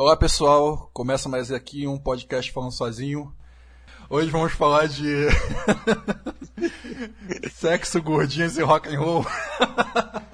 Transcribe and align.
Olá 0.00 0.16
pessoal, 0.16 0.88
começa 0.92 1.28
mais 1.28 1.50
aqui 1.50 1.84
um 1.84 1.98
podcast 1.98 2.52
falando 2.52 2.70
sozinho. 2.70 3.34
Hoje 4.08 4.30
vamos 4.30 4.52
falar 4.52 4.86
de 4.86 5.26
sexo, 7.50 8.00
gordinhas 8.00 8.56
e 8.56 8.62
rock 8.62 8.94
and 8.94 9.00
roll. 9.00 9.26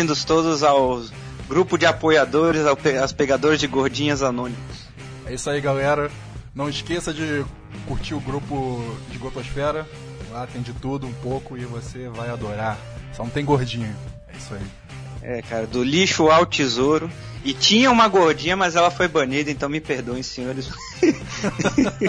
Bem-vindos 0.00 0.24
todos 0.24 0.62
ao 0.62 1.02
grupo 1.46 1.76
de 1.76 1.84
apoiadores, 1.84 2.64
ao 2.64 2.74
pe- 2.74 2.96
aos 2.96 3.12
pegadores 3.12 3.60
de 3.60 3.66
gordinhas 3.66 4.22
anônimos. 4.22 4.58
É 5.26 5.34
isso 5.34 5.50
aí, 5.50 5.60
galera. 5.60 6.10
Não 6.54 6.70
esqueça 6.70 7.12
de 7.12 7.44
curtir 7.86 8.14
o 8.14 8.20
grupo 8.20 8.82
de 9.10 9.18
Gotosfera. 9.18 9.86
Lá 10.32 10.46
tem 10.46 10.62
de 10.62 10.72
tudo 10.72 11.06
um 11.06 11.12
pouco 11.12 11.54
e 11.58 11.66
você 11.66 12.08
vai 12.08 12.30
adorar. 12.30 12.78
Só 13.14 13.24
não 13.24 13.30
tem 13.30 13.44
gordinha. 13.44 13.94
É 14.32 14.38
isso 14.38 14.54
aí. 14.54 14.62
É, 15.20 15.42
cara, 15.42 15.66
do 15.66 15.84
lixo 15.84 16.30
ao 16.30 16.46
tesouro. 16.46 17.10
E 17.44 17.52
tinha 17.52 17.90
uma 17.90 18.08
gordinha, 18.08 18.56
mas 18.56 18.76
ela 18.76 18.90
foi 18.90 19.06
banida, 19.06 19.50
então 19.50 19.68
me 19.68 19.82
perdoem, 19.82 20.22
senhores. 20.22 20.70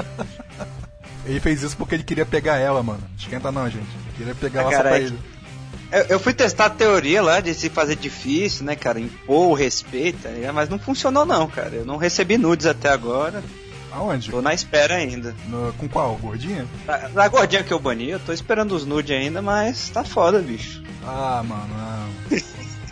Ele 1.26 1.40
fez 1.42 1.62
isso 1.62 1.76
porque 1.78 1.94
ele 1.94 2.04
queria 2.04 2.26
pegar 2.26 2.58
ela, 2.58 2.82
mano. 2.82 3.04
Esquenta 3.18 3.52
não, 3.52 3.70
gente. 3.70 3.86
Queria 4.18 4.34
pegar 4.34 4.62
Ah, 4.62 4.64
ela 4.64 4.72
só 4.72 4.78
cara, 4.78 4.90
pra 4.90 4.98
é 4.98 5.02
ele. 5.04 5.20
Eu, 5.92 6.06
eu 6.10 6.20
fui 6.20 6.34
testar 6.34 6.66
a 6.66 6.70
teoria 6.70 7.22
lá 7.22 7.40
de 7.42 7.54
se 7.54 7.70
fazer 7.70 7.96
difícil, 7.96 8.66
né, 8.66 8.76
cara? 8.76 9.00
Impor 9.00 9.50
o 9.50 9.54
respeito, 9.54 10.20
tá 10.24 10.30
mas 10.54 10.70
não 10.70 10.80
funcionou 10.80 11.26
não, 11.26 11.48
cara. 11.48 11.76
Eu 11.76 11.86
não 11.86 11.98
recebi 11.98 12.38
nudes 12.38 12.66
até 12.66 12.90
agora. 12.90 13.44
Aonde? 13.92 14.32
Tô 14.32 14.42
na 14.42 14.54
espera 14.54 14.96
ainda. 14.96 15.36
No- 15.50 15.74
com 15.74 15.88
qual? 15.90 16.16
Gordinha? 16.16 16.66
Da, 16.86 16.98
da 17.10 17.28
gordinha 17.28 17.62
que 17.62 17.74
eu 17.74 17.80
bani, 17.80 18.10
eu 18.12 18.20
tô 18.22 18.32
esperando 18.32 18.72
os 18.74 18.86
nudes 18.86 19.14
ainda, 19.16 19.42
mas 19.42 19.90
tá 19.90 20.02
foda, 20.04 20.40
bicho. 20.40 20.82
Ah, 21.06 21.44
mano. 21.46 21.70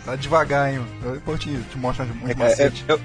Tá 0.04 0.16
devagar, 0.16 0.72
hein? 0.72 0.80
Eu 1.04 1.12
depois 1.12 1.38
te, 1.38 1.54
te 1.70 1.76
mostro 1.78 2.06
uns 2.24 2.30
É, 2.30 2.34
macetes. 2.34 2.82
eu, 2.88 2.98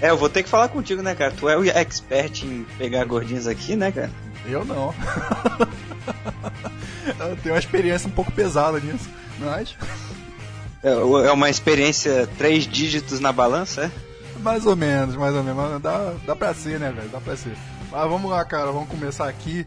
é, 0.00 0.10
eu 0.10 0.16
vou 0.16 0.28
ter 0.28 0.44
que 0.44 0.48
falar 0.48 0.68
contigo, 0.68 1.02
né, 1.02 1.12
cara? 1.12 1.32
Tu 1.32 1.48
é 1.48 1.58
o 1.58 1.64
expert 1.68 2.44
em 2.44 2.64
pegar 2.78 3.04
gordinhas 3.04 3.48
aqui, 3.48 3.74
né, 3.74 3.90
cara? 3.90 4.10
Eu 4.46 4.64
não. 4.64 4.94
eu 7.18 7.36
tenho 7.42 7.52
uma 7.54 7.58
experiência 7.58 8.06
um 8.08 8.12
pouco 8.12 8.30
pesada 8.30 8.78
nisso. 8.78 9.08
Mas, 9.38 9.76
É, 10.82 10.90
é 10.90 11.32
uma 11.32 11.50
experiência 11.50 12.28
três 12.38 12.64
dígitos 12.66 13.20
na 13.20 13.32
balança, 13.32 13.84
é? 13.84 13.90
mais 14.40 14.64
ou 14.66 14.76
menos, 14.76 15.16
mais 15.16 15.34
ou 15.34 15.42
menos. 15.42 15.82
Dá, 15.82 16.14
dá 16.24 16.36
pra 16.36 16.54
ser, 16.54 16.78
né, 16.78 16.92
velho? 16.92 17.08
Dá 17.08 17.20
pra 17.20 17.36
ser. 17.36 17.56
Mas 17.90 18.08
vamos 18.08 18.30
lá, 18.30 18.44
cara. 18.44 18.70
Vamos 18.70 18.88
começar 18.88 19.28
aqui. 19.28 19.66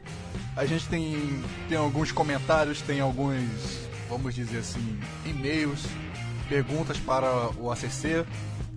A 0.56 0.66
gente 0.66 0.88
tem, 0.88 1.44
tem 1.68 1.78
alguns 1.78 2.12
comentários, 2.12 2.82
tem 2.82 3.00
alguns, 3.00 3.44
vamos 4.10 4.34
dizer 4.36 4.60
assim, 4.60 5.00
e-mails, 5.26 5.86
perguntas 6.48 6.98
para 6.98 7.50
o 7.58 7.72
ACC, 7.72 8.26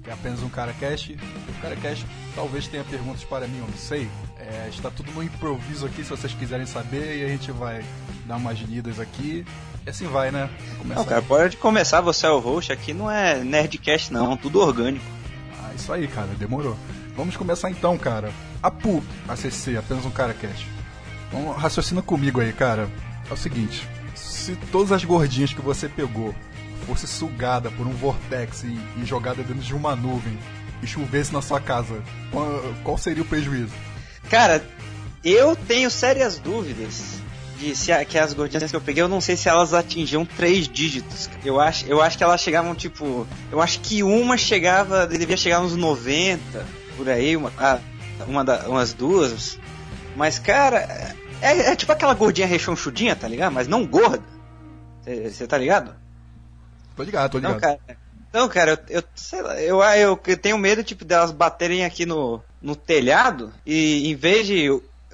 que 0.03 0.11
é 0.11 0.13
apenas 0.13 0.43
um 0.43 0.49
cara 0.49 0.73
cast. 0.73 1.13
O 1.13 1.63
cara 1.63 1.77
cast 1.77 2.07
talvez 2.35 2.67
tenha 2.69 2.85
perguntas 2.85 3.25
para 3.25 3.47
mim, 3.47 3.59
eu 3.59 3.67
não 3.67 3.77
sei. 3.77 4.09
É, 4.39 4.69
está 4.69 4.91
tudo 4.91 5.11
no 5.13 5.23
improviso 5.23 5.87
aqui, 5.87 6.03
se 6.03 6.11
vocês 6.11 6.33
quiserem 6.35 6.67
saber, 6.67 7.19
e 7.19 7.25
a 7.25 7.29
gente 7.29 7.51
vai 7.53 7.85
dar 8.27 8.37
umas 8.37 8.59
lidas 8.59 8.99
aqui. 8.99 9.45
E 9.85 9.91
assim 9.91 10.07
vai, 10.07 10.31
né? 10.31 10.49
Começar. 10.79 11.01
Não, 11.01 11.07
cara, 11.07 11.23
pode 11.23 11.57
começar, 11.57 12.01
você 12.01 12.27
é 12.27 12.31
o 12.31 12.39
host, 12.39 12.73
aqui 12.73 12.95
não 12.95 13.11
é 13.11 13.43
Nerdcast 13.43 14.13
não, 14.13 14.37
tudo 14.37 14.61
orgânico. 14.61 15.05
Ah, 15.61 15.73
isso 15.75 15.93
aí, 15.93 16.07
cara, 16.07 16.29
demorou. 16.39 16.77
Vamos 17.17 17.37
começar 17.37 17.71
então, 17.71 17.99
cara. 17.99 18.33
A 18.63 18.71
PU, 18.71 19.03
ACC, 19.29 19.77
apenas 19.77 20.05
um 20.05 20.11
cara 20.11 20.33
cast. 20.33 20.67
Vamos, 21.33 21.57
raciocina 21.57 22.01
comigo 22.01 22.41
aí, 22.41 22.53
cara. 22.53 22.89
É 23.29 23.33
o 23.33 23.37
seguinte: 23.37 23.87
se 24.15 24.55
todas 24.71 24.93
as 24.93 25.05
gordinhas 25.05 25.53
que 25.53 25.61
você 25.61 25.89
pegou 25.89 26.35
fosse 26.87 27.07
sugada 27.07 27.71
por 27.71 27.87
um 27.87 27.93
vortex 27.93 28.65
e, 28.65 28.79
e 29.01 29.05
jogada 29.05 29.43
dentro 29.43 29.63
de 29.63 29.75
uma 29.75 29.95
nuvem 29.95 30.39
e 30.83 30.87
chovesse 30.87 31.33
na 31.33 31.41
sua 31.41 31.61
casa, 31.61 32.03
qual, 32.31 32.47
qual 32.83 32.99
seria 32.99 33.23
o 33.23 33.27
prejuízo? 33.27 33.73
Cara, 34.29 34.65
eu 35.25 35.55
tenho 35.55 35.91
sérias 35.91 36.39
dúvidas 36.39 37.22
de 37.63 37.77
se 37.77 37.93
a- 37.93 38.05
que 38.05 38.19
as 38.19 38.33
gordinhas 38.33 38.71
que 38.71 38.77
eu 38.77 38.81
peguei, 38.81 39.03
eu 39.03 39.09
não 39.09 39.21
sei 39.21 39.37
se 39.37 39.49
elas 39.49 39.73
atingiam 39.73 40.25
três 40.25 40.67
dígitos. 40.69 41.31
Eu 41.45 41.61
acho, 41.61 41.87
eu 41.87 42.03
acho 42.03 42.19
que 42.19 42.25
elas 42.25 42.41
chegavam 42.41 42.75
tipo, 42.75 43.27
eu 43.51 43.61
acho 43.63 43.81
que 43.81 44.03
uma 44.03 44.37
chegava, 44.37 45.07
devia 45.07 45.37
chegar 45.37 45.61
uns 45.61 45.77
90 45.77 46.67
por 46.97 47.09
aí, 47.09 47.37
uma, 47.37 47.53
uma 48.27 48.45
da, 48.45 48.69
umas 48.69 48.93
duas. 48.93 49.59
Mas 50.17 50.39
cara, 50.39 51.15
é, 51.41 51.71
é 51.73 51.77
tipo 51.77 51.93
aquela 51.93 52.15
gordinha 52.15 52.47
rechonchudinha, 52.47 53.15
tá 53.17 53.29
ligado? 53.29 53.53
Mas 53.53 53.69
não 53.69 53.87
gorda. 53.87 54.23
Você 55.05 55.47
tá 55.47 55.57
ligado? 55.59 55.95
Tô 56.97 57.03
ligado, 57.03 57.31
tô 57.33 57.39
ligado. 57.39 57.53
Não, 57.55 57.61
cara. 57.61 57.79
Não, 58.33 58.49
cara, 58.49 58.71
eu, 58.89 58.97
eu 58.99 59.03
sei 59.15 59.43
lá, 59.43 59.61
eu, 59.61 59.83
eu, 59.83 60.19
eu 60.27 60.37
tenho 60.39 60.57
medo, 60.57 60.83
tipo, 60.83 61.05
delas 61.05 61.31
baterem 61.31 61.85
aqui 61.85 62.07
no, 62.07 62.43
no 62.63 62.75
telhado 62.75 63.53
e 63.67 64.11
em 64.11 64.15
vez 64.15 64.47
de, 64.47 64.69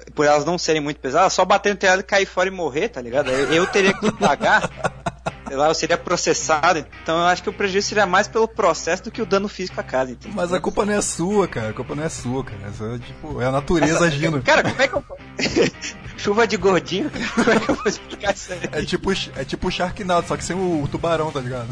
por 0.09 0.25
elas 0.25 0.45
não 0.45 0.57
serem 0.57 0.81
muito 0.81 0.99
pesadas, 0.99 1.33
só 1.33 1.45
bater 1.45 1.71
no 1.71 1.75
telhado 1.75 1.99
e 1.99 2.03
cair 2.03 2.25
fora 2.25 2.49
e 2.49 2.51
morrer, 2.51 2.89
tá 2.89 3.01
ligado? 3.01 3.29
Eu, 3.29 3.53
eu 3.53 3.67
teria 3.67 3.93
que 3.93 4.11
pagar, 4.11 4.69
sei 5.47 5.57
lá, 5.57 5.67
eu 5.67 5.73
seria 5.73 5.97
processado, 5.97 6.85
então 7.01 7.17
eu 7.17 7.25
acho 7.25 7.43
que 7.43 7.49
o 7.49 7.53
prejuízo 7.53 7.87
seria 7.87 8.05
mais 8.05 8.27
pelo 8.27 8.47
processo 8.47 9.03
do 9.03 9.11
que 9.11 9.21
o 9.21 9.25
dano 9.25 9.47
físico 9.47 9.79
à 9.79 9.83
casa, 9.83 10.11
entendeu? 10.11 10.35
Mas 10.35 10.53
a 10.53 10.59
culpa 10.59 10.85
não 10.85 10.93
é 10.93 11.01
sua, 11.01 11.47
cara. 11.47 11.69
A 11.69 11.73
culpa 11.73 11.95
não 11.95 12.03
é 12.03 12.09
sua, 12.09 12.43
cara. 12.43 12.59
Essa 12.67 12.83
é, 12.85 12.97
tipo, 12.99 13.41
é 13.41 13.45
a 13.45 13.51
natureza 13.51 14.05
agindo. 14.05 14.41
Cara, 14.41 14.63
como 14.63 14.81
é 14.81 14.87
que 14.87 14.93
eu. 14.93 15.03
Chuva 16.17 16.45
de 16.45 16.57
gordinho, 16.57 17.09
cara, 17.09 17.29
como 17.33 17.51
é 17.51 17.59
que 17.59 17.71
eu 17.71 17.75
vou 17.75 17.87
explicar 17.87 18.35
isso 18.35 18.51
aí? 18.51 18.59
É 18.73 18.83
tipo, 18.83 19.09
é 19.11 19.45
tipo 19.45 19.67
o 19.69 19.71
Sharknado, 19.71 20.27
só 20.27 20.35
que 20.35 20.43
sem 20.43 20.53
o, 20.53 20.83
o 20.83 20.87
tubarão, 20.87 21.31
tá 21.31 21.39
ligado? 21.39 21.69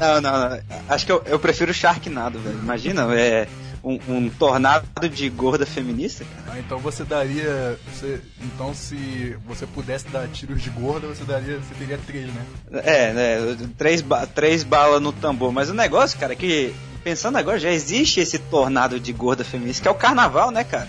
Não, 0.00 0.20
não, 0.22 0.48
não. 0.48 0.60
Acho 0.88 1.04
que 1.04 1.12
eu, 1.12 1.22
eu 1.26 1.38
prefiro 1.38 1.72
Sharknado, 1.74 2.38
velho. 2.38 2.58
Imagina, 2.58 3.06
é 3.14 3.46
um, 3.84 4.00
um 4.08 4.30
tornado 4.30 5.08
de 5.08 5.28
gorda 5.28 5.66
feminista, 5.66 6.24
cara. 6.24 6.56
Ah, 6.56 6.58
então 6.58 6.78
você 6.78 7.04
daria. 7.04 7.78
Você, 7.92 8.20
então 8.42 8.74
se 8.74 9.36
você 9.46 9.66
pudesse 9.66 10.08
dar 10.08 10.26
tiros 10.28 10.62
de 10.62 10.70
gorda, 10.70 11.06
você 11.06 11.24
daria. 11.24 11.58
Você 11.58 11.74
teria 11.74 11.98
três, 11.98 12.26
né? 12.26 12.46
É, 12.72 13.12
né? 13.12 13.68
Três, 13.76 14.00
ba 14.00 14.26
três 14.26 14.64
balas 14.64 15.02
no 15.02 15.12
tambor. 15.12 15.52
Mas 15.52 15.68
o 15.68 15.74
negócio, 15.74 16.18
cara, 16.18 16.32
é 16.32 16.36
que. 16.36 16.74
Pensando 17.04 17.36
agora, 17.36 17.58
já 17.58 17.70
existe 17.70 18.18
esse 18.18 18.38
tornado 18.38 18.98
de 18.98 19.12
gorda 19.12 19.44
feminista, 19.44 19.82
que 19.82 19.88
é 19.88 19.90
o 19.90 19.94
carnaval, 19.94 20.50
né, 20.50 20.64
cara? 20.64 20.88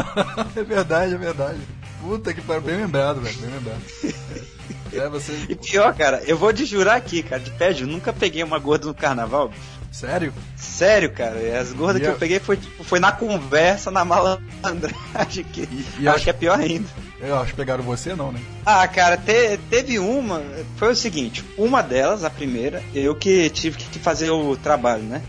é 0.56 0.62
verdade, 0.62 1.14
é 1.14 1.18
verdade. 1.18 1.58
Puta 2.00 2.32
que 2.32 2.40
pariu, 2.40 2.62
bem 2.62 2.76
lembrado, 2.78 3.20
velho, 3.20 3.38
bem 3.38 3.50
lembrado. 3.50 3.82
É, 4.92 5.08
você. 5.08 5.46
E 5.48 5.54
pior, 5.54 5.94
cara, 5.94 6.20
eu 6.26 6.36
vou 6.36 6.52
te 6.52 6.66
jurar 6.66 6.96
aqui, 6.96 7.22
cara, 7.22 7.40
de 7.40 7.50
pé, 7.52 7.70
eu 7.70 7.86
nunca 7.86 8.12
peguei 8.12 8.42
uma 8.42 8.58
gorda 8.58 8.86
no 8.86 8.94
carnaval, 8.94 9.48
bicho. 9.48 9.79
Sério? 9.90 10.32
Sério, 10.56 11.10
cara, 11.10 11.36
e 11.40 11.54
as 11.56 11.72
gordas 11.72 11.96
E 11.96 12.00
que 12.04 12.06
eu- 12.08 12.12
eu 12.12 12.18
peguei 12.18 12.38
foi, 12.38 12.56
tipo, 12.56 12.84
foi 12.84 13.00
na 13.00 13.10
conversa, 13.12 13.90
na 13.90 14.04
malandragem, 14.04 15.44
que 15.52 15.62
e 15.98 16.06
acho 16.06 16.16
acho- 16.16 16.24
que 16.24 16.30
é 16.30 16.32
pior 16.32 16.58
ainda. 16.58 16.88
Eu 17.20 17.36
acho 17.38 17.50
que 17.50 17.56
pegaram 17.56 17.82
você, 17.82 18.14
não, 18.14 18.32
né? 18.32 18.40
Ah, 18.64 18.86
cara, 18.88 19.16
te- 19.16 19.58
teve 19.68 19.98
uma. 19.98 20.42
Foi 20.76 20.92
o 20.92 20.96
seguinte: 20.96 21.44
uma 21.58 21.82
delas, 21.82 22.24
a 22.24 22.30
primeira, 22.30 22.82
eu 22.94 23.14
que 23.14 23.50
tive 23.50 23.76
que 23.76 23.98
fazer 23.98 24.30
o 24.30 24.56
trabalho, 24.56 25.02
né? 25.02 25.20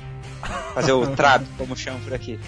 Fazer 0.73 0.91
o 0.93 1.07
trato, 1.15 1.45
como 1.57 1.75
chamam 1.75 1.99
por 2.01 2.13
aqui. 2.13 2.39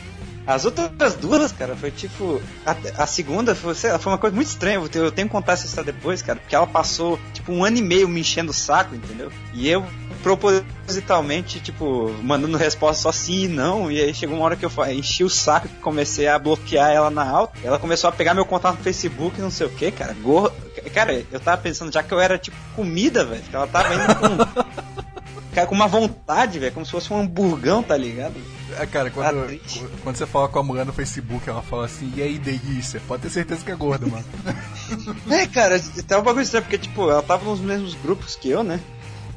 As 0.45 0.65
outras 0.65 1.15
duas, 1.15 1.51
cara, 1.53 1.73
foi 1.75 1.89
tipo. 1.91 2.41
A, 2.65 3.03
a 3.03 3.07
segunda 3.07 3.55
foi, 3.55 3.73
lá, 3.89 3.97
foi 3.99 4.11
uma 4.11 4.17
coisa 4.17 4.35
muito 4.35 4.47
estranha. 4.49 4.75
Eu 4.75 4.89
tenho, 4.89 5.05
eu 5.05 5.11
tenho 5.11 5.27
que 5.27 5.31
contar 5.31 5.53
essa 5.53 5.65
história 5.65 5.91
depois, 5.91 6.21
cara, 6.21 6.37
porque 6.39 6.53
ela 6.55 6.67
passou, 6.67 7.17
tipo, 7.33 7.51
um 7.53 7.63
ano 7.63 7.77
e 7.77 7.81
meio 7.81 8.07
me 8.09 8.19
enchendo 8.21 8.51
o 8.51 8.53
saco, 8.53 8.93
entendeu? 8.93 9.31
E 9.53 9.69
eu, 9.69 9.85
propositalmente, 10.23 11.59
tipo, 11.59 12.09
mandando 12.23 12.57
resposta 12.57 13.03
só 13.03 13.11
sim 13.11 13.43
e 13.43 13.47
não. 13.49 13.91
E 13.91 14.01
aí 14.01 14.13
chegou 14.13 14.37
uma 14.37 14.45
hora 14.45 14.55
que 14.55 14.65
eu 14.65 14.71
enchi 14.89 15.23
o 15.23 15.29
saco 15.29 15.67
e 15.67 15.81
comecei 15.81 16.27
a 16.27 16.39
bloquear 16.39 16.89
ela 16.89 17.09
na 17.11 17.29
alta. 17.29 17.59
Ela 17.61 17.77
começou 17.77 18.07
a 18.07 18.13
pegar 18.13 18.33
meu 18.33 18.45
contato 18.45 18.77
no 18.77 18.83
Facebook, 18.83 19.39
não 19.39 19.51
sei 19.51 19.67
o 19.67 19.69
que, 19.69 19.91
cara. 19.91 20.13
Gor... 20.13 20.51
Cara, 20.93 21.23
eu 21.31 21.39
tava 21.39 21.61
pensando 21.61 21.91
já 21.91 22.01
que 22.01 22.13
eu 22.13 22.19
era 22.19 22.37
tipo 22.37 22.57
comida, 22.75 23.25
velho. 23.25 23.43
Que 23.43 23.55
ela 23.55 23.67
tava 23.67 23.93
indo 23.93 24.15
com. 24.15 24.73
Cara, 25.53 25.67
com 25.67 25.75
uma 25.75 25.87
vontade, 25.87 26.57
velho, 26.57 26.71
como 26.71 26.83
se 26.83 26.91
fosse 26.91 27.13
um 27.13 27.19
hamburgão, 27.19 27.83
tá 27.83 27.95
ligado? 27.95 28.33
É, 28.79 28.87
cara, 28.87 29.11
quando, 29.11 29.43
Atriz. 29.43 29.83
quando 30.01 30.15
você 30.15 30.25
fala 30.25 30.47
com 30.47 30.57
a 30.57 30.63
mulher 30.63 30.83
no 30.83 30.91
Facebook, 30.91 31.47
ela 31.47 31.61
fala 31.61 31.85
assim, 31.85 32.11
e 32.15 32.23
aí, 32.23 32.39
delícia? 32.39 32.99
Pode 33.07 33.21
ter 33.21 33.29
certeza 33.29 33.63
que 33.63 33.71
é 33.71 33.75
gorda, 33.75 34.07
mano. 34.07 34.25
É, 35.29 35.45
cara, 35.47 35.79
tá 36.07 36.19
um 36.19 36.23
bagulho 36.23 36.43
estranho, 36.43 36.63
porque, 36.63 36.77
tipo, 36.77 37.09
ela 37.09 37.21
tava 37.21 37.45
nos 37.45 37.59
mesmos 37.59 37.93
grupos 37.95 38.35
que 38.35 38.49
eu, 38.49 38.63
né? 38.63 38.79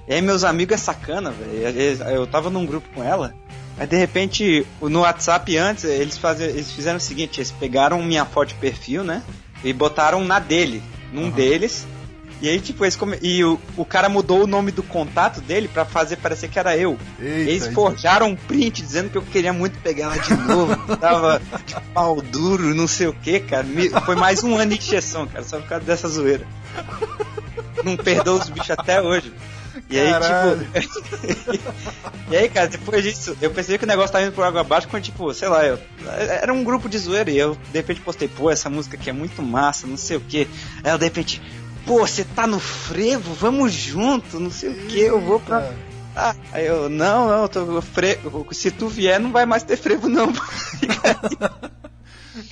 E 0.08 0.14
aí 0.14 0.22
meus 0.22 0.44
amigos 0.44 0.74
é 0.74 0.78
sacana, 0.78 1.30
velho. 1.30 1.78
Eu 2.10 2.26
tava 2.26 2.50
num 2.50 2.64
grupo 2.64 2.88
com 2.94 3.02
ela, 3.02 3.34
Aí 3.78 3.86
de 3.86 3.96
repente, 3.96 4.66
no 4.80 5.00
WhatsApp 5.00 5.56
antes, 5.56 5.84
eles, 5.84 6.16
fazem, 6.16 6.48
eles 6.48 6.72
fizeram 6.72 6.96
o 6.96 7.00
seguinte, 7.00 7.38
eles 7.38 7.50
pegaram 7.50 8.02
minha 8.02 8.24
foto 8.24 8.48
de 8.48 8.54
perfil, 8.54 9.04
né? 9.04 9.22
E 9.62 9.72
botaram 9.72 10.24
na 10.24 10.38
dele, 10.38 10.82
num 11.12 11.24
uhum. 11.24 11.30
deles. 11.30 11.86
E 12.40 12.48
aí, 12.48 12.60
tipo, 12.60 12.84
eles 12.84 12.96
come... 12.96 13.18
e 13.22 13.42
o, 13.44 13.58
o 13.76 13.84
cara 13.84 14.08
mudou 14.08 14.44
o 14.44 14.46
nome 14.46 14.70
do 14.70 14.82
contato 14.82 15.40
dele 15.40 15.68
para 15.68 15.84
fazer 15.84 16.16
parecer 16.16 16.48
que 16.48 16.58
era 16.58 16.76
eu. 16.76 16.98
Eita, 17.20 17.50
eles 17.50 17.66
forjaram 17.68 18.28
um 18.28 18.36
print 18.36 18.82
dizendo 18.82 19.10
que 19.10 19.16
eu 19.16 19.22
queria 19.22 19.52
muito 19.52 19.78
pegar 19.80 20.04
ela 20.04 20.18
de 20.18 20.34
novo. 20.34 20.76
tava 20.96 21.40
de 21.66 21.74
pau 21.92 22.20
duro, 22.20 22.74
não 22.74 22.86
sei 22.86 23.06
o 23.06 23.12
que, 23.12 23.40
cara. 23.40 23.62
Me... 23.62 23.88
Foi 23.88 24.16
mais 24.16 24.42
um 24.42 24.56
ano 24.56 24.72
de 24.72 24.78
injeção, 24.78 25.26
cara, 25.26 25.44
só 25.44 25.58
por 25.58 25.68
causa 25.68 25.84
dessa 25.84 26.08
zoeira. 26.08 26.46
Não 27.82 27.96
perdoa 27.96 28.40
os 28.40 28.48
bichos 28.48 28.70
até 28.70 29.00
hoje. 29.00 29.32
E 29.88 29.98
aí, 29.98 30.12
tipo. 30.12 31.60
e 32.30 32.36
aí, 32.36 32.48
cara, 32.48 32.68
depois 32.68 33.02
disso, 33.02 33.36
eu 33.40 33.50
percebi 33.50 33.78
que 33.78 33.84
o 33.84 33.88
negócio 33.88 34.12
tava 34.12 34.24
indo 34.24 34.32
por 34.32 34.44
água 34.44 34.60
abaixo 34.62 34.88
quando, 34.88 35.02
tipo, 35.02 35.32
sei 35.34 35.48
lá, 35.48 35.64
eu... 35.64 35.78
era 36.42 36.52
um 36.52 36.64
grupo 36.64 36.88
de 36.88 36.98
zoeira 36.98 37.30
e 37.30 37.38
eu 37.38 37.54
de 37.54 37.78
repente 37.78 38.00
postei, 38.00 38.28
pô, 38.28 38.50
essa 38.50 38.70
música 38.70 38.96
aqui 38.96 39.10
é 39.10 39.12
muito 39.12 39.42
massa, 39.42 39.86
não 39.86 39.96
sei 39.96 40.16
o 40.16 40.20
que. 40.20 40.48
Aí 40.82 40.92
eu 40.92 40.98
de 40.98 41.04
repente, 41.04 41.42
pô, 41.84 42.06
você 42.06 42.24
tá 42.24 42.46
no 42.46 42.58
frevo, 42.58 43.34
vamos 43.34 43.72
junto, 43.72 44.40
não 44.40 44.50
sei 44.50 44.70
o 44.70 44.86
que, 44.86 45.00
eu 45.00 45.20
vou 45.20 45.40
pra. 45.40 45.72
Ah, 46.14 46.34
aí 46.50 46.66
eu, 46.66 46.88
não, 46.88 47.28
não, 47.28 47.46
tô 47.46 47.82
frevo. 47.82 48.46
Se 48.52 48.70
tu 48.70 48.88
vier, 48.88 49.20
não 49.20 49.30
vai 49.32 49.44
mais 49.44 49.62
ter 49.62 49.76
frevo, 49.76 50.08
não. 50.08 50.32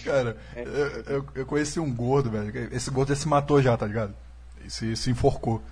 Cara, 0.04 0.36
eu, 0.54 1.14
eu, 1.16 1.26
eu, 1.34 1.46
conheci 1.46 1.80
um 1.80 1.92
gordo, 1.92 2.30
velho. 2.30 2.68
Esse 2.72 2.90
gordo 2.90 3.16
se 3.16 3.26
matou 3.26 3.62
já, 3.62 3.74
tá 3.74 3.86
ligado? 3.86 4.14
Se, 4.68 4.94
se 4.96 5.10
enforcou. 5.10 5.62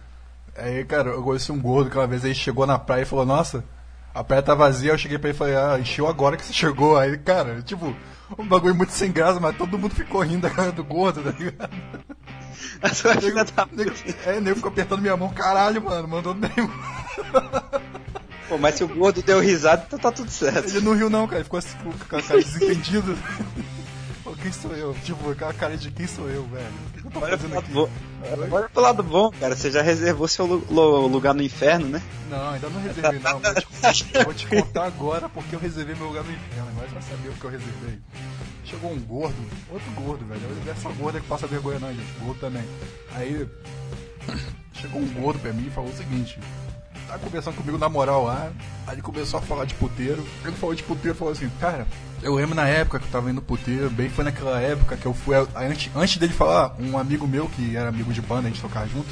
Aí, 0.57 0.85
cara, 0.85 1.11
eu 1.11 1.23
conheci 1.23 1.51
um 1.51 1.61
gordo 1.61 1.91
que 1.91 1.97
uma 1.97 2.07
vez 2.07 2.25
aí 2.25 2.35
chegou 2.35 2.67
na 2.67 2.79
praia 2.79 3.03
e 3.03 3.07
falou, 3.07 3.25
nossa, 3.25 3.65
a 4.15 4.23
praia 4.23 4.43
tá 4.43 4.55
vazia, 4.55 4.93
eu 4.93 4.99
cheguei 4.99 5.19
pra 5.19 5.31
ele 5.31 5.37
e 5.37 5.39
falei, 5.39 5.57
ah, 5.57 5.79
encheu 5.81 6.07
agora 6.07 6.37
que 6.37 6.45
você 6.45 6.53
chegou. 6.53 6.99
Aí, 6.99 7.17
cara, 7.17 7.63
tipo, 7.63 7.95
um 8.39 8.47
bagulho 8.47 8.75
muito 8.75 8.93
sem 8.93 9.11
graça, 9.11 9.41
mas 9.41 9.57
todo 9.57 9.79
mundo 9.79 9.95
ficou 9.95 10.21
rindo 10.21 10.43
da 10.43 10.51
cara 10.51 10.71
do 10.71 10.85
gordo, 10.85 11.23
tá 11.23 11.31
ligado? 11.39 11.71
nego, 13.23 13.45
tá... 13.45 13.69
nego, 13.73 13.93
é, 14.27 14.41
nego 14.41 14.57
ficou 14.57 14.71
apertando 14.71 15.01
minha 15.01 15.17
mão, 15.17 15.31
caralho, 15.31 15.83
mano, 15.83 16.09
mandou 16.09 16.35
bem. 16.35 16.51
Pô, 18.49 18.59
mas 18.59 18.75
se 18.75 18.85
o 18.85 18.89
gordo 18.89 19.23
deu 19.23 19.41
risada, 19.41 19.85
então 19.87 19.99
tá 19.99 20.13
tudo 20.13 20.31
certo. 20.31 20.69
Ele 20.69 20.81
não 20.81 20.95
riu 20.95 21.09
não, 21.09 21.27
cara, 21.27 21.39
ele 21.39 21.45
ficou 21.45 21.59
assim, 21.59 21.77
com 21.79 22.17
a 22.17 22.23
cara 22.23 22.43
desentendido. 22.43 23.17
Quem 24.37 24.53
sou 24.53 24.73
eu? 24.73 24.95
Tipo, 25.05 25.31
aquela 25.31 25.53
cara 25.53 25.77
de 25.77 25.91
quem 25.91 26.07
sou 26.07 26.29
eu, 26.29 26.45
velho? 26.47 26.67
O 26.67 26.93
que 26.93 27.07
eu 27.07 27.11
tô 27.11 27.21
Olha 27.21 27.39
fazendo 27.39 27.59
aqui? 27.59 27.73
Bom. 27.73 27.89
Olha 28.51 28.69
pro 28.69 28.83
lado 28.83 29.03
bom, 29.03 29.31
cara. 29.31 29.57
Você 29.57 29.71
já 29.71 29.83
reservou 29.83 30.29
seu 30.29 30.47
lugar 30.47 31.35
no 31.35 31.43
inferno, 31.43 31.89
né? 31.89 32.03
Não, 32.31 32.51
ainda 32.51 32.69
não 32.69 32.81
reservei, 32.81 33.21
não. 33.21 33.41
Vou 33.41 33.93
te, 33.93 34.25
vou 34.25 34.35
te 34.35 34.47
contar 34.47 34.85
agora 34.87 35.29
porque 35.29 35.55
eu 35.55 35.61
reservei 35.61 35.95
meu 35.95 36.07
lugar 36.09 36.25
no 36.25 36.33
inferno. 36.33 36.69
Agora 36.71 36.89
você 36.89 36.95
vai 36.95 37.03
saber 37.03 37.29
o 37.29 37.33
que 37.33 37.45
eu 37.45 37.51
reservei. 37.51 37.99
Chegou 38.65 38.93
um 38.93 39.01
gordo, 39.01 39.37
outro 39.71 39.91
gordo, 39.93 40.25
velho. 40.25 40.41
Eu 40.67 40.73
essa 40.73 40.89
gorda 40.91 41.21
que 41.21 41.27
passa 41.27 41.47
vergonha, 41.47 41.79
não, 41.79 41.93
gente. 41.93 42.13
Gordo 42.21 42.41
também. 42.41 42.65
Aí, 43.15 43.49
chegou 44.73 45.01
um 45.01 45.09
gordo 45.15 45.41
pra 45.41 45.53
mim 45.53 45.67
e 45.67 45.71
falou 45.71 45.91
o 45.91 45.97
seguinte: 45.97 46.39
tá 47.13 47.19
conversando 47.19 47.57
comigo 47.57 47.79
na 47.79 47.89
moral 47.89 48.25
lá. 48.25 48.51
Aí 48.87 48.95
ele 48.95 49.03
começou 49.03 49.39
a 49.39 49.43
falar 49.43 49.65
de 49.65 49.75
puteiro. 49.75 50.25
Ele 50.45 50.57
falou 50.57 50.75
de 50.75 50.83
puteiro 50.83 51.17
falou 51.17 51.33
assim, 51.33 51.49
cara, 51.61 51.87
eu 52.23 52.35
lembro 52.35 52.55
na 52.55 52.69
época 52.69 52.99
que 52.99 53.07
eu 53.07 53.11
tava 53.11 53.31
indo 53.31 53.43
puteiro, 53.43 53.91
bem 53.91 54.09
foi 54.09 54.25
naquela 54.25 54.61
época 54.61 54.97
que 54.97 55.07
eu 55.07 55.13
fui. 55.13 55.35
Antes, 55.55 55.91
antes 55.95 56.17
dele 56.19 56.33
falar, 56.33 56.77
um 56.79 56.97
amigo 56.97 57.27
meu 57.27 57.49
que 57.49 57.77
era 57.77 57.89
amigo 57.89 58.13
de 58.13 58.21
banda, 58.21 58.47
a 58.47 58.51
gente 58.51 58.61
tocava 58.61 58.87
junto, 58.87 59.09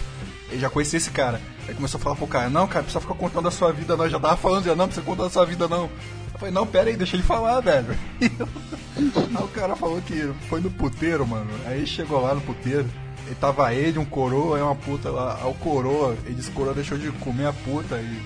ele 0.48 0.60
já 0.60 0.70
conhecia 0.70 0.96
esse 0.96 1.10
cara. 1.10 1.40
Aí 1.66 1.74
começou 1.74 1.98
a 1.98 2.02
falar 2.02 2.16
pro 2.16 2.26
cara, 2.26 2.48
não, 2.48 2.66
cara, 2.66 2.82
precisa 2.82 3.00
ficar 3.00 3.14
contando 3.14 3.48
a 3.48 3.50
sua 3.50 3.72
vida, 3.72 3.96
não. 3.96 4.04
Eu 4.04 4.10
já 4.10 4.20
tava 4.20 4.36
falando, 4.36 4.64
já, 4.64 4.74
não, 4.74 4.86
precisa 4.86 5.04
contar 5.04 5.26
a 5.26 5.30
sua 5.30 5.44
vida, 5.44 5.68
não. 5.68 5.84
Eu 6.32 6.38
falei, 6.38 6.54
não, 6.54 6.66
pera 6.66 6.88
aí, 6.88 6.96
deixa 6.96 7.16
ele 7.16 7.22
falar, 7.22 7.60
velho. 7.60 7.96
aí 8.20 9.44
o 9.44 9.48
cara 9.48 9.74
falou 9.74 10.00
que 10.02 10.32
foi 10.48 10.60
no 10.60 10.70
puteiro, 10.70 11.26
mano. 11.26 11.50
Aí 11.66 11.86
chegou 11.86 12.20
lá 12.20 12.34
no 12.34 12.40
puteiro. 12.40 12.88
E 13.30 13.34
tava 13.34 13.72
ele, 13.72 13.98
um 13.98 14.04
coroa 14.04 14.58
e 14.58 14.62
uma 14.62 14.74
puta 14.74 15.10
lá. 15.10 15.38
Aí 15.40 15.50
o 15.50 15.54
coroa, 15.54 16.16
ele 16.24 16.34
disse 16.34 16.50
que 16.50 16.56
o 16.56 16.58
coroa 16.58 16.74
deixou 16.74 16.98
de 16.98 17.10
comer 17.12 17.46
a 17.46 17.52
puta 17.52 17.96
e 17.96 18.20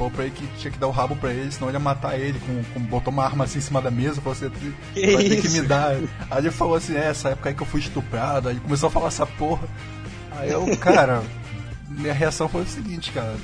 falou 0.00 0.10
pra 0.10 0.24
ele 0.24 0.34
que 0.34 0.46
tinha 0.58 0.70
que 0.70 0.78
dar 0.78 0.86
o 0.86 0.90
rabo 0.90 1.14
pra 1.14 1.30
ele, 1.30 1.52
senão 1.52 1.68
ele 1.68 1.76
ia 1.76 1.80
matar 1.80 2.18
ele, 2.18 2.40
com, 2.40 2.64
com 2.72 2.80
botou 2.80 3.12
uma 3.12 3.22
arma 3.22 3.44
assim 3.44 3.58
em 3.58 3.62
cima 3.62 3.82
da 3.82 3.90
mesa, 3.90 4.20
falou 4.20 4.32
assim, 4.32 4.50
que 4.94 5.14
vai 5.14 5.24
ter 5.24 5.42
que 5.42 5.48
me 5.50 5.60
dar. 5.60 5.90
Aí 6.30 6.38
ele 6.38 6.50
falou 6.50 6.74
assim, 6.74 6.96
é, 6.96 7.06
essa 7.06 7.28
época 7.28 7.50
aí 7.50 7.54
que 7.54 7.62
eu 7.62 7.66
fui 7.66 7.80
estuprado, 7.80 8.48
aí 8.48 8.58
começou 8.58 8.88
a 8.88 8.90
falar 8.90 9.08
essa 9.08 9.26
porra. 9.26 9.68
Aí 10.32 10.50
eu, 10.50 10.66
cara, 10.78 11.22
minha 11.86 12.14
reação 12.14 12.48
foi 12.48 12.62
o 12.62 12.66
seguinte, 12.66 13.12
cara, 13.12 13.36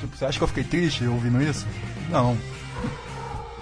tipo, 0.00 0.16
você 0.16 0.24
acha 0.24 0.38
que 0.38 0.44
eu 0.44 0.48
fiquei 0.48 0.64
triste 0.64 1.04
ouvindo 1.04 1.42
isso? 1.42 1.66
Não. 2.08 2.36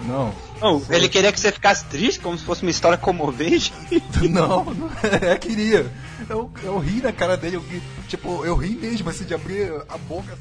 Não. 0.03 0.33
Não, 0.61 0.81
ele 0.89 1.09
queria 1.09 1.31
que 1.31 1.39
você 1.39 1.51
ficasse 1.51 1.85
triste, 1.85 2.19
como 2.19 2.37
se 2.37 2.43
fosse 2.43 2.61
uma 2.61 2.71
história 2.71 2.97
comovente? 2.97 3.73
Não, 4.29 4.63
não 4.63 4.89
é, 5.21 5.37
queria. 5.37 5.91
Eu, 6.29 6.51
eu 6.63 6.79
ri 6.79 7.01
na 7.01 7.11
cara 7.11 7.35
dele, 7.35 7.57
eu, 7.57 7.63
tipo, 8.07 8.45
eu 8.45 8.55
ri 8.55 8.75
mesmo, 8.75 9.09
assim, 9.09 9.25
de 9.25 9.33
abrir 9.33 9.71
a 9.89 9.97
boca. 9.97 10.37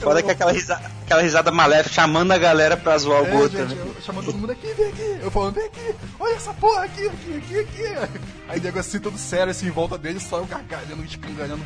Foda 0.00 0.22
que 0.22 0.30
aquela 0.30 0.52
risada, 0.52 0.90
aquela 1.02 1.22
risada 1.22 1.50
maléfica 1.50 1.94
chamando 1.94 2.30
a 2.30 2.38
galera 2.38 2.76
pra 2.76 2.96
zoar 2.98 3.24
é, 3.24 3.28
o 3.28 3.38
Goto. 3.38 3.56
Gente, 3.56 3.74
né? 3.74 3.94
chamando 4.02 4.26
todo 4.26 4.38
mundo 4.38 4.52
aqui, 4.52 4.72
vem 4.74 4.88
aqui. 4.88 5.18
Eu 5.20 5.30
falando, 5.30 5.54
vem 5.54 5.66
aqui, 5.66 5.94
olha 6.20 6.34
essa 6.34 6.54
porra 6.54 6.84
aqui, 6.84 7.06
aqui, 7.08 7.36
aqui, 7.38 7.58
aqui. 7.58 8.18
Aí 8.48 8.60
nego 8.60 8.78
assim, 8.78 9.00
todo 9.00 9.18
sério, 9.18 9.50
assim, 9.50 9.66
em 9.66 9.70
volta 9.70 9.98
dele, 9.98 10.20
só 10.20 10.38
eu 10.38 10.46
gargalhando, 10.46 11.04
escangalhando. 11.04 11.64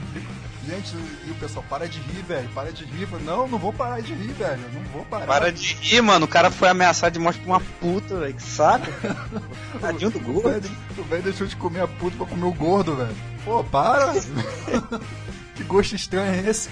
Gente, 0.66 0.94
e 1.26 1.30
o 1.30 1.34
pessoal, 1.36 1.64
para 1.70 1.88
de 1.88 1.98
rir, 2.00 2.22
velho, 2.22 2.48
para 2.50 2.70
de 2.70 2.84
rir. 2.84 3.08
Não, 3.24 3.48
não 3.48 3.58
vou 3.58 3.72
parar 3.72 4.00
de 4.00 4.12
rir, 4.12 4.32
velho, 4.32 4.60
não 4.74 4.82
vou 4.92 5.04
parar. 5.06 5.26
Para 5.26 5.50
de 5.50 5.74
rir, 5.74 6.02
mano, 6.02 6.26
o 6.26 6.28
cara 6.28 6.50
foi 6.50 6.68
ameaçado 6.68 7.14
de 7.14 7.18
morte 7.18 7.40
por 7.40 7.48
uma 7.48 7.60
puta, 7.60 8.18
velho, 8.18 8.34
que 8.34 8.42
saco. 8.42 8.86
Tadinho 9.80 10.10
do 10.10 10.20
gordo. 10.20 10.70
O 10.98 11.02
velho 11.04 11.22
deixou 11.22 11.46
de 11.46 11.56
comer 11.56 11.80
a 11.80 11.88
puta 11.88 12.16
pra 12.16 12.26
comer 12.26 12.44
o 12.44 12.52
gordo, 12.52 12.94
velho. 12.94 13.16
Pô, 13.44 13.64
para! 13.64 14.12
que 15.56 15.64
gosto 15.64 15.96
estranho 15.96 16.46
é 16.46 16.50
esse? 16.50 16.68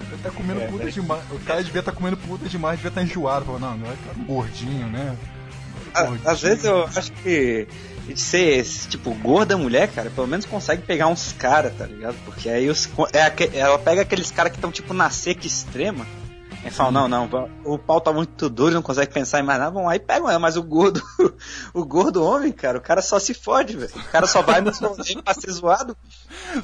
Ele 0.00 0.22
tá 0.22 0.30
comendo 0.30 0.60
é, 0.60 0.66
puta 0.66 0.88
é. 0.88 0.90
demais. 0.90 1.22
O 1.30 1.38
cara 1.40 1.62
devia 1.62 1.80
estar 1.80 1.92
tá 1.92 1.96
comendo 1.96 2.16
puta 2.16 2.48
demais, 2.48 2.76
devia 2.76 2.88
estar 2.88 3.00
tá 3.00 3.06
enjoado. 3.06 3.44
Falou, 3.44 3.60
não, 3.60 3.76
não 3.76 3.86
é 3.86 3.94
gordinho, 4.26 4.88
né? 4.88 5.16
Gordinho. 5.94 6.20
Às 6.28 6.40
vezes 6.40 6.64
eu 6.64 6.84
acho 6.84 7.12
que 7.12 7.68
ser 8.16 8.64
tipo, 8.88 9.14
gorda 9.14 9.56
mulher, 9.56 9.88
cara, 9.88 10.10
pelo 10.10 10.26
menos 10.26 10.46
consegue 10.46 10.82
pegar 10.82 11.08
uns 11.08 11.32
caras, 11.32 11.72
tá 11.76 11.86
ligado? 11.86 12.16
Porque 12.24 12.48
aí 12.48 12.68
os, 12.68 12.88
é, 13.12 13.58
ela 13.58 13.78
pega 13.78 14.02
aqueles 14.02 14.30
caras 14.30 14.52
que 14.52 14.58
estão, 14.58 14.72
tipo, 14.72 14.94
na 14.94 15.10
seca 15.10 15.46
extrema 15.46 16.06
e 16.64 16.70
fala, 16.70 16.90
não, 16.90 17.08
não, 17.08 17.50
o 17.64 17.78
pau 17.78 18.00
tá 18.00 18.12
muito 18.12 18.48
duro, 18.48 18.74
não 18.74 18.82
consegue 18.82 19.12
pensar 19.12 19.38
em 19.38 19.42
mais 19.42 19.58
nada, 19.58 19.70
vão 19.70 19.88
aí 19.88 19.98
pegam 19.98 20.28
ela, 20.28 20.38
mas 20.38 20.56
o 20.56 20.62
gordo, 20.62 21.02
o 21.72 21.84
gordo 21.84 22.24
homem, 22.24 22.50
cara, 22.52 22.78
o 22.78 22.80
cara 22.80 23.00
só 23.00 23.18
se 23.18 23.32
fode, 23.32 23.76
velho. 23.76 23.92
O 23.94 24.04
cara 24.10 24.26
só 24.26 24.42
vai 24.42 24.60
no 24.60 24.70
rolê 24.72 25.22
pra 25.22 25.34
ser 25.34 25.50
zoado. 25.52 25.96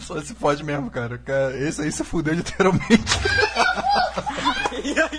Só 0.01 0.21
se 0.21 0.35
fode 0.35 0.65
mesmo, 0.65 0.91
cara. 0.91 1.21
Esse 1.59 1.83
aí 1.83 1.93
se 1.93 2.03
fudeu 2.03 2.35
literalmente. 2.35 2.89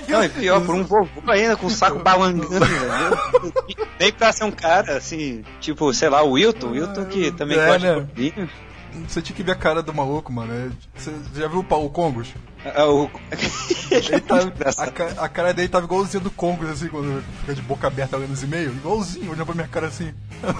Não, 0.07 0.23
e 0.23 0.29
pior, 0.29 0.65
por 0.65 0.75
um 0.75 0.83
vovô 0.83 1.21
ainda, 1.27 1.55
com 1.55 1.67
o 1.67 1.69
saco 1.69 1.99
balangando, 1.99 2.65
velho. 2.65 3.53
Nem 3.99 4.11
pra 4.11 4.31
ser 4.31 4.43
um 4.43 4.51
cara, 4.51 4.97
assim, 4.97 5.43
tipo, 5.59 5.93
sei 5.93 6.09
lá, 6.09 6.23
o 6.23 6.31
Wilton, 6.31 6.71
Wilton 6.71 7.05
que 7.05 7.31
também 7.31 7.57
é, 7.57 7.67
gosta 7.67 7.99
né? 7.99 8.07
de 8.15 8.33
Você 9.07 9.21
tinha 9.21 9.35
que 9.35 9.43
ver 9.43 9.53
a 9.53 9.55
cara 9.55 9.81
do 9.81 9.93
maluco, 9.93 10.31
mano. 10.31 10.53
É, 10.53 10.69
você 10.97 11.11
já 11.35 11.47
viu 11.47 11.59
o 11.59 11.63
Paulo 11.63 11.89
Congos? 11.89 12.33
É, 12.63 12.83
o... 12.83 13.09
a, 15.17 15.25
a, 15.25 15.29
cara 15.29 15.53
dele 15.53 15.67
tava 15.67 15.85
igualzinho 15.85 16.23
do 16.23 16.31
Congos, 16.31 16.69
assim, 16.69 16.87
quando 16.87 17.23
fica 17.41 17.53
de 17.53 17.61
boca 17.61 17.87
aberta 17.87 18.17
lendo 18.17 18.33
os 18.33 18.43
e-mails. 18.43 18.75
Igualzinho, 18.75 19.31
olhando 19.31 19.45
pra 19.45 19.55
minha 19.55 19.67
cara 19.67 19.87
assim. 19.87 20.13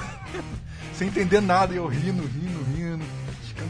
Sem 0.94 1.10
entender 1.10 1.42
nada, 1.42 1.74
e 1.74 1.78
eu 1.78 1.88
rindo, 1.88 2.24
rindo, 2.24 2.64
rindo. 2.74 2.85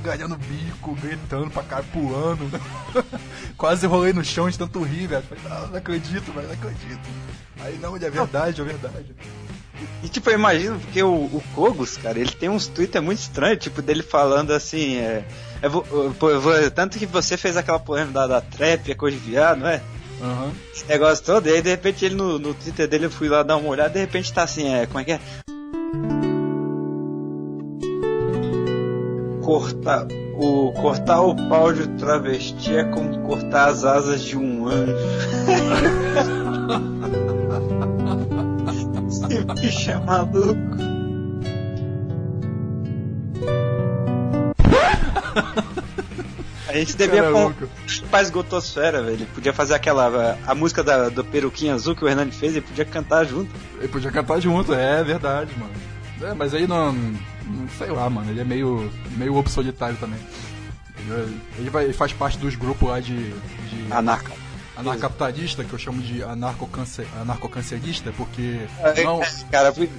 Escangalhando 0.05 0.35
o 0.35 0.37
bico, 0.37 0.95
gritando 1.01 1.49
pra 1.49 1.63
cara, 1.63 1.83
pulando. 1.91 2.61
Quase 3.57 3.87
rolei 3.87 4.13
no 4.13 4.23
chão 4.23 4.47
de 4.47 4.55
tanto 4.55 4.83
rir, 4.83 5.07
velho. 5.07 5.23
Falei, 5.23 5.43
não, 5.43 5.67
não 5.69 5.77
acredito, 5.77 6.31
velho, 6.31 6.47
não 6.47 6.53
acredito. 6.53 6.99
Aí 7.59 7.79
não, 7.79 7.95
é 7.95 7.99
verdade, 7.99 8.61
é 8.61 8.63
verdade. 8.63 9.15
E 10.03 10.07
tipo, 10.07 10.29
eu 10.29 10.35
imagino, 10.35 10.79
porque 10.79 11.01
o, 11.01 11.11
o 11.11 11.43
Kogos, 11.55 11.97
cara, 11.97 12.19
ele 12.19 12.31
tem 12.31 12.49
uns 12.49 12.67
Twitter 12.67 13.01
muito 13.01 13.17
estranhos, 13.17 13.63
tipo, 13.63 13.81
dele 13.81 14.03
falando 14.03 14.51
assim, 14.51 14.97
é. 14.97 15.25
Tanto 16.75 16.99
que 16.99 17.07
você 17.07 17.35
fez 17.35 17.57
aquela 17.57 17.79
poema 17.79 18.11
da, 18.11 18.27
da 18.27 18.41
trap, 18.41 18.91
a 18.91 18.95
coisa 18.95 19.17
de 19.17 19.23
viado, 19.23 19.61
não 19.61 19.67
é? 19.67 19.81
Uhum. 20.21 20.51
Esse 20.71 20.85
negócio 20.85 21.25
todo, 21.25 21.47
e 21.47 21.51
aí 21.51 21.61
de 21.63 21.69
repente 21.69 22.05
ele 22.05 22.15
no, 22.15 22.37
no 22.37 22.53
Twitter 22.53 22.87
dele 22.87 23.07
eu 23.07 23.11
fui 23.11 23.27
lá 23.27 23.41
dar 23.41 23.57
uma 23.57 23.69
olhada, 23.69 23.89
de 23.89 23.99
repente 23.99 24.31
tá 24.31 24.43
assim, 24.43 24.71
é. 24.71 24.85
Como 24.85 24.99
é 24.99 25.03
que 25.03 25.11
é? 25.13 25.19
Cortar. 29.45 30.07
O 30.33 30.71
cortar 30.73 31.21
o 31.21 31.35
pau 31.47 31.71
de 31.71 31.87
travesti 31.99 32.75
é 32.75 32.83
como 32.83 33.21
cortar 33.21 33.69
as 33.69 33.85
asas 33.85 34.23
de 34.23 34.35
um 34.35 34.67
anjo. 34.67 34.95
Esse 39.07 39.45
bicho 39.61 39.91
é 39.91 39.99
maluco. 39.99 40.95
A 46.67 46.73
gente 46.73 46.97
devia 46.97 47.23
pra 48.09 48.21
esgotosfera, 48.23 49.03
velho. 49.03 49.13
Ele 49.13 49.25
podia 49.27 49.53
fazer 49.53 49.75
aquela. 49.75 50.37
A, 50.47 50.51
a 50.51 50.55
música 50.55 50.83
da, 50.83 51.07
do 51.07 51.23
Peruquinho 51.23 51.75
Azul 51.75 51.95
que 51.95 52.03
o 52.03 52.07
Hernani 52.09 52.31
fez, 52.31 52.53
ele 52.53 52.65
podia 52.65 52.83
cantar 52.83 53.23
junto. 53.25 53.51
Ele 53.77 53.87
podia 53.89 54.11
cantar 54.11 54.41
junto, 54.41 54.73
é 54.73 55.03
verdade, 55.03 55.51
mano. 55.57 55.71
É, 56.23 56.33
mas 56.33 56.53
aí 56.55 56.65
não. 56.65 56.95
Sei 57.77 57.87
lá, 57.87 58.09
mano. 58.09 58.29
Ele 58.31 58.41
é 58.41 58.43
meio. 58.43 58.91
meio 59.17 59.35
obsolitário 59.35 59.97
também. 59.97 60.19
Ele, 60.97 61.41
ele, 61.59 61.69
vai, 61.69 61.85
ele 61.85 61.93
faz 61.93 62.13
parte 62.13 62.37
dos 62.37 62.55
grupos 62.55 62.89
lá 62.89 62.99
de. 62.99 63.29
de 63.29 63.91
Anarca 63.91 64.31
anarcapitalista, 64.75 65.63
que 65.63 65.73
eu 65.73 65.79
chamo 65.79 66.01
de 66.01 66.21
anarcocancerista, 66.23 68.11
porque. 68.15 68.59
É, 68.79 69.03
não... 69.03 69.21
Cara, 69.49 69.73
me 69.77 69.89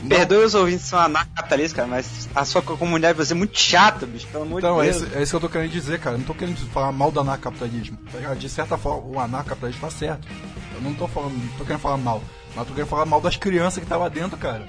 não... 0.00 0.08
perdoe 0.08 0.44
os 0.44 0.54
ouvintes 0.54 0.82
que 0.82 0.88
são 0.88 0.98
anarcapitalistas, 0.98 1.72
cara, 1.72 1.88
mas 1.88 2.28
a 2.34 2.44
sua 2.44 2.60
comunidade 2.60 3.16
vai 3.16 3.24
ser 3.24 3.34
muito 3.34 3.58
chata, 3.58 4.04
bicho, 4.04 4.26
pelo 4.28 4.44
amor 4.44 4.58
então, 4.58 4.78
de 4.78 4.82
Deus. 4.82 4.96
Então, 4.96 5.16
é, 5.16 5.20
é 5.20 5.22
isso 5.22 5.30
que 5.30 5.36
eu 5.36 5.40
tô 5.40 5.48
querendo 5.48 5.70
dizer, 5.70 6.00
cara. 6.00 6.16
Eu 6.16 6.18
não 6.18 6.26
tô 6.26 6.34
querendo 6.34 6.56
falar 6.70 6.92
mal 6.92 7.10
do 7.10 7.20
anarcapitalismo. 7.20 7.98
Tá 8.12 8.34
de 8.34 8.48
certa 8.48 8.76
forma, 8.76 9.06
o 9.06 9.20
anarcapitalismo 9.20 9.80
tá 9.80 9.90
certo. 9.90 10.26
Eu 10.74 10.80
não 10.80 10.92
tô 10.94 11.06
falando, 11.06 11.32
não 11.32 11.58
tô 11.58 11.64
querendo 11.64 11.80
falar 11.80 11.96
mal. 11.96 12.22
Mas 12.54 12.66
tô 12.66 12.74
querendo 12.74 12.88
falar 12.88 13.06
mal 13.06 13.20
das 13.20 13.36
crianças 13.36 13.82
que 13.82 13.88
tava 13.88 14.10
dentro, 14.10 14.36
cara. 14.36 14.66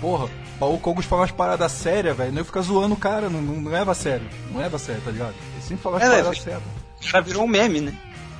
Porra, 0.00 0.28
o 0.66 0.78
Kogos 0.78 1.04
fala 1.04 1.22
umas 1.22 1.30
paradas 1.30 1.72
sérias, 1.72 2.16
velho. 2.16 2.32
Não 2.32 2.44
fica 2.44 2.60
zoando 2.60 2.94
o 2.94 2.98
cara, 2.98 3.28
não, 3.30 3.40
não, 3.40 3.60
não 3.60 3.70
leva 3.70 3.92
a 3.92 3.94
sério. 3.94 4.26
Não 4.50 4.60
leva 4.60 4.76
a 4.76 4.78
sério, 4.78 5.00
tá 5.02 5.10
ligado? 5.10 5.34
Ele 5.54 5.62
sempre 5.62 5.82
fala 5.82 5.96
umas 5.96 6.04
é, 6.04 6.10
paradas 6.10 6.40
sérias. 6.40 6.62
Já 7.00 7.20
virou 7.20 7.44
um 7.44 7.48
meme, 7.48 7.80
né? 7.80 7.96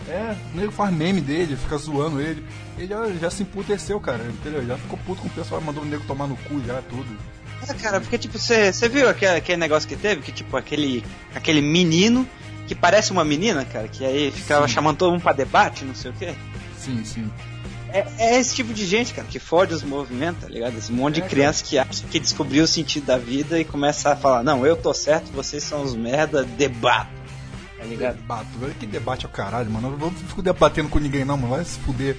É, 0.09 0.35
o 0.53 0.57
nego 0.57 0.73
faz 0.73 0.93
meme 0.93 1.21
dele, 1.21 1.57
fica 1.57 1.77
zoando 1.77 2.21
ele. 2.21 2.45
Ele 2.77 2.87
já, 2.87 3.07
já 3.13 3.31
se 3.31 3.43
emputeceu, 3.43 4.01
cara, 4.01 4.25
entendeu? 4.25 4.67
Já 4.67 4.77
ficou 4.77 4.99
puto 5.07 5.23
com 5.23 5.29
o 5.29 5.31
pessoal, 5.31 5.61
mandou 5.61 5.83
o 5.83 5.87
nego 5.87 6.05
tomar 6.05 6.27
no 6.27 6.37
cu 6.37 6.61
já, 6.67 6.83
tudo. 6.83 7.07
É, 7.69 7.75
cara, 7.75 8.01
porque 8.01 8.19
tipo, 8.19 8.39
você 8.39 8.89
viu 8.89 9.09
aquele, 9.09 9.37
aquele 9.37 9.59
negócio 9.59 9.89
que 9.89 9.97
teve? 9.97 10.23
Que 10.23 10.33
tipo, 10.33 10.57
aquele, 10.57 11.05
aquele 11.35 11.61
menino 11.61 12.27
que 12.67 12.75
parece 12.75 13.13
uma 13.13 13.25
menina, 13.25 13.65
cara, 13.65 13.89
que 13.89 14.05
aí 14.05 14.31
ficava 14.31 14.67
sim. 14.67 14.75
chamando 14.75 14.97
todo 14.97 15.13
mundo 15.13 15.23
pra 15.23 15.33
debate, 15.33 15.85
não 15.85 15.95
sei 15.95 16.11
o 16.11 16.15
quê. 16.15 16.35
Sim, 16.79 17.05
sim. 17.05 17.31
É, 17.93 18.07
é, 18.19 18.39
esse 18.39 18.55
tipo 18.55 18.73
de 18.73 18.87
gente, 18.87 19.13
cara, 19.15 19.27
que 19.27 19.39
fode 19.39 19.75
os 19.75 19.83
movimentos, 19.83 20.43
tá 20.43 20.49
ligado? 20.49 20.77
Esse 20.77 20.93
monte 20.93 21.17
de 21.17 21.23
é, 21.23 21.29
criança 21.29 21.65
que 21.65 21.79
acha 21.79 22.05
que 22.07 22.21
descobriu 22.21 22.65
o 22.65 22.67
sentido 22.67 23.07
da 23.07 23.19
vida 23.19 23.59
e 23.59 23.65
começa 23.65 24.13
a 24.13 24.17
falar, 24.17 24.43
não, 24.43 24.65
eu 24.65 24.77
tô 24.77 24.95
certo, 24.95 25.33
vocês 25.33 25.63
são 25.63 25.83
os 25.83 25.95
merda, 25.95 26.45
debato. 26.45 27.21
Tá 27.81 27.87
ligado? 27.87 28.17
Debato. 28.17 28.47
Que 28.79 28.87
debate 28.87 29.25
é 29.25 29.29
o 29.29 29.33
caralho, 29.33 29.71
mano. 29.71 29.93
Eu 29.93 29.99
não 29.99 30.11
fico 30.11 30.43
debatendo 30.43 30.91
com 30.91 30.99
ninguém, 30.99 31.25
não, 31.25 31.39
mano. 31.39 31.55
Vai 31.55 31.65
se 31.65 31.79
fuder. 31.79 32.15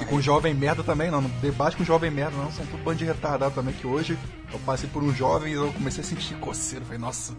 E 0.00 0.04
com 0.04 0.20
jovem 0.20 0.52
merda 0.52 0.82
também, 0.82 1.08
não. 1.08 1.20
Não 1.20 1.30
debate 1.40 1.76
com 1.76 1.84
jovem 1.84 2.10
merda, 2.10 2.36
não. 2.36 2.50
São 2.50 2.66
tudo 2.66 2.82
bando 2.82 2.98
de 2.98 3.04
retardado 3.04 3.54
também. 3.54 3.72
Que 3.74 3.86
hoje 3.86 4.18
eu 4.52 4.58
passei 4.60 4.88
por 4.88 5.04
um 5.04 5.14
jovem 5.14 5.52
e 5.52 5.54
eu 5.54 5.72
comecei 5.72 6.02
a 6.02 6.06
sentir 6.06 6.34
coceira. 6.38 6.84
Falei, 6.84 6.98
nossa, 6.98 7.32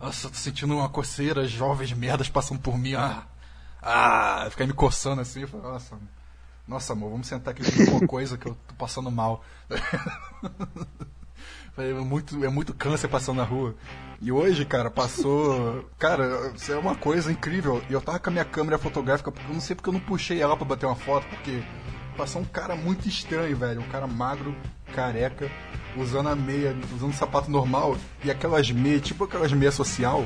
nossa, 0.00 0.30
tô 0.30 0.34
sentindo 0.34 0.74
uma 0.74 0.88
coceira, 0.88 1.46
jovens 1.46 1.92
merdas 1.92 2.30
passando 2.30 2.60
por 2.60 2.78
mim. 2.78 2.94
Ah, 2.94 3.24
ah, 3.82 4.46
ficar 4.50 4.66
me 4.66 4.72
coçando 4.72 5.20
assim. 5.20 5.46
Falei, 5.46 5.66
nossa, 5.66 5.98
nossa, 6.66 6.92
amor, 6.92 7.10
vamos 7.10 7.26
sentar 7.26 7.52
aqui 7.52 7.86
com 7.86 7.96
uma 7.96 8.06
coisa 8.06 8.38
que 8.38 8.46
eu 8.46 8.56
tô 8.66 8.74
passando 8.74 9.10
mal. 9.10 9.44
É 11.76 11.92
muito, 11.92 12.44
é 12.44 12.48
muito 12.48 12.72
câncer 12.72 13.08
passando 13.08 13.38
na 13.38 13.42
rua. 13.42 13.74
E 14.20 14.30
hoje, 14.30 14.64
cara, 14.64 14.90
passou. 14.90 15.84
Cara, 15.98 16.52
isso 16.54 16.72
é 16.72 16.76
uma 16.76 16.94
coisa 16.94 17.32
incrível. 17.32 17.82
E 17.90 17.92
eu 17.92 18.00
tava 18.00 18.20
com 18.20 18.30
a 18.30 18.32
minha 18.32 18.44
câmera 18.44 18.78
fotográfica, 18.78 19.32
porque 19.32 19.50
eu 19.50 19.54
não 19.54 19.60
sei 19.60 19.74
porque 19.74 19.88
eu 19.88 19.92
não 19.92 20.00
puxei 20.00 20.40
ela 20.40 20.56
pra 20.56 20.64
bater 20.64 20.86
uma 20.86 20.94
foto, 20.94 21.26
porque 21.26 21.64
passou 22.16 22.42
um 22.42 22.44
cara 22.44 22.76
muito 22.76 23.08
estranho, 23.08 23.56
velho. 23.56 23.80
Um 23.80 23.88
cara 23.88 24.06
magro, 24.06 24.54
careca, 24.94 25.50
usando 25.96 26.28
a 26.28 26.36
meia, 26.36 26.76
usando 26.94 27.10
um 27.10 27.12
sapato 27.12 27.50
normal 27.50 27.96
e 28.24 28.30
aquelas 28.30 28.70
meias, 28.70 29.02
tipo 29.02 29.24
aquelas 29.24 29.52
meias 29.52 29.74
social. 29.74 30.24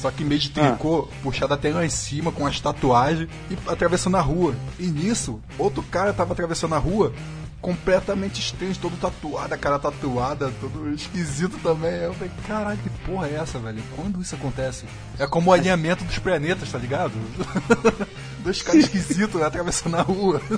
Só 0.00 0.10
que 0.10 0.24
meio 0.24 0.40
de 0.40 0.50
tricô, 0.50 1.08
ah. 1.10 1.14
puxada 1.22 1.54
até 1.54 1.70
lá 1.70 1.84
em 1.84 1.90
cima, 1.90 2.32
com 2.32 2.46
as 2.46 2.58
tatuagens, 2.58 3.28
e 3.50 3.58
atravessando 3.70 4.16
a 4.16 4.20
rua. 4.20 4.54
E 4.78 4.86
nisso, 4.86 5.40
outro 5.58 5.82
cara 5.82 6.12
tava 6.12 6.32
atravessando 6.32 6.74
a 6.74 6.78
rua 6.78 7.12
completamente 7.60 8.40
estranho, 8.40 8.74
todo 8.76 8.96
tatuado, 8.96 9.52
a 9.52 9.58
cara 9.58 9.78
tatuada, 9.78 10.50
todo 10.60 10.90
esquisito 10.94 11.58
também. 11.58 11.92
Eu 11.96 12.14
falei, 12.14 12.32
caralho, 12.48 12.78
que 12.78 12.88
porra 13.04 13.28
é 13.28 13.34
essa, 13.34 13.58
velho? 13.58 13.82
Quando 13.94 14.22
isso 14.22 14.34
acontece? 14.34 14.86
É 15.18 15.26
como 15.26 15.50
o 15.50 15.52
alinhamento 15.52 16.02
dos 16.04 16.18
planetas, 16.18 16.72
tá 16.72 16.78
ligado? 16.78 17.12
Dois 18.40 18.62
caras 18.62 18.84
esquisitos 18.84 19.38
né, 19.38 19.46
atravessando 19.46 19.96
a 19.96 20.02
rua. 20.02 20.40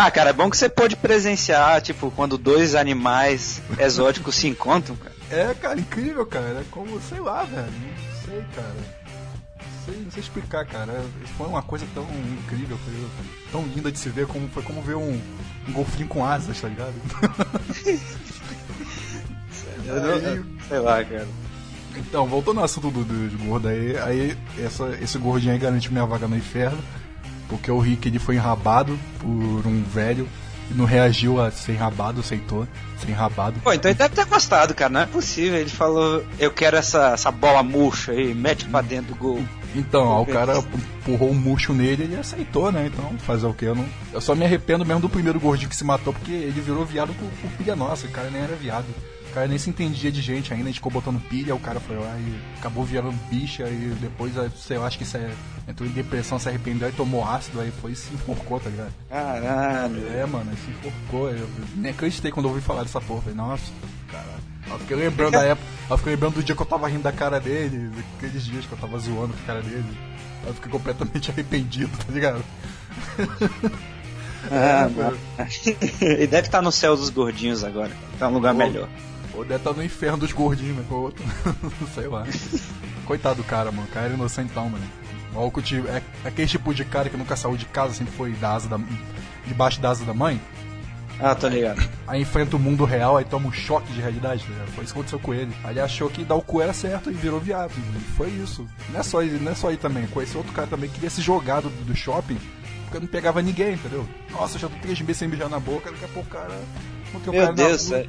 Ah, 0.00 0.12
cara, 0.12 0.30
é 0.30 0.32
bom 0.32 0.48
que 0.48 0.56
você 0.56 0.68
pode 0.68 0.94
presenciar, 0.94 1.82
tipo, 1.82 2.12
quando 2.12 2.38
dois 2.38 2.76
animais 2.76 3.60
exóticos 3.80 4.36
se 4.36 4.46
encontram, 4.46 4.94
cara. 4.94 5.17
É, 5.30 5.54
cara, 5.54 5.78
incrível, 5.78 6.24
cara. 6.26 6.60
É 6.60 6.64
como, 6.70 7.00
sei 7.00 7.20
lá, 7.20 7.44
velho. 7.44 7.70
Não 7.70 8.22
sei, 8.24 8.44
cara 8.54 8.98
sei, 9.88 10.02
não 10.04 10.10
sei 10.10 10.22
explicar, 10.22 10.66
cara. 10.66 11.04
Foi 11.36 11.46
uma 11.46 11.62
coisa 11.62 11.86
tão 11.94 12.06
incrível, 12.42 12.78
tão 13.50 13.62
linda 13.62 13.90
de 13.90 13.98
se 13.98 14.10
ver, 14.10 14.26
como 14.26 14.48
foi 14.48 14.62
como 14.62 14.82
ver 14.82 14.96
um, 14.96 15.20
um 15.68 15.72
golfinho 15.72 16.06
com 16.08 16.24
asas, 16.24 16.60
tá 16.60 16.68
ligado? 16.68 16.94
aí, 19.88 20.44
sei 20.68 20.78
lá, 20.78 21.04
cara. 21.04 21.28
Então, 21.96 22.26
voltando 22.26 22.58
ao 22.58 22.64
assunto 22.64 22.90
do, 22.90 23.04
dos 23.04 23.34
gordos 23.40 23.70
aí, 23.70 23.98
aí 23.98 24.36
essa, 24.58 24.88
esse 25.00 25.18
gordinho 25.18 25.52
aí 25.52 25.58
garante 25.58 25.90
minha 25.90 26.06
vaga 26.06 26.28
no 26.28 26.36
inferno, 26.36 26.78
porque 27.48 27.70
o 27.70 27.78
Rick 27.78 28.06
ele 28.06 28.18
foi 28.18 28.36
enrabado 28.36 28.98
por 29.18 29.66
um 29.66 29.82
velho 29.82 30.28
não 30.70 30.84
reagiu 30.84 31.40
a 31.40 31.50
ser 31.50 31.72
enrabado, 31.72 32.20
aceitou 32.20 32.66
ser 32.98 33.10
enrabado. 33.10 33.60
Pô, 33.60 33.72
então 33.72 33.90
ele 33.90 33.98
deve 33.98 34.14
ter 34.14 34.24
gostado, 34.26 34.74
cara, 34.74 34.90
não 34.90 35.00
é 35.00 35.06
possível. 35.06 35.58
Ele 35.58 35.70
falou, 35.70 36.24
eu 36.38 36.50
quero 36.50 36.76
essa, 36.76 37.12
essa 37.12 37.30
bola 37.30 37.62
murcha 37.62 38.12
aí, 38.12 38.34
mete 38.34 38.64
pra 38.66 38.80
dentro 38.80 39.14
do 39.14 39.18
gol. 39.18 39.42
Então, 39.74 40.22
o 40.22 40.26
cara 40.26 40.58
empurrou 40.58 41.30
um 41.30 41.34
murcho 41.34 41.72
nele 41.72 42.02
e 42.02 42.06
ele 42.06 42.16
aceitou, 42.16 42.72
né? 42.72 42.86
Então, 42.86 43.16
fazer 43.18 43.46
o 43.46 43.54
que? 43.54 43.66
Eu, 43.66 43.74
não... 43.74 43.86
eu 44.12 44.20
só 44.20 44.34
me 44.34 44.44
arrependo 44.44 44.84
mesmo 44.84 45.00
do 45.00 45.08
primeiro 45.08 45.38
gordinho 45.38 45.68
que 45.68 45.76
se 45.76 45.84
matou, 45.84 46.12
porque 46.12 46.32
ele 46.32 46.60
virou 46.60 46.84
viado 46.84 47.12
por, 47.14 47.28
por 47.28 47.50
pilha 47.58 47.76
nossa. 47.76 48.06
O 48.06 48.10
cara 48.10 48.30
nem 48.30 48.42
era 48.42 48.56
viado. 48.56 48.86
O 49.30 49.34
cara 49.34 49.46
nem 49.46 49.58
se 49.58 49.68
entendia 49.70 50.10
de 50.10 50.22
gente 50.22 50.52
ainda, 50.52 50.64
a 50.64 50.68
gente 50.68 50.76
ficou 50.76 50.90
botando 50.90 51.20
pilha, 51.28 51.54
o 51.54 51.60
cara 51.60 51.78
foi 51.78 51.96
lá 51.96 52.16
e 52.18 52.58
acabou 52.58 52.84
virando 52.84 53.12
bicha 53.30 53.68
e 53.68 53.94
depois, 54.00 54.32
sei 54.56 54.78
lá, 54.78 54.86
acho 54.86 54.96
que 54.96 55.04
isso 55.04 55.16
é, 55.16 55.30
entrou 55.68 55.88
em 55.88 55.92
depressão, 55.92 56.38
se 56.38 56.48
arrependeu 56.48 56.88
e 56.88 56.92
tomou 56.92 57.24
ácido, 57.24 57.60
aí 57.60 57.70
foi 57.70 57.92
e 57.92 57.96
se 57.96 58.12
enforcou, 58.14 58.58
tá 58.58 58.70
ligado? 58.70 58.92
Caralho. 59.08 60.08
É, 60.08 60.24
mano, 60.26 60.50
se 60.64 60.70
enforcou. 60.70 61.30
Eu 61.30 61.48
nem 61.76 61.92
acreditei 61.92 62.30
quando 62.30 62.46
ouvi 62.46 62.60
falar 62.60 62.82
dessa 62.82 63.00
porra. 63.00 63.22
Falei, 63.22 63.36
nossa, 63.36 63.70
caralho. 64.10 64.48
Eu 64.70 64.78
fiquei 64.80 64.96
lembrando 64.96 65.32
da 65.32 65.42
época, 65.42 65.66
eu 65.90 65.98
fiquei 65.98 66.12
lembrando 66.14 66.34
do 66.34 66.42
dia 66.42 66.54
que 66.54 66.62
eu 66.62 66.66
tava 66.66 66.88
rindo 66.88 67.02
da 67.02 67.12
cara 67.12 67.40
dele, 67.40 67.90
aqueles 68.16 68.44
dias 68.44 68.66
que 68.66 68.72
eu 68.72 68.78
tava 68.78 68.98
zoando 68.98 69.32
com 69.32 69.42
a 69.42 69.46
cara 69.46 69.62
dele. 69.62 69.98
Eu 70.46 70.54
fiquei 70.54 70.70
completamente 70.70 71.30
arrependido, 71.32 71.90
tá 71.96 72.12
ligado? 72.12 72.44
Ah, 74.50 74.88
é, 75.38 75.48
Ele 76.04 76.26
deve 76.26 76.48
estar 76.48 76.62
no 76.62 76.70
céu 76.70 76.96
dos 76.96 77.10
gordinhos 77.10 77.64
agora. 77.64 77.90
Tá 78.18 78.28
um 78.28 78.34
lugar 78.34 78.52
ou, 78.52 78.58
melhor. 78.58 78.88
Ou 79.38 79.44
deve 79.44 79.60
estar 79.60 79.72
no 79.72 79.84
inferno 79.84 80.18
dos 80.18 80.32
gordinhos, 80.32 80.76
né? 80.76 80.84
Ou 80.90 81.02
outro. 81.02 81.24
Sei 81.94 82.08
lá. 82.08 82.24
Coitado 83.06 83.36
do 83.36 83.44
cara, 83.44 83.70
mano. 83.70 83.86
O 83.86 83.90
cara 83.92 84.06
era 84.06 84.14
inocentão, 84.14 84.68
mano. 84.68 84.84
É, 85.88 86.02
é 86.24 86.28
aquele 86.28 86.48
tipo 86.48 86.74
de 86.74 86.84
cara 86.84 87.08
que 87.08 87.16
nunca 87.16 87.36
saiu 87.36 87.56
de 87.56 87.66
casa, 87.66 87.94
sempre 87.94 88.12
foi 88.14 88.32
da 88.32 88.54
asa 88.54 88.68
da, 88.68 88.80
debaixo 89.46 89.80
da 89.80 89.90
asa 89.90 90.04
da 90.04 90.12
mãe. 90.12 90.40
Ah, 91.20 91.36
tô 91.36 91.46
ligado. 91.46 91.88
Aí 92.06 92.20
enfrenta 92.22 92.56
o 92.56 92.58
mundo 92.58 92.84
real, 92.84 93.16
aí 93.16 93.24
toma 93.24 93.48
um 93.48 93.52
choque 93.52 93.92
de 93.92 94.00
realidade, 94.00 94.44
tá 94.44 94.72
Foi 94.72 94.84
isso 94.84 94.92
que 94.92 94.98
aconteceu 94.98 95.20
com 95.20 95.32
ele. 95.32 95.52
Aí 95.62 95.72
ele 95.72 95.80
achou 95.80 96.10
que 96.10 96.24
dar 96.24 96.34
o 96.34 96.42
cu 96.42 96.60
era 96.60 96.72
certo 96.72 97.08
e 97.08 97.14
virou 97.14 97.38
viado. 97.38 97.72
E 97.96 98.00
foi 98.16 98.30
isso. 98.30 98.66
Não 98.90 98.98
é 98.98 99.02
só, 99.04 99.22
não 99.22 99.52
é 99.52 99.54
só 99.54 99.68
aí 99.68 99.76
também. 99.76 100.06
Conheceu 100.08 100.38
outro 100.38 100.52
cara 100.52 100.66
também 100.66 100.88
que 100.88 100.96
queria 100.96 101.10
se 101.10 101.22
jogar 101.22 101.60
do, 101.60 101.70
do 101.70 101.94
shopping 101.94 102.38
porque 102.88 102.98
não 103.00 103.06
pegava 103.06 103.42
ninguém, 103.42 103.74
entendeu? 103.74 104.08
Nossa, 104.30 104.58
já 104.58 104.68
tô 104.68 104.76
três 104.78 104.98
meses 105.02 105.18
sem 105.18 105.28
beijar 105.28 105.50
na 105.50 105.60
boca, 105.60 105.90
daqui 105.90 106.06
a 106.06 106.08
pouco 106.08 106.28
o 106.28 106.32
cara. 106.32 106.58
Meu 107.12 107.32
cara 107.32 107.52
Deus, 107.52 107.92
é. 107.92 108.06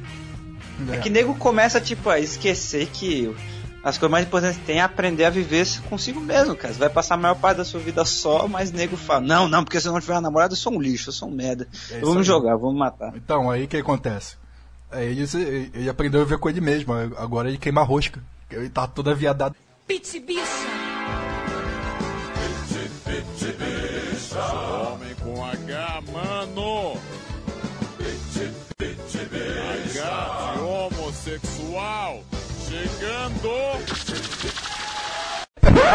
É. 0.92 0.98
que 0.98 1.10
nego 1.10 1.34
começa, 1.34 1.80
tipo, 1.80 2.08
a 2.08 2.18
esquecer 2.18 2.86
que 2.86 3.34
as 3.82 3.96
coisas 3.96 4.10
mais 4.10 4.26
importantes 4.26 4.58
que 4.58 4.64
tem 4.64 4.78
é 4.78 4.82
aprender 4.82 5.24
a 5.24 5.30
viver 5.30 5.66
consigo 5.88 6.20
mesmo, 6.20 6.54
cara. 6.54 6.72
Você 6.72 6.80
vai 6.80 6.90
passar 6.90 7.14
a 7.14 7.18
maior 7.18 7.34
parte 7.34 7.58
da 7.58 7.64
sua 7.64 7.80
vida 7.80 8.04
só, 8.04 8.46
mas 8.46 8.70
nego 8.70 8.96
fala, 8.96 9.20
não, 9.20 9.48
não, 9.48 9.64
porque 9.64 9.80
se 9.80 9.88
eu 9.88 9.92
não 9.92 10.00
tiver 10.00 10.14
uma 10.14 10.20
namorada, 10.20 10.52
eu 10.52 10.56
sou 10.56 10.74
um 10.74 10.80
lixo, 10.80 11.08
eu 11.08 11.12
sou 11.12 11.28
um 11.28 11.32
merda. 11.32 11.66
É 11.90 12.00
vamos 12.00 12.26
jogar, 12.26 12.56
vamos 12.56 12.78
matar. 12.78 13.12
Então, 13.16 13.50
aí 13.50 13.64
o 13.64 13.68
que 13.68 13.78
acontece? 13.78 14.36
Aí 14.90 15.06
ele, 15.06 15.70
ele 15.72 15.88
aprendeu 15.88 16.20
a 16.20 16.24
viver 16.24 16.38
com 16.38 16.48
ele 16.48 16.60
mesmo, 16.60 16.92
agora 16.92 17.48
ele 17.48 17.58
queima 17.58 17.82
rosca. 17.82 18.20
Ele 18.50 18.68
tá 18.68 18.86
toda 18.86 19.14
viadado. 19.14 19.54
Pizzi 19.86 20.20
bicha! 20.20 20.79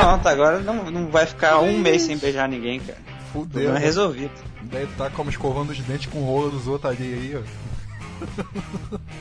Pronto, 0.05 0.27
agora 0.27 0.59
não, 0.59 0.91
não 0.91 1.07
vai 1.07 1.25
ficar 1.25 1.57
um 1.61 1.79
mês 1.79 2.03
sem 2.03 2.15
beijar 2.15 2.47
ninguém, 2.47 2.79
cara. 2.79 2.99
Fudeu. 3.33 3.69
Não 3.69 3.75
é 3.75 3.79
resolvido. 3.79 4.31
Daí 4.61 4.85
tá 4.95 5.09
como 5.09 5.31
escovando 5.31 5.71
os 5.71 5.79
dentes 5.79 6.05
com 6.11 6.19
o 6.19 6.25
rolo 6.25 6.51
dos 6.51 6.67
outros 6.67 6.91
ali 6.91 7.11
aí, 7.11 7.35
ó. 7.35 8.99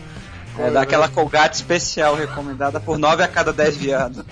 É 0.57 0.71
daquela 0.71 1.09
colgate 1.09 1.57
especial 1.57 2.15
recomendada 2.15 2.79
por 2.79 2.97
9 2.97 3.25
a 3.25 3.29
cada 3.29 3.53
10 3.53 3.77
viados. 3.77 4.25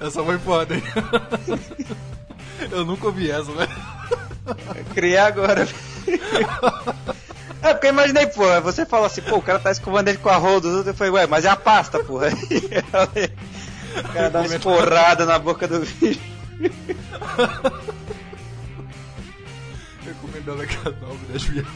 Essa 0.00 0.24
foi 0.24 0.38
foda, 0.38 0.74
hein? 0.74 0.82
Eu 2.70 2.84
nunca 2.84 3.06
ouvi 3.06 3.30
essa, 3.30 3.52
né? 3.52 3.68
Criei 4.94 5.18
agora. 5.18 5.68
É, 7.62 7.72
porque 7.72 7.86
eu 7.86 7.92
imaginei, 7.92 8.26
porra, 8.26 8.60
você 8.60 8.84
fala 8.84 9.06
assim, 9.06 9.22
pô, 9.22 9.36
o 9.36 9.42
cara 9.42 9.60
tá 9.60 9.70
escovando 9.70 10.08
ele 10.08 10.18
com 10.18 10.28
a 10.28 10.36
roda, 10.36 10.66
eu 10.68 10.94
falei, 10.94 11.12
ué, 11.12 11.26
mas 11.28 11.44
é 11.44 11.48
a 11.48 11.54
pasta, 11.56 12.02
porra. 12.02 12.26
o 13.96 14.08
cara 14.12 14.30
dá 14.30 14.40
uma 14.40 14.46
esporrada 14.46 15.24
na 15.24 15.38
boca 15.38 15.68
do 15.68 15.78
bicho. 15.80 16.20
Recomendando 20.04 20.62
a 20.62 20.66
casal 20.66 21.16
das 21.32 21.42
viadas. 21.44 21.72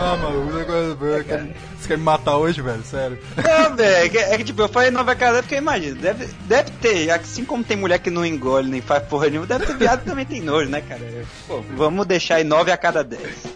Ah, 0.00 0.16
mano, 0.16 0.48
o 0.48 0.54
negócio. 0.54 0.96
Você 0.96 1.88
quer 1.88 1.98
me 1.98 2.04
matar 2.04 2.36
hoje, 2.36 2.62
velho? 2.62 2.82
Sério. 2.84 3.18
Não, 3.36 3.76
velho, 3.76 4.18
é, 4.18 4.36
que 4.38 4.44
tipo, 4.44 4.62
eu 4.62 4.68
falei 4.68 4.90
nova 4.90 5.14
casa 5.16 5.42
porque 5.42 5.56
imagina, 5.56 6.00
deve, 6.00 6.26
deve 6.46 6.70
ter, 6.80 7.10
assim 7.10 7.44
como 7.44 7.64
tem 7.64 7.76
mulher 7.76 7.98
que 7.98 8.10
não 8.10 8.24
engole 8.24 8.68
nem 8.68 8.80
faz 8.80 9.02
porra 9.04 9.28
nenhuma, 9.28 9.46
deve 9.46 9.66
ter 9.66 9.76
viado 9.76 10.00
que 10.00 10.06
também 10.06 10.24
tem 10.24 10.40
nojo, 10.40 10.70
né, 10.70 10.80
cara? 10.80 11.00
Pô, 11.46 11.60
vamos 11.76 12.06
deixar 12.06 12.36
aí 12.36 12.44
9 12.44 12.70
a 12.70 12.76
cada 12.76 13.02
10. 13.02 13.46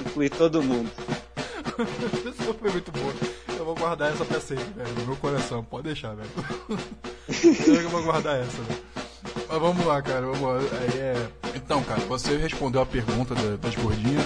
Incluir 0.00 0.30
todo 0.30 0.62
mundo. 0.62 0.90
Isso 2.26 2.54
foi 2.54 2.70
muito 2.70 2.90
bom. 2.90 3.12
Eu 3.56 3.64
vou 3.64 3.74
guardar 3.74 4.12
essa 4.12 4.24
pra 4.24 4.40
sempre, 4.40 4.64
velho, 4.76 4.94
no 5.00 5.06
meu 5.06 5.16
coração. 5.16 5.62
Pode 5.62 5.84
deixar, 5.84 6.14
velho. 6.14 6.30
Eu 7.82 7.90
vou 7.90 8.02
guardar 8.02 8.40
essa, 8.40 8.62
velho. 8.62 8.80
Mas 9.48 9.60
vamos 9.60 9.86
lá, 9.86 10.02
cara, 10.02 10.22
vamos 10.22 10.40
lá. 10.40 10.58
Aí 10.80 10.98
é... 10.98 11.28
Então, 11.54 11.82
cara, 11.82 12.00
você 12.02 12.36
respondeu 12.36 12.80
a 12.80 12.86
pergunta 12.86 13.34
das 13.34 13.74
gordinhas. 13.74 14.24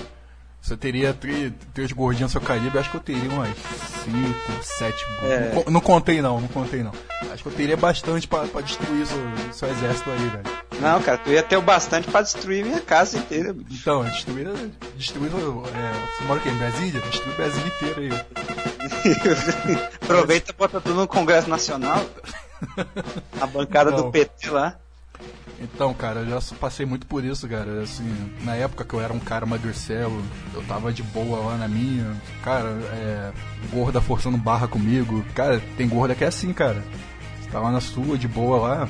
Você 0.61 0.76
teria 0.76 1.14
três, 1.14 1.52
três 1.73 1.90
gordinhas 1.93 2.33
no 2.35 2.40
seu 2.40 2.47
calibre, 2.47 2.79
acho 2.79 2.90
que 2.90 2.97
eu 2.97 3.00
teria 3.00 3.31
umas 3.31 3.49
5, 3.49 4.62
7 4.62 5.07
é. 5.23 5.52
não, 5.55 5.64
não, 5.73 5.81
contei 5.81 6.21
não, 6.21 6.40
não 6.40 6.49
contei 6.49 6.83
não. 6.83 6.93
Acho 7.33 7.43
que 7.43 7.49
eu 7.49 7.52
teria 7.52 7.76
bastante 7.76 8.29
pra, 8.29 8.47
pra 8.47 8.61
destruir 8.61 9.07
seu, 9.07 9.19
seu 9.52 9.69
exército 9.71 10.11
aí, 10.11 10.19
velho. 10.19 10.61
Não, 10.81 11.00
cara, 11.02 11.19
tu 11.19 11.31
ia 11.31 11.43
ter 11.43 11.57
o 11.57 11.62
bastante 11.62 12.11
pra 12.11 12.23
destruir 12.23 12.64
minha 12.64 12.81
casa 12.81 13.19
inteira. 13.19 13.52
Bicho. 13.52 13.81
Então, 13.81 14.05
destruir. 14.05 14.49
destruir 14.97 15.31
é, 15.31 16.19
você 16.19 16.25
mora 16.25 16.40
aqui 16.40 16.49
em 16.49 16.57
Brasília? 16.57 17.00
Destruir 17.00 17.37
Brasília 17.37 17.67
inteira 17.67 18.00
aí. 18.00 18.11
Aproveita 20.02 20.50
e 20.50 20.55
bota 20.55 20.81
tudo 20.81 20.95
no 20.95 21.09
Congresso 21.09 21.49
Nacional. 21.49 22.05
A 23.40 23.47
bancada 23.47 23.90
não. 23.90 24.02
do 24.02 24.11
PT 24.11 24.50
lá. 24.50 24.79
Então, 25.61 25.93
cara, 25.93 26.21
eu 26.21 26.41
já 26.41 26.55
passei 26.57 26.87
muito 26.87 27.07
por 27.07 27.23
isso, 27.23 27.47
cara. 27.47 27.83
Assim, 27.83 28.09
na 28.43 28.55
época 28.55 28.85
que 28.85 28.95
eu 28.95 29.00
era 29.00 29.12
um 29.12 29.19
cara 29.19 29.45
magricelo, 29.45 30.23
eu 30.55 30.62
tava 30.62 30.93
de 30.93 31.03
boa 31.03 31.39
lá 31.39 31.57
na 31.57 31.69
minha. 31.69 32.17
Cara, 32.43 32.69
é. 32.93 33.33
Gorda 33.71 34.00
forçando 34.00 34.39
barra 34.39 34.67
comigo. 34.67 35.23
Cara, 35.35 35.61
tem 35.77 35.87
gorda 35.87 36.15
que 36.15 36.25
é 36.25 36.29
assim, 36.29 36.53
cara. 36.53 36.83
Você 37.41 37.50
tá 37.50 37.61
lá 37.61 37.71
na 37.71 37.81
sua, 37.81 38.17
de 38.17 38.27
boa 38.27 38.59
lá. 38.59 38.89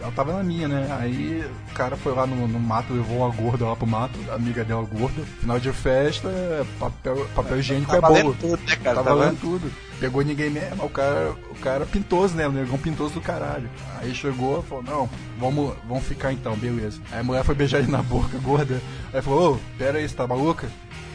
Ela 0.00 0.10
tava 0.12 0.32
na 0.32 0.42
minha, 0.42 0.66
né? 0.66 0.86
Aí 0.98 1.44
o 1.70 1.74
cara 1.74 1.96
foi 1.96 2.14
lá 2.14 2.26
no, 2.26 2.48
no 2.48 2.58
mato, 2.58 2.94
levou 2.94 3.18
uma 3.18 3.30
gorda 3.30 3.66
lá 3.66 3.76
pro 3.76 3.86
mato, 3.86 4.18
a 4.30 4.34
amiga 4.34 4.64
dela 4.64 4.82
gorda. 4.82 5.22
Final 5.40 5.60
de 5.60 5.72
festa, 5.72 6.30
papel, 6.78 7.26
papel 7.34 7.58
higiênico 7.58 7.90
tá 7.90 7.98
é 7.98 8.00
bolo. 8.00 8.34
Tudo, 8.40 8.56
né, 8.56 8.76
cara? 8.76 8.96
Tá, 8.96 9.04
tá 9.04 9.14
valendo 9.14 9.40
tudo. 9.40 9.70
Pegou 10.00 10.22
ninguém 10.22 10.48
mesmo, 10.48 10.84
o 10.84 10.88
cara, 10.88 11.34
o 11.50 11.54
cara 11.56 11.84
pintoso, 11.84 12.34
né? 12.34 12.48
O 12.48 12.52
negão 12.52 12.78
pintoso 12.78 13.14
do 13.14 13.20
caralho. 13.20 13.68
Aí 14.00 14.14
chegou 14.14 14.62
falou, 14.62 14.82
não, 14.82 15.10
vamos, 15.38 15.74
vamos 15.86 16.04
ficar 16.04 16.32
então, 16.32 16.56
beleza. 16.56 17.00
Aí 17.12 17.20
a 17.20 17.24
mulher 17.24 17.44
foi 17.44 17.54
beijar 17.54 17.80
ele 17.80 17.90
na 17.90 18.02
boca, 18.02 18.36
gorda. 18.42 18.80
Aí 19.12 19.20
falou, 19.20 19.54
ô, 19.54 19.58
pera 19.76 19.98
aí, 19.98 20.08
você 20.08 20.14
tá 20.14 20.26
maluca? 20.26 20.68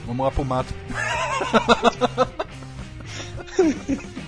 Vamos 0.06 0.24
lá 0.24 0.32
pro 0.32 0.46
mato. 0.46 0.72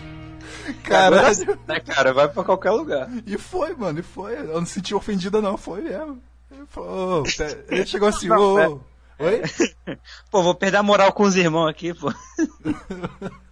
Caralho. 0.84 1.60
Né, 1.68 1.80
cara? 1.80 2.14
Vai 2.14 2.28
pra 2.28 2.44
qualquer 2.44 2.72
lugar. 2.72 3.10
E 3.26 3.38
foi, 3.38 3.74
mano, 3.76 4.00
e 4.00 4.04
foi. 4.04 4.38
Eu 4.38 4.60
não 4.60 4.66
senti 4.66 4.94
ofendida, 4.94 5.42
não, 5.42 5.58
foi 5.58 5.82
mesmo. 5.82 6.22
Ele, 6.52 6.66
falou, 6.68 7.24
ele 7.70 7.86
chegou 7.86 8.08
assim, 8.08 8.30
ô. 8.32 8.60
É. 8.60 8.80
Oi? 9.20 9.42
Pô, 10.30 10.44
vou 10.44 10.54
perder 10.54 10.78
a 10.78 10.84
moral 10.84 11.12
com 11.12 11.24
os 11.24 11.36
irmãos 11.36 11.68
aqui, 11.68 11.94
pô. 11.94 12.14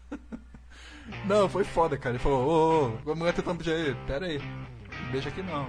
Não, 1.25 1.49
foi 1.49 1.63
foda, 1.63 1.97
cara. 1.97 2.15
Ele 2.15 2.23
falou, 2.23 2.47
ô, 2.47 3.09
ô, 3.09 3.11
a 3.11 3.15
mulher 3.15 3.33
tentando 3.33 3.57
pedir 3.57 3.73
aí, 3.73 3.95
pera 4.05 4.27
aí. 4.27 4.39
Beija 5.11 5.29
aqui 5.29 5.41
não. 5.41 5.67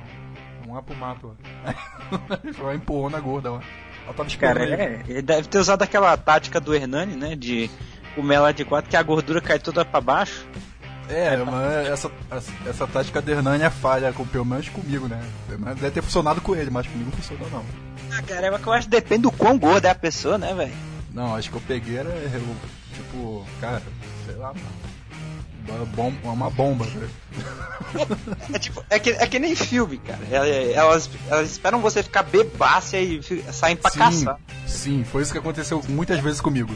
Vamos 0.61 0.75
lá 0.75 0.83
pro 0.83 0.95
mato. 0.97 1.37
Ele 2.45 2.53
falou, 2.53 2.75
empurrou 2.75 3.09
na 3.09 3.21
gorda 3.21 3.53
lá. 3.53 3.63
Ela 4.05 4.15
tava. 4.15 4.31
Cara, 4.37 4.65
é, 4.65 5.03
ele 5.09 5.23
deve 5.23 5.49
ter 5.49 5.59
usado 5.59 5.83
aquela 5.83 6.17
tática 6.17 6.61
do 6.61 6.75
Hernani, 6.75 7.17
né? 7.17 7.35
De 7.35 7.71
comer 8.15 8.35
ela 8.37 8.53
de 8.53 8.65
quatro, 8.65 8.91
que 8.91 8.97
a 8.97 9.03
gordura 9.03 9.41
cai 9.41 9.59
toda 9.59 9.85
pra 9.85 10.01
baixo. 10.01 10.47
É, 11.09 11.37
mas 11.37 11.87
essa, 11.87 12.11
essa, 12.67 12.87
tática 12.87 13.23
do 13.23 13.31
Hernani 13.31 13.63
é 13.63 13.71
falha, 13.71 14.13
com, 14.13 14.27
pelo 14.27 14.45
menos 14.45 14.69
comigo, 14.69 15.07
né? 15.07 15.23
Deve 15.49 15.91
ter 15.91 16.03
funcionado 16.03 16.41
com 16.41 16.55
ele, 16.55 16.71
mas 16.71 16.87
comigo 16.87 17.11
não 17.11 17.17
funcionou 17.17 17.49
não. 17.51 17.65
Ah, 18.17 18.23
cara, 18.23 18.47
é 18.47 18.59
que 18.59 18.67
eu 18.67 18.73
acho 18.73 18.87
que 18.89 18.91
depende 18.91 19.23
do 19.23 19.31
quão 19.31 19.59
gorda 19.59 19.89
é 19.89 19.91
a 19.91 19.95
pessoa, 19.95 20.37
né, 20.37 20.53
velho? 20.55 20.75
Não, 21.13 21.35
acho 21.35 21.51
que 21.51 21.57
eu 21.57 21.63
peguei 21.67 21.99
era, 21.99 22.09
eu, 22.09 22.57
tipo, 22.95 23.47
cara, 23.61 23.83
sei 24.25 24.35
lá, 24.35 24.49
mano. 24.49 24.86
Bom, 25.95 26.13
uma 26.23 26.51
bomba, 26.51 26.85
velho. 26.85 27.11
É, 28.53 28.59
tipo, 28.59 28.85
é, 28.91 28.99
que, 28.99 29.11
é 29.11 29.27
que 29.27 29.39
nem 29.39 29.55
filme, 29.55 29.99
cara. 29.99 30.21
Elas, 30.31 31.09
elas 31.29 31.51
esperam 31.51 31.81
você 31.81 32.03
ficar 32.03 32.23
bebaça 32.23 32.99
e 32.99 33.23
saem 33.53 33.77
pra 33.77 33.91
sim, 33.91 33.99
caçar. 33.99 34.41
Sim, 34.67 35.05
foi 35.05 35.23
isso 35.23 35.33
que 35.33 35.39
aconteceu 35.39 35.83
muitas 35.89 36.19
vezes 36.21 36.41
comigo. 36.41 36.75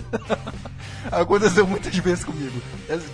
aconteceu 1.10 1.66
muitas 1.66 1.96
vezes 1.96 2.24
comigo. 2.24 2.60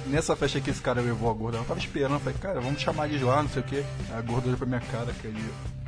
Nessa 0.07 0.35
festa 0.37 0.61
que 0.61 0.71
esse 0.71 0.81
cara 0.81 1.01
levou 1.01 1.31
a 1.31 1.35
gorda, 1.35 1.59
eu 1.59 1.65
tava 1.65 1.79
esperando, 1.79 2.15
eu 2.15 2.21
falei, 2.21 2.39
cara, 2.41 2.61
vamos 2.61 2.81
chamar 2.81 3.09
eles 3.09 3.23
lá, 3.23 3.43
não 3.43 3.51
sei 3.51 3.63
o 3.63 3.65
que. 3.65 3.85
A 4.13 4.21
gorda 4.21 4.47
olhou 4.47 4.59
pra 4.59 4.67
minha 4.67 4.81
cara, 4.81 5.11
aquele 5.11 5.45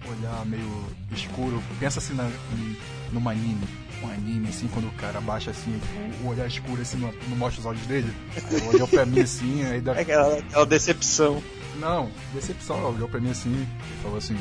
olhar 0.08 0.44
meio 0.46 0.86
escuro. 1.12 1.62
Pensa 1.78 1.98
assim 1.98 2.14
na, 2.14 2.30
numa 3.12 3.32
anime 3.32 3.81
um 4.02 4.10
anime, 4.10 4.48
assim, 4.48 4.68
quando 4.68 4.88
o 4.88 4.92
cara 4.92 5.20
baixa 5.20 5.50
assim, 5.50 5.80
o 6.22 6.28
olhar 6.28 6.46
escuro 6.46 6.80
assim, 6.80 6.98
não, 6.98 7.12
não 7.28 7.36
mostra 7.36 7.60
os 7.60 7.66
olhos 7.66 7.82
dele. 7.82 8.12
Aí 8.36 8.68
olhou 8.68 8.88
pra 8.88 9.06
mim 9.06 9.20
assim, 9.20 9.64
aí 9.64 9.80
dá. 9.80 9.94
É 9.94 10.00
aquela, 10.02 10.38
aquela 10.38 10.66
decepção. 10.66 11.42
Não, 11.78 12.10
decepção, 12.34 12.78
ela 12.78 12.88
olhou 12.88 13.08
pra 13.08 13.20
mim 13.20 13.30
assim 13.30 13.50
e 13.50 14.02
falou 14.02 14.18
assim. 14.18 14.36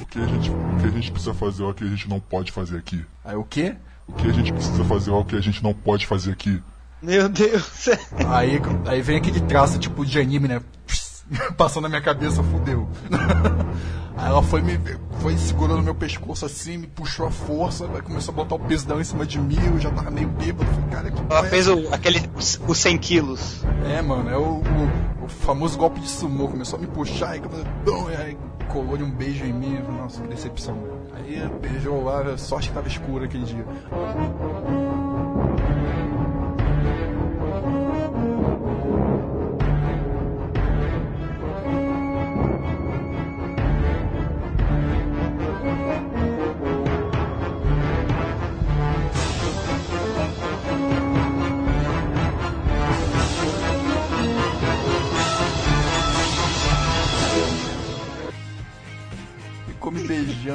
O 0.00 0.06
que, 0.06 0.18
a 0.18 0.26
gente, 0.26 0.50
o 0.50 0.76
que 0.80 0.86
a 0.86 0.90
gente 0.90 1.10
precisa 1.10 1.34
fazer 1.34 1.62
é 1.62 1.66
o 1.66 1.74
que 1.74 1.84
a 1.84 1.88
gente 1.88 2.08
não 2.08 2.20
pode 2.20 2.52
fazer 2.52 2.76
aqui. 2.78 3.04
Aí 3.24 3.36
o 3.36 3.44
quê? 3.44 3.76
O 4.06 4.12
que 4.12 4.28
a 4.28 4.32
gente 4.32 4.52
precisa 4.52 4.84
fazer 4.84 5.10
é 5.10 5.14
o 5.14 5.24
que 5.24 5.36
a 5.36 5.40
gente 5.40 5.62
não 5.62 5.72
pode 5.72 6.06
fazer 6.06 6.32
aqui. 6.32 6.62
Meu 7.02 7.28
Deus. 7.28 7.88
aí, 8.28 8.60
aí 8.86 9.02
vem 9.02 9.16
aquele 9.16 9.40
traço 9.40 9.78
tipo 9.78 10.04
de 10.04 10.18
anime, 10.18 10.48
né? 10.48 10.60
Passou 11.56 11.80
na 11.80 11.88
minha 11.88 12.02
cabeça, 12.02 12.42
fudeu. 12.42 12.88
Aí 14.16 14.28
ela 14.28 14.42
foi 14.42 14.62
me 14.62 14.78
foi 15.24 15.38
segurando 15.38 15.82
meu 15.82 15.94
pescoço 15.94 16.44
assim, 16.44 16.76
me 16.76 16.86
puxou 16.86 17.26
a 17.26 17.30
força, 17.30 17.88
começou 18.02 18.32
a 18.32 18.36
botar 18.36 18.56
o 18.56 18.58
peso 18.58 18.86
dela 18.86 19.00
em 19.00 19.04
cima 19.04 19.24
de 19.24 19.40
mim, 19.40 19.56
eu 19.72 19.80
já 19.80 19.90
tava 19.90 20.10
meio 20.10 20.28
bêbado. 20.28 20.70
Falei, 20.70 20.90
cara, 20.90 21.10
que 21.10 21.32
ela 21.32 21.44
fez 21.44 21.66
o, 21.66 21.88
aquele, 21.94 22.20
os 22.36 22.76
100 22.76 22.98
quilos. 22.98 23.64
É, 23.86 24.02
mano, 24.02 24.28
é 24.28 24.36
o, 24.36 24.60
o, 24.60 25.24
o, 25.24 25.28
famoso 25.28 25.78
golpe 25.78 25.98
de 25.98 26.08
sumô. 26.10 26.48
Começou 26.48 26.78
a 26.78 26.82
me 26.82 26.88
puxar 26.88 27.38
e, 27.38 27.40
e 27.40 28.16
aí 28.16 28.36
colou 28.70 28.98
de 28.98 29.02
um 29.02 29.10
beijo 29.10 29.46
em 29.46 29.52
mim. 29.54 29.78
Nossa, 29.96 30.20
que 30.20 30.28
decepção. 30.28 30.76
Aí 31.14 31.40
beijou 31.58 32.04
lá, 32.04 32.36
sorte 32.36 32.68
que 32.68 32.74
tava 32.74 32.88
escuro 32.88 33.24
aquele 33.24 33.44
dia. 33.44 33.64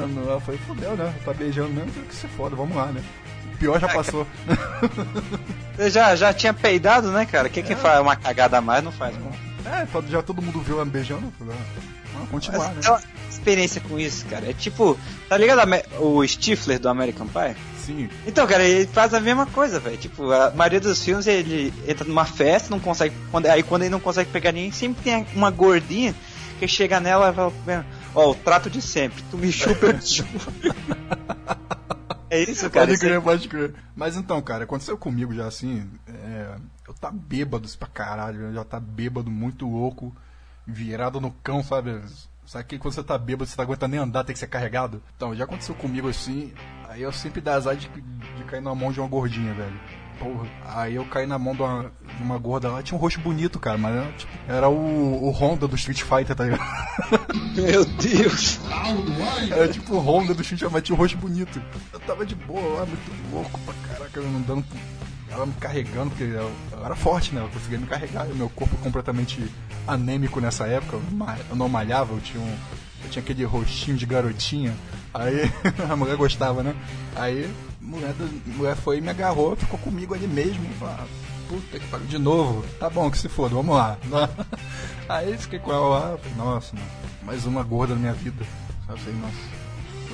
Beijando. 0.06 0.30
Eu 0.30 0.40
falei, 0.40 0.60
fudeu, 0.66 0.96
né? 0.96 1.14
Tá 1.24 1.32
beijando 1.32 1.70
mesmo, 1.70 1.92
que 1.92 2.14
se 2.14 2.26
foda, 2.28 2.56
vamos 2.56 2.76
lá, 2.76 2.86
né? 2.86 3.02
O 3.54 3.56
pior 3.58 3.80
já 3.80 3.88
é, 3.88 3.92
passou. 3.92 4.26
Você 5.76 5.90
já, 5.90 6.16
já 6.16 6.32
tinha 6.32 6.52
peidado, 6.52 7.10
né, 7.10 7.26
cara? 7.26 7.48
O 7.48 7.50
que, 7.50 7.62
que 7.62 7.72
é. 7.72 7.76
faz? 7.76 8.00
Uma 8.00 8.16
cagada 8.16 8.58
a 8.58 8.60
mais 8.60 8.82
não 8.82 8.92
faz, 8.92 9.14
É, 9.64 9.86
já 10.08 10.22
todo 10.22 10.42
mundo 10.42 10.60
viu 10.60 10.76
ela 10.76 10.84
beijando. 10.84 11.32
Vamos 11.38 12.30
continuar, 12.30 12.68
Mas 12.68 12.76
né? 12.76 12.82
Ela, 12.84 13.02
experiência 13.28 13.80
com 13.80 13.98
isso, 13.98 14.26
cara. 14.26 14.50
É 14.50 14.52
tipo, 14.52 14.98
tá 15.28 15.36
ligado 15.36 15.60
o 15.98 16.26
Stifler 16.26 16.78
do 16.78 16.88
American 16.88 17.26
Pie? 17.26 17.56
Sim. 17.78 18.08
Então, 18.26 18.46
cara, 18.46 18.62
ele 18.62 18.86
faz 18.86 19.14
a 19.14 19.20
mesma 19.20 19.46
coisa, 19.46 19.80
velho. 19.80 19.96
Tipo, 19.96 20.30
a 20.30 20.50
maioria 20.50 20.80
dos 20.80 21.02
filmes 21.02 21.26
ele 21.26 21.72
entra 21.88 22.06
numa 22.06 22.24
festa, 22.24 22.70
não 22.70 22.78
consegue. 22.78 23.14
Quando, 23.30 23.46
aí 23.46 23.62
quando 23.62 23.82
ele 23.82 23.90
não 23.90 24.00
consegue 24.00 24.30
pegar 24.30 24.52
ninguém, 24.52 24.70
sempre 24.70 25.02
tem 25.02 25.26
uma 25.34 25.50
gordinha 25.50 26.14
que 26.58 26.68
chega 26.68 27.00
nela 27.00 27.30
e 27.30 27.34
fala, 27.34 27.52
ó, 28.14 28.30
o 28.30 28.34
trato 28.34 28.70
de 28.70 28.80
sempre, 28.80 29.22
tu 29.30 29.38
me 29.38 29.50
chupa, 29.52 29.86
eu 29.86 29.98
te 29.98 30.22
chupa. 30.22 30.52
É 32.30 32.40
isso, 32.42 32.70
cara. 32.70 32.86
Pode 32.86 32.98
crer, 33.00 33.18
é... 33.18 33.20
pode 33.20 33.48
crer. 33.48 33.74
Mas 33.96 34.16
então, 34.16 34.40
cara, 34.40 34.62
aconteceu 34.62 34.96
comigo 34.96 35.34
já 35.34 35.46
assim. 35.46 35.90
É... 36.06 36.56
Eu 36.86 36.94
tá 36.94 37.10
bêbado 37.10 37.68
pra 37.76 37.88
caralho, 37.88 38.52
já 38.54 38.64
tá 38.64 38.78
bêbado, 38.78 39.30
muito 39.30 39.68
louco, 39.68 40.14
virado 40.66 41.20
no 41.20 41.30
cão, 41.30 41.62
sabe? 41.62 42.00
Sabe 42.46 42.64
que 42.64 42.78
quando 42.78 42.94
você 42.94 43.02
tá 43.02 43.16
bêbado, 43.16 43.48
você 43.48 43.56
tá 43.56 43.62
aguentando 43.62 43.92
nem 43.92 44.00
andar, 44.00 44.24
tem 44.24 44.32
que 44.32 44.38
ser 44.38 44.48
carregado? 44.48 45.02
Então, 45.16 45.34
já 45.34 45.44
aconteceu 45.44 45.74
comigo 45.74 46.08
assim, 46.08 46.52
aí 46.88 47.02
eu 47.02 47.12
sempre 47.12 47.40
dá 47.40 47.54
azar 47.54 47.76
de, 47.76 47.88
de 47.88 48.44
cair 48.44 48.60
na 48.60 48.74
mão 48.74 48.90
de 48.90 48.98
uma 48.98 49.08
gordinha, 49.08 49.54
velho. 49.54 49.80
Porra. 50.20 50.46
Aí 50.66 50.96
eu 50.96 51.04
caí 51.06 51.26
na 51.26 51.38
mão 51.38 51.54
de 51.54 51.62
uma, 51.62 51.90
de 52.16 52.22
uma 52.22 52.36
gorda 52.36 52.68
lá, 52.68 52.82
tinha 52.82 52.96
um 52.96 53.00
rosto 53.00 53.18
bonito, 53.20 53.58
cara, 53.58 53.78
mas 53.78 53.96
era, 53.96 54.12
tipo, 54.12 54.32
era 54.46 54.68
o, 54.68 55.24
o 55.24 55.30
Honda 55.30 55.66
do 55.66 55.74
Street 55.76 56.02
Fighter, 56.02 56.36
tá 56.36 56.44
ligado? 56.44 56.62
Meu 57.56 57.84
Deus! 57.86 58.60
Era 59.50 59.66
tipo 59.68 59.94
o 59.94 59.98
Honda 59.98 60.34
do 60.34 60.42
Street 60.42 60.60
Fighter, 60.60 60.70
mas 60.70 60.82
tinha 60.82 60.94
um 60.94 60.98
rosto 60.98 61.16
bonito. 61.16 61.60
Eu 61.90 62.00
tava 62.00 62.26
de 62.26 62.34
boa 62.34 62.80
lá, 62.80 62.86
muito 62.86 63.32
louco 63.32 63.58
pra 63.60 63.74
caraca, 63.88 64.20
não 64.20 64.42
dando. 64.42 64.64
Ela 65.30 65.46
me 65.46 65.54
carregando, 65.54 66.10
porque 66.10 66.24
eu, 66.24 66.52
eu 66.72 66.84
era 66.84 66.94
forte, 66.94 67.34
né? 67.34 67.40
Eu 67.40 67.48
conseguia 67.48 67.78
me 67.78 67.86
carregar, 67.86 68.26
meu 68.26 68.50
corpo 68.50 68.76
completamente 68.78 69.42
anêmico 69.88 70.38
nessa 70.38 70.66
época, 70.66 70.98
eu 71.48 71.56
não 71.56 71.68
malhava, 71.68 72.12
eu 72.12 72.20
tinha 72.20 72.42
um. 72.42 72.56
Eu 73.02 73.08
tinha 73.08 73.22
aquele 73.22 73.44
rostinho 73.44 73.96
de 73.96 74.04
garotinha. 74.04 74.76
Aí 75.14 75.50
a 75.88 75.96
mulher 75.96 76.16
gostava, 76.16 76.62
né? 76.62 76.74
Aí 77.16 77.50
mulher, 77.80 78.14
mulher 78.46 78.76
foi 78.76 78.98
e 78.98 79.00
me 79.00 79.08
agarrou, 79.08 79.56
ficou 79.56 79.78
comigo 79.78 80.14
ali 80.14 80.26
mesmo. 80.26 80.68
Ah, 80.82 81.04
puta 81.48 81.78
que 81.78 81.86
pariu, 81.88 82.06
de 82.06 82.18
novo. 82.18 82.64
Tá 82.78 82.90
bom, 82.90 83.10
que 83.10 83.18
se 83.18 83.28
foda, 83.28 83.54
vamos 83.54 83.74
lá. 83.74 83.98
Aí 85.08 85.36
fiquei 85.38 85.58
com 85.58 85.72
ela 85.72 85.88
lá, 85.88 86.18
falei, 86.18 86.36
nossa, 86.36 86.76
mano, 86.76 86.88
mais 87.22 87.46
uma 87.46 87.62
gorda 87.62 87.94
na 87.94 88.00
minha 88.00 88.12
vida. 88.12 88.44
Sabe, 88.86 89.00
nossa. 89.12 89.60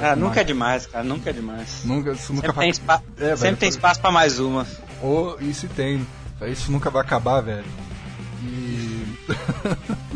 Ah, 0.00 0.14
nunca 0.14 0.40
é 0.40 0.44
demais, 0.44 0.86
cara, 0.86 1.04
nunca 1.04 1.30
é 1.30 1.32
demais. 1.32 1.82
Nunca, 1.84 2.12
isso 2.12 2.32
nunca 2.32 2.48
sempre 2.48 2.56
vai... 2.56 2.64
tem, 2.64 2.70
espa... 2.70 3.02
é, 3.18 3.36
sempre 3.36 3.56
tem 3.56 3.68
espaço 3.68 4.00
pra 4.00 4.10
mais 4.10 4.38
uma. 4.38 4.66
Ou, 5.02 5.36
oh, 5.38 5.42
e 5.42 5.54
se 5.54 5.68
tem, 5.68 6.06
isso 6.48 6.70
nunca 6.70 6.90
vai 6.90 7.02
acabar, 7.02 7.40
velho. 7.40 7.64
E. 8.42 9.16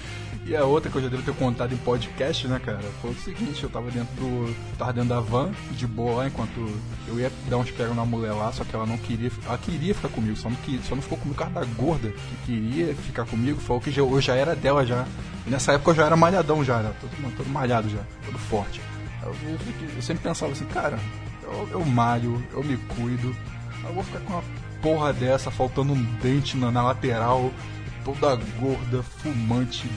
E 0.52 0.56
a 0.56 0.66
outra 0.66 0.90
que 0.90 0.98
eu 0.98 1.00
já 1.00 1.08
devo 1.08 1.22
ter 1.22 1.34
contado 1.34 1.72
em 1.72 1.78
podcast, 1.78 2.46
né, 2.46 2.60
cara? 2.62 2.82
Foi 3.00 3.12
o 3.12 3.14
seguinte, 3.14 3.64
eu 3.64 3.70
tava 3.70 3.90
dentro 3.90 4.14
do. 4.16 4.54
tava 4.76 4.92
dentro 4.92 5.08
da 5.08 5.18
van, 5.18 5.50
de 5.70 5.86
boa 5.86 6.16
lá, 6.16 6.26
enquanto 6.26 6.70
eu 7.08 7.18
ia 7.18 7.32
dar 7.48 7.56
uns 7.56 7.70
pegos 7.70 7.96
na 7.96 8.04
mulher 8.04 8.32
lá, 8.32 8.52
só 8.52 8.62
que 8.62 8.76
ela 8.76 8.84
não 8.84 8.98
queria. 8.98 9.32
Ela 9.46 9.56
queria 9.56 9.94
ficar 9.94 10.10
comigo, 10.10 10.36
só 10.36 10.50
não, 10.50 10.56
queria, 10.56 10.82
só 10.82 10.94
não 10.94 11.00
ficou 11.00 11.16
comigo 11.16 11.38
causa 11.38 11.54
da 11.54 11.64
gorda, 11.64 12.10
que 12.10 12.36
queria 12.44 12.94
ficar 12.94 13.24
comigo, 13.24 13.58
falou 13.60 13.80
que 13.80 13.90
já, 13.90 14.02
eu 14.02 14.20
já 14.20 14.34
era 14.34 14.54
dela 14.54 14.84
já. 14.84 15.06
E 15.46 15.50
nessa 15.50 15.72
época 15.72 15.92
eu 15.92 15.94
já 15.94 16.04
era 16.04 16.16
malhadão 16.16 16.62
já, 16.62 16.80
né? 16.80 16.92
Todo, 17.00 17.34
todo 17.34 17.48
malhado 17.48 17.88
já, 17.88 18.02
todo 18.26 18.38
forte. 18.38 18.82
Eu, 19.22 19.34
eu, 19.48 19.58
eu 19.96 20.02
sempre 20.02 20.22
pensava 20.22 20.52
assim, 20.52 20.66
cara, 20.66 20.98
eu, 21.44 21.68
eu 21.72 21.86
malho, 21.86 22.46
eu 22.52 22.62
me 22.62 22.76
cuido, 22.76 23.34
eu 23.84 23.94
vou 23.94 24.04
ficar 24.04 24.20
com 24.20 24.34
uma 24.34 24.44
porra 24.82 25.14
dessa, 25.14 25.50
faltando 25.50 25.94
um 25.94 26.02
dente 26.20 26.58
na, 26.58 26.70
na 26.70 26.82
lateral, 26.82 27.50
toda 28.04 28.36
gorda, 28.58 29.02
fumante, 29.02 29.88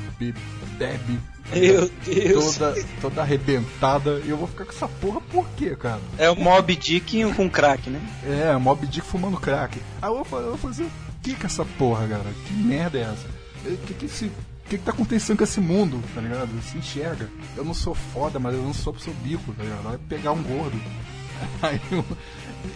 bebe. 0.77 1.19
Meu 1.53 1.89
Deus. 2.03 2.57
Toda, 2.57 2.85
toda 3.01 3.21
arrebentada. 3.21 4.21
E 4.25 4.29
eu 4.29 4.37
vou 4.37 4.47
ficar 4.47 4.65
com 4.65 4.71
essa 4.71 4.87
porra 4.87 5.21
por 5.21 5.47
quê, 5.49 5.75
cara? 5.75 6.01
É 6.17 6.29
o 6.29 6.35
Mob 6.35 6.75
Dick 6.75 7.23
com 7.33 7.49
crack, 7.49 7.89
né? 7.89 8.01
É, 8.25 8.55
o 8.55 8.59
Mob 8.59 8.85
Dick 8.87 9.05
fumando 9.05 9.37
crack. 9.37 9.79
Aí 10.01 10.09
eu 10.09 10.23
vou, 10.23 10.39
eu 10.39 10.49
vou 10.49 10.57
fazer 10.57 10.83
o 10.83 10.91
que 11.21 11.35
com 11.35 11.45
essa 11.45 11.65
porra, 11.77 12.07
cara? 12.07 12.33
Que 12.47 12.53
merda 12.53 12.97
é 12.97 13.01
essa? 13.01 13.27
O 13.65 13.77
que 13.77 13.93
que 13.93 14.05
esse 14.05 14.25
o 14.25 14.67
que, 14.67 14.79
que 14.79 14.83
tá 14.83 14.91
acontecendo 14.91 15.37
com 15.37 15.43
esse 15.43 15.61
mundo, 15.61 16.03
tá 16.15 16.21
ligado? 16.21 16.49
Se 16.63 16.75
enxerga. 16.75 17.29
Eu 17.55 17.63
não 17.63 17.73
sou 17.73 17.93
foda, 17.93 18.39
mas 18.39 18.55
eu 18.55 18.63
não 18.63 18.73
sou 18.73 18.91
pro 18.91 19.01
seu 19.01 19.13
bico, 19.13 19.53
tá 19.53 19.61
ligado? 19.61 19.83
Vai 19.83 19.97
pegar 20.09 20.31
um 20.31 20.41
gordo. 20.41 20.81
Aí 21.61 21.79
eu, 21.91 22.03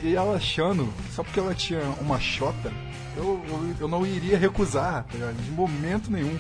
e 0.04 0.16
ela 0.16 0.36
achando, 0.36 0.94
só 1.16 1.24
porque 1.24 1.40
ela 1.40 1.56
tinha 1.56 1.82
uma 2.00 2.20
chota, 2.20 2.72
eu, 3.16 3.42
eu, 3.80 3.88
não 3.88 4.06
iria 4.06 4.38
recusar, 4.38 5.04
tá? 5.06 5.32
De 5.32 5.52
momento 5.52 6.12
nenhum 6.12 6.38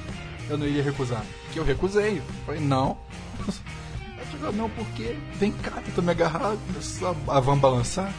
eu 0.49 0.57
não 0.57 0.65
iria 0.65 0.83
recusar. 0.83 1.23
Que 1.51 1.59
eu 1.59 1.63
recusei. 1.63 2.21
Falei, 2.45 2.61
não. 2.61 2.97
Eu 4.41 4.53
não, 4.53 4.69
porque 4.69 5.17
vem 5.35 5.51
cá, 5.51 5.81
tenta 5.81 6.01
me 6.01 6.11
agarrar, 6.11 6.55
a 7.27 7.39
van 7.41 7.57
balançar. 7.57 8.13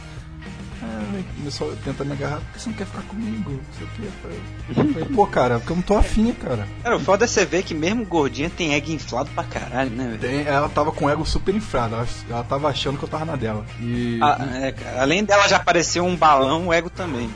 É, 0.83 1.23
começou 1.37 1.71
a 1.71 1.75
tentar 1.75 2.03
me 2.03 2.13
agarrar, 2.13 2.37
por 2.37 2.53
que 2.53 2.61
você 2.61 2.69
não 2.69 2.75
quer 2.75 2.87
ficar 2.87 3.03
comigo? 3.03 3.51
Não 3.51 3.73
sei 3.77 3.85
o 3.85 3.89
que. 3.91 4.79
Eu 4.79 4.93
falei, 4.93 5.05
pô, 5.15 5.27
cara, 5.27 5.59
porque 5.59 5.71
eu 5.71 5.75
não 5.75 5.83
tô 5.83 5.95
afim, 5.95 6.33
cara. 6.33 6.67
Cara, 6.81 6.95
o 6.97 6.99
foda 6.99 7.25
é 7.25 7.27
você 7.27 7.45
ver 7.45 7.61
que 7.61 7.75
mesmo 7.75 8.03
gordinha 8.03 8.49
tem 8.49 8.73
ego 8.73 8.91
inflado 8.91 9.29
pra 9.29 9.43
caralho, 9.43 9.91
né, 9.91 10.17
velho? 10.19 10.47
Ela 10.47 10.67
tava 10.69 10.91
com 10.91 11.07
ego 11.07 11.23
super 11.23 11.53
inflado, 11.53 11.95
ela, 11.95 12.07
ela 12.29 12.43
tava 12.43 12.67
achando 12.67 12.97
que 12.97 13.03
eu 13.03 13.09
tava 13.09 13.25
na 13.25 13.35
dela. 13.35 13.63
E. 13.79 14.19
Ah, 14.23 14.37
é, 14.55 14.71
cara, 14.71 15.01
além 15.03 15.23
dela 15.23 15.47
já 15.47 15.57
apareceu 15.57 16.03
um 16.03 16.15
balão, 16.15 16.67
o 16.67 16.73
ego 16.73 16.89
também. 16.89 17.29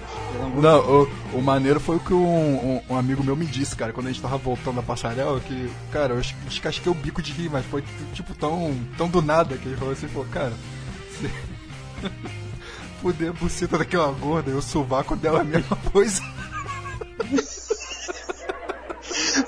Não, 0.55 0.79
o, 0.79 1.09
o 1.33 1.41
maneiro 1.41 1.79
foi 1.79 1.97
o 1.97 1.99
que 1.99 2.13
um, 2.13 2.25
um, 2.25 2.81
um, 2.89 2.97
amigo 2.97 3.23
meu 3.23 3.35
me 3.35 3.45
disse, 3.45 3.75
cara, 3.75 3.93
quando 3.93 4.07
a 4.07 4.11
gente 4.11 4.21
tava 4.21 4.37
voltando 4.37 4.77
da 4.77 4.81
passarela, 4.81 5.39
que, 5.39 5.69
cara, 5.91 6.13
eu 6.15 6.21
descasquei 6.47 6.91
o 6.91 6.95
bico 6.95 7.21
de 7.21 7.31
rir, 7.31 7.49
mas 7.49 7.65
foi 7.65 7.83
tipo 8.13 8.33
tão, 8.33 8.75
tão 8.97 9.07
do 9.07 9.21
nada 9.21 9.55
que 9.55 9.67
ele 9.67 9.77
falou 9.77 9.93
assim, 9.93 10.07
pô, 10.07 10.25
cara. 10.25 10.53
Você... 11.11 11.29
fuder 13.05 13.29
a 13.29 13.33
buceta 13.33 13.77
daquela 13.77 14.11
gorda 14.13 14.49
e 14.49 14.55
o 14.55 14.61
sovaco 14.63 15.15
dela 15.15 15.37
é 15.37 15.41
a 15.41 15.43
mesma 15.43 15.77
coisa. 15.93 16.23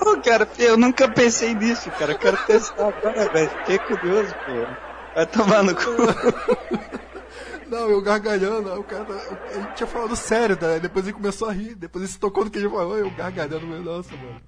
Ô, 0.00 0.10
oh, 0.12 0.22
cara, 0.22 0.48
eu 0.60 0.76
nunca 0.76 1.08
pensei 1.08 1.54
nisso, 1.54 1.90
cara. 1.90 2.12
Eu 2.12 2.18
quero 2.18 2.36
testar 2.46 2.86
agora, 2.86 3.28
velho. 3.32 3.50
Fiquei 3.50 3.78
curioso, 3.80 4.32
pô. 4.46 5.12
Vai 5.12 5.26
tomar 5.26 5.64
no 5.64 5.74
cu. 5.74 5.90
Não, 7.66 7.90
eu 7.90 8.00
gargalhando, 8.00 8.72
o 8.78 8.84
cara. 8.84 9.06
Ele 9.50 9.66
tinha 9.74 9.88
falado 9.88 10.14
sério, 10.14 10.56
tá? 10.56 10.78
depois 10.78 11.04
ele 11.04 11.14
começou 11.14 11.48
a 11.48 11.52
rir, 11.52 11.74
depois 11.74 12.04
ele 12.04 12.12
se 12.12 12.18
tocou 12.18 12.44
no 12.44 12.50
que 12.52 12.58
ele 12.58 12.70
falou, 12.70 12.96
eu 12.96 13.10
gargalhando, 13.10 13.66
nossa, 13.82 14.14
mano. 14.14 14.40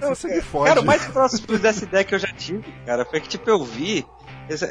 Você 0.00 0.28
me 0.34 0.40
fode. 0.40 0.68
Cara, 0.68 0.80
o 0.80 0.84
mais 0.84 1.04
próximo 1.06 1.58
dessa 1.58 1.84
ideia 1.84 2.04
que 2.04 2.14
eu 2.14 2.18
já 2.18 2.32
tive, 2.32 2.74
cara, 2.86 3.04
foi 3.04 3.20
que 3.20 3.28
tipo, 3.28 3.48
eu 3.50 3.62
vi 3.62 4.04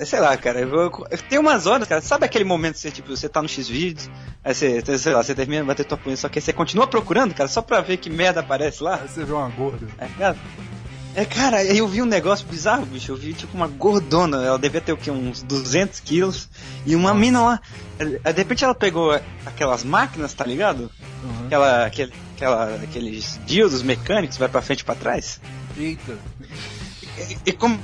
Sei 0.06 0.20
lá, 0.20 0.36
cara, 0.38 0.60
eu, 0.60 0.70
eu, 0.70 0.92
tem 1.30 1.40
umas 1.40 1.66
horas, 1.66 1.88
cara, 1.88 2.02
sabe 2.02 2.26
aquele 2.26 2.44
momento 2.44 2.74
que 2.74 2.80
você, 2.80 2.92
tipo, 2.92 3.10
você 3.10 3.28
tá 3.28 3.42
no 3.42 3.50
X-Vídeos, 3.50 4.10
aí 4.44 4.54
você, 4.54 4.98
sei 4.98 5.14
lá, 5.14 5.24
você 5.24 5.34
termina 5.34 5.62
de 5.62 5.68
bater 5.68 5.86
tua 5.86 5.98
punha, 5.98 6.16
só 6.16 6.30
que 6.30 6.40
você 6.40 6.54
continua 6.54 6.86
procurando, 6.86 7.34
cara, 7.34 7.50
só 7.50 7.62
pra 7.62 7.82
ver 7.82 7.98
que 7.98 8.10
merda 8.10 8.42
aparece 8.42 8.84
lá. 8.84 9.00
Aí 9.02 9.08
você 9.08 9.24
vê 9.24 9.34
uma 9.34 9.50
gorda. 9.50 9.88
É, 9.98 10.08
cara, 10.08 10.38
é, 11.16 11.26
cara, 11.26 11.64
eu 11.64 11.88
vi 11.88 12.02
um 12.02 12.06
negócio 12.06 12.48
bizarro, 12.48 12.86
bicho, 12.86 13.12
eu 13.12 13.16
vi, 13.16 13.34
tipo, 13.34 13.56
uma 13.56 13.68
gordona, 13.68 14.44
ela 14.44 14.58
devia 14.58 14.82
ter 14.82 14.94
o 14.94 14.98
quê, 14.98 15.12
uns 15.12 15.44
200 15.44 16.00
quilos, 16.00 16.50
e 16.86 16.96
uma 16.96 17.14
mina 17.14 17.42
lá, 17.42 17.62
de 17.98 18.38
repente 18.38 18.64
ela 18.64 18.76
pegou 18.76 19.12
aquelas 19.46 19.84
máquinas, 19.84 20.34
tá 20.34 20.44
ligado? 20.44 20.90
Uhum. 21.24 21.46
Aquela, 21.46 21.86
aquele, 21.86 22.14
aquela, 22.36 22.76
aqueles 22.76 23.40
diodos 23.46 23.84
mecânicos, 23.84 24.38
vai 24.38 24.50
pra 24.50 24.62
frente 24.62 24.82
e 24.82 24.86
pra 24.86 24.96
trás. 24.96 25.40
Eita. 25.78 26.18
E, 27.45 27.52
come, 27.52 27.80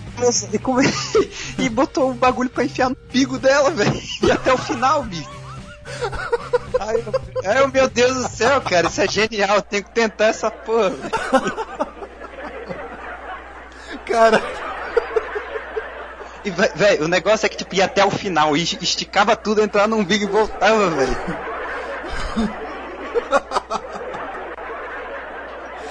e, 0.51 0.57
come, 0.59 0.83
e 1.59 1.69
botou 1.69 2.11
o 2.11 2.15
bagulho 2.15 2.49
pra 2.49 2.63
enfiar 2.63 2.89
no 2.89 2.95
pigo 2.95 3.37
dela, 3.37 3.69
velho. 3.69 4.01
E 4.23 4.31
até 4.31 4.51
o 4.51 4.57
final, 4.57 5.03
bicho. 5.03 5.29
Ai, 6.79 7.03
ai, 7.45 7.67
meu 7.67 7.89
Deus 7.89 8.15
do 8.15 8.29
céu, 8.29 8.61
cara, 8.61 8.87
isso 8.87 9.01
é 9.01 9.07
genial. 9.07 9.57
Eu 9.57 9.61
tenho 9.61 9.83
que 9.83 9.91
tentar 9.91 10.27
essa 10.27 10.49
porra. 10.49 10.93
Cara. 14.05 14.41
E, 16.43 16.49
velho, 16.51 17.05
o 17.05 17.07
negócio 17.07 17.45
é 17.45 17.49
que 17.49 17.57
tipo, 17.57 17.75
ia 17.75 17.85
até 17.85 18.03
o 18.03 18.09
final, 18.09 18.55
e 18.55 18.63
esticava 18.63 19.35
tudo, 19.35 19.61
entrava 19.61 19.87
num 19.87 20.03
big 20.03 20.23
e 20.23 20.27
voltava, 20.27 20.89
velho. 20.89 21.17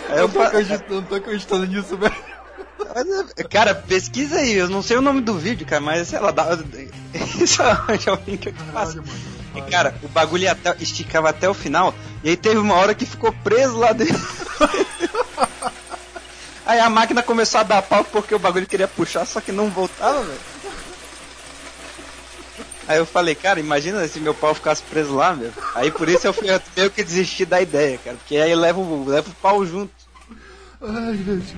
Eu, 0.08 0.16
eu, 0.16 0.28
tô 0.30 0.40
acreditando, 0.40 0.94
não 0.94 1.02
tô 1.02 1.14
acreditando 1.16 1.66
nisso, 1.66 1.96
velho. 1.96 2.16
Cara, 3.50 3.74
pesquisa 3.74 4.36
aí, 4.36 4.54
eu 4.54 4.68
não 4.68 4.82
sei 4.82 4.96
o 4.96 5.02
nome 5.02 5.20
do 5.20 5.34
vídeo, 5.34 5.66
cara, 5.66 5.80
mas 5.80 6.08
sei 6.08 6.18
lá, 6.18 6.30
dá. 6.30 6.46
Isso 7.40 7.62
é 7.62 8.12
o 8.12 8.18
link 8.26 8.38
que 8.38 8.48
eu 8.48 8.54
faço. 8.72 9.02
E, 9.54 9.62
cara, 9.62 9.94
o 10.02 10.08
bagulho 10.08 10.44
ia 10.44 10.52
até, 10.52 10.74
esticava 10.80 11.30
até 11.30 11.48
o 11.48 11.54
final, 11.54 11.94
e 12.22 12.30
aí 12.30 12.36
teve 12.36 12.58
uma 12.58 12.74
hora 12.74 12.94
que 12.94 13.06
ficou 13.06 13.32
preso 13.32 13.76
lá 13.76 13.92
dentro. 13.92 14.16
aí 16.64 16.80
a 16.80 16.90
máquina 16.90 17.22
começou 17.22 17.60
a 17.60 17.64
dar 17.64 17.82
pau 17.82 18.04
porque 18.04 18.34
o 18.34 18.38
bagulho 18.38 18.66
queria 18.66 18.88
puxar, 18.88 19.26
só 19.26 19.40
que 19.40 19.52
não 19.52 19.70
voltava, 19.70 20.22
velho. 20.22 20.38
Aí 22.88 22.96
eu 22.96 23.04
falei, 23.04 23.34
cara, 23.34 23.60
imagina 23.60 24.08
se 24.08 24.18
meu 24.18 24.34
pau 24.34 24.54
ficasse 24.54 24.82
preso 24.82 25.14
lá, 25.14 25.34
meu. 25.34 25.52
Aí 25.74 25.90
por 25.90 26.08
isso 26.08 26.26
eu 26.26 26.32
fui 26.32 26.48
meio 26.74 26.90
que 26.90 27.04
desisti 27.04 27.44
da 27.44 27.60
ideia, 27.60 27.98
cara. 27.98 28.16
Porque 28.16 28.36
aí 28.36 28.54
leva 28.54 28.80
o, 28.80 29.06
leva 29.06 29.28
o 29.28 29.34
pau 29.34 29.64
junto. 29.66 29.92
Ai, 30.80 31.16
gente. 31.16 31.54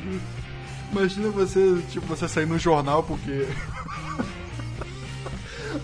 Imagina 0.92 1.30
você, 1.30 1.82
tipo, 1.88 2.06
você 2.06 2.28
sair 2.28 2.46
no 2.46 2.58
jornal 2.58 3.02
porque. 3.02 3.46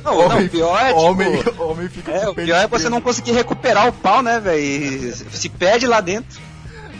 Não, 0.03 0.19
homem, 0.19 0.39
não, 0.39 0.47
o 0.47 0.49
pior 0.49 0.81
é, 0.81 0.89
tipo, 0.89 1.01
homem, 1.01 1.45
homem 1.59 1.89
fica 1.89 2.13
é, 2.13 2.29
o 2.29 2.35
pior 2.35 2.57
é 2.57 2.67
você 2.67 2.89
não 2.89 3.01
conseguir 3.01 3.33
recuperar 3.33 3.89
o 3.89 3.93
pau, 3.93 4.23
né, 4.23 4.39
velho? 4.39 5.15
Se 5.15 5.49
perde 5.49 5.87
lá 5.87 6.01
dentro. 6.01 6.41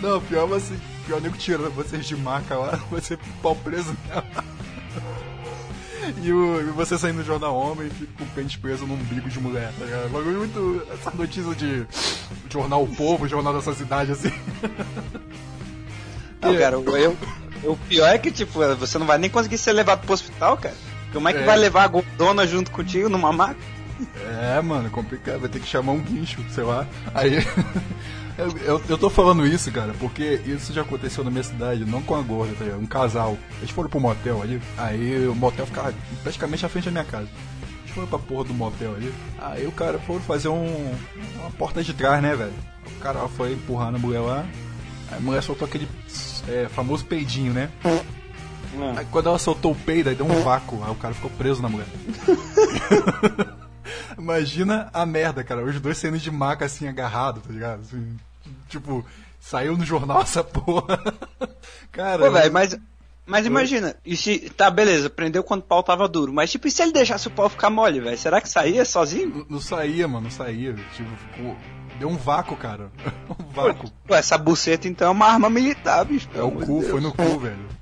Não, 0.01 0.21
pior 0.21 0.45
é 0.45 0.47
você. 0.47 0.75
Pior 1.07 1.21
nego 1.21 1.37
tirando 1.37 1.71
vocês 1.73 2.05
de 2.05 2.17
marca 2.17 2.57
lá, 2.57 2.81
você 2.91 3.17
pau 3.43 3.55
preso 3.55 3.97
nela. 4.09 4.25
E, 6.23 6.33
o, 6.33 6.61
e 6.61 6.65
você 6.73 6.99
saindo 6.99 7.19
no 7.19 7.25
jornal 7.25 7.57
homem 7.57 7.91
fica 7.91 8.13
com 8.19 8.25
o 8.25 8.29
pente 8.29 8.59
preso 8.59 8.87
num 8.87 8.95
umbigo 8.95 9.29
de 9.29 9.41
mulher, 9.41 9.73
tá 9.79 9.85
ligado? 9.85 10.09
Bagulho 10.09 10.39
muito. 10.39 10.87
Essa 10.93 11.11
notícia 11.11 11.55
de 11.55 11.87
jornal 12.51 12.85
O 12.85 12.89
Povo, 12.89 13.29
jornal 13.29 13.55
dessa 13.55 13.75
cidade, 13.75 14.13
assim. 14.13 14.33
Não, 16.41 16.57
cara, 16.57 16.77
eu, 16.77 17.17
o 17.65 17.77
pior 17.89 18.09
é 18.09 18.19
que, 18.19 18.31
tipo, 18.31 18.59
você 18.77 18.99
não 18.99 19.07
vai 19.07 19.19
nem 19.19 19.31
conseguir 19.31 19.59
ser 19.59 19.73
levado 19.73 20.01
pro 20.01 20.15
hospital, 20.15 20.57
cara. 20.57 20.75
Como 21.13 21.29
é 21.29 21.33
que 21.33 21.39
é. 21.39 21.45
vai 21.45 21.57
levar 21.57 21.85
a 21.85 21.89
gordona 21.89 22.47
junto 22.47 22.71
contigo 22.71 23.09
numa 23.09 23.33
maca? 23.33 23.57
É, 24.55 24.61
mano, 24.61 24.91
complicado. 24.91 25.41
Vai 25.41 25.49
ter 25.49 25.61
que 25.61 25.67
chamar 25.67 25.93
um 25.93 26.01
guincho, 26.01 26.45
sei 26.51 26.65
lá. 26.65 26.87
Aí. 27.15 27.37
Eu, 28.39 28.55
eu, 28.59 28.83
eu, 28.91 28.99
tô 28.99 29.09
falando 29.09 29.47
isso, 29.47 29.73
cara, 29.73 29.95
porque 29.99 30.43
isso 30.45 30.71
já 30.71 30.83
aconteceu 30.83 31.25
na 31.25 31.31
minha 31.31 31.43
cidade, 31.43 31.87
não 31.87 32.03
com 32.03 32.15
a 32.15 32.21
gorda, 32.21 32.55
tá 32.55 32.65
ligado? 32.65 32.83
Um 32.83 32.87
casal. 32.87 33.39
Eles 33.61 33.71
foram 33.71 33.89
pro 33.89 33.99
motel 33.99 34.43
ali, 34.43 34.61
aí 34.77 35.27
o 35.27 35.35
motel 35.35 35.65
ficava 35.65 35.95
praticamente 36.23 36.67
à 36.67 36.69
frente 36.69 36.85
da 36.85 36.91
minha 36.91 37.05
casa. 37.05 37.29
Eles 37.81 37.95
foram 37.95 38.07
pra 38.07 38.19
porra 38.19 38.45
do 38.45 38.53
motel 38.53 38.95
ali. 38.95 39.11
Aí 39.39 39.67
o 39.67 39.73
cara 39.73 39.99
foi 39.99 40.21
fazer 40.21 40.49
um. 40.49 40.95
uma 41.41 41.51
porta 41.53 41.83
de 41.83 41.95
trás, 41.95 42.23
né, 42.23 42.37
velho? 42.37 42.53
O 42.99 43.01
cara 43.01 43.27
foi 43.27 43.55
empurrando 43.55 43.97
a 43.97 43.99
mulher 43.99 44.21
lá. 44.21 44.45
A 45.13 45.21
mulher 45.21 45.43
soltou 45.43 45.67
aquele 45.67 45.89
é, 46.49 46.69
famoso 46.69 47.05
peidinho, 47.05 47.53
né? 47.53 47.71
É. 47.85 48.99
Aí 48.99 49.07
quando 49.11 49.29
ela 49.29 49.39
soltou 49.39 49.73
o 49.73 49.75
peido, 49.75 50.11
aí 50.11 50.15
deu 50.15 50.27
um 50.27 50.43
vácuo. 50.43 50.83
Aí 50.85 50.91
o 50.91 50.97
cara 50.97 51.15
ficou 51.15 51.31
preso 51.31 51.63
na 51.63 51.69
mulher. 51.69 51.87
Imagina 54.19 54.91
a 54.93 55.07
merda, 55.07 55.45
cara. 55.45 55.65
Os 55.65 55.81
dois 55.81 55.97
sendo 55.97 56.19
de 56.19 56.31
maca 56.31 56.65
assim, 56.65 56.89
agarrado, 56.89 57.41
tá 57.41 57.53
ligado? 57.53 57.81
Assim, 57.81 58.17
tipo, 58.69 59.05
saiu 59.41 59.77
no 59.77 59.85
jornal 59.85 60.23
essa 60.23 60.43
porra. 60.43 60.99
cara. 61.93 62.25
Pô, 62.25 62.31
velho, 62.31 62.53
mas. 62.53 62.77
Mas 63.29 63.45
imagina, 63.45 63.97
e 64.05 64.17
se. 64.17 64.39
Tá, 64.51 64.71
beleza, 64.71 65.11
prendeu 65.11 65.43
quando 65.43 65.61
o 65.61 65.65
pau 65.65 65.83
tava 65.83 66.07
duro. 66.07 66.33
Mas 66.33 66.51
tipo, 66.51 66.69
e 66.69 66.71
se 66.71 66.81
ele 66.81 66.93
deixasse 66.93 67.27
o 67.27 67.31
pau 67.31 67.49
ficar 67.49 67.71
mole, 67.71 68.01
velho? 68.01 68.17
Será 68.17 68.41
que 68.41 68.49
saía 68.49 68.85
sozinho? 68.85 69.39
Não, 69.39 69.47
não, 69.51 69.61
saía, 69.61 70.07
mano, 70.07 70.25
não 70.25 70.31
saía. 70.31 70.75
Tipo, 70.95 71.11
ficou. 71.17 71.57
Deu 71.99 72.09
um 72.09 72.17
vácuo, 72.17 72.57
cara. 72.57 72.91
um 73.31 73.53
vácuo. 73.53 73.91
Pô, 74.07 74.15
essa 74.15 74.37
buceta 74.37 74.89
então 74.89 75.09
é 75.09 75.11
uma 75.11 75.27
arma 75.27 75.49
militar, 75.49 76.05
bicho. 76.05 76.29
É 76.35 76.43
o 76.43 76.51
cu, 76.51 76.81
Deus. 76.81 76.89
foi 76.89 77.01
no 77.01 77.13
cu, 77.13 77.39
velho. 77.41 77.77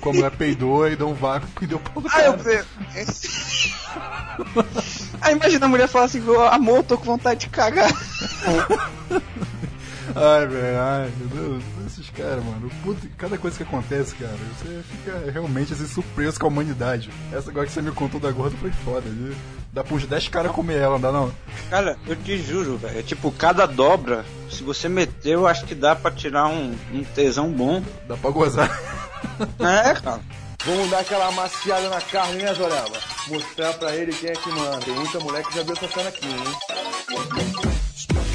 Como 0.00 0.24
é 0.24 0.30
peidou 0.30 0.86
e 0.88 0.94
deu 0.94 1.08
um 1.08 1.14
vácuo 1.14 1.48
e 1.62 1.66
deu 1.66 1.80
pau 1.80 2.02
cara. 2.02 2.26
eu... 2.26 2.64
Aí 5.20 5.34
imagina 5.34 5.66
a 5.66 5.68
mulher 5.68 5.88
falar 5.88 6.04
assim, 6.04 6.22
amor, 6.50 6.76
eu 6.76 6.82
tô 6.84 6.96
com 6.96 7.04
vontade 7.04 7.40
de 7.40 7.48
cagar. 7.48 7.90
Ai, 10.14 10.46
velho, 10.46 10.80
ai, 10.80 11.12
meu 11.18 11.28
Deus, 11.28 11.64
esses 11.86 12.10
caras, 12.10 12.44
mano. 12.44 12.70
Puta, 12.82 13.06
cada 13.16 13.38
coisa 13.38 13.56
que 13.56 13.62
acontece, 13.62 14.14
cara, 14.16 14.36
você 14.58 14.82
fica 14.82 15.30
realmente 15.30 15.72
assim, 15.72 15.86
surpreso 15.86 16.38
com 16.38 16.46
a 16.46 16.48
humanidade. 16.48 17.10
Essa 17.32 17.50
agora 17.50 17.66
que 17.66 17.72
você 17.72 17.82
me 17.82 17.92
contou 17.92 18.20
da 18.20 18.30
gorda 18.30 18.56
foi 18.56 18.70
foda, 18.72 19.08
viu? 19.08 19.34
Dá 19.72 19.84
pros 19.84 20.04
10 20.04 20.28
caras 20.28 20.52
comer 20.52 20.78
ela, 20.78 20.94
não 20.94 21.00
dá 21.00 21.12
não? 21.12 21.32
Cara, 21.68 21.96
eu 22.06 22.16
te 22.16 22.38
juro, 22.38 22.76
velho. 22.76 22.98
É 22.98 23.02
tipo, 23.02 23.30
cada 23.30 23.66
dobra, 23.66 24.24
se 24.50 24.64
você 24.64 24.88
meter, 24.88 25.34
eu 25.34 25.46
acho 25.46 25.64
que 25.64 25.74
dá 25.74 25.94
pra 25.94 26.10
tirar 26.10 26.48
um, 26.48 26.74
um 26.92 27.04
tesão 27.04 27.50
bom. 27.50 27.82
Dá 28.08 28.16
pra 28.16 28.30
gozar. 28.30 28.68
É, 29.60 29.94
cara. 30.00 30.20
Vamos 30.64 30.90
dar 30.90 31.00
aquela 31.00 31.28
amaciada 31.28 31.88
na 31.88 32.00
carne, 32.02 32.42
né, 32.42 32.52
Zorella? 32.52 32.98
Mostrar 33.28 33.72
pra 33.74 33.96
ele 33.96 34.12
quem 34.12 34.28
é 34.28 34.32
que 34.34 34.50
manda. 34.50 34.78
Tem 34.80 34.94
muita 34.94 35.18
mulher 35.20 35.42
que 35.44 35.54
já 35.54 35.62
viu 35.62 35.72
essa 35.72 35.88
cena 35.88 36.08
aqui, 36.10 36.26
hein? 36.26 37.69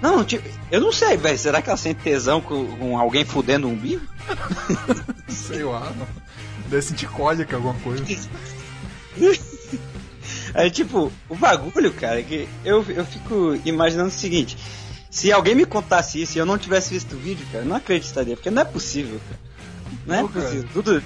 Não, 0.00 0.24
tipo, 0.24 0.48
eu 0.70 0.80
não 0.80 0.92
sei, 0.92 1.16
velho. 1.16 1.38
Será 1.38 1.60
que 1.60 1.68
ela 1.68 1.76
sente 1.76 2.02
tesão 2.02 2.40
com, 2.40 2.66
com 2.76 2.98
alguém 2.98 3.24
fudendo 3.24 3.66
um 3.66 3.72
umbigo? 3.72 4.06
sei 5.28 5.64
lá, 5.64 5.80
mano. 5.80 6.08
Deve 6.68 6.82
sentir 6.82 7.08
cólica, 7.08 7.56
alguma 7.56 7.74
coisa. 7.74 8.04
Aí, 10.54 10.70
tipo, 10.70 11.12
o 11.28 11.34
bagulho, 11.34 11.92
cara, 11.92 12.20
é 12.20 12.22
que 12.22 12.48
eu, 12.64 12.84
eu 12.88 13.04
fico 13.04 13.58
imaginando 13.64 14.08
o 14.08 14.12
seguinte: 14.12 14.56
se 15.10 15.32
alguém 15.32 15.54
me 15.54 15.64
contasse 15.64 16.20
isso 16.20 16.36
e 16.36 16.40
eu 16.40 16.46
não 16.46 16.58
tivesse 16.58 16.90
visto 16.92 17.14
o 17.14 17.18
vídeo, 17.18 17.46
cara, 17.50 17.64
eu 17.64 17.68
não 17.68 17.76
acreditaria, 17.76 18.36
porque 18.36 18.50
não 18.50 18.62
é 18.62 18.64
possível, 18.64 19.20
cara. 19.28 19.40
Não, 20.06 20.14
é 20.14 20.22
não 20.22 20.28
é 20.28 20.32
possível. 20.32 20.68
Tudo, 20.72 21.02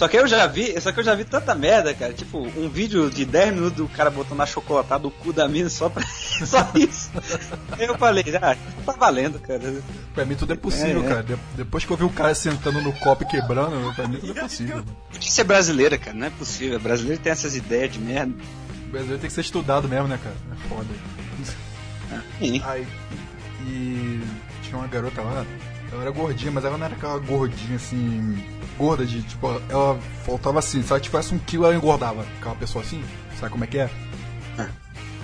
só 0.00 0.08
que 0.08 0.16
eu 0.16 0.26
já 0.26 0.46
vi, 0.46 0.80
só 0.80 0.92
que 0.92 1.00
eu 1.00 1.04
já 1.04 1.14
vi 1.14 1.26
tanta 1.26 1.54
merda, 1.54 1.92
cara. 1.92 2.14
Tipo, 2.14 2.38
um 2.38 2.70
vídeo 2.70 3.10
de 3.10 3.26
10 3.26 3.52
minutos 3.52 3.76
do 3.76 3.86
cara 3.86 4.08
botando 4.08 4.40
a 4.40 4.46
chocolatada 4.46 5.02
do 5.02 5.10
cu 5.10 5.30
da 5.30 5.46
mina 5.46 5.68
só 5.68 5.90
pra. 5.90 6.02
só 6.46 6.70
isso. 6.74 7.10
eu 7.78 7.98
falei, 7.98 8.24
ah, 8.40 8.56
tá 8.86 8.92
valendo, 8.92 9.38
cara. 9.38 9.60
Pra 10.14 10.24
mim 10.24 10.36
tudo 10.36 10.54
é 10.54 10.56
possível, 10.56 11.02
é, 11.02 11.04
é. 11.04 11.08
cara. 11.10 11.22
De 11.22 11.36
depois 11.54 11.84
que 11.84 11.90
eu 11.90 11.98
vi 11.98 12.04
o 12.04 12.08
cara 12.08 12.34
sentando 12.34 12.80
no 12.80 12.94
copo 12.94 13.24
e 13.24 13.26
quebrando, 13.26 13.94
pra 13.94 14.08
mim 14.08 14.16
tudo 14.16 14.38
é 14.38 14.42
possível. 14.42 14.82
Podia 15.12 15.30
ser 15.30 15.44
brasileira, 15.44 15.98
cara, 15.98 16.16
não 16.16 16.28
é 16.28 16.30
possível. 16.30 16.80
brasileiro 16.80 17.20
tem 17.20 17.32
essas 17.32 17.54
ideias 17.54 17.92
de 17.92 17.98
merda. 17.98 18.32
O 18.86 18.90
brasileiro 18.90 19.20
tem 19.20 19.28
que 19.28 19.34
ser 19.34 19.42
estudado 19.42 19.86
mesmo, 19.86 20.08
né, 20.08 20.18
cara? 20.24 20.36
É 20.50 20.66
foda. 20.66 20.88
Sim. 22.38 22.62
Aí, 22.64 22.86
e 23.66 24.22
tinha 24.62 24.78
uma 24.78 24.86
garota 24.86 25.20
lá, 25.20 25.44
ela 25.92 26.00
era 26.00 26.10
gordinha, 26.10 26.50
mas 26.50 26.64
ela 26.64 26.78
não 26.78 26.86
era 26.86 26.94
aquela 26.94 27.18
gordinha 27.18 27.76
assim 27.76 28.42
gorda 28.80 29.04
de, 29.04 29.20
tipo, 29.22 29.46
ela 29.68 30.00
faltava 30.24 30.58
assim, 30.58 30.82
se 30.82 30.90
ela 30.90 30.98
tivesse 30.98 31.34
um 31.34 31.38
quilo, 31.38 31.66
ela 31.66 31.76
engordava. 31.76 32.24
Aquela 32.38 32.54
pessoa 32.54 32.82
assim, 32.82 33.04
sabe 33.38 33.52
como 33.52 33.64
é 33.64 33.66
que 33.66 33.78
é? 33.78 33.90
é. 34.58 34.68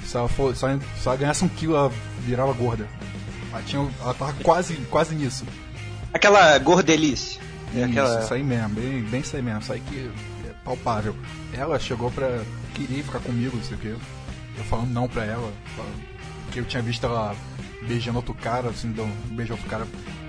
Se, 0.05 0.15
ela 0.15 0.29
for, 0.29 0.55
se, 0.55 0.63
ela, 0.63 0.79
se 1.01 1.09
ela 1.09 1.17
ganhasse 1.17 1.43
um 1.43 1.49
quilo, 1.49 1.75
ela 1.75 1.91
virava 2.21 2.53
gorda. 2.53 2.87
Ela, 3.51 3.63
tinha, 3.63 3.89
ela 3.99 4.13
tava 4.13 4.35
quase, 4.43 4.75
quase 4.91 5.15
nisso. 5.15 5.47
Aquela 6.13 6.59
gordelice. 6.59 7.41
É 7.75 7.79
isso, 7.79 7.91
aquela... 7.91 8.21
isso 8.21 8.35
aí 8.35 8.43
mesmo, 8.43 8.69
bem, 8.69 9.03
bem 9.05 9.21
isso 9.23 9.35
aí 9.35 9.43
mesmo, 9.43 9.61
isso 9.61 9.73
aí 9.73 9.81
que 9.81 10.11
é 10.47 10.53
palpável. 10.63 11.17
Ela 11.55 11.79
chegou 11.79 12.11
pra. 12.11 12.43
querer 12.75 13.03
ficar 13.03 13.21
comigo, 13.21 13.57
não 13.57 13.65
sei 13.65 13.77
o 13.77 13.81
que. 13.81 13.89
Eu 13.89 14.65
falando 14.69 14.91
não 14.91 15.09
pra 15.09 15.25
ela, 15.25 15.51
que 16.53 16.61
eu 16.61 16.65
tinha 16.65 16.83
visto 16.83 17.05
ela 17.05 17.35
beijando 17.87 18.19
outro 18.19 18.35
cara, 18.35 18.69
assim, 18.69 18.91
deu 18.93 19.05
um 19.05 19.35
beijo 19.35 19.55
outro 19.55 19.69
cara. 19.69 19.87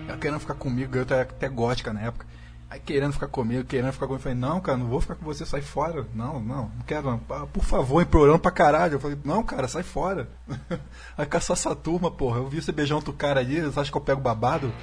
Ela 0.07 0.17
querendo 0.17 0.39
ficar 0.39 0.53
comigo, 0.53 0.95
eu 0.95 1.03
até, 1.03 1.21
até 1.21 1.49
gótica 1.49 1.91
na 1.91 2.01
época. 2.01 2.25
Aí 2.69 2.81
querendo 2.81 3.13
ficar 3.13 3.27
comigo, 3.27 3.63
querendo 3.63 3.93
ficar 3.93 4.07
comigo. 4.07 4.19
Eu 4.19 4.23
falei, 4.23 4.37
não, 4.37 4.59
cara, 4.59 4.77
não 4.77 4.87
vou 4.87 4.99
ficar 4.99 5.15
com 5.15 5.23
você, 5.23 5.45
sai 5.45 5.61
fora. 5.61 6.05
Não, 6.13 6.39
não, 6.39 6.63
não 6.63 6.85
quero. 6.85 7.09
Não. 7.09 7.21
Ah, 7.29 7.45
por 7.45 7.63
favor, 7.63 8.01
implorando 8.01 8.39
pra 8.39 8.51
caralho. 8.51 8.95
Eu 8.95 8.99
falei, 8.99 9.17
não, 9.23 9.41
cara, 9.41 9.69
sai 9.69 9.83
fora. 9.83 10.29
Vai 11.15 11.25
caçar 11.25 11.55
essa 11.55 11.73
turma, 11.73 12.11
porra. 12.11 12.39
Eu 12.39 12.49
vi 12.49 12.61
você 12.61 12.73
beijando 12.73 12.97
outro 12.97 13.13
cara 13.13 13.39
ali, 13.39 13.61
você 13.61 13.79
acha 13.79 13.89
que 13.89 13.95
eu 13.95 14.01
pego 14.01 14.19
babado? 14.19 14.73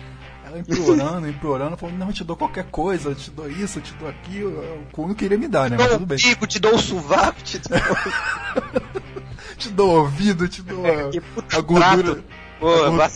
Ela 0.47 0.59
implorando, 0.59 1.29
implorando, 1.29 1.77
falou, 1.77 1.95
não, 1.95 2.07
eu 2.07 2.13
te 2.15 2.25
dou 2.25 2.37
qualquer 2.37 2.65
coisa, 2.65 3.11
eu 3.11 3.15
te 3.15 3.31
dou 3.31 3.51
isso, 3.51 3.79
eu 3.79 3.83
te 3.83 3.93
dou 3.95 4.09
aquilo. 4.09 4.51
O 4.51 4.87
cu 4.91 5.07
não 5.07 5.15
queria 5.15 5.37
me 5.37 5.47
dar, 5.47 5.69
né? 5.69 5.77
Mas 5.79 5.93
tudo 5.93 6.07
bem. 6.07 6.17
Te 6.17 6.59
dou 6.59 6.75
o 6.75 6.79
sovaco, 6.79 7.43
te 7.43 7.59
dou. 7.59 7.79
te 9.59 9.69
dou 9.69 9.91
o 9.91 10.01
ouvido, 10.01 10.49
te 10.49 10.63
dou 10.63 10.85
a, 10.87 11.59
a 11.59 11.61
gordura. 11.61 12.25
Pô, 12.59 12.73
a, 12.73 12.89
gordura, 12.89 13.11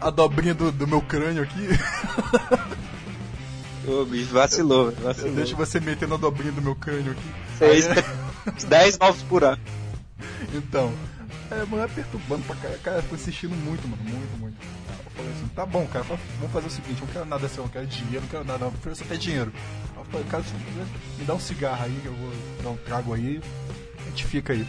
a, 0.00 0.08
a 0.08 0.10
dobrinha 0.10 0.52
do, 0.52 0.72
do 0.72 0.88
meu 0.88 1.00
crânio 1.00 1.44
aqui. 1.44 1.68
Ô, 3.86 4.04
bicho, 4.04 4.32
vacilou, 4.32 4.92
vacilou. 4.92 5.34
Deixa 5.34 5.56
você 5.56 5.80
meter 5.80 6.08
na 6.08 6.16
dobrinha 6.16 6.52
do 6.52 6.62
meu 6.62 6.74
crânio 6.74 7.12
aqui. 7.12 7.58
Seis, 7.58 7.86
é... 7.86 8.04
10 8.66 8.98
novos 8.98 9.22
por 9.22 9.44
ano. 9.44 9.60
Então, 10.54 10.92
é, 11.50 11.64
mulher 11.64 11.88
perturbando 11.88 12.42
pra 12.44 12.56
cara. 12.56 12.78
Cara, 12.82 13.02
foi 13.02 13.18
insistindo 13.18 13.54
muito, 13.54 13.86
mano, 13.86 14.02
muito, 14.02 14.38
muito. 14.38 14.56
Eu 15.04 15.10
falei 15.10 15.32
assim, 15.32 15.48
tá 15.54 15.66
bom, 15.66 15.86
cara, 15.86 16.04
vamos 16.04 16.52
fazer 16.52 16.66
o 16.66 16.70
seguinte, 16.70 17.00
eu 17.00 17.06
não 17.06 17.12
quero 17.12 17.24
nada 17.26 17.48
seu, 17.48 17.62
eu 17.62 17.66
não 17.66 17.72
quero 17.72 17.86
dinheiro, 17.86 18.20
não 18.22 18.28
quero 18.28 18.44
nada, 18.44 18.58
não, 18.58 18.66
eu 18.68 18.72
prefiro 18.72 19.06
até 19.06 19.16
dinheiro. 19.16 19.52
Eu 19.96 20.04
falei, 20.04 20.26
cara, 20.28 20.44
me 21.18 21.24
dá 21.24 21.34
um 21.34 21.40
cigarro 21.40 21.84
aí, 21.84 21.98
que 22.02 22.06
eu 22.06 22.14
vou 22.14 22.32
dar 22.62 22.70
um 22.70 22.76
trago 22.76 23.12
aí, 23.12 23.40
a 23.98 24.08
gente 24.10 24.24
fica 24.24 24.52
aí. 24.52 24.64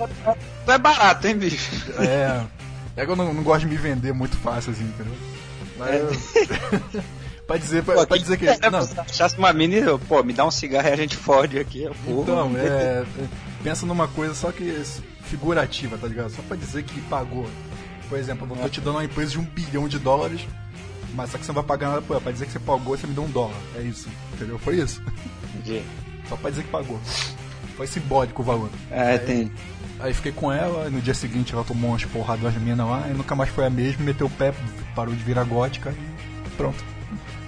Não 0.68 0.74
é 0.74 0.78
barato, 0.78 1.28
hein, 1.28 1.38
bicho? 1.38 1.72
É, 2.00 2.46
é 2.96 3.06
que 3.06 3.12
eu 3.12 3.16
não, 3.16 3.34
não 3.34 3.44
gosto 3.44 3.62
de 3.62 3.68
me 3.68 3.78
vender 3.78 4.14
muito 4.14 4.36
fácil 4.38 4.72
assim, 4.72 4.84
entendeu? 4.84 5.16
Mas 5.78 5.90
é. 5.90 6.02
eu... 6.02 7.04
Pra 7.48 7.58
dizer, 7.58 7.84
pra, 7.84 8.06
pra 8.06 8.18
dizer 8.18 8.38
que. 8.38 8.48
É, 8.48 8.70
Não, 8.70 8.82
se 8.82 8.98
achasse 9.00 9.38
uma 9.38 9.52
mina, 9.52 9.76
eu, 9.76 10.00
pô, 10.00 10.24
me 10.24 10.32
dá 10.34 10.46
um 10.46 10.52
cigarro 10.52 10.88
e 10.88 10.92
a 10.92 10.96
gente 10.96 11.18
fode 11.18 11.60
aqui. 11.60 11.90
Porra, 12.06 12.22
então, 12.22 12.58
é, 12.58 12.66
é, 12.66 13.06
pensa 13.62 13.86
numa 13.86 14.08
coisa 14.08 14.34
só 14.34 14.52
que 14.52 14.82
figurativa, 15.24 15.98
tá 15.98 16.08
ligado? 16.08 16.30
Só 16.30 16.42
pra 16.44 16.56
dizer 16.56 16.84
que 16.84 17.02
pagou. 17.02 17.46
Por 18.08 18.18
exemplo, 18.18 18.48
eu 18.50 18.56
tô 18.56 18.70
te 18.70 18.80
dando 18.80 18.96
uma 18.96 19.04
empresa 19.06 19.32
de 19.32 19.40
um 19.40 19.44
bilhão 19.44 19.88
de 19.88 20.00
dólares, 20.00 20.42
mas 21.16 21.32
só 21.32 21.38
que 21.38 21.46
você 21.46 21.52
não 21.52 21.56
vai 21.56 21.64
pagar 21.64 21.90
nada 21.90 22.02
por 22.02 22.14
ela. 22.14 22.22
Pra 22.22 22.32
dizer 22.32 22.46
que 22.46 22.52
você 22.52 22.60
pagou, 22.60 22.98
você 22.98 23.08
me 23.08 23.14
deu 23.14 23.24
um 23.24 23.30
dólar. 23.30 23.58
É 23.76 23.82
isso, 23.82 24.08
entendeu? 24.34 24.58
Foi 24.60 24.78
isso. 24.78 25.02
Entendi. 25.56 25.84
Só 26.30 26.38
pra 26.38 26.50
dizer 26.50 26.64
que 26.64 26.70
pagou. 26.70 27.00
Foi 27.76 27.88
simbólico 27.88 28.42
o 28.42 28.46
valor. 28.46 28.70
É, 28.90 29.18
tem. 29.18 29.52
Aí 30.00 30.14
fiquei 30.14 30.32
com 30.32 30.52
ela, 30.52 30.90
no 30.90 31.02
dia 31.02 31.14
seguinte 31.14 31.54
ela 31.54 31.64
tomou 31.64 31.92
umas 31.92 32.04
porradas 32.06 32.44
das 32.44 32.62
minas 32.62 32.86
lá, 32.86 33.08
e 33.10 33.14
nunca 33.14 33.36
mais 33.36 33.50
foi 33.50 33.66
a 33.66 33.70
mesma, 33.70 34.04
meteu 34.04 34.28
o 34.28 34.30
pé, 34.30 34.54
parou 34.94 35.16
de 35.16 35.24
virar 35.24 35.44
gótica 35.46 35.94
e 36.46 36.50
pronto. 36.58 36.84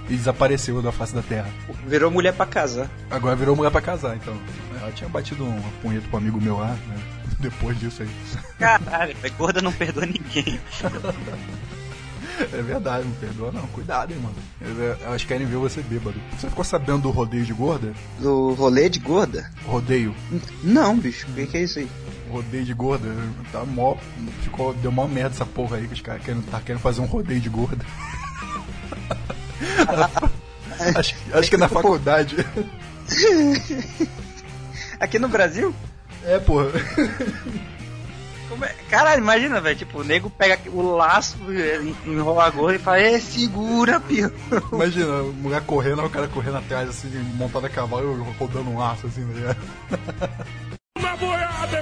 E 0.10 0.16
desapareceu 0.16 0.82
da 0.82 0.92
face 0.92 1.16
da 1.16 1.22
terra. 1.24 1.50
Virou 1.88 2.12
mulher 2.12 2.34
pra 2.34 2.46
casar. 2.46 2.90
Agora 3.10 3.36
virou 3.36 3.56
mulher 3.56 3.72
pra 3.72 3.82
casar, 3.82 4.16
então. 4.16 4.38
Ela 4.80 4.92
tinha 4.92 5.10
batido 5.10 5.44
uma 5.44 5.70
punheta 5.82 6.08
pro 6.10 6.18
amigo 6.18 6.40
meu 6.40 6.58
lá, 6.58 6.68
né? 6.88 6.98
Depois 7.40 7.80
disso 7.80 8.04
aí. 8.04 8.10
Caralho, 8.60 9.16
a 9.24 9.30
gorda 9.30 9.62
não 9.62 9.72
perdoa 9.72 10.06
ninguém. 10.06 10.60
É 12.54 12.62
verdade, 12.62 13.06
não 13.08 13.14
perdoa 13.16 13.52
não. 13.52 13.66
Cuidado, 13.68 14.12
hein, 14.14 14.20
mano. 14.20 14.36
Elas- 14.62 15.02
Elas 15.02 15.24
querem 15.24 15.48
ver 15.48 15.56
você 15.58 15.82
bêbado. 15.82 16.20
Você 16.38 16.50
ficou 16.50 16.64
sabendo 16.64 17.00
do 17.04 17.10
rodeio 17.12 17.44
de 17.46 17.54
gorda? 17.54 17.94
Do 18.20 18.54
rolê 18.54 18.90
de 18.90 19.00
gorda? 19.00 19.50
Rodeio. 19.66 20.14
Não, 20.64 20.98
bicho, 20.98 21.26
o 21.30 21.34
que, 21.34 21.48
que 21.48 21.58
é 21.58 21.64
isso 21.64 21.80
aí? 21.80 21.90
Rodeio 22.30 22.64
de 22.66 22.74
gorda. 22.74 23.08
Tá 23.52 23.64
mó. 23.66 23.96
Ficou, 24.44 24.74
deu 24.76 24.92
mó 24.92 25.08
merda 25.08 25.36
essa 25.36 25.46
porra 25.46 25.78
aí 25.78 25.88
que 25.88 25.94
os 25.94 26.02
caras 26.02 26.24
querem, 26.24 26.42
tá 26.44 26.60
querendo 26.60 26.82
fazer 26.82 27.02
um 27.02 27.06
rodeio 27.06 27.40
de 27.42 27.50
gorda. 27.50 27.86
acho, 30.98 31.16
acho 31.34 31.50
que 31.50 31.56
é 31.56 31.60
na 31.60 31.70
faculdade. 31.70 32.36
Aqui 35.00 35.20
no 35.20 35.28
Brasil? 35.28 35.74
É, 36.26 36.40
porra. 36.40 36.70
É? 38.62 38.76
Caralho, 38.90 39.22
imagina, 39.22 39.60
velho. 39.60 39.76
Tipo, 39.76 40.00
o 40.00 40.04
nego 40.04 40.30
pega 40.30 40.58
o 40.72 40.82
laço, 40.96 41.36
en- 41.50 41.96
enrola 42.12 42.46
a 42.46 42.50
gorda 42.50 42.76
e 42.76 42.80
fala, 42.80 43.00
é, 43.00 43.20
segura, 43.20 44.00
pio. 44.00 44.32
Imagina, 44.72 45.24
mulher 45.24 45.62
correndo, 45.62 46.04
o 46.06 46.10
cara 46.10 46.28
correndo 46.28 46.58
atrás, 46.58 46.90
assim, 46.90 47.10
montado 47.36 47.66
a 47.66 47.70
cavalo, 47.70 48.24
rodando 48.40 48.70
um 48.70 48.78
laço, 48.78 49.08
assim, 49.08 49.22
né? 49.26 49.56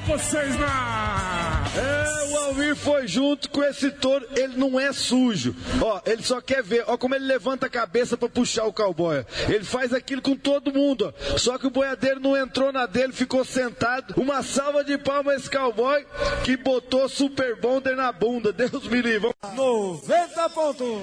Vocês 0.06 0.60
na. 0.60 1.64
É, 1.76 2.32
o 2.32 2.38
Almir 2.38 2.76
foi 2.76 3.08
junto 3.08 3.50
com 3.50 3.64
esse 3.64 3.90
touro, 3.90 4.28
ele 4.36 4.58
não 4.58 4.78
é 4.80 4.92
sujo. 4.92 5.56
Ó, 5.82 6.02
ele 6.06 6.22
só 6.22 6.42
quer 6.42 6.62
ver, 6.62 6.84
ó 6.88 6.98
como 6.98 7.16
ele 7.16 7.26
levanta 7.26 7.68
a 7.68 7.70
cabeça 7.70 8.18
pra 8.18 8.28
puxar 8.28 8.66
o 8.66 8.74
cowboy. 8.74 9.26
Ele 9.48 9.64
faz 9.64 9.94
aquilo 9.94 10.22
com 10.22 10.36
todo 10.36 10.74
mundo, 10.74 11.14
ó. 11.34 11.38
Só 11.38 11.58
que 11.58 11.68
o 11.68 11.72
boiadeiro 11.72 12.20
não 12.20 12.36
entrou 12.36 12.72
na 12.74 12.86
dele, 12.86 13.14
ficou 13.14 13.46
sentado. 13.46 14.14
Uma 14.18 14.44
salva 14.44 14.84
de 14.84 14.98
palmas 14.98 15.36
a 15.36 15.38
esse 15.38 15.50
cowboy 15.50 16.06
que 16.44 16.58
botou 16.58 17.08
Super 17.08 17.56
Bonder 17.56 17.96
na 17.96 18.12
bunda. 18.12 18.52
Deus 18.52 18.88
me 18.88 19.02
livre. 19.02 19.32
90 19.56 20.50
pontos. 20.50 21.02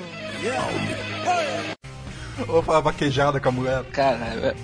Ou 2.48 2.72
a 2.74 2.80
vaquejada 2.80 3.40
com 3.40 3.48
a 3.48 3.52
mulher. 3.52 3.84
Caralho. 3.86 4.46
é- 4.46 4.56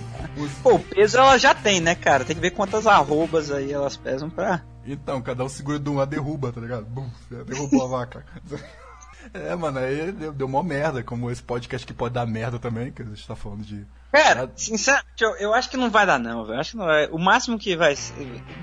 Pô, 0.63 0.75
o 0.75 0.79
peso 0.79 1.17
ela 1.17 1.39
já 1.39 1.55
tem, 1.55 1.81
né, 1.81 1.95
cara? 1.95 2.25
Tem 2.25 2.37
que 2.37 2.43
ver 2.43 2.51
quantas 2.51 2.87
arrobas 2.87 3.51
aí 3.51 3.73
elas 3.73 3.97
pesam 3.97 4.29
pra. 4.29 4.63
Então, 4.85 5.21
cada 5.23 5.43
um 5.45 5.49
segura 5.49 5.79
de 5.79 5.89
um 5.89 5.97
lado 5.97 6.11
derruba, 6.11 6.53
tá 6.53 6.61
ligado? 6.61 6.85
Bum, 6.85 7.09
derrubou 7.47 7.85
a 7.85 7.99
vaca. 7.99 8.25
É, 9.35 9.57
mano, 9.57 9.81
aí 9.81 10.13
deu, 10.13 10.33
deu 10.33 10.47
mó 10.49 10.63
merda, 10.63 11.03
como 11.03 11.29
esse 11.33 11.43
podcast 11.43 11.85
que 11.85 11.93
pode 11.93 12.15
dar 12.15 12.25
merda 12.25 12.61
também, 12.61 12.93
que 12.93 13.03
a 13.03 13.05
gente 13.05 13.27
tá 13.27 13.35
falando 13.35 13.65
de. 13.65 13.85
Cara, 14.13 14.49
sinceramente, 14.55 15.09
eu, 15.21 15.31
eu 15.39 15.53
acho 15.53 15.69
que 15.69 15.77
não 15.77 15.91
vai 15.91 16.07
dar, 16.07 16.17
não, 16.17 16.45
velho. 16.47 16.61
Acho 16.61 16.71
que 16.71 16.77
não 16.77 16.85
vai. 16.87 17.09
O 17.09 17.19
máximo 17.19 17.59
que 17.59 17.77
vai 17.77 17.97
ser. 17.97 18.15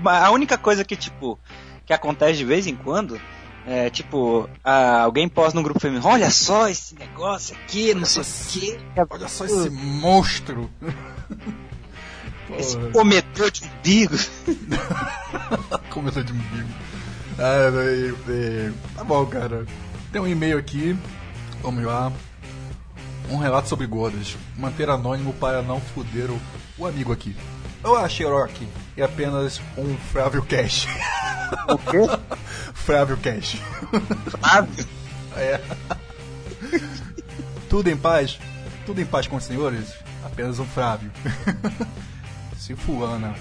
A 0.02 0.30
única 0.30 0.56
coisa 0.56 0.82
que, 0.82 0.96
tipo, 0.96 1.38
que 1.84 1.92
acontece 1.92 2.38
de 2.38 2.46
vez 2.46 2.66
em 2.66 2.74
quando. 2.74 3.20
É 3.66 3.88
tipo, 3.88 4.48
ah, 4.62 5.02
alguém 5.02 5.28
posta 5.28 5.56
no 5.56 5.62
grupo 5.62 5.80
feminino, 5.80 6.06
olha 6.06 6.30
só 6.30 6.68
esse 6.68 6.94
negócio 6.96 7.56
aqui, 7.56 7.94
não 7.94 8.04
sei 8.04 8.22
o 8.22 8.26
quê. 8.50 8.78
Olha 9.08 9.28
só 9.28 9.44
esse 9.46 9.70
monstro! 9.70 10.70
Esse 12.58 12.76
Porra. 12.76 12.90
comedor 12.90 13.50
de 13.50 13.62
umbigo. 13.64 14.16
Começou 15.90 16.22
de 16.22 16.32
umbigo. 16.32 16.68
Ah, 17.38 17.70
véi, 17.70 18.14
é, 18.28 18.72
tá 18.94 19.02
bom, 19.02 19.24
cara. 19.26 19.66
Tem 20.12 20.20
um 20.20 20.26
e-mail 20.26 20.58
aqui. 20.58 20.96
Vamos 21.62 21.82
lá. 21.84 22.12
Um 23.30 23.38
relato 23.38 23.68
sobre 23.68 23.86
gordas. 23.86 24.36
Manter 24.58 24.90
anônimo 24.90 25.32
para 25.32 25.62
não 25.62 25.80
foder 25.80 26.30
o, 26.30 26.40
o 26.78 26.86
amigo 26.86 27.12
aqui. 27.12 27.34
Eu 27.84 27.96
achei 27.96 28.24
Rock 28.24 28.66
é 28.96 29.02
apenas 29.02 29.60
um 29.76 29.94
Flávio 30.10 30.42
Cash. 30.42 30.86
O 31.68 31.76
quê? 31.76 31.98
Flávio 32.72 33.18
Cash. 33.18 33.58
Flávio? 34.30 34.86
É. 35.36 35.60
Tudo 37.68 37.90
em 37.90 37.96
paz? 37.96 38.38
Tudo 38.86 39.02
em 39.02 39.04
paz 39.04 39.26
com 39.26 39.36
os 39.36 39.44
senhores? 39.44 39.92
Apenas 40.24 40.58
um 40.58 40.64
Flávio. 40.64 41.12
Se 42.56 42.74
fulana 42.74 43.34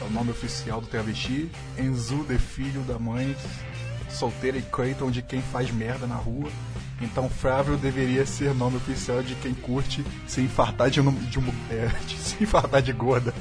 é 0.00 0.04
o 0.04 0.10
nome 0.10 0.30
oficial 0.30 0.80
do 0.80 0.86
travesti, 0.86 1.50
Enzu 1.76 2.22
de 2.22 2.38
filho 2.38 2.82
da 2.82 3.00
mãe 3.00 3.36
solteira 4.08 4.58
e 4.58 4.62
Creighton 4.62 5.10
de 5.10 5.22
quem 5.22 5.42
faz 5.42 5.72
merda 5.72 6.06
na 6.06 6.14
rua. 6.14 6.48
Então 7.00 7.28
Flávio 7.28 7.76
deveria 7.76 8.24
ser 8.24 8.54
nome 8.54 8.76
oficial 8.76 9.22
de 9.22 9.34
quem 9.36 9.52
curte 9.54 10.04
se 10.26 10.40
infartar 10.40 10.88
de, 10.90 11.00
um- 11.00 11.12
de, 11.12 11.38
um- 11.38 11.52
é, 11.70 11.88
de 12.06 12.16
se 12.16 12.42
infartar 12.44 12.80
de 12.82 12.92
gorda. 12.92 13.34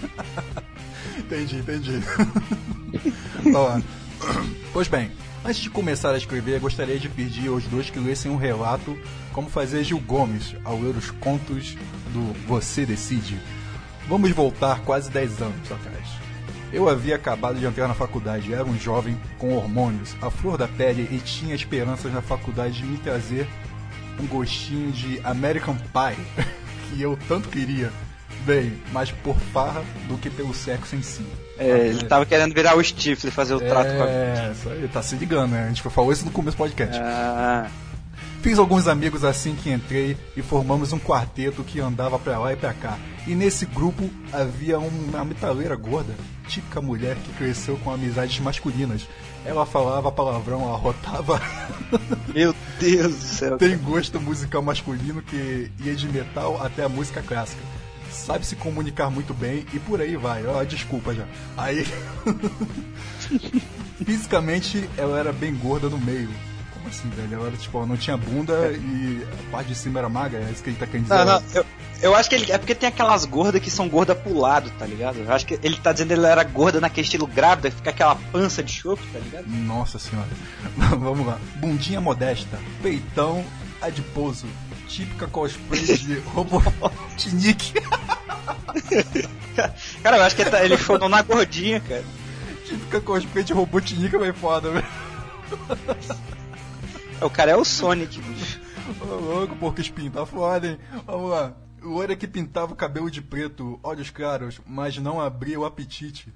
entendi, 1.18 1.58
entendi. 1.58 2.00
Ó, 3.56 3.80
Pois 4.74 4.88
bem, 4.88 5.12
antes 5.44 5.62
de 5.62 5.70
começar 5.70 6.14
a 6.14 6.18
escrever, 6.18 6.60
gostaria 6.60 6.98
de 7.00 7.10
pedir 7.10 7.50
aos 7.50 7.64
dois 7.66 7.90
que 7.90 8.00
lessem 8.00 8.32
um 8.32 8.38
relato 8.38 8.98
como 9.34 9.50
fazer 9.50 9.84
Gil 9.84 10.00
Gomes 10.00 10.56
ao 10.64 10.80
ler 10.80 10.96
os 10.96 11.12
contos 11.12 11.76
do 12.14 12.34
Você 12.48 12.86
Decide. 12.86 13.40
Vamos 14.08 14.32
voltar 14.32 14.80
quase 14.82 15.10
10 15.12 15.42
anos 15.42 15.72
atrás. 15.72 16.08
Eu 16.74 16.88
havia 16.88 17.16
acabado 17.16 17.60
de 17.60 17.66
entrar 17.66 17.88
na 17.88 17.94
faculdade, 17.94 18.54
era 18.54 18.64
um 18.64 18.78
jovem 18.78 19.18
com 19.38 19.56
hormônios, 19.56 20.16
a 20.22 20.30
flor 20.30 20.58
da 20.58 20.68
pele 20.68 21.08
e 21.12 21.18
tinha 21.20 21.54
esperanças 21.54 22.14
na 22.14 22.22
faculdade 22.22 22.78
de 22.78 22.86
me 22.86 22.98
trazer 22.98 23.48
um 24.20 24.28
gostinho 24.28 24.92
de 24.92 25.20
American 25.24 25.76
Pie, 25.76 26.46
que 26.90 27.02
eu 27.02 27.18
tanto 27.28 27.50
queria. 27.50 27.92
Bem, 28.46 28.74
mais 28.92 29.12
por 29.12 29.38
farra 29.54 29.84
do 30.08 30.18
que 30.18 30.28
pelo 30.28 30.52
sexo 30.52 30.96
em 30.96 31.04
si. 31.04 31.24
É, 31.60 31.88
ele 31.90 32.06
tava 32.06 32.26
querendo 32.26 32.56
virar 32.56 32.76
o 32.76 32.84
Stifler 32.84 33.32
e 33.32 33.36
fazer 33.36 33.54
o 33.54 33.60
trato 33.60 33.96
com 33.96 34.02
a. 34.02 34.10
É, 34.10 34.52
isso 34.52 34.70
aí, 34.70 34.88
tá 34.92 35.04
se 35.04 35.16
ligando, 35.16 35.52
né? 35.52 35.66
A 35.66 35.68
gente 35.68 35.84
falou 35.84 36.12
isso 36.12 36.26
no 36.26 36.32
começo 36.32 36.58
do 36.58 36.60
podcast. 36.60 36.98
Ah, 37.00 37.70
Fiz 38.41 38.58
alguns 38.58 38.88
amigos 38.88 39.23
assim 39.23 39.54
que 39.54 39.69
entrei 39.71 40.17
e 40.36 40.41
formamos 40.41 40.91
um 40.91 40.99
quarteto 40.99 41.63
que 41.63 41.80
andava 41.80 42.17
pra 42.17 42.39
lá 42.39 42.51
e 42.51 42.56
pra 42.56 42.73
cá. 42.73 42.97
E 43.27 43.36
nesse 43.36 43.67
grupo 43.67 44.10
havia 44.34 44.80
uma 44.80 45.23
metaleira 45.23 45.75
gorda, 45.75 46.15
típica 46.47 46.82
mulher 46.82 47.15
que 47.17 47.32
cresceu 47.34 47.77
com 47.84 47.91
amizades 47.91 48.39
masculinas. 48.39 49.08
Ela 49.45 49.63
falava 49.63 50.12
palavrão, 50.12 50.73
arrotava. 50.73 51.39
meu 52.34 52.56
Deus 52.80 53.15
do 53.15 53.21
céu. 53.21 53.58
Tem 53.60 53.77
gosto 53.77 54.19
musical 54.19 54.63
masculino 54.63 55.21
que 55.21 55.71
ia 55.80 55.95
de 55.95 56.08
metal 56.08 56.60
até 56.63 56.84
a 56.84 56.89
música 56.89 57.21
clássica. 57.21 57.62
Sabe 58.10 58.43
se 58.43 58.56
comunicar 58.56 59.12
muito 59.12 59.36
bem 59.36 59.67
e 59.71 59.77
por 59.77 60.01
aí 60.01 60.17
vai. 60.17 60.47
Ó, 60.47 60.63
desculpa 60.63 61.13
já. 61.13 61.25
Aí. 61.56 61.86
Fisicamente 64.04 64.89
ela 64.97 65.19
era 65.19 65.32
bem 65.32 65.54
gorda 65.54 65.88
no 65.89 65.99
meio. 65.99 66.30
Como 66.82 66.89
assim, 66.89 67.10
velho? 67.10 67.36
Ela 67.36 67.48
era 67.48 67.58
tipo, 67.58 67.78
ela 67.78 67.86
não 67.86 67.96
tinha 67.96 68.17
bunda 68.17 68.72
e 68.72 69.24
a 69.24 69.52
parte 69.52 69.67
de 69.67 69.76
cima 69.76 70.00
era 70.00 70.10
magra, 70.10 70.39
é 70.39 70.52
isso 70.52 70.63
que 70.63 70.72
ele 70.72 70.78
tá 70.78 70.88
querendo 70.88 71.04
dizer. 71.04 71.15
Não, 71.15 71.26
não, 71.26 71.44
eu, 71.54 71.65
eu 72.02 72.15
acho 72.15 72.28
que 72.28 72.36
ele. 72.36 72.52
É 72.52 72.58
porque 72.58 72.74
tem 72.74 72.89
aquelas 72.89 73.24
gordas 73.26 73.62
que 73.62 73.70
são 73.70 73.88
gorda 73.88 74.15
pro 74.15 74.36
lado, 74.36 74.72
tá 74.80 74.86
ligado? 74.88 75.20
Eu 75.20 75.32
acho 75.32 75.46
que 75.46 75.60
ele 75.62 75.78
tá 75.78 75.91
dizendo 75.91 76.08
que 76.08 76.13
ele 76.15 76.26
era 76.26 76.44
gorda 76.44 76.82
naquele 76.82 77.06
estilo 77.06 77.28
grávida, 77.28 77.70
que 77.70 77.76
fica 77.76 77.91
aquela 77.91 78.15
pança 78.15 78.63
de 78.63 78.74
chope, 78.74 79.06
tá 79.13 79.20
ligado? 79.20 79.48
Nossa 79.48 80.00
senhora. 80.00 80.30
Vamos 80.76 81.28
lá. 81.28 81.39
Bundinha 81.58 82.02
modesta, 82.02 82.58
peitão 82.82 83.46
adiposo, 83.80 84.48
típica 84.88 85.27
cosplay 85.27 85.82
de 85.98 86.19
Robotnik. 86.34 87.73
Cara, 90.02 90.17
eu 90.17 90.23
acho 90.23 90.36
que 90.36 90.42
ele, 90.42 90.50
tá, 90.50 90.65
ele 90.65 90.77
chorou 90.77 91.10
na 91.10 91.21
gordinha, 91.21 91.79
cara. 91.82 92.04
típica 92.65 93.00
cosplay 93.02 93.44
de 93.44 93.54
Robotnik 93.54 94.15
é 94.15 94.19
bem 94.19 94.34
foda, 94.34 94.71
velho. 94.71 94.88
O 97.22 97.30
cara 97.30 97.52
é 97.52 97.56
o 97.56 97.63
Sonic, 97.63 98.19
bicho. 98.19 98.60
Ô 99.02 99.15
louco, 99.15 99.56
porco 99.56 99.80
espinho, 99.80 100.12
tá 100.12 100.26
foda, 100.26 100.67
hein? 100.67 100.80
Vamos 101.06 101.30
lá. 101.30 101.56
Loira 101.82 102.15
que 102.15 102.28
pintava 102.28 102.74
o 102.74 102.76
cabelo 102.76 103.10
de 103.10 103.22
preto, 103.22 103.80
olhos 103.84 104.10
claros, 104.10 104.60
mas 104.65 104.98
não 104.98 105.22
abria 105.22 105.60
o 105.60 105.65
apetite. 105.65 106.34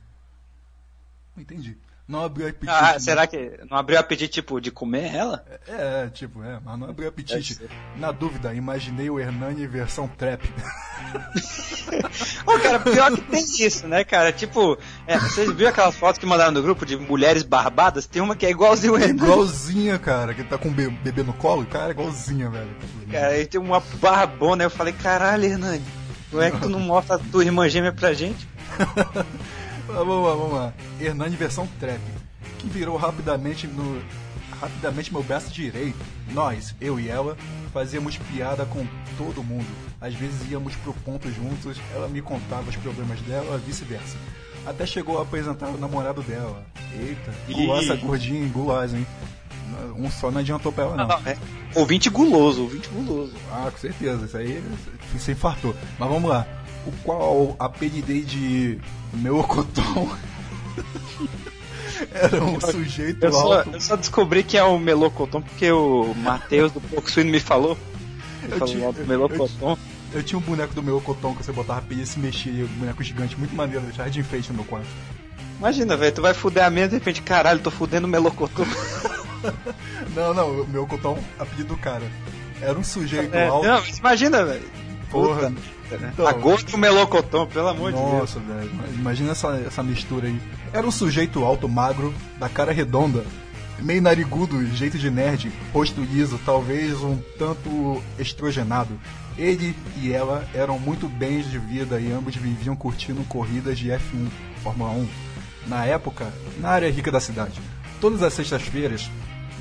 Não 1.36 1.42
entendi. 1.42 1.78
Não 2.08 2.24
abriu 2.24 2.48
apetite. 2.48 2.70
Ah, 2.72 2.94
né? 2.94 3.00
será 3.00 3.26
que 3.26 3.60
não 3.70 3.76
abriu 3.78 3.98
apetite, 4.00 4.32
tipo, 4.34 4.62
de 4.62 4.70
comer 4.70 5.12
ela? 5.16 5.44
É, 5.68 6.04
é, 6.06 6.10
tipo, 6.10 6.44
é, 6.44 6.60
mas 6.64 6.78
não 6.80 6.88
abriu 6.90 7.08
apetite. 7.10 7.60
Na 7.98 8.12
dúvida, 8.12 8.54
imaginei 8.54 9.10
o 9.10 9.20
Hernani 9.20 9.66
versão 9.66 10.08
trap. 10.08 10.44
Ô, 12.46 12.60
cara, 12.60 12.80
pior 12.80 13.12
que 13.12 13.22
tem 13.22 13.44
isso, 13.60 13.88
né, 13.88 14.04
cara? 14.04 14.32
Tipo, 14.32 14.78
é, 15.08 15.18
vocês 15.18 15.52
viram 15.52 15.70
aquelas 15.72 15.96
fotos 15.96 16.20
que 16.20 16.26
mandaram 16.28 16.52
no 16.52 16.62
grupo 16.62 16.86
de 16.86 16.96
mulheres 16.96 17.42
barbadas? 17.42 18.06
Tem 18.06 18.22
uma 18.22 18.36
que 18.36 18.46
é 18.46 18.52
igualzinho 18.52 18.94
o 18.94 18.98
Renan. 18.98 19.24
igualzinha, 19.24 19.98
cara, 19.98 20.34
que 20.36 20.44
tá 20.44 20.58
com 20.60 20.72
be- 20.72 20.90
bebê 20.90 21.24
no 21.24 21.34
colo, 21.34 21.66
cara, 21.66 21.88
é 21.88 21.92
igualzinha, 21.92 22.50
velho. 22.50 22.70
Cara, 23.12 23.28
aí 23.30 23.46
tem 23.48 23.60
uma 23.60 23.80
barbona. 24.00 24.64
Eu 24.64 24.70
falei, 24.70 24.94
caralho, 24.94 25.46
Hernani, 25.46 25.82
como 26.30 26.44
é 26.44 26.52
que 26.52 26.60
tu 26.60 26.70
não 26.70 26.80
mostra 26.80 27.16
a 27.16 27.20
tua 27.20 27.44
irmã 27.44 27.68
gêmea 27.68 27.92
pra 27.94 28.14
gente? 28.14 28.48
Mas 29.88 29.96
vamos 29.96 30.28
lá, 30.28 30.36
vamos 30.36 30.54
lá. 30.54 30.74
Hernani 31.00 31.36
versão 31.36 31.68
trap, 31.80 32.02
que 32.60 32.68
virou 32.68 32.98
rapidamente 32.98 33.68
no 33.68 34.02
rapidamente 34.60 35.12
meu 35.12 35.24
braço 35.24 35.52
direito. 35.52 35.98
Nós, 36.32 36.76
eu 36.80 37.00
e 37.00 37.10
ela, 37.10 37.38
fazíamos 37.74 38.18
piada 38.18 38.66
com 38.66 38.86
todo 39.18 39.44
mundo. 39.44 39.68
Às 40.00 40.14
vezes 40.16 40.50
íamos 40.50 40.76
pro 40.78 40.94
ponto 40.94 41.32
juntos, 41.32 41.78
ela 41.94 42.08
me 42.08 42.22
contava 42.22 42.70
os 42.70 42.76
problemas 42.76 43.20
dela, 43.22 43.58
vice-versa. 43.58 44.18
Até 44.66 44.86
chegou 44.86 45.20
a 45.20 45.22
apresentar 45.22 45.68
o 45.68 45.78
namorado 45.78 46.22
dela. 46.24 46.66
Eita, 47.00 47.34
gulosa 47.48 47.96
gordinha, 47.96 48.48
gulosa, 48.50 48.98
hein? 48.98 49.06
Um 49.98 50.10
só 50.10 50.32
não 50.32 50.40
adiantou 50.40 50.72
pra 50.72 50.86
ela, 50.86 50.96
não. 50.96 51.08
Não, 51.08 51.18
é. 51.26 51.38
Ouvinte 51.76 52.10
guloso, 52.10 52.64
ouvinte 52.64 52.88
guloso. 52.90 53.34
Ah, 53.52 53.70
com 53.70 53.78
certeza, 53.78 54.26
isso 54.26 54.38
aí 54.38 54.64
você 55.14 55.34
infartou. 55.34 55.76
Mas 56.00 56.10
vamos 56.10 56.30
lá. 56.30 56.48
O 56.88 56.92
qual 57.04 57.56
apelidei 57.60 58.22
de 58.22 58.80
Melocoton 59.16 60.10
era 62.12 62.44
um 62.44 62.60
sujeito 62.60 63.24
Eu 63.26 63.32
só, 63.32 63.58
alto. 63.60 63.70
eu 63.74 63.82
só 63.82 63.96
descobri 63.96 64.44
que 64.44 64.58
é 64.58 64.64
o 64.64 64.78
Melocoton 64.78 65.42
porque 65.42 65.72
o 65.72 66.14
Matheus 66.16 66.72
do 66.72 66.82
Pouco 66.82 67.10
Suíno 67.10 67.32
me 67.32 67.40
falou. 67.40 67.78
Eu 68.44 68.58
falou 68.58 68.68
tinha- 68.74 68.92
do 68.92 69.06
Melocoton. 69.06 69.78
Eu 70.14 70.24
tinha 70.24 70.40
um 70.40 70.42
boneco 70.42 70.74
do 70.74 70.82
Melocoton 70.84 71.34
que 71.36 71.44
você 71.44 71.52
botava 71.52 71.82
pilha 71.82 72.04
e 72.04 72.06
se 72.06 72.20
mexia, 72.20 72.64
um 72.64 72.68
boneco 72.80 73.04
gigante, 73.04 73.38
muito 73.38 73.54
maneiro, 73.56 73.82
deixava 73.84 74.10
de 74.10 74.20
enfeite 74.20 74.50
no 74.50 74.56
meu 74.56 74.66
quarto. 74.66 74.88
Imagina, 75.60 75.98
velho, 75.98 76.14
tu 76.14 76.22
vai 76.22 76.34
fuder 76.34 76.64
a 76.66 76.70
mesa 76.70 76.88
e 76.88 76.90
de 76.90 76.96
repente, 76.98 77.22
caralho, 77.22 77.60
tô 77.60 77.72
fudendo 77.72 78.08
o 78.08 78.10
Melocoton. 78.10 78.66
Não, 80.16 80.34
não, 80.34 80.62
o 80.62 80.68
Melocoton, 80.68 81.20
apelido 81.38 81.76
do 81.76 81.78
cara. 81.78 82.02
Era 82.60 82.78
um 82.80 82.84
sujeito 82.84 83.32
É, 83.36 83.48
alto. 83.48 83.68
não, 83.68 83.84
imagina, 84.00 84.44
velho. 84.44 84.64
Porra. 85.12 85.50
Puta, 85.52 85.54
né? 85.92 86.12
Então. 86.14 86.28
a 86.28 86.34
gosto 86.34 86.72
do 86.72 86.78
Melocoton, 86.78 87.46
pelo 87.48 87.68
amor 87.68 87.92
de 87.92 87.98
Deus. 87.98 88.12
Nossa, 88.12 88.40
velho. 88.40 88.72
Imagina 88.96 89.32
essa, 89.32 89.50
essa 89.66 89.84
mistura 89.84 90.28
aí. 90.28 90.42
Era 90.74 90.86
um 90.86 90.92
sujeito 90.92 91.44
alto, 91.44 91.70
magro, 91.70 92.14
da 92.40 92.50
cara 92.50 92.72
redonda, 92.72 93.24
meio 93.80 94.02
narigudo, 94.02 94.66
jeito 94.76 94.98
de 94.98 95.10
nerd, 95.10 95.52
rosto 95.74 96.02
liso, 96.02 96.40
talvez 96.46 97.02
um 97.02 97.18
tanto 97.38 98.02
estrogenado. 98.18 99.00
Ele 99.38 99.76
e 100.02 100.12
ela 100.12 100.48
eram 100.54 100.80
muito 100.80 101.08
bens 101.08 101.50
de 101.50 101.60
vida 101.60 102.00
e 102.00 102.12
ambos 102.12 102.36
viviam 102.36 102.76
curtindo 102.76 103.24
corridas 103.26 103.78
de 103.78 103.90
F1, 103.90 104.28
Fórmula 104.64 104.92
1. 104.92 105.08
Na 105.68 105.86
época, 105.86 106.32
na 106.60 106.70
área 106.70 106.92
rica 106.92 107.12
da 107.12 107.20
cidade. 107.20 107.60
Todas 108.00 108.22
as 108.24 108.34
sextas-feiras, 108.34 109.10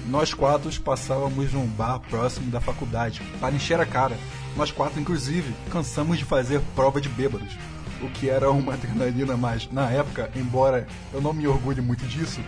nós 0.07 0.35
quatro 0.35 0.71
passávamos 0.81 1.53
num 1.53 1.67
bar 1.67 1.99
próximo 1.99 2.51
da 2.51 2.61
faculdade 2.61 3.23
para 3.41 3.55
encher 3.55 3.81
a 3.81 3.87
cara. 3.87 4.17
Nós 4.57 4.71
quatro, 4.71 5.01
inclusive, 5.01 5.53
cansamos 5.71 6.19
de 6.19 6.25
fazer 6.25 6.61
prova 6.77 7.01
de 7.01 7.09
bêbados, 7.09 7.57
o 8.01 8.09
que 8.09 8.29
era 8.29 8.51
uma 8.51 8.75
adrenalina, 8.75 9.37
mas 9.37 9.69
na 9.73 9.91
época, 9.91 10.31
embora 10.37 10.87
eu 11.13 11.21
não 11.21 11.33
me 11.33 11.47
orgulhe 11.47 11.81
muito 11.81 12.07
disso, 12.07 12.41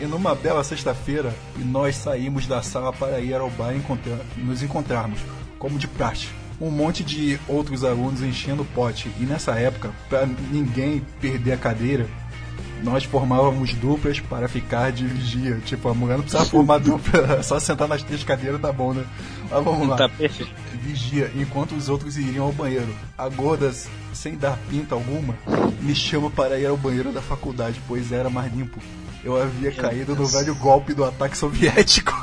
e 0.00 0.04
numa 0.06 0.34
bela 0.34 0.64
sexta-feira, 0.64 1.32
nós 1.58 1.96
saímos 1.96 2.46
da 2.46 2.62
sala 2.62 2.92
para 2.92 3.20
ir 3.20 3.34
ao 3.34 3.50
bar 3.50 3.74
encontrar- 3.74 4.18
nos 4.36 4.62
encontrarmos, 4.62 5.20
como 5.58 5.78
de 5.78 5.86
praxe. 5.86 6.28
Um 6.60 6.70
monte 6.70 7.02
de 7.04 7.38
outros 7.48 7.84
alunos 7.84 8.22
enchendo 8.22 8.62
o 8.62 8.66
pote, 8.66 9.10
e 9.20 9.24
nessa 9.24 9.52
época, 9.52 9.90
para 10.08 10.26
ninguém 10.50 11.02
perder 11.20 11.52
a 11.52 11.56
cadeira, 11.56 12.06
nós 12.82 13.04
formávamos 13.04 13.72
duplas 13.74 14.18
para 14.18 14.48
ficar 14.48 14.90
de 14.90 15.06
vigia. 15.06 15.60
Tipo, 15.64 15.88
a 15.88 15.94
mulher 15.94 16.14
não 16.16 16.22
precisava 16.22 16.48
formar 16.48 16.78
dupla, 16.78 17.40
só 17.42 17.60
sentar 17.60 17.86
nas 17.86 18.02
três 18.02 18.24
cadeiras 18.24 18.60
tá 18.60 18.72
bom, 18.72 18.92
né? 18.92 19.04
Mas 19.52 19.64
vamos 19.64 19.88
lá. 19.88 19.96
Tá 19.96 20.08
perfeito. 20.08 20.52
Vigia, 20.72 21.30
enquanto 21.34 21.74
os 21.74 21.88
outros 21.88 22.16
iriam 22.16 22.46
ao 22.46 22.52
banheiro. 22.52 22.94
A 23.16 23.28
gorda, 23.28 23.72
sem 24.12 24.36
dar 24.36 24.58
pinta 24.68 24.94
alguma, 24.94 25.34
me 25.80 25.94
chama 25.94 26.30
para 26.30 26.58
ir 26.58 26.66
ao 26.66 26.76
banheiro 26.76 27.12
da 27.12 27.20
faculdade, 27.22 27.80
pois 27.86 28.10
era 28.10 28.30
mais 28.30 28.52
limpo. 28.52 28.80
Eu 29.22 29.40
havia 29.40 29.70
caído 29.70 30.16
no 30.16 30.26
velho 30.26 30.54
golpe 30.56 30.94
do 30.94 31.04
ataque 31.04 31.36
soviético. 31.38 32.12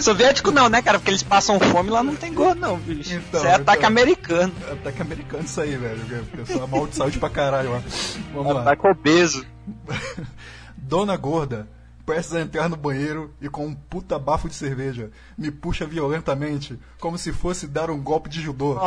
Soviético 0.00 0.50
não, 0.50 0.68
né, 0.68 0.80
cara? 0.82 0.98
Porque 0.98 1.10
eles 1.10 1.22
passam 1.22 1.60
fome 1.60 1.90
lá 1.90 2.02
não 2.02 2.16
tem 2.16 2.32
gordo, 2.32 2.58
não, 2.60 2.78
bicho. 2.78 3.14
Então, 3.14 3.40
Isso 3.40 3.46
é 3.48 3.54
ataque 3.54 3.78
então. 3.78 3.88
americano. 3.88 4.52
ataque 4.70 5.02
americano 5.02 5.44
isso 5.44 5.60
aí, 5.60 5.76
velho. 5.76 6.24
Pessoa 6.36 6.66
mal 6.66 6.86
de 6.86 6.96
saúde 6.96 7.18
pra 7.18 7.28
caralho 7.30 7.72
lá. 7.72 7.82
Vamos 8.32 8.54
lá. 8.54 8.62
Ataque 8.62 8.86
obeso. 8.86 9.44
Dona 10.76 11.16
Gorda, 11.16 11.68
prestes 12.10 12.34
a 12.34 12.40
entrar 12.40 12.68
no 12.68 12.76
banheiro 12.76 13.32
e 13.40 13.48
com 13.48 13.68
um 13.68 13.72
puta 13.72 14.18
bafo 14.18 14.48
de 14.48 14.54
cerveja, 14.56 15.12
me 15.38 15.48
puxa 15.48 15.86
violentamente, 15.86 16.76
como 16.98 17.16
se 17.16 17.32
fosse 17.32 17.68
dar 17.68 17.88
um 17.88 18.02
golpe 18.02 18.28
de 18.28 18.42
judô. 18.42 18.76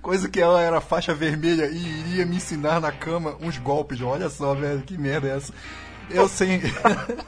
Coisa 0.00 0.30
que 0.30 0.40
ela 0.40 0.62
era 0.62 0.80
faixa 0.80 1.14
vermelha 1.14 1.66
e 1.66 1.76
iria 1.76 2.24
me 2.24 2.36
ensinar 2.36 2.80
na 2.80 2.90
cama 2.90 3.36
uns 3.38 3.58
golpes. 3.58 4.00
Olha 4.00 4.30
só, 4.30 4.54
velho, 4.54 4.80
que 4.80 4.96
merda 4.96 5.28
é 5.28 5.36
essa? 5.36 5.52
Eu 6.08 6.26
sem. 6.26 6.62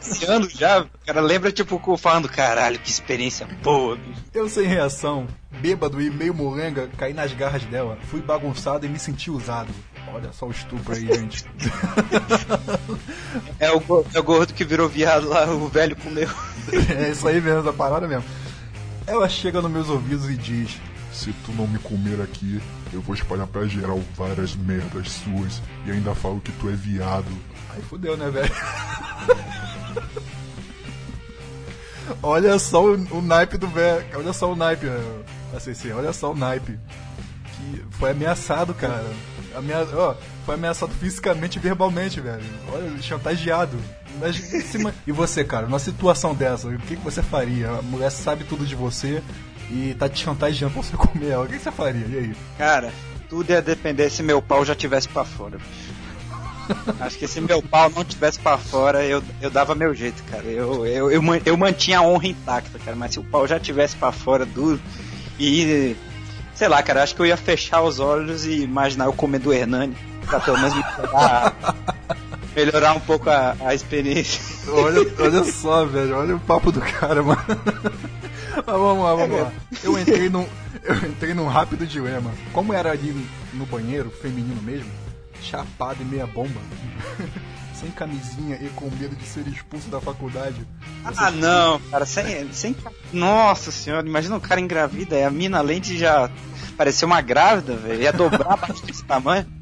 Esse 0.01 0.25
ano 0.25 0.49
já, 0.49 0.81
o 0.81 0.89
cara 1.05 1.21
lembra, 1.21 1.53
tipo, 1.53 1.79
o 1.87 1.97
falando, 1.99 2.31
caralho, 2.31 2.79
que 2.79 2.91
experiência 2.91 3.47
boa, 3.63 3.97
bicho. 3.97 4.25
Eu 4.33 4.49
sem 4.49 4.67
reação, 4.67 5.29
bêbado 5.61 6.01
e 6.01 6.11
meio 6.11 6.33
molenga, 6.33 6.89
caí 6.97 7.13
nas 7.13 7.35
garras 7.35 7.65
dela. 7.65 7.99
Fui 8.05 8.23
bagunçado 8.23 8.87
e 8.87 8.89
me 8.89 8.99
senti 8.99 9.31
usado. 9.31 9.71
Olha 10.13 10.33
só 10.33 10.47
o 10.47 10.51
estupro 10.51 10.95
aí, 10.95 11.07
gente. 11.07 11.45
É 13.59 13.71
o, 13.71 13.83
é 14.15 14.19
o 14.19 14.23
gordo 14.23 14.53
que 14.53 14.65
virou 14.65 14.89
viado 14.89 15.29
lá, 15.29 15.47
o 15.47 15.69
velho 15.69 15.97
comeu. 15.97 16.29
É 16.99 17.11
isso 17.11 17.29
aí 17.29 17.41
mesmo, 17.41 17.61
essa 17.61 17.73
parada 17.73 18.09
mesmo. 18.09 18.25
Ela 19.07 19.29
chega 19.29 19.63
nos 19.63 19.71
meus 19.71 19.89
ouvidos 19.89 20.29
e 20.29 20.37
diz: 20.37 20.77
Se 21.13 21.33
tu 21.45 21.53
não 21.53 21.67
me 21.67 21.79
comer 21.79 22.21
aqui, 22.21 22.61
eu 22.93 23.01
vou 23.01 23.15
espalhar 23.15 23.47
pra 23.47 23.67
geral 23.67 24.01
várias 24.17 24.57
merdas 24.57 25.13
suas 25.13 25.63
e 25.87 25.93
ainda 25.93 26.15
falo 26.15 26.41
que 26.41 26.51
tu 26.53 26.69
é 26.69 26.73
viado. 26.73 27.31
Aí 27.71 27.81
fudeu, 27.83 28.17
né, 28.17 28.29
velho? 28.31 28.53
olha 32.23 32.59
só 32.59 32.85
o, 32.85 33.19
o 33.19 33.23
naipe 33.23 33.57
do 33.57 33.69
velho. 33.69 34.05
Olha 34.17 34.33
só 34.33 34.53
o 34.53 34.57
naipe, 34.57 34.87
eh, 34.87 35.57
ACC. 35.57 35.93
Olha 35.93 36.13
só 36.13 36.33
o 36.33 36.37
naipe. 36.37 36.79
Que 37.57 37.85
foi 37.93 38.11
ameaçado, 38.11 38.75
cara. 38.75 39.07
Ó, 39.95 40.15
foi 40.45 40.55
ameaçado 40.55 40.93
fisicamente 40.95 41.57
e 41.57 41.61
verbalmente, 41.61 42.21
velho. 42.21 42.43
Olha, 42.73 43.03
chantageado. 43.03 43.79
Mas, 44.21 44.37
se 44.37 44.79
e 45.07 45.13
você, 45.13 45.45
cara, 45.45 45.67
numa 45.67 45.79
situação 45.79 46.35
dessa, 46.35 46.69
o 46.69 46.79
que, 46.79 46.97
que 46.97 47.05
você 47.05 47.23
faria? 47.23 47.71
A 47.71 47.83
mulher 47.83 48.11
sabe 48.11 48.45
tudo 48.45 48.67
de 48.67 48.75
você 48.75 49.23
e 49.71 49.95
tá 49.99 50.09
te 50.09 50.23
chantageando 50.23 50.75
pra 50.75 50.83
você 50.83 50.97
comer 50.97 51.31
ela. 51.31 51.45
O 51.45 51.49
que, 51.49 51.57
que 51.57 51.63
você 51.63 51.73
faria? 51.73 52.07
E 52.07 52.19
aí? 52.19 52.37
Cara, 52.59 52.93
tudo 53.29 53.51
ia 53.51 53.63
depender 53.63 54.11
se 54.11 54.23
meu 54.23 54.41
pau 54.41 54.65
já 54.65 54.75
tivesse 54.75 55.09
pra 55.09 55.25
fora. 55.25 55.59
Acho 57.01 57.19
que 57.19 57.29
se 57.29 57.41
meu 57.41 57.63
pau 57.63 57.91
não 57.91 58.05
tivesse 58.05 58.39
pra 58.41 58.59
fora, 58.59 59.05
eu, 59.05 59.23
eu 59.41 59.51
dava 59.51 59.75
meu 59.75 59.95
jeito, 59.95 60.23
cara. 60.25 60.45
Eu, 60.45 60.85
eu, 60.87 61.11
eu, 61.11 61.23
eu 61.45 61.57
mantinha 61.57 61.99
a 61.99 62.03
honra 62.03 62.27
intacta, 62.27 62.79
cara. 62.79 62.97
Mas 62.97 63.13
se 63.13 63.21
o 63.21 63.25
pau 63.25 63.47
já 63.47 63.59
tivesse 63.59 63.97
pra 63.97 64.13
fora 64.13 64.45
duro 64.45 64.81
e. 65.39 65.97
Sei 66.57 66.69
lá, 66.69 66.83
cara, 66.83 67.03
acho 67.03 67.15
que 67.15 67.21
eu 67.21 67.27
ia 67.27 67.37
fechar 67.37 67.83
os 67.83 68.01
olhos 68.01 68.47
e 68.47 68.63
imaginar 68.63 69.05
eu 69.05 69.13
comendo 69.13 69.51
o 69.51 69.53
Hernani. 69.53 69.95
Pra 70.25 70.41
pelo 70.41 70.59
menos 70.59 70.75
melhorar, 70.75 71.55
melhorar 72.57 72.93
um 72.95 73.01
pouco 73.01 73.29
a, 73.29 73.55
a 73.61 73.75
experiência. 73.75 74.73
Olha, 74.73 75.07
olha 75.21 75.45
só, 75.45 75.85
velho, 75.85 76.17
olha 76.17 76.35
o 76.35 76.41
papo 76.41 76.73
do 76.73 76.81
cara, 76.81 77.23
mano. 77.23 77.45
Mas 78.57 78.65
vamos 78.67 79.05
lá, 79.05 79.15
vamos 79.15 79.41
lá. 79.41 79.53
Eu 79.85 79.99
entrei 79.99 80.31
num, 80.31 80.47
eu 80.83 80.95
entrei 81.09 81.35
num 81.35 81.47
rápido 81.47 81.87
dilema. 81.87 82.33
Como 82.53 82.73
era 82.73 82.91
ali 82.91 83.15
no 83.53 83.67
banheiro, 83.67 84.11
feminino 84.11 84.61
mesmo, 84.63 84.91
chapado 85.43 86.01
e 86.01 86.05
meia 86.07 86.27
bomba, 86.27 86.61
sem 87.81 87.91
camisinha 87.91 88.57
e 88.61 88.69
com 88.71 88.91
medo 88.91 89.15
de 89.15 89.25
ser 89.25 89.47
expulso 89.47 89.89
da 89.89 90.01
faculdade. 90.01 90.67
Ah, 91.05 91.31
não, 91.31 91.79
cara, 91.91 92.07
sem, 92.07 92.53
sem. 92.53 92.77
Nossa 93.13 93.71
senhora, 93.71 94.07
imagina 94.07 94.37
um 94.37 94.41
cara 94.41 94.61
engravida, 94.61 95.17
e 95.17 95.25
a 95.25 95.31
mina, 95.31 95.59
além 95.59 95.81
de 95.81 95.99
já 95.99 96.31
parecer 96.77 97.05
uma 97.05 97.21
grávida, 97.21 97.77
velho, 97.77 98.03
ia 98.03 98.13
dobrar 98.13 98.55
abaixo 98.55 98.85
desse 98.85 99.05
tamanho. 99.05 99.47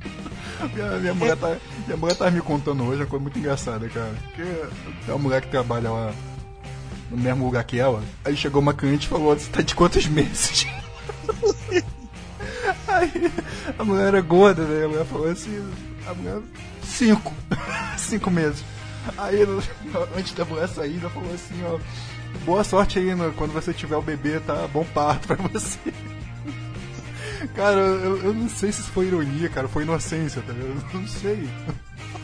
Minha, 0.72 0.96
minha, 0.98 1.14
mulher 1.14 1.36
tá, 1.36 1.56
minha 1.84 1.96
mulher 1.96 2.14
tá 2.14 2.30
me 2.30 2.40
contando 2.40 2.84
hoje 2.84 3.02
uma 3.02 3.06
coisa 3.06 3.22
muito 3.22 3.38
engraçada, 3.38 3.86
cara. 3.88 4.14
Que 4.34 4.40
é 4.40 5.12
uma 5.12 5.18
mulher 5.18 5.42
que 5.42 5.48
trabalha 5.48 5.90
lá 5.90 6.14
no 7.10 7.18
mesmo 7.18 7.44
lugar 7.44 7.64
que 7.64 7.78
ela. 7.78 8.02
Aí 8.24 8.34
chegou 8.34 8.62
uma 8.62 8.72
cliente 8.72 9.06
e 9.06 9.10
falou: 9.10 9.36
Você 9.36 9.50
tá 9.50 9.60
de 9.60 9.74
quantos 9.74 10.06
meses? 10.06 10.66
Aí 12.88 13.30
a 13.78 13.84
mulher 13.84 14.08
era 14.08 14.20
gorda, 14.22 14.62
né? 14.62 14.84
A 14.84 14.88
mulher 14.88 15.04
falou 15.04 15.28
assim: 15.28 15.70
A 16.06 16.14
mulher 16.14 16.40
Cinco. 16.95 17.32
Cinco 17.99 18.30
meses. 18.30 18.64
Aí, 19.18 19.40
antes 20.16 20.32
da 20.32 20.45
mulher 20.45 20.68
sair, 20.68 20.99
ela 21.01 21.11
falou 21.11 21.32
assim, 21.34 21.55
ó. 21.66 21.78
Boa 22.45 22.64
sorte 22.64 22.99
aí 22.99 23.14
no- 23.14 23.32
quando 23.34 23.53
você 23.53 23.72
tiver 23.72 23.97
o 23.97 24.03
bebê, 24.03 24.40
tá? 24.40 24.66
Bom 24.72 24.84
parto 24.95 25.28
pra 25.28 25.36
você. 25.36 25.78
Cara, 27.55 27.78
eu, 27.80 28.22
eu 28.24 28.34
não 28.34 28.49
sei 28.49 28.72
se 28.72 28.80
isso 28.80 28.90
foi 28.90 29.07
ironia, 29.07 29.49
cara. 29.49 29.68
Foi 29.68 29.82
inocência, 29.82 30.42
tá 30.42 30.53
ligado? 30.53 30.84
Eu 30.95 31.01
não 31.01 31.09
sei. 31.09 31.49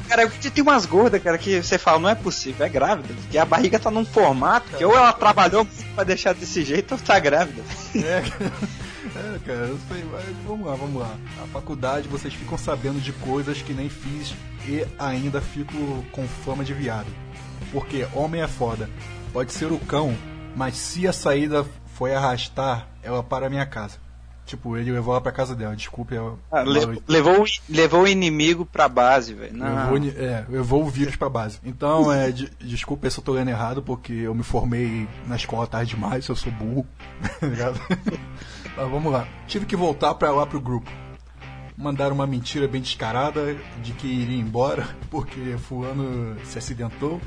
Cara, 0.09 0.29
tem 0.29 0.63
umas 0.63 0.87
gordas, 0.87 1.23
cara, 1.23 1.37
que 1.39 1.63
você 1.63 1.79
fala, 1.79 1.99
não 2.01 2.09
é 2.09 2.15
possível, 2.15 2.65
é 2.65 2.69
grávida. 2.69 3.15
Porque 3.15 3.39
a 3.39 3.45
barriga 3.45 3.79
tá 3.79 3.91
num 3.91 4.05
formato 4.05 4.77
que 4.77 4.85
ou 4.85 4.97
ela 4.97 5.13
trabalhou 5.13 5.67
pra 5.95 6.03
deixar 6.05 6.33
desse 6.35 6.65
jeito 6.65 6.93
ou 6.93 6.99
tá 7.01 7.19
grávida. 7.21 7.63
É, 7.95 8.23
é, 9.17 9.39
cara, 9.47 9.59
eu 9.67 9.79
sei, 9.89 10.05
mas 10.11 10.25
vamos 10.47 10.67
lá, 10.67 10.75
vamos 10.75 11.01
lá. 11.01 11.17
A 11.43 11.47
faculdade 11.49 12.09
vocês 12.09 12.33
ficam 12.35 12.59
sabendo 12.59 13.01
de 13.01 13.13
coisas 13.13 13.63
que 13.63 13.73
nem 13.73 13.89
fiz 13.89 14.35
e 14.69 14.87
ainda 14.99 15.41
fico 15.41 15.73
com 16.13 16.27
fama 16.27 16.65
de 16.65 16.75
viado. 16.75 17.09
Porque 17.73 18.07
homem 18.15 18.43
é 18.43 18.49
foda. 18.49 18.89
Pode 19.33 19.53
ser 19.53 19.71
o 19.73 19.79
cão, 19.79 20.15
mas 20.57 20.77
se 20.77 21.07
a 21.07 21.13
saída 21.13 21.65
foi 21.95 22.15
arrastar, 22.15 22.89
ela 23.03 23.23
para 23.23 23.47
a 23.47 23.51
minha 23.51 23.65
casa. 23.67 23.99
Tipo, 24.47 24.77
ele 24.77 24.91
levou 24.91 25.15
ela 25.15 25.21
pra 25.21 25.31
casa 25.31 25.55
dela, 25.55 25.77
desculpe. 25.77 26.17
Ela, 26.17 26.37
Ah, 26.51 26.63
le- 26.63 27.01
levou, 27.07 27.45
o- 27.45 27.47
levou 27.69 28.03
o 28.03 28.09
inimigo 28.09 28.67
pra 28.67 28.89
base, 28.89 29.33
velho. 29.33 29.53
Levou, 29.63 29.97
é, 30.19 30.45
levou 30.49 30.83
o 30.83 30.89
vírus 30.91 31.15
pra 31.15 31.29
base. 31.29 31.61
Então, 31.65 32.11
é, 32.13 32.33
de, 32.33 32.51
desculpa 32.59 33.09
se 33.09 33.19
eu 33.21 33.23
tô 33.23 33.33
lendo 33.35 33.51
errado, 33.51 33.81
porque 33.81 34.13
eu 34.13 34.35
me 34.35 34.43
formei 34.43 35.07
na 35.29 35.37
escola 35.37 35.69
tarde 35.69 35.95
demais, 35.95 36.27
eu 36.27 36.35
sou 36.35 36.51
burro. 36.51 36.85
Mas 38.81 38.91
vamos 38.91 39.13
lá. 39.13 39.29
Tive 39.47 39.67
que 39.67 39.77
voltar 39.77 40.15
pra 40.15 40.31
lá 40.31 40.47
pro 40.47 40.59
grupo. 40.59 40.91
Mandaram 41.77 42.15
uma 42.15 42.27
mentira 42.27 42.67
bem 42.67 42.81
descarada 42.81 43.55
de 43.83 43.93
que 43.93 44.07
iria 44.07 44.41
embora, 44.41 44.89
porque 45.11 45.59
fulano 45.59 46.35
se 46.47 46.57
acidentou. 46.57 47.21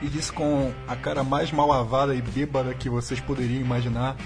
E 0.00 0.06
disse 0.06 0.32
com 0.32 0.72
a 0.86 0.94
cara 0.94 1.24
mais 1.24 1.50
mal 1.50 1.66
lavada 1.66 2.14
e 2.14 2.22
bêbada 2.22 2.72
que 2.74 2.88
vocês 2.88 3.18
poderiam 3.18 3.60
imaginar. 3.60 4.16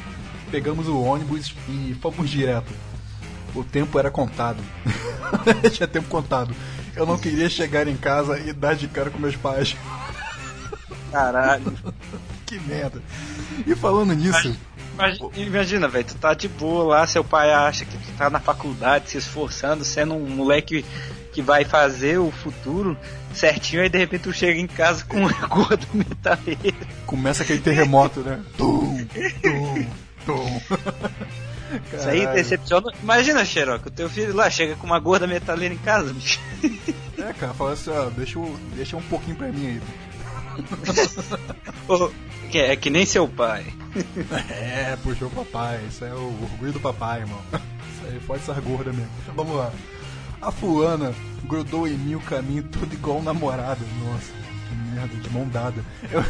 Pegamos 0.51 0.87
o 0.87 1.01
ônibus 1.01 1.55
e 1.71 1.97
fomos 2.03 2.29
direto. 2.29 2.71
O 3.55 3.65
tempo 3.65 3.99
era 3.99 4.11
contado. 4.11 4.63
Tinha 5.73 5.89
tempo 5.89 6.09
contado. 6.09 6.55
Eu 6.95 7.07
não 7.07 7.17
queria 7.17 7.49
chegar 7.49 7.89
em 7.89 7.97
casa 7.97 8.39
e 8.39 8.53
dar 8.53 8.77
de 8.77 8.89
cara 8.89 9.09
com 9.09 9.19
meus 9.19 9.37
pais. 9.37 9.75
Caralho. 11.11 11.73
que 12.45 12.61
merda. 12.61 13.03
E 13.67 13.75
falando 13.75 14.13
nisso, 14.13 14.55
Imagina, 14.95 15.31
imagina, 15.37 15.89
velho, 15.89 16.05
tu 16.05 16.15
tá 16.15 16.35
de 16.35 16.49
boa 16.49 16.85
lá, 16.85 17.07
seu 17.07 17.25
pai 17.25 17.53
acha 17.53 17.85
que 17.85 17.97
tu 17.99 18.13
tá 18.17 18.31
na 18.31 18.39
faculdade 18.39 19.11
se 19.11 19.19
esforçando, 19.19 19.85
sendo 19.85 20.15
um 20.15 20.29
moleque 20.29 20.85
que 21.33 21.43
vai 21.43 21.65
fazer 21.65 22.19
o 22.19 22.31
futuro 22.31 22.97
certinho, 23.33 23.83
aí 23.83 23.89
de 23.89 23.99
repente 23.99 24.23
tu 24.23 24.33
chega 24.33 24.59
em 24.61 24.69
casa 24.69 25.05
com 25.05 25.19
uma 25.27 25.47
gorda 25.49 25.85
metaleira. 25.93 26.87
começa 27.07 27.43
aquele 27.43 27.59
terremoto, 27.61 28.21
né? 28.21 28.41
Tum, 28.57 29.05
tum, 29.43 29.87
tum. 30.25 30.61
Isso 31.93 32.09
aí 32.09 32.21
Caralho. 32.21 32.37
decepciona. 32.37 32.93
Imagina, 33.03 33.45
Xerox, 33.45 33.85
o 33.87 33.91
teu 33.91 34.09
filho 34.09 34.33
lá 34.33 34.49
chega 34.49 34.77
com 34.77 34.87
uma 34.87 35.01
gorda 35.01 35.27
metaleira 35.27 35.75
em 35.75 35.79
casa, 35.79 36.13
bicho. 36.13 36.39
É, 37.19 37.33
cara, 37.33 37.53
fala 37.53 37.73
assim, 37.73 37.91
ó, 37.91 38.09
deixa, 38.11 38.39
deixa 38.77 38.97
um 38.97 39.03
pouquinho 39.03 39.37
pra 39.37 39.49
mim 39.49 39.67
aí. 39.67 39.81
Ô, 41.89 42.11
que 42.55 42.59
é 42.61 42.77
que 42.77 42.89
nem 42.89 43.05
seu 43.05 43.27
pai. 43.27 43.67
É, 44.49 44.97
puxou 45.03 45.27
o 45.27 45.31
papai. 45.31 45.81
Isso 45.89 46.05
é 46.05 46.13
o 46.13 46.43
orgulho 46.43 46.73
do 46.73 46.79
papai, 46.79 47.21
irmão. 47.21 47.41
Isso 47.53 48.07
aí 48.07 48.21
pode 48.21 48.45
ser 48.45 48.61
gorda 48.61 48.93
mesmo. 48.93 49.11
Vamos 49.35 49.57
lá. 49.57 49.73
A 50.41 50.53
fulana 50.53 51.13
grudou 51.45 51.89
em 51.89 51.95
mim 51.95 52.15
o 52.15 52.21
caminho 52.21 52.63
todo 52.63 52.93
igual 52.93 53.19
um 53.19 53.23
namorado. 53.23 53.81
Nossa, 54.05 54.33
que 54.69 54.75
merda, 54.93 55.17
de 55.17 55.31
mão 55.31 55.49
dada. 55.49 55.85
Eu, 56.11 56.25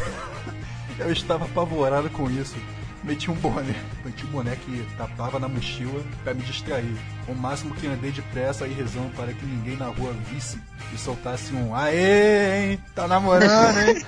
eu 1.05 1.11
estava 1.11 1.45
apavorado 1.45 2.09
com 2.09 2.29
isso. 2.29 2.55
Meti 3.03 3.29
um 3.29 3.35
boné, 3.35 3.75
meti 4.03 4.25
um 4.25 4.29
boné 4.29 4.55
que 4.55 4.83
tapava 4.97 5.39
na 5.39 5.47
mochila 5.47 6.03
pra 6.23 6.33
me 6.33 6.41
distrair. 6.41 6.97
O 7.27 7.35
máximo 7.35 7.75
que 7.75 7.85
andei 7.85 8.11
depressa 8.11 8.67
e 8.67 8.73
rezando 8.73 9.09
para 9.09 9.31
que 9.31 9.45
ninguém 9.45 9.77
na 9.77 9.87
rua 9.87 10.11
visse 10.31 10.59
e 10.91 10.97
soltasse 10.97 11.53
um 11.53 11.75
Aê, 11.75 12.71
hein? 12.71 12.79
Tá 12.95 13.07
namorando, 13.07 13.77
hein? 13.79 14.05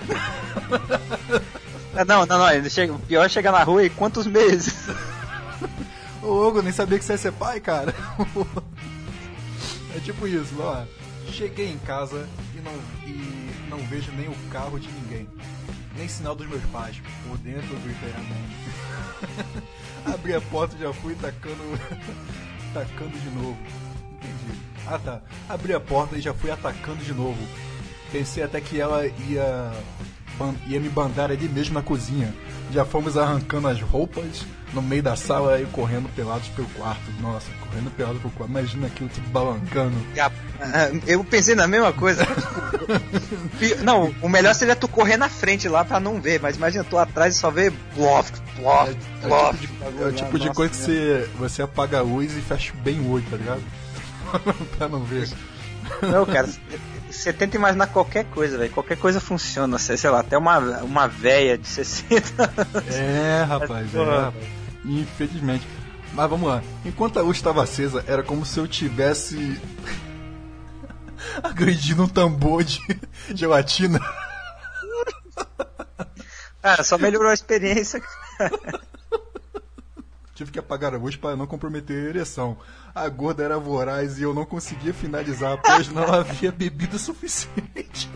Ah, 1.98 2.06
Não, 2.06 2.26
não, 2.26 2.38
não. 2.38 2.52
Ele 2.52 2.70
chega, 2.70 2.94
o 2.94 3.00
pior 3.00 3.26
é 3.26 3.30
chegar 3.30 3.52
na 3.52 3.64
rua 3.64 3.84
e 3.84 3.90
quantos 3.90 4.28
meses? 4.28 4.88
Ô, 6.22 6.48
Hugo, 6.48 6.62
nem 6.62 6.72
sabia 6.72 6.98
que 7.00 7.06
você 7.06 7.14
ia 7.14 7.18
ser 7.18 7.32
pai, 7.34 7.60
cara. 7.60 7.94
é 9.96 10.00
tipo 10.00 10.28
isso, 10.28 10.56
ó. 10.60 10.84
Cheguei 11.32 11.70
em 11.72 11.78
casa 11.80 12.28
e 12.56 12.62
não, 12.62 12.74
e 13.06 13.70
não 13.70 13.78
vejo 13.88 14.12
nem 14.14 14.28
o 14.28 14.36
carro 14.52 14.80
de 14.80 14.90
ninguém. 14.90 15.28
Nem 15.98 16.08
sinal 16.08 16.36
dos 16.36 16.48
meus 16.48 16.64
pais. 16.66 17.02
Por 17.28 17.38
dentro 17.40 17.76
gritei 17.84 18.14
amém. 18.14 19.64
Abri 20.14 20.34
a 20.36 20.42
porta 20.42 20.76
e 20.76 20.80
já 20.80 20.94
fui 20.94 21.16
tacando. 21.16 21.80
tacando 22.74 23.20
de 23.20 23.30
novo. 23.32 23.58
Entendi. 24.12 24.60
Ah 24.88 25.00
tá. 25.00 25.22
Abri 25.50 25.74
a 25.74 25.80
porta 25.80 26.16
e 26.16 26.22
já 26.22 26.34
fui 26.34 26.52
atacando 26.52 27.04
de 27.04 27.14
novo. 27.14 27.38
Pensei 28.12 28.44
até 28.44 28.62
que 28.62 28.80
ela 28.80 29.06
ia, 29.06 29.72
ia 30.68 30.80
me 30.80 30.90
bandar 30.90 31.32
ali 31.32 31.48
mesmo 31.50 31.74
na 31.74 31.82
cozinha. 31.82 32.34
Já 32.72 32.84
fomos 32.86 33.18
arrancando 33.18 33.68
as 33.68 33.82
roupas 33.82 34.46
no 34.74 34.82
meio 34.82 35.02
da 35.02 35.16
sala 35.16 35.60
e 35.62 35.66
correndo 35.68 36.10
pelados 36.14 36.48
pelo 36.50 36.68
quarto. 36.70 37.02
Nossa, 37.22 37.48
correndo 37.62 37.90
pelados 37.92 38.22
pelo 38.22 38.34
quarto. 38.34 38.52
Imagina 38.52 38.88
aquilo 38.88 39.10
tudo 39.10 39.30
balancando. 39.30 39.96
Eu 41.08 41.24
pensei 41.24 41.56
na 41.56 41.68
mesma 41.68 41.94
coisa. 41.94 42.28
Não, 43.84 44.14
o 44.22 44.28
melhor 44.30 44.54
seria 44.54 44.76
tu 44.76 44.88
correr 44.88 45.18
na 45.18 45.30
frente 45.30 45.68
lá 45.70 45.84
pra 45.86 46.00
não 46.00 46.22
ver, 46.22 46.40
mas 46.42 46.56
imagina 46.58 46.84
tu 46.84 46.98
atrás 46.98 47.36
e 47.36 47.40
só 47.40 47.50
vê 47.50 47.70
blof, 47.96 48.32
blof, 48.58 48.96
É 49.24 49.28
blof. 49.28 49.56
o 49.56 49.60
tipo 49.60 49.92
de, 49.92 50.04
é 50.04 50.06
o 50.06 50.12
tipo 50.12 50.40
de 50.40 50.50
coisa 50.52 50.72
que 50.72 50.78
você, 50.78 51.30
você 51.38 51.62
apaga 51.62 52.00
a 52.00 52.02
luz 52.02 52.36
e 52.36 52.42
fecha 52.42 52.74
bem 52.84 53.00
o 53.00 53.12
olho, 53.12 53.26
tá 53.30 53.38
ligado? 53.38 53.62
pra 54.78 54.88
não 54.88 55.04
ver. 55.04 55.30
Não, 56.02 56.26
cara, 56.26 56.50
você 57.18 57.34
tenta 57.34 57.58
imaginar 57.58 57.88
qualquer 57.88 58.26
coisa, 58.26 58.58
velho. 58.58 58.72
Qualquer 58.72 58.98
coisa 58.98 59.20
funciona. 59.20 59.78
Sei 59.78 59.98
sei 59.98 60.10
lá, 60.10 60.20
até 60.20 60.38
uma, 60.38 60.60
uma 60.82 61.08
véia 61.08 61.58
de 61.58 61.68
60 61.68 62.44
anos. 62.76 62.96
É, 62.96 63.44
rapaz, 63.44 63.94
é, 63.94 64.04
rapaz. 64.04 64.36
Infelizmente. 64.86 65.68
Mas 66.14 66.30
vamos 66.30 66.48
lá. 66.48 66.64
Enquanto 66.86 67.20
a 67.20 67.22
luz 67.22 67.38
estava 67.38 67.64
acesa, 67.64 68.04
era 68.08 68.24
como 68.24 68.46
se 68.46 68.60
eu 68.60 68.68
tivesse 68.68 69.60
agredindo 71.44 72.04
um 72.04 72.08
tambor 72.08 72.64
de 72.64 72.80
gelatina. 73.36 74.00
Cara, 76.62 76.84
só 76.84 76.98
melhorou 76.98 77.30
a 77.30 77.34
experiência. 77.34 78.02
Tive 80.38 80.52
que 80.52 80.60
apagar 80.60 80.94
a 80.94 80.98
luz 81.00 81.16
para 81.16 81.36
não 81.36 81.48
comprometer 81.48 81.98
a 81.98 82.10
ereção. 82.10 82.56
A 82.94 83.10
gorda 83.10 83.44
era 83.44 83.58
voraz 83.58 84.20
e 84.20 84.22
eu 84.22 84.36
não 84.36 84.46
conseguia 84.46 84.94
finalizar, 84.94 85.60
pois 85.60 85.90
não 85.90 86.04
havia 86.14 86.52
bebido 86.52 86.96
o 86.96 87.00
suficiente. 87.00 88.08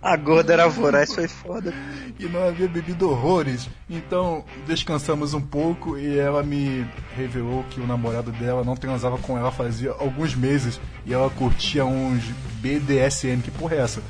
A 0.00 0.16
gorda 0.16 0.54
era 0.54 0.66
voraz, 0.66 1.12
foi 1.12 1.28
foda. 1.28 1.74
e 2.18 2.24
não 2.24 2.48
havia 2.48 2.66
bebido 2.66 3.10
horrores. 3.10 3.68
Então 3.88 4.46
descansamos 4.66 5.34
um 5.34 5.42
pouco 5.42 5.98
e 5.98 6.18
ela 6.18 6.42
me 6.42 6.86
revelou 7.14 7.62
que 7.68 7.78
o 7.78 7.86
namorado 7.86 8.32
dela 8.32 8.64
não 8.64 8.76
transava 8.76 9.18
com 9.18 9.36
ela 9.36 9.52
fazia 9.52 9.90
alguns 9.90 10.34
meses 10.34 10.80
e 11.04 11.12
ela 11.12 11.28
curtia 11.28 11.84
uns 11.84 12.24
BDSM. 12.62 13.42
Que 13.42 13.50
porra 13.50 13.74
é 13.74 13.80
essa? 13.80 14.02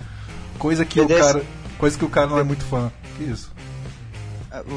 Coisa 0.61 0.85
que 0.85 1.01
o 1.01 1.09
BDS. 1.09 1.27
cara, 1.27 1.45
coisa 1.77 1.99
que 1.99 2.05
o 2.05 2.09
cara 2.09 2.29
não 2.29 2.39
é 2.39 2.45
muito 2.45 2.65
fã. 2.65 2.93
Que 3.17 3.25
isso? 3.25 3.56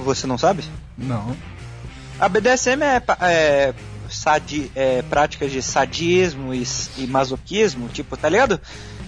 Você 0.06 0.28
não 0.28 0.38
sabe? 0.38 0.64
Não. 0.98 1.36
A 2.20 2.28
BDSM 2.28 2.84
é, 2.84 3.02
é, 3.22 3.74
sadi, 4.10 4.72
é 4.76 5.02
práticas 5.04 5.52
de 5.52 5.62
sadismo 5.62 6.54
e, 6.54 6.64
e 6.98 7.08
masoquismo, 7.08 7.88
tipo, 7.88 8.18
tá 8.18 8.28
ligado? 8.28 8.60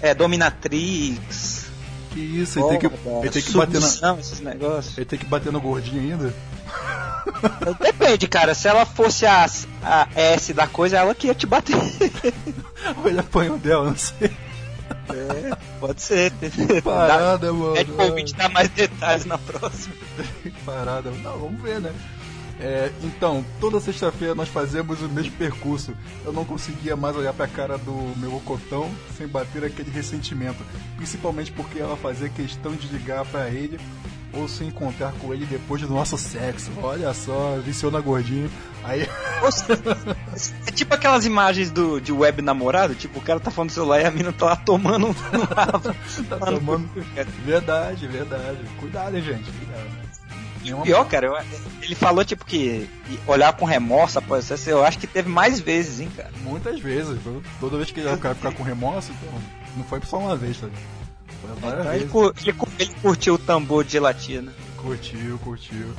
É 0.02 0.14
dominatrix, 0.14 1.66
Que 2.12 2.20
isso? 2.20 2.60
Ele 2.60 2.68
tem 2.70 2.80
que, 2.80 2.86
ele 2.86 3.30
tem 3.30 3.42
que 3.42 3.52
bater 3.52 3.82
na, 3.82 4.20
esses 4.20 4.40
negócios. 4.40 4.98
ele 4.98 5.06
tem 5.06 5.20
que 5.20 5.26
bater 5.26 5.52
no 5.52 5.60
gordinho 5.60 6.02
ainda. 6.02 6.34
Depende, 7.80 8.28
cara. 8.28 8.54
Se 8.54 8.68
ela 8.68 8.86
fosse 8.86 9.26
a, 9.26 9.46
a 9.84 10.08
S 10.16 10.54
da 10.54 10.68
coisa, 10.68 10.98
ela 10.98 11.14
que 11.14 11.28
ia 11.28 11.36
te 11.36 11.46
bater. 11.46 11.76
Ou 12.98 13.10
ele 13.10 13.20
apanhou 13.20 13.58
dela, 13.58 13.86
não 13.86 13.98
sei. 13.98 14.32
É, 15.10 15.56
pode 15.80 16.02
ser. 16.02 16.32
Parada, 16.84 17.52
mano. 17.52 17.78
É 17.78 17.84
de 17.84 17.92
convite 17.92 18.34
dar 18.36 18.50
mais 18.50 18.70
detalhes 18.70 19.26
na 19.26 19.38
próxima. 19.38 19.96
Parada. 20.66 21.12
Não, 21.12 21.38
vamos 21.38 21.62
ver, 21.62 21.80
né? 21.80 21.94
É, 22.60 22.92
então, 23.04 23.44
toda 23.60 23.80
sexta-feira 23.80 24.36
nós 24.36 24.48
fazemos 24.48 25.02
o 25.02 25.10
mesmo 25.10 25.32
percurso. 25.32 25.96
Eu 26.24 26.32
não 26.32 26.46
conseguia 26.46 26.96
mais 26.96 27.16
olhar 27.16 27.34
pra 27.34 27.48
cara 27.48 27.76
do 27.78 27.92
meu 28.18 28.36
ocotão 28.36 28.92
sem 29.18 29.28
bater 29.28 29.66
aquele 29.66 29.89
ressentimento. 29.89 30.64
Principalmente 30.96 31.52
porque 31.52 31.80
ela 31.80 31.98
fazia 31.98 32.30
questão 32.30 32.74
de 32.74 32.88
ligar 32.88 33.26
pra 33.26 33.50
ele 33.50 33.80
ou 34.34 34.48
se 34.48 34.64
encontrar 34.64 35.12
com 35.14 35.34
ele 35.34 35.46
depois 35.46 35.82
do 35.82 35.90
nosso 35.90 36.18
sexo. 36.18 36.72
Olha 36.82 37.14
só, 37.14 37.58
viciou 37.64 37.92
na 37.92 38.00
gordinha. 38.00 38.50
Aí. 38.84 39.08
É 40.68 40.72
tipo 40.72 40.94
aquelas 40.94 41.26
imagens 41.26 41.70
do, 41.72 42.00
de 42.00 42.12
web 42.12 42.42
namorado, 42.42 42.96
tipo, 42.96 43.20
o 43.20 43.22
cara 43.22 43.40
tá 43.40 43.52
falando 43.52 43.70
no 43.70 43.74
celular 43.76 44.02
e 44.02 44.06
a 44.06 44.12
mina 44.12 44.32
tá 44.32 44.46
lá 44.48 44.56
tomando 44.56 45.08
um 45.08 45.14
tá 46.30 46.38
tomando. 46.46 46.90
Verdade, 47.46 48.08
verdade. 48.08 48.60
Cuidado, 48.80 49.16
hein, 49.16 49.24
gente. 49.24 49.52
Cuidado. 49.52 50.12
E 50.64 50.74
o 50.74 50.82
pior, 50.82 51.06
cara, 51.08 51.26
eu- 51.28 51.38
ele 51.82 51.96
falou, 51.96 52.24
tipo, 52.24 52.46
que 52.46 52.88
olhar 53.28 53.52
com 53.54 53.66
remorso 53.66 54.20
após 54.20 54.46
o 54.46 54.48
sexo, 54.48 54.70
eu 54.70 54.84
acho 54.86 55.00
que 55.00 55.08
teve 55.08 55.28
mais 55.28 55.60
vezes, 55.60 56.00
hein, 56.00 56.12
cara. 56.16 56.30
Muitas 56.44 56.80
vezes. 56.80 57.20
Toda 57.60 57.78
vez 57.78 57.92
que 57.92 58.00
o 58.00 58.18
cara 58.18 58.36
ficar 58.36 58.54
com 58.54 58.64
remorso, 58.64 59.12
então. 59.12 59.40
Não 59.76 59.84
foi 59.86 60.00
só 60.04 60.18
uma 60.20 60.36
vez, 60.36 60.58
tá? 60.60 60.68
Então, 61.44 61.70
ele, 61.80 61.89
vezes. 61.92 62.12
cu- 62.12 62.34
ele 62.42 62.54
cu- 62.54 62.70
ele 62.80 62.94
curtiu 63.02 63.34
o 63.36 63.38
tambor 63.38 63.84
de 63.84 63.92
gelatina. 63.94 64.52
Curtiu, 64.78 65.38
curtiu. 65.39 65.94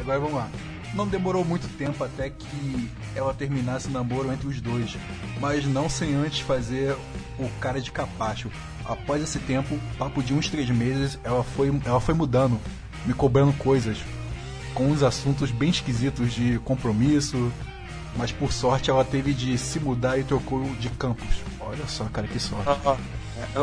Agora 0.00 0.18
vamos 0.18 0.34
lá. 0.34 0.48
Não 0.94 1.06
demorou 1.06 1.44
muito 1.44 1.68
tempo 1.76 2.02
até 2.02 2.30
que 2.30 2.90
ela 3.14 3.34
terminasse 3.34 3.88
o 3.88 3.90
namoro 3.90 4.32
entre 4.32 4.48
os 4.48 4.60
dois, 4.60 4.96
mas 5.40 5.66
não 5.66 5.88
sem 5.88 6.14
antes 6.14 6.40
fazer 6.40 6.96
o 7.38 7.48
cara 7.60 7.80
de 7.80 7.90
capacho. 7.92 8.50
Após 8.86 9.22
esse 9.22 9.38
tempo, 9.40 9.78
papo 9.98 10.22
de 10.22 10.32
uns 10.32 10.48
três 10.48 10.70
meses, 10.70 11.18
ela 11.22 11.44
foi, 11.44 11.70
ela 11.84 12.00
foi 12.00 12.14
mudando, 12.14 12.58
me 13.04 13.12
cobrando 13.12 13.52
coisas, 13.52 13.98
com 14.72 14.86
uns 14.86 15.02
assuntos 15.02 15.50
bem 15.50 15.68
esquisitos 15.68 16.32
de 16.32 16.58
compromisso, 16.60 17.52
mas 18.16 18.32
por 18.32 18.50
sorte 18.50 18.88
ela 18.88 19.04
teve 19.04 19.34
de 19.34 19.58
se 19.58 19.78
mudar 19.78 20.18
e 20.18 20.24
trocou 20.24 20.64
de 20.80 20.88
campus. 20.90 21.42
Olha 21.60 21.86
só, 21.86 22.04
cara, 22.04 22.26
que 22.26 22.40
sorte. 22.40 22.70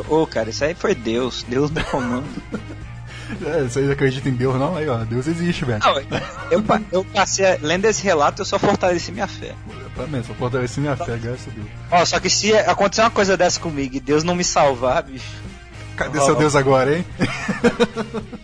Ô, 0.09 0.25
cara, 0.27 0.49
isso 0.49 0.63
aí 0.63 0.73
foi 0.73 0.95
Deus. 0.95 1.43
Deus 1.47 1.71
no 1.71 1.83
comando. 1.85 2.25
É, 3.43 3.63
vocês 3.63 3.89
acreditam 3.89 4.31
em 4.31 4.35
Deus 4.35 4.55
não? 4.55 4.77
Aí, 4.77 4.87
ó, 4.87 4.97
Deus 4.99 5.25
existe, 5.25 5.65
velho. 5.65 5.79
Não, 5.83 5.97
eu, 6.51 6.63
eu 6.91 7.03
passei, 7.05 7.57
lendo 7.59 7.85
esse 7.85 8.03
relato, 8.03 8.43
eu 8.43 8.45
só 8.45 8.59
fortaleci 8.59 9.11
minha 9.11 9.27
fé. 9.27 9.55
Pra 9.95 10.05
mim, 10.05 10.21
só 10.23 10.31
fortaleci 10.35 10.79
minha 10.79 10.95
fé, 10.95 11.17
graças 11.17 11.47
a 11.47 11.51
Deus. 11.51 11.67
Ó, 11.89 12.05
só 12.05 12.19
que 12.19 12.29
se 12.29 12.53
acontecer 12.53 13.01
uma 13.01 13.09
coisa 13.09 13.35
dessa 13.35 13.59
comigo 13.59 13.95
e 13.95 13.99
Deus 13.99 14.23
não 14.23 14.35
me 14.35 14.43
salvar, 14.43 15.01
bicho. 15.01 15.25
Cadê 15.95 16.19
Ó, 16.19 16.21
seu 16.23 16.35
ó. 16.35 16.37
Deus 16.37 16.55
agora, 16.55 16.97
hein? 16.97 17.05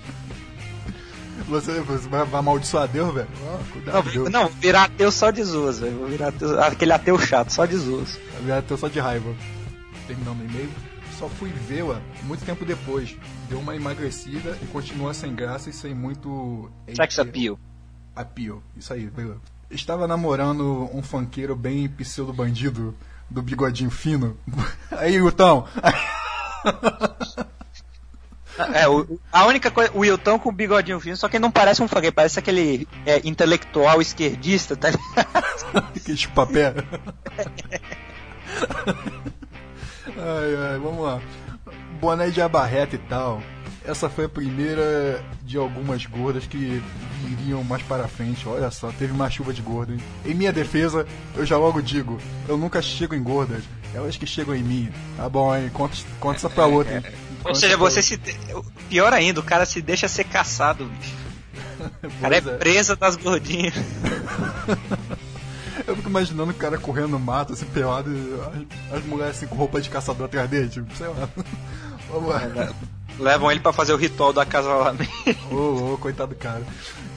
você, 1.48 1.80
você 1.82 2.10
vai, 2.10 2.26
vai 2.26 2.40
amaldiçoar 2.40 2.88
Deus, 2.88 3.14
velho? 3.14 3.28
Ó, 3.46 3.58
cuidado, 3.72 3.94
Não, 3.94 4.12
Deus. 4.12 4.30
não, 4.30 4.48
virar 4.48 4.86
ateu 4.86 5.12
só 5.12 5.30
de 5.30 5.44
zoas, 5.44 5.80
velho. 5.80 5.98
Vou 5.98 6.08
virar 6.08 6.30
ateu, 6.30 6.60
aquele 6.60 6.94
ateu 6.94 7.20
chato, 7.20 7.52
só 7.52 7.66
de 7.66 7.76
zoas. 7.76 8.20
Virar 8.42 8.62
teu 8.64 8.78
só 8.78 8.88
de 8.88 9.00
raiva. 9.00 9.32
Terminando 10.08 10.40
o 10.42 10.46
e-mail. 10.46 10.70
Só 11.22 11.30
fui 11.30 11.50
vê-la 11.52 12.02
muito 12.24 12.44
tempo 12.44 12.66
depois. 12.66 13.16
Deu 13.48 13.60
uma 13.60 13.76
emagrecida 13.76 14.58
e 14.60 14.66
continua 14.66 15.14
sem 15.14 15.36
graça 15.36 15.70
e 15.70 15.74
sem 15.74 15.94
muito. 15.94 16.68
Sex 16.96 17.20
appeal. 17.20 17.60
Appeal. 18.16 18.64
Isso 18.76 18.92
aí? 18.92 19.08
Estava 19.70 20.08
namorando 20.08 20.90
um 20.92 21.04
funkeiro 21.04 21.56
bem 21.56 21.88
pseudo 21.88 22.34
bandido 22.34 22.96
do 23.30 23.40
bigodinho 23.44 23.92
fino. 23.92 24.36
Aí, 24.92 25.20
Gutão. 25.20 25.68
É, 28.74 28.88
o- 28.88 29.18
a 29.32 29.46
única 29.46 29.72
coisa, 29.72 29.92
o 29.94 30.00
Wilton 30.00 30.38
com 30.38 30.50
o 30.50 30.52
bigodinho 30.52 31.00
fino, 31.00 31.16
só 31.18 31.28
que 31.30 31.38
ele 31.38 31.42
não 31.42 31.50
parece 31.50 31.82
um 31.82 31.88
funkeiro, 31.88 32.14
parece 32.14 32.38
aquele 32.38 32.88
é, 33.06 33.22
intelectual 33.28 34.02
esquerdista, 34.02 34.76
tá 34.76 34.90
ligado? 34.90 35.94
que 36.06 36.16
chupapé. 36.18 36.74
Ai, 40.08 40.72
ai, 40.74 40.80
vamos 40.80 41.04
lá. 41.04 41.22
Boné 42.00 42.30
de 42.30 42.42
abarreta 42.42 42.96
e 42.96 43.00
tal. 43.00 43.42
Essa 43.84 44.10
foi 44.10 44.26
a 44.26 44.30
primeira 44.30 45.24
de 45.44 45.58
algumas 45.58 46.06
gordas 46.06 46.46
que 46.46 46.82
viriam 47.26 47.64
mais 47.64 47.82
para 47.84 48.08
frente. 48.08 48.48
Olha 48.48 48.70
só, 48.70 48.92
teve 48.92 49.12
uma 49.12 49.30
chuva 49.30 49.52
de 49.54 49.62
gordo, 49.62 49.94
hein? 49.94 50.00
Em 50.26 50.34
minha 50.36 50.54
defesa, 50.54 51.06
eu 51.36 51.46
já 51.46 51.58
logo 51.58 51.82
digo, 51.82 52.20
eu 52.48 52.58
nunca 52.58 52.82
chego 52.82 53.16
em 53.16 53.24
gordas. 53.24 53.64
Elas 53.94 54.16
que 54.16 54.26
chegam 54.26 54.56
em 54.56 54.64
mim. 54.64 54.90
Tá 55.18 55.28
bom, 55.28 55.56
hein? 55.56 55.70
Conta, 55.74 55.96
conta 56.20 56.38
essa 56.38 56.50
pra 56.50 56.66
outra, 56.66 56.98
hein? 56.98 57.04
Ou 57.40 57.44
Conta 57.46 57.56
seja, 57.56 57.68
essa 57.74 57.78
pra 57.78 57.90
você 57.90 58.02
se. 58.02 58.18
de- 58.18 58.36
Pior 58.88 59.12
ainda, 59.14 59.40
o 59.40 59.44
cara 59.44 59.66
se 59.66 59.82
deixa 59.82 60.08
ser 60.08 60.26
caçado, 60.26 60.86
bicho. 60.86 61.14
outra. 61.16 61.32
O 62.08 62.22
cara 62.22 62.36
é 62.36 62.38
é. 62.38 62.42
presa 62.42 62.96
das 62.96 63.16
gordinhas. 63.16 63.74
Imaginando 66.12 66.52
o 66.52 66.56
cara 66.56 66.78
correndo 66.78 67.08
no 67.08 67.20
mato, 67.20 67.54
assim, 67.54 67.66
pelado, 67.68 68.12
e 68.12 68.68
as, 68.92 68.98
as 69.00 69.06
mulheres 69.06 69.38
assim 69.38 69.48
com 69.48 69.56
roupa 69.56 69.80
de 69.80 69.90
caçador 69.90 70.26
atrás 70.26 70.50
dele, 70.50 70.68
tipo, 70.68 70.94
sei 70.96 71.08
lá. 71.08 71.30
Vamos 72.12 72.30
lá. 72.30 72.42
Levam 73.18 73.50
ele 73.50 73.62
pra 73.62 73.72
fazer 73.72 73.94
o 73.94 73.98
ritual 73.98 74.34
do 74.34 74.42
acasalamento. 74.42 75.10
Ô, 75.50 75.94
ô, 75.94 75.98
coitado 75.98 76.34
do 76.34 76.38
cara. 76.38 76.64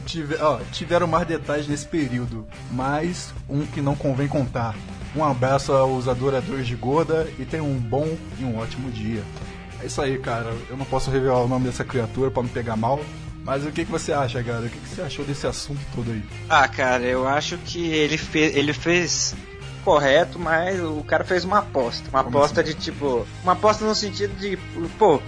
Tive- 0.07 0.37
ó, 0.41 0.59
tiveram 0.71 1.07
mais 1.09 1.27
detalhes 1.27 1.67
nesse 1.67 1.87
período, 1.87 2.47
mas 2.71 3.35
um 3.49 3.67
que 3.67 3.81
não 3.81 3.97
convém 3.97 4.29
contar. 4.29 4.77
Um 5.17 5.25
abraço 5.25 5.73
aos 5.73 6.07
adoradores 6.07 6.67
de 6.67 6.75
Gorda 6.77 7.29
e 7.39 7.45
tenham 7.45 7.67
um 7.69 7.79
bom 7.79 8.17
e 8.39 8.45
um 8.45 8.59
ótimo 8.59 8.91
dia. 8.91 9.23
É 9.83 9.87
isso 9.87 10.01
aí, 10.01 10.19
cara. 10.19 10.53
Eu 10.69 10.77
não 10.77 10.85
posso 10.85 11.11
revelar 11.11 11.41
o 11.43 11.49
nome 11.49 11.67
dessa 11.67 11.85
criatura 11.85 12.31
pra 12.31 12.43
não 12.43 12.51
pegar 12.51 12.77
mal. 12.77 13.01
Mas 13.45 13.65
o 13.65 13.71
que, 13.71 13.85
que 13.85 13.91
você 13.91 14.13
acha, 14.13 14.43
cara? 14.43 14.61
O 14.61 14.71
que, 14.71 14.79
que 14.79 14.89
você 14.89 15.03
achou 15.03 15.25
desse 15.25 15.47
assunto 15.47 15.81
todo 15.95 16.11
aí? 16.11 16.23
Ah, 16.49 16.67
cara, 16.67 17.03
eu 17.05 17.29
acho 17.29 17.59
que 17.59 17.87
ele, 17.87 18.17
fe 18.17 18.39
ele 18.39 18.73
fez 18.73 19.35
correto, 19.85 20.39
mas 20.39 20.81
o 20.81 21.05
cara 21.05 21.25
fez 21.25 21.45
uma 21.45 21.59
aposta. 21.59 22.09
Uma 22.09 22.25
Como 22.25 22.39
aposta 22.39 22.65
de 22.65 22.73
tipo. 22.73 23.27
Uma 23.43 23.53
aposta 23.53 23.85
no 23.85 23.95
sentido 23.95 24.35
de, 24.37 24.57
pô, 24.99 25.21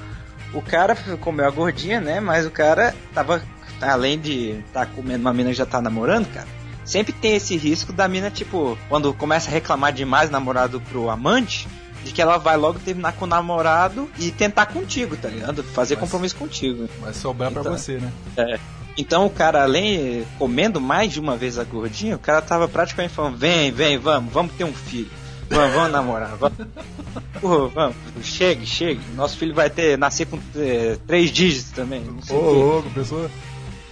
o 0.55 0.63
cara 0.63 0.97
comeu 1.21 1.47
a 1.47 1.51
gordinha, 1.51 2.01
né? 2.01 2.19
Mas 2.19 2.47
o 2.47 2.51
cara 2.51 2.95
tava. 3.13 3.43
Além 3.83 4.19
de 4.19 4.65
tá 4.73 4.87
comendo 4.87 5.21
uma 5.21 5.35
mina 5.35 5.51
que 5.51 5.57
já 5.57 5.67
tá 5.67 5.83
namorando, 5.83 6.33
cara. 6.33 6.49
Sempre 6.83 7.13
tem 7.13 7.35
esse 7.37 7.57
risco 7.57 7.93
da 7.93 8.09
mina, 8.09 8.31
tipo, 8.31 8.79
quando 8.89 9.13
começa 9.13 9.51
a 9.51 9.53
reclamar 9.53 9.93
demais 9.93 10.31
do 10.31 10.33
namorado 10.33 10.81
pro 10.81 11.11
amante, 11.11 11.69
de 12.07 12.13
que 12.13 12.23
ela 12.23 12.39
vai 12.39 12.57
logo 12.57 12.79
terminar 12.79 13.13
com 13.13 13.25
o 13.25 13.29
namorado 13.29 14.09
e 14.19 14.31
tentar 14.31 14.67
contigo, 14.67 15.17
tá 15.17 15.29
ligado? 15.29 15.63
Fazer 15.63 15.95
Mas- 15.97 16.05
compromisso 16.05 16.37
contigo. 16.37 16.89
Vai 17.01 17.13
sobrar 17.13 17.51
pra 17.51 17.61
Então. 17.61 17.77
você, 17.77 17.99
né? 17.99 18.59
Então 18.97 19.27
o 19.27 19.31
cara, 19.31 19.63
além 19.63 20.25
comendo 20.39 20.81
mais 20.81 21.13
de 21.13 21.21
uma 21.21 21.37
vez 21.37 21.59
a 21.59 21.65
gordinha, 21.65 22.17
o 22.17 22.19
cara 22.19 22.41
tava 22.41 22.67
praticamente 22.67 23.13
falando: 23.15 23.37
vem, 23.37 23.71
vem, 23.71 23.99
vamos, 23.99 24.33
vamos 24.33 24.53
ter 24.55 24.65
um 24.65 24.73
filho. 24.73 25.11
Vamos, 25.51 25.75
vamos 25.75 25.93
namorar, 25.93 26.35
vamos. 26.37 26.57
Pô, 27.41 27.69
vamos, 27.69 27.95
chegue, 28.23 28.65
chegue. 28.67 29.01
Nosso 29.15 29.37
filho 29.37 29.55
vai 29.55 29.69
ter, 29.71 29.97
nascer 29.99 30.27
com 30.27 30.39
eh, 30.57 30.97
três 31.07 31.31
dígitos 31.31 31.73
também. 31.73 32.01
Não 32.01 32.23
sei 32.23 32.37
Ô, 32.37 32.41
louco, 32.53 32.91
pessoa. 32.91 33.31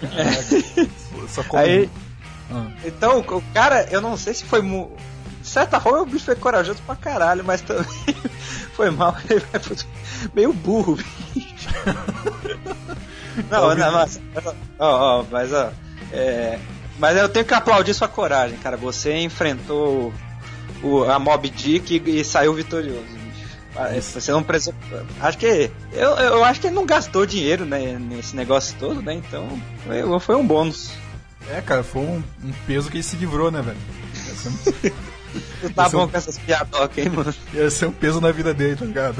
Caraca, 0.00 0.88
Só 1.28 1.42
como... 1.44 1.62
Aí, 1.62 1.88
Ah. 2.50 2.66
então, 2.84 3.20
o 3.20 3.42
cara, 3.54 3.86
eu 3.90 4.00
não 4.00 4.16
sei 4.16 4.34
se 4.34 4.44
foi. 4.44 4.60
De 5.44 5.50
certa 5.50 5.78
forma, 5.78 6.00
o 6.00 6.06
bicho 6.06 6.24
foi 6.24 6.34
corajoso 6.34 6.80
pra 6.86 6.96
caralho, 6.96 7.44
mas 7.44 7.60
também 7.60 7.84
foi 8.72 8.90
mal. 8.90 9.14
Ele 9.28 9.44
meio 10.32 10.54
burro, 10.54 10.96
bicho. 11.34 11.68
Não, 13.50 13.74
não, 13.74 13.92
mas. 13.92 14.18
Ó, 14.78 15.20
ó, 15.20 15.24
mas 15.30 15.52
ó. 15.52 15.70
é, 16.14 16.58
mas 16.98 17.18
eu 17.18 17.28
tenho 17.28 17.44
que 17.44 17.52
aplaudir 17.52 17.92
sua 17.92 18.08
coragem, 18.08 18.56
cara. 18.56 18.78
Você 18.78 19.18
enfrentou 19.18 20.14
o, 20.82 21.04
a 21.04 21.18
Mob 21.18 21.46
Dick 21.50 21.94
e, 21.94 22.20
e 22.20 22.24
saiu 22.24 22.54
vitorioso. 22.54 23.04
Ah, 23.76 23.90
Você 24.00 24.32
não 24.32 24.42
precisou. 24.42 24.72
Acho 25.20 25.36
que. 25.36 25.70
Eu, 25.92 26.12
eu 26.12 26.42
acho 26.42 26.58
que 26.58 26.68
ele 26.68 26.74
não 26.76 26.86
gastou 26.86 27.26
dinheiro 27.26 27.66
né, 27.66 27.98
nesse 27.98 28.34
negócio 28.34 28.74
todo, 28.78 29.02
né? 29.02 29.12
Então 29.12 29.60
foi, 29.84 30.20
foi 30.20 30.36
um 30.36 30.46
bônus. 30.46 30.90
É, 31.50 31.60
cara, 31.60 31.84
foi 31.84 32.00
um, 32.00 32.22
um 32.42 32.52
peso 32.66 32.88
que 32.88 32.96
ele 32.96 33.04
se 33.04 33.16
livrou, 33.16 33.50
né, 33.50 33.60
velho? 33.60 33.76
Tu 35.60 35.70
tá 35.74 35.86
é 35.86 35.88
bom 35.88 36.04
um- 36.04 36.08
com 36.08 36.16
essas 36.16 36.38
piadocas, 36.38 36.98
hein, 36.98 37.10
mano? 37.10 37.34
ia 37.52 37.70
ser 37.70 37.86
um 37.86 37.92
peso 37.92 38.20
na 38.20 38.30
vida 38.32 38.52
dele, 38.54 38.76
tá 38.76 38.84
ligado? 38.84 39.16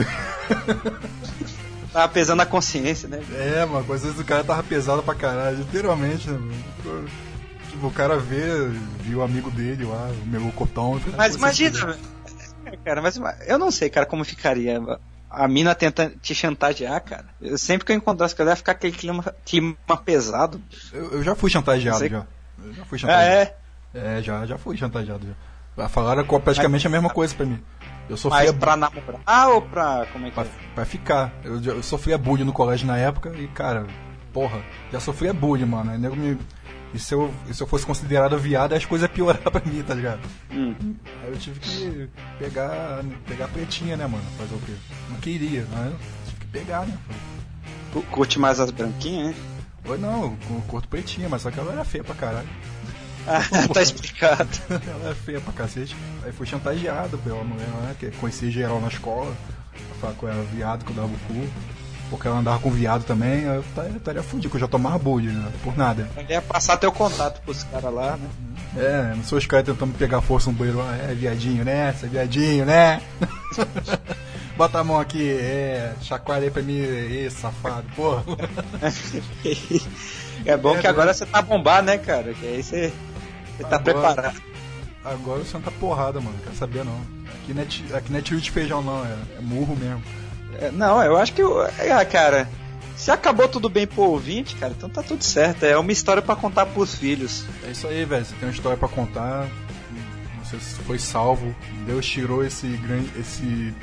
Tava 1.93 2.09
pesando 2.09 2.41
a 2.41 2.47
consciência, 2.47 3.09
né? 3.09 3.23
É, 3.33 3.65
mano, 3.65 3.93
às 3.93 4.03
vezes 4.03 4.19
o 4.19 4.25
cara 4.25 4.43
tava 4.43 4.63
pesado 4.65 5.03
pra 5.03 5.15
caralho, 5.15 5.59
literalmente, 5.59 6.29
né, 6.29 6.39
mano? 6.39 7.09
Tipo, 7.71 7.87
o 7.87 7.91
cara 7.93 8.17
vê, 8.19 8.69
viu 9.01 9.19
o 9.19 9.23
amigo 9.23 9.51
dele 9.51 9.85
lá, 9.85 10.11
o 10.23 10.27
meu 10.27 10.41
cotão. 10.53 11.01
Mas 11.17 11.33
"Pô, 11.33 11.39
imagina, 11.39 11.71
você-. 11.79 11.99
É, 12.67 12.77
cara, 12.79 13.01
mas 13.03 13.19
eu 13.47 13.59
não 13.59 13.71
sei, 13.71 13.91
cara, 13.91 14.07
como 14.07 14.25
ficaria. 14.25 14.81
A 15.31 15.49
mina 15.49 15.75
tenta 15.75 16.13
te 16.23 16.35
chantagear, 16.35 17.01
cara. 17.03 17.27
Eu, 17.41 17.59
sempre 17.59 17.85
que 17.85 17.93
eu 17.93 17.97
encontrasse 17.97 18.35
ela, 18.39 18.51
ia 18.51 18.57
ficar 18.57 18.73
aquele 18.73 18.93
clima, 18.97 19.35
clima 19.45 19.77
pesado. 20.05 20.61
Eu, 20.93 21.13
eu 21.13 21.23
já 21.25 21.35
fui 21.35 21.51
chantageado, 21.51 21.99
Você- 21.99 22.09
já. 22.09 22.25
Eu 22.65 22.73
já 22.73 22.85
fui 22.85 22.97
Ah, 22.97 23.01
chantageado. 23.01 23.31
é? 23.33 23.55
É, 24.19 24.23
já, 24.23 24.47
já 24.47 24.57
fui 24.59 24.77
chantageado, 24.77 25.27
já. 25.27 25.35
Falaram 25.89 26.25
co- 26.25 26.39
praticamente 26.41 26.87
a 26.87 26.91
mesma 26.91 27.11
coisa 27.11 27.35
pra 27.35 27.45
mim. 27.47 27.61
Eu 28.09 28.11
Mas 28.13 28.21
sofria 28.21 28.53
pra 28.53 28.77
namorar 28.77 29.21
ah, 29.25 29.49
ou 29.49 29.63
pra. 29.63 30.07
Como 30.13 30.27
é 30.27 30.29
que 30.29 30.35
pra, 30.35 30.45
é? 30.45 30.49
pra 30.75 30.85
ficar. 30.85 31.33
Eu, 31.43 31.61
eu 31.63 31.83
sofria 31.83 32.19
bullying 32.19 32.45
no 32.45 32.53
colégio 32.53 32.87
na 32.87 32.97
época 32.99 33.33
e, 33.37 33.49
cara, 33.49 33.87
porra, 34.33 34.61
já 34.93 35.01
sofria 35.01 35.33
bullying, 35.33 35.65
mano. 35.65 35.91
Aí 35.91 35.99
nego 35.99 36.15
me. 36.15 36.39
E 36.93 36.99
se 36.99 37.13
eu, 37.13 37.33
se 37.51 37.61
eu 37.61 37.67
fosse 37.67 37.85
considerado 37.85 38.39
viado, 38.39 38.73
as 38.75 38.85
coisas 38.85 39.09
iam 39.11 39.15
piorar 39.15 39.51
pra 39.51 39.61
mim, 39.65 39.83
tá 39.83 39.95
ligado? 39.95 40.21
Hum. 40.53 40.75
Aí 41.25 41.31
eu 41.31 41.37
tive 41.39 41.59
que 41.59 42.09
pegar, 42.39 43.01
pegar 43.27 43.47
a 43.47 43.49
pretinha, 43.49 43.97
né, 43.97 44.07
mano? 44.07 44.23
Fazer 44.39 44.55
o 44.55 44.59
quê? 44.59 44.73
Não 45.11 45.17
queria, 45.19 45.67
mas 45.73 45.87
eu 45.87 45.99
tive 46.27 46.41
que 46.41 46.47
pegar, 46.47 46.87
né? 46.87 46.97
Tu 47.93 48.01
Curte 48.03 48.39
mais 48.39 48.61
as 48.61 48.71
branquinhas, 48.71 49.35
né? 49.35 49.35
Oi, 49.87 49.99
não, 49.99 50.37
com 50.49 50.61
corto 50.63 50.89
pretinha, 50.89 51.29
mas 51.29 51.43
só 51.43 51.51
que 51.51 51.59
ela 51.59 51.73
era 51.73 51.85
feia 51.85 52.05
pra 52.05 52.15
caralho. 52.15 52.49
Ah, 53.27 53.43
tá 53.73 53.83
explicado. 53.83 54.49
ela 54.71 55.11
é 55.11 55.15
feia 55.15 55.41
pra 55.41 55.53
cacete. 55.53 55.97
Aí 56.25 56.33
foi 56.33 56.47
chantageado 56.47 57.19
pela 57.19 57.43
mulher 57.45 57.69
lá, 57.83 57.95
que 57.99 58.11
conhecia 58.13 58.51
geral 58.51 58.81
na 58.81 58.89
escola. 58.89 59.33
Falar 60.01 60.15
que 60.15 60.23
eu 60.23 60.29
era 60.29 60.43
viado, 60.43 60.85
que 60.85 60.91
eu 60.91 60.97
dava 60.97 61.09
o 61.09 61.19
cu. 61.27 61.49
Porque 62.11 62.29
ela 62.29 62.39
andava 62.39 62.59
com 62.61 62.71
viado 62.71 63.03
também, 63.05 63.43
eu 63.45 63.65
ta- 63.75 63.85
eu 63.85 63.97
estaria 63.97 64.23
fudido, 64.23 64.51
que 64.51 64.57
eu 64.57 64.61
já 64.61 64.69
tomava 64.69 64.99
bullying, 64.99 65.33
né? 65.33 65.51
Por 65.65 65.77
nada. 65.77 66.09
Ele 66.19 66.33
ia 66.35 66.43
passar 66.43 66.77
teu 66.77 66.93
contato 66.93 67.41
pros 67.41 67.65
caras 67.65 67.93
lá, 67.93 68.17
né? 68.19 68.29
É, 68.77 69.15
não 69.17 69.25
sou 69.25 69.39
os 69.39 69.47
caras 69.47 69.65
tentando 69.67 69.95
pegar 69.97 70.21
força 70.21 70.51
no 70.51 70.57
banheiro, 70.57 70.81
ah, 70.83 70.95
é 71.11 71.15
viadinho, 71.15 71.65
né? 71.65 71.93
Você 71.93 72.07
é 72.07 72.09
viadinho, 72.11 72.67
né? 72.67 73.01
Bota 74.57 74.79
a 74.79 74.85
mão 74.85 75.01
aqui, 75.01 75.29
é, 75.31 75.95
chacoalha 76.03 76.45
aí 76.45 76.51
pra 76.51 76.63
mim, 76.63 76.79
ê, 76.79 77.29
safado, 77.31 77.87
porra. 77.97 78.23
É 80.45 80.57
bom 80.57 80.77
É, 80.77 80.81
que 80.81 80.87
agora 80.87 81.15
você 81.15 81.25
tá 81.25 81.41
bombado, 81.41 81.87
né, 81.87 81.97
cara? 81.99 82.35
Que 82.35 82.47
aí 82.47 82.63
você, 82.63 82.93
você 83.57 83.63
tá 83.65 83.77
Agora- 83.77 83.83
preparado. 84.15 84.43
Agora 85.05 85.45
você 85.45 85.53
não 85.55 85.61
tá 85.63 85.71
porrada, 85.71 86.19
mano, 86.21 86.37
quer 86.43 86.55
saber 86.55 86.83
não. 86.85 86.99
Aqui 87.43 87.53
não 87.53 87.63
é, 87.63 87.97
aqui 87.99 88.11
não 88.13 88.19
é 88.19 88.23
tiro 88.23 88.41
de 88.41 88.51
feijão 88.51 88.83
não, 88.83 89.05
é, 89.05 89.17
é 89.37 89.41
murro 89.43 89.77
mesmo. 89.77 90.03
É, 90.59 90.71
não, 90.71 91.03
eu 91.03 91.17
acho 91.17 91.33
que. 91.35 91.43
eu- 91.43 91.61
Ah, 91.63 92.05
cara, 92.11 92.49
se 92.97 93.11
acabou 93.11 93.47
tudo 93.49 93.69
bem 93.69 93.87
pro 93.87 94.03
ouvinte, 94.03 94.55
cara, 94.57 94.73
então 94.77 94.89
tá 94.89 95.03
tudo 95.03 95.23
certo. 95.23 95.65
É 95.65 95.77
uma 95.77 95.93
história 95.93 96.23
pra 96.23 96.35
contar 96.35 96.65
pros 96.67 96.95
filhos. 96.95 97.45
É 97.67 97.71
isso 97.73 97.87
aí, 97.87 98.05
velho. 98.07 98.25
Você 98.25 98.35
tem 98.37 98.49
uma 98.49 98.55
história 98.55 98.79
pra 98.79 98.89
contar. 98.89 99.47
Você 100.43 100.57
foi 100.85 100.99
salvo. 100.99 101.55
Deus 101.87 102.07
tirou 102.07 102.43
esse 102.45 102.67
grande, 102.69 103.11
esse 103.19 103.75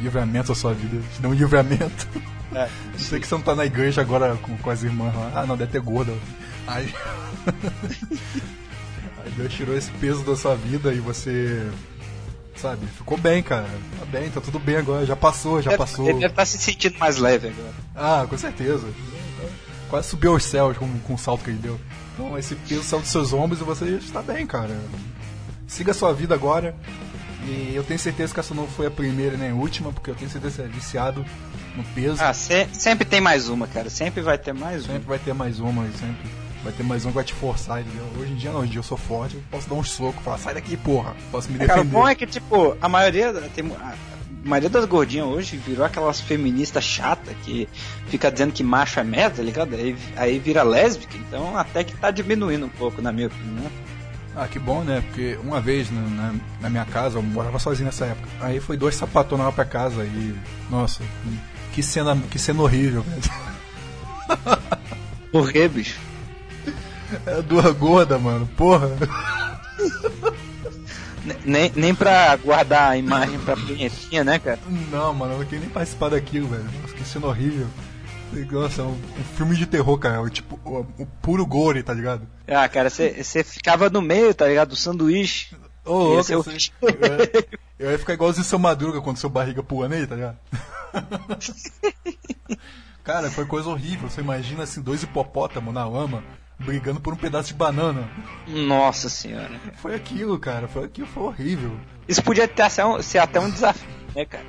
livramento 0.00 0.48
da 0.48 0.54
sua 0.56 0.72
vida. 0.74 1.00
Te 1.14 1.20
deu 1.20 1.30
um 1.30 1.34
livramento. 1.34 2.08
É. 2.54 2.68
Sei 2.98 3.20
que 3.20 3.26
você 3.28 3.34
não 3.34 3.42
tá 3.42 3.54
na 3.54 3.64
igreja 3.66 4.00
agora 4.00 4.34
com, 4.42 4.56
com 4.56 4.70
as 4.70 4.82
irmãs 4.82 5.14
lá. 5.14 5.30
Ah, 5.36 5.46
não, 5.46 5.56
deve 5.56 5.70
ter 5.70 5.80
gorda. 5.80 6.12
Aí... 6.66 6.92
Deus 9.36 9.52
tirou 9.52 9.76
esse 9.76 9.90
peso 9.92 10.22
da 10.24 10.36
sua 10.36 10.54
vida 10.54 10.92
e 10.92 10.98
você. 11.00 11.68
Sabe, 12.56 12.86
ficou 12.88 13.16
bem, 13.16 13.40
cara. 13.42 13.68
Tá 14.00 14.04
bem, 14.06 14.28
tá 14.30 14.40
tudo 14.40 14.58
bem 14.58 14.76
agora. 14.76 15.06
Já 15.06 15.14
passou, 15.14 15.62
já 15.62 15.70
Deve- 15.70 15.78
passou. 15.78 16.04
Ele 16.08 16.18
deve 16.18 16.32
estar 16.32 16.44
se 16.44 16.58
sentindo 16.58 16.98
mais 16.98 17.16
leve 17.16 17.48
agora. 17.48 17.72
Ah, 17.94 18.26
com 18.28 18.36
certeza. 18.36 18.86
Quase 19.88 20.08
subiu 20.08 20.32
aos 20.32 20.42
céus 20.44 20.76
com, 20.76 20.98
com 21.00 21.14
o 21.14 21.18
salto 21.18 21.44
que 21.44 21.50
ele 21.50 21.58
deu. 21.60 21.80
Então 22.14 22.36
esse 22.36 22.56
peso 22.56 22.82
saiu 22.82 23.00
dos 23.00 23.10
seus 23.10 23.32
ombros 23.32 23.60
e 23.60 23.64
você 23.64 23.84
está 23.96 24.20
bem, 24.20 24.44
cara. 24.44 24.76
Siga 25.68 25.92
a 25.92 25.94
sua 25.94 26.12
vida 26.12 26.34
agora. 26.34 26.74
E 27.46 27.72
eu 27.74 27.84
tenho 27.84 27.98
certeza 27.98 28.34
que 28.34 28.40
essa 28.40 28.52
não 28.52 28.66
foi 28.66 28.86
a 28.86 28.90
primeira 28.90 29.36
nem 29.36 29.50
a 29.50 29.54
última, 29.54 29.92
porque 29.92 30.10
eu 30.10 30.14
tenho 30.16 30.28
certeza 30.30 30.56
que 30.56 30.62
você 30.62 30.68
é 30.68 30.72
viciado 30.74 31.24
no 31.76 31.84
peso. 31.94 32.20
Ah, 32.20 32.34
se- 32.34 32.68
sempre 32.72 33.04
tem 33.06 33.20
mais 33.20 33.48
uma, 33.48 33.68
cara. 33.68 33.88
Sempre 33.88 34.20
vai 34.20 34.36
ter 34.36 34.52
mais 34.52 34.84
uma. 34.84 34.94
Sempre 34.94 35.08
vai 35.08 35.18
ter 35.20 35.32
mais 35.32 35.60
uma, 35.60 35.84
sempre 35.92 36.28
vai 36.62 36.72
ter 36.72 36.82
mais 36.82 37.04
uma 37.04 37.10
que 37.12 37.14
vai 37.16 37.24
te 37.24 37.34
forçar, 37.34 37.80
entendeu? 37.80 38.04
Hoje 38.18 38.32
em 38.32 38.36
dia 38.36 38.50
não, 38.50 38.60
hoje 38.60 38.68
em 38.68 38.72
dia 38.72 38.78
eu 38.80 38.84
sou 38.84 38.96
forte, 38.98 39.36
eu 39.36 39.42
posso 39.50 39.68
dar 39.68 39.74
um 39.74 39.84
soco, 39.84 40.20
falar, 40.22 40.38
sai 40.38 40.54
daqui, 40.54 40.76
porra, 40.76 41.14
posso 41.30 41.50
me 41.50 41.58
Cara, 41.58 41.80
o 41.80 41.84
defender. 41.84 41.92
bom 41.92 42.08
é 42.08 42.14
que, 42.14 42.26
tipo, 42.26 42.76
a 42.80 42.88
maioria, 42.88 43.32
tem, 43.54 43.64
a 43.80 43.94
maioria 44.44 44.68
das 44.68 44.84
gordinhas 44.84 45.26
hoje 45.26 45.56
virou 45.56 45.84
aquelas 45.84 46.20
feministas 46.20 46.84
chata 46.84 47.32
que 47.44 47.68
fica 48.08 48.30
dizendo 48.30 48.52
que 48.52 48.62
macho 48.64 48.98
é 49.00 49.04
merda, 49.04 49.36
tá 49.36 49.42
ligado? 49.42 49.74
Aí, 49.74 49.96
aí 50.16 50.38
vira 50.38 50.62
lésbica, 50.62 51.16
então 51.16 51.56
até 51.56 51.84
que 51.84 51.94
tá 51.96 52.10
diminuindo 52.10 52.66
um 52.66 52.70
pouco, 52.70 53.00
na 53.02 53.12
minha 53.12 53.28
opinião. 53.28 53.70
Ah, 54.36 54.46
que 54.46 54.58
bom, 54.58 54.84
né? 54.84 55.02
Porque 55.06 55.36
uma 55.42 55.60
vez 55.60 55.90
na, 55.90 56.00
na, 56.00 56.34
na 56.60 56.70
minha 56.70 56.84
casa, 56.84 57.18
eu 57.18 57.22
morava 57.22 57.58
sozinho 57.58 57.86
nessa 57.86 58.06
época. 58.06 58.28
Aí 58.40 58.60
foi 58.60 58.76
dois 58.76 58.94
sapatões 58.94 59.42
lá 59.42 59.50
pra 59.50 59.64
casa 59.64 60.04
e. 60.04 60.32
Nossa, 60.70 61.02
que 61.72 61.82
cena, 61.82 62.16
que 62.30 62.38
cena 62.38 62.62
horrível, 62.62 63.02
velho. 63.02 63.22
Por 65.32 65.50
quê, 65.52 65.66
bicho? 65.66 65.98
É 67.26 67.42
duas 67.42 67.74
gordas, 67.76 68.20
mano. 68.20 68.46
Porra. 68.56 68.90
Nem, 71.44 71.72
nem 71.74 71.94
pra 71.94 72.36
guardar 72.36 72.90
a 72.90 72.96
imagem 72.96 73.38
pra 73.40 73.56
punhetinha, 73.56 74.24
né, 74.24 74.38
cara? 74.38 74.58
Não, 74.90 75.12
mano, 75.12 75.34
eu 75.34 75.38
não 75.38 75.44
queria 75.44 75.60
nem 75.60 75.68
participar 75.68 76.10
daquilo, 76.10 76.48
velho. 76.48 76.64
Que 76.96 77.04
cena 77.04 77.26
horrível. 77.26 77.66
Nossa, 78.50 78.82
um, 78.82 78.92
um 78.92 79.24
filme 79.36 79.56
de 79.56 79.66
terror, 79.66 79.98
cara. 79.98 80.20
o 80.20 80.28
Tipo, 80.28 80.58
o, 80.64 80.80
o 81.02 81.06
puro 81.22 81.46
gore, 81.46 81.82
tá 81.82 81.94
ligado? 81.94 82.26
Ah, 82.46 82.68
cara, 82.68 82.90
você 82.90 83.42
ficava 83.44 83.88
no 83.88 84.02
meio, 84.02 84.34
tá 84.34 84.46
ligado? 84.46 84.70
Do 84.70 84.76
sanduíche. 84.76 85.56
Ô, 85.84 86.22
ser 86.22 86.34
eu, 86.34 86.44
eu 87.78 87.90
ia 87.90 87.98
ficar 87.98 88.12
igualzinho 88.12 88.44
seu 88.44 88.58
Madruga 88.58 89.00
quando 89.00 89.16
seu 89.16 89.30
barriga 89.30 89.62
pulando 89.62 89.94
aí, 89.94 90.06
tá 90.06 90.14
ligado? 90.14 90.36
Cara, 93.02 93.30
foi 93.30 93.46
coisa 93.46 93.70
horrível. 93.70 94.10
Você 94.10 94.20
imagina 94.20 94.64
assim, 94.64 94.82
dois 94.82 95.02
hipopótamos 95.02 95.72
na 95.72 95.88
lama 95.88 96.22
brigando 96.58 97.00
por 97.00 97.12
um 97.12 97.16
pedaço 97.16 97.48
de 97.48 97.54
banana. 97.54 98.08
Nossa 98.46 99.08
senhora. 99.08 99.50
Foi 99.76 99.94
aquilo, 99.94 100.38
cara. 100.38 100.68
Foi 100.68 100.84
aquilo, 100.84 101.06
foi 101.06 101.22
horrível. 101.24 101.78
Isso 102.08 102.22
podia 102.22 102.48
ter 102.48 102.62
até 102.62 102.84
um, 102.84 103.02
ser 103.02 103.18
até 103.18 103.38
um 103.38 103.50
desafio, 103.50 103.88
né, 104.14 104.24
cara? 104.24 104.44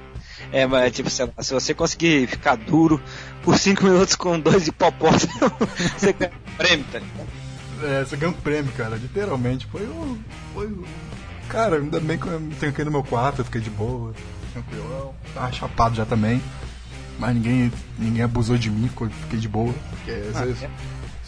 É, 0.52 0.66
mas 0.66 0.94
tipo, 0.94 1.10
lá, 1.10 1.44
se 1.44 1.54
você 1.54 1.74
conseguir 1.74 2.28
ficar 2.28 2.56
duro 2.56 3.02
por 3.44 3.58
5 3.58 3.84
minutos 3.84 4.16
com 4.16 4.40
dois 4.40 4.68
hipopótamos, 4.68 5.28
você 5.98 6.14
ganha 6.14 6.32
um 6.32 6.56
prêmio, 6.56 6.86
tá 6.92 7.00
ligado? 7.00 7.30
É, 7.84 8.04
você 8.04 8.18
ganhou 8.18 8.36
um 8.36 8.38
prêmio, 8.38 8.72
cara. 8.74 8.96
Literalmente. 8.96 9.66
Foi 9.68 9.84
o. 9.84 10.18
Foi 10.54 10.68
o. 10.68 10.86
Cara, 11.48 11.78
ainda 11.78 12.00
bem 12.00 12.18
que 12.18 12.28
eu 12.28 12.40
tenho 12.60 12.72
aqui 12.72 12.84
no 12.84 12.92
meu 12.92 13.04
quarto, 13.04 13.40
eu 13.40 13.46
fiquei 13.46 13.62
de 13.62 13.70
boa, 13.70 14.14
tranquilão. 14.54 15.16
Tava 15.34 15.52
chapado 15.52 15.96
já 15.96 16.06
também. 16.06 16.42
Mas 17.18 17.36
ninguém, 17.36 17.72
ninguém 17.98 18.24
abusou 18.24 18.58
de 18.58 18.70
mim, 18.70 18.90
fiquei 19.24 19.40
de 19.40 19.50
boa. 19.50 19.74
Porque 19.90 20.12
às 20.12 20.40
vezes. 20.40 20.70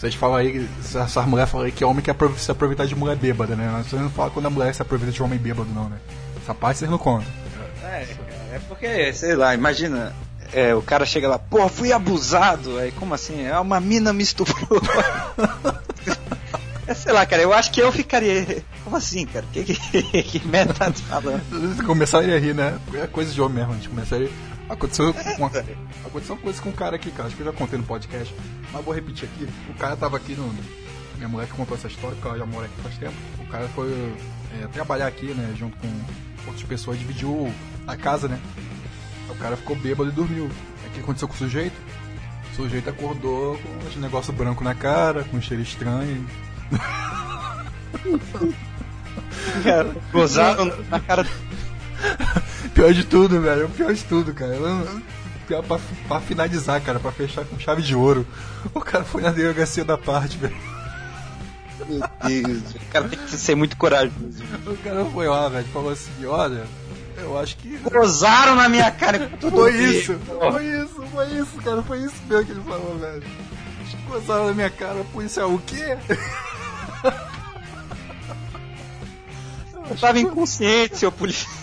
Vocês 0.01 0.15
falam 0.15 0.37
aí, 0.37 0.67
essas 0.79 1.27
mulheres 1.27 1.51
falam 1.51 1.67
aí 1.67 1.71
que 1.71 1.85
homem 1.85 2.01
quer 2.01 2.15
se 2.35 2.49
aproveitar 2.49 2.87
de 2.87 2.95
mulher 2.95 3.15
bêbada, 3.15 3.55
né? 3.55 3.83
Vocês 3.87 4.01
não 4.01 4.09
falam 4.09 4.31
quando 4.31 4.47
a 4.47 4.49
mulher 4.49 4.73
se 4.73 4.81
aproveita 4.81 5.13
de 5.13 5.21
homem 5.21 5.37
bêbado, 5.37 5.69
não, 5.75 5.89
né? 5.89 5.97
Essa 6.41 6.55
parte 6.55 6.79
vocês 6.79 6.89
não 6.89 6.97
contam. 6.97 7.27
É, 7.83 8.07
é 8.53 8.59
porque, 8.67 9.13
sei 9.13 9.35
lá, 9.35 9.53
imagina, 9.53 10.11
é, 10.51 10.73
o 10.73 10.81
cara 10.81 11.05
chega 11.05 11.27
lá, 11.27 11.37
pô, 11.37 11.69
fui 11.69 11.93
abusado. 11.93 12.79
Aí, 12.79 12.91
como 12.93 13.13
assim? 13.13 13.45
É 13.45 13.55
uma 13.59 13.79
mina 13.79 14.11
me 14.11 14.23
estuprou. 14.23 14.81
é, 16.87 16.95
sei 16.95 17.13
lá, 17.13 17.23
cara, 17.23 17.43
eu 17.43 17.53
acho 17.53 17.69
que 17.69 17.79
eu 17.79 17.91
ficaria. 17.91 18.63
Como 18.83 18.97
assim, 18.97 19.27
cara? 19.27 19.45
Que, 19.53 19.63
que, 19.63 20.23
que 20.23 20.47
merda 20.47 20.73
tá 20.73 20.91
falando? 20.91 21.43
Vocês 21.47 21.85
começaram 21.85 22.33
a 22.33 22.39
rir, 22.39 22.55
né? 22.55 22.75
É 22.95 23.05
coisa 23.05 23.31
de 23.31 23.39
homem 23.39 23.59
mesmo, 23.59 23.73
a 23.73 23.75
gente 23.75 23.89
começaram 23.89 24.23
a 24.23 24.25
rir. 24.25 24.33
Aconteceu, 24.71 25.13
com 25.13 25.19
uma, 25.37 25.47
aconteceu 26.05 26.35
uma 26.35 26.41
coisa 26.41 26.61
com 26.61 26.69
um 26.69 26.71
cara 26.71 26.95
aqui, 26.95 27.11
cara. 27.11 27.27
Acho 27.27 27.35
que 27.35 27.41
eu 27.41 27.45
já 27.47 27.51
contei 27.51 27.77
no 27.77 27.83
podcast. 27.83 28.33
Mas 28.71 28.85
vou 28.85 28.93
repetir 28.93 29.27
aqui. 29.27 29.45
O 29.69 29.73
cara 29.73 29.97
tava 29.97 30.15
aqui 30.15 30.33
no. 30.33 30.49
Minha 31.17 31.27
mulher 31.27 31.45
que 31.45 31.53
contou 31.53 31.75
essa 31.75 31.87
história, 31.87 32.15
porque 32.15 32.27
ela 32.29 32.37
já 32.37 32.45
mora 32.45 32.67
aqui 32.67 32.81
faz 32.81 32.97
tempo. 32.97 33.13
O 33.39 33.45
cara 33.47 33.67
foi 33.75 33.91
é, 34.61 34.67
trabalhar 34.67 35.07
aqui, 35.07 35.25
né? 35.33 35.53
Junto 35.57 35.75
com 35.75 35.87
outras 36.47 36.63
pessoas, 36.63 36.97
dividiu 36.97 37.53
a 37.85 37.97
casa, 37.97 38.29
né? 38.29 38.39
O 39.29 39.35
cara 39.35 39.57
ficou 39.57 39.75
bêbado 39.75 40.09
e 40.09 40.13
dormiu. 40.13 40.49
Aí 40.83 40.89
O 40.89 40.91
que 40.93 40.99
aconteceu 41.01 41.27
com 41.27 41.33
o 41.33 41.37
sujeito? 41.37 41.75
O 42.53 42.55
sujeito 42.55 42.89
acordou 42.89 43.57
com 43.57 43.87
esse 43.89 43.99
negócio 43.99 44.31
branco 44.31 44.63
na 44.63 44.73
cara, 44.73 45.25
com 45.25 45.35
um 45.35 45.41
cheiro 45.41 45.61
estranho. 45.61 46.25
Cara, 49.63 49.95
gozaram 50.11 50.65
na 50.89 50.99
cara 50.99 51.25
Pior 52.73 52.93
de 52.93 53.03
tudo, 53.03 53.41
velho. 53.41 53.69
Pior 53.69 53.93
de 53.93 54.03
tudo, 54.03 54.33
cara. 54.33 54.55
Pior 55.47 55.63
pra, 55.63 55.79
pra 56.07 56.19
finalizar, 56.21 56.81
cara, 56.81 56.99
pra 56.99 57.11
fechar 57.11 57.45
com 57.45 57.59
chave 57.59 57.81
de 57.81 57.95
ouro. 57.95 58.25
O 58.73 58.79
cara 58.79 59.03
foi 59.03 59.21
na 59.21 59.31
delegacia 59.31 59.83
da 59.83 59.97
parte, 59.97 60.37
velho. 60.37 60.55
Meu 61.87 61.99
Deus, 62.23 62.75
o 62.75 62.91
cara 62.91 63.09
tem 63.09 63.19
que 63.19 63.31
ser 63.31 63.55
muito 63.55 63.75
corajoso. 63.75 64.43
O 64.65 64.77
cara 64.77 65.03
foi 65.05 65.27
lá, 65.27 65.49
velho, 65.49 65.67
falou 65.73 65.91
assim, 65.91 66.25
olha, 66.25 66.63
eu 67.17 67.37
acho 67.39 67.57
que. 67.57 67.77
Gozaram 67.77 68.55
na 68.55 68.69
minha 68.69 68.89
cara. 68.91 69.31
tudo 69.39 69.57
Foi 69.57 69.75
isso, 69.75 70.17
foi 70.19 70.65
isso, 70.65 71.03
foi 71.11 71.27
isso, 71.27 71.61
cara, 71.63 71.81
foi 71.81 71.97
isso 71.99 72.15
mesmo 72.29 72.45
que 72.45 72.51
ele 72.51 72.61
falou, 72.61 72.97
velho. 72.97 73.23
Gozaram 74.07 74.47
na 74.47 74.53
minha 74.53 74.69
cara, 74.69 75.03
policial, 75.11 75.53
o 75.53 75.59
quê? 75.59 75.97
Eu 79.91 79.97
tava 79.97 80.19
inconsciente, 80.19 80.97
seu 80.97 81.11
policial. 81.11 81.53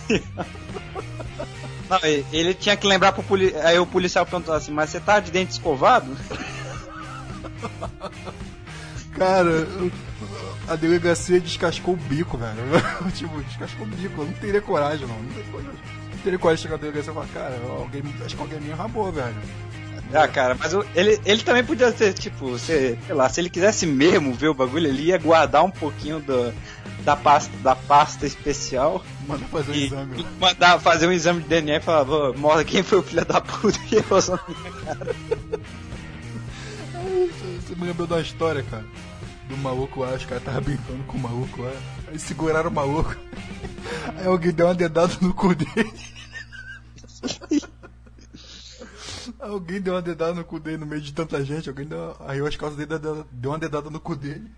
Não, 1.89 1.99
ele- 2.33 2.55
tinha 2.55 2.77
que 2.77 2.87
lembrar 2.87 3.13
pro 3.13 3.23
policial. 3.23 3.63
Aí 3.67 3.79
o 3.79 3.87
policial 3.87 4.25
perguntou 4.27 4.55
assim: 4.55 4.71
Mas 4.71 4.91
você 4.91 5.01
tá 5.01 5.19
de 5.21 5.31
dente 5.31 5.53
escovado? 5.53 6.17
Cara, 9.17 9.67
a 10.69 10.77
delegacia 10.77 11.41
descascou 11.41 11.95
o 11.95 11.97
bico, 11.97 12.37
velho. 12.39 12.59
tipo, 13.15 13.41
descascou 13.43 13.87
o 13.87 13.89
bico. 13.91 14.21
Eu 14.23 14.27
não 14.27 14.33
teria 14.35 14.61
coragem, 14.61 15.07
não. 15.07 15.17
Não 15.19 15.29
teria 15.33 15.51
coragem, 15.51 15.73
não 16.13 16.19
teria 16.23 16.39
coragem 16.39 16.57
de 16.57 16.63
chegar 16.63 16.77
na 16.77 16.81
delegacia 16.83 17.11
e 17.11 17.15
falar, 17.15 17.27
cara, 17.29 17.61
alguém, 17.71 18.03
acho 18.25 18.37
que 18.37 18.43
alguém 18.43 18.61
me 18.61 18.69
enrabou, 18.71 19.11
velho. 19.11 19.37
Ah, 20.15 20.27
cara, 20.27 20.55
mas 20.59 20.73
ele, 20.95 21.21
ele 21.27 21.43
também 21.43 21.63
podia 21.63 21.93
ser, 21.93 22.15
tipo, 22.15 22.59
se, 22.59 22.97
sei 23.07 23.15
lá, 23.15 23.29
se 23.29 23.41
ele 23.43 23.51
quisesse 23.51 23.87
mesmo 23.87 24.33
ver 24.33 24.49
o 24.49 24.55
bagulho, 24.55 24.87
ele 24.87 25.03
ia 25.03 25.19
guardar 25.19 25.63
um 25.63 25.71
pouquinho 25.71 26.19
do, 26.19 26.51
da, 27.09 27.17
pasta, 27.17 27.57
da 27.63 27.75
pasta 27.75 28.27
especial 28.27 29.03
Manda 29.27 29.47
fazer 29.47 29.71
um 29.71 29.75
e, 29.75 29.85
exame. 29.87 30.27
mandar 30.39 30.79
fazer 30.79 31.07
um 31.07 31.13
exame 31.13 31.41
de 31.43 31.49
DNA 31.49 31.77
e 31.77 31.81
falar: 31.81 32.03
"Vô, 32.03 32.35
mostra 32.35 32.65
quem 32.65 32.83
foi 32.83 32.99
o 32.99 33.03
filho 33.03 33.25
da 33.25 33.41
puta 33.41 33.79
que 33.79 34.01
gozou 34.03 34.37
na 34.37 34.55
minha 34.55 34.73
cara. 34.85 35.15
Você 37.67 37.75
me 37.75 37.87
lembrou 37.87 38.07
uma 38.07 38.21
história, 38.21 38.63
cara. 38.63 38.85
Do 39.49 39.57
maluco 39.57 40.01
lá, 40.01 40.11
os 40.15 40.25
caras 40.27 40.43
estavam 40.43 40.61
brincando 40.61 41.03
com 41.05 41.17
o 41.17 41.21
maluco 41.21 41.63
lá. 41.63 41.73
Aí 42.09 42.19
seguraram 42.19 42.69
o 42.69 42.75
maluco. 42.75 43.17
Aí 44.19 44.27
alguém 44.27 44.53
deu 44.53 44.67
uma 44.67 44.75
dedada 44.75 45.15
no 45.23 45.33
cu 45.33 45.55
dele. 45.55 45.91
Alguém 49.39 49.81
deu 49.81 49.95
uma 49.95 50.03
dedada 50.03 50.35
no 50.35 50.45
cu 50.45 50.59
dele 50.61 50.77
no 50.79 50.87
meio 50.87 51.01
de 51.01 51.13
tanta 51.13 51.43
gente. 51.45 51.69
Alguém 51.71 51.87
deu, 51.87 52.15
as 52.47 52.57
calças 52.57 52.77
dele 52.77 52.99
deu- 52.99 53.27
deu 53.31 53.51
uma 53.51 53.59
dedada 53.59 53.89
no 53.89 53.99
cu 54.01 54.15
dele. 54.15 54.51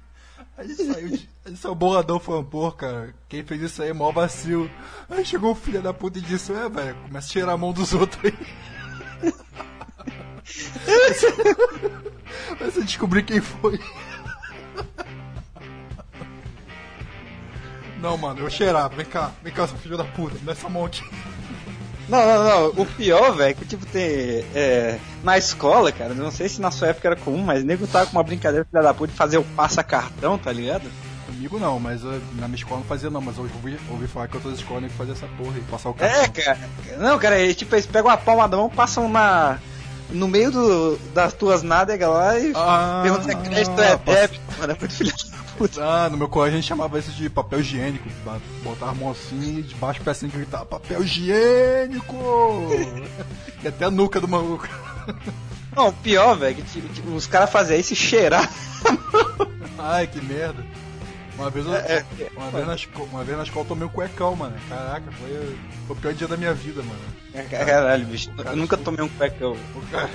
Aí 0.60 0.74
saiu, 0.74 1.08
de, 1.08 1.28
aí 1.46 1.56
saiu 1.56 1.72
o 1.72 1.74
boladão 1.74 2.20
pô, 2.20 2.70
cara, 2.70 3.14
quem 3.30 3.42
fez 3.42 3.62
isso 3.62 3.82
aí 3.82 3.88
é 3.88 3.94
mó 3.94 4.12
vacilo. 4.12 4.70
Aí 5.08 5.24
chegou 5.24 5.52
o 5.52 5.54
filho 5.54 5.80
da 5.80 5.94
puta 5.94 6.18
e 6.18 6.22
disse, 6.22 6.52
é, 6.52 6.68
velho, 6.68 6.94
começa 6.96 7.28
a 7.28 7.32
cheirar 7.32 7.54
a 7.54 7.56
mão 7.56 7.72
dos 7.72 7.94
outros 7.94 8.22
aí. 8.22 8.34
Mas 12.60 12.74
você 12.74 12.82
descobrir 12.82 13.22
quem 13.22 13.40
foi. 13.40 13.80
Não, 17.98 18.18
mano, 18.18 18.40
eu 18.40 18.50
cheirava. 18.50 18.94
Vem 18.94 19.06
cá, 19.06 19.32
vem 19.42 19.54
cá, 19.54 19.66
seu 19.66 19.78
filho 19.78 19.96
da 19.96 20.04
puta, 20.04 20.36
dá 20.42 20.52
essa 20.52 20.68
mão 20.68 20.84
aqui. 20.84 21.02
Não, 22.10 22.26
não, 22.26 22.44
não. 22.44 22.82
O 22.82 22.86
pior, 22.86 23.34
velho, 23.36 23.50
é 23.50 23.54
que 23.54 23.64
tipo 23.64 23.86
tem. 23.86 24.44
É, 24.54 24.98
na 25.22 25.38
escola, 25.38 25.92
cara, 25.92 26.12
não 26.12 26.30
sei 26.30 26.48
se 26.48 26.60
na 26.60 26.70
sua 26.70 26.88
época 26.88 27.08
era 27.08 27.16
comum, 27.16 27.42
mas 27.42 27.62
nego 27.62 27.86
tava 27.86 28.06
com 28.06 28.12
uma 28.12 28.24
brincadeira 28.24 28.66
filha 28.68 28.82
da 28.82 28.92
puta 28.92 29.12
de 29.12 29.16
fazer 29.16 29.38
o 29.38 29.44
passa-cartão, 29.44 30.36
tá 30.36 30.52
ligado? 30.52 30.90
Comigo 31.26 31.58
não, 31.60 31.78
mas 31.78 32.02
uh, 32.02 32.20
na 32.34 32.48
minha 32.48 32.56
escola 32.56 32.80
não 32.80 32.86
fazia 32.86 33.08
não, 33.08 33.20
mas 33.20 33.36
eu 33.36 33.44
ouvi, 33.44 33.78
ouvi 33.88 34.06
falar 34.08 34.26
que 34.26 34.36
outras 34.36 34.54
escolas 34.54 34.82
nem 34.82 34.90
fazia 34.90 35.12
essa 35.12 35.28
porra 35.38 35.56
e 35.56 35.60
passar 35.62 35.90
o 35.90 35.94
cartão. 35.94 36.22
É, 36.22 36.28
cara. 36.28 36.58
Não, 36.98 37.18
cara, 37.18 37.38
eles, 37.38 37.54
tipo, 37.54 37.74
eles 37.74 37.86
pegam 37.86 38.10
a 38.10 38.16
palma 38.16 38.48
da 38.48 38.56
mão, 38.56 38.68
passam 38.68 39.08
na. 39.08 39.58
No 40.12 40.26
meio 40.28 40.50
do, 40.50 40.96
das 41.14 41.32
tuas 41.32 41.62
nádegas 41.62 42.08
lá 42.08 42.38
e 42.38 42.52
Ah, 42.54 43.00
perguntam 43.02 43.24
se 43.24 43.30
é 43.30 43.34
crédito 43.36 43.80
é 43.80 43.96
passa- 43.96 44.20
débito, 44.20 44.40
mano. 44.58 44.72
É 44.72 44.76
muito 44.78 44.94
filha 44.94 45.12
da 45.12 45.38
puta. 45.56 45.84
Ah, 45.84 46.08
no 46.10 46.16
meu 46.16 46.28
colégio 46.28 46.58
a 46.58 46.60
gente 46.60 46.68
chamava 46.68 46.98
isso 46.98 47.10
de 47.12 47.30
papel 47.30 47.60
higiênico. 47.60 48.08
Botava 48.64 48.90
a 48.90 48.94
mão 48.94 49.10
assim 49.10 49.58
e 49.58 49.62
de 49.62 49.74
baixo 49.76 50.00
pra 50.02 50.12
cima 50.14 50.32
gritava 50.32 50.64
papel 50.66 51.02
higiênico! 51.02 52.16
e 53.62 53.68
até 53.68 53.84
a 53.84 53.90
nuca 53.90 54.20
do 54.20 54.26
maluco. 54.28 54.68
Não, 55.76 55.88
o 55.88 55.92
pior, 55.92 56.36
velho, 56.36 56.56
que 56.56 56.62
tipo, 56.62 56.88
tipo, 56.92 57.10
os 57.14 57.26
caras 57.26 57.50
faziam 57.50 57.78
isso 57.78 57.92
e 57.92 57.96
cheirar. 57.96 58.50
Ai, 59.78 60.06
que 60.06 60.20
merda. 60.20 60.64
Uma 61.40 61.48
vez, 61.48 61.64
eu, 61.64 61.74
É, 61.74 62.04
é, 62.18 62.30
uma, 62.36 62.50
vez 62.50 62.66
na 62.66 62.74
escola, 62.74 63.08
uma 63.10 63.24
vez 63.24 63.38
na 63.38 63.44
escola 63.44 63.64
eu 63.64 63.68
tomei 63.68 63.86
um 63.86 63.90
cuecão, 63.90 64.36
mano. 64.36 64.54
Caraca, 64.68 65.10
foi, 65.12 65.58
foi 65.86 65.96
o 65.96 65.98
pior 65.98 66.12
dia 66.12 66.28
da 66.28 66.36
minha 66.36 66.52
vida, 66.52 66.82
mano. 66.82 67.48
Caralho, 67.48 68.06
bicho. 68.06 68.30
Eu 68.44 68.56
nunca 68.56 68.76
tomei 68.76 69.02
um 69.02 69.08
cuecão. 69.08 69.56
O 69.74 69.90
cara, 69.90 70.10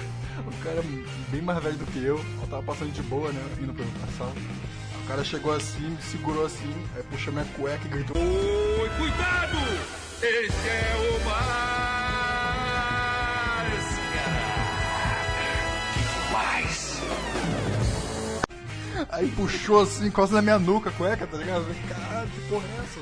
o 0.45 0.63
cara 0.63 0.84
bem 1.30 1.41
mais 1.41 1.63
velho 1.63 1.78
do 1.78 1.86
que 1.88 2.03
eu, 2.03 2.17
eu 2.17 2.47
tava 2.47 2.61
passando 2.61 2.91
de 2.91 3.01
boa, 3.01 3.32
né? 3.32 3.41
Indo 3.59 3.73
pra 3.73 4.07
sala. 4.17 4.34
O 5.03 5.07
cara 5.07 5.23
chegou 5.23 5.53
assim, 5.53 5.89
me 5.89 6.01
segurou 6.01 6.45
assim, 6.45 6.73
aí 6.95 7.03
puxou 7.09 7.34
minha 7.34 7.45
cueca 7.57 7.86
e 7.86 7.89
gritou. 7.89 8.17
Oi, 8.17 8.89
cuidado! 8.97 9.57
Esse 10.21 10.69
é 10.69 10.95
o 10.95 11.26
Máscara. 11.26 11.95
Aí 19.16 19.30
puxou 19.32 19.82
assim, 19.82 20.11
quase 20.11 20.34
na 20.34 20.41
minha 20.41 20.59
nuca 20.59 20.89
a 20.89 20.93
cueca, 20.93 21.26
tá 21.26 21.38
ligado? 21.38 21.66
Caralho, 21.88 22.30
que 22.30 22.41
porra 22.49 22.63
é 22.66 22.84
essa? 22.84 22.99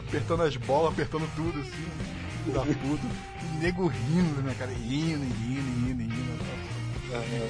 Apertando 0.00 0.42
as 0.42 0.56
bolas, 0.56 0.92
apertando 0.92 1.28
tudo 1.36 1.60
assim, 1.60 2.52
da 2.52 2.60
puta. 2.60 3.06
E 3.42 3.56
nego 3.64 3.86
rindo, 3.86 4.42
né, 4.42 4.54
cara? 4.58 4.70
Rindo, 4.72 5.24
rindo, 5.24 5.86
rindo, 5.86 6.02
rindo. 6.02 6.46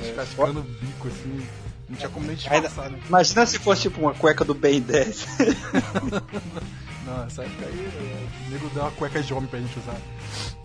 Descascando 0.02 0.60
o 0.60 0.62
bico 0.62 1.08
assim. 1.08 1.46
Não 1.88 1.96
tinha 1.96 2.08
como 2.10 2.26
nem 2.26 2.34
disfarçar, 2.36 2.90
né? 2.90 2.98
Imagina 3.08 3.46
se 3.46 3.58
fosse 3.58 3.82
tipo 3.82 4.00
uma 4.00 4.12
cueca 4.12 4.44
do 4.44 4.52
Ben 4.54 4.80
10. 4.80 5.26
Não, 7.06 7.24
essa 7.24 7.42
época 7.44 7.64
aí, 7.66 7.86
é, 7.86 8.26
o 8.46 8.50
nego 8.50 8.68
deu 8.70 8.82
uma 8.82 8.90
cueca 8.90 9.22
de 9.22 9.32
homem 9.32 9.48
pra 9.48 9.60
gente 9.60 9.78
usar. 9.78 9.96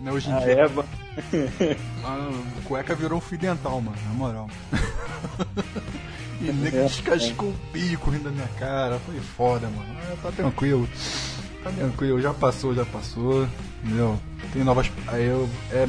Não, 0.00 0.12
hoje 0.12 0.28
em 0.28 0.32
Ah, 0.32 0.40
dia. 0.40 0.52
é. 0.52 1.76
Mano, 2.02 2.44
cueca 2.64 2.94
virou 2.96 3.18
um 3.18 3.20
fio 3.20 3.38
dental, 3.38 3.80
mano, 3.80 3.96
na 4.08 4.12
moral. 4.14 4.50
e 6.42 6.50
o 6.50 6.52
nego 6.54 6.76
É, 6.76 6.82
descascou 6.84 7.48
o 7.50 7.54
bico 7.72 8.10
rindo 8.10 8.24
da 8.24 8.30
minha 8.30 8.48
cara. 8.58 8.98
Foi 9.06 9.18
foda, 9.20 9.66
mano. 9.68 9.96
Ah, 10.10 10.16
tá 10.22 10.32
tranquilo. 10.32 10.88
Tá 11.62 11.70
tranquilo, 11.70 12.20
já 12.20 12.34
passou, 12.34 12.74
já 12.74 12.84
passou. 12.84 13.46
Entendeu? 13.84 14.18
Tem 14.52 14.64
novas. 14.64 14.90
Aí 15.08 15.24
eu. 15.26 15.48
É, 15.70 15.88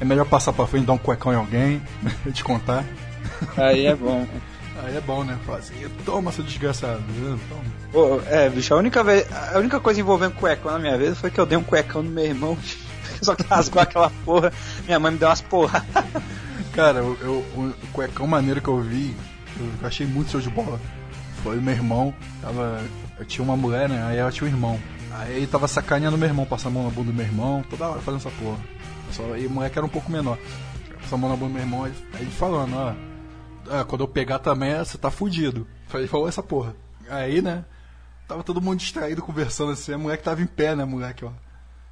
é 0.00 0.04
melhor 0.04 0.24
passar 0.26 0.52
pra 0.52 0.66
frente 0.66 0.84
e 0.84 0.86
dar 0.86 0.94
um 0.94 0.98
cuecão 0.98 1.32
em 1.32 1.36
alguém, 1.36 1.82
te 2.32 2.42
contar. 2.42 2.84
Aí 3.56 3.86
é 3.86 3.94
bom. 3.94 4.26
Aí 4.82 4.96
é 4.96 5.00
bom, 5.00 5.22
né? 5.24 5.38
Falar 5.44 5.58
assim, 5.58 5.74
toma, 6.06 6.32
seu 6.32 6.42
desgraçado. 6.42 7.02
Toma. 7.48 7.62
Pô, 7.92 8.20
é, 8.26 8.48
bicho, 8.48 8.72
a 8.72 8.78
única, 8.78 9.04
vez, 9.04 9.26
a 9.54 9.58
única 9.58 9.78
coisa 9.78 10.00
envolvendo 10.00 10.32
cuecão 10.34 10.72
na 10.72 10.78
minha 10.78 10.96
vida 10.96 11.14
foi 11.14 11.30
que 11.30 11.38
eu 11.38 11.44
dei 11.44 11.58
um 11.58 11.62
cuecão 11.62 12.02
no 12.02 12.10
meu 12.10 12.24
irmão. 12.24 12.56
Só 13.20 13.34
que 13.34 13.42
rasgou 13.42 13.82
aquela 13.82 14.08
porra. 14.24 14.50
Minha 14.86 14.98
mãe 14.98 15.12
me 15.12 15.18
deu 15.18 15.28
umas 15.28 15.42
porra. 15.42 15.84
Cara, 16.72 17.00
eu, 17.00 17.18
eu- 17.20 17.44
o 17.56 17.74
cuecão 17.92 18.26
maneiro 18.26 18.62
que 18.62 18.68
eu 18.68 18.80
vi, 18.80 19.14
eu 19.80 19.86
achei 19.86 20.06
muito 20.06 20.30
show 20.30 20.40
de 20.40 20.50
bola. 20.50 20.80
Foi 21.42 21.58
o 21.58 21.62
meu 21.62 21.74
irmão, 21.74 22.14
tava. 22.42 22.82
Eu 23.18 23.24
tinha 23.24 23.44
uma 23.44 23.56
mulher, 23.56 23.88
né? 23.88 24.02
Aí 24.04 24.18
ela 24.18 24.30
tinha 24.30 24.48
um 24.48 24.52
irmão. 24.52 24.78
Aí 25.12 25.36
ele 25.36 25.46
tava 25.46 25.66
sacaneando 25.66 26.16
meu 26.16 26.28
irmão, 26.28 26.46
passando 26.46 26.72
a 26.72 26.74
mão 26.80 26.84
na 26.84 26.90
bunda 26.90 27.10
do 27.10 27.16
meu 27.16 27.24
irmão, 27.26 27.64
toda 27.68 27.88
hora 27.88 28.00
fazendo 28.00 28.20
essa 28.20 28.30
porra. 28.30 28.58
Só, 29.10 29.36
e 29.36 29.46
o 29.46 29.50
moleque 29.50 29.76
era 29.78 29.86
um 29.86 29.90
pouco 29.90 30.10
menor. 30.10 30.38
Passando 31.00 31.14
a 31.14 31.18
mão 31.18 31.30
na 31.30 31.36
bunda 31.36 31.48
do 31.48 31.54
meu 31.54 31.62
irmão, 31.62 31.84
aí 31.84 31.92
ele 32.20 32.30
falando, 32.30 32.74
ó. 32.76 32.94
"Ah, 33.70 33.84
quando 33.84 34.02
eu 34.02 34.08
pegar 34.08 34.38
também, 34.38 34.76
você 34.78 34.96
tá 34.96 35.10
fudido. 35.10 35.66
Ele 35.92 36.06
falou 36.06 36.28
essa 36.28 36.42
porra. 36.42 36.74
Aí, 37.08 37.42
né? 37.42 37.64
Tava 38.28 38.44
todo 38.44 38.60
mundo 38.60 38.78
distraído 38.78 39.22
conversando 39.22 39.72
assim, 39.72 39.92
a 39.92 39.98
moleque 39.98 40.22
tava 40.22 40.40
em 40.40 40.46
pé, 40.46 40.76
né, 40.76 40.84
moleque, 40.84 41.24
ó. 41.24 41.32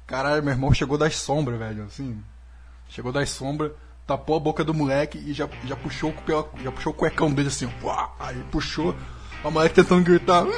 Caralho, 0.07 0.41
meu 0.41 0.53
irmão 0.53 0.73
chegou 0.73 0.97
das 0.97 1.15
sombras, 1.17 1.59
velho, 1.59 1.83
assim. 1.83 2.23
Chegou 2.87 3.11
das 3.11 3.29
sombras, 3.29 3.73
tapou 4.09 4.35
a 4.37 4.39
boca 4.39 4.63
do 4.63 4.73
moleque 4.73 5.19
e 5.23 5.33
já, 5.33 5.47
já, 5.65 5.75
puxou, 5.75 6.11
pela- 6.25 6.47
já 6.63 6.71
puxou 6.71 6.91
o 6.91 6.95
cuecão 6.95 7.31
dele 7.31 7.49
assim, 7.49 7.69
ó. 7.83 8.07
Aí 8.19 8.35
puxou, 8.51 8.95
a 9.43 9.51
moleque 9.51 9.75
tentando 9.75 10.03
gritar. 10.03 10.43
"Hum, 10.43 10.49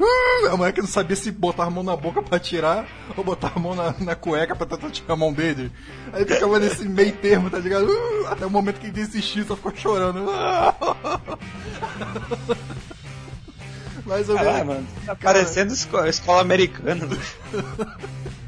hum", 0.00 0.46
A 0.52 0.56
moleque 0.56 0.80
não 0.80 0.86
sabia 0.88 1.16
se 1.16 1.32
botar 1.32 1.64
a 1.64 1.70
mão 1.70 1.82
na 1.82 1.96
boca 1.96 2.22
pra 2.22 2.38
tirar 2.38 2.86
ou 3.16 3.24
botar 3.24 3.52
a 3.56 3.58
mão 3.58 3.74
na, 3.74 3.92
na 3.98 4.14
cueca 4.14 4.54
pra 4.54 4.64
tentar 4.66 4.90
tirar 4.90 5.14
a 5.14 5.16
mão 5.16 5.32
dele. 5.32 5.72
Aí 6.12 6.24
ficava 6.24 6.60
nesse 6.60 6.84
meio 6.88 7.12
termo, 7.16 7.50
tá 7.50 7.58
ligado? 7.58 7.86
"Hum", 7.86 8.26
Até 8.28 8.46
o 8.46 8.50
momento 8.50 8.78
que 8.78 8.86
ele 8.86 8.92
desistiu, 8.92 9.44
só 9.44 9.56
ficou 9.56 9.74
chorando. 9.74 10.24
Mais 14.06 14.28
ou 14.28 14.34
menos. 14.34 14.48
Caralho, 14.50 14.66
mano. 14.66 14.86
Tá 15.06 15.14
parecendo 15.16 15.72
escola, 15.72 16.08
escola 16.08 16.40
americana. 16.42 17.08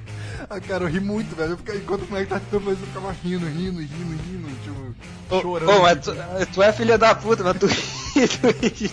Ah, 0.48 0.60
cara, 0.60 0.84
eu 0.84 0.88
ri 0.88 1.00
muito, 1.00 1.34
velho. 1.34 1.52
Eu 1.52 1.56
ficava, 1.56 1.78
enquanto 1.78 2.02
o 2.02 2.08
moleque 2.08 2.28
tá 2.30 2.38
tentando 2.40 2.64
fazer, 2.64 2.82
eu 2.82 2.86
ficava 2.86 3.12
rindo, 3.12 3.46
rindo, 3.46 3.80
rindo, 3.80 4.22
rindo, 4.22 4.48
tipo, 4.62 5.40
chorando. 5.40 5.70
ô, 5.72 5.82
mas 5.82 5.98
tu, 6.00 6.12
tu 6.54 6.62
é 6.62 6.72
filha 6.72 6.96
da 6.96 7.14
puta, 7.14 7.42
mas 7.42 7.58
tu 7.58 7.66
ri, 8.14 8.28
tu 8.28 8.46
ri, 8.62 8.90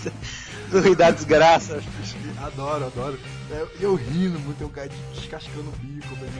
tu 0.72 0.80
ri 0.80 0.95
da 0.95 1.12
desgraça. 1.12 1.82
Adoro, 2.41 2.86
adoro. 2.88 3.20
É, 3.51 3.66
E 3.80 3.84
eu 3.84 3.93
rindo 3.95 4.39
muito, 4.39 4.62
eu 4.62 4.70
cara 4.70 4.89
descascando 5.14 5.70
o 5.70 5.74
bico, 5.80 6.16
velho. 6.16 6.32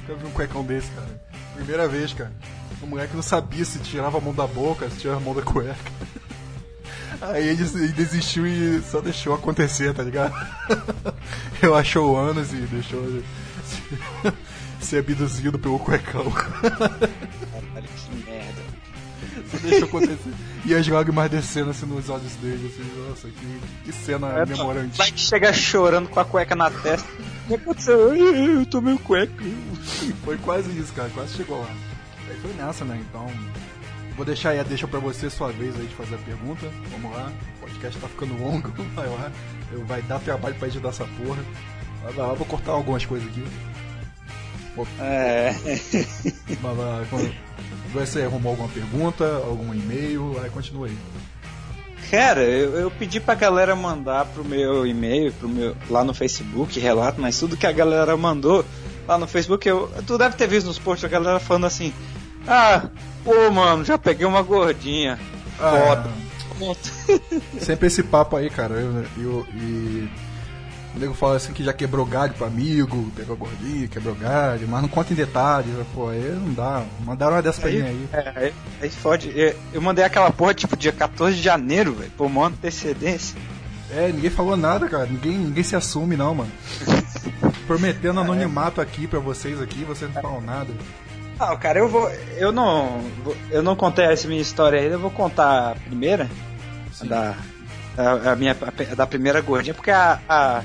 Nunca 0.00 0.14
vi 0.14 0.26
um 0.26 0.30
cuecão 0.32 0.64
desse, 0.64 0.90
cara. 0.90 1.22
Primeira 1.54 1.86
vez, 1.86 2.12
cara. 2.12 2.32
O 2.82 2.86
moleque 2.86 3.14
não 3.14 3.22
sabia 3.22 3.64
se 3.64 3.78
tirava 3.78 4.18
a 4.18 4.20
mão 4.20 4.34
da 4.34 4.46
boca, 4.46 4.90
se 4.90 4.96
tirava 4.98 5.18
a 5.20 5.22
mão 5.22 5.34
da 5.34 5.42
cueca. 5.42 5.76
Aí 7.22 7.48
ele, 7.48 7.62
ele 7.62 7.92
desistiu 7.92 8.46
e 8.46 8.82
só 8.82 9.00
deixou 9.00 9.32
acontecer, 9.34 9.94
tá 9.94 10.02
ligado? 10.02 10.34
Eu 11.62 11.74
achou 11.74 12.16
anos 12.16 12.52
e 12.52 12.56
deixou 12.56 13.00
ser 14.86 14.98
abduzido 14.98 15.58
pelo 15.58 15.78
cuecão. 15.78 16.30
Caralho, 16.30 17.88
que 17.96 18.24
merda. 18.24 18.62
Você 19.50 19.58
deixou 19.68 19.88
acontecer. 19.88 20.32
E 20.64 20.74
as 20.74 20.86
lágrimas 20.88 21.30
descendo 21.30 21.70
assim 21.70 21.86
nos 21.86 22.08
olhos 22.08 22.32
dele, 22.36 22.72
assim, 22.72 23.08
nossa, 23.08 23.28
que, 23.28 23.60
que 23.84 23.92
cena 23.92 24.28
É, 24.28 24.46
memorante. 24.46 24.96
Vai 24.96 25.10
que 25.10 25.20
chega 25.20 25.52
chorando 25.52 26.08
com 26.08 26.18
a 26.20 26.24
cueca 26.24 26.54
na 26.56 26.70
testa. 26.70 27.08
O 27.44 27.48
que 27.48 27.54
aconteceu? 27.54 28.14
Eu 28.16 28.66
tomei 28.66 28.94
o 28.94 28.98
cueca. 28.98 29.32
Foi 30.24 30.38
quase 30.38 30.70
isso, 30.78 30.92
cara, 30.92 31.10
quase 31.10 31.34
chegou 31.34 31.60
lá. 31.60 31.70
Aí 32.28 32.36
foi 32.40 32.52
nessa, 32.54 32.84
né? 32.84 33.00
Então, 33.08 33.26
vou 34.16 34.24
deixar 34.24 34.50
aí 34.50 34.60
a 34.60 34.62
deixa 34.64 34.88
pra 34.88 34.98
você, 34.98 35.28
sua 35.30 35.52
vez 35.52 35.74
aí 35.76 35.86
de 35.86 35.94
fazer 35.94 36.14
a 36.14 36.18
pergunta. 36.18 36.68
Vamos 36.90 37.12
lá, 37.16 37.30
o 37.58 37.60
podcast 37.60 38.00
tá 38.00 38.08
ficando 38.08 38.40
longo, 38.42 38.70
vai 38.94 39.06
lá. 39.08 39.30
Eu, 39.70 39.84
vai 39.84 40.02
dar 40.02 40.18
trabalho 40.20 40.54
pra 40.56 40.68
editar 40.68 40.88
essa 40.88 41.04
porra. 41.04 41.42
Vai 42.02 42.14
lá, 42.14 42.34
vou 42.34 42.46
cortar 42.46 42.72
algumas 42.72 43.04
coisas 43.04 43.28
aqui. 43.28 43.44
É. 45.00 45.54
Vai 46.60 46.74
lá, 46.74 47.04
quando- 47.10 47.32
você 47.92 48.22
arrumou 48.22 48.50
alguma 48.50 48.68
pergunta, 48.68 49.24
algum 49.46 49.72
e-mail, 49.72 50.38
aí 50.42 50.50
continua 50.50 50.86
aí. 50.88 50.96
Cara, 52.10 52.42
eu, 52.42 52.74
eu 52.78 52.90
pedi 52.90 53.18
pra 53.18 53.34
galera 53.34 53.74
mandar 53.74 54.26
pro 54.26 54.44
meu 54.44 54.86
e-mail, 54.86 55.32
pro 55.32 55.48
meu, 55.48 55.74
lá 55.90 56.04
no 56.04 56.12
Facebook, 56.14 56.78
relato, 56.78 57.20
mas 57.20 57.38
tudo 57.38 57.56
que 57.56 57.66
a 57.66 57.72
galera 57.72 58.16
mandou 58.16 58.64
lá 59.08 59.16
no 59.18 59.26
Facebook, 59.26 59.66
eu, 59.68 59.90
tu 60.06 60.16
deve 60.18 60.36
ter 60.36 60.46
visto 60.46 60.66
nos 60.66 60.78
posts 60.78 61.04
a 61.04 61.08
galera 61.08 61.40
falando 61.40 61.66
assim: 61.66 61.92
Ah, 62.46 62.88
pô, 63.24 63.50
mano, 63.50 63.84
já 63.84 63.96
peguei 63.98 64.26
uma 64.26 64.42
gordinha. 64.42 65.18
Foda. 65.56 66.10
ponto. 66.58 66.90
Sempre 67.60 67.86
esse 67.88 68.02
papo 68.02 68.36
aí, 68.36 68.50
cara. 68.50 68.74
Eu, 68.74 69.04
eu, 69.18 69.46
e 69.54 70.08
o 70.96 70.98
nego 70.98 71.12
fala 71.14 71.36
assim 71.36 71.52
que 71.52 71.62
já 71.62 71.72
quebrou 71.74 72.06
galho 72.06 72.32
pro 72.32 72.46
amigo, 72.46 73.12
pegou 73.14 73.36
gordinho, 73.36 73.86
quebrou 73.88 74.14
galho, 74.14 74.66
mas 74.66 74.80
não 74.80 74.88
conta 74.88 75.12
em 75.12 75.16
detalhes. 75.16 75.68
Pô, 75.94 76.08
aí 76.08 76.20
não 76.42 76.54
dá. 76.54 76.82
Mandaram 77.04 77.34
uma 77.34 77.42
dessa 77.42 77.60
pra 77.60 77.70
mim 77.70 77.82
aí. 77.82 78.08
É, 78.12 78.32
aí, 78.34 78.54
aí 78.80 78.90
fode. 78.90 79.30
Eu, 79.72 79.82
mandei 79.82 80.04
aquela 80.04 80.30
porra 80.30 80.54
tipo 80.54 80.76
dia 80.76 80.92
14 80.92 81.36
de 81.36 81.42
janeiro, 81.42 81.92
velho, 81.94 82.10
por 82.16 82.26
uma 82.26 82.46
antecedência. 82.46 83.38
É, 83.90 84.10
ninguém 84.10 84.30
falou 84.30 84.56
nada, 84.56 84.88
cara. 84.88 85.06
Ninguém, 85.06 85.36
ninguém 85.36 85.62
se 85.62 85.76
assume, 85.76 86.16
não, 86.16 86.34
mano. 86.34 86.50
Prometendo 87.66 88.20
anonimato 88.20 88.80
aqui 88.80 89.06
pra 89.06 89.18
vocês 89.18 89.60
aqui, 89.60 89.84
vocês 89.84 90.12
não 90.12 90.22
falam 90.22 90.40
nada. 90.40 90.72
Não, 91.38 91.56
cara, 91.58 91.78
eu 91.78 91.88
vou. 91.88 92.10
Eu 92.38 92.50
não. 92.52 93.02
Eu 93.50 93.62
não 93.62 93.76
contei 93.76 94.06
essa 94.06 94.26
minha 94.26 94.40
história 94.40 94.80
ainda, 94.80 94.94
eu 94.94 95.00
vou 95.00 95.10
contar 95.10 95.72
a 95.72 95.74
primeira. 95.74 96.28
Da. 97.04 97.34
A, 97.98 98.32
a 98.32 98.36
minha. 98.36 98.52
a- 98.52 98.94
da 98.94 99.06
primeira 99.06 99.42
gordinha, 99.42 99.74
porque 99.74 99.90
a. 99.90 100.18
a 100.26 100.62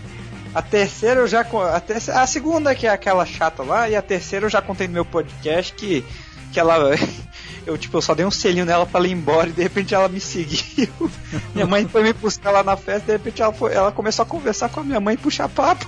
a 0.53 0.61
terceira 0.61 1.21
eu 1.21 1.27
já. 1.27 1.41
A, 1.41 1.79
terceira, 1.79 2.21
a 2.21 2.27
segunda, 2.27 2.75
que 2.75 2.87
é 2.87 2.89
aquela 2.89 3.25
chata 3.25 3.63
lá, 3.63 3.89
e 3.89 3.95
a 3.95 4.01
terceira 4.01 4.45
eu 4.45 4.49
já 4.49 4.61
contei 4.61 4.87
no 4.87 4.93
meu 4.93 5.05
podcast 5.05 5.73
que. 5.73 6.05
Que 6.51 6.59
ela. 6.59 6.77
Eu, 7.63 7.77
tipo, 7.77 7.95
eu 7.95 8.01
só 8.01 8.15
dei 8.15 8.25
um 8.25 8.31
selinho 8.31 8.65
nela 8.65 8.87
pra 8.87 8.99
ela 8.99 9.07
ir 9.07 9.11
embora 9.11 9.47
e 9.47 9.51
de 9.51 9.61
repente 9.61 9.93
ela 9.93 10.09
me 10.09 10.19
seguiu. 10.19 10.89
minha 11.53 11.67
mãe 11.67 11.87
foi 11.87 12.01
me 12.01 12.11
buscar 12.11 12.49
lá 12.49 12.63
na 12.63 12.75
festa, 12.75 13.05
de 13.05 13.11
repente 13.11 13.39
ela, 13.39 13.53
foi, 13.53 13.71
ela 13.71 13.91
começou 13.91 14.23
a 14.23 14.25
conversar 14.25 14.67
com 14.69 14.79
a 14.79 14.83
minha 14.83 14.99
mãe 14.99 15.13
e 15.13 15.17
puxar 15.17 15.47
papo. 15.47 15.87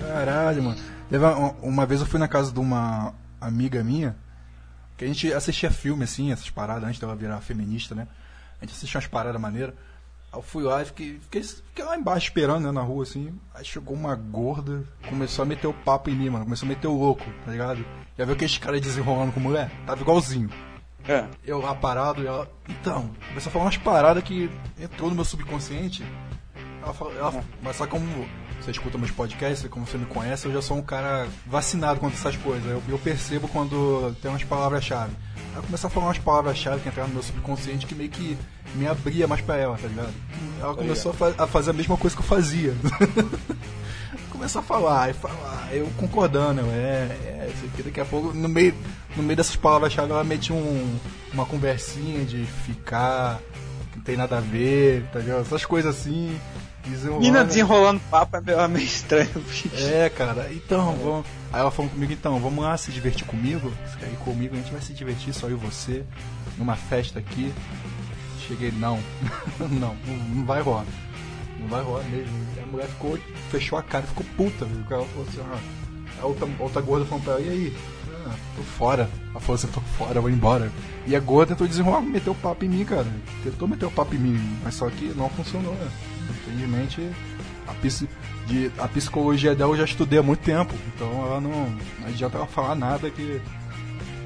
Caralho, 0.00 0.64
mano. 0.64 0.76
Uma, 1.08 1.54
uma 1.62 1.86
vez 1.86 2.00
eu 2.00 2.08
fui 2.08 2.18
na 2.18 2.26
casa 2.26 2.50
de 2.50 2.58
uma 2.58 3.14
amiga 3.40 3.84
minha, 3.84 4.16
que 4.96 5.04
a 5.04 5.08
gente 5.08 5.32
assistia 5.32 5.70
filme, 5.70 6.02
assim, 6.02 6.32
essas 6.32 6.50
paradas, 6.50 6.88
antes 6.88 6.98
dela 6.98 7.14
virar 7.14 7.40
feminista, 7.40 7.94
né? 7.94 8.08
A 8.60 8.64
gente 8.64 8.74
assistia 8.74 8.98
umas 8.98 9.06
paradas 9.06 9.40
maneiras. 9.40 9.74
Aí 10.36 10.38
eu 10.38 10.42
fui 10.42 10.62
lá 10.62 10.82
e 10.82 10.84
fiquei, 10.84 11.18
fiquei, 11.18 11.42
fiquei 11.42 11.84
lá 11.84 11.96
embaixo 11.96 12.26
esperando, 12.26 12.64
né, 12.64 12.70
na 12.70 12.82
rua, 12.82 13.04
assim. 13.04 13.32
Aí 13.54 13.64
chegou 13.64 13.96
uma 13.96 14.14
gorda, 14.14 14.84
começou 15.08 15.42
a 15.42 15.46
meter 15.46 15.66
o 15.66 15.72
papo 15.72 16.10
em 16.10 16.14
mim, 16.14 16.28
mano. 16.28 16.44
Começou 16.44 16.66
a 16.66 16.68
meter 16.68 16.86
o 16.86 16.98
louco, 16.98 17.24
tá 17.44 17.50
ligado? 17.50 17.84
Já 18.18 18.24
viu 18.26 18.34
aqueles 18.34 18.58
caras 18.58 18.80
desenrolando 18.80 19.32
com 19.32 19.40
mulher? 19.40 19.70
Tava 19.86 20.02
igualzinho. 20.02 20.50
É. 21.08 21.26
Eu 21.42 21.60
lá 21.60 21.74
parado 21.74 22.22
e 22.22 22.26
ela. 22.26 22.50
Então, 22.68 23.10
começou 23.28 23.48
a 23.48 23.52
falar 23.52 23.64
umas 23.64 23.76
paradas 23.78 24.22
que 24.22 24.50
entrou 24.78 25.08
no 25.08 25.16
meu 25.16 25.24
subconsciente. 25.24 26.04
Ela 26.82 26.92
falou, 26.92 27.16
ela, 27.16 27.44
mas 27.62 27.76
só 27.76 27.86
como 27.86 28.04
você 28.60 28.72
escuta 28.72 28.98
meus 28.98 29.10
podcasts, 29.10 29.68
como 29.70 29.86
você 29.86 29.96
me 29.96 30.06
conhece, 30.06 30.46
eu 30.46 30.52
já 30.52 30.60
sou 30.60 30.76
um 30.76 30.82
cara 30.82 31.26
vacinado 31.46 31.98
contra 31.98 32.18
essas 32.18 32.36
coisas. 32.36 32.68
Eu, 32.70 32.82
eu 32.88 32.98
percebo 32.98 33.48
quando 33.48 34.14
tem 34.20 34.30
umas 34.30 34.44
palavras-chave. 34.44 35.14
Ela 35.56 35.62
começou 35.64 35.88
a 35.88 35.90
falar 35.90 36.06
umas 36.08 36.18
palavras-chave 36.18 36.82
que 36.82 36.88
entraram 36.90 37.08
no 37.08 37.14
meu 37.14 37.22
subconsciente 37.22 37.86
que 37.86 37.94
meio 37.94 38.10
que 38.10 38.36
me 38.74 38.86
abria 38.86 39.26
mais 39.26 39.40
pra 39.40 39.56
ela, 39.56 39.78
tá 39.78 39.88
ligado? 39.88 40.12
Ela 40.60 40.74
começou 40.74 41.12
a, 41.12 41.14
fa- 41.14 41.34
a 41.38 41.46
fazer 41.46 41.70
a 41.70 41.72
mesma 41.72 41.96
coisa 41.96 42.14
que 42.14 42.20
eu 42.20 42.26
fazia. 42.26 42.74
começou 44.30 44.60
a 44.60 44.62
falar 44.62 45.10
e 45.10 45.14
falar, 45.14 45.68
eu 45.72 45.86
concordando, 45.96 46.60
eu, 46.60 46.70
é, 46.70 47.08
é, 47.24 47.50
isso 47.54 47.64
aqui, 47.66 47.82
daqui 47.82 48.00
a 48.00 48.04
pouco, 48.04 48.34
no 48.34 48.48
meio, 48.48 48.74
no 49.16 49.22
meio 49.22 49.36
dessas 49.36 49.56
palavras-chave, 49.56 50.10
ela 50.12 50.22
metia 50.24 50.54
um, 50.54 50.98
uma 51.32 51.46
conversinha 51.46 52.24
de 52.24 52.44
ficar, 52.44 53.40
que 53.92 53.96
não 53.96 54.04
tem 54.04 54.16
nada 54.16 54.36
a 54.36 54.40
ver, 54.40 55.04
tá 55.12 55.20
ligado? 55.20 55.40
Essas 55.40 55.64
coisas 55.64 55.96
assim, 55.98 56.38
desenrolando. 56.90 57.24
Mina 57.24 57.44
desenrolando 57.44 58.00
papo 58.10 58.36
é 58.36 58.40
meio, 58.40 58.60
é 58.60 58.68
meio 58.68 58.84
estranho, 58.84 59.30
bicho. 59.34 59.70
É, 59.74 60.08
cara, 60.08 60.48
então, 60.52 60.94
vamos. 60.96 61.26
Aí 61.52 61.60
ela 61.60 61.70
falou 61.70 61.90
comigo, 61.90 62.12
então, 62.12 62.38
vamos 62.40 62.64
lá 62.64 62.76
se 62.76 62.90
divertir 62.90 63.24
comigo? 63.26 63.72
Quer 63.98 64.06
ir 64.06 64.16
comigo? 64.16 64.54
A 64.54 64.58
gente 64.58 64.72
vai 64.72 64.80
se 64.80 64.92
divertir, 64.92 65.32
só 65.32 65.48
eu 65.48 65.56
e 65.56 65.60
você, 65.60 66.04
numa 66.58 66.76
festa 66.76 67.18
aqui. 67.18 67.52
Cheguei, 68.46 68.70
não, 68.70 68.98
não, 69.58 69.96
não, 70.34 70.44
vai 70.44 70.60
rolar. 70.60 70.84
Não 71.58 71.68
vai 71.68 71.82
rolar 71.82 72.04
mesmo. 72.04 72.32
A 72.62 72.66
mulher 72.66 72.86
ficou, 72.88 73.18
fechou 73.50 73.78
a 73.78 73.82
cara 73.82 74.06
ficou 74.06 74.24
puta, 74.36 74.64
viu? 74.64 74.84
Ela 74.88 75.06
falou 75.06 75.26
assim, 75.28 75.40
ah, 75.40 76.22
a 76.22 76.26
outra, 76.26 76.48
a 76.58 76.62
outra 76.62 76.80
gorda 76.80 77.06
falou 77.06 77.24
pra 77.24 77.32
ela, 77.34 77.42
e 77.42 77.48
aí? 77.48 77.76
Ah, 78.26 78.34
tô 78.56 78.62
fora. 78.62 79.08
Ela 79.30 79.40
falou 79.40 79.54
assim, 79.54 79.66
tô 79.68 79.80
fora, 79.80 80.20
vou 80.20 80.30
embora. 80.30 80.70
E 81.06 81.16
a 81.16 81.20
gorda 81.20 81.54
tentou 81.54 81.66
desenrolar, 81.66 82.00
meteu 82.00 82.32
o 82.32 82.36
papo 82.36 82.64
em 82.64 82.68
mim, 82.68 82.84
cara. 82.84 83.06
Tentou 83.42 83.66
meter 83.66 83.86
o 83.86 83.90
papo 83.90 84.14
em 84.14 84.18
mim, 84.18 84.58
mas 84.62 84.74
só 84.74 84.88
que 84.90 85.06
não 85.16 85.28
funcionou, 85.30 85.74
né? 85.74 85.88
Infelizmente, 86.30 87.10
a, 87.66 87.72
psi- 87.74 88.08
de, 88.46 88.70
a 88.78 88.88
psicologia 88.88 89.54
dela 89.54 89.72
eu 89.72 89.78
já 89.78 89.84
estudei 89.84 90.18
há 90.18 90.22
muito 90.22 90.40
tempo, 90.40 90.74
então 90.94 91.08
ela 91.26 91.40
não, 91.40 91.50
não 92.00 92.08
adianta 92.08 92.36
ela 92.38 92.46
falar 92.46 92.74
nada 92.74 93.10
que 93.10 93.40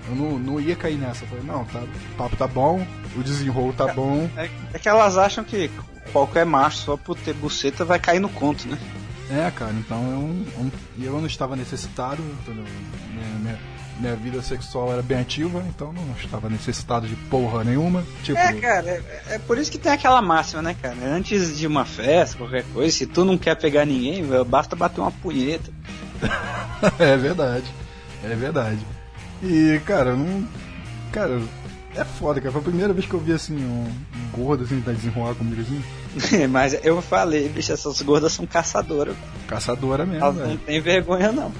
eu 0.08 0.14
não, 0.14 0.38
não 0.38 0.60
ia 0.60 0.74
cair 0.76 0.96
nessa. 0.98 1.24
Eu 1.24 1.28
falei, 1.28 1.44
não, 1.44 1.64
tá, 1.64 1.80
o 1.80 2.16
papo 2.16 2.36
tá 2.36 2.46
bom, 2.46 2.86
o 3.16 3.22
desenrolo 3.22 3.72
tá 3.72 3.92
bom. 3.92 4.28
É, 4.36 4.50
é 4.74 4.78
que 4.78 4.88
elas 4.88 5.16
acham 5.16 5.44
que 5.44 5.70
qualquer 6.12 6.44
macho 6.44 6.78
só 6.78 6.96
por 6.96 7.16
ter 7.16 7.34
buceta 7.34 7.84
vai 7.84 7.98
cair 7.98 8.20
no 8.20 8.28
conto, 8.28 8.66
né? 8.68 8.78
É, 9.30 9.48
cara, 9.52 9.72
então 9.74 10.02
eu, 10.58 10.64
eu, 10.98 11.04
eu 11.06 11.20
não 11.20 11.26
estava 11.26 11.54
necessitado, 11.54 12.20
entendeu? 12.20 12.64
Minha, 13.12 13.26
minha, 13.38 13.58
minha 14.00 14.16
vida 14.16 14.42
sexual 14.42 14.92
era 14.92 15.02
bem 15.02 15.18
ativa, 15.20 15.62
então 15.68 15.92
não 15.92 16.14
estava 16.18 16.48
necessitado 16.48 17.06
de 17.06 17.14
porra 17.14 17.62
nenhuma. 17.62 18.04
Tipo, 18.22 18.38
É, 18.38 18.52
cara, 18.54 18.88
é, 18.88 19.34
é 19.34 19.38
por 19.38 19.58
isso 19.58 19.70
que 19.70 19.78
tem 19.78 19.92
aquela 19.92 20.22
máxima, 20.22 20.62
né, 20.62 20.74
cara? 20.80 20.96
Antes 21.04 21.58
de 21.58 21.66
uma 21.66 21.84
festa, 21.84 22.38
qualquer 22.38 22.64
coisa, 22.72 22.96
se 22.96 23.06
tu 23.06 23.24
não 23.24 23.36
quer 23.36 23.56
pegar 23.56 23.84
ninguém, 23.84 24.24
basta 24.46 24.74
bater 24.74 25.00
uma 25.00 25.12
punheta. 25.12 25.70
é 26.98 27.16
verdade. 27.16 27.66
É 28.24 28.34
verdade. 28.34 28.80
E, 29.42 29.80
cara, 29.86 30.14
não. 30.14 30.46
Cara, 31.12 31.40
é 31.94 32.04
foda, 32.04 32.40
cara. 32.40 32.52
Foi 32.52 32.60
a 32.60 32.64
primeira 32.64 32.92
vez 32.92 33.06
que 33.06 33.14
eu 33.14 33.20
vi 33.20 33.32
assim, 33.32 33.56
um, 33.56 33.86
um 33.88 34.30
gordo 34.32 34.64
assim, 34.64 34.80
tá 34.80 34.92
desenrolar 34.92 35.34
comigo 35.34 35.60
assim. 35.60 35.82
Mas 36.48 36.78
eu 36.84 37.00
falei, 37.00 37.48
bicho, 37.48 37.72
essas 37.72 38.00
gordas 38.02 38.32
são 38.32 38.46
caçadoras. 38.46 39.16
Caçadora 39.46 40.04
mesmo, 40.04 40.24
Elas 40.24 40.36
não 40.36 40.56
têm 40.56 40.80
vergonha, 40.80 41.32
não. 41.32 41.52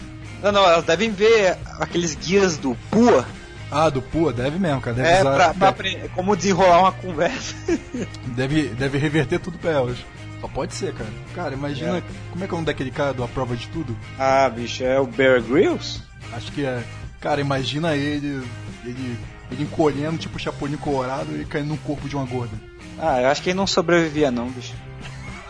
Não, 0.43 0.53
não, 0.53 0.65
elas 0.65 0.85
devem 0.85 1.11
ver 1.11 1.57
aqueles 1.79 2.15
guias 2.15 2.57
do 2.57 2.75
PUA 2.91 3.27
Ah, 3.71 3.89
do 3.91 4.01
Pua, 4.03 4.33
deve 4.33 4.59
mesmo, 4.59 4.81
cara. 4.81 4.97
Deve, 4.97 5.09
é, 5.09 5.21
usar- 5.21 5.35
pra, 5.35 5.55
pra 5.55 5.69
aprender 5.69 6.09
como 6.15 6.35
desenrolar 6.37 6.81
uma 6.81 6.93
conversa. 6.93 7.55
deve, 8.35 8.69
deve 8.69 8.99
reverter 8.99 9.39
tudo 9.39 9.59
pra 9.59 9.71
elas. 9.71 9.97
Só 10.41 10.49
pode 10.49 10.75
ser, 10.75 10.93
cara. 10.95 11.11
Cara, 11.35 11.55
imagina 11.55 11.99
É. 11.99 12.03
como 12.31 12.43
é 12.43 12.47
que 12.49 12.53
é 12.53 12.55
o 12.55 12.57
nome 12.57 12.67
daquele 12.67 12.91
cara 12.91 13.13
do 13.13 13.23
A 13.23 13.29
Prova 13.29 13.55
de 13.57 13.69
Tudo? 13.69 13.97
ah, 14.19 14.49
bicho, 14.49 14.83
é 14.83 14.99
o 14.99 15.07
Bear 15.07 15.41
Grylls? 15.43 16.03
Acho 16.33 16.51
que 16.53 16.65
é. 16.65 16.83
Cara, 17.21 17.41
imagina 17.41 17.95
ele. 17.95 18.43
Ele, 18.85 19.19
ele 19.53 19.63
encolhendo, 19.65 20.17
tipo 20.17 20.39
Chapolin 20.39 20.77
Colorado 20.79 21.37
e 21.39 21.45
caindo 21.45 21.69
no 21.69 21.77
corpo 21.77 22.09
de 22.09 22.17
uma 22.17 22.25
gorda. 22.25 22.57
Ah, 22.99 23.21
eu 23.21 23.29
acho 23.29 23.43
que 23.43 23.51
ele 23.51 23.57
não 23.59 23.67
sobrevivia, 23.67 24.31
não, 24.31 24.49
bicho. 24.49 24.73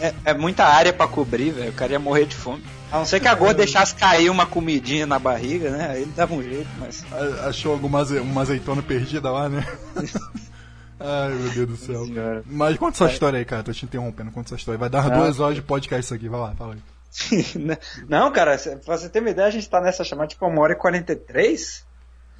É, 0.00 0.12
é 0.24 0.34
muita 0.34 0.64
área 0.64 0.92
pra 0.92 1.06
cobrir, 1.06 1.50
velho. 1.52 1.70
O 1.70 1.74
cara 1.74 1.92
ia 1.92 1.98
morrer 1.98 2.26
de 2.26 2.34
fome. 2.34 2.62
A 2.90 2.98
não 2.98 3.04
ser 3.06 3.20
que 3.20 3.28
a 3.28 3.34
gorda 3.34 3.54
deixasse 3.54 3.94
cair 3.94 4.28
uma 4.30 4.44
comidinha 4.46 5.06
na 5.06 5.18
barriga, 5.18 5.70
né? 5.70 5.88
Aí 5.90 6.02
ele 6.02 6.12
dava 6.14 6.34
um 6.34 6.42
jeito, 6.42 6.68
mas. 6.78 7.04
Achou 7.46 7.72
alguma 7.72 8.00
aze- 8.00 8.18
uma 8.20 8.42
azeitona 8.42 8.82
perdida 8.82 9.30
lá, 9.30 9.48
né? 9.48 9.66
Ai, 11.00 11.30
meu 11.32 11.50
Deus 11.50 11.68
do 11.68 11.76
céu. 11.76 12.04
Senhora. 12.06 12.42
Mas 12.46 12.76
conta 12.78 13.04
essa 13.04 13.12
história 13.12 13.38
aí, 13.38 13.44
cara. 13.44 13.62
Tô 13.62 13.72
te 13.72 13.84
interrompendo. 13.84 14.30
Conta 14.30 14.48
essa 14.48 14.56
história. 14.56 14.78
Vai 14.78 14.88
dar 14.88 15.06
Ah. 15.06 15.08
duas 15.16 15.40
horas 15.40 15.54
de 15.56 15.62
podcast 15.62 16.04
isso 16.04 16.14
aqui. 16.14 16.28
Vai 16.28 16.40
lá, 16.40 16.54
fala 16.54 16.74
aí. 16.74 16.80
não, 18.08 18.32
cara, 18.32 18.56
pra 18.84 18.96
você 18.96 19.08
ter 19.08 19.20
uma 19.20 19.30
ideia, 19.30 19.46
a 19.48 19.50
gente 19.50 19.68
tá 19.68 19.80
nessa 19.80 20.02
chamada 20.04 20.28
tipo 20.28 20.46
uma 20.46 20.60
hora 20.62 20.72
e 20.72 20.76
43. 20.76 21.84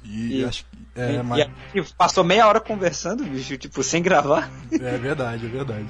E, 0.03 0.41
E- 0.41 0.45
acho 0.45 0.65
que. 0.65 0.85
É, 1.01 1.13
e, 1.15 1.23
mas, 1.23 1.39
e 1.39 1.41
a 1.41 1.49
gente 1.81 1.93
passou 1.95 2.23
meia 2.23 2.47
hora 2.47 2.59
conversando, 2.59 3.23
bicho, 3.25 3.57
tipo, 3.57 3.83
sem 3.83 4.01
gravar. 4.01 4.49
é 4.71 4.97
verdade, 4.97 5.45
é 5.45 5.49
verdade. 5.49 5.87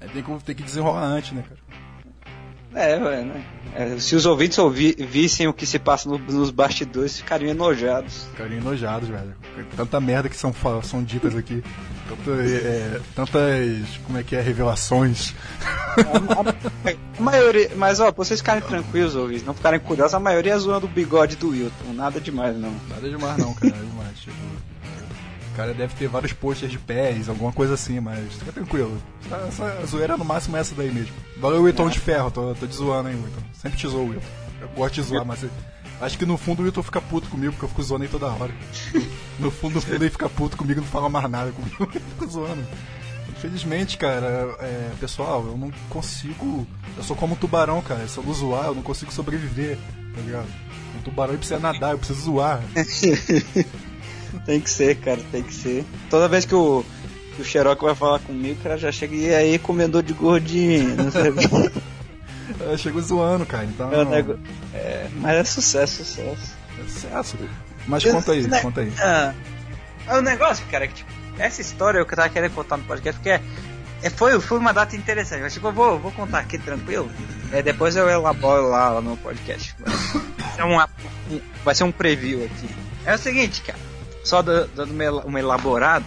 Aí 0.00 0.08
tem 0.08 0.22
que, 0.22 0.44
tem 0.44 0.54
que 0.54 0.62
desenrolar 0.62 1.02
antes, 1.04 1.32
né, 1.32 1.42
cara? 1.48 1.60
É, 2.74 2.98
velho, 2.98 3.26
né? 3.26 3.44
É, 3.74 3.98
se 3.98 4.14
os 4.14 4.26
ouvintes 4.26 4.58
ouvi, 4.58 4.94
vissem 4.98 5.48
o 5.48 5.54
que 5.54 5.64
se 5.66 5.78
passa 5.78 6.08
no- 6.08 6.18
nos 6.18 6.50
bastidores, 6.50 7.16
ficariam 7.16 7.50
enojados. 7.50 8.24
Ficaria 8.30 8.58
enojados, 8.58 9.08
velho. 9.08 9.34
Tanta 9.74 9.98
merda 9.98 10.28
que 10.28 10.36
são, 10.36 10.54
são 10.84 11.02
ditas 11.02 11.34
aqui. 11.34 11.64
Tanta, 12.08 12.30
é, 12.42 13.00
tantas. 13.14 13.96
Como 14.06 14.18
é 14.18 14.22
que 14.22 14.36
é? 14.36 14.40
Revelações. 14.42 15.34
A 17.18 17.22
maioria, 17.22 17.70
mas 17.76 18.00
ó, 18.00 18.12
pra 18.12 18.24
vocês 18.24 18.40
ficarem 18.40 18.62
tranquilos, 18.62 19.16
ouvintes, 19.16 19.44
não 19.44 19.54
ficarem 19.54 19.80
curiosos, 19.80 20.14
a 20.14 20.20
maioria 20.20 20.52
é 20.52 20.58
zoando 20.58 20.86
o 20.86 20.90
bigode 20.90 21.36
do 21.36 21.48
Wilton, 21.50 21.92
nada 21.94 22.20
demais 22.20 22.56
não. 22.56 22.72
Nada 22.88 23.08
demais, 23.08 23.38
não, 23.38 23.54
cara. 23.54 23.74
Nada 23.74 23.86
demais. 23.86 24.18
Tipo, 24.18 24.36
cara 25.58 25.74
deve 25.74 25.92
ter 25.96 26.06
vários 26.06 26.32
posters 26.32 26.70
de 26.70 26.78
pés, 26.78 27.28
alguma 27.28 27.50
coisa 27.50 27.74
assim, 27.74 27.98
mas 27.98 28.32
fica 28.34 28.52
tranquilo. 28.52 28.96
Essa, 29.26 29.64
essa 29.64 29.86
zoeira 29.86 30.16
no 30.16 30.24
máximo 30.24 30.56
é 30.56 30.60
essa 30.60 30.72
daí 30.72 30.88
mesmo. 30.88 31.12
Valeu, 31.38 31.62
Wilton 31.62 31.88
de 31.88 31.98
ferro. 31.98 32.30
Tô, 32.30 32.54
tô 32.54 32.64
te 32.64 32.76
zoando, 32.76 33.08
hein, 33.08 33.16
Wilton. 33.16 33.42
Sempre 33.52 33.76
te 33.76 33.88
zoo, 33.88 34.04
Wilton. 34.04 34.26
Eu 34.60 34.68
gosto 34.68 34.94
de 34.94 35.02
zoar, 35.02 35.24
mas. 35.24 35.44
Acho 36.00 36.16
que 36.16 36.24
no 36.24 36.38
fundo 36.38 36.62
o 36.62 36.64
Wilton 36.64 36.82
fica 36.84 37.00
puto 37.00 37.28
comigo, 37.28 37.52
porque 37.52 37.64
eu 37.64 37.68
fico 37.70 37.82
zoando 37.82 38.04
ele 38.04 38.12
toda 38.12 38.26
hora. 38.26 38.52
No 39.40 39.50
fundo, 39.50 39.74
no 39.74 39.80
fundo 39.80 39.96
ele 39.96 40.10
fica 40.10 40.28
puto 40.28 40.56
comigo 40.56 40.78
e 40.78 40.82
não 40.82 40.88
fala 40.88 41.08
mais 41.08 41.28
nada 41.28 41.50
comigo. 41.50 41.76
Eu 41.92 42.00
fico 42.00 42.26
zoando. 42.28 42.64
Infelizmente, 43.28 43.98
cara, 43.98 44.56
é, 44.60 44.90
pessoal, 44.98 45.44
eu 45.46 45.56
não 45.56 45.70
consigo. 45.88 46.66
Eu 46.96 47.04
sou 47.04 47.14
como 47.14 47.34
um 47.34 47.36
tubarão, 47.36 47.80
cara. 47.82 48.06
Se 48.08 48.18
eu 48.18 48.24
não 48.24 48.34
zoar, 48.34 48.66
eu 48.66 48.74
não 48.74 48.82
consigo 48.82 49.12
sobreviver, 49.12 49.78
tá 50.14 50.20
ligado? 50.20 50.48
Um 50.96 51.02
tubarão 51.02 51.36
precisa 51.36 51.60
nadar, 51.60 51.92
eu 51.92 51.98
preciso 51.98 52.22
zoar. 52.22 52.60
Tem 54.44 54.60
que 54.60 54.70
ser, 54.70 54.96
cara, 54.96 55.20
tem 55.30 55.42
que 55.42 55.54
ser. 55.54 55.84
Toda 56.10 56.28
vez 56.28 56.44
que 56.44 56.54
o, 56.54 56.84
que 57.36 57.42
o 57.42 57.44
Xerox 57.44 57.80
vai 57.82 57.94
falar 57.94 58.18
comigo, 58.20 58.60
cara, 58.62 58.76
já 58.78 58.90
chega 58.92 59.14
e 59.14 59.34
aí 59.34 59.58
comedor 59.58 60.02
de 60.02 60.12
gordinho, 60.12 60.94
não 60.96 61.10
sei 61.10 61.30
o 61.30 61.34
quê. 61.34 61.48
Eu 62.60 62.78
chego 62.78 63.00
zoando, 63.02 63.44
cara, 63.44 63.64
então. 63.64 63.92
É 63.92 63.98
um 63.98 64.08
nego- 64.08 64.38
é, 64.72 65.06
mas 65.16 65.36
é 65.36 65.44
sucesso, 65.44 66.02
sucesso. 66.04 66.54
É 66.78 66.88
sucesso. 66.88 67.36
Mas 67.86 68.04
conta 68.04 68.32
aí, 68.32 68.46
Né? 68.48 68.60
conta 68.60 68.80
aí. 68.80 68.92
Ah, 68.98 69.34
é 70.06 70.16
o 70.18 70.22
negócio, 70.22 70.64
cara, 70.70 70.84
é 70.84 70.88
que 70.88 70.94
tipo, 70.94 71.10
essa 71.38 71.60
história 71.60 71.98
eu 71.98 72.06
que 72.06 72.12
eu 72.14 72.16
tava 72.16 72.28
querendo 72.30 72.52
contar 72.54 72.78
no 72.78 72.84
podcast, 72.84 73.18
porque 73.18 73.30
é, 73.30 73.40
é- 74.02 74.10
foi, 74.10 74.40
foi 74.40 74.58
uma 74.58 74.72
data 74.72 74.96
interessante. 74.96 75.42
Mas 75.42 75.52
tipo, 75.52 75.68
eu 75.68 75.72
vou, 75.72 75.98
vou 75.98 76.10
contar 76.12 76.38
aqui 76.40 76.58
tranquilo. 76.58 77.10
É, 77.52 77.62
depois 77.62 77.96
eu 77.96 78.08
elaboro 78.08 78.68
lá, 78.68 78.90
lá 78.90 79.00
no 79.02 79.16
podcast. 79.18 79.74
Vai 79.78 80.54
ser, 80.56 80.62
uma- 80.62 80.88
um, 81.30 81.40
vai 81.64 81.74
ser 81.74 81.84
um 81.84 81.92
preview 81.92 82.44
aqui. 82.46 82.68
É 83.04 83.14
o 83.14 83.18
seguinte, 83.18 83.60
cara. 83.62 83.78
Só 84.28 84.42
da- 84.42 84.66
dando 84.76 84.90
uma 84.92 85.02
ela- 85.04 85.24
uma 85.24 85.38
elaborada. 85.40 86.04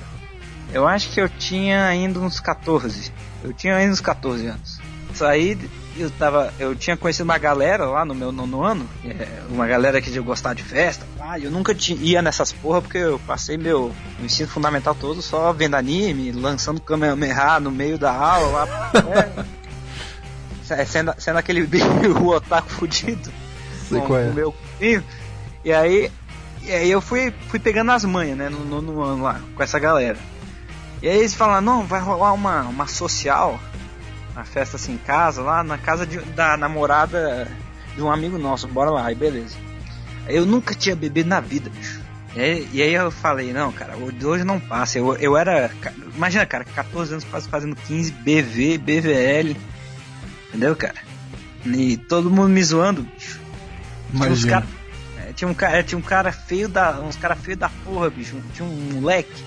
Eu 0.72 0.88
acho 0.88 1.10
que 1.10 1.20
eu 1.20 1.28
tinha 1.28 1.86
ainda 1.88 2.20
uns 2.20 2.40
14. 2.40 3.12
Eu 3.44 3.52
tinha 3.52 3.76
ainda 3.76 3.92
uns 3.92 4.00
14 4.00 4.46
anos. 4.46 4.80
Saí, 5.14 5.58
eu 5.98 6.10
tava. 6.12 6.54
Eu 6.60 6.76
tinha 6.76 6.96
conhecido 6.96 7.26
uma 7.26 7.38
galera 7.40 7.84
lá 7.86 8.06
no 8.06 8.14
meu 8.14 8.32
nono 8.32 8.64
ano. 8.64 8.88
é, 9.04 9.42
uma 9.50 9.66
galera 9.68 10.00
que 10.00 10.16
eu 10.16 10.24
gostava 10.24 10.54
de 10.54 10.62
festa. 10.64 11.04
Ah, 11.20 11.40
eu 11.40 11.50
nunca 11.50 11.74
ti- 11.74 11.98
ia 12.00 12.22
nessas 12.22 12.52
porra 12.54 12.80
porque 12.82 13.00
eu 13.00 13.20
passei 13.26 13.58
meu, 13.58 13.92
ensino 14.22 14.48
fundamental 14.48 14.94
todo 14.96 15.20
só 15.22 15.52
vendo 15.52 15.76
anime, 15.76 16.32
lançando 16.32 16.80
Kamehameha 16.80 17.60
no 17.60 17.72
meio 17.72 17.98
da 17.98 18.12
aula 18.14 18.66
lá. 18.66 18.92
É, 20.70 20.86
sendo, 20.86 21.14
sendo 21.18 21.38
aquele 21.38 21.68
o 22.22 22.28
otaku 22.30 22.70
fudido. 22.70 23.30
Sei 23.90 24.00
com- 24.00 24.08
qual 24.08 24.20
é. 24.20 24.30
o 24.30 24.34
meu 24.34 24.56
filho. 24.80 25.04
E 25.66 25.74
aí, 25.74 26.10
e 26.64 26.72
aí 26.72 26.92
eu 26.92 27.02
fui, 27.02 27.34
fui 27.48 27.60
pegando 27.60 27.92
as 27.92 28.06
manhas, 28.06 28.38
né, 28.38 28.50
no 28.50 28.64
nono 28.66 29.02
ano 29.02 29.24
lá, 29.24 29.40
com 29.56 29.64
essa 29.64 29.80
galera. 29.80 30.18
E 31.02 31.08
aí 31.10 31.18
eles 31.20 31.34
falaram, 31.34 31.62
não, 31.62 31.86
vai 31.86 32.00
rolar 32.00 32.34
uma, 32.34 32.62
uma 32.64 32.88
social, 32.88 33.60
uma 34.34 34.44
festa 34.44 34.76
assim 34.78 34.94
em 34.94 34.98
casa, 34.98 35.42
lá 35.42 35.64
na 35.64 35.78
casa 35.78 36.06
de- 36.06 36.20
da 36.20 36.56
namorada 36.56 37.48
de 37.96 38.02
um 38.02 38.12
amigo 38.12 38.38
nosso, 38.38 38.68
bora 38.68 38.90
lá, 38.92 39.08
aí 39.08 39.16
beleza. 39.16 39.56
Eu 40.28 40.46
nunca 40.46 40.76
tinha 40.76 40.96
bebido 40.96 41.28
na 41.28 41.40
vida, 41.40 41.70
bicho. 41.70 42.00
E 42.36 42.40
aí, 42.40 42.70
e 42.72 42.82
aí 42.82 42.94
eu 42.94 43.12
falei, 43.12 43.52
não, 43.52 43.72
cara, 43.72 43.96
hoje 43.98 44.44
não 44.46 44.60
passa. 44.60 44.98
Eu, 44.98 45.16
eu 45.18 45.36
era. 45.36 45.70
Imagina, 46.16 46.46
cara, 46.46 46.64
14 46.64 47.12
anos 47.14 47.26
quase 47.26 47.50
fazendo 47.50 47.76
15, 47.76 48.12
BV, 48.12 48.78
BVL. 48.78 49.58
Entendeu, 50.48 50.76
cara? 50.76 50.96
E 51.66 51.98
todo 51.98 52.30
mundo 52.30 52.48
me 52.50 52.64
zoando, 52.64 53.02
bicho. 53.04 53.40
Imagina. 54.14 54.52
cara, 54.52 54.66
é, 54.66 54.81
tinha 55.42 55.50
um 55.50 55.56
cara, 55.56 55.82
tinha 55.82 55.98
um 55.98 56.04
cara 56.04 56.32
feio 56.32 56.70
da, 56.70 57.00
uns 57.00 57.16
cara 57.16 57.36
feio 57.36 57.58
da 57.58 57.68
porra, 57.68 58.12
bicho. 58.12 58.40
Tinha 58.54 58.68
um 58.68 58.94
moleque 58.94 59.44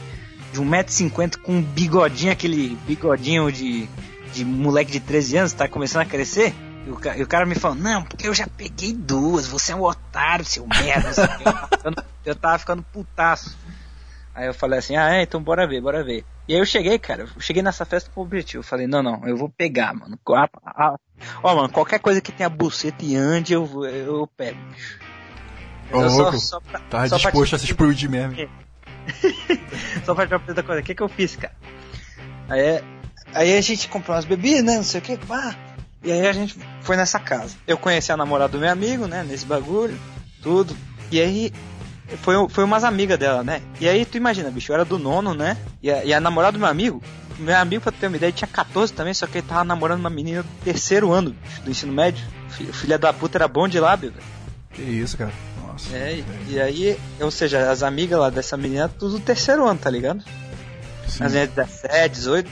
de 0.53 0.61
1,50m 0.61 1.39
com 1.39 1.53
um 1.53 1.63
bigodinho, 1.63 2.33
aquele 2.33 2.77
bigodinho 2.85 3.53
de, 3.53 3.89
de 4.33 4.45
moleque 4.45 4.91
de 4.91 4.99
13 4.99 5.37
anos, 5.37 5.53
tá 5.53 5.69
começando 5.69 6.03
a 6.03 6.05
crescer. 6.05 6.53
E 6.85 6.91
o, 6.91 6.99
e 7.17 7.23
o 7.23 7.29
cara 7.29 7.47
me 7.47 7.55
falou, 7.55 7.77
não, 7.77 8.03
porque 8.03 8.27
eu 8.27 8.35
já 8.35 8.49
peguei 8.49 8.93
duas, 8.93 9.47
você 9.47 9.71
é 9.71 9.77
um 9.77 9.83
otário, 9.83 10.45
seu 10.45 10.67
merda. 10.67 11.11
eu, 11.11 11.53
tava 11.53 11.69
ficando, 11.69 12.05
eu 12.27 12.35
tava 12.35 12.59
ficando 12.59 12.83
putaço. 12.83 13.57
Aí 14.35 14.49
eu 14.49 14.55
falei 14.55 14.81
assim, 14.81 14.97
ah, 14.97 15.15
é, 15.15 15.23
então 15.23 15.41
bora 15.41 15.65
ver, 15.65 15.81
bora 15.81 16.03
ver. 16.03 16.25
E 16.49 16.55
aí 16.55 16.59
eu 16.59 16.67
cheguei, 16.67 16.99
cara, 16.99 17.23
eu 17.23 17.41
cheguei 17.41 17.63
nessa 17.63 17.85
festa 17.85 18.11
com 18.13 18.21
o 18.21 18.25
objetivo. 18.25 18.65
Eu 18.65 18.67
falei, 18.67 18.89
não, 18.89 19.01
não, 19.01 19.25
eu 19.29 19.37
vou 19.37 19.49
pegar, 19.49 19.95
mano. 19.95 20.19
Mano, 21.41 21.69
qualquer 21.69 22.01
coisa 22.01 22.21
que 22.21 22.33
tenha 22.33 22.49
buceta 22.49 23.05
e 23.05 23.15
ande, 23.15 23.53
eu, 23.53 23.85
eu 23.85 24.29
pego, 24.37 24.59
bicho. 24.73 25.05
Ô, 25.93 26.09
só- 26.09 26.17
louco, 26.23 26.39
só 26.39 26.61
pra- 26.61 26.81
Tá 26.81 27.09
só 27.09 27.17
disposto 27.17 27.57
a 27.57 27.59
se 27.59 27.65
explodir 27.67 28.09
mesmo. 28.11 28.35
só 30.05 30.15
pra 30.15 30.27
te 30.27 30.31
fazer 30.39 30.55
da 30.55 30.63
coisa, 30.63 30.81
o 30.81 30.85
que 30.85 30.95
que 30.95 31.03
eu 31.03 31.09
fiz, 31.09 31.37
cara? 31.37 31.55
Aí, 32.49 32.83
aí 33.35 33.57
a 33.57 33.61
gente 33.61 33.89
comprou 33.89 34.15
umas 34.17 34.25
bebidas, 34.25 34.63
né, 34.65 34.77
não 34.77 34.83
sei 34.85 35.01
o 35.01 35.03
que, 35.03 35.17
pá. 35.19 35.55
E 36.03 36.13
aí 36.13 36.27
a 36.27 36.33
gente 36.33 36.57
foi 36.83 36.97
nessa 36.97 37.19
casa. 37.19 37.57
Eu 37.67 37.79
conheci 37.79 38.13
a 38.13 38.17
namorada 38.17 38.53
do 38.53 38.59
meu 38.59 38.71
amigo, 38.71 39.07
né, 39.07 39.25
nesse 39.27 39.47
bagulho, 39.47 39.99
tudo. 40.43 40.77
E 41.11 41.21
aí 41.21 41.53
foi, 42.21 42.35
foi 42.49 42.65
umas 42.65 42.85
amigas 42.85 43.19
dela, 43.19 43.43
né? 43.43 43.63
E 43.81 43.89
aí 43.89 44.05
tu 44.05 44.17
imagina, 44.17 44.51
bicho, 44.51 44.71
eu 44.71 44.75
era 44.75 44.85
do 44.85 44.99
nono, 44.99 45.33
né? 45.35 45.57
E 45.83 45.91
a, 45.91 46.05
e 46.05 46.13
a 46.13 46.21
namorada 46.21 46.53
do 46.53 46.59
meu 46.59 46.69
amigo, 46.69 47.03
meu 47.39 47.57
amigo, 47.57 47.83
pra 47.83 47.93
ter 47.93 48.07
uma 48.09 48.17
ideia, 48.17 48.31
tinha 48.33 48.49
14 48.49 48.93
também, 48.93 49.15
só 49.15 49.27
que 49.27 49.39
ele 49.39 49.47
tava 49.47 49.65
namorando 49.65 50.01
uma 50.01 50.11
menina 50.11 50.43
do 50.43 50.49
terceiro 50.65 51.11
ano 51.13 51.31
bicho, 51.31 51.63
do 51.63 51.71
ensino 51.71 51.93
médio. 51.93 52.25
Fi- 52.51 52.67
Filha 52.73 52.99
da 52.99 53.13
puta 53.13 53.39
era 53.39 53.49
bom 53.49 53.67
de 53.67 53.81
lábio, 53.81 54.11
velho. 54.13 54.25
Que 54.73 54.83
isso, 54.83 55.17
cara. 55.17 55.33
Nossa. 55.75 55.97
É, 55.97 56.23
e- 56.49 56.61
aí, 56.61 56.97
ou 57.21 57.31
seja, 57.31 57.71
as 57.71 57.83
amigas 57.83 58.19
lá 58.19 58.31
dessa 58.31 58.57
menina, 58.57 58.89
tudo 58.89 59.19
do 59.19 59.21
terceiro 59.21 59.67
ano, 59.67 59.79
tá 59.79 59.91
ligado? 59.91 60.23
Sim. 61.09 61.25
As 61.25 61.33
minhas 61.33 61.49
17, 61.51 62.15
18. 62.15 62.51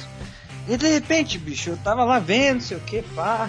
E 0.69 0.77
de 0.77 0.89
repente, 0.89 1.39
bicho, 1.39 1.71
eu 1.71 1.77
tava 1.79 2.05
lá 2.05 2.19
vendo, 2.19 2.61
sei 2.61 2.77
o 2.77 2.81
que, 2.81 3.03
pá. 3.15 3.49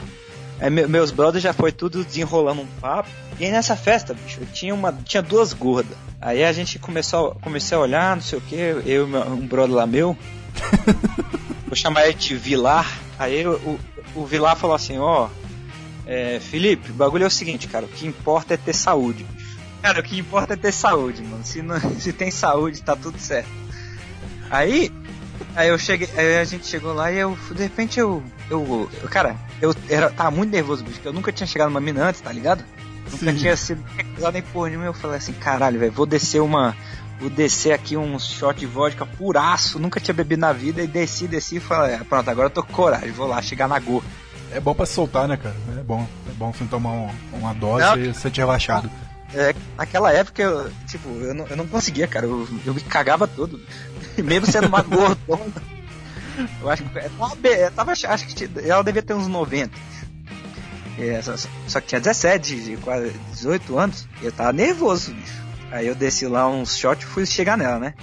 Aí 0.60 0.70
me- 0.70 0.88
meus 0.88 1.12
brothers 1.12 1.44
já 1.44 1.54
foi 1.54 1.72
tudo 1.72 2.04
desenrolando 2.04 2.62
um 2.62 2.68
papo. 2.80 3.10
E 3.40 3.46
aí 3.46 3.52
nessa 3.52 3.76
festa, 3.76 4.14
bicho, 4.14 4.40
eu 4.42 4.48
tinha, 4.54 4.74
uma, 4.74 4.94
tinha 5.04 5.22
duas 5.22 5.54
gordas. 5.54 5.98
Aí 6.22 6.44
a 6.44 6.54
gente 6.54 6.80
começou, 6.80 7.36
comecei 7.42 7.76
a 7.76 7.82
olhar, 7.82 8.16
não 8.16 8.24
sei 8.24 8.38
o 8.38 8.42
que, 8.42 8.56
eu 8.56 8.82
e 8.86 9.00
um 9.02 9.46
brother 9.48 9.76
lá 9.76 9.86
meu. 9.88 10.16
Vou 11.68 11.76
chamar 11.76 12.06
ele 12.06 12.14
de 12.14 12.36
Vilar. 12.36 12.88
Aí 13.18 13.46
o, 13.46 13.80
o, 14.16 14.26
Vilar 14.26 14.56
falou 14.56 14.76
assim, 14.76 14.98
ó. 15.00 15.28
é, 16.06 16.40
Felipe, 16.40 16.92
o 16.92 16.94
bagulho 16.94 17.24
é 17.24 17.28
o 17.28 17.32
seguinte, 17.32 17.68
cara, 17.68 17.86
o 17.86 17.90
que 17.90 18.06
importa 18.08 18.54
é 18.54 18.58
ter 18.58 18.74
saúde, 18.74 19.24
bicho. 19.24 19.43
Cara, 19.84 20.00
o 20.00 20.04
que 20.04 20.18
importa 20.18 20.54
é 20.54 20.58
ter 20.58 20.72
saúde, 20.72 21.22
mano. 21.22 21.44
Se, 21.44 21.62
não, 21.62 21.78
se 22.00 22.12
tem 22.12 22.32
saúde, 22.32 22.82
tá 22.82 22.96
tudo 22.96 23.20
certo. 23.20 23.50
Aí, 24.50 24.92
aí 25.56 25.70
eu 25.70 25.78
cheguei, 25.78 26.10
aí 26.16 26.38
a 26.38 26.44
gente 26.46 26.66
chegou 26.66 26.94
lá 26.94 27.12
e 27.12 27.18
eu, 27.20 27.38
de 27.52 27.62
repente 27.64 28.00
eu, 28.00 28.24
eu, 28.50 28.90
eu- 29.02 29.10
cara, 29.10 29.36
eu 29.62 29.76
era, 29.90 30.10
tava 30.10 30.32
muito 30.32 30.52
nervoso, 30.52 30.84
bicho, 30.84 30.96
porque 30.96 31.08
eu 31.10 31.14
nunca 31.14 31.32
tinha 31.32 31.46
chegado 31.48 31.70
numa 31.70 31.82
mina 31.82 32.06
antes, 32.08 32.22
tá 32.22 32.32
ligado? 32.32 32.64
Nunca 33.12 33.32
Sim. 33.32 33.36
tinha 33.36 33.58
sido 33.58 33.84
recusado 33.98 34.32
nem 34.34 34.42
porra 34.42 34.70
nenhuma. 34.70 34.86
Eu 34.88 34.94
falei 34.94 35.18
assim, 35.18 35.34
caralho, 35.34 35.80
velho, 35.80 35.92
vou 35.92 36.06
descer 36.06 36.40
uma, 36.42 36.76
vou 37.20 37.30
descer 37.30 37.74
aqui 37.74 37.98
um 37.98 38.18
shot 38.18 38.58
de 38.60 38.66
vodka 38.66 39.06
puraço, 39.06 39.80
nunca 39.80 40.00
tinha 40.00 40.14
bebido 40.14 40.40
na 40.42 40.54
vida 40.54 40.82
e 40.82 40.88
desci, 40.88 41.28
desci 41.28 41.58
e 41.58 41.60
falei, 41.60 41.96
ah, 41.96 42.06
pronto, 42.08 42.30
agora 42.30 42.46
eu 42.48 42.52
tô 42.52 42.64
com 42.64 42.72
coragem, 42.74 43.12
vou 43.12 43.28
lá 43.28 43.42
chegar 43.42 43.68
na 43.68 43.80
gorra. 43.80 44.06
É 44.52 44.60
bom 44.60 44.74
pra 44.76 44.86
soltar, 44.86 45.28
né, 45.28 45.36
cara? 45.36 45.56
É 45.78 45.82
bom. 45.82 46.08
É 46.30 46.34
bom 46.34 46.54
você 46.54 46.64
tomar 46.66 46.92
um- 46.92 47.10
uma 47.34 47.54
dose 47.56 47.84
Não. 47.86 47.98
e 47.98 48.14
você 48.14 48.30
te 48.30 48.40
relaxado. 48.40 48.90
É, 49.36 49.56
naquela 49.78 50.12
época, 50.12 50.42
eu, 50.44 50.72
tipo, 50.88 51.10
eu 51.10 51.34
não, 51.34 51.48
eu 51.48 51.56
não 51.58 51.68
conseguia, 51.68 52.08
cara. 52.08 52.26
Eu, 52.26 52.48
eu 52.66 52.74
me 52.74 52.82
cagava 52.82 53.28
todo. 53.28 53.60
Mesmo 54.24 54.46
sendo 54.46 54.68
uma 54.68 54.82
gordona. 54.82 55.52
Eu 56.62 56.70
acho 56.70 56.84
que. 56.84 56.98
Eu 56.98 57.36
be- 57.38 57.50
eu 57.50 57.72
tava, 57.72 57.92
acho 57.92 58.28
que 58.28 58.50
ela 58.68 58.84
devia 58.84 59.02
ter 59.02 59.14
uns 59.14 59.28
90. 59.28 59.72
É, 61.00 61.22
só, 61.24 61.36
só- 61.68 61.82
que 61.82 61.88
tinha 61.88 62.00
17, 62.02 62.56
de 62.62 62.78
quase 62.78 63.10
18 63.32 63.78
anos. 63.78 64.08
E 64.22 64.26
eu 64.26 64.32
tava 64.32 64.54
nervoso, 64.54 65.12
bicho. 65.14 65.42
Aí 65.72 65.88
eu 65.88 65.96
desci 65.96 66.28
lá 66.28 66.48
uns 66.48 66.78
shots 66.78 67.04
e 67.04 67.08
fui 67.08 67.26
chegar 67.26 67.58
nela, 67.58 67.80
né? 67.80 67.94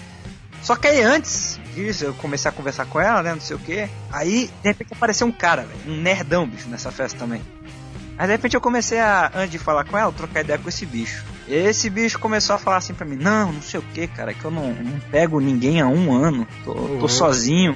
Só 0.62 0.74
que 0.76 0.89
aí 0.89 1.01
antes 1.01 1.59
disso, 1.74 2.05
eu 2.05 2.14
comecei 2.14 2.49
a 2.51 2.53
conversar 2.53 2.85
com 2.87 3.01
ela, 3.01 3.22
né? 3.22 3.33
Não 3.33 3.41
sei 3.41 3.55
o 3.57 3.61
que. 3.61 3.89
Aí, 4.12 4.51
de 4.62 4.68
repente, 4.68 4.93
apareceu 4.93 5.26
um 5.26 5.33
cara. 5.33 5.66
Um 5.87 5.97
nerdão, 6.03 6.47
bicho, 6.47 6.68
nessa 6.68 6.91
festa 6.91 7.16
também. 7.18 7.41
Aí 8.21 8.27
de 8.27 8.33
repente 8.33 8.55
eu 8.55 8.61
comecei 8.61 8.99
a, 8.99 9.33
antes 9.35 9.53
de 9.53 9.59
falar 9.59 9.83
com 9.85 9.97
ela, 9.97 10.12
trocar 10.12 10.43
ideia 10.43 10.59
com 10.59 10.68
esse 10.68 10.85
bicho. 10.85 11.25
E 11.49 11.55
esse 11.55 11.89
bicho 11.89 12.19
começou 12.19 12.55
a 12.55 12.59
falar 12.59 12.77
assim 12.77 12.93
pra 12.93 13.07
mim, 13.07 13.16
não, 13.16 13.51
não 13.51 13.62
sei 13.62 13.81
o 13.81 13.82
que, 13.94 14.07
cara, 14.09 14.35
que 14.35 14.44
eu 14.44 14.51
não, 14.51 14.74
não 14.74 15.01
pego 15.11 15.40
ninguém 15.40 15.81
há 15.81 15.86
um 15.86 16.12
ano, 16.12 16.47
tô, 16.62 16.74
tô 16.74 17.09
sozinho. 17.09 17.74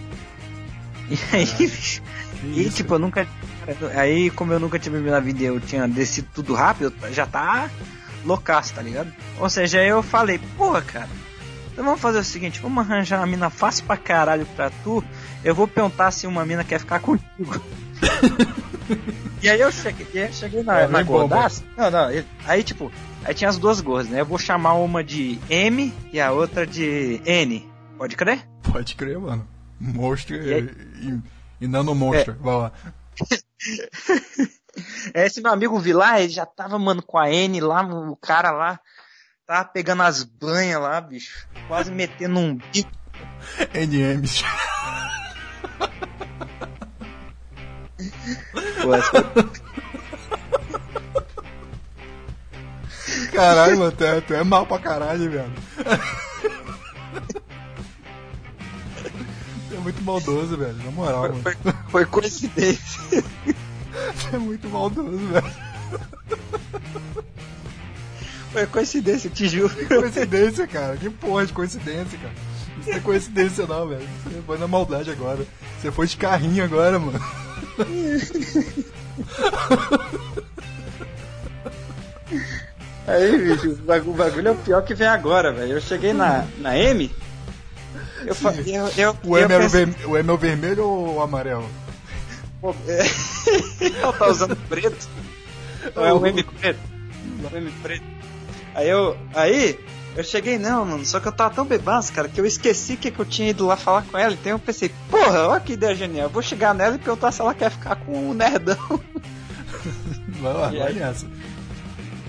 E 1.09 1.19
aí, 1.33 1.47
bicho, 1.57 2.03
e 2.55 2.69
tipo, 2.69 2.93
eu 2.93 2.99
nunca. 2.99 3.27
Aí, 3.95 4.29
como 4.29 4.53
eu 4.53 4.61
nunca 4.61 4.79
tive 4.79 4.99
na 4.99 5.19
vida 5.19 5.43
e 5.43 5.47
eu 5.47 5.59
tinha 5.59 5.89
descido 5.89 6.29
tudo 6.35 6.53
rápido, 6.53 6.93
já 7.11 7.25
tá 7.25 7.71
loucaço, 8.23 8.75
tá 8.75 8.83
ligado? 8.83 9.11
Ou 9.39 9.49
seja, 9.49 9.81
aí 9.81 9.89
eu 9.89 10.03
falei, 10.03 10.39
porra, 10.59 10.83
cara, 10.83 11.09
então 11.73 11.87
vamos 11.87 12.03
fazer 12.03 12.19
o 12.19 12.25
seguinte, 12.25 12.61
vamos 12.61 12.85
arranjar 12.85 13.19
uma 13.21 13.27
mina 13.27 13.49
fácil 13.49 13.87
pra 13.87 13.97
caralho 13.97 14.45
pra 14.55 14.69
tu. 14.83 15.03
Eu 15.43 15.55
vou 15.55 15.67
perguntar 15.67 16.11
se 16.11 16.27
uma 16.27 16.45
mina 16.45 16.63
quer 16.65 16.81
ficar 16.81 17.01
contigo. 17.01 17.63
e 19.43 19.49
aí 19.49 19.61
eu 19.61 19.71
cheguei, 19.73 20.33
cheguei 20.33 20.63
na, 20.63 20.81
É, 20.81 20.87
na 20.89 21.03
bomba. 21.05 21.21
gordaça. 21.37 21.63
Não, 21.77 21.91
não, 21.91 22.13
e- 22.13 22.25
aí 22.47 22.63
tipo, 22.63 22.91
aí 23.25 23.35
tinha 23.35 23.49
as 23.51 23.59
duas 23.59 23.81
gordas, 23.81 24.09
né? 24.11 24.21
Eu 24.21 24.27
vou 24.27 24.39
chamar 24.39 24.75
uma 24.75 25.03
de 25.05 25.39
M 25.49 25.93
e 26.13 26.21
a 26.21 26.33
outra 26.33 26.67
de 26.67 27.21
N. 27.25 27.69
Pode 27.97 28.17
crer? 28.17 28.47
Pode 28.73 28.95
crer, 28.95 29.19
mano. 29.19 29.47
Monstro 29.81 30.37
E 30.37 30.55
aí? 30.55 30.71
e, 31.01 31.65
e 31.65 31.69
nano 31.69 31.95
monstro. 31.95 32.37
Vai 32.41 32.55
lá. 32.57 32.73
Esse 35.15 35.41
meu 35.41 35.53
amigo 35.53 35.79
Vilar, 35.79 36.21
ele 36.21 36.31
já 36.33 36.45
tava, 36.45 36.79
mano, 36.79 37.03
com 37.03 37.17
a 37.19 37.31
N 37.31 37.61
lá, 37.61 37.83
o 37.83 38.17
cara 38.17 38.51
lá, 38.51 38.81
tava 39.47 39.65
pegando 39.69 40.03
as 40.03 40.25
banhas 40.25 40.81
lá, 40.81 41.01
bicho. 41.01 41.47
Quase 41.69 41.93
metendo 41.93 42.39
um 42.41 42.57
bico. 42.57 42.91
NMs. 43.73 44.43
Caralho, 53.33 53.79
mano, 53.79 53.93
tu 53.93 54.05
é, 54.05 54.21
tu 54.21 54.35
é 54.35 54.45
mal 54.45 54.67
pra 54.67 54.79
caralho, 54.79 55.31
velho. 55.31 55.53
muito 59.85 60.03
maldoso, 60.03 60.57
velho. 60.57 60.77
Na 60.83 60.91
moral, 60.91 61.23
mano. 61.23 61.43
Foi, 61.43 61.57
foi 61.91 62.07
coincidência. 62.07 63.23
Você 64.15 64.35
é 64.35 64.39
muito 64.39 64.69
maldoso, 64.69 65.19
velho. 65.19 65.75
Foi 68.53 68.67
coincidência, 68.67 69.29
te 69.29 69.49
juro. 69.49 69.75
Coincidência, 69.87 70.67
cara. 70.67 70.97
Que 70.97 71.11
porra 71.11 71.45
de 71.45 71.53
coincidência, 71.53 72.19
cara. 72.19 72.35
Isso 72.81 72.91
não 72.91 72.97
é 72.97 73.01
coincidência 73.01 73.67
não, 73.67 73.89
velho. 73.89 74.09
Você 74.25 74.43
foi 74.47 74.59
na 74.59 74.69
maldade 74.69 75.11
agora. 75.11 75.45
Você 75.81 75.91
foi 75.91 76.07
de 76.07 76.17
carrinho 76.17 76.65
agora, 76.65 76.99
mano. 76.99 77.21
Aí, 83.07 83.37
bicho, 83.39 83.71
o 83.73 83.77
bagu- 83.77 84.11
o 84.11 84.15
bagulho 84.15 84.49
é 84.49 84.51
o 84.53 84.57
pior 84.57 84.83
que 84.83 84.95
vem 84.95 85.07
agora, 85.07 85.53
velho. 85.53 85.73
Eu 85.75 85.81
cheguei 85.81 86.13
na, 86.15 86.47
na 86.59 86.77
M. 86.79 87.11
Eu 88.27 88.35
falei. 88.35 88.65
Eu, 88.67 88.89
eu, 88.97 89.17
O 89.25 89.37
eu 89.37 89.45
M, 89.45 89.53
era 89.53 89.59
o, 89.59 89.67
pensei, 89.67 89.85
verme- 89.87 90.07
o 90.07 90.17
M 90.17 90.29
é 90.29 90.33
o 90.33 90.39
vermelho 90.39 90.85
ou 90.87 91.15
o 91.17 91.21
amarelo? 91.23 91.69
pô, 92.63 92.75
é, 92.89 93.03
Ela 94.01 94.13
tá 94.15 94.27
usando 94.29 94.57
preto. 94.69 95.07
Ou 95.95 96.05
é 96.07 96.13
o 96.15 96.27
M 96.27 96.43
preto? 96.43 96.81
O 97.53 97.57
M 97.57 97.71
preto. 97.83 98.05
Aí 98.75 98.89
eu. 98.89 99.17
Aí. 99.35 99.79
Eu 100.17 100.23
cheguei, 100.23 100.59
não, 100.59 100.85
mano, 100.85 101.05
só 101.05 101.19
que 101.19 101.27
eu 101.27 101.33
tava 101.33 101.55
tão 101.55 101.65
bebaço, 101.65 102.13
cara, 102.13 102.29
que 102.29 102.41
eu 102.41 102.47
esqueci 102.47 102.97
que, 102.97 103.11
que 103.11 103.19
eu 103.19 103.25
tinha 103.25 103.51
ido 103.51 103.67
lá 103.67 103.77
falar 103.77 104.03
com 104.03 104.17
ela. 104.17 104.33
Então 104.33 104.53
eu 104.53 104.59
pensei, 104.59 104.91
porra, 105.11 105.49
olha 105.49 105.61
que 105.61 105.73
ideia 105.73 105.95
genial. 105.95 106.27
Eu 106.27 106.31
vou 106.31 106.43
chegar 106.43 106.73
nela 106.73 106.95
e 106.95 106.99
perguntar 106.99 107.33
se 107.33 107.41
ela 107.41 107.53
quer 107.53 107.71
ficar 107.71 107.97
com 107.97 108.31
o 108.31 108.35
nerdão. 108.35 108.77
Vai 110.41 110.53
lá, 110.53 110.69
vai 110.69 110.93
nessa. 110.93 111.27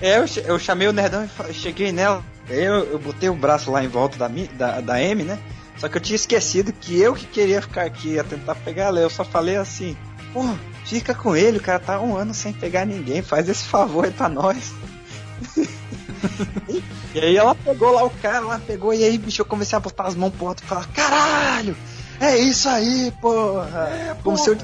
É, 0.00 0.18
eu, 0.18 0.24
eu 0.44 0.58
chamei 0.58 0.88
o 0.88 0.92
nerdão 0.92 1.28
e 1.48 1.52
cheguei 1.54 1.92
nela. 1.92 2.22
Eu, 2.48 2.84
eu 2.84 2.98
botei 2.98 3.28
o 3.28 3.34
braço 3.34 3.70
lá 3.70 3.82
em 3.82 3.88
volta 3.88 4.16
da, 4.16 4.28
da, 4.28 4.80
da 4.80 5.02
M, 5.02 5.24
né? 5.24 5.38
Só 5.76 5.88
que 5.88 5.96
eu 5.96 6.00
tinha 6.00 6.16
esquecido 6.16 6.72
que 6.72 6.98
eu 6.98 7.14
que 7.14 7.26
queria 7.26 7.60
ficar 7.60 7.82
aqui, 7.82 8.10
ia 8.10 8.24
tentar 8.24 8.54
pegar 8.54 8.84
ela. 8.84 9.00
Eu 9.00 9.10
só 9.10 9.24
falei 9.24 9.56
assim, 9.56 9.96
pô, 10.32 10.42
fica 10.84 11.14
com 11.14 11.36
ele, 11.36 11.58
o 11.58 11.62
cara 11.62 11.78
tá 11.78 12.00
um 12.00 12.16
ano 12.16 12.32
sem 12.32 12.52
pegar 12.52 12.86
ninguém, 12.86 13.20
faz 13.22 13.48
esse 13.48 13.64
favor 13.64 14.04
aí 14.04 14.10
pra 14.10 14.28
nós. 14.28 14.72
e 17.14 17.18
aí 17.20 17.36
ela 17.36 17.54
pegou 17.54 17.92
lá 17.92 18.04
o 18.04 18.10
cara, 18.10 18.40
lá 18.40 18.58
pegou, 18.58 18.92
e 18.92 19.04
aí, 19.04 19.16
bicho, 19.18 19.42
eu 19.42 19.46
comecei 19.46 19.76
a 19.76 19.80
botar 19.80 20.04
as 20.04 20.14
mãos 20.14 20.32
pro 20.34 20.48
alto 20.48 20.62
e 20.62 20.66
falar, 20.66 20.86
caralho! 20.88 21.76
É 22.18 22.36
isso 22.38 22.68
aí, 22.68 23.12
porra! 23.20 24.16
Como 24.22 24.38
se 24.38 24.50
eu 24.50 24.56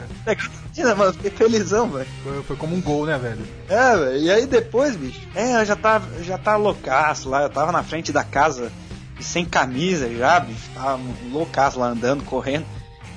mano, 0.96 1.12
fiquei 1.12 1.30
felizão, 1.30 1.90
velho. 1.90 2.06
Foi, 2.22 2.42
foi 2.42 2.56
como 2.56 2.74
um 2.74 2.80
gol, 2.80 3.04
né, 3.04 3.18
velho? 3.18 3.46
É, 3.68 3.96
velho. 3.96 4.16
E 4.18 4.30
aí 4.30 4.46
depois, 4.46 4.96
bicho, 4.96 5.20
é, 5.34 5.60
eu 5.60 5.64
já 5.64 5.76
tava, 5.76 6.22
já 6.22 6.38
tava 6.38 6.56
loucaço 6.56 7.28
lá, 7.28 7.42
eu 7.42 7.50
tava 7.50 7.70
na 7.70 7.82
frente 7.82 8.10
da 8.10 8.24
casa, 8.24 8.72
sem 9.20 9.44
camisa 9.44 10.08
já, 10.12 10.40
bicho, 10.40 10.70
tava 10.74 10.98
loucaço 11.30 11.78
lá 11.78 11.88
andando, 11.88 12.24
correndo. 12.24 12.64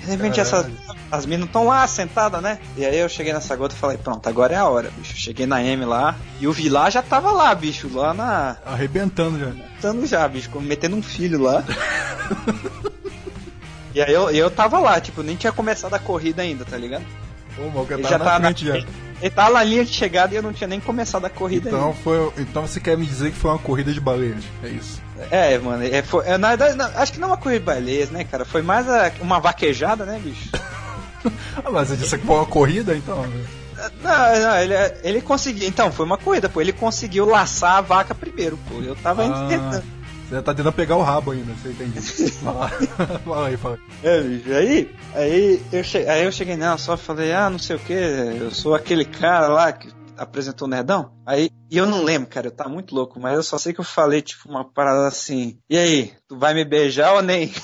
De 0.06 0.12
repente 0.12 0.40
essas, 0.40 0.68
as 1.12 1.26
minas 1.26 1.50
tão 1.50 1.66
lá 1.66 1.86
sentadas, 1.88 2.42
né? 2.42 2.60
E 2.78 2.86
aí 2.86 3.00
eu 3.00 3.10
cheguei 3.10 3.34
nessa 3.34 3.56
gota 3.56 3.74
e 3.74 3.78
falei, 3.78 3.98
pronto, 3.98 4.28
agora 4.30 4.54
é 4.54 4.58
a 4.58 4.68
hora, 4.68 4.92
bicho. 4.96 5.18
Cheguei 5.18 5.48
na 5.48 5.64
M 5.64 5.84
lá, 5.84 6.16
e 6.40 6.48
o 6.48 6.54
Vilar 6.54 6.92
já 6.92 7.02
tava 7.02 7.32
lá, 7.32 7.54
bicho, 7.56 7.90
lá 7.92 8.14
na. 8.14 8.58
Arrebentando 8.66 9.40
já. 9.40 9.52
Tando 9.82 10.06
já, 10.06 10.28
bicho, 10.28 10.50
metendo 10.62 10.96
um 10.96 11.02
filho 11.02 11.42
lá. 11.42 11.64
e 13.96 14.02
aí 14.02 14.14
eu, 14.14 14.30
eu 14.30 14.52
tava 14.52 14.80
lá, 14.80 15.02
tipo, 15.02 15.24
nem 15.24 15.36
tinha 15.36 15.52
começado 15.52 15.96
a 15.96 16.00
corrida 16.00 16.44
ainda, 16.44 16.64
tá 16.64 16.78
ligado? 16.78 17.06
Ô, 17.58 17.70
mal, 17.70 17.86
que 17.86 17.94
Ele 17.94 18.04
tá 18.04 18.10
já 18.10 18.18
na 18.18 18.26
na 18.26 18.40
frente 18.40 18.66
já. 18.68 18.76
Ele 19.22 19.30
tava 19.34 19.52
na 19.52 19.64
linha 19.64 19.86
de 19.86 19.94
chegada 19.94 20.34
e 20.34 20.38
eu 20.38 20.44
não 20.44 20.52
tinha 20.52 20.68
nem 20.68 20.80
começado 20.80 21.24
a 21.26 21.30
corrida 21.30 21.70
ainda. 21.70 21.80
Então, 21.80 21.94
foi, 22.04 22.32
então 22.38 22.68
você 22.68 22.80
quer 22.82 22.98
me 22.98 23.06
dizer 23.06 23.32
que 23.32 23.38
foi 23.38 23.50
uma 23.52 23.58
corrida 23.60 23.94
de 23.94 24.00
baleias. 24.02 24.44
É 24.62 24.68
isso. 24.68 25.02
É, 25.32 25.58
mano, 25.58 25.84
é, 25.84 26.02
foi, 26.02 26.26
é, 26.28 26.38
na 26.38 26.50
verdade, 26.50 26.76
não, 26.76 26.86
acho 26.98 27.14
que 27.14 27.20
não 27.20 27.30
é 27.30 27.32
uma 27.32 27.38
corrida 27.38 27.60
de 27.62 27.66
baleias, 27.66 28.10
né, 28.10 28.26
cara? 28.26 28.44
Foi 28.44 28.62
mais 28.62 28.88
a- 28.90 29.12
uma 29.22 29.40
vaquejada, 29.40 30.06
né, 30.06 30.20
bicho? 30.24 30.50
Ah, 31.66 31.72
mas 31.72 31.88
você 31.88 31.96
disse 31.96 32.18
que 32.20 32.26
foi 32.28 32.36
uma 32.36 32.46
corrida, 32.46 32.96
então. 32.96 33.26
Não, 34.04 34.40
não, 34.42 34.58
ele, 34.60 34.74
ele 35.04 35.22
conseguiu. 35.22 35.68
Então, 35.68 35.92
foi 35.92 36.06
uma 36.06 36.20
corrida, 36.20 36.48
pô. 36.48 36.62
Ele 36.62 36.72
conseguiu 36.72 37.26
laçar 37.26 37.78
a 37.78 37.82
vaca 37.82 38.14
primeiro, 38.14 38.60
pô. 38.70 38.80
Eu 38.82 38.96
tava 38.96 39.26
Ah, 39.26 39.48
tentando. 39.50 39.84
Você 40.36 40.42
tá 40.42 40.54
tentando 40.54 40.74
pegar 40.74 40.98
o 40.98 41.02
rabo 41.02 41.32
ainda, 41.32 41.54
você 41.54 41.70
entende? 41.70 42.02
Fala, 42.44 42.70
fala 43.24 43.48
aí, 43.48 43.58
fala. 43.58 43.80
É. 44.04 44.20
Aí, 44.58 44.96
aí, 45.14 45.62
eu 45.72 45.84
che... 45.84 45.98
aí 45.98 46.26
eu 46.26 46.32
cheguei 46.32 46.58
nela 46.58 46.78
só 46.78 46.98
falei, 46.98 47.34
ah, 47.34 47.50
não 47.50 47.60
sei 47.60 47.76
o 47.76 47.80
que, 47.80 47.94
eu 47.94 48.52
sou 48.52 48.76
aquele 48.76 49.06
cara 49.06 49.48
lá 49.48 49.72
que 49.72 49.90
apresentou 50.18 50.68
o 50.68 50.72
Nerdão. 50.72 51.12
Aí, 51.26 51.50
e 51.70 51.78
eu 51.78 51.86
não 51.86 52.04
lembro, 52.04 52.30
cara, 52.30 52.48
eu 52.48 52.52
tá 52.52 52.68
muito 52.68 52.94
louco, 52.94 53.20
mas 53.20 53.36
eu 53.36 53.44
só 53.44 53.58
sei 53.58 53.74
que 53.74 53.80
eu 53.80 53.86
falei, 53.86 54.22
tipo, 54.22 54.50
uma 54.50 54.66
parada 54.66 55.08
assim, 55.08 55.58
e 55.70 55.78
aí, 55.78 56.14
tu 56.28 56.38
vai 56.38 56.54
me 56.54 56.66
beijar 56.66 57.14
ou 57.14 57.22
nem? 57.22 57.54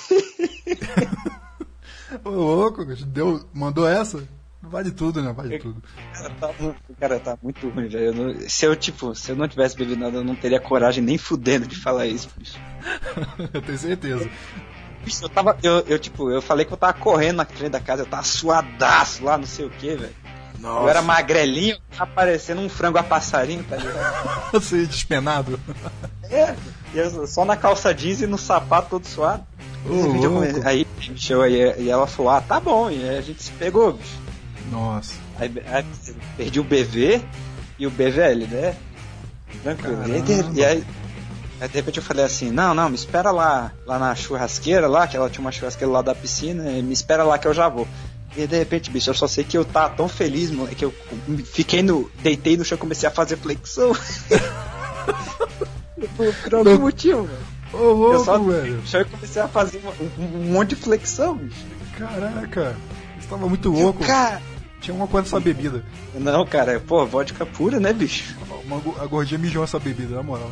Ô, 2.23 2.29
louco, 2.29 2.85
deu, 2.85 3.43
mandou 3.53 3.87
essa? 3.87 4.23
Vale 4.71 4.91
tudo, 4.91 5.21
né? 5.21 5.33
Vale 5.33 5.59
tudo. 5.59 5.83
Cara, 6.13 6.29
tá, 6.39 6.49
cara, 6.99 7.19
tá 7.19 7.37
muito 7.43 7.67
ruim, 7.69 7.87
velho. 7.87 8.13
Não- 8.13 8.49
Se 8.49 8.65
eu, 8.65 8.75
tipo, 8.75 9.13
se 9.13 9.31
eu 9.31 9.35
não 9.35 9.47
tivesse 9.47 9.75
bebido 9.75 9.99
nada, 9.99 10.17
eu 10.17 10.23
não 10.23 10.35
teria 10.35 10.59
coragem 10.59 11.03
nem 11.03 11.17
fudendo 11.17 11.67
de 11.67 11.75
falar 11.75 12.05
isso, 12.07 12.29
bicho. 12.37 12.57
Eu 13.53 13.61
tenho 13.61 13.77
certeza. 13.77 14.29
Bicho, 15.03 15.23
eu 15.23 15.29
tava, 15.29 15.57
eu, 15.63 15.79
eu, 15.87 15.97
tipo, 15.99 16.29
eu 16.31 16.41
falei 16.41 16.63
que 16.63 16.71
eu 16.71 16.77
tava 16.77 16.93
correndo 16.93 17.37
na 17.37 17.45
frente 17.45 17.71
da 17.71 17.79
casa, 17.79 18.03
eu 18.03 18.05
tava 18.05 18.23
suadaço 18.23 19.23
lá, 19.23 19.35
não 19.37 19.45
sei 19.47 19.65
o 19.65 19.69
que, 19.71 19.95
velho. 19.95 20.15
Eu 20.63 20.87
era 20.89 21.01
magrelinho, 21.01 21.75
tava 21.97 22.11
parecendo 22.11 22.61
um 22.61 22.69
frango 22.69 22.99
a 22.99 23.03
passarinho, 23.03 23.63
tá 23.63 23.75
ligado? 23.77 24.51
Você 24.53 24.85
despenado. 24.85 25.59
É, 26.29 26.55
eu 26.93 27.25
só 27.27 27.43
na 27.43 27.57
calça 27.57 27.93
jeans 27.93 28.21
e 28.21 28.27
no 28.27 28.37
sapato 28.37 28.89
todo 28.91 29.07
suado. 29.07 29.43
Ô, 29.89 29.95
Esse 29.95 30.07
vídeo 30.09 30.25
eu 30.29 30.33
comecei- 30.33 30.61
aí, 30.65 30.85
bicho, 30.99 31.33
eu- 31.33 31.45
e, 31.81 31.89
ela 31.89 32.05
falou, 32.05 32.31
ah, 32.31 32.41
tá 32.41 32.59
bom, 32.59 32.89
e 32.91 33.01
aí 33.09 33.17
a 33.17 33.21
gente 33.21 33.41
se 33.41 33.51
pegou, 33.53 33.93
bicho. 33.93 34.15
Nossa. 34.71 35.13
Aí, 35.37 35.51
aí 35.67 35.85
perdi 36.37 36.59
o 36.59 36.63
BV 36.63 37.21
e 37.77 37.85
o 37.85 37.91
BVL, 37.91 38.47
né? 38.49 38.75
Tranquilo. 39.63 40.07
E 40.07 40.13
aí, 40.13 40.21
de, 40.21 40.59
e 40.59 40.65
aí, 40.65 40.83
aí, 41.59 41.67
de 41.67 41.75
repente 41.75 41.97
eu 41.97 42.03
falei 42.03 42.23
assim, 42.23 42.51
não, 42.51 42.73
não, 42.73 42.89
me 42.89 42.95
espera 42.95 43.31
lá, 43.31 43.71
lá 43.85 43.99
na 43.99 44.15
churrasqueira 44.15 44.87
lá, 44.87 45.07
que 45.07 45.17
ela 45.17 45.29
tinha 45.29 45.41
uma 45.41 45.51
churrasqueira 45.51 45.91
lá 45.91 46.01
da 46.01 46.15
piscina, 46.15 46.71
e 46.71 46.81
me 46.81 46.93
espera 46.93 47.23
lá 47.23 47.37
que 47.37 47.47
eu 47.47 47.53
já 47.53 47.67
vou. 47.67 47.87
E 48.35 48.47
de 48.47 48.57
repente, 48.57 48.89
bicho, 48.89 49.09
eu 49.09 49.13
só 49.13 49.27
sei 49.27 49.43
que 49.43 49.57
eu 49.57 49.65
tava 49.65 49.93
tão 49.93 50.07
feliz, 50.07 50.49
mano, 50.51 50.69
que 50.73 50.85
eu 50.85 50.93
fiquei 51.51 51.83
no. 51.83 52.09
deitei 52.23 52.55
no 52.55 52.63
chão 52.63 52.77
e 52.77 52.79
comecei 52.79 53.09
a 53.09 53.11
fazer 53.11 53.35
flexão. 53.35 53.91
por, 56.15 56.33
por 56.33 56.55
algum 56.55 56.79
motivo, 56.79 57.23
velho. 57.23 57.39
Ô, 57.73 57.77
Eu 57.77 57.93
louco, 57.95 58.25
só 58.25 58.37
velho. 58.39 58.77
no 58.77 58.87
chão 58.87 59.01
e 59.01 59.05
comecei 59.05 59.41
a 59.41 59.47
fazer 59.47 59.81
uma- 59.83 59.93
um, 59.99 60.37
um 60.37 60.51
monte 60.53 60.69
de 60.69 60.75
flexão, 60.77 61.35
bicho. 61.35 61.65
Caraca. 61.97 62.75
Você 63.19 63.27
tava 63.27 63.47
muito 63.49 63.69
louco. 63.69 64.03
Cara, 64.05 64.41
Tinha 64.81 64.95
uma 64.95 65.07
coisa 65.07 65.25
nessa 65.27 65.39
bebida. 65.39 65.83
não, 66.15 66.45
cara, 66.45 66.79
pô, 66.79 67.05
vodka 67.05 67.45
pura, 67.45 67.79
né, 67.79 67.93
bicho? 67.93 68.35
Uma, 68.65 68.77
a 69.01 69.05
gordinha 69.05 69.37
mijou 69.39 69.63
essa 69.63 69.79
bebida, 69.79 70.15
na 70.15 70.23
moral. 70.23 70.51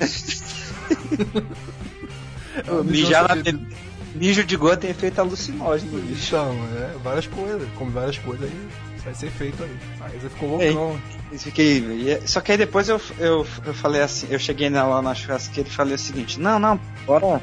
Mijar 2.84 3.24
essa 3.24 3.34
na 3.36 3.42
bebida. 3.42 3.76
Mijo 4.14 4.44
de 4.44 4.56
gordo 4.56 4.80
tem 4.80 4.90
efeito 4.90 5.20
alucinógeno, 5.20 6.00
bicho. 6.02 6.26
Então, 6.28 6.52
é, 6.76 6.96
várias 7.02 7.26
coisas. 7.28 7.66
Come 7.76 7.92
várias 7.92 8.18
coisas 8.18 8.50
aí. 8.50 8.68
Vai 9.04 9.14
ser 9.14 9.30
feito 9.30 9.62
aí. 9.62 9.76
Aí 10.00 10.18
você 10.18 10.28
ficou 10.28 10.48
loucão. 10.58 11.00
Eu 11.32 11.38
fiquei. 11.38 11.78
e- 11.78 12.28
Só 12.28 12.40
que 12.40 12.52
aí 12.52 12.58
depois 12.58 12.88
eu, 12.88 13.00
eu, 13.18 13.46
eu 13.64 13.72
falei 13.72 14.02
assim, 14.02 14.26
eu 14.28 14.38
cheguei 14.38 14.68
na- 14.68 14.84
lá 14.84 15.00
na 15.00 15.14
churrasqueira 15.14 15.68
e 15.68 15.72
falei 15.72 15.94
o 15.94 15.98
seguinte, 15.98 16.40
não, 16.40 16.58
não, 16.58 16.78
bora. 17.06 17.40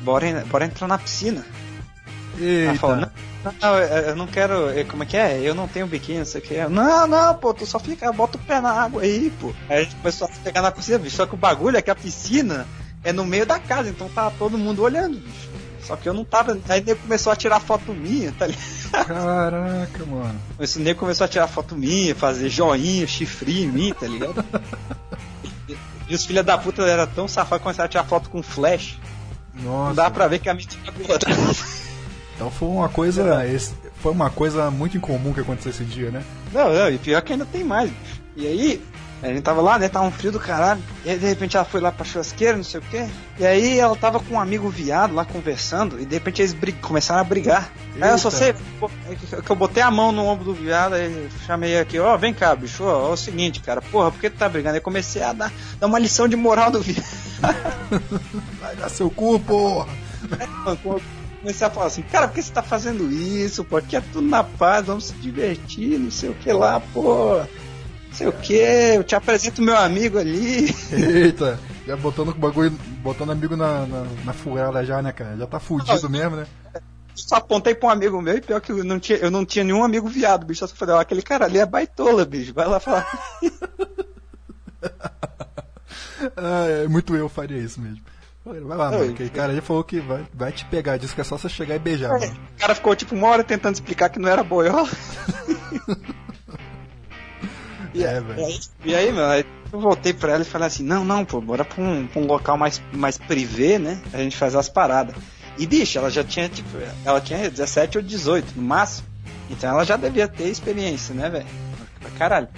Bora, 0.00 0.44
bora 0.50 0.64
entrar 0.64 0.88
na 0.88 0.98
piscina. 0.98 1.44
Ela 2.40 2.74
falou, 2.78 2.96
não, 2.96 3.02
Eita. 3.02 3.31
Não, 3.60 3.78
eu, 3.78 4.16
não 4.16 4.26
quero. 4.26 4.52
eu- 4.70 4.86
Como 4.86 5.02
é 5.02 5.06
que 5.06 5.16
é? 5.16 5.40
Eu 5.40 5.54
não 5.54 5.66
tenho 5.68 5.86
biquíni, 5.86 6.18
não 6.18 6.24
sei 6.24 6.40
o 6.40 6.44
que. 6.44 6.54
Eu, 6.54 6.70
Não, 6.70 7.06
não, 7.06 7.34
pô, 7.34 7.52
tu 7.52 7.66
só 7.66 7.78
fica, 7.78 8.12
bota 8.12 8.36
o 8.36 8.40
pé 8.40 8.60
na 8.60 8.70
água 8.70 9.02
aí, 9.02 9.32
pô. 9.40 9.52
Aí 9.68 9.78
a 9.78 9.82
gente 9.82 9.96
começou 9.96 10.26
a 10.28 10.30
pegar 10.42 10.62
na 10.62 10.70
piscina, 10.70 10.98
bicho. 10.98 11.16
Só 11.16 11.26
que 11.26 11.34
o 11.34 11.38
bagulho 11.38 11.76
é 11.76 11.82
que 11.82 11.90
a 11.90 11.94
piscina 11.94 12.66
é 13.02 13.12
no 13.12 13.24
meio 13.24 13.44
da 13.46 13.58
casa, 13.58 13.88
então 13.88 14.08
tá 14.08 14.30
todo 14.30 14.56
mundo 14.58 14.82
olhando, 14.82 15.18
bicho. 15.18 15.50
Só 15.84 15.96
que 15.96 16.08
eu 16.08 16.14
não 16.14 16.24
tava. 16.24 16.56
Aí 16.68 16.78
ele 16.80 16.94
começou 16.94 17.32
a 17.32 17.36
tirar 17.36 17.58
foto 17.58 17.92
minha, 17.92 18.30
tá 18.32 18.46
ligado? 18.46 19.06
Caraca, 19.06 20.04
mano. 20.06 20.40
Esse 20.60 20.78
nego 20.78 21.00
começou 21.00 21.24
a 21.24 21.28
tirar 21.28 21.48
foto 21.48 21.74
minha, 21.74 22.14
fazer 22.14 22.48
joinha, 22.48 23.04
chifre 23.06 23.62
em 23.64 23.66
mim, 23.66 23.92
tá 23.98 24.06
ligado? 24.06 24.44
E, 26.08 26.14
os 26.14 26.26
filhos 26.26 26.44
da 26.44 26.58
puta 26.58 26.82
eram 26.82 27.06
tão 27.06 27.26
safados 27.28 27.58
que 27.58 27.62
começaram 27.62 27.86
a 27.86 27.88
tirar 27.88 28.04
foto 28.04 28.28
com 28.28 28.42
flash. 28.42 28.98
Não 29.54 29.62
Nossa. 29.84 29.94
dá 29.94 30.10
pra 30.10 30.26
ver 30.28 30.40
que 30.40 30.48
a 30.48 30.52
minha 30.54 30.66
tinha 30.66 30.90
gorda. 30.92 31.26
Então 32.42 32.50
foi 32.50 32.68
uma 32.68 32.88
coisa. 32.88 33.24
foi 34.02 34.10
uma 34.10 34.28
coisa 34.28 34.68
muito 34.68 34.96
incomum 34.96 35.32
que 35.32 35.38
aconteceu 35.38 35.70
esse 35.70 35.84
dia, 35.84 36.10
né? 36.10 36.24
Não, 36.52 36.72
não, 36.74 36.90
e 36.90 36.98
pior 36.98 37.22
que 37.22 37.32
ainda 37.32 37.46
tem 37.46 37.62
mais. 37.62 37.88
E 38.34 38.44
aí, 38.48 38.82
a 39.22 39.28
gente 39.28 39.42
tava 39.42 39.60
lá, 39.62 39.78
né? 39.78 39.88
Tava 39.88 40.06
um 40.06 40.10
frio 40.10 40.32
do 40.32 40.40
caralho. 40.40 40.82
E 41.04 41.10
aí, 41.10 41.16
de 41.18 41.24
repente, 41.24 41.56
ela 41.56 41.64
foi 41.64 41.80
lá 41.80 41.92
pra 41.92 42.04
churrasqueira, 42.04 42.56
não 42.56 42.64
sei 42.64 42.80
o 42.80 42.82
quê. 42.90 43.06
E 43.38 43.46
aí, 43.46 43.78
ela 43.78 43.94
tava 43.94 44.18
com 44.18 44.34
um 44.34 44.40
amigo 44.40 44.68
viado 44.68 45.14
lá 45.14 45.24
conversando. 45.24 46.00
E 46.00 46.04
de 46.04 46.14
repente, 46.14 46.42
eles 46.42 46.52
brig- 46.52 46.80
começaram 46.80 47.20
a 47.20 47.24
brigar. 47.24 47.70
Aí 48.00 48.10
eu 48.10 48.18
só 48.18 48.28
Eita. 48.28 48.38
sei 48.38 48.48
é 49.08 49.14
que- 49.14 49.52
eu 49.52 49.54
botei 49.54 49.80
a 49.80 49.90
mão 49.92 50.10
no 50.10 50.24
ombro 50.26 50.46
do 50.46 50.52
viado. 50.54 50.94
Aí 50.94 51.28
chamei 51.46 51.78
aqui: 51.78 52.00
Ó, 52.00 52.16
vem 52.16 52.34
cá, 52.34 52.56
bicho. 52.56 52.82
Ó, 52.82 53.06
ó, 53.06 53.10
é 53.10 53.12
o 53.12 53.16
seguinte, 53.16 53.60
cara. 53.60 53.80
Porra, 53.80 54.10
por 54.10 54.20
que 54.20 54.28
tu 54.30 54.36
tá 54.36 54.48
brigando? 54.48 54.74
Aí 54.74 54.80
comecei 54.80 55.22
a 55.22 55.32
dar, 55.32 55.52
dar 55.78 55.86
uma 55.86 55.98
lição 56.00 56.26
de 56.26 56.34
moral 56.34 56.72
do 56.72 56.80
viado. 56.82 57.04
Vai 58.60 58.74
dar 58.74 58.88
seu 58.88 59.08
cu, 59.08 59.38
porra! 59.38 59.86
Comecei 61.42 61.66
a 61.66 61.70
falar 61.70 61.86
assim, 61.86 62.02
cara, 62.02 62.28
por 62.28 62.34
que 62.34 62.42
você 62.42 62.52
tá 62.52 62.62
fazendo 62.62 63.10
isso? 63.12 63.64
Pô, 63.64 63.76
aqui 63.76 63.96
é 63.96 64.00
tudo 64.00 64.22
na 64.22 64.44
paz, 64.44 64.86
vamos 64.86 65.06
se 65.06 65.14
divertir, 65.14 65.98
não 65.98 66.10
sei 66.10 66.30
o 66.30 66.34
que 66.34 66.52
lá, 66.52 66.80
pô. 66.80 67.38
Não 67.38 68.12
sei 68.12 68.28
o 68.28 68.32
que, 68.32 68.54
eu 68.54 69.02
te 69.02 69.14
apresento 69.14 69.60
meu 69.60 69.76
amigo 69.76 70.18
ali. 70.18 70.74
Eita, 70.92 71.58
já 71.86 71.96
botando 71.96 72.28
o 72.28 72.34
bagulho, 72.34 72.70
botando 73.02 73.32
amigo 73.32 73.56
na, 73.56 73.86
na, 73.86 74.04
na 74.24 74.32
furada 74.32 74.84
já, 74.84 75.02
né, 75.02 75.10
cara? 75.12 75.36
Já 75.36 75.46
tá 75.46 75.58
fudido 75.58 76.08
mesmo, 76.08 76.36
né? 76.36 76.46
Só 77.14 77.36
apontei 77.36 77.74
pra 77.74 77.88
um 77.88 77.92
amigo 77.92 78.22
meu 78.22 78.36
e 78.36 78.40
pior 78.40 78.60
que 78.60 78.72
eu 78.72 78.84
não 78.84 78.98
tinha, 78.98 79.18
eu 79.18 79.30
não 79.30 79.44
tinha 79.44 79.64
nenhum 79.64 79.84
amigo 79.84 80.08
viado, 80.08 80.46
bicho. 80.46 80.64
Eu 80.64 80.68
só 80.68 80.74
falei, 80.74 80.94
ó, 80.94 81.00
aquele 81.00 81.22
cara 81.22 81.44
ali 81.44 81.58
é 81.58 81.66
baitola, 81.66 82.24
bicho. 82.24 82.54
Vai 82.54 82.66
lá 82.66 82.80
falar. 82.80 83.06
Ah, 86.36 86.66
é, 86.68 86.88
muito 86.88 87.16
eu 87.16 87.28
faria 87.28 87.58
isso 87.58 87.80
mesmo. 87.80 88.00
Vai 88.44 88.58
lá, 88.60 88.90
mano. 88.90 89.10
Aquele 89.12 89.30
cara 89.30 89.52
aí 89.52 89.60
falou 89.60 89.84
que 89.84 90.00
vai, 90.00 90.26
vai 90.34 90.50
te 90.52 90.64
pegar. 90.64 90.96
Disse 90.96 91.14
que 91.14 91.20
é 91.20 91.24
só 91.24 91.38
você 91.38 91.48
chegar 91.48 91.76
e 91.76 91.78
beijar, 91.78 92.10
mano. 92.18 92.36
O 92.56 92.60
cara 92.60 92.74
ficou 92.74 92.96
tipo 92.96 93.14
uma 93.14 93.28
hora 93.28 93.44
tentando 93.44 93.74
explicar 93.74 94.08
que 94.08 94.18
não 94.18 94.28
era 94.28 94.42
boiola. 94.42 94.88
E, 97.94 98.02
É, 98.04 98.20
velho. 98.20 98.58
e 98.84 98.94
aí, 98.94 99.12
meu, 99.12 99.24
aí 99.26 99.44
eu 99.70 99.80
voltei 99.80 100.14
pra 100.14 100.32
ela 100.32 100.42
e 100.42 100.46
falei 100.46 100.66
assim, 100.66 100.82
não, 100.82 101.04
não, 101.04 101.24
pô, 101.24 101.40
bora 101.40 101.64
pra 101.64 101.82
um, 101.82 102.06
pra 102.06 102.22
um 102.22 102.26
local 102.26 102.56
mais, 102.56 102.80
mais 102.92 103.18
privê, 103.18 103.78
né? 103.78 104.00
A 104.12 104.18
gente 104.18 104.36
faz 104.36 104.54
as 104.54 104.68
paradas. 104.68 105.14
E, 105.58 105.66
bicho, 105.66 105.98
ela 105.98 106.10
já 106.10 106.24
tinha, 106.24 106.48
tipo, 106.48 106.70
ela 107.04 107.20
tinha 107.20 107.50
17 107.50 107.98
ou 107.98 108.02
18 108.02 108.54
no 108.56 108.62
máximo. 108.62 109.06
Então 109.50 109.68
ela 109.68 109.84
já 109.84 109.96
devia 109.96 110.26
ter 110.26 110.48
experiência, 110.48 111.14
né, 111.14 111.28
velho? 111.28 111.46
Pra 112.00 112.10
Caralho. 112.12 112.48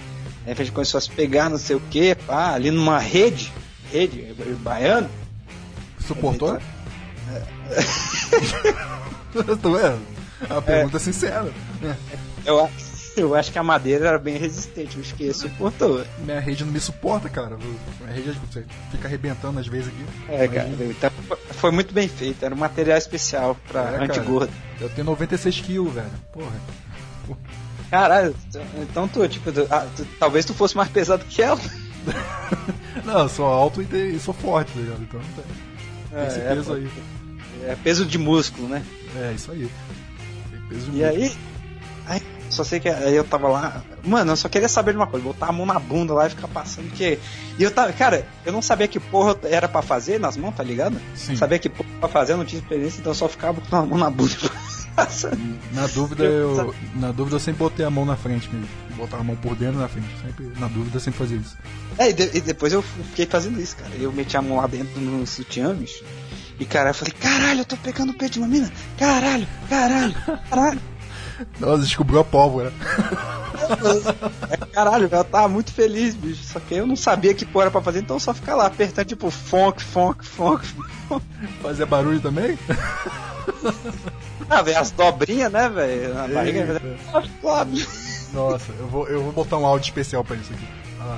Aí 0.45 0.53
a 0.53 0.55
gente 0.55 0.71
começou 0.71 0.97
a 0.97 1.01
se 1.01 1.11
pegar, 1.11 1.49
não 1.49 1.57
sei 1.57 1.75
o 1.75 1.81
que, 1.91 2.15
pá, 2.15 2.53
ali 2.53 2.71
numa 2.71 2.97
rede, 2.97 3.51
rede, 3.91 4.33
baiano. 4.59 5.09
Suportou? 6.07 6.57
Tô 9.61 9.71
vendo? 9.73 10.01
É 10.49 10.53
uma 10.53 10.61
pergunta 10.61 10.99
sincera. 10.99 11.51
É. 11.83 11.95
Eu, 12.45 12.65
a- 12.65 12.69
eu 13.17 13.33
acho 13.33 13.51
que 13.51 13.57
a 13.57 13.63
madeira 13.63 14.07
era 14.09 14.19
bem 14.19 14.37
resistente, 14.37 14.97
bicho, 14.97 15.15
que 15.15 15.33
suportou. 15.33 16.05
Minha 16.19 16.39
rede 16.39 16.63
não 16.65 16.71
me 16.71 16.79
suporta, 16.79 17.29
cara. 17.29 17.57
Minha 17.57 18.13
rede 18.13 18.37
fica 18.91 19.07
arrebentando 19.07 19.59
às 19.59 19.67
vezes 19.67 19.87
aqui. 19.87 20.05
É, 20.29 20.47
cara, 20.47 20.67
então 20.69 21.09
foi 21.53 21.71
muito 21.71 21.93
bem 21.93 22.07
feito, 22.07 22.43
era 22.43 22.53
um 22.53 22.57
material 22.57 22.97
especial 22.97 23.57
pra 23.67 23.81
É, 23.93 24.03
antigordo. 24.03 24.51
Eu 24.79 24.89
tenho 24.89 25.05
96 25.05 25.61
quilos, 25.61 25.93
velho. 25.93 26.11
Porra. 26.33 26.51
Caralho, 27.89 28.35
então 28.81 29.07
tu, 29.07 29.27
tipo, 29.27 29.51
tu- 29.51 29.67
ah, 29.71 29.87
tu- 29.95 30.05
talvez 30.19 30.43
tu 30.45 30.53
fosse 30.53 30.75
mais 30.75 30.89
pesado 30.89 31.23
que 31.25 31.41
ela. 31.41 31.59
Não, 33.05 33.21
eu 33.21 33.29
sou 33.29 33.45
alto 33.45 33.81
e, 33.81 33.85
te- 33.85 33.95
e 34.15 34.19
sou 34.19 34.33
forte, 34.33 34.71
tá 34.73 34.79
ligado? 34.79 35.01
Então 35.03 35.19
tem, 35.35 35.45
tem 36.15 36.27
esse 36.27 36.39
É, 36.39 36.55
peso 36.55 36.73
é, 36.73 36.75
aí. 36.77 36.89
É 37.67 37.75
peso 37.83 38.05
de 38.05 38.17
músculo, 38.17 38.67
né? 38.67 38.83
É, 39.15 39.33
isso 39.33 39.51
aí. 39.51 39.69
Tem 40.51 40.61
peso 40.69 40.91
de 40.91 40.97
E 40.97 41.03
aí, 41.03 41.31
aí, 42.07 42.21
só 42.49 42.63
sei 42.63 42.79
que 42.79 42.87
aí 42.89 43.15
eu 43.15 43.23
tava 43.23 43.47
lá, 43.47 43.83
mano, 44.03 44.31
eu 44.31 44.35
só 44.35 44.47
queria 44.47 44.69
saber 44.69 44.91
de 44.91 44.97
uma 44.97 45.07
coisa, 45.07 45.25
botar 45.25 45.47
a 45.47 45.51
mão 45.51 45.65
na 45.65 45.79
bunda 45.79 46.13
lá 46.13 46.27
e 46.27 46.29
ficar 46.29 46.47
passando, 46.47 46.87
porque. 46.89 47.17
E 47.57 47.63
eu 47.63 47.71
tava, 47.71 47.91
cara, 47.93 48.27
eu 48.45 48.51
não 48.53 48.61
sabia 48.61 48.87
que 48.87 48.99
porra 48.99 49.37
era 49.43 49.67
pra 49.67 49.81
fazer 49.81 50.19
nas 50.19 50.37
mãos, 50.37 50.55
tá 50.55 50.63
ligado? 50.63 50.99
Sim. 51.15 51.35
Sabia 51.35 51.59
que 51.59 51.69
porra 51.69 51.89
pra 52.01 52.09
fazer, 52.09 52.33
eu 52.33 52.37
não 52.37 52.45
tinha 52.45 52.61
experiência, 52.61 52.99
então 52.99 53.11
eu 53.11 53.15
só 53.15 53.27
ficava 53.27 53.53
botando 53.53 53.83
a 53.83 53.85
mão 53.85 53.97
na 53.97 54.09
bunda. 54.09 54.35
passando. 54.95 55.39
Na 55.73 55.87
dúvida, 55.87 56.23
eu, 56.23 56.73
na 56.95 57.11
dúvida 57.11 57.35
eu 57.35 57.39
sempre 57.39 57.59
botei 57.59 57.85
a 57.85 57.89
mão 57.89 58.05
na 58.05 58.15
frente 58.15 58.49
mesmo. 58.51 58.67
Botar 58.95 59.17
a 59.17 59.23
mão 59.23 59.35
por 59.35 59.55
dentro 59.55 59.79
na 59.79 59.87
frente. 59.87 60.07
Sempre, 60.25 60.51
na 60.59 60.67
dúvida 60.67 60.95
eu 60.97 61.01
sempre 61.01 61.19
fazia 61.19 61.37
isso. 61.37 61.57
É, 61.97 62.09
e, 62.09 62.13
de- 62.13 62.37
e 62.37 62.41
depois 62.41 62.71
eu 62.73 62.81
fiquei 62.81 63.25
fazendo 63.25 63.59
isso, 63.61 63.75
cara. 63.77 63.91
Eu 63.99 64.11
meti 64.11 64.35
a 64.37 64.41
mão 64.41 64.57
lá 64.57 64.67
dentro 64.67 64.99
no 65.01 65.25
sutiã, 65.27 65.73
bicho. 65.75 66.03
E 66.59 66.65
cara, 66.65 66.91
eu 66.91 66.93
falei, 66.93 67.13
caralho, 67.13 67.59
eu 67.61 67.65
tô 67.65 67.75
pegando 67.77 68.11
o 68.11 68.13
peito 68.13 68.33
de 68.33 68.39
uma 68.39 68.47
mina. 68.47 68.71
Caralho, 68.97 69.45
caralho, 69.69 70.15
caralho. 70.49 70.81
Nossa, 71.59 71.83
descobriu 71.83 72.19
a 72.19 72.23
pólvora. 72.23 72.71
É, 74.49 74.57
caralho, 74.57 75.09
ela 75.11 75.23
tava 75.23 75.47
muito 75.47 75.71
feliz, 75.73 76.13
bicho. 76.15 76.43
Só 76.43 76.59
que 76.59 76.75
eu 76.75 76.85
não 76.87 76.95
sabia 76.95 77.33
que 77.33 77.45
porra 77.45 77.63
era 77.65 77.71
pra 77.71 77.81
fazer, 77.81 77.99
então 77.99 78.19
só 78.19 78.33
ficar 78.33 78.55
lá 78.55 78.65
apertando, 78.67 79.05
tipo, 79.07 79.29
fonk, 79.31 79.81
fonk, 79.83 80.25
fonk. 80.25 80.65
Fazia 81.61 81.85
barulho 81.85 82.19
também? 82.19 82.57
Ah, 84.49 84.61
velho, 84.61 84.79
as 84.79 84.91
dobrinhas, 84.91 85.51
né, 85.51 85.69
velho? 85.69 86.13
Na 86.13 86.27
barriga. 86.27 86.81
Claro. 87.41 87.69
Nossa, 88.33 88.71
eu 88.77 88.87
vou, 88.87 89.07
eu 89.07 89.23
vou 89.23 89.31
botar 89.31 89.57
um 89.57 89.65
áudio 89.65 89.85
especial 89.85 90.23
pra 90.23 90.35
isso 90.35 90.53
aqui. 90.53 90.67
Ah, 91.01 91.17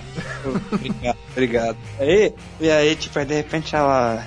Obrigado, 0.72 1.18
obrigado. 1.32 1.78
Aí, 2.00 2.34
e 2.60 2.70
aí, 2.70 2.96
tipo, 2.96 3.18
aí 3.20 3.26
de 3.26 3.34
repente 3.34 3.76
ela. 3.76 4.24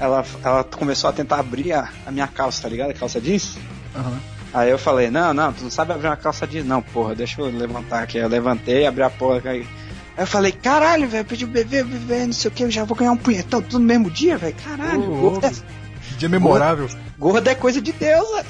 Ela, 0.00 0.24
ela 0.44 0.62
começou 0.62 1.10
a 1.10 1.12
tentar 1.12 1.40
abrir 1.40 1.72
a, 1.72 1.88
a 2.06 2.10
minha 2.12 2.28
calça, 2.28 2.62
tá 2.62 2.68
ligado? 2.68 2.90
A 2.90 2.94
calça 2.94 3.20
jeans. 3.20 3.56
aham. 3.96 4.18
Aí 4.52 4.70
eu 4.70 4.78
falei, 4.78 5.10
não, 5.10 5.34
não, 5.34 5.52
tu 5.52 5.62
não 5.64 5.70
sabe 5.70 5.92
abrir 5.92 6.06
uma 6.06 6.16
calça 6.16 6.46
jeans, 6.46 6.66
não, 6.66 6.80
porra, 6.80 7.14
deixa 7.14 7.40
eu 7.40 7.46
levantar 7.46 8.02
aqui. 8.02 8.18
Eu 8.18 8.28
levantei, 8.28 8.86
abri 8.86 9.02
a 9.02 9.10
porra. 9.10 9.42
Aí, 9.44 9.60
aí 9.60 9.66
eu 10.16 10.26
falei, 10.26 10.52
caralho, 10.52 11.08
velho, 11.08 11.24
pedi 11.24 11.44
o 11.44 11.48
bebê, 11.48 11.82
bebê, 11.84 12.26
não 12.26 12.32
sei 12.32 12.50
o 12.50 12.54
que, 12.54 12.64
eu 12.64 12.70
já 12.70 12.84
vou 12.84 12.96
ganhar 12.96 13.12
um 13.12 13.16
punhetão 13.16 13.60
tudo 13.60 13.78
no 13.78 13.84
mesmo 13.84 14.10
dia, 14.10 14.38
velho. 14.38 14.56
Caralho, 14.64 15.02
Ô, 15.02 15.20
gordo, 15.20 15.44
é, 15.46 15.50
louco. 15.50 15.64
Dia 16.16 16.28
memorável. 16.28 16.88
gordo 17.18 17.48
é 17.48 17.54
coisa 17.54 17.80
de 17.80 17.92
Deus, 17.92 18.28
velho. 18.30 18.48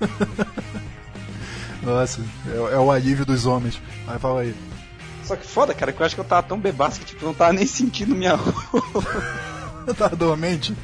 Nossa, 1.82 2.20
é, 2.46 2.74
é 2.74 2.78
o 2.78 2.90
alívio 2.90 3.24
dos 3.24 3.46
homens. 3.46 3.80
Aí 4.06 4.18
fala 4.18 4.42
aí. 4.42 4.54
Só 5.24 5.34
que 5.36 5.46
foda, 5.46 5.72
cara, 5.72 5.92
que 5.92 6.00
eu 6.02 6.06
acho 6.06 6.14
que 6.14 6.20
eu 6.20 6.24
tava 6.24 6.42
tão 6.42 6.58
bebaço 6.58 7.00
que, 7.00 7.06
tipo, 7.06 7.24
não 7.24 7.32
tava 7.32 7.52
nem 7.52 7.66
sentindo 7.66 8.14
minha 8.14 8.34
roupa. 8.36 9.24
Tá 9.96 10.08
dormente? 10.08 10.74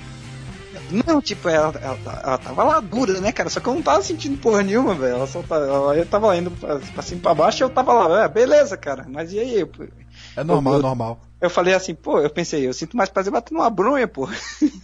Não, 0.90 1.20
tipo, 1.20 1.48
ela, 1.48 1.72
ela, 1.80 1.98
ela 2.24 2.38
tava 2.38 2.62
lá 2.64 2.80
dura, 2.80 3.20
né, 3.20 3.32
cara? 3.32 3.48
Só 3.50 3.58
que 3.60 3.68
eu 3.68 3.74
não 3.74 3.82
tava 3.82 4.02
sentindo 4.02 4.38
porra 4.38 4.62
nenhuma, 4.62 4.94
velho. 4.94 5.14
Ela 5.16 5.26
só 5.26 5.42
tava, 5.42 5.64
ela, 5.64 5.96
eu 5.96 6.06
tava 6.06 6.36
indo 6.36 6.50
pra, 6.52 6.78
pra 6.78 7.02
cima 7.02 7.20
pra 7.20 7.34
baixo 7.34 7.62
e 7.62 7.64
eu 7.64 7.70
tava 7.70 7.92
lá, 7.92 8.24
é, 8.24 8.28
beleza, 8.28 8.76
cara. 8.76 9.04
Mas 9.08 9.32
e 9.32 9.38
aí? 9.40 9.60
Eu, 9.60 9.70
É 10.36 10.44
normal, 10.44 10.74
Eu- 10.74 10.78
é 10.78 10.82
normal. 10.82 11.20
eu 11.40 11.50
falei 11.50 11.74
assim, 11.74 11.94
pô, 11.94 12.20
eu 12.20 12.30
pensei, 12.30 12.66
eu 12.66 12.72
sinto 12.72 12.96
mais 12.96 13.08
prazer 13.10 13.32
batendo 13.32 13.58
uma 13.60 13.70
bronha, 13.70 14.06
pô. 14.06 14.28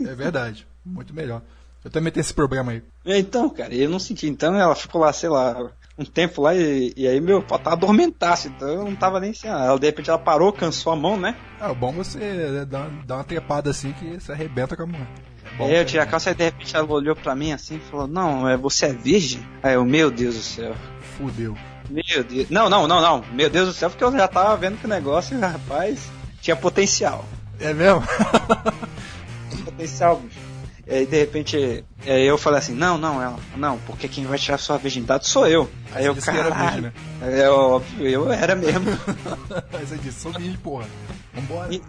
É 0.05 0.15
verdade. 0.15 0.67
Muito 0.85 1.15
melhor. 1.15 1.41
Eu 1.85 1.91
também 1.91 2.13
tenho 2.13 2.23
esse 2.23 2.35
problema 2.35 2.73
aí. 2.73 2.83
Então, 3.05 3.49
cara, 3.51 3.75
eu 3.75 3.89
não 3.91 3.99
senti. 3.99 4.29
Então 4.29 4.55
ela 4.59 4.75
ficou 4.75 5.01
lá, 5.01 5.13
sei 5.13 5.29
lá, 5.29 5.71
um 5.99 6.05
tempo 6.05 6.43
lá 6.43 6.55
e, 6.55 6.93
e 6.97 7.07
aí 7.09 7.21
meu 7.21 7.43
pau 7.43 7.59
tava 7.59 7.75
adormentaço. 7.77 8.49
Então 8.49 8.69
eu 8.69 8.85
não 8.85 8.95
tava 8.95 9.19
nem 9.19 9.31
assim. 9.31 9.49
Ela, 9.49 9.77
de 9.79 9.87
repente 9.87 10.09
ela 10.09 10.19
parou, 10.19 10.53
cansou 10.53 10.93
a 10.93 10.97
mão, 10.97 11.17
né? 11.17 11.37
Ah, 11.61 11.73
o 11.73 11.75
bom 11.75 11.91
é 11.91 11.95
você 11.95 12.19
é, 12.23 12.65
dar, 12.65 12.89
dar 13.05 13.17
uma 13.17 13.25
trepada 13.25 13.71
assim 13.71 13.93
que 13.93 14.15
você 14.21 14.31
arrebenta 14.33 14.77
com 14.77 14.83
a 14.85 14.87
mão. 14.87 15.07
É 15.55 15.57
bom, 15.59 15.67
aí 15.67 15.77
eu 15.77 15.85
tirei 15.85 16.03
a 16.03 16.07
calça 16.07 16.31
e 16.31 16.35
de 16.35 16.45
repente 16.45 16.75
ela 16.77 16.91
olhou 16.91 17.15
pra 17.15 17.35
mim 17.35 17.53
assim 17.53 17.77
e 17.77 17.91
falou: 17.91 18.07
Não, 18.07 18.49
é, 18.49 18.57
você 18.57 18.87
é 18.87 18.93
virgem? 18.93 19.41
Aí 19.63 19.75
eu, 19.75 19.85
meu 19.85 20.11
Deus 20.11 20.35
do 20.37 20.43
céu. 20.43 20.75
Fudeu. 21.17 21.57
Meu 21.91 22.25
Deus. 22.25 22.49
Não, 22.49 22.69
não, 22.69 22.87
não, 22.89 23.01
não. 23.01 23.25
Meu 23.33 23.51
Deus 23.51 23.69
do 23.69 23.75
céu, 23.75 23.91
porque 23.91 24.03
eu 24.03 24.13
já 24.13 24.27
tava 24.29 24.57
vendo 24.57 24.79
que 24.79 24.87
o 24.87 24.89
negócio, 24.89 25.39
rapaz, 25.39 26.11
tinha 26.41 26.57
potencial. 26.57 27.25
É 27.61 27.73
mesmo? 27.73 28.03
Potencial, 29.65 30.17
bicho. 30.17 30.39
E 30.87 30.95
aí 30.95 31.07
de 31.07 31.17
repente 31.17 31.85
aí 32.05 32.27
eu 32.27 32.37
falei 32.37 32.59
assim, 32.59 32.75
não, 32.75 32.99
não, 32.99 33.23
ela, 33.23 33.39
não, 33.57 33.79
porque 33.87 34.09
quem 34.09 34.25
vai 34.25 34.37
tirar 34.37 34.59
sua 34.59 34.77
virgindade 34.79 35.29
sou 35.29 35.47
eu. 35.47 35.71
Aí 35.93 36.05
eu, 36.05 36.15
que 36.15 36.29
era 36.29 36.51
virgem, 36.51 36.93
É 37.21 37.49
óbvio, 37.49 38.09
eu 38.09 38.33
era 38.33 38.57
mesmo. 38.57 38.91
Aí 39.73 39.87
você 39.87 39.97
disse, 39.99 40.21
sou 40.21 40.33
virgem, 40.33 40.57
porra. 40.57 40.87
Vambora. 41.33 41.73
E- 41.73 41.81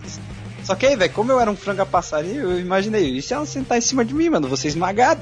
Só 0.63 0.75
que 0.75 0.85
aí, 0.85 0.95
velho, 0.95 1.13
como 1.13 1.31
eu 1.31 1.39
era 1.39 1.51
um 1.51 1.55
franga 1.55 1.85
passarinho, 1.85 2.41
eu 2.41 2.59
imaginei, 2.59 3.17
e 3.17 3.21
se 3.21 3.33
ela 3.33 3.45
sentar 3.45 3.77
em 3.77 3.81
cima 3.81 4.05
de 4.05 4.13
mim, 4.13 4.29
mano, 4.29 4.47
você 4.47 4.67
esmagado? 4.67 5.21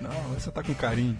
Não, 0.00 0.10
você 0.38 0.50
tá 0.50 0.62
com 0.62 0.74
carinho. 0.74 1.16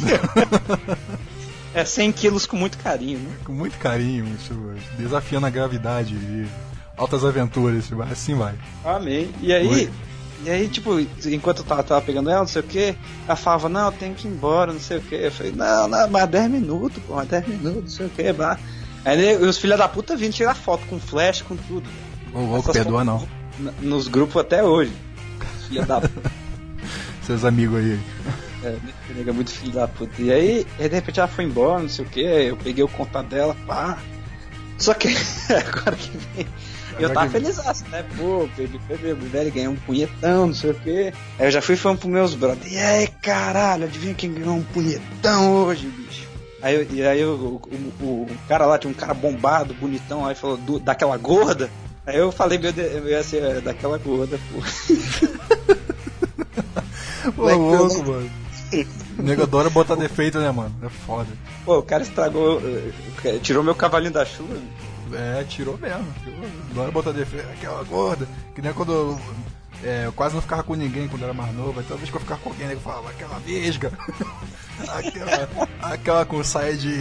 É 1.74 1.84
100 1.84 2.12
quilos 2.12 2.46
com 2.46 2.56
muito 2.56 2.78
carinho, 2.78 3.18
né? 3.18 3.36
Com 3.44 3.52
muito 3.52 3.78
carinho, 3.78 4.26
isso, 4.34 4.54
desafiando 4.96 5.46
a 5.46 5.50
gravidade 5.50 6.14
e 6.14 6.46
altas 6.96 7.24
aventuras, 7.24 7.90
assim 8.10 8.34
vai. 8.34 8.54
Amém. 8.84 9.30
E 9.40 9.52
aí, 9.52 9.68
Oi. 9.68 9.90
e 10.44 10.50
aí, 10.50 10.68
tipo, 10.68 10.98
enquanto 11.26 11.58
eu 11.58 11.64
tava, 11.64 11.82
tava 11.82 12.00
pegando 12.00 12.30
ela, 12.30 12.40
não 12.40 12.48
sei 12.48 12.62
o 12.62 12.64
que, 12.64 12.96
ela 13.26 13.36
falava, 13.36 13.68
não, 13.68 13.86
eu 13.86 13.92
tenho 13.92 14.14
que 14.14 14.26
ir 14.26 14.30
embora, 14.30 14.72
não 14.72 14.80
sei 14.80 14.96
o 14.96 15.02
que. 15.02 15.14
Eu 15.14 15.30
falei, 15.30 15.52
não, 15.52 15.86
não, 15.86 16.08
mas 16.08 16.28
10 16.28 16.50
minutos, 16.50 17.02
pô, 17.06 17.14
mais 17.14 17.28
10 17.28 17.46
minutos, 17.46 17.82
não 17.82 17.90
sei 17.90 18.06
o 18.06 18.10
que, 18.10 18.32
blá. 18.32 18.58
Aí 19.04 19.36
os 19.36 19.58
filhos 19.58 19.78
da 19.78 19.88
puta 19.88 20.16
vindo 20.16 20.32
tirar 20.32 20.54
foto 20.54 20.86
com 20.86 20.98
flash, 20.98 21.42
com 21.42 21.56
tudo. 21.56 21.88
Ô 22.34 22.40
louco, 22.40 22.72
perdoa 22.72 23.04
não. 23.04 23.26
Nos 23.80 24.08
grupos 24.08 24.36
até 24.40 24.62
hoje. 24.62 24.92
Filha 25.68 25.84
da 25.84 26.00
puta. 26.00 26.30
Seus 27.22 27.44
amigos 27.44 27.78
aí. 27.78 28.00
É, 28.62 28.76
nega 29.14 29.32
muito 29.32 29.50
filho 29.50 29.72
da 29.72 29.86
puta. 29.88 30.20
E 30.20 30.32
aí, 30.32 30.66
de 30.78 30.88
repente 30.88 31.18
ela 31.20 31.28
foi 31.28 31.44
embora, 31.44 31.82
não 31.82 31.88
sei 31.88 32.04
o 32.04 32.08
que, 32.08 32.20
eu 32.20 32.56
peguei 32.56 32.82
o 32.82 32.88
contato 32.88 33.26
dela, 33.28 33.56
pá. 33.66 33.98
Só 34.78 34.94
que 34.94 35.08
agora 35.50 35.96
que 35.96 36.10
vem. 36.34 36.46
Eu 36.98 37.12
tava 37.12 37.26
feliz, 37.30 37.58
né? 37.90 38.04
Pô, 38.16 38.48
perdi, 38.56 38.78
perdi, 38.88 39.12
o 39.12 39.16
velho 39.28 39.52
ganhou 39.52 39.72
um 39.72 39.76
punhetão, 39.76 40.46
não 40.48 40.54
sei 40.54 40.70
o 40.70 40.74
que. 40.74 41.12
Aí 41.38 41.46
eu 41.46 41.50
já 41.50 41.62
fui 41.62 41.76
falando 41.76 41.98
pros 41.98 42.10
meus 42.10 42.34
brothers, 42.34 42.72
e 42.72 42.76
aí, 42.78 43.06
caralho, 43.22 43.84
adivinha 43.84 44.14
quem 44.14 44.32
ganhou 44.32 44.56
um 44.56 44.62
punhetão 44.64 45.52
hoje, 45.64 45.86
bicho? 45.86 46.26
Aí, 46.60 46.74
eu- 46.74 46.86
e 46.90 47.02
aí 47.06 47.20
eu- 47.20 47.34
o, 47.34 48.04
o, 48.04 48.04
o 48.28 48.38
cara 48.48 48.66
lá 48.66 48.78
tinha 48.78 48.90
um 48.90 48.94
cara 48.94 49.14
bombado, 49.14 49.74
bonitão, 49.74 50.26
aí 50.26 50.34
falou 50.34 50.56
"Do- 50.56 50.80
daquela 50.80 51.16
gorda. 51.16 51.70
Aí 52.08 52.16
eu 52.16 52.32
falei, 52.32 52.56
meu 52.58 52.72
Deus, 52.72 52.90
eu 52.90 53.06
ia 53.06 53.22
ser 53.22 53.42
é, 53.42 53.60
daquela 53.60 53.98
gorda, 53.98 54.40
pô. 54.50 54.62
Ô, 57.36 57.50
louco, 57.54 58.02
mano. 58.02 58.30
O 59.18 59.22
nego 59.22 59.42
adora 59.42 59.68
botar 59.68 59.94
defeito, 59.94 60.38
né, 60.38 60.50
mano? 60.50 60.74
É 60.82 60.88
foda. 60.88 61.28
Pô, 61.66 61.78
o 61.78 61.82
cara 61.82 62.02
estragou. 62.02 62.62
eh, 63.24 63.38
Tirou 63.42 63.62
meu 63.62 63.74
cavalinho 63.74 64.10
da 64.12 64.24
chuva. 64.24 64.56
É, 65.12 65.44
tirou 65.44 65.76
mesmo. 65.76 66.06
Adora 66.70 66.90
botar 66.90 67.12
defeito. 67.12 67.46
Aquela 67.50 67.82
gorda. 67.84 68.26
Que 68.54 68.62
nem 68.62 68.72
quando 68.72 68.92
eu, 68.92 69.20
é, 69.84 70.06
eu 70.06 70.12
quase 70.12 70.34
não 70.34 70.40
ficava 70.40 70.62
com 70.62 70.74
ninguém 70.74 71.08
quando 71.08 71.24
era 71.24 71.34
mais 71.34 71.54
novo. 71.54 71.82
Toda 71.82 71.96
vez 71.98 72.08
que 72.08 72.16
eu 72.16 72.20
ficava 72.20 72.40
com 72.40 72.48
alguém, 72.48 72.68
nego 72.68 72.80
falava, 72.80 73.10
aquela 73.10 73.38
vesga. 73.40 73.92
aquela, 74.88 75.48
aquela 75.82 76.24
com 76.24 76.42
saia 76.42 76.74
de. 76.74 76.94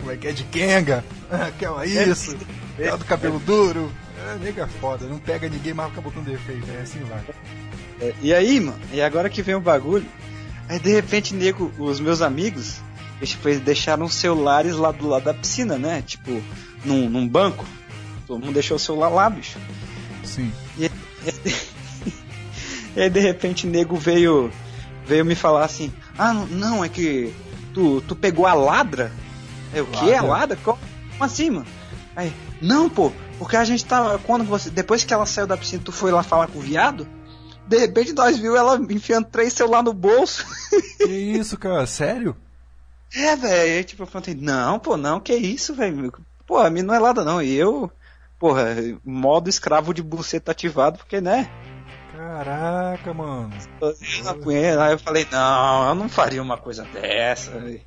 Como 0.00 0.12
é 0.12 0.16
que 0.18 0.28
é? 0.28 0.32
De 0.32 0.44
Kenga. 0.44 1.02
Aquela 1.32 1.86
isso. 1.86 2.36
Aquela 2.78 2.98
do 2.98 3.04
cabelo 3.06 3.38
duro. 3.38 3.90
É, 4.26 4.36
nego 4.36 4.60
é 4.60 4.66
foda. 4.66 5.06
Não 5.06 5.18
pega 5.18 5.48
ninguém, 5.48 5.74
mas 5.74 5.88
fica 5.90 6.00
botando 6.00 6.26
defeito. 6.26 6.68
É 6.70 6.82
assim 6.82 7.00
vai. 7.00 7.22
É, 8.00 8.14
E 8.20 8.34
aí, 8.34 8.60
mano, 8.60 8.78
e 8.92 9.00
agora 9.00 9.30
que 9.30 9.42
vem 9.42 9.54
o 9.54 9.60
bagulho. 9.60 10.06
Aí 10.68 10.78
de 10.78 10.92
repente, 10.92 11.34
nego, 11.34 11.70
os 11.78 12.00
meus 12.00 12.20
amigos, 12.20 12.80
eles, 13.18 13.30
tipo, 13.30 13.48
eles 13.48 13.60
deixaram 13.60 14.04
os 14.04 14.14
celulares 14.14 14.74
lá 14.74 14.90
do 14.90 15.06
lado 15.08 15.24
da 15.24 15.34
piscina, 15.34 15.78
né? 15.78 16.02
Tipo, 16.04 16.42
num, 16.84 17.08
num 17.08 17.28
banco. 17.28 17.64
Todo 18.26 18.40
mundo 18.40 18.54
deixou 18.54 18.76
o 18.76 18.80
celular 18.80 19.08
lá, 19.08 19.30
bicho. 19.30 19.58
Sim. 20.24 20.52
E, 20.76 20.86
e 22.96 23.00
aí 23.00 23.10
de 23.10 23.20
repente 23.20 23.66
nego 23.66 23.96
veio 23.96 24.50
veio 25.06 25.24
me 25.24 25.36
falar 25.36 25.64
assim: 25.64 25.92
"Ah, 26.18 26.34
não, 26.34 26.84
é 26.84 26.88
que 26.88 27.32
tu, 27.72 28.00
tu 28.02 28.16
pegou 28.16 28.46
a 28.46 28.54
ladra?" 28.54 29.12
É 29.72 29.80
o 29.82 29.86
quê? 29.86 30.14
A 30.14 30.22
Ladra? 30.22 30.26
ladra? 30.26 30.58
Como 30.64 30.78
assim, 31.20 31.50
mano? 31.50 31.66
Aí, 32.14 32.32
não, 32.60 32.88
pô, 32.88 33.12
porque 33.38 33.56
a 33.56 33.64
gente 33.64 33.84
tava 33.84 34.18
quando 34.18 34.44
você 34.44 34.70
depois 34.70 35.04
que 35.04 35.12
ela 35.12 35.26
saiu 35.26 35.46
da 35.46 35.56
piscina, 35.56 35.82
tu 35.84 35.92
foi 35.92 36.10
lá 36.10 36.22
falar 36.22 36.48
com 36.48 36.58
o 36.58 36.62
viado? 36.62 37.06
De 37.66 37.78
repente 37.78 38.12
nós 38.12 38.38
viu 38.38 38.56
ela 38.56 38.76
enfiando 38.90 39.26
três 39.26 39.52
celular 39.52 39.82
no 39.82 39.92
bolso. 39.92 40.44
Que 40.98 41.12
isso, 41.12 41.58
cara? 41.58 41.86
Sério? 41.86 42.36
É, 43.14 43.36
velho. 43.36 43.84
Tipo, 43.84 44.02
eu 44.02 44.06
falei, 44.06 44.34
não, 44.34 44.78
pô, 44.78 44.96
não, 44.96 45.20
que 45.20 45.34
isso, 45.34 45.74
velho. 45.74 46.12
Pô, 46.46 46.58
a 46.58 46.70
mim 46.70 46.82
não 46.82 46.94
é 46.94 46.98
nada, 46.98 47.24
não. 47.24 47.40
E 47.40 47.54
eu, 47.54 47.90
porra, 48.38 48.74
modo 49.04 49.48
escravo 49.48 49.94
de 49.94 50.02
buceta 50.02 50.52
ativado, 50.52 50.98
porque, 50.98 51.20
né? 51.20 51.48
Caraca, 52.16 53.12
mano. 53.14 53.52
Aí 54.82 54.92
eu 54.92 54.98
falei, 54.98 55.26
não, 55.30 55.88
eu 55.88 55.94
não 55.94 56.08
faria 56.08 56.42
uma 56.42 56.56
coisa 56.56 56.84
dessa. 56.84 57.52
velho. 57.52 57.80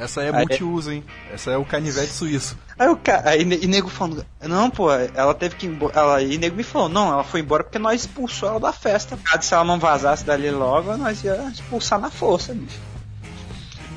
Essa 0.00 0.22
é 0.22 0.34
Aí- 0.34 0.46
multiuso, 0.46 0.90
hein? 0.90 1.04
Essa 1.30 1.50
é 1.50 1.56
o 1.58 1.64
canivete 1.64 2.10
suíço. 2.12 2.56
Aí 2.78 2.88
o 2.88 2.96
cara, 2.96 3.28
aí 3.28 3.42
e 3.42 3.66
nego 3.66 3.90
falando, 3.90 4.24
não, 4.40 4.70
pô, 4.70 4.90
ela 4.90 5.34
teve 5.34 5.56
que 5.56 5.66
ir 5.66 5.68
embora. 5.68 5.92
Ela, 5.94 6.22
e 6.22 6.38
nego 6.38 6.56
me 6.56 6.62
falou, 6.62 6.88
não, 6.88 7.12
ela 7.12 7.22
foi 7.22 7.40
embora 7.40 7.62
porque 7.62 7.78
nós 7.78 8.00
expulsou 8.00 8.48
ela 8.48 8.60
da 8.60 8.72
festa. 8.72 9.18
Se 9.42 9.52
ela 9.52 9.62
não 9.62 9.78
vazasse 9.78 10.24
dali 10.24 10.50
logo, 10.50 10.96
nós 10.96 11.22
ia 11.22 11.36
expulsar 11.52 12.00
na 12.00 12.10
força, 12.10 12.54
bicho. 12.54 12.78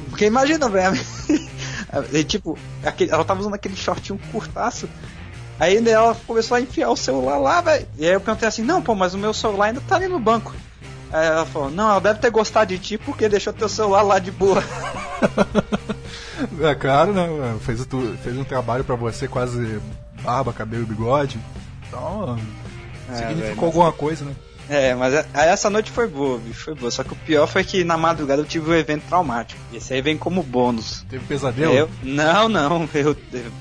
Porque 0.10 0.26
imagina, 0.26 0.68
velho. 0.68 1.00
tipo, 2.28 2.58
aquele, 2.84 3.10
ela 3.10 3.24
tava 3.24 3.40
usando 3.40 3.54
aquele 3.56 3.76
shortinho 3.76 4.20
curtaço. 4.32 4.90
Aí 5.58 5.78
ela 5.88 6.16
começou 6.28 6.58
a 6.58 6.62
enfiar 6.62 6.90
o 6.90 6.98
celular 6.98 7.38
lá, 7.38 7.62
velho. 7.62 7.88
E 7.98 8.06
aí 8.06 8.12
eu 8.12 8.20
perguntei 8.20 8.50
assim, 8.50 8.64
não, 8.64 8.82
pô, 8.82 8.94
mas 8.94 9.14
o 9.14 9.18
meu 9.18 9.34
celular 9.34 9.68
ainda 9.68 9.82
tá 9.82 9.96
ali 9.96 10.10
no 10.10 10.20
banco. 10.20 10.54
Aí 11.14 11.28
ela 11.28 11.46
falou, 11.46 11.70
não, 11.70 11.90
ela 11.90 12.02
deve 12.02 12.20
ter 12.20 12.32
gostado 12.32 12.76
de 12.76 12.80
ti 12.80 12.98
porque 12.98 13.30
deixou 13.30 13.54
teu 13.54 13.70
celular 13.70 14.02
lá 14.02 14.20
de 14.20 14.32
boa. 14.32 14.64
É 16.62 16.76
claro, 16.76 17.14
né? 17.14 17.28
Fez, 17.62 17.86
tu- 17.86 18.16
fez 18.24 18.38
um 18.38 18.44
trabalho 18.44 18.84
pra 18.84 18.96
você, 18.96 19.28
quase 19.28 19.80
barba, 20.24 20.54
cabelo 20.54 20.84
e 20.84 20.86
bigode. 20.88 21.40
Então, 21.88 22.38
É, 23.10 23.16
significou 23.16 23.46
velho, 23.56 23.66
alguma 23.66 23.92
coisa, 23.92 24.26
né? 24.26 24.32
É, 24.70 24.96
mas 24.96 25.14
essa 25.34 25.70
noite 25.70 25.92
foi 25.92 26.08
boa, 26.08 26.40
bicho, 26.40 26.64
foi 26.64 26.74
boa. 26.74 26.90
Só 26.90 27.04
que 27.04 27.12
o 27.12 27.16
pior 27.18 27.46
foi 27.48 27.66
que 27.66 27.84
na 27.84 27.98
madrugada 27.98 28.42
eu 28.42 28.46
tive 28.46 28.72
um 28.72 28.74
evento 28.74 29.04
traumático. 29.10 29.60
Esse 29.74 29.94
aí 29.94 30.02
vem 30.02 30.18
como 30.18 30.42
bônus. 30.42 31.06
Teve 31.10 31.26
pesadelo? 31.26 31.74
Eu, 31.74 31.90
não, 32.02 32.48
não, 32.48 32.90
eu, 32.94 33.14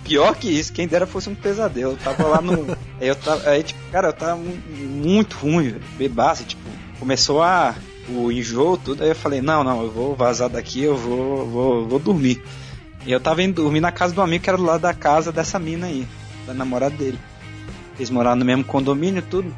pior 0.05 0.37
que 0.37 0.49
isso, 0.49 0.73
quem 0.73 0.87
dera 0.87 1.05
fosse 1.07 1.29
um 1.29 1.35
pesadelo. 1.35 1.93
Eu 1.95 1.97
tava 1.97 2.27
lá 2.29 2.41
no. 2.41 2.77
eu 3.01 3.17
tava, 3.17 3.51
aí, 3.51 3.65
tipo, 3.65 3.81
cara, 3.91 4.09
eu 4.09 4.13
tava 4.13 4.37
mu- 4.37 4.57
muito 4.69 5.37
ruim, 5.39 5.75
bebaço, 5.99 6.45
tipo, 6.45 6.63
começou 7.01 7.43
a. 7.43 7.75
o 8.09 8.31
enjoo, 8.31 8.77
tudo. 8.77 9.03
Aí 9.03 9.09
eu 9.09 9.17
falei, 9.17 9.43
não, 9.43 9.65
não, 9.65 9.83
eu 9.83 9.91
vou 9.91 10.15
vazar 10.15 10.49
daqui, 10.49 10.83
eu 10.85 10.97
vou, 10.97 11.47
vou, 11.51 11.89
vou 11.89 11.99
dormir. 11.99 12.41
E 13.05 13.13
eu 13.13 13.21
tava 13.21 13.43
indo 13.43 13.63
dormir 13.63 13.81
na 13.81 13.91
casa 13.91 14.15
do 14.15 14.23
amigo 14.23 14.45
que 14.45 14.51
era 14.51 14.57
do 14.57 14.65
lado 14.65 14.81
da 14.81 14.95
casa 14.95 15.33
dessa 15.33 15.59
mina 15.59 15.87
aí, 15.87 16.07
da 16.47 16.55
namorada 16.55 16.97
dele. 16.97 17.19
Eles 17.97 18.11
moravam 18.11 18.39
no 18.39 18.45
mesmo 18.45 18.65
condomínio 18.65 19.19
e 19.19 19.23
tudo. 19.23 19.55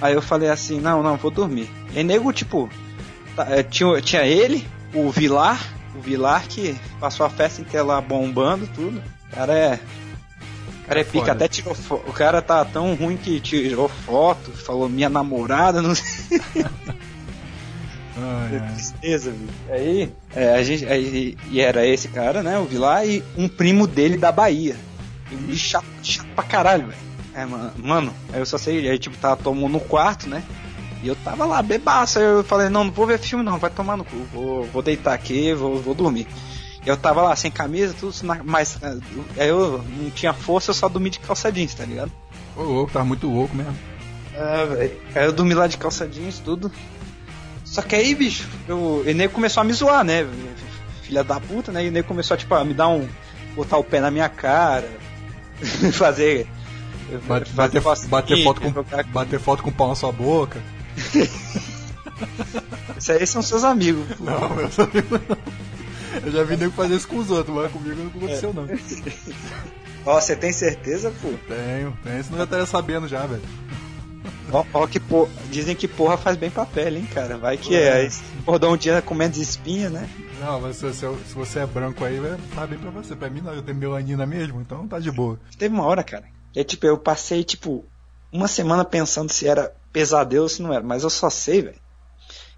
Aí 0.00 0.14
eu 0.14 0.22
falei 0.22 0.48
assim, 0.48 0.80
não, 0.80 1.02
não, 1.02 1.16
vou 1.16 1.30
dormir. 1.30 1.70
E 1.94 2.02
nego, 2.02 2.32
tipo, 2.32 2.68
tá, 3.36 3.46
é, 3.48 3.62
tinha, 3.62 4.00
tinha 4.00 4.24
ele, 4.24 4.66
o 4.92 5.10
Vilar, 5.10 5.60
o 5.94 6.00
Vilar 6.00 6.46
que 6.48 6.76
passou 6.98 7.24
a 7.24 7.30
festa 7.30 7.60
inteira 7.62 7.86
lá 7.86 8.00
bombando 8.00 8.66
tudo. 8.66 9.02
O 9.30 9.36
cara 9.36 9.54
é. 9.56 9.80
O 10.82 10.86
cara 10.86 11.00
é 11.00 11.04
pica, 11.04 11.18
foda. 11.20 11.32
até 11.32 11.48
tirou 11.48 11.74
foto. 11.74 12.10
O 12.10 12.12
cara 12.12 12.42
tá 12.42 12.64
tão 12.64 12.94
ruim 12.94 13.16
que 13.16 13.40
tirou 13.40 13.88
foto, 13.88 14.50
falou 14.50 14.88
minha 14.88 15.08
namorada, 15.08 15.80
não 15.82 15.94
sei. 15.94 16.40
Ai, 18.16 18.60
ai. 18.60 18.74
Tristeza, 18.74 19.30
bicho. 19.30 19.52
Aí, 19.70 20.12
é, 20.34 20.54
a 20.54 20.62
gente, 20.62 20.86
aí, 20.86 21.36
e 21.50 21.60
era 21.60 21.86
esse 21.86 22.08
cara, 22.08 22.42
né, 22.42 22.58
o 22.58 22.64
Vilar, 22.64 23.06
e 23.06 23.22
um 23.36 23.48
primo 23.48 23.86
dele 23.86 24.16
da 24.16 24.30
Bahia. 24.30 24.76
E 25.48 25.56
chato, 25.56 25.86
chato 26.02 26.28
pra 26.34 26.44
caralho, 26.44 26.86
velho. 26.88 27.12
É, 27.34 27.46
mano, 27.46 28.12
aí 28.32 28.40
eu 28.40 28.46
só 28.46 28.58
sei, 28.58 28.88
aí 28.88 28.98
tipo, 28.98 29.16
tava 29.16 29.36
tomando 29.36 29.72
no 29.72 29.80
quarto, 29.80 30.28
né? 30.28 30.42
E 31.02 31.08
eu 31.08 31.16
tava 31.16 31.46
lá, 31.46 31.62
bebaço, 31.62 32.18
aí 32.18 32.24
eu 32.24 32.44
falei, 32.44 32.68
não, 32.68 32.84
não 32.84 32.92
vou 32.92 33.06
ver 33.06 33.18
filme 33.18 33.42
não, 33.42 33.58
vai 33.58 33.70
tomar 33.70 33.96
no 33.96 34.04
cu, 34.04 34.16
vou, 34.32 34.64
vou 34.64 34.82
deitar 34.82 35.14
aqui, 35.14 35.54
vou, 35.54 35.80
vou 35.80 35.94
dormir. 35.94 36.26
Eu 36.84 36.96
tava 36.96 37.22
lá, 37.22 37.34
sem 37.34 37.50
camisa, 37.50 37.94
tudo, 37.98 38.14
mas 38.44 38.76
eh, 38.82 38.98
aí 39.38 39.48
eu 39.48 39.82
não 39.98 40.10
tinha 40.10 40.32
força, 40.32 40.70
eu 40.70 40.74
só 40.74 40.88
dormi 40.88 41.10
de 41.10 41.20
calça 41.20 41.50
jeans, 41.50 41.74
tá 41.74 41.84
ligado? 41.84 42.10
Ô, 42.56 42.62
louco, 42.62 42.92
tava 42.92 43.04
muito 43.04 43.28
louco 43.28 43.54
mesmo. 43.54 43.76
É, 44.34 44.66
velho. 44.66 45.00
Aí 45.14 45.24
eu 45.24 45.32
dormi 45.32 45.54
lá 45.54 45.66
de 45.66 45.78
calça 45.78 46.06
jeans, 46.08 46.40
tudo. 46.40 46.70
Só 47.72 47.80
que 47.80 47.96
aí, 47.96 48.14
bicho, 48.14 48.46
o 48.68 49.02
nego 49.14 49.32
começou 49.32 49.62
a 49.62 49.64
me 49.64 49.72
zoar, 49.72 50.04
né? 50.04 50.26
Filha 51.02 51.24
da 51.24 51.40
puta, 51.40 51.72
né? 51.72 51.84
E 51.84 51.88
o 51.88 51.92
nego 51.92 52.06
começou, 52.06 52.36
tipo, 52.36 52.54
a 52.54 52.62
me 52.64 52.74
dar 52.74 52.88
um. 52.88 53.08
botar 53.56 53.78
o 53.78 53.84
pé 53.84 53.98
na 53.98 54.10
minha 54.10 54.28
cara. 54.28 54.88
fazer. 55.92 56.46
Bate- 57.26 57.50
fazer 57.50 57.80
bater, 57.80 58.08
bater, 58.08 58.44
foto 58.44 58.60
com, 58.60 58.72
jogar- 58.72 59.04
bater 59.04 59.40
foto 59.40 59.62
com 59.62 59.70
o 59.70 59.72
pau 59.72 59.88
na 59.88 59.94
sua 59.94 60.12
boca. 60.12 60.60
Isso 62.98 63.12
aí 63.12 63.26
são 63.26 63.42
seus 63.42 63.64
amigos. 63.64 64.04
pô. 64.16 64.24
Não, 64.24 64.50
meus 64.54 64.78
amigos 64.78 65.20
não. 65.28 65.36
Eu 66.24 66.30
já 66.30 66.44
vi 66.44 66.56
nego 66.58 66.72
fazer 66.72 66.94
isso 66.94 67.08
com 67.08 67.16
os 67.16 67.30
outros, 67.30 67.56
mas 67.56 67.72
comigo 67.72 67.96
não 67.96 68.06
aconteceu 68.08 68.52
não. 68.52 68.68
Ó, 70.04 70.20
você 70.20 70.36
tem 70.36 70.52
certeza, 70.52 71.10
pô? 71.22 71.28
Tenho, 71.48 71.96
tenho, 72.04 72.22
senão 72.24 72.34
eu 72.34 72.38
já 72.38 72.44
estaria 72.44 72.66
sabendo 72.66 73.08
já, 73.08 73.26
velho. 73.26 73.42
Ó, 74.50 74.64
ó 74.72 74.86
que 74.86 75.00
porra. 75.00 75.30
Dizem 75.50 75.74
que 75.74 75.88
porra 75.88 76.16
faz 76.16 76.36
bem 76.36 76.50
pra 76.50 76.66
pele, 76.66 77.00
hein, 77.00 77.08
cara? 77.12 77.36
Vai 77.36 77.56
que 77.56 77.74
é. 77.74 78.08
Se 78.08 78.22
Acordar 78.42 78.68
um 78.68 78.76
dia 78.76 79.00
com 79.02 79.14
menos 79.14 79.36
espinha, 79.36 79.88
né? 79.88 80.08
Não, 80.40 80.60
mas 80.60 80.76
se, 80.76 80.92
se, 80.92 81.06
se 81.26 81.34
você 81.34 81.60
é 81.60 81.66
branco 81.66 82.04
aí, 82.04 82.18
tá 82.54 82.66
bem 82.66 82.78
pra 82.78 82.90
você. 82.90 83.14
Pra 83.14 83.30
mim 83.30 83.40
não, 83.40 83.52
eu 83.52 83.62
tenho 83.62 83.78
melanina 83.78 84.26
mesmo, 84.26 84.60
então 84.60 84.86
tá 84.86 84.98
de 84.98 85.10
boa. 85.10 85.38
Teve 85.58 85.74
uma 85.74 85.84
hora, 85.84 86.02
cara. 86.02 86.24
E 86.54 86.62
tipo, 86.64 86.86
eu 86.86 86.98
passei, 86.98 87.44
tipo, 87.44 87.84
uma 88.30 88.48
semana 88.48 88.84
pensando 88.84 89.30
se 89.30 89.46
era 89.46 89.72
pesadelo 89.92 90.44
ou 90.44 90.48
se 90.48 90.62
não 90.62 90.72
era. 90.72 90.82
Mas 90.82 91.02
eu 91.02 91.10
só 91.10 91.30
sei, 91.30 91.62
velho. 91.62 91.82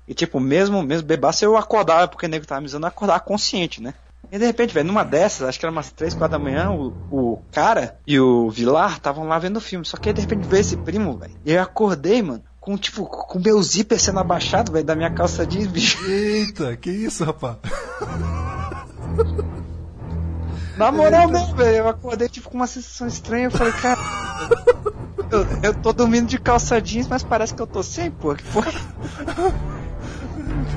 E 0.06 0.14
tipo, 0.14 0.38
mesmo, 0.38 0.82
mesmo 0.82 1.06
bebaço, 1.06 1.44
eu 1.44 1.56
acordava, 1.56 2.08
porque 2.08 2.26
o 2.26 2.28
nego 2.28 2.46
tava 2.46 2.60
me 2.60 2.66
dizendo 2.66 2.86
acordar 2.86 3.20
consciente, 3.20 3.82
né? 3.82 3.94
E 4.32 4.38
de 4.38 4.46
repente, 4.46 4.74
velho, 4.74 4.86
numa 4.86 5.04
dessas, 5.04 5.48
acho 5.48 5.58
que 5.60 5.64
era 5.64 5.72
umas 5.72 5.90
3, 5.92 6.14
4 6.14 6.36
da 6.38 6.42
manhã, 6.42 6.70
o, 6.70 6.92
o 7.10 7.38
cara 7.52 7.98
e 8.06 8.18
o 8.18 8.50
Vilar 8.50 8.94
estavam 8.94 9.26
lá 9.28 9.38
vendo 9.38 9.58
o 9.58 9.60
filme. 9.60 9.84
Só 9.84 9.96
que 9.96 10.08
aí 10.08 10.12
de 10.14 10.20
repente 10.22 10.46
veio 10.48 10.60
esse 10.60 10.76
primo, 10.76 11.16
velho. 11.16 11.34
E 11.44 11.52
eu 11.52 11.62
acordei, 11.62 12.20
mano, 12.22 12.42
com 12.60 12.76
tipo, 12.76 13.04
com 13.06 13.38
meu 13.38 13.62
zíper 13.62 14.00
sendo 14.00 14.18
abaixado, 14.20 14.72
velho, 14.72 14.84
da 14.84 14.96
minha 14.96 15.10
calça 15.10 15.46
jeans, 15.46 15.66
bicho. 15.68 16.04
Eita, 16.08 16.76
que 16.76 16.90
isso, 16.90 17.24
rapaz? 17.24 17.58
Na 20.76 20.90
moral 20.90 21.28
mesmo, 21.28 21.54
velho, 21.54 21.76
eu 21.76 21.88
acordei 21.88 22.28
tipo 22.28 22.48
com 22.50 22.56
uma 22.56 22.66
sensação 22.66 23.06
estranha, 23.06 23.44
eu 23.44 23.50
falei, 23.50 23.72
cara. 23.74 24.00
Eu, 25.30 25.46
eu 25.62 25.74
tô 25.74 25.92
dormindo 25.92 26.26
de 26.26 26.38
calça 26.38 26.80
jeans, 26.80 27.06
mas 27.06 27.22
parece 27.22 27.54
que 27.54 27.62
eu 27.62 27.66
tô 27.66 27.82
sem, 27.82 28.10
pô. 28.10 28.34
Que 28.34 28.42
porra. 28.44 28.72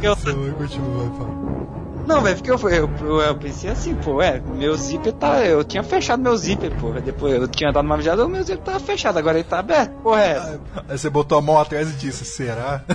Eu- 0.04 0.16
continua, 0.56 1.10
vai. 1.10 1.87
Não, 2.08 2.22
velho, 2.22 2.38
porque 2.38 2.50
eu, 2.50 2.58
eu, 2.70 2.90
eu, 3.02 3.22
eu 3.22 3.36
pensei 3.36 3.70
assim, 3.70 3.94
pô, 3.96 4.22
é, 4.22 4.40
meu 4.40 4.76
zíper 4.76 5.14
tá. 5.14 5.46
Eu 5.46 5.64
tinha 5.64 5.84
fechado 5.84 6.24
meu 6.24 6.36
zíper, 6.38 6.72
pô. 6.76 6.92
Depois 6.94 7.34
eu 7.34 7.48
tinha 7.48 7.72
dado 7.72 7.86
uma 7.86 7.98
viajada, 7.98 8.26
o 8.26 8.30
meu 8.30 8.42
zíper 8.44 8.64
tava 8.64 8.80
fechado, 8.80 9.20
agora 9.20 9.38
ele 9.38 9.48
tá 9.48 9.60
aberto, 9.60 9.92
porra, 10.02 10.22
é. 10.22 10.60
Aí 10.88 10.98
você 10.98 11.10
botou 11.10 11.38
a 11.38 11.42
mão 11.42 11.60
atrás 11.60 11.90
e 11.90 11.94
disse, 11.94 12.26
será? 12.26 12.82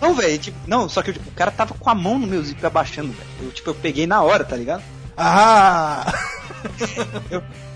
Não, 0.00 0.14
velho, 0.14 0.36
tipo, 0.36 0.58
não, 0.66 0.88
só 0.88 1.00
que 1.00 1.12
o 1.12 1.30
cara 1.36 1.52
tava 1.52 1.74
com 1.74 1.88
a 1.88 1.94
mão 1.94 2.18
no 2.18 2.26
meu 2.26 2.42
zíper 2.42 2.66
abaixando, 2.66 3.12
velho. 3.12 3.30
Eu, 3.40 3.52
tipo, 3.52 3.70
eu 3.70 3.74
peguei 3.76 4.04
na 4.04 4.20
hora, 4.20 4.42
tá 4.42 4.56
ligado? 4.56 4.82
Ah! 5.16 6.12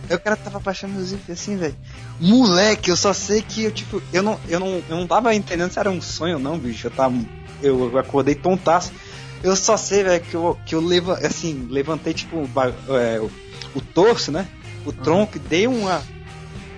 Aí 0.08 0.16
o 0.16 0.20
cara 0.20 0.36
tava 0.36 0.58
baixando 0.60 0.98
o 0.98 1.04
zip 1.04 1.30
assim, 1.30 1.56
velho. 1.56 1.76
Moleque, 2.20 2.90
eu 2.90 2.96
só 2.96 3.12
sei 3.12 3.42
que 3.42 3.64
eu, 3.64 3.72
tipo, 3.72 4.02
eu 4.12 4.22
não, 4.22 4.40
eu 4.48 4.60
não, 4.60 4.82
eu 4.88 4.96
não 4.96 5.06
tava 5.06 5.34
entendendo 5.34 5.70
se 5.70 5.78
era 5.78 5.90
um 5.90 6.00
sonho 6.00 6.34
ou 6.34 6.40
não, 6.40 6.58
bicho. 6.58 6.86
Eu 6.86 6.90
tava. 6.90 7.14
Eu 7.62 7.98
acordei 7.98 8.34
tontaço. 8.34 8.92
Eu 9.42 9.54
só 9.54 9.76
sei, 9.76 10.02
velho, 10.02 10.24
que 10.24 10.34
eu, 10.34 10.58
que 10.64 10.74
eu 10.74 10.80
leva, 10.80 11.14
assim, 11.14 11.68
levantei, 11.70 12.14
tipo, 12.14 12.48
é, 12.88 13.20
o, 13.20 13.30
o 13.74 13.80
torso, 13.80 14.32
né? 14.32 14.48
O 14.84 14.92
tronco, 14.92 15.36
e 15.36 15.40
dei 15.40 15.66
uma. 15.66 16.02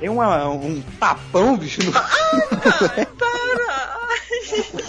Dei 0.00 0.08
uma, 0.08 0.48
um 0.48 0.82
tapão, 0.98 1.56
bicho, 1.56 1.80
no. 1.84 1.90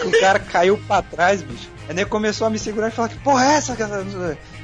o 0.07 0.11
cara 0.20 0.40
caiu 0.40 0.78
pra 0.88 1.02
trás, 1.02 1.41
bicho. 1.41 1.70
Aí 1.88 1.95
nego 1.95 2.10
começou 2.10 2.45
a 2.45 2.49
me 2.49 2.60
segurar 2.60 2.90
e 2.90 2.91
falar: 2.91 3.10
Que 3.10 3.18
porra 3.18 3.45
é 3.45 3.53
essa, 3.53 3.76
cara? 3.76 4.06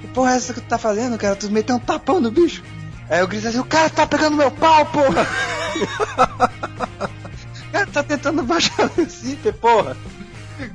Que 0.01 0.07
porra 0.07 0.33
é 0.33 0.37
essa 0.37 0.53
que 0.53 0.61
tu 0.61 0.67
tá 0.67 0.77
fazendo, 0.77 1.17
cara? 1.17 1.35
Tu 1.35 1.49
meteu 1.49 1.75
um 1.75 1.79
tapão 1.79 2.21
no 2.21 2.29
bicho. 2.29 2.63
Aí 3.09 3.19
eu 3.19 3.27
gritei 3.27 3.49
assim: 3.49 3.59
O 3.59 3.65
cara 3.65 3.89
tá 3.89 4.05
pegando 4.05 4.37
meu 4.37 4.51
pau, 4.51 4.85
porra! 4.85 5.25
o 7.67 7.71
cara 7.71 7.87
tá 7.87 8.03
tentando 8.03 8.43
baixar 8.43 8.91
o 8.97 9.05
zíper, 9.09 9.53
porra! 9.53 9.97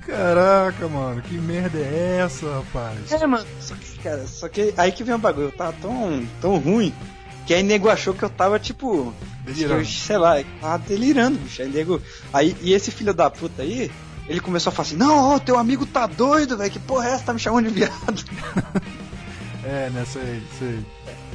Caraca, 0.06 0.88
mano, 0.88 1.22
que 1.22 1.34
merda 1.34 1.78
é 1.78 2.20
essa, 2.24 2.46
rapaz? 2.54 3.12
É, 3.12 3.26
mano. 3.26 3.46
Só 3.60 3.74
que, 3.74 3.98
cara, 3.98 4.26
só 4.26 4.48
que 4.48 4.74
aí 4.76 4.92
que 4.92 5.04
vem 5.04 5.14
o 5.14 5.18
bagulho. 5.18 5.48
Eu 5.48 5.52
tava 5.52 5.74
tão, 5.80 6.26
tão 6.40 6.58
ruim 6.58 6.92
que 7.46 7.54
aí 7.54 7.62
nego 7.62 7.88
achou 7.88 8.14
que 8.14 8.22
eu 8.22 8.30
tava, 8.30 8.58
tipo. 8.58 9.12
Delirando. 9.44 9.80
eu, 9.80 9.84
sei 9.84 10.18
lá, 10.18 10.36
tava 10.60 10.78
delirando, 10.78 11.38
bicho. 11.38 11.62
Aí 11.62 11.68
nego. 11.68 12.00
Aí, 12.32 12.56
e 12.60 12.72
esse 12.72 12.90
filho 12.90 13.12
da 13.12 13.30
puta 13.30 13.62
aí, 13.62 13.90
ele 14.28 14.38
começou 14.38 14.70
a 14.70 14.72
falar 14.72 14.86
assim: 14.86 14.96
Não, 14.96 15.34
ô, 15.34 15.40
teu 15.40 15.58
amigo 15.58 15.84
tá 15.84 16.06
doido, 16.06 16.56
velho. 16.56 16.70
Que 16.70 16.78
porra 16.78 17.08
é 17.08 17.12
essa? 17.12 17.24
Tá 17.24 17.32
me 17.32 17.40
chamando 17.40 17.68
de 17.68 17.74
viado. 17.74 18.24
É, 19.62 19.90
né, 19.90 20.06
sei, 20.06 20.42
sei. 20.58 20.84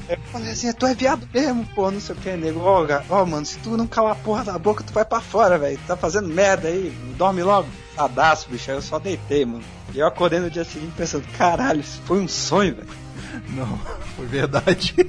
Eu 0.09 0.17
falei 0.31 0.51
assim: 0.51 0.71
Tu 0.73 0.85
é 0.87 0.95
viado 0.95 1.27
mesmo, 1.31 1.63
pô, 1.75 1.91
não 1.91 1.99
sei 1.99 2.15
o 2.15 2.17
que, 2.17 2.35
nego. 2.35 2.59
Ó, 2.59 2.85
ó, 3.09 3.25
mano, 3.25 3.45
se 3.45 3.59
tu 3.59 3.77
não 3.77 3.85
calar 3.85 4.13
a 4.13 4.15
porra 4.15 4.43
da 4.43 4.57
boca, 4.57 4.83
tu 4.83 4.91
vai 4.91 5.05
pra 5.05 5.21
fora, 5.21 5.59
velho. 5.59 5.79
Tá 5.85 5.95
fazendo 5.95 6.27
merda 6.27 6.67
aí, 6.67 6.89
dorme 7.17 7.43
logo. 7.43 7.67
Sadaço, 7.95 8.49
bicho. 8.49 8.69
Aí 8.71 8.77
eu 8.77 8.81
só 8.81 8.99
deitei, 8.99 9.45
mano. 9.45 9.63
E 9.93 9.99
eu 9.99 10.07
acordei 10.07 10.39
no 10.39 10.49
dia 10.51 10.63
seguinte 10.65 10.93
pensando: 10.97 11.25
Caralho, 11.37 11.79
isso 11.81 12.01
foi 12.05 12.19
um 12.19 12.27
sonho, 12.27 12.75
velho. 12.75 12.87
Não, 13.49 13.77
foi 14.15 14.25
verdade. 14.25 14.93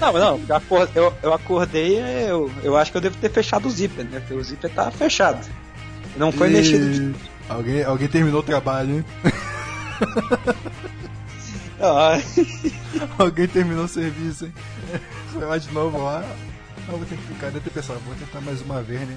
Não, 0.00 0.12
não, 0.12 0.40
eu 0.48 0.54
acor- 0.54 0.88
eu, 0.94 1.12
eu 1.24 1.34
acordei, 1.34 1.98
eu, 2.30 2.48
eu 2.62 2.76
acho 2.76 2.92
que 2.92 2.96
eu 2.96 3.00
devo 3.00 3.16
ter 3.16 3.28
fechado 3.32 3.66
o 3.66 3.70
zíper, 3.70 4.04
né? 4.04 4.20
Porque 4.20 4.32
o 4.34 4.44
zíper 4.44 4.70
tá 4.70 4.92
fechado. 4.92 5.44
Não 6.16 6.30
foi 6.30 6.50
E- 6.50 6.52
mexido 6.52 6.88
de. 6.92 7.14
Alguém, 7.48 7.82
alguém 7.82 8.06
terminou 8.06 8.38
o 8.38 8.44
trabalho, 8.44 8.94
hein? 8.98 9.04
Ah, 11.80 12.18
Alguém 13.18 13.46
terminou 13.46 13.84
o 13.84 13.88
serviço, 13.88 14.46
hein? 14.46 14.52
Foi 15.32 15.44
lá 15.44 15.58
de 15.58 15.70
novo 15.72 16.02
lá. 16.02 16.24
Não, 16.88 16.96
vou 16.96 17.06
ter 17.06 17.16
que 17.16 17.22
ficar, 17.22 17.46
deve 17.50 17.60
ter 17.60 17.70
pensado, 17.70 18.00
vou 18.00 18.14
tentar 18.16 18.40
mais 18.40 18.60
uma 18.62 18.82
vez, 18.82 19.00
né? 19.00 19.16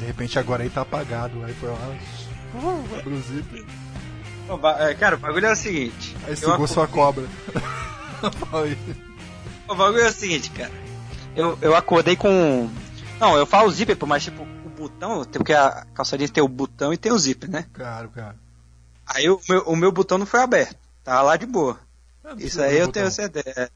De 0.00 0.06
repente 0.06 0.38
agora 0.38 0.62
aí 0.62 0.70
tá 0.70 0.80
apagado. 0.80 1.44
Aí 1.44 1.52
foi 1.52 1.68
lá, 1.68 1.96
uh, 2.54 2.98
abriu 2.98 3.18
o 3.18 3.20
zíper. 3.20 3.64
cara, 4.98 5.16
o 5.16 5.18
bagulho 5.18 5.46
é 5.46 5.52
o 5.52 5.56
seguinte. 5.56 6.16
Aí 6.26 6.34
sugou 6.34 6.66
sua 6.66 6.88
cobra. 6.88 7.24
O 9.68 9.74
bagulho 9.74 10.02
é 10.02 10.08
o 10.08 10.12
seguinte, 10.12 10.50
cara. 10.50 10.72
Eu, 11.36 11.56
eu 11.62 11.76
acordei 11.76 12.16
com. 12.16 12.68
Não, 13.20 13.36
eu 13.36 13.46
falo 13.46 13.70
zíper, 13.70 13.96
pô, 13.96 14.06
mas 14.06 14.24
tipo, 14.24 14.42
o 14.42 14.68
botão, 14.68 15.24
porque 15.24 15.52
a 15.52 15.86
calça 15.94 16.18
jeans 16.18 16.30
tem 16.30 16.42
o 16.42 16.48
botão 16.48 16.92
e 16.92 16.96
tem 16.98 17.12
o 17.12 17.18
zíper, 17.18 17.48
né? 17.48 17.66
Claro, 17.72 18.08
cara. 18.10 18.36
Aí 19.06 19.28
o 19.28 19.40
meu, 19.48 19.62
o 19.62 19.76
meu 19.76 19.92
botão 19.92 20.18
não 20.18 20.26
foi 20.26 20.40
aberto. 20.40 20.76
Tava 21.04 21.22
lá 21.22 21.36
de 21.36 21.46
boa. 21.46 21.78
Não 22.24 22.36
Isso 22.38 22.60
aí 22.60 22.74
eu 22.74 22.86
botão. 22.86 22.92
tenho 22.92 23.10
certeza. 23.10 23.70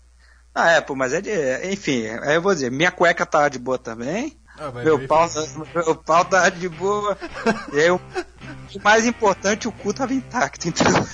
Ah, 0.54 0.72
é, 0.72 0.80
pô, 0.80 0.94
mas 0.94 1.12
é 1.12 1.20
de. 1.20 1.30
Enfim, 1.72 2.06
aí 2.22 2.34
eu 2.34 2.42
vou 2.42 2.54
dizer, 2.54 2.70
minha 2.70 2.90
cueca 2.90 3.24
tá 3.26 3.48
de 3.48 3.58
boa 3.58 3.78
também. 3.78 4.36
Ah, 4.58 4.70
Meu 4.84 5.06
pau, 5.06 5.28
meu 5.74 5.94
pau 5.96 6.24
tá 6.24 6.48
de 6.48 6.68
boa. 6.68 7.18
E 7.72 7.80
aí, 7.80 7.90
o 7.90 8.00
o 8.74 8.82
mais 8.82 9.06
importante, 9.06 9.66
o 9.68 9.72
cu 9.72 9.92
tava 9.94 10.12
intacto. 10.14 10.68
Então, 10.68 10.86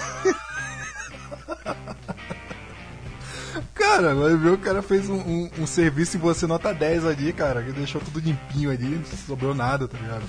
Cara, 3.75 4.15
vai 4.15 4.37
ver 4.37 4.51
o 4.51 4.59
cara 4.59 4.83
fez 4.83 5.09
um, 5.09 5.17
um- 5.17 5.51
um 5.59 5.67
serviço 5.67 6.17
em 6.17 6.21
você 6.21 6.47
nota 6.47 6.73
10 6.73 7.05
ali, 7.05 7.33
cara. 7.33 7.63
Que 7.63 7.73
deixou 7.73 8.01
tudo 8.01 8.21
limpinho 8.21 8.71
ali, 8.71 8.85
não 8.87 9.05
sobrou 9.27 9.55
nada, 9.55 9.89
tá 9.89 9.99
ligado? 9.99 10.23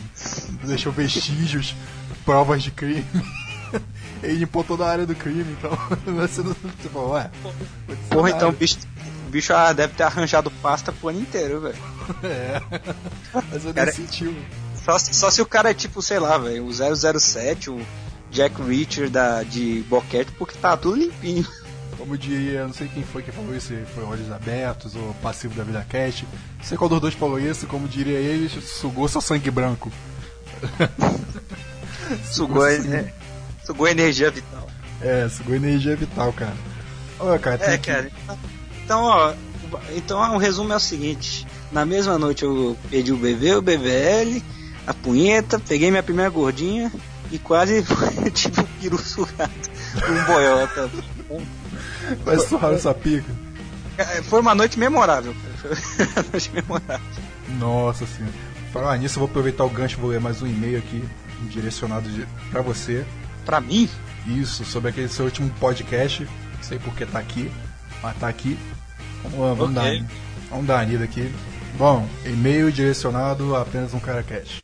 Deixou 0.64 0.92
vestígios, 0.92 1.76
provas 2.26 2.64
de 2.64 2.72
crime. 2.72 3.06
Ele 4.24 4.34
limpou 4.40 4.64
toda 4.64 4.86
a 4.86 4.90
área 4.90 5.06
do 5.06 5.16
crime, 5.16 5.56
então 5.58 5.72
você 6.16 6.42
não. 6.42 6.54
Falou, 6.92 7.12
ué. 7.12 7.30
porra, 8.10 8.30
então 8.32 8.52
bicho, 8.52 8.78
bicho 9.32 9.54
ah, 9.54 9.74
deve 9.74 9.94
ter 9.94 10.04
arranjado 10.04 10.52
pasta 10.62 10.92
pro 10.92 11.10
ano 11.10 11.20
inteiro, 11.22 11.62
velho. 11.62 11.76
É. 12.24 12.62
Mas 13.34 13.64
eu 13.64 13.74
nem 13.74 13.74
Cara- 13.74 13.92
sentiu. 13.94 14.36
Só, 14.84 14.98
só 15.00 15.30
se 15.32 15.42
o 15.42 15.46
cara 15.46 15.72
é 15.72 15.74
tipo, 15.74 16.02
sei 16.02 16.20
lá, 16.20 16.38
velho, 16.38 16.66
o 16.66 16.72
007, 16.74 17.70
o 17.70 17.80
Jack 18.32 18.62
Reacher 18.62 19.10
da, 19.10 19.44
de 19.44 19.84
boquete, 19.88 20.32
porque 20.34 20.58
tá 20.58 20.76
tudo 20.76 20.98
limpinho. 20.98 21.46
Como 21.98 22.18
diria, 22.18 22.66
não 22.66 22.74
sei 22.74 22.88
quem 22.88 23.04
foi 23.04 23.22
que 23.22 23.32
falou 23.32 23.56
isso, 23.56 23.74
foi 23.94 24.04
Olhos 24.04 24.32
Abertos 24.32 24.96
ou 24.96 25.14
Passivo 25.22 25.54
da 25.54 25.64
Vida 25.64 25.86
Cast. 25.88 26.26
Não 26.58 26.64
sei 26.66 26.76
qual 26.78 26.90
dos 26.90 27.00
dois 27.00 27.14
falou 27.14 27.40
isso, 27.40 27.68
como 27.68 27.88
diria 27.88 28.18
ele, 28.18 28.50
sugou 28.50 29.08
seu 29.08 29.22
sangue 29.22 29.52
branco. 29.52 29.92
Sugou, 32.26 32.68
né? 32.80 33.14
Sugou 33.64 33.88
energia 33.88 34.32
vital. 34.32 34.68
É, 35.02 35.30
sugou 35.30 35.56
energia 35.56 35.96
vital, 35.96 36.34
cara. 36.34 36.54
Olha, 37.20 37.40
cara, 37.40 37.60
É, 37.64 37.78
que- 37.78 37.92
cara. 37.92 38.12
Então, 38.92 39.04
ó, 39.04 39.34
então 39.96 40.36
o 40.36 40.38
resumo 40.38 40.74
é 40.74 40.76
o 40.76 40.80
seguinte: 40.80 41.48
na 41.72 41.86
mesma 41.86 42.18
noite 42.18 42.44
eu 42.44 42.78
perdi 42.90 43.14
o 43.14 43.16
BV, 43.16 43.56
o 43.56 43.62
BVL, 43.62 44.44
a 44.86 44.94
punheta, 44.94 45.58
peguei 45.58 45.90
minha 45.90 46.04
primeira 46.04 46.30
gordinha 46.30 46.92
e 47.32 47.40
quase 47.40 47.86
tive 48.36 48.60
um 48.60 48.66
peru 48.82 48.98
um 48.98 50.26
boiota. 50.26 50.92
Vai 52.26 52.38
surrar 52.40 52.74
essa 52.74 52.94
pica. 52.94 53.34
É, 53.98 54.22
Foi 54.24 54.42
uma 54.42 54.54
noite 54.54 54.78
memorável, 54.78 55.34
cara. 55.42 55.56
Foi 55.56 56.06
uma 56.08 56.30
noite 56.30 56.52
memorável. 56.52 57.08
Nossa 57.58 58.06
senhora. 58.06 58.34
Falar 58.74 58.98
nisso, 58.98 59.16
eu 59.16 59.20
vou 59.22 59.30
aproveitar 59.30 59.64
o 59.64 59.70
gancho 59.70 59.98
e 59.98 60.02
vou 60.02 60.10
ler 60.10 60.20
mais 60.20 60.42
um 60.42 60.48
e-mail 60.48 60.80
aqui, 60.80 61.02
direcionado 61.44 62.10
de, 62.10 62.28
pra 62.50 62.62
você. 62.62 63.06
Pra 63.46 63.62
mim, 63.62 63.90
Isso, 64.28 64.66
sobre 64.66 64.90
aquele 64.90 65.08
seu 65.08 65.24
último 65.24 65.50
podcast. 65.62 66.26
Não 66.26 66.64
sei 66.64 66.78
porque 66.78 67.06
tá 67.06 67.20
aqui, 67.20 67.50
mas 68.04 68.18
tá 68.18 68.28
aqui. 68.28 68.58
Vamos, 69.24 69.58
vamos, 69.58 69.78
Ok. 69.78 70.00
dar, 70.00 70.08
vamos 70.50 70.66
dar 70.68 70.76
uma 70.76 70.84
lida 70.84 71.04
aqui. 71.04 71.32
Bom, 71.78 72.06
e-mail 72.26 72.72
direcionado 72.72 73.56
a 73.56 73.62
apenas 73.62 73.94
um 73.94 74.00
cara 74.00 74.24
cash. 74.24 74.60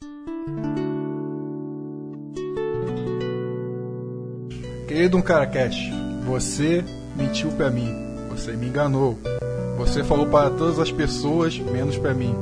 Querido 4.88 5.18
um 5.18 5.22
cara 5.22 5.46
cash, 5.46 5.78
você 6.26 6.84
mentiu 7.16 7.50
pra 7.52 7.70
mim. 7.70 7.94
Você 8.30 8.54
me 8.54 8.68
enganou. 8.68 9.18
Você 9.78 10.04
falou 10.04 10.28
para 10.28 10.50
todas 10.50 10.80
as 10.80 10.92
pessoas, 10.92 11.58
menos 11.60 11.98
pra 11.98 12.14
mim. 12.14 12.36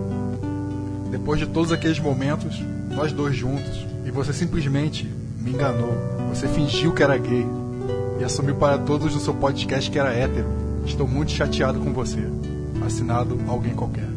Depois 1.11 1.39
de 1.39 1.47
todos 1.47 1.71
aqueles 1.71 1.99
momentos, 1.99 2.61
nós 2.89 3.11
dois 3.11 3.35
juntos, 3.35 3.85
e 4.05 4.11
você 4.11 4.31
simplesmente 4.33 5.05
me 5.39 5.51
enganou. 5.51 5.93
Você 6.29 6.47
fingiu 6.47 6.93
que 6.93 7.03
era 7.03 7.17
gay 7.17 7.45
e 8.19 8.23
assumiu 8.23 8.55
para 8.55 8.77
todos 8.77 9.13
no 9.13 9.19
seu 9.19 9.33
podcast 9.33 9.89
que 9.89 9.99
era 9.99 10.13
hétero. 10.13 10.64
Estou 10.85 11.07
muito 11.07 11.31
chateado 11.31 11.79
com 11.79 11.91
você. 11.93 12.19
Assinado 12.85 13.39
alguém 13.47 13.73
qualquer. 13.73 14.07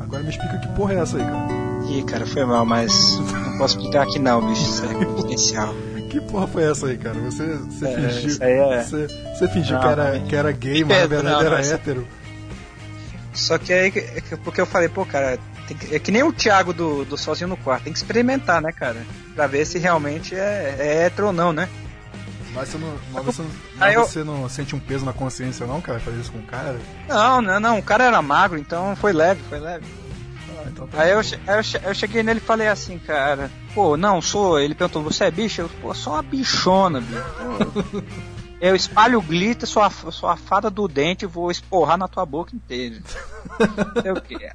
Agora 0.00 0.22
me 0.22 0.30
explica 0.30 0.58
que 0.58 0.68
porra 0.68 0.94
é 0.94 0.98
essa 1.00 1.16
aí, 1.18 1.24
cara. 1.24 1.48
Ih, 1.90 2.02
cara, 2.04 2.26
foi 2.26 2.44
mal, 2.44 2.64
mas 2.64 2.92
não 3.18 3.58
posso 3.58 3.76
explicar 3.76 4.02
aqui 4.02 4.18
não, 4.18 4.46
bicho. 4.48 4.62
Isso 4.62 4.84
é 4.84 5.04
confidencial. 5.04 5.74
Que 6.10 6.20
porra 6.22 6.46
foi 6.48 6.64
essa 6.64 6.86
aí, 6.86 6.96
cara? 6.98 7.16
Você, 7.20 7.46
você 7.56 7.86
É, 7.86 8.08
fingiu. 8.08 8.36
é- 8.42 8.82
Você, 8.82 9.06
você 9.38 9.48
fingiu 9.48 9.74
Não, 9.76 9.82
que, 9.82 9.88
era, 9.88 10.20
que 10.20 10.36
era 10.36 10.52
gay, 10.52 10.84
mas 10.84 11.00
na 11.02 11.06
verdade 11.06 11.34
não, 11.34 11.40
era 11.46 11.56
mas- 11.56 11.70
hétero. 11.70 12.06
Só 13.32 13.58
que 13.58 13.72
aí, 13.72 13.86
é 13.88 13.90
que- 14.20 14.36
porque 14.38 14.60
eu 14.60 14.66
falei, 14.66 14.88
pô, 14.88 15.04
cara, 15.06 15.38
que- 15.68 15.94
é 15.94 15.98
que 16.00 16.10
nem 16.10 16.22
o 16.24 16.32
Thiago 16.32 16.72
do, 16.72 17.04
do 17.04 17.16
Sozinho 17.16 17.48
no 17.48 17.56
Quarto, 17.56 17.84
tem 17.84 17.92
que 17.92 17.98
experimentar, 17.98 18.60
né, 18.60 18.72
cara? 18.72 18.96
Pra 19.36 19.46
ver 19.46 19.64
se 19.64 19.78
realmente 19.78 20.34
é, 20.34 20.74
é 20.78 21.04
hétero 21.06 21.28
ou 21.28 21.32
não, 21.32 21.52
né? 21.52 21.68
Mas 22.54 22.68
você 22.68 22.78
não, 22.78 22.98
mas 23.12 23.24
você, 23.24 23.42
mas 23.76 23.94
eu- 23.94 24.02
você 24.04 24.24
não 24.24 24.48
sente 24.48 24.74
um 24.74 24.80
peso 24.80 25.04
na 25.04 25.12
consciência, 25.12 25.66
não, 25.66 25.80
cara? 25.80 26.00
Fazer 26.00 26.18
isso 26.20 26.32
com 26.32 26.38
o 26.38 26.42
cara? 26.42 26.78
Não, 27.08 27.40
não, 27.40 27.60
não, 27.60 27.78
o 27.78 27.82
cara 27.82 28.04
era 28.04 28.20
magro, 28.20 28.58
então 28.58 28.94
foi 28.96 29.12
leve, 29.12 29.40
foi 29.48 29.60
leve. 29.60 29.84
Ah, 30.48 30.64
então 30.66 30.86
tá 30.88 31.00
Aí 31.02 31.10
eu, 31.12 31.20
eu, 31.20 31.62
eu 31.84 31.94
cheguei 31.94 32.22
nele 32.22 32.38
e 32.40 32.42
falei 32.42 32.66
assim, 32.68 32.98
cara, 32.98 33.50
pô, 33.74 33.96
não, 33.96 34.20
sou. 34.20 34.58
Ele 34.58 34.74
perguntou, 34.74 35.02
você 35.02 35.24
é 35.24 35.30
bicho? 35.30 35.60
Eu, 35.62 35.68
pô, 35.80 35.94
sou 35.94 36.12
uma 36.14 36.22
bichona, 36.22 37.00
bicho. 37.00 37.22
Eu 38.60 38.76
espalho 38.76 39.22
glitter, 39.22 39.66
sou 39.68 39.82
a, 39.82 39.88
sou 39.90 40.28
a 40.28 40.36
fada 40.36 40.68
do 40.68 40.86
dente 40.86 41.24
e 41.24 41.28
vou 41.28 41.50
esporrar 41.50 41.96
na 41.96 42.06
tua 42.06 42.26
boca 42.26 42.54
inteira. 42.54 43.00
Não 43.94 44.02
sei 44.02 44.10
o 44.12 44.20
que 44.20 44.34
é. 44.44 44.52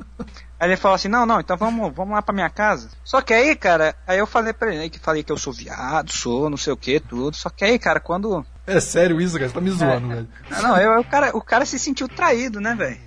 Aí 0.60 0.70
ele 0.70 0.78
falou 0.78 0.96
assim, 0.96 1.08
não, 1.08 1.26
não, 1.26 1.40
então 1.40 1.58
vamos, 1.58 1.94
vamos 1.94 2.14
lá 2.14 2.22
pra 2.22 2.34
minha 2.34 2.50
casa. 2.50 2.90
Só 3.04 3.20
que 3.22 3.34
aí, 3.34 3.56
cara, 3.56 3.96
aí 4.06 4.20
eu 4.20 4.28
falei 4.28 4.54
pra 4.54 4.74
ele 4.74 4.90
que 4.90 5.00
falei 5.00 5.24
que 5.24 5.32
eu 5.32 5.38
sou 5.38 5.52
viado, 5.52 6.12
sou, 6.12 6.50
não 6.50 6.58
sei 6.58 6.72
o 6.72 6.78
que, 6.78 7.00
tudo. 7.00 7.36
Só 7.36 7.50
que 7.50 7.66
aí, 7.66 7.80
cara, 7.80 8.00
quando. 8.00 8.46
É 8.68 8.80
sério 8.80 9.20
isso, 9.20 9.34
cara? 9.38 9.48
Você 9.50 9.56
tá 9.56 9.62
me 9.62 9.72
zoando, 9.72 10.08
velho. 10.08 10.28
Ah, 10.52 10.62
não, 10.62 10.78
eu, 10.78 11.00
o, 11.00 11.04
cara, 11.04 11.36
o 11.36 11.42
cara 11.42 11.66
se 11.66 11.80
sentiu 11.80 12.08
traído, 12.08 12.62
né, 12.62 12.76
velho? 12.76 13.00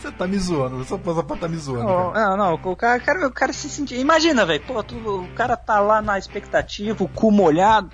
Você 0.00 0.10
tá 0.12 0.26
me 0.26 0.38
zoando, 0.38 0.78
você 0.78 0.88
só 0.90 0.98
pode 0.98 1.40
tá 1.40 1.48
me 1.48 1.56
zoando. 1.56 1.84
Não, 1.88 2.12
não, 2.12 2.36
não, 2.36 2.54
o 2.54 2.76
cara, 2.76 2.98
o 2.98 3.04
cara, 3.04 3.26
o 3.28 3.32
cara 3.32 3.52
se 3.52 3.68
sentir. 3.70 3.98
Imagina, 3.98 4.44
velho, 4.44 4.62
pô, 4.66 4.82
tu- 4.82 4.96
o 4.96 5.28
cara 5.34 5.56
tá 5.56 5.80
lá 5.80 6.02
na 6.02 6.18
expectativa, 6.18 7.02
o 7.04 7.08
cu 7.08 7.30
molhado. 7.30 7.90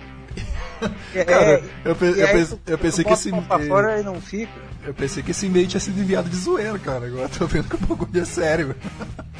É, 1.13 1.23
Cara, 1.25 1.63
eu, 1.83 1.95
pe- 1.95 2.05
eu 2.05 2.27
aí 2.27 2.47
eu 2.67 2.77
pensei 2.77 3.03
que 3.05 3.11
esse. 3.13 3.31
pra 3.31 3.59
fora 3.59 3.99
e 3.99 4.03
não 4.03 4.19
fica. 4.21 4.51
Eu 4.85 4.93
pensei 4.93 5.21
que 5.21 5.31
esse 5.31 5.45
e-mail 5.45 5.67
tinha 5.67 5.79
sido 5.79 5.99
enviado 5.99 6.29
de 6.29 6.35
zoeira, 6.37 6.77
cara. 6.79 7.05
Agora 7.07 7.23
eu 7.23 7.29
tô 7.29 7.45
vendo 7.47 7.67
que 7.69 7.75
o 7.75 7.79
bagulho 7.79 8.21
é 8.21 8.25
sério. 8.25 8.75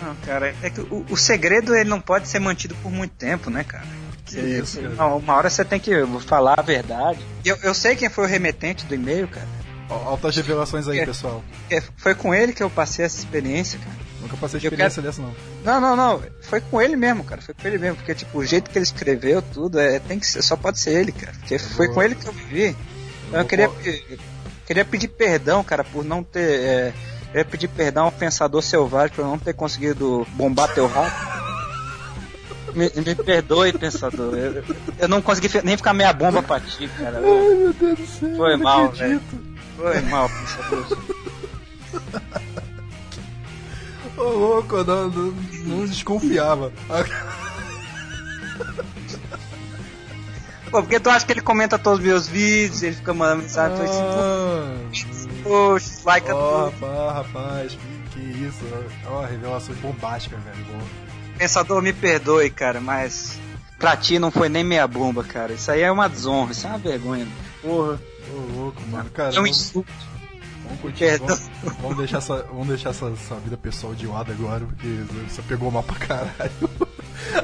Não, 0.01 0.15
cara, 0.25 0.53
é 0.61 0.69
que 0.69 0.81
o, 0.81 1.05
o 1.09 1.15
segredo 1.17 1.73
ele 1.75 1.89
não 1.89 2.01
pode 2.01 2.27
ser 2.27 2.39
mantido 2.39 2.75
por 2.83 2.91
muito 2.91 3.11
tempo, 3.15 3.49
né, 3.49 3.63
cara? 3.63 3.85
Que 4.25 4.39
isso, 4.39 4.81
cara. 4.81 4.93
Não, 4.95 5.17
uma 5.17 5.35
hora 5.35 5.49
você 5.49 5.63
tem 5.65 5.79
que 5.79 5.91
falar 6.27 6.59
a 6.59 6.61
verdade. 6.61 7.19
Eu, 7.45 7.57
eu 7.63 7.73
sei 7.73 7.95
quem 7.95 8.09
foi 8.09 8.25
o 8.25 8.27
remetente 8.27 8.85
do 8.85 8.93
e-mail, 8.95 9.27
cara. 9.27 9.47
Altas 9.89 10.35
revelações 10.35 10.87
aí, 10.87 10.99
É. 10.99 11.05
pessoal. 11.05 11.43
É, 11.69 11.81
Foi 11.97 12.13
com 12.13 12.33
ele 12.33 12.53
que 12.53 12.61
eu 12.61 12.69
passei 12.69 13.03
essa 13.05 13.17
experiência, 13.17 13.79
cara. 13.79 13.95
Nunca 14.21 14.37
passei 14.37 14.59
experiência 14.59 15.01
dessa, 15.01 15.21
não. 15.21 15.33
Não, 15.63 15.81
não, 15.81 15.95
não. 15.95 16.21
Foi 16.43 16.61
com 16.61 16.79
ele 16.81 16.95
mesmo, 16.95 17.23
cara. 17.23 17.41
Foi 17.41 17.55
com 17.55 17.67
ele 17.67 17.77
mesmo. 17.79 17.95
Porque, 17.95 18.13
tipo, 18.13 18.37
o 18.37 18.45
jeito 18.45 18.69
que 18.69 18.77
ele 18.77 18.83
escreveu 18.83 19.41
tudo, 19.41 19.79
é, 19.79 19.97
tem 19.99 20.19
que 20.19 20.27
ser, 20.27 20.41
só 20.43 20.55
pode 20.55 20.79
ser 20.79 20.91
ele, 20.99 21.11
cara. 21.11 21.33
Porque 21.39 21.57
foi 21.57 21.87
Boa. 21.87 21.95
com 21.95 22.03
ele 22.03 22.15
que 22.15 22.27
eu 22.27 22.33
vivi. 22.33 22.75
Então 23.27 23.39
eu 23.39 23.45
queria, 23.45 23.69
queria 24.67 24.85
pedir 24.85 25.07
perdão, 25.07 25.63
cara, 25.63 25.83
por 25.83 26.03
não 26.05 26.21
ter. 26.23 26.59
É, 26.61 26.93
queria 27.27 27.45
pedir 27.45 27.67
perdão 27.69 28.05
ao 28.05 28.11
pensador 28.11 28.61
selvagem 28.61 29.15
por 29.15 29.25
não 29.25 29.39
ter 29.39 29.53
conseguido 29.53 30.27
bombar 30.35 30.71
teu 30.73 30.85
rato. 30.87 31.39
Me, 32.75 32.91
me 33.03 33.15
perdoe, 33.15 33.73
pensador. 33.73 34.35
Eu, 34.37 34.63
eu 34.99 35.07
não 35.07 35.23
consegui 35.23 35.49
nem 35.63 35.75
ficar 35.75 35.91
meia 35.91 36.13
bomba 36.13 36.43
pra 36.43 36.59
ti, 36.59 36.87
cara. 36.99 37.17
Ai, 37.17 37.55
meu 37.55 37.73
Deus 37.73 37.97
do 37.97 38.05
céu. 38.05 38.35
Foi 38.35 38.55
mal, 38.57 38.85
acredito. 38.85 39.48
Foi 39.79 40.01
mal, 40.01 40.29
pensador. 40.29 40.97
Ô, 44.17 44.23
louco, 44.23 44.75
eu 44.75 44.83
não, 44.85 45.09
não, 45.09 45.31
não 45.65 45.85
desconfiava. 45.85 46.71
Pô, 50.69 50.81
porque 50.83 50.99
tu 50.99 51.09
acha 51.09 51.25
que 51.25 51.31
ele 51.31 51.41
comenta 51.41 51.79
todos 51.79 51.99
os 51.99 52.05
meus 52.05 52.27
vídeos, 52.27 52.83
ele 52.83 52.95
fica 52.95 53.13
mandando 53.13 53.43
mensagem, 53.43 53.81
assim, 53.85 53.99
Ah, 54.01 54.75
poxa, 55.43 55.89
like 56.05 56.27
tudo. 56.27 56.65
rapaz, 56.65 57.13
rapaz, 57.15 57.77
que, 58.11 58.19
isso. 58.19 58.65
Ó, 59.07 59.21
revelações 59.25 59.77
bombásticas, 59.79 60.39
velho. 60.43 60.57
Bom. 60.71 60.79
Pensador, 61.37 61.81
me 61.81 61.93
perdoe, 61.93 62.49
cara, 62.51 62.79
mas 62.81 63.39
pra 63.79 63.95
ti 63.97 64.19
não 64.19 64.29
foi 64.29 64.47
nem 64.49 64.63
meia 64.63 64.85
bomba, 64.85 65.23
cara. 65.23 65.53
Isso 65.53 65.71
aí 65.71 65.81
é 65.81 65.91
uma 65.91 66.07
desonra, 66.09 66.51
isso 66.51 66.67
é 66.67 66.69
uma 66.69 66.77
vergonha. 66.77 67.27
Porra, 67.61 67.99
Ô, 68.31 68.59
louco, 68.59 68.81
mano. 68.89 69.09
Cara, 69.11 69.29
é 69.29 69.31
um 69.33 69.35
vamos, 69.43 69.49
insulto. 69.49 69.91
vamos 70.63 70.81
continuar. 70.81 71.09
Perdão. 71.19 71.27
Vamos, 71.63 71.81
vamos 71.81 71.97
deixar, 71.97 72.17
essa, 72.19 72.43
vamos 72.43 72.67
deixar 72.67 72.89
essa, 72.91 73.05
essa 73.07 73.35
vida 73.35 73.57
pessoal 73.57 73.93
de 73.95 74.05
lado 74.07 74.31
agora, 74.31 74.65
porque 74.65 74.87
você 75.27 75.41
pegou 75.43 75.71
mal 75.71 75.83
pra 75.83 75.95
caralho. 75.95 76.51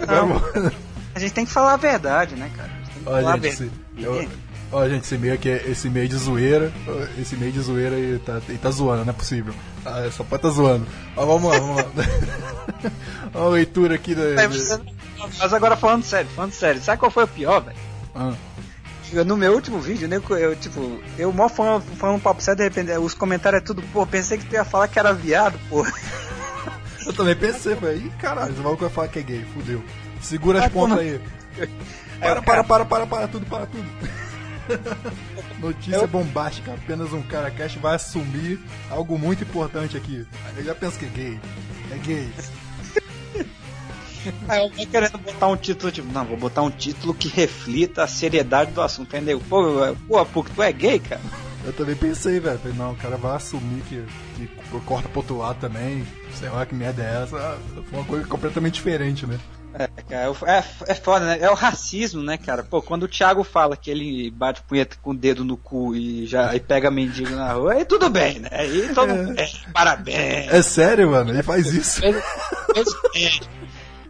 Não. 0.08 0.72
A 1.16 1.20
gente 1.20 1.34
tem 1.34 1.46
que 1.46 1.52
falar 1.52 1.74
a 1.74 1.78
verdade, 1.78 2.36
né, 2.36 2.52
cara? 2.56 2.70
A 2.72 2.78
gente 2.78 2.90
tem 2.94 3.04
que 3.04 3.10
Ó, 3.10 3.12
falar 3.12 3.30
a 3.34 3.34
gente, 3.38 3.42
verdade. 3.42 3.72
esse, 3.98 4.06
eu- 4.06 4.30
ó, 4.72 4.90
gente, 4.90 5.04
esse 5.04 5.18
meio 5.18 5.34
aqui 5.34 5.50
é 5.50 5.70
esse 5.70 5.90
meio 5.90 6.08
de 6.10 6.16
zoeira. 6.18 6.72
Esse 7.20 7.36
meio 7.38 7.52
de 7.52 7.60
zoeira 7.62 7.98
e 7.98 8.20
tá, 8.20 8.42
e 8.50 8.58
tá 8.58 8.70
zoando, 8.72 9.06
não 9.06 9.12
é 9.12 9.16
possível. 9.16 9.54
Ah, 9.86 10.10
só 10.12 10.24
pode 10.24 10.42
tá 10.42 10.50
zoando. 10.50 10.86
Ó, 11.16 11.26
vamos 11.26 11.52
lá, 11.52 11.60
vamos 11.60 11.76
lá. 11.78 11.86
ó, 13.34 13.48
a 13.48 13.50
leitura 13.50 13.96
aqui 13.96 14.14
da. 14.16 14.24
É, 14.42 14.48
mas- 14.48 14.80
agora 15.54 15.76
falando 15.78 16.04
sério, 16.04 16.30
falando 16.36 16.52
sério, 16.52 16.82
sabe 16.82 17.00
qual 17.00 17.10
foi 17.12 17.24
o 17.24 17.28
pior, 17.28 17.62
velho? 17.62 17.78
Ah, 18.14 18.34
No 19.24 19.38
meu 19.38 19.54
último 19.54 19.80
vídeo, 19.80 20.08
né, 20.08 20.20
eu, 20.30 20.56
tipo, 20.56 21.02
eu 21.18 21.32
mó 21.32 21.48
falando, 21.48 21.84
falando 21.96 22.18
um 22.18 22.20
papo 22.20 22.42
sério, 22.42 22.58
de 22.58 22.64
repente, 22.64 22.92
os 22.98 23.14
comentários 23.14 23.62
é 23.62 23.66
tudo, 23.66 23.82
pô, 23.94 24.06
pensei 24.06 24.38
que 24.38 24.46
tu 24.46 24.54
ia 24.54 24.66
falar 24.66 24.88
que 24.88 25.00
era 25.00 25.14
viado, 25.14 25.58
pô. 25.70 25.86
eu 27.06 27.14
também 27.14 27.36
pensei, 27.36 27.76
falei, 27.76 27.98
ih, 27.98 28.12
caralho, 28.20 28.52
esse 28.52 28.62
maluco 28.62 28.82
vai 28.82 28.90
falar 28.90 29.08
que 29.08 29.20
é 29.20 29.24
gay, 29.24 29.46
fudeu. 29.54 29.84
Segura 30.22 30.60
as 30.60 30.66
Ah, 30.66 30.70
pontas 30.70 31.00
aí. 31.00 31.22
Para, 32.20 32.40
o 32.40 32.44
para, 32.44 32.64
para, 32.64 32.86
para, 32.86 33.08
para 33.08 33.28
tudo, 33.28 33.46
para 33.46 33.66
tudo. 33.68 33.86
Notícia 35.60 36.08
bombástica, 36.08 36.74
apenas 36.74 37.14
um 37.14 37.22
cara 37.22 37.52
cash 37.52 37.76
vai 37.76 37.96
assumir 37.96 38.60
algo 38.90 39.18
muito 39.18 39.44
importante 39.44 39.96
aqui. 39.96 40.26
Eu 40.58 40.64
já 40.64 40.74
penso 40.74 40.98
que 40.98 41.06
é 41.06 41.10
gay. 41.10 41.40
É 41.92 41.98
gay. 41.98 42.34
Aí 44.48 44.60
eu 44.64 44.70
tô 44.70 44.88
querendo 44.88 45.18
botar 45.18 45.48
um 45.48 45.58
título, 45.58 45.92
tipo, 45.92 46.12
não, 46.12 46.26
vou 46.26 46.38
botar 46.38 46.62
um 46.62 46.72
título 46.72 47.14
que 47.14 47.28
reflita 47.28 48.04
a 48.04 48.08
seriedade 48.08 48.72
do 48.72 48.82
assunto, 48.82 49.08
entendeu? 49.16 49.42
Pô, 49.50 49.64
pô, 50.08 50.26
porque 50.26 50.52
tu 50.54 50.62
é 50.64 50.72
gay, 50.72 51.00
cara? 51.00 51.22
Eu 51.66 51.74
também 51.74 51.96
pensei, 51.96 52.40
velho. 52.40 52.60
Falei, 52.60 52.78
não, 52.78 52.92
o 52.92 52.96
cara 52.96 53.18
vai 53.18 53.36
assumir 53.36 53.82
que, 53.90 54.04
que 54.36 54.48
corta 54.86 55.10
pro 55.10 55.20
outro 55.22 55.38
lado 55.40 55.60
também. 55.60 56.06
Sei 56.34 56.48
lá 56.50 56.64
que 56.66 56.76
merda 56.76 57.02
é 57.02 57.24
essa. 57.24 57.58
Foi 57.90 58.00
uma 58.00 58.06
coisa 58.06 58.28
completamente 58.28 58.76
diferente, 58.76 59.26
né? 59.26 59.40
É, 59.78 59.88
cara, 60.04 60.32
é, 60.46 60.64
é 60.92 60.94
foda, 60.96 61.26
né? 61.26 61.38
É 61.42 61.50
o 61.50 61.56
racismo, 61.56 62.22
né, 62.22 62.38
cara? 62.38 62.64
Pô, 62.64 62.82
quando 62.82 63.04
o 63.04 63.08
Thiago 63.10 63.44
fala 63.44 63.76
que 63.76 63.90
ele 63.92 64.32
bate 64.32 64.62
punheta 64.62 64.96
com 65.02 65.10
o 65.10 65.18
dedo 65.18 65.44
no 65.44 65.58
cu 65.58 65.96
e 65.96 66.26
já 66.28 66.56
e 66.56 66.60
pega 66.62 66.90
mendigo 66.92 67.32
na 67.32 67.52
rua, 67.52 67.74
aí 67.74 67.84
tudo 67.84 68.10
bem, 68.10 68.40
né? 68.40 68.48
Aí 68.52 68.94
todo 68.94 69.10
mundo, 69.14 69.38
é, 69.38 69.50
parabéns. 69.74 70.54
É 70.54 70.62
sério, 70.62 71.12
mano? 71.12 71.32
Ele 71.32 71.44
faz 71.44 71.74
isso. 71.74 72.00
Fez- 72.00 72.24
fez 72.74 72.88
bem. 73.14 73.42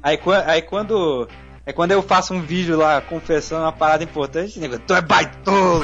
Aí, 0.05 0.19
aí 0.45 0.61
quando. 0.61 1.27
É 1.67 1.73
quando 1.73 1.91
eu 1.91 2.03
faço 2.03 2.31
um 2.31 2.41
vídeo 2.43 2.77
lá 2.77 3.01
confessando 3.01 3.63
uma 3.63 3.71
parada 3.71 4.03
importante, 4.03 4.59
nego, 4.59 4.77
tu 4.77 4.93
é 4.93 5.01
baitolo, 5.01 5.83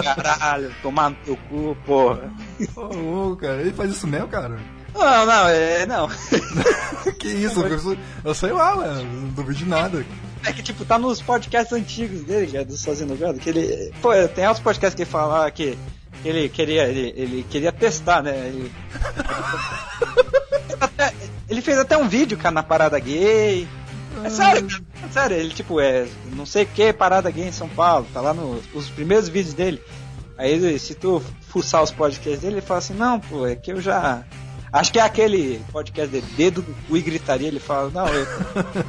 caralho, 0.00 0.72
tomar 0.80 1.10
no 1.10 1.16
teu 1.24 1.36
cu, 1.48 1.76
porra. 1.84 2.32
Ô, 2.76 2.82
louco, 2.82 3.38
cara. 3.38 3.60
Ele 3.60 3.72
faz 3.72 3.90
isso 3.90 4.06
mesmo, 4.06 4.28
cara? 4.28 4.60
Não, 4.94 5.26
não, 5.26 5.48
é, 5.48 5.84
não. 5.86 6.08
que 7.18 7.26
isso? 7.26 7.60
Eu, 7.66 7.78
sou- 7.80 7.96
eu 8.24 8.32
sei 8.32 8.52
lá, 8.52 8.76
mano. 8.76 9.02
Não 9.02 9.28
duvido 9.30 9.54
de 9.58 9.64
nada. 9.64 10.06
É 10.46 10.52
que, 10.52 10.62
tipo, 10.62 10.84
tá 10.84 10.96
nos 11.00 11.20
podcasts 11.20 11.72
antigos 11.72 12.22
dele, 12.22 12.64
do 12.64 12.76
Sozinho 12.76 13.16
no 13.16 13.38
que 13.40 13.48
ele. 13.50 13.92
Pô, 14.00 14.10
tem 14.28 14.46
outros 14.46 14.62
podcasts 14.62 14.94
que 14.94 15.02
ele 15.02 15.10
fala 15.10 15.50
que 15.50 15.76
ele 16.24 16.48
queria. 16.48 16.84
Ele, 16.84 17.12
ele 17.16 17.46
queria 17.50 17.72
testar, 17.72 18.22
né? 18.22 18.36
Ele, 18.36 18.70
até- 20.80 21.12
ele 21.52 21.60
fez 21.60 21.78
até 21.78 21.98
um 21.98 22.08
vídeo, 22.08 22.38
cara, 22.38 22.54
na 22.54 22.62
parada 22.62 22.98
gay. 22.98 23.68
É 24.24 24.30
sério, 24.30 24.66
cara, 24.66 24.84
é 25.04 25.12
sério, 25.12 25.36
ele 25.36 25.50
tipo, 25.50 25.80
é 25.80 26.06
não 26.34 26.46
sei 26.46 26.64
o 26.64 26.66
que 26.66 26.92
parada 26.92 27.30
gay 27.30 27.48
em 27.48 27.52
São 27.52 27.68
Paulo, 27.68 28.06
tá 28.12 28.20
lá 28.20 28.32
nos 28.32 28.62
os 28.74 28.88
primeiros 28.88 29.28
vídeos 29.28 29.54
dele. 29.54 29.82
Aí 30.38 30.78
se 30.78 30.94
tu 30.94 31.22
fuçar 31.48 31.82
os 31.82 31.90
podcasts 31.90 32.40
dele, 32.40 32.54
ele 32.54 32.62
fala 32.62 32.78
assim, 32.78 32.94
não, 32.94 33.20
pô, 33.20 33.46
é 33.46 33.54
que 33.54 33.70
eu 33.70 33.80
já. 33.80 34.24
Acho 34.72 34.90
que 34.90 34.98
é 34.98 35.02
aquele 35.02 35.62
podcast 35.70 36.10
de 36.10 36.22
dedo 36.34 36.64
cu 36.88 36.96
e 36.96 37.02
gritaria, 37.02 37.48
ele 37.48 37.60
fala, 37.60 37.90
não, 37.90 38.06
eu 38.08 38.26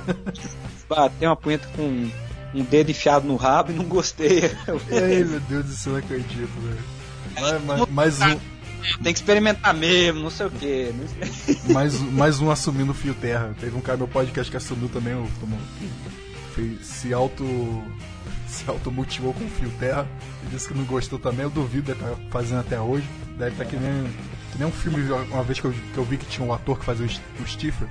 batei 0.87 1.27
uma 1.27 1.35
punheta 1.35 1.67
com 1.75 2.09
um 2.55 2.63
dedo 2.63 2.91
enfiado 2.91 3.27
no 3.27 3.35
rabo 3.35 3.71
e 3.71 3.75
não 3.75 3.85
gostei. 3.85 4.43
Ai, 4.89 5.23
meu 5.25 5.39
Deus 5.41 5.65
do 5.65 5.73
céu, 5.73 5.93
não 5.93 5.99
acredito, 5.99 6.49
velho. 6.61 6.83
Mais, 7.35 7.63
mais, 7.63 7.89
mais 7.89 8.21
um, 8.21 8.39
Tem 9.03 9.13
que 9.13 9.19
experimentar 9.19 9.73
mesmo, 9.73 10.21
não 10.21 10.29
sei 10.29 10.45
o 10.47 10.51
que. 10.51 10.93
mais, 11.73 11.99
mais 11.99 12.39
um 12.39 12.49
assumindo 12.51 12.91
o 12.91 12.95
fio 12.95 13.13
terra. 13.13 13.53
Teve 13.59 13.75
um 13.75 13.81
cara 13.81 13.97
no 13.97 14.05
meu 14.05 14.13
podcast 14.13 14.49
que 14.49 14.57
assumiu 14.57 14.89
também 14.89 15.13
o. 15.13 15.27
tomou- 15.39 15.59
se 16.81 17.13
auto. 17.13 17.43
se 18.47 18.69
automotivou 18.69 19.33
com 19.33 19.43
o 19.45 19.49
fio 19.49 19.71
terra. 19.79 20.07
E 20.45 20.49
disse 20.49 20.67
que 20.67 20.73
não 20.73 20.83
gostou 20.85 21.17
também. 21.17 21.41
Eu 21.43 21.49
duvido 21.49 21.93
deve 21.93 22.03
estar 22.03 22.15
fazendo 22.29 22.59
até 22.59 22.79
hoje. 22.79 23.07
Deve 23.37 23.51
estar 23.51 23.65
que 23.65 23.75
nem, 23.75 24.03
que 24.51 24.59
nem 24.59 24.67
um 24.67 24.71
filme, 24.71 25.01
uma 25.31 25.43
vez 25.43 25.59
que 25.59 25.65
eu, 25.65 25.71
que 25.71 25.97
eu 25.97 26.03
vi 26.03 26.17
que 26.17 26.25
tinha 26.27 26.45
um 26.47 26.53
ator 26.53 26.77
que 26.77 26.85
fazia 26.85 27.05
o, 27.05 27.43
o 27.43 27.47
Stifler. 27.47 27.89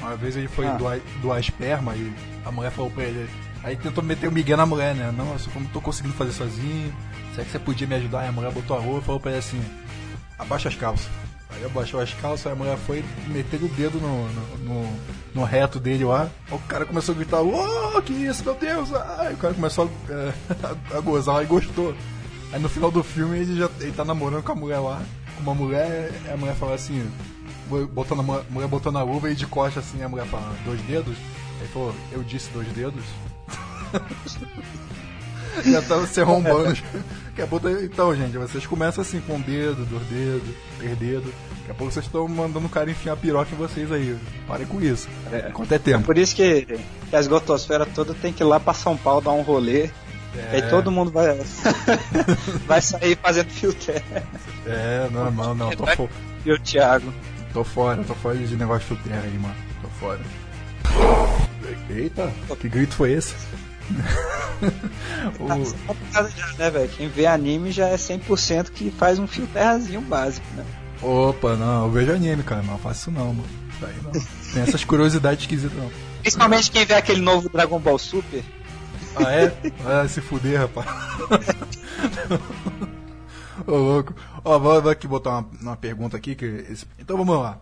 Uma 0.00 0.14
vez 0.16 0.36
ele 0.36 0.48
foi 0.48 0.66
Ah. 0.66 0.74
doar, 0.74 0.98
doar 1.22 1.40
esperma 1.40 1.94
e 1.96 2.12
a 2.44 2.50
mulher 2.52 2.70
falou 2.70 2.90
pra 2.90 3.04
ele. 3.04 3.26
Aí 3.62 3.76
tentou 3.76 4.04
meter 4.04 4.28
o 4.28 4.32
Miguel 4.32 4.58
na 4.58 4.66
mulher, 4.66 4.94
né? 4.94 5.10
Não, 5.16 5.24
eu 5.28 5.38
não 5.60 5.64
tô 5.68 5.80
conseguindo 5.80 6.14
fazer 6.14 6.32
sozinho. 6.32 6.94
Será 7.32 7.46
que 7.46 7.50
você 7.50 7.58
podia 7.58 7.86
me 7.86 7.94
ajudar? 7.94 8.20
Aí 8.20 8.28
a 8.28 8.32
mulher 8.32 8.52
botou 8.52 8.76
a 8.76 8.80
roupa 8.80 9.00
e 9.00 9.04
falou 9.06 9.20
pra 9.20 9.30
ele 9.30 9.38
assim: 9.40 9.60
abaixa 10.38 10.68
as 10.68 10.74
calças. 10.76 11.06
Aí 11.50 11.64
abaixou 11.64 12.00
as 12.00 12.12
calças, 12.14 12.50
a 12.50 12.54
mulher 12.54 12.76
foi 12.78 13.04
meter 13.28 13.62
o 13.62 13.68
dedo 13.68 14.00
no, 14.00 14.28
no, 14.28 14.58
no- 14.58 14.98
no 15.34 15.44
reto 15.44 15.78
dele 15.78 16.04
lá. 16.04 16.28
O 16.50 16.58
cara 16.60 16.84
começou 16.84 17.14
a 17.14 17.18
gritar: 17.18 17.40
Ô, 17.42 18.02
que 18.02 18.12
isso, 18.12 18.42
meu 18.44 18.54
Deus! 18.54 18.92
Aí 19.18 19.34
o 19.34 19.36
cara 19.36 19.54
começou 19.54 19.88
a, 20.08 20.12
é, 20.12 20.34
a 20.96 21.00
gozar 21.00 21.42
e 21.42 21.46
gostou. 21.46 21.94
Aí 22.52 22.60
no 22.60 22.68
final 22.68 22.90
do 22.90 23.02
filme 23.04 23.38
ele 23.38 23.56
já 23.56 23.68
ele 23.80 23.92
tá 23.92 24.04
namorando 24.04 24.42
com 24.42 24.52
a 24.52 24.56
mulher 24.56 24.78
lá, 24.78 25.00
com 25.36 25.42
uma 25.42 25.54
mulher, 25.54 26.10
a 26.32 26.36
mulher 26.36 26.54
fala 26.56 26.74
assim, 26.74 27.08
botando 27.92 28.20
a 28.20 28.22
mu- 28.22 28.38
a 28.38 28.44
mulher 28.50 28.68
botando 28.68 28.96
a 28.98 29.02
luva 29.02 29.30
e 29.30 29.34
de 29.34 29.46
costa 29.46 29.78
assim, 29.80 30.02
a 30.02 30.08
mulher 30.08 30.26
fala, 30.26 30.52
dois 30.64 30.80
dedos? 30.82 31.16
Ele 31.60 31.68
falou, 31.72 31.94
eu 32.10 32.22
disse 32.24 32.50
dois 32.50 32.66
dedos? 32.68 33.04
já 35.70 35.82
tava 35.82 36.06
se 36.06 36.20
arrombando. 36.20 36.74
Daqui 37.26 37.42
a 37.42 37.46
pouco, 37.46 37.68
então, 37.68 38.14
gente, 38.14 38.36
vocês 38.38 38.64
começam 38.66 39.02
assim 39.02 39.20
com 39.20 39.34
um 39.34 39.40
dedo, 39.40 39.84
dois 39.86 40.06
dedos, 40.06 40.54
três 40.78 40.98
dedos. 40.98 41.32
Daqui 41.60 41.70
a 41.70 41.74
pouco 41.74 41.92
vocês 41.92 42.04
estão 42.06 42.28
mandando 42.28 42.66
o 42.66 42.68
cara 42.68 42.90
enfiar 42.90 43.14
a 43.14 43.16
piroca 43.16 43.48
em 43.52 43.58
vocês 43.58 43.90
aí. 43.90 44.16
Parem 44.46 44.66
com 44.66 44.80
isso. 44.80 45.08
É. 45.32 45.50
Quanto 45.50 45.72
é 45.72 45.78
tempo? 45.78 46.04
Por 46.04 46.16
isso 46.18 46.34
que, 46.36 46.62
que 47.10 47.16
a 47.16 47.18
esgotosfera 47.20 47.86
toda 47.86 48.14
tem 48.14 48.32
que 48.32 48.42
ir 48.42 48.46
lá 48.46 48.60
pra 48.60 48.72
São 48.74 48.96
Paulo 48.96 49.20
dar 49.20 49.32
um 49.32 49.42
rolê. 49.42 49.90
É. 50.36 50.50
Aí 50.52 50.62
todo 50.70 50.90
mundo 50.90 51.10
vai, 51.12 51.36
vai 52.66 52.80
sair 52.82 53.16
fazendo 53.22 53.50
fio 53.50 53.72
terra. 53.72 54.22
É, 54.66 55.08
normal, 55.10 55.54
não. 55.54 55.70
Tô, 55.70 55.86
fo- 55.86 56.10
e 56.44 56.52
o 56.52 56.58
Thiago. 56.58 57.12
Tô 57.52 57.62
fora, 57.64 58.02
tô 58.02 58.14
fora 58.14 58.36
de 58.36 58.56
negócio 58.56 58.96
de 58.96 59.02
terra 59.04 59.22
aí, 59.24 59.38
mano. 59.38 59.54
Tô 59.80 59.88
fora. 59.88 60.20
Eita, 61.88 62.30
que 62.60 62.68
grito 62.68 62.94
foi 62.94 63.12
esse? 63.12 63.34
Tá 65.46 65.56
O- 65.56 65.94
causa 66.12 66.30
já, 66.30 66.46
né, 66.58 66.70
velho? 66.70 66.88
Quem 66.90 67.08
vê 67.08 67.26
anime 67.26 67.70
já 67.72 67.88
é 67.88 67.96
100% 67.96 68.70
que 68.70 68.90
faz 68.90 69.18
um 69.18 69.26
fio 69.26 69.46
terrazinho 69.48 70.00
básico, 70.00 70.46
né? 70.56 70.64
Opa, 71.02 71.56
não, 71.56 71.84
eu 71.86 71.90
vejo 71.90 72.12
anime, 72.12 72.42
cara, 72.42 72.62
não 72.62 72.78
faço 72.78 73.00
isso 73.02 73.10
não, 73.10 73.34
mano. 73.34 73.48
Isso 73.74 73.84
aí 73.86 73.94
não. 74.02 74.10
Tem 74.52 74.62
essas 74.62 74.84
curiosidades 74.84 75.42
esquisitas 75.42 75.76
não. 75.76 75.90
Principalmente 76.20 76.70
quem 76.70 76.86
vê 76.86 76.94
aquele 76.94 77.20
novo 77.20 77.48
Dragon 77.50 77.78
Ball 77.78 77.98
Super. 77.98 78.42
Ah, 79.16 79.30
é? 79.32 79.52
Ah, 79.84 80.08
se 80.08 80.20
fuder, 80.20 80.60
rapaz. 80.60 80.86
Ô, 83.66 83.72
louco. 83.76 84.14
Ó, 84.44 84.58
vou, 84.58 84.82
vou 84.82 84.90
aqui 84.90 85.06
botar 85.06 85.30
uma, 85.38 85.48
uma 85.60 85.76
pergunta 85.76 86.16
aqui. 86.16 86.34
Que 86.34 86.44
esse- 86.70 86.86
Então 86.98 87.16
vamos 87.16 87.38
lá. 87.38 87.58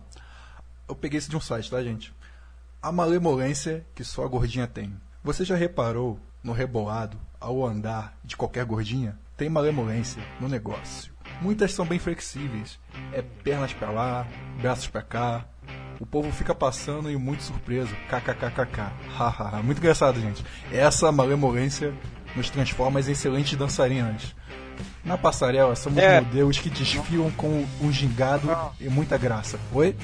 Eu 0.87 0.95
peguei 0.95 1.17
isso 1.19 1.29
de 1.29 1.37
um 1.37 1.41
site, 1.41 1.69
tá, 1.69 1.81
gente? 1.83 2.13
A 2.81 2.91
malemolência 2.91 3.85
que 3.95 4.03
só 4.03 4.25
a 4.25 4.27
gordinha 4.27 4.67
tem. 4.67 4.93
Você 5.23 5.45
já 5.45 5.55
reparou 5.55 6.19
no 6.43 6.51
rebolado, 6.51 7.17
ao 7.39 7.65
andar 7.65 8.13
de 8.23 8.35
qualquer 8.35 8.65
gordinha? 8.65 9.17
Tem 9.37 9.49
malemolência 9.49 10.21
no 10.39 10.47
negócio. 10.47 11.11
Muitas 11.41 11.73
são 11.73 11.85
bem 11.85 11.97
flexíveis. 11.99 12.79
É 13.11 13.21
pernas 13.21 13.73
pra 13.73 13.89
lá, 13.89 14.27
braços 14.61 14.87
pra 14.87 15.01
cá. 15.01 15.45
O 15.99 16.05
povo 16.05 16.31
fica 16.31 16.53
passando 16.53 17.09
e 17.09 17.15
muito 17.17 17.43
surpreso. 17.43 17.95
KKKKK. 18.09 18.91
Hahaha. 19.17 19.61
Muito 19.63 19.77
engraçado, 19.79 20.19
gente. 20.19 20.43
Essa 20.71 21.11
malemolência 21.11 21.93
nos 22.35 22.49
transforma 22.49 22.99
em 22.99 23.11
excelentes 23.11 23.57
dançarinas. 23.57 24.35
Na 25.05 25.17
passarela, 25.17 25.75
somos 25.75 25.99
É. 25.99 26.19
modelos 26.19 26.57
que 26.59 26.69
desfilam 26.69 27.31
com 27.31 27.65
um 27.81 27.91
gingado 27.91 28.49
e 28.79 28.89
muita 28.89 29.17
graça. 29.17 29.59
Oi? 29.71 29.95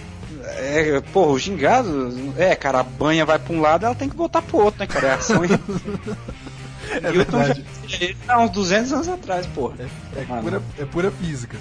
É, 0.58 1.02
porra, 1.14 1.32
o 1.32 1.40
gingado. 1.40 2.34
É, 2.38 2.56
cara, 2.56 2.80
a 2.80 2.84
banha 2.84 3.26
vai 3.26 3.40
pra 3.40 3.54
um 3.54 3.62
lado, 3.62 3.86
ela 3.86 3.96
tem 3.96 4.10
que 4.10 4.16
voltar 4.16 4.42
pro 4.42 4.58
outro, 4.60 4.80
né, 4.80 4.88
cara? 4.88 5.08
É 5.08 5.14
ação 5.14 5.42
e. 5.46 5.50
É 6.92 7.12
Newton 7.12 7.38
já 7.46 7.54
verdade. 7.54 8.18
há 8.28 8.40
uns 8.40 8.50
200 8.50 8.94
anos 8.94 9.08
atrás, 9.10 9.46
porra. 9.46 9.76
É, 10.16 10.22
é 10.22 10.26
Mano. 10.26 10.42
pura, 10.42 10.62
é 10.80 10.86
pura 10.86 11.12
física. 11.12 11.56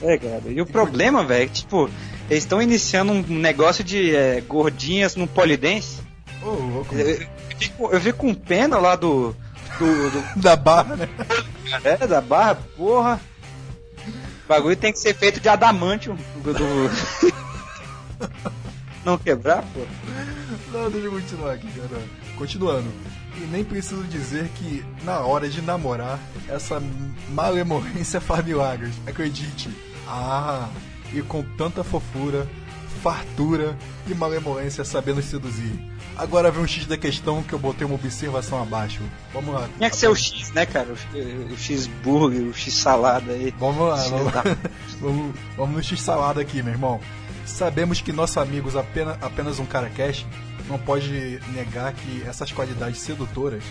É, 0.00 0.16
cara. 0.16 0.40
E 0.46 0.58
o 0.62 0.64
problema, 0.64 1.22
velho, 1.22 1.42
é 1.42 1.46
que, 1.46 1.52
tipo, 1.52 1.90
eles 2.30 2.44
estão 2.44 2.62
iniciando 2.62 3.12
um 3.12 3.22
negócio 3.38 3.84
de 3.84 4.14
é, 4.16 4.40
gordinhas 4.40 5.16
no 5.16 5.26
polidense. 5.26 5.98
Ô, 6.42 6.46
louco. 6.50 6.94
Eu, 6.94 7.08
eu, 7.10 7.26
fico, 7.58 7.88
eu 7.92 8.00
fico 8.00 8.18
com 8.18 8.32
pena 8.32 8.78
lá 8.78 8.96
do. 8.96 9.36
do, 9.78 10.10
do 10.10 10.24
Da 10.40 10.56
barra, 10.56 10.96
né? 10.96 11.08
é, 11.84 12.06
da 12.06 12.20
barra, 12.22 12.54
porra. 12.74 13.20
O 14.06 14.48
bagulho 14.48 14.76
tem 14.76 14.92
que 14.94 14.98
ser 14.98 15.14
feito 15.14 15.40
de 15.40 15.48
adamantium. 15.50 16.16
Do, 16.42 16.54
do- 16.54 16.90
Não 19.04 19.16
quebrar, 19.16 19.62
pô. 19.62 19.80
Não, 20.72 20.90
deixa 20.90 21.06
eu 21.06 21.12
continuar 21.12 21.52
aqui, 21.52 21.68
cara. 21.70 22.02
Continuando. 22.36 22.88
E 23.36 23.40
nem 23.46 23.64
preciso 23.64 24.02
dizer 24.04 24.48
que, 24.56 24.84
na 25.04 25.20
hora 25.20 25.48
de 25.48 25.62
namorar, 25.62 26.18
essa 26.48 26.82
malemolência 27.30 28.20
faz 28.20 28.44
milagres. 28.44 28.94
Acredite. 29.06 29.70
Ah, 30.06 30.68
e 31.12 31.22
com 31.22 31.42
tanta 31.56 31.84
fofura, 31.84 32.46
fartura 33.02 33.76
e 34.08 34.14
malemolência 34.14 34.84
sabendo 34.84 35.22
seduzir. 35.22 35.72
Agora 36.16 36.50
vem 36.50 36.64
um 36.64 36.66
X 36.66 36.84
da 36.84 36.96
questão 36.96 37.42
que 37.44 37.52
eu 37.52 37.58
botei 37.60 37.86
uma 37.86 37.94
observação 37.94 38.60
abaixo. 38.60 39.00
Vamos 39.32 39.54
lá. 39.54 39.68
Tinha 39.78 39.88
que 39.88 39.96
ser 39.96 40.08
o 40.08 40.16
X, 40.16 40.50
né, 40.50 40.66
cara? 40.66 40.88
O, 41.14 41.52
o 41.52 41.56
X 41.56 41.86
burger, 42.02 42.42
o 42.42 42.52
X 42.52 42.74
salada 42.74 43.30
aí. 43.32 43.54
Vamos 43.56 43.88
lá, 43.88 43.96
vamos, 44.08 44.32
da- 44.32 44.42
vamos, 45.00 45.34
vamos 45.56 45.76
no 45.76 45.82
X 45.82 46.00
salada 46.00 46.40
aqui, 46.40 46.60
meu 46.62 46.72
irmão. 46.72 47.00
Sabemos 47.48 48.00
que 48.00 48.12
nossos 48.12 48.36
amigos 48.36 48.76
apenas, 48.76 49.20
apenas 49.20 49.58
um 49.58 49.66
cara 49.66 49.90
cash 49.90 50.24
não 50.68 50.78
pode 50.78 51.40
negar 51.52 51.92
que 51.92 52.22
essas 52.22 52.52
qualidades 52.52 53.00
sedutoras, 53.00 53.64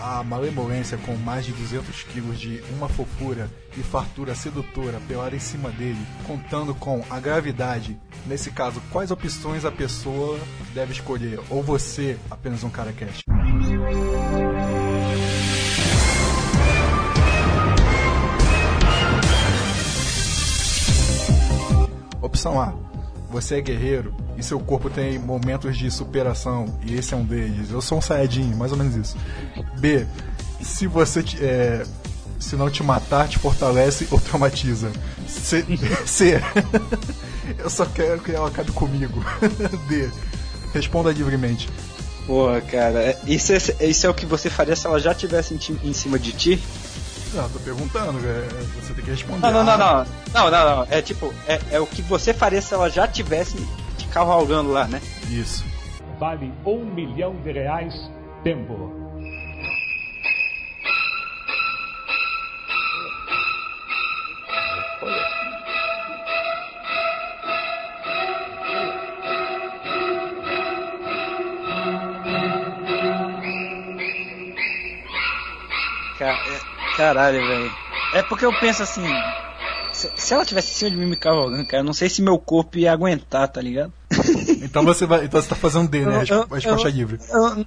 a 0.00 0.24
malemolência 0.24 0.98
com 0.98 1.14
mais 1.16 1.44
de 1.44 1.52
200 1.52 2.02
quilos 2.04 2.40
de 2.40 2.60
uma 2.76 2.88
fofura 2.88 3.48
e 3.76 3.82
fartura 3.82 4.34
sedutora 4.34 5.00
pelada 5.06 5.36
em 5.36 5.38
cima 5.38 5.70
dele, 5.70 6.00
contando 6.26 6.74
com 6.74 7.04
a 7.08 7.20
gravidade, 7.20 8.00
nesse 8.26 8.50
caso, 8.50 8.82
quais 8.90 9.10
opções 9.10 9.64
a 9.64 9.70
pessoa 9.70 10.40
deve 10.74 10.92
escolher? 10.92 11.38
Ou 11.50 11.62
você, 11.62 12.18
apenas 12.30 12.64
um 12.64 12.70
cara 12.70 12.92
cash? 12.92 13.20
Opção 22.22 22.60
A. 22.60 22.89
Você 23.30 23.56
é 23.56 23.60
guerreiro 23.60 24.12
e 24.36 24.42
seu 24.42 24.58
corpo 24.58 24.90
tem 24.90 25.18
momentos 25.18 25.76
de 25.78 25.90
superação 25.90 26.66
e 26.84 26.94
esse 26.96 27.14
é 27.14 27.16
um 27.16 27.24
deles. 27.24 27.70
Eu 27.70 27.80
sou 27.80 27.98
um 27.98 28.00
saiyajin, 28.00 28.54
mais 28.54 28.72
ou 28.72 28.78
menos 28.78 28.94
isso. 28.96 29.16
B. 29.78 30.04
Se 30.60 30.86
você 30.86 31.24
é, 31.40 31.84
se 32.38 32.56
não 32.56 32.68
te 32.68 32.82
matar, 32.82 33.28
te 33.28 33.38
fortalece 33.38 34.08
ou 34.10 34.20
traumatiza. 34.20 34.90
C. 35.28 35.64
C. 36.06 36.40
Eu 37.58 37.70
só 37.70 37.84
quero 37.86 38.20
que 38.20 38.32
ela 38.32 38.48
acabe 38.48 38.72
comigo. 38.72 39.24
D. 39.88 40.10
Responda 40.74 41.10
livremente. 41.12 41.68
Porra, 42.26 42.60
cara, 42.60 43.16
isso 43.26 43.52
é, 43.52 43.86
isso 43.86 44.06
é 44.06 44.10
o 44.10 44.14
que 44.14 44.26
você 44.26 44.48
faria 44.50 44.76
se 44.76 44.86
ela 44.86 45.00
já 45.00 45.14
tivesse 45.14 45.54
em, 45.54 45.56
ti- 45.56 45.80
em 45.82 45.92
cima 45.92 46.18
de 46.18 46.32
ti? 46.32 46.62
Não, 47.32 47.48
tô 47.48 47.60
perguntando, 47.60 48.18
é, 48.26 48.42
você 48.80 48.92
tem 48.92 49.04
que 49.04 49.10
responder. 49.10 49.40
Não, 49.40 49.52
não, 49.52 49.64
não, 49.64 49.72
Ah, 49.72 50.04
não. 50.34 50.42
Não, 50.44 50.50
não, 50.50 50.76
não. 50.76 50.86
É 50.90 51.00
tipo, 51.00 51.32
é, 51.46 51.60
é 51.70 51.80
o 51.80 51.86
que 51.86 52.02
você 52.02 52.34
faria 52.34 52.60
se 52.60 52.74
ela 52.74 52.90
já 52.90 53.06
tivesse 53.06 53.56
te 53.96 54.06
cavalgando 54.08 54.70
lá, 54.72 54.86
né? 54.88 55.00
Isso. 55.30 55.64
vale 56.18 56.52
um 56.66 56.84
milhão 56.84 57.34
de 57.36 57.52
reais 57.52 57.94
tempo. 58.42 58.90
Ca- 76.18 76.26
é- 76.26 76.79
Caralho, 77.00 77.46
velho. 77.46 77.72
É 78.12 78.22
porque 78.22 78.44
eu 78.44 78.52
penso 78.60 78.82
assim. 78.82 79.02
Se, 79.92 80.10
se 80.16 80.34
ela 80.34 80.44
tivesse 80.44 80.70
em 80.70 80.74
cima 80.74 80.90
de 80.90 80.96
mim 80.96 81.06
me 81.06 81.16
cavalgando, 81.16 81.64
cara, 81.66 81.78
eu 81.82 81.84
não 81.86 81.92
sei 81.92 82.08
se 82.08 82.20
meu 82.22 82.38
corpo 82.38 82.78
ia 82.78 82.92
aguentar, 82.92 83.48
tá 83.48 83.60
ligado? 83.60 83.92
Então 84.62 84.84
você 84.84 85.06
vai. 85.06 85.24
Então 85.24 85.40
você 85.40 85.48
tá 85.48 85.56
fazendo 85.56 85.88
D, 85.88 86.04
né? 86.04 86.24
Eu- 86.28 86.36
eu- 86.36 86.46
A 86.50 86.54
resposta 86.56 86.88
eu- 86.88 86.92
livre. 86.92 87.18
Eu- 87.28 87.66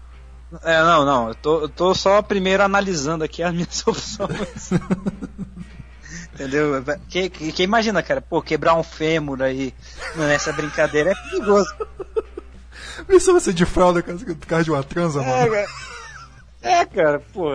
é, 0.64 0.82
não, 0.84 1.04
não. 1.04 1.28
Eu 1.30 1.36
tô, 1.36 1.62
eu 1.62 1.70
tô 1.70 1.96
só 1.96 2.22
primeiro 2.22 2.62
analisando 2.64 3.24
aqui 3.24 3.42
as 3.42 3.52
minhas 3.54 3.82
opções. 3.88 4.70
Entendeu? 6.34 6.84
Que, 7.10 7.30
que, 7.30 7.52
que 7.52 7.64
imagina, 7.64 8.02
cara, 8.04 8.22
pô, 8.22 8.42
quebrar 8.42 8.76
um 8.76 8.84
fêmur 8.84 9.42
aí 9.42 9.74
nessa 10.16 10.54
brincadeira 10.54 11.12
é 11.12 11.16
perigoso. 11.30 11.74
Pensa 13.08 13.34
você 13.34 13.52
de 13.52 13.66
fralda 13.66 14.02
por 14.04 14.46
causa 14.48 14.64
de 14.64 14.72
uma 14.72 14.84
transa, 14.84 15.22
É, 15.22 15.26
mano. 15.26 15.52
cara. 15.52 15.68
É, 16.62 16.86
cara, 16.86 17.20
pô. 17.34 17.50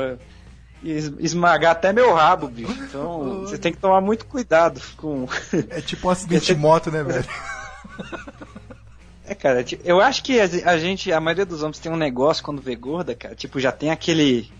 Es- 0.82 1.12
Esmagar 1.18 1.72
até 1.72 1.92
meu 1.92 2.12
rabo, 2.14 2.48
bicho. 2.48 2.72
Então, 2.88 3.40
você 3.42 3.59
tem 3.59 3.72
que 3.72 3.78
tomar 3.78 4.00
muito 4.00 4.24
cuidado 4.26 4.80
com. 4.96 5.26
É 5.70 5.80
tipo 5.80 6.09
um 6.09 6.10
acidente 6.10 6.55
de 6.55 6.60
moto, 6.60 6.90
né, 6.90 7.02
velho? 7.02 7.24
É, 9.24 9.34
cara, 9.34 9.62
eu 9.84 10.00
acho 10.00 10.22
que 10.22 10.40
a 10.40 10.78
gente, 10.78 11.12
a 11.12 11.20
maioria 11.20 11.44
dos 11.44 11.62
homens 11.62 11.78
tem 11.78 11.92
um 11.92 11.96
negócio 11.96 12.42
quando 12.42 12.62
vê 12.62 12.74
gorda, 12.74 13.14
cara, 13.14 13.34
tipo, 13.34 13.60
já 13.60 13.70
tem 13.72 13.90
aquele. 13.90 14.50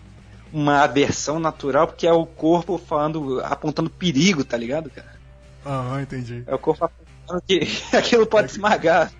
Uma 0.51 0.83
aversão 0.83 1.39
natural, 1.39 1.87
porque 1.89 2.07
é 2.07 2.13
o 2.13 2.25
corpo 2.25 2.79
falando, 2.79 3.39
apontando 3.45 3.91
perigo, 3.91 4.43
tá 4.43 4.57
ligado, 4.57 4.89
cara? 4.89 5.13
Aham, 5.67 6.01
entendi. 6.01 6.43
É 6.47 6.55
o 6.55 6.59
corpo 6.59 6.87
apontando 6.87 7.43
que 7.47 7.61
aquilo 7.95 8.27
pode 8.27 8.51
esmagar. 8.51 9.13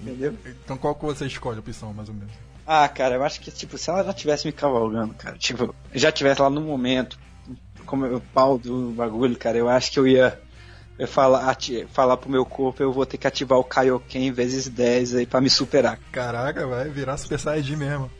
Entendeu? 0.00 0.34
Então 0.64 0.76
qual 0.76 0.92
que 0.96 1.04
você 1.04 1.26
escolhe 1.26 1.58
a 1.58 1.60
opção, 1.60 1.92
mais 1.94 2.08
ou 2.08 2.14
menos? 2.16 2.32
Ah, 2.66 2.88
cara, 2.88 3.16
eu 3.16 3.24
acho 3.24 3.40
que, 3.40 3.50
tipo, 3.50 3.76
se 3.76 3.90
ela 3.90 4.02
já 4.04 4.12
tivesse 4.12 4.46
me 4.46 4.52
cavalgando, 4.52 5.14
cara, 5.14 5.36
tipo, 5.36 5.74
já 5.94 6.10
tivesse 6.10 6.40
lá 6.40 6.48
no 6.48 6.60
momento, 6.62 7.18
como 7.84 8.06
o 8.06 8.20
pau 8.20 8.58
do 8.58 8.90
bagulho, 8.92 9.36
cara, 9.36 9.58
eu 9.58 9.68
acho 9.68 9.92
que 9.92 9.98
eu 9.98 10.06
ia, 10.06 10.38
eu 10.98 11.06
falar, 11.06 11.56
falar 11.92 12.16
pro 12.16 12.30
meu 12.30 12.44
corpo, 12.44 12.82
eu 12.82 12.92
vou 12.92 13.04
ter 13.04 13.18
que 13.18 13.26
ativar 13.26 13.58
o 13.58 13.64
Kaioken 13.64 14.32
vezes 14.32 14.68
10 14.68 15.14
aí 15.14 15.26
pra 15.26 15.40
me 15.40 15.50
superar. 15.50 15.98
Caraca, 16.10 16.66
vai 16.66 16.88
virar 16.88 17.16
Super 17.18 17.38
Saiyajin 17.38 17.76
mesmo. 17.76 18.10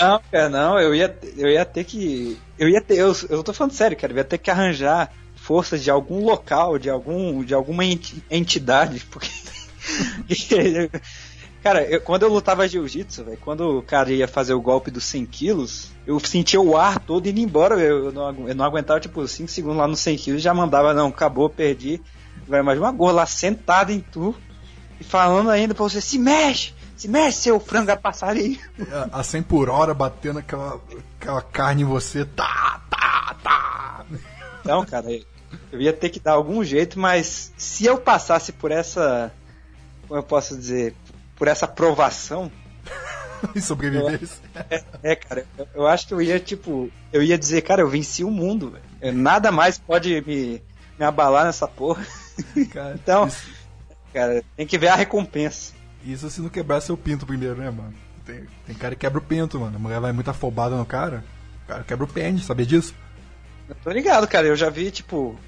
Não, 0.00 0.20
cara, 0.30 0.48
não, 0.48 0.78
eu 0.78 0.94
ia, 0.94 1.18
eu 1.36 1.48
ia 1.48 1.64
ter 1.64 1.84
que. 1.84 2.38
Eu 2.58 2.68
ia 2.68 2.80
ter. 2.80 2.98
Eu, 2.98 3.12
eu 3.30 3.42
tô 3.42 3.52
falando 3.54 3.72
sério, 3.72 3.96
cara, 3.96 4.12
eu 4.12 4.18
ia 4.18 4.24
ter 4.24 4.38
que 4.38 4.50
arranjar 4.50 5.10
forças 5.34 5.82
de 5.82 5.90
algum 5.90 6.24
local, 6.24 6.78
de 6.78 6.90
algum. 6.90 7.42
de 7.42 7.54
alguma 7.54 7.84
enti- 7.84 8.22
entidade, 8.30 9.00
porque. 9.10 9.30
cara, 11.62 11.82
eu- 11.84 12.00
quando 12.00 12.22
eu 12.22 12.28
lutava 12.28 12.66
jiu-jitsu, 12.68 13.24
velho, 13.24 13.38
quando 13.38 13.78
o 13.78 13.82
cara 13.82 14.10
ia 14.12 14.28
fazer 14.28 14.54
o 14.54 14.60
golpe 14.60 14.90
dos 14.90 15.04
100 15.04 15.26
quilos, 15.26 15.90
eu 16.06 16.18
sentia 16.20 16.60
o 16.60 16.76
ar 16.76 16.98
todo 16.98 17.26
indo 17.28 17.40
embora, 17.40 17.74
eu, 17.80 18.06
eu 18.06 18.12
não, 18.12 18.48
eu 18.48 18.54
não 18.54 18.64
aguentava, 18.64 19.00
tipo, 19.00 19.26
5 19.26 19.50
segundos 19.50 19.78
lá 19.78 19.86
nos 19.88 20.00
100 20.00 20.16
quilos, 20.16 20.42
já 20.42 20.52
mandava, 20.54 20.94
não, 20.94 21.08
acabou, 21.08 21.48
perdi. 21.50 22.00
Vai 22.46 22.60
imaginar 22.60 22.86
uma 22.86 22.92
gorra 22.92 23.12
lá 23.12 23.26
sentada 23.26 23.92
em 23.92 24.00
tu 24.00 24.34
e 25.00 25.04
falando 25.04 25.50
ainda 25.50 25.74
pra 25.74 25.82
você, 25.84 26.00
se 26.00 26.18
mexe, 26.18 26.72
se 26.96 27.06
mexe, 27.08 27.38
seu 27.42 27.60
frango 27.60 27.90
a 27.90 27.96
passarinho. 27.96 28.58
A, 29.12 29.20
a 29.20 29.22
100 29.22 29.42
por 29.42 29.68
hora 29.68 29.92
batendo 29.92 30.38
aquela, 30.38 30.80
aquela 31.20 31.42
carne 31.42 31.82
em 31.82 31.84
você. 31.84 32.24
Tá, 32.24 32.80
tá, 32.88 33.36
tá. 33.42 34.04
Então, 34.60 34.84
cara, 34.86 35.06
eu 35.70 35.80
ia 35.80 35.92
ter 35.92 36.08
que 36.08 36.20
dar 36.20 36.32
algum 36.32 36.64
jeito, 36.64 36.98
mas 36.98 37.52
se 37.56 37.84
eu 37.84 37.98
passasse 37.98 38.52
por 38.52 38.70
essa. 38.70 39.32
Como 40.06 40.18
eu 40.18 40.22
posso 40.22 40.56
dizer? 40.56 40.94
Por 41.38 41.48
essa 41.48 41.66
provação. 41.66 42.50
E 43.54 43.60
sobrevivesse. 43.60 44.40
É, 44.68 44.82
é, 45.00 45.14
cara, 45.14 45.46
eu, 45.56 45.68
eu 45.72 45.86
acho 45.86 46.08
que 46.08 46.12
eu 46.12 46.20
ia, 46.20 46.40
tipo. 46.40 46.90
Eu 47.12 47.22
ia 47.22 47.38
dizer, 47.38 47.62
cara, 47.62 47.82
eu 47.82 47.88
venci 47.88 48.24
o 48.24 48.30
mundo, 48.32 48.72
velho. 49.00 49.16
Nada 49.16 49.52
mais 49.52 49.78
pode 49.78 50.20
me, 50.26 50.60
me 50.98 51.04
abalar 51.04 51.44
nessa 51.44 51.68
porra. 51.68 52.04
Cara, 52.72 52.94
Então, 53.00 53.28
isso, 53.28 53.48
cara, 54.12 54.42
tem 54.56 54.66
que 54.66 54.76
ver 54.76 54.88
a 54.88 54.96
recompensa. 54.96 55.72
isso 56.04 56.28
se 56.30 56.40
não 56.40 56.48
quebrar 56.48 56.80
seu 56.80 56.96
pinto 56.96 57.24
primeiro, 57.26 57.54
né, 57.56 57.70
mano? 57.70 57.94
Tem, 58.26 58.44
tem 58.66 58.74
cara 58.74 58.96
que 58.96 59.00
quebra 59.02 59.20
o 59.20 59.24
pinto, 59.24 59.60
mano. 59.60 59.76
A 59.76 59.78
mulher 59.78 60.00
vai 60.00 60.12
muito 60.12 60.28
afobada 60.30 60.74
no 60.76 60.84
cara. 60.84 61.22
O 61.64 61.68
cara 61.68 61.84
quebra 61.84 62.04
o 62.04 62.08
pênis, 62.08 62.44
sabia 62.44 62.66
disso? 62.66 62.92
Eu 63.68 63.76
tô 63.84 63.90
ligado, 63.90 64.26
cara. 64.26 64.48
Eu 64.48 64.56
já 64.56 64.68
vi, 64.68 64.90
tipo. 64.90 65.38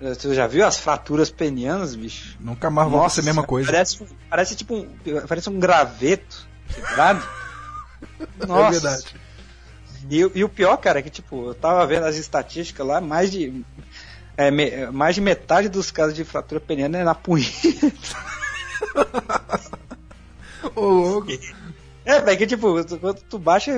Você 0.00 0.34
já 0.34 0.46
viu 0.46 0.66
as 0.66 0.78
fraturas 0.78 1.30
penianas, 1.30 1.94
bicho? 1.94 2.36
Nunca 2.40 2.70
mais 2.70 2.90
volta 2.90 3.06
a 3.06 3.10
ser 3.10 3.20
a 3.20 3.24
mesma 3.24 3.42
coisa. 3.42 3.70
Parece, 3.70 4.02
parece 4.30 4.56
tipo 4.56 4.74
um. 4.74 4.88
Parece 5.28 5.50
um 5.50 5.58
graveto. 5.60 6.46
Sabe? 6.96 7.22
É 8.40 8.70
verdade. 8.70 9.04
E, 10.08 10.24
o- 10.24 10.32
e 10.34 10.42
o 10.42 10.48
pior, 10.48 10.74
cara, 10.78 11.00
é 11.00 11.02
que, 11.02 11.10
tipo, 11.10 11.48
eu 11.48 11.54
tava 11.54 11.86
vendo 11.86 12.06
as 12.06 12.16
estatísticas 12.16 12.86
lá, 12.86 12.98
mais 13.00 13.30
de. 13.30 13.62
é, 14.38 14.50
me- 14.50 14.86
mais 14.90 15.14
de 15.14 15.20
metade 15.20 15.68
dos 15.68 15.90
casos 15.90 16.14
de 16.14 16.24
fratura 16.24 16.58
peniana 16.60 16.96
é 16.98 17.04
na 17.04 17.14
punheta. 17.14 18.16
Ô, 20.74 20.80
louco. 20.86 21.28
É, 22.04 22.20
velho, 22.20 22.38
que 22.38 22.46
tipo, 22.46 22.72
quando 22.98 23.20
tu 23.28 23.38
baixa, 23.38 23.72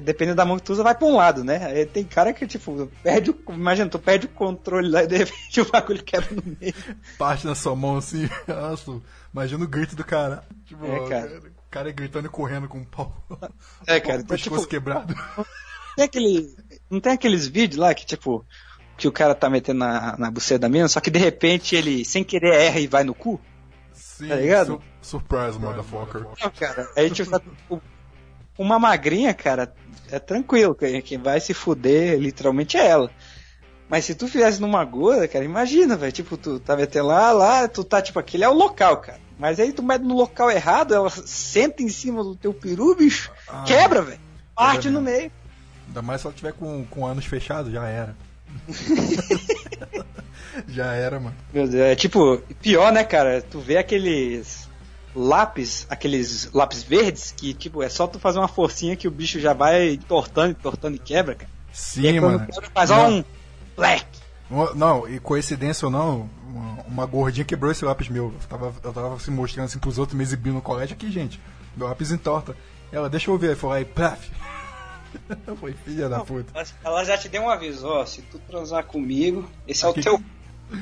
dependendo 0.00 0.36
da 0.36 0.44
mão 0.44 0.56
que 0.56 0.62
tu 0.62 0.72
usa, 0.72 0.82
vai 0.82 0.94
pra 0.94 1.06
um 1.06 1.16
lado, 1.16 1.42
né? 1.44 1.64
Aí 1.66 1.86
tem 1.86 2.04
cara 2.04 2.32
que, 2.32 2.46
tipo, 2.46 2.86
perde 3.02 3.30
o. 3.30 3.38
Imagina, 3.52 3.88
tu 3.90 3.98
perde 3.98 4.26
o 4.26 4.30
controle 4.30 4.88
lá 4.88 5.02
e 5.02 5.06
de 5.06 5.16
repente 5.16 5.60
o 5.60 5.70
bagulho 5.70 6.02
quebra 6.04 6.28
no 6.34 6.42
meio. 6.60 6.74
Parte 7.18 7.46
na 7.46 7.54
sua 7.54 7.74
mão 7.76 7.96
assim. 7.96 8.28
Nossa, 8.46 9.00
imagina 9.32 9.64
o 9.64 9.68
grito 9.68 9.96
do 9.96 10.04
cara. 10.04 10.44
Tipo, 10.64 10.84
É, 10.86 11.08
cara. 11.08 11.38
O 11.38 11.70
cara 11.70 11.92
gritando 11.92 12.26
e 12.26 12.30
correndo 12.30 12.68
com 12.68 12.78
o 12.80 12.86
pau. 12.86 13.14
É, 13.86 14.00
cara, 14.00 14.18
o 14.18 14.20
então, 14.22 14.36
pescoço 14.36 14.60
tipo, 14.62 14.70
quebrado. 14.70 15.14
Tem 15.96 16.04
aquele. 16.04 16.54
Não 16.90 17.00
tem 17.00 17.12
aqueles 17.12 17.46
vídeos 17.46 17.78
lá 17.80 17.92
que, 17.94 18.06
tipo, 18.06 18.44
que 18.96 19.06
o 19.08 19.12
cara 19.12 19.34
tá 19.34 19.50
metendo 19.50 19.80
na, 19.80 20.16
na 20.16 20.30
buceta 20.30 20.60
da 20.60 20.68
mina, 20.68 20.88
só 20.88 21.00
que 21.00 21.10
de 21.10 21.18
repente 21.18 21.74
ele, 21.76 22.04
sem 22.04 22.22
querer, 22.24 22.54
erra 22.54 22.78
e 22.80 22.86
vai 22.86 23.02
no 23.04 23.14
cu? 23.14 23.40
Sim, 23.92 24.28
Tá 24.28 24.36
ligado? 24.36 24.82
su- 25.02 25.18
surprise, 25.18 25.58
motherfucker. 25.58 26.22
Não, 26.42 26.50
cara. 26.50 26.88
Aí, 26.96 27.10
tipo, 27.10 27.28
tá- 27.38 27.40
o- 27.68 27.80
uma 28.58 28.78
magrinha, 28.78 29.32
cara, 29.34 29.72
é 30.10 30.18
tranquilo. 30.18 30.74
Quem 30.74 31.18
vai 31.18 31.40
se 31.40 31.52
fuder, 31.54 32.18
literalmente, 32.18 32.76
é 32.76 32.86
ela. 32.86 33.10
Mas 33.88 34.04
se 34.04 34.14
tu 34.14 34.26
fizesse 34.26 34.60
numa 34.60 34.84
gorda, 34.84 35.28
cara, 35.28 35.44
imagina, 35.44 35.96
velho. 35.96 36.12
Tipo, 36.12 36.36
tu 36.36 36.58
tá 36.58 36.76
metendo 36.76 37.06
lá, 37.06 37.30
lá, 37.32 37.68
tu 37.68 37.84
tá, 37.84 38.02
tipo, 38.02 38.18
aquele 38.18 38.44
é 38.44 38.48
o 38.48 38.52
local, 38.54 38.96
cara. 38.98 39.20
Mas 39.38 39.60
aí 39.60 39.72
tu 39.72 39.82
mete 39.82 40.02
no 40.02 40.16
local 40.16 40.50
errado, 40.50 40.94
ela 40.94 41.10
senta 41.10 41.82
em 41.82 41.88
cima 41.88 42.24
do 42.24 42.34
teu 42.34 42.54
peru, 42.54 42.94
bicho, 42.96 43.30
Ah. 43.48 43.64
quebra, 43.66 44.02
velho. 44.02 44.20
Parte 44.54 44.88
no 44.88 45.00
meio. 45.02 45.30
Ainda 45.86 46.02
mais 46.02 46.20
se 46.20 46.26
ela 46.26 46.34
tiver 46.34 46.52
com, 46.54 46.84
com 46.86 47.06
anos 47.06 47.26
fechados, 47.26 47.70
já 47.70 47.86
era. 47.86 48.16
já 50.68 50.92
era, 50.94 51.20
mano. 51.20 51.36
Meu 51.52 51.68
Deus, 51.68 51.82
é 51.84 51.94
tipo, 51.94 52.38
pior, 52.60 52.92
né, 52.92 53.04
cara? 53.04 53.42
Tu 53.42 53.60
vê 53.60 53.76
aqueles 53.76 54.65
lápis, 55.16 55.86
aqueles 55.88 56.50
lápis 56.52 56.82
verdes, 56.82 57.32
que, 57.36 57.54
tipo, 57.54 57.82
é 57.82 57.88
só 57.88 58.06
tu 58.06 58.18
fazer 58.18 58.38
uma 58.38 58.46
forcinha 58.48 58.94
que 58.94 59.08
o 59.08 59.10
bicho 59.10 59.40
já 59.40 59.52
vai 59.54 59.94
entortando, 59.94 60.50
entortando 60.50 60.96
e 60.96 60.98
quebra, 60.98 61.34
cara. 61.34 61.50
e 61.72 61.76
Sim, 61.76 62.06
aí, 62.08 62.20
quando 62.20 62.38
mano. 62.38 62.46
quebra, 62.52 62.70
faz 62.74 62.90
ó 62.90 63.08
um 63.08 63.24
black. 63.76 64.06
Não, 64.76 65.08
e 65.08 65.18
coincidência 65.18 65.86
ou 65.86 65.90
não, 65.90 66.30
uma, 66.86 67.04
gordinha 67.06 67.44
quebrou 67.44 67.72
esse 67.72 67.84
lápis 67.84 68.08
meu. 68.08 68.26
Eu 68.26 68.48
tava, 68.48 68.74
eu 68.84 68.92
tava 68.92 69.18
se 69.18 69.30
mostrando 69.30 69.66
assim 69.66 69.78
pros 69.78 69.98
outros, 69.98 70.16
me 70.16 70.22
exibindo 70.22 70.54
no 70.54 70.62
colégio 70.62 70.94
aqui, 70.94 71.10
gente. 71.10 71.40
Meu 71.76 71.88
lápis 71.88 72.12
entorta. 72.12 72.56
Ela, 72.92 73.10
deixa 73.10 73.28
eu 73.30 73.36
ver. 73.36 73.50
Aí 73.50 73.56
foi 73.56 73.70
lá 73.70 73.80
e 73.80 73.84
plaf. 73.84 74.30
Foi 75.58 75.72
filha 75.72 76.08
da 76.10 76.20
puta. 76.20 76.50
Ela- 76.54 76.66
Ela 76.84 77.04
já 77.04 77.16
te 77.16 77.28
deu 77.28 77.42
um 77.42 77.48
aviso, 77.48 77.86
ó, 77.86 78.04
se 78.04 78.20
tu 78.22 78.38
transar 78.40 78.84
comigo, 78.84 79.48
esse 79.66 79.82
é 79.84 79.88
o 79.88 79.90
Aqui- 79.92 80.02
teu. 80.02 80.20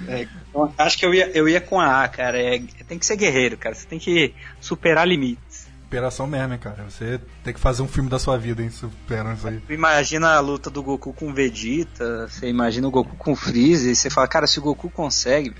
É, 0.08 0.26
então, 0.48 0.72
acho 0.78 0.98
que 0.98 1.06
eu 1.06 1.14
ia, 1.14 1.30
eu 1.36 1.48
ia 1.48 1.60
com 1.60 1.78
a 1.80 2.02
A, 2.04 2.08
cara. 2.08 2.40
É, 2.40 2.60
tem 2.86 2.98
que 2.98 3.06
ser 3.06 3.16
guerreiro, 3.16 3.56
cara. 3.56 3.74
Você 3.74 3.86
tem 3.86 3.98
que 3.98 4.34
superar 4.60 5.06
limites. 5.06 5.64
Operação 5.86 6.26
mesmo, 6.26 6.52
hein, 6.54 6.58
cara. 6.58 6.84
Você 6.88 7.20
tem 7.44 7.54
que 7.54 7.60
fazer 7.60 7.82
um 7.82 7.88
filme 7.88 8.08
da 8.10 8.18
sua 8.18 8.36
vida, 8.36 8.62
hein, 8.62 8.70
superando 8.70 9.36
isso 9.36 9.46
aí. 9.46 9.60
Tu 9.60 9.72
imagina 9.72 10.34
a 10.34 10.40
luta 10.40 10.68
do 10.70 10.82
Goku 10.82 11.12
com 11.12 11.28
o 11.28 11.32
Vegeta, 11.34 12.26
você 12.28 12.48
imagina 12.48 12.88
o 12.88 12.90
Goku 12.90 13.14
com 13.16 13.32
o 13.32 13.36
Freezer, 13.36 13.92
e 13.92 13.96
você 13.96 14.10
fala, 14.10 14.26
cara, 14.26 14.46
se 14.46 14.58
o 14.58 14.62
Goku 14.62 14.90
consegue, 14.90 15.54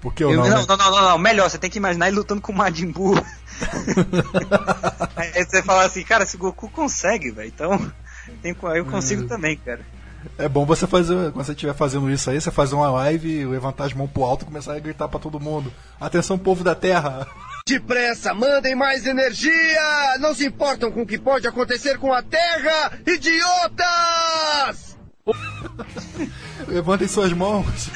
Por 0.00 0.12
que 0.12 0.24
eu, 0.24 0.30
Eu- 0.32 0.40
não? 0.40 0.48
não, 0.48 0.58
né? 0.60 0.66
não, 0.68 0.76
não, 0.76 0.90
não, 0.90 1.02
não, 1.10 1.18
melhor, 1.18 1.48
você 1.48 1.58
tem 1.58 1.70
que 1.70 1.78
imaginar 1.78 2.08
ele 2.08 2.16
lutando 2.16 2.40
com 2.40 2.52
o 2.52 2.56
Majin 2.56 2.90
Buu. 2.90 3.14
Aí 5.16 5.44
você 5.44 5.62
fala 5.62 5.84
assim, 5.84 6.02
cara, 6.02 6.26
se 6.26 6.36
o 6.36 6.38
Goku 6.38 6.68
consegue, 6.70 7.30
velho, 7.30 7.48
então 7.48 7.92
tem, 8.42 8.56
eu 8.74 8.86
consigo 8.86 9.22
Hum. 9.22 9.26
também, 9.28 9.56
cara. 9.56 9.80
É 10.38 10.48
bom 10.48 10.64
você 10.66 10.86
fazer, 10.86 11.32
quando 11.32 11.44
você 11.44 11.52
estiver 11.52 11.74
fazendo 11.74 12.10
isso 12.10 12.30
aí, 12.30 12.40
você 12.40 12.50
fazer 12.50 12.74
uma 12.74 12.90
live, 12.90 13.46
levantar 13.46 13.84
as 13.84 13.94
mãos 13.94 14.10
pro 14.10 14.24
alto 14.24 14.42
e 14.42 14.46
começar 14.46 14.74
a 14.74 14.78
gritar 14.78 15.08
pra 15.08 15.20
todo 15.20 15.40
mundo. 15.40 15.72
Atenção, 16.00 16.38
povo 16.38 16.64
da 16.64 16.74
Terra! 16.74 17.26
Depressa, 17.66 18.32
mandem 18.32 18.74
mais 18.74 19.06
energia! 19.06 20.18
Não 20.20 20.34
se 20.34 20.46
importam 20.46 20.92
com 20.92 21.02
o 21.02 21.06
que 21.06 21.18
pode 21.18 21.48
acontecer 21.48 21.98
com 21.98 22.12
a 22.12 22.22
Terra, 22.22 22.98
idiotas! 23.06 24.96
Levantem 26.68 27.08
suas 27.08 27.32
mãos! 27.32 27.66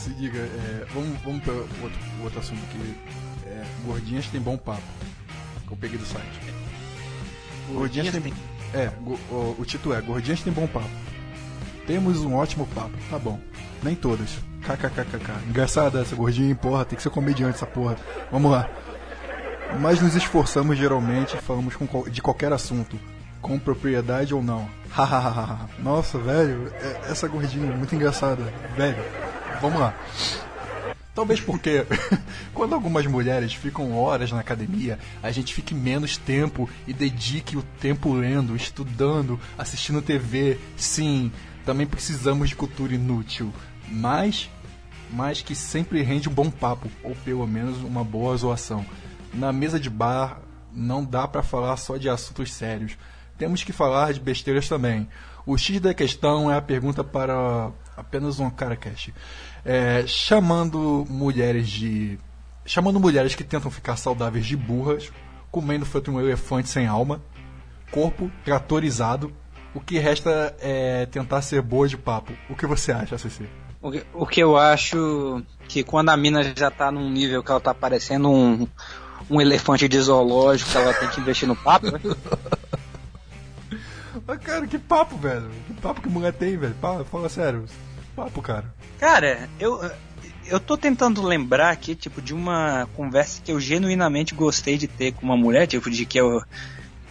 Se 0.00 0.10
diga, 0.14 0.38
é, 0.38 0.86
vamos, 0.94 1.20
vamos 1.22 1.44
para 1.44 1.52
outro, 1.52 2.00
outro 2.22 2.40
assunto 2.40 2.60
aqui. 2.64 2.96
É, 3.46 3.64
gordinhas 3.84 4.26
tem 4.26 4.40
bom 4.40 4.56
papo. 4.56 4.82
Que 5.66 5.72
eu 5.72 5.76
peguei 5.76 5.98
do 5.98 6.06
site. 6.06 6.40
Gordinhas 7.68 8.10
tem. 8.10 8.32
É, 8.74 8.90
o, 9.30 9.56
o 9.58 9.64
título 9.64 9.94
é 9.94 10.00
Gordinhas 10.00 10.40
tem 10.42 10.52
bom 10.52 10.66
papo. 10.66 10.88
Temos 11.86 12.18
um 12.20 12.34
ótimo 12.36 12.66
papo, 12.74 12.92
tá 13.10 13.18
bom. 13.18 13.38
Nem 13.82 13.94
todas. 13.94 14.38
KKKKK. 14.62 15.48
Engraçada 15.48 16.00
essa 16.00 16.14
gordinha, 16.14 16.54
porra, 16.54 16.84
tem 16.84 16.96
que 16.96 17.02
ser 17.02 17.10
comediante 17.10 17.56
essa 17.56 17.66
porra. 17.66 17.96
Vamos 18.30 18.50
lá. 18.50 18.68
Mas 19.80 20.00
nos 20.00 20.14
esforçamos 20.14 20.76
geralmente 20.76 21.36
e 21.36 21.40
falamos 21.40 21.74
com 21.74 21.86
de 22.08 22.20
qualquer 22.20 22.52
assunto, 22.52 22.98
com 23.40 23.58
propriedade 23.58 24.34
ou 24.34 24.42
não. 24.42 24.68
Nossa, 25.78 26.18
velho, 26.18 26.70
é- 26.74 27.10
essa 27.10 27.26
gordinha 27.26 27.72
é 27.72 27.76
muito 27.76 27.94
engraçada. 27.94 28.52
Velho, 28.76 29.02
vamos 29.60 29.80
lá. 29.80 29.94
Talvez 31.20 31.38
porque 31.38 31.84
quando 32.54 32.74
algumas 32.74 33.04
mulheres 33.04 33.52
ficam 33.52 33.94
horas 33.94 34.32
na 34.32 34.40
academia, 34.40 34.98
a 35.22 35.30
gente 35.30 35.52
fique 35.52 35.74
menos 35.74 36.16
tempo 36.16 36.66
e 36.88 36.94
dedique 36.94 37.58
o 37.58 37.62
tempo 37.62 38.14
lendo, 38.14 38.56
estudando, 38.56 39.38
assistindo 39.58 40.00
TV. 40.00 40.58
Sim, 40.78 41.30
também 41.62 41.86
precisamos 41.86 42.48
de 42.48 42.56
cultura 42.56 42.94
inútil, 42.94 43.52
mas 43.86 44.48
mas 45.10 45.42
que 45.42 45.54
sempre 45.54 46.00
rende 46.00 46.26
um 46.26 46.32
bom 46.32 46.50
papo 46.50 46.90
ou 47.02 47.14
pelo 47.16 47.46
menos 47.46 47.76
uma 47.82 48.02
boa 48.02 48.34
zoação. 48.34 48.86
Na 49.34 49.52
mesa 49.52 49.78
de 49.78 49.90
bar 49.90 50.40
não 50.72 51.04
dá 51.04 51.28
pra 51.28 51.42
falar 51.42 51.76
só 51.76 51.98
de 51.98 52.08
assuntos 52.08 52.50
sérios. 52.50 52.96
Temos 53.36 53.62
que 53.62 53.74
falar 53.74 54.14
de 54.14 54.20
besteiras 54.20 54.70
também. 54.70 55.06
O 55.44 55.58
X 55.58 55.80
da 55.80 55.92
questão 55.92 56.50
é 56.50 56.56
a 56.56 56.62
pergunta 56.62 57.04
para 57.04 57.70
apenas 57.96 58.40
um 58.40 58.48
cara 58.50 58.76
cash. 58.76 59.10
É, 59.64 60.04
chamando 60.06 61.06
mulheres 61.08 61.68
de. 61.68 62.18
Chamando 62.64 63.00
mulheres 63.00 63.34
que 63.34 63.44
tentam 63.44 63.70
ficar 63.70 63.96
saudáveis 63.96 64.46
de 64.46 64.56
burras, 64.56 65.10
comendo 65.50 65.84
feito 65.84 66.10
um 66.10 66.20
elefante 66.20 66.68
sem 66.68 66.86
alma, 66.86 67.20
corpo 67.90 68.30
tratorizado. 68.44 69.32
O 69.74 69.80
que 69.80 69.98
resta 69.98 70.54
é 70.60 71.06
tentar 71.06 71.42
ser 71.42 71.62
boa 71.62 71.86
de 71.86 71.96
papo. 71.96 72.32
O 72.48 72.56
que 72.56 72.66
você 72.66 72.90
acha, 72.92 73.16
CC? 73.16 73.44
O 73.80 73.90
que, 73.90 74.04
o 74.12 74.26
que 74.26 74.40
eu 74.40 74.56
acho 74.56 75.42
que 75.68 75.82
quando 75.82 76.10
a 76.10 76.16
mina 76.16 76.42
já 76.56 76.70
tá 76.70 76.90
num 76.90 77.08
nível 77.08 77.42
que 77.42 77.50
ela 77.50 77.60
tá 77.60 77.72
parecendo 77.72 78.28
um, 78.28 78.66
um 79.30 79.40
elefante 79.40 79.88
de 79.88 79.98
zoológico, 80.00 80.70
que 80.70 80.76
ela 80.76 80.92
tem 80.92 81.08
que 81.08 81.20
investir 81.20 81.48
no 81.48 81.56
papo, 81.56 81.86
né? 81.90 82.00
Mas, 84.26 84.38
cara, 84.40 84.66
que 84.66 84.78
papo, 84.78 85.16
velho? 85.16 85.50
Que 85.66 85.74
papo 85.74 86.00
que 86.00 86.08
mulher 86.08 86.32
tem, 86.32 86.56
velho? 86.56 86.74
Fala, 86.80 87.04
fala 87.04 87.28
sério. 87.28 87.64
Papo, 88.16 88.42
cara. 88.42 88.64
Cara, 88.98 89.48
eu, 89.58 89.80
eu 90.46 90.60
tô 90.60 90.76
tentando 90.76 91.22
lembrar 91.22 91.70
aqui, 91.70 91.94
tipo, 91.94 92.20
de 92.20 92.34
uma 92.34 92.88
conversa 92.94 93.40
que 93.42 93.50
eu 93.52 93.60
genuinamente 93.60 94.34
gostei 94.34 94.76
de 94.76 94.86
ter 94.88 95.12
com 95.12 95.24
uma 95.26 95.36
mulher, 95.36 95.66
tipo, 95.66 95.90
de 95.90 96.04
que 96.04 96.18
eu. 96.20 96.42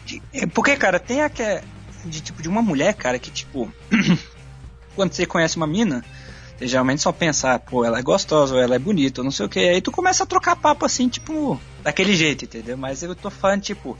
de- 0.05 0.21
é, 0.33 0.45
porque, 0.45 0.75
cara, 0.75 0.99
tem 0.99 1.21
aquela. 1.21 1.61
De 2.05 2.21
tipo, 2.21 2.41
de 2.41 2.47
uma 2.47 2.61
mulher, 2.61 2.93
cara, 2.93 3.19
que 3.19 3.29
tipo. 3.31 3.71
quando 4.95 5.13
você 5.13 5.25
conhece 5.25 5.57
uma 5.57 5.67
mina, 5.67 6.03
Você 6.57 6.67
geralmente 6.67 7.01
só 7.01 7.11
pensa, 7.13 7.53
ah, 7.53 7.59
pô, 7.59 7.85
ela 7.85 7.99
é 7.99 8.01
gostosa, 8.01 8.53
ou 8.53 8.61
ela 8.61 8.75
é 8.75 8.79
bonita, 8.79 9.21
ou 9.21 9.23
não 9.25 9.31
sei 9.31 9.45
o 9.45 9.49
que. 9.49 9.59
Aí 9.59 9.81
tu 9.81 9.91
começa 9.91 10.23
a 10.23 10.27
trocar 10.27 10.55
papo 10.57 10.85
assim, 10.85 11.07
tipo, 11.07 11.59
daquele 11.81 12.13
jeito, 12.15 12.43
entendeu? 12.45 12.77
Mas 12.77 13.01
eu 13.01 13.15
tô 13.15 13.29
falando, 13.29 13.61
tipo, 13.61 13.97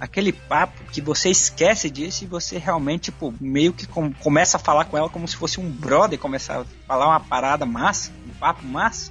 aquele 0.00 0.32
papo 0.32 0.82
que 0.92 1.00
você 1.00 1.28
esquece 1.30 1.90
disso 1.90 2.24
e 2.24 2.26
você 2.26 2.58
realmente, 2.58 3.04
tipo, 3.04 3.34
meio 3.40 3.72
que 3.72 3.86
com- 3.86 4.12
começa 4.12 4.56
a 4.56 4.60
falar 4.60 4.84
com 4.84 4.96
ela 4.96 5.08
como 5.08 5.26
se 5.26 5.36
fosse 5.36 5.58
um 5.60 5.68
brother, 5.70 6.18
começar 6.18 6.60
a 6.60 6.64
falar 6.86 7.06
uma 7.08 7.20
parada 7.20 7.66
massa, 7.66 8.10
um 8.26 8.32
papo 8.38 8.64
massa. 8.66 9.10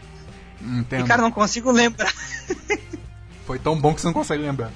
Entendo. 0.61 1.05
E, 1.05 1.07
cara, 1.07 1.21
não 1.21 1.31
consigo 1.31 1.71
lembrar. 1.71 2.11
Foi 3.45 3.59
tão 3.59 3.79
bom 3.79 3.93
que 3.93 4.01
você 4.01 4.07
não 4.07 4.13
consegue 4.13 4.43
lembrar. 4.43 4.71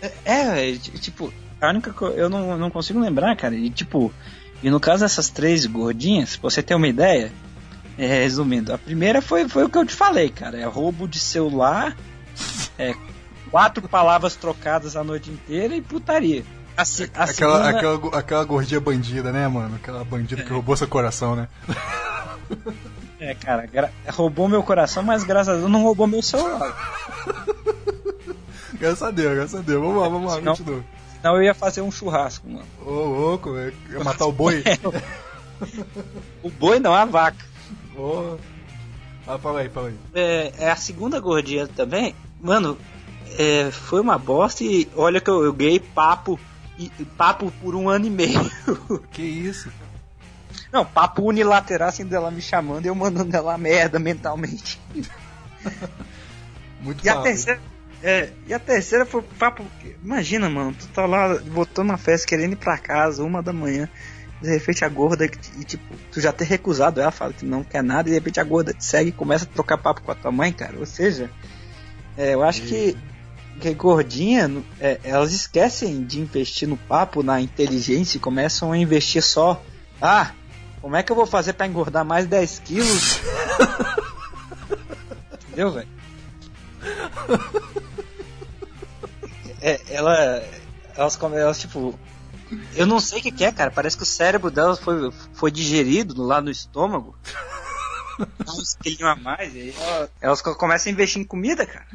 É, 0.00 0.12
é, 0.24 0.72
t- 0.76 0.90
tipo, 0.98 1.32
a 1.60 1.68
única 1.68 1.92
coisa. 1.92 2.16
Eu 2.16 2.28
não, 2.28 2.56
não 2.58 2.70
consigo 2.70 2.98
lembrar, 3.00 3.36
cara. 3.36 3.54
E 3.54 3.70
tipo, 3.70 4.12
e 4.62 4.70
no 4.70 4.80
caso 4.80 5.02
dessas 5.02 5.28
três 5.28 5.64
gordinhas, 5.66 6.36
pra 6.36 6.50
você 6.50 6.62
ter 6.62 6.74
uma 6.74 6.88
ideia, 6.88 7.32
é, 7.98 8.06
resumindo, 8.22 8.72
a 8.72 8.78
primeira 8.78 9.22
foi, 9.22 9.48
foi 9.48 9.64
o 9.64 9.68
que 9.68 9.78
eu 9.78 9.86
te 9.86 9.94
falei, 9.94 10.30
cara. 10.30 10.58
É 10.58 10.64
roubo 10.64 11.06
de 11.06 11.18
celular, 11.20 11.96
é 12.78 12.94
quatro 13.54 13.88
palavras 13.88 14.34
trocadas 14.34 14.96
a 14.96 15.04
noite 15.04 15.30
inteira 15.30 15.76
e 15.76 15.80
putaria. 15.80 16.42
A, 16.76 16.80
a 16.80 16.82
Aquela, 16.82 17.26
segunda- 17.28 17.68
aquela, 17.68 18.18
aquela 18.18 18.44
gordinha 18.44 18.80
bandida, 18.80 19.30
né, 19.30 19.46
mano? 19.46 19.76
Aquela 19.76 20.02
bandida 20.04 20.42
que 20.42 20.52
roubou 20.52 20.76
seu 20.76 20.88
coração, 20.88 21.36
né? 21.36 21.46
É, 23.20 23.32
cara, 23.36 23.64
gra- 23.66 23.92
roubou 24.08 24.48
meu 24.48 24.60
coração, 24.64 25.04
mas 25.04 25.22
graças 25.22 25.54
a 25.54 25.56
Deus 25.58 25.70
não 25.70 25.84
roubou 25.84 26.08
meu 26.08 26.20
celular. 26.20 26.74
Graças 28.74 29.02
a 29.04 29.10
Deus, 29.12 29.34
graças 29.36 29.60
a 29.60 29.62
Deus. 29.62 29.80
Vamos 29.80 30.02
lá, 30.02 30.08
vamos 30.08 30.34
lá, 30.34 30.40
Não. 30.40 30.56
continua. 30.56 30.84
Senão 31.22 31.36
eu 31.36 31.42
ia 31.44 31.54
fazer 31.54 31.80
um 31.80 31.92
churrasco, 31.92 32.46
mano. 32.50 32.66
Ô, 32.84 32.90
louco, 32.90 33.56
é- 33.56 33.72
ia 33.92 34.02
matar 34.02 34.26
o 34.26 34.32
boi? 34.32 34.64
O 36.42 36.50
boi 36.50 36.80
não, 36.80 36.92
a 36.92 37.04
vaca. 37.04 37.38
Ô. 37.96 38.36
Ah, 39.26 39.38
fala 39.38 39.60
aí, 39.60 39.68
fala 39.68 39.88
aí. 39.88 39.94
é, 40.12 40.52
é 40.58 40.70
a 40.70 40.76
segunda 40.76 41.20
gordinha 41.20 41.68
também. 41.68 42.14
Mano, 42.40 42.76
é, 43.38 43.70
foi 43.70 44.00
uma 44.00 44.18
bosta 44.18 44.62
e 44.64 44.88
olha 44.96 45.20
que 45.20 45.30
eu, 45.30 45.44
eu 45.44 45.52
ganhei 45.52 45.78
papo. 45.80 46.38
e- 46.78 46.90
papo 47.16 47.50
por 47.60 47.74
um 47.74 47.88
ano 47.88 48.06
e 48.06 48.10
meio. 48.10 48.40
Que 49.12 49.22
isso? 49.22 49.70
Não, 50.72 50.84
papo 50.84 51.22
unilateral 51.22 51.88
assim 51.88 52.04
dela 52.04 52.30
me 52.30 52.42
chamando 52.42 52.84
e 52.84 52.88
eu 52.88 52.94
mandando 52.94 53.34
ela 53.36 53.54
a 53.54 53.58
merda 53.58 53.98
mentalmente. 53.98 54.80
Muito 56.80 57.04
E 57.04 57.08
a 57.08 57.14
papo. 57.14 57.24
terceira. 57.26 57.60
É, 58.02 58.28
e 58.46 58.52
a 58.52 58.58
terceira 58.58 59.06
foi 59.06 59.22
papo. 59.22 59.64
Imagina, 60.02 60.50
mano, 60.50 60.74
tu 60.78 60.86
tá 60.88 61.06
lá 61.06 61.34
voltando 61.34 61.88
na 61.88 61.96
festa 61.96 62.26
querendo 62.26 62.52
ir 62.52 62.56
pra 62.56 62.76
casa, 62.76 63.22
uma 63.24 63.42
da 63.42 63.52
manhã. 63.52 63.88
De 64.42 64.50
repente 64.50 64.84
a 64.84 64.88
gorda, 64.88 65.24
e 65.24 65.64
tipo, 65.64 65.94
tu 66.12 66.20
já 66.20 66.30
ter 66.30 66.44
recusado 66.44 67.00
ela, 67.00 67.10
fala 67.10 67.32
que 67.32 67.46
não 67.46 67.64
quer 67.64 67.82
nada, 67.82 68.08
e 68.08 68.12
de 68.12 68.18
repente 68.18 68.38
a 68.40 68.44
gorda 68.44 68.74
te 68.74 68.84
segue 68.84 69.08
e 69.08 69.12
começa 69.12 69.44
a 69.44 69.48
trocar 69.48 69.78
papo 69.78 70.02
com 70.02 70.12
a 70.12 70.14
tua 70.14 70.30
mãe, 70.30 70.52
cara. 70.52 70.78
Ou 70.78 70.84
seja, 70.84 71.30
é, 72.18 72.34
eu 72.34 72.42
acho 72.42 72.60
que, 72.62 72.94
que 73.60 73.72
gordinha, 73.74 74.48
no- 74.48 74.64
é, 74.80 75.00
elas 75.04 75.32
esquecem 75.32 76.04
de 76.04 76.20
investir 76.20 76.68
no 76.68 76.76
papo, 76.76 77.22
na 77.22 77.40
inteligência 77.40 78.18
e 78.18 78.20
começam 78.20 78.72
a 78.72 78.78
investir 78.78 79.22
só. 79.22 79.62
Ah, 80.00 80.32
como 80.80 80.96
é 80.96 81.02
que 81.02 81.10
eu 81.12 81.16
vou 81.16 81.26
fazer 81.26 81.52
pra 81.54 81.66
engordar 81.66 82.04
mais 82.04 82.26
10 82.26 82.58
quilos? 82.60 83.20
Entendeu, 85.48 85.72
velho? 85.72 85.88
É, 89.60 89.80
ela. 89.88 90.14
Elas, 90.96 91.18
elas, 91.22 91.60
tipo. 91.60 91.98
Eu 92.76 92.86
não 92.86 93.00
sei 93.00 93.18
o 93.18 93.22
que, 93.22 93.32
que 93.32 93.44
é, 93.44 93.50
cara. 93.52 93.70
Parece 93.70 93.96
que 93.96 94.02
o 94.02 94.06
cérebro 94.06 94.50
delas 94.50 94.78
foi, 94.78 95.10
foi 95.32 95.50
digerido 95.50 96.22
lá 96.22 96.40
no 96.40 96.50
estômago. 96.50 97.16
Uns 98.46 98.74
quilinhos 98.74 99.10
a 99.10 99.16
mais. 99.16 99.54
E 99.54 99.74
elas 100.20 100.42
co- 100.42 100.54
começam 100.54 100.90
a 100.90 100.92
investir 100.92 101.20
em 101.20 101.24
comida, 101.24 101.66
cara. 101.66 101.86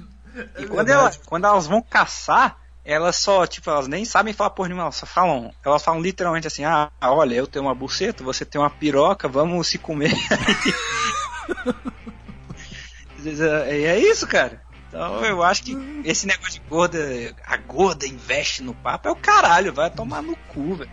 E 0.57 0.65
quando, 0.67 0.89
ela- 0.89 1.11
quando 1.25 1.45
elas 1.45 1.67
vão 1.67 1.81
caçar, 1.81 2.57
elas 2.85 3.15
só, 3.17 3.45
tipo, 3.45 3.69
elas 3.69 3.87
nem 3.87 4.03
sabem 4.05 4.33
falar 4.33 4.49
por 4.51 4.67
nenhuma, 4.67 4.83
elas 4.83 4.95
só 4.95 5.05
falam. 5.05 5.53
Elas 5.63 5.83
falam 5.83 6.01
literalmente 6.01 6.47
assim: 6.47 6.63
ah, 6.63 6.89
olha, 7.01 7.35
eu 7.35 7.47
tenho 7.47 7.65
uma 7.65 7.75
buceta, 7.75 8.23
você 8.23 8.43
tem 8.45 8.59
uma 8.59 8.69
piroca, 8.69 9.27
vamos 9.27 9.67
se 9.67 9.77
comer. 9.77 10.13
E 13.21 13.85
é 13.85 13.99
isso, 13.99 14.25
cara. 14.25 14.61
Então 14.87 15.23
eu 15.25 15.43
acho 15.43 15.63
que 15.63 15.77
esse 16.05 16.25
negócio 16.25 16.53
de 16.53 16.59
gorda, 16.67 16.97
a 17.45 17.57
gorda 17.57 18.07
investe 18.07 18.63
no 18.63 18.73
papo 18.73 19.07
é 19.07 19.11
o 19.11 19.15
caralho, 19.15 19.73
vai 19.73 19.89
tomar 19.89 20.21
no 20.23 20.35
cu, 20.35 20.75
velho. 20.75 20.89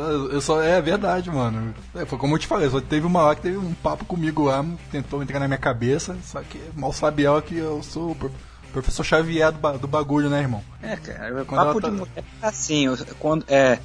Eu 0.00 0.40
só, 0.40 0.62
é 0.62 0.80
verdade, 0.80 1.30
mano. 1.30 1.74
É, 1.94 2.04
foi 2.06 2.18
como 2.18 2.34
eu 2.34 2.38
te 2.38 2.46
falei, 2.46 2.68
só 2.70 2.80
teve 2.80 3.06
uma 3.06 3.22
lá 3.22 3.34
que 3.34 3.42
teve 3.42 3.56
um 3.56 3.74
papo 3.74 4.04
comigo 4.04 4.44
lá, 4.44 4.64
tentou 4.90 5.22
entrar 5.22 5.38
na 5.40 5.46
minha 5.48 5.58
cabeça, 5.58 6.16
só 6.24 6.40
que 6.42 6.60
mal 6.74 6.92
sabe 6.92 7.24
ela 7.24 7.42
que 7.42 7.56
eu 7.56 7.82
sou 7.82 8.16
professor 8.72 9.04
Xavier 9.04 9.52
do, 9.52 9.78
do 9.78 9.86
bagulho, 9.86 10.30
né, 10.30 10.40
irmão? 10.40 10.64
É, 10.82 10.96
cara, 10.96 11.44
Quando 11.44 11.60
papo 11.60 11.80
tá- 11.80 11.88
de 11.90 11.96
mulher 11.96 12.24
é 12.42 12.46
assim, 12.46 12.86
quando, 13.18 13.44
é, 13.48 13.78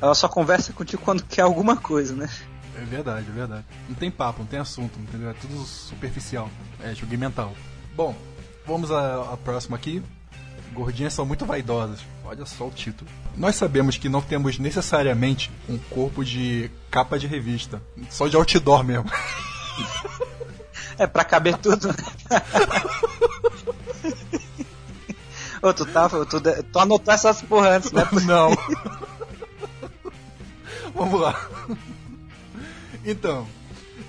ela 0.00 0.14
só 0.14 0.28
conversa 0.28 0.72
contigo 0.72 1.02
quando 1.02 1.22
quer 1.24 1.42
alguma 1.42 1.76
coisa, 1.76 2.14
né? 2.14 2.28
É 2.76 2.84
verdade, 2.84 3.26
é 3.28 3.32
verdade. 3.32 3.64
Não 3.88 3.94
tem 3.94 4.10
papo, 4.10 4.40
não 4.40 4.46
tem 4.46 4.58
assunto, 4.58 4.98
entendeu? 4.98 5.30
É 5.30 5.34
tudo 5.34 5.56
superficial. 5.64 6.50
É 6.82 6.94
joguinho 6.94 7.20
mental. 7.20 7.52
Bom, 7.96 8.14
vamos 8.66 8.90
à, 8.90 9.32
à 9.32 9.36
próxima 9.36 9.76
aqui. 9.76 10.02
Gordinhas 10.74 11.14
são 11.14 11.24
muito 11.24 11.46
vaidosas. 11.46 12.00
Olha 12.24 12.44
só 12.44 12.66
o 12.66 12.70
título. 12.70 13.10
Nós 13.36 13.54
sabemos 13.56 13.96
que 13.96 14.08
não 14.08 14.20
temos 14.20 14.58
necessariamente 14.58 15.50
um 15.68 15.78
corpo 15.78 16.24
de 16.24 16.70
capa 16.90 17.18
de 17.18 17.26
revista. 17.26 17.80
Só 18.10 18.28
de 18.28 18.36
outdoor 18.36 18.84
mesmo. 18.84 19.10
É 20.96 21.08
pra 21.08 21.24
caber 21.24 21.56
tudo. 21.56 21.88
né? 21.88 21.94
Ô, 25.60 25.72
tu 25.72 25.84
tá, 25.86 26.08
tu, 26.08 26.40
tu 26.40 26.78
anotou 26.78 27.12
essas 27.12 27.42
porra 27.42 27.70
antes, 27.70 27.90
né? 27.90 28.06
Não. 28.24 28.50
Vamos 30.94 31.20
lá. 31.20 31.48
Então, 33.04 33.46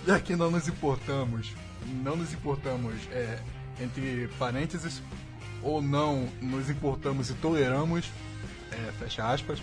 já 0.05 0.19
que 0.19 0.35
não 0.35 0.51
nos 0.51 0.67
importamos, 0.67 1.51
não 2.03 2.15
nos 2.15 2.31
importamos 2.33 2.93
é, 3.11 3.39
entre 3.81 4.29
parênteses, 4.37 5.01
ou 5.65 5.81
não 5.81 6.27
nos 6.41 6.69
importamos 6.69 7.29
e 7.29 7.33
toleramos, 7.33 8.05
é, 8.71 8.91
fecha 8.99 9.27
aspas, 9.27 9.59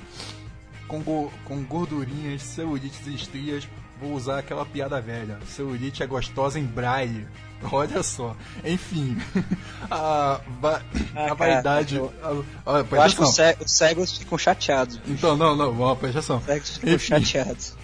com, 0.88 1.00
go- 1.00 1.32
com 1.44 1.62
gordurinhas, 1.62 2.42
celulites 2.42 3.06
e 3.06 3.14
estrias, 3.14 3.66
vou 4.00 4.12
usar 4.14 4.38
aquela 4.40 4.66
piada 4.66 5.00
velha. 5.00 5.38
Celulite 5.46 6.02
é 6.02 6.06
gostosa 6.06 6.58
em 6.58 6.64
braille. 6.64 7.26
Olha 7.70 8.02
só. 8.02 8.36
Enfim, 8.64 9.16
a, 9.90 10.40
va- 10.60 10.82
Ah, 11.14 11.24
a 11.26 11.28
cara, 11.28 11.34
vaidade. 11.36 11.94
eu- 11.96 12.12
a- 12.66 12.78
a- 12.80 12.84
Eu 12.90 13.00
acho 13.02 13.16
que 13.16 13.22
os, 13.22 13.34
cegos, 13.34 13.66
os 13.66 13.72
cegos 13.72 14.18
ficam 14.18 14.36
chateados. 14.36 14.96
bicho. 14.96 15.12
Então, 15.12 15.36
não, 15.36 15.54
não, 15.54 15.72
vamos, 15.72 15.98
presta 15.98 16.18
atenção. 16.18 16.38
Os 16.38 16.44
cegos 16.44 16.76
ficam 16.76 16.94
Enfim. 16.94 17.06
chateados. 17.24 17.74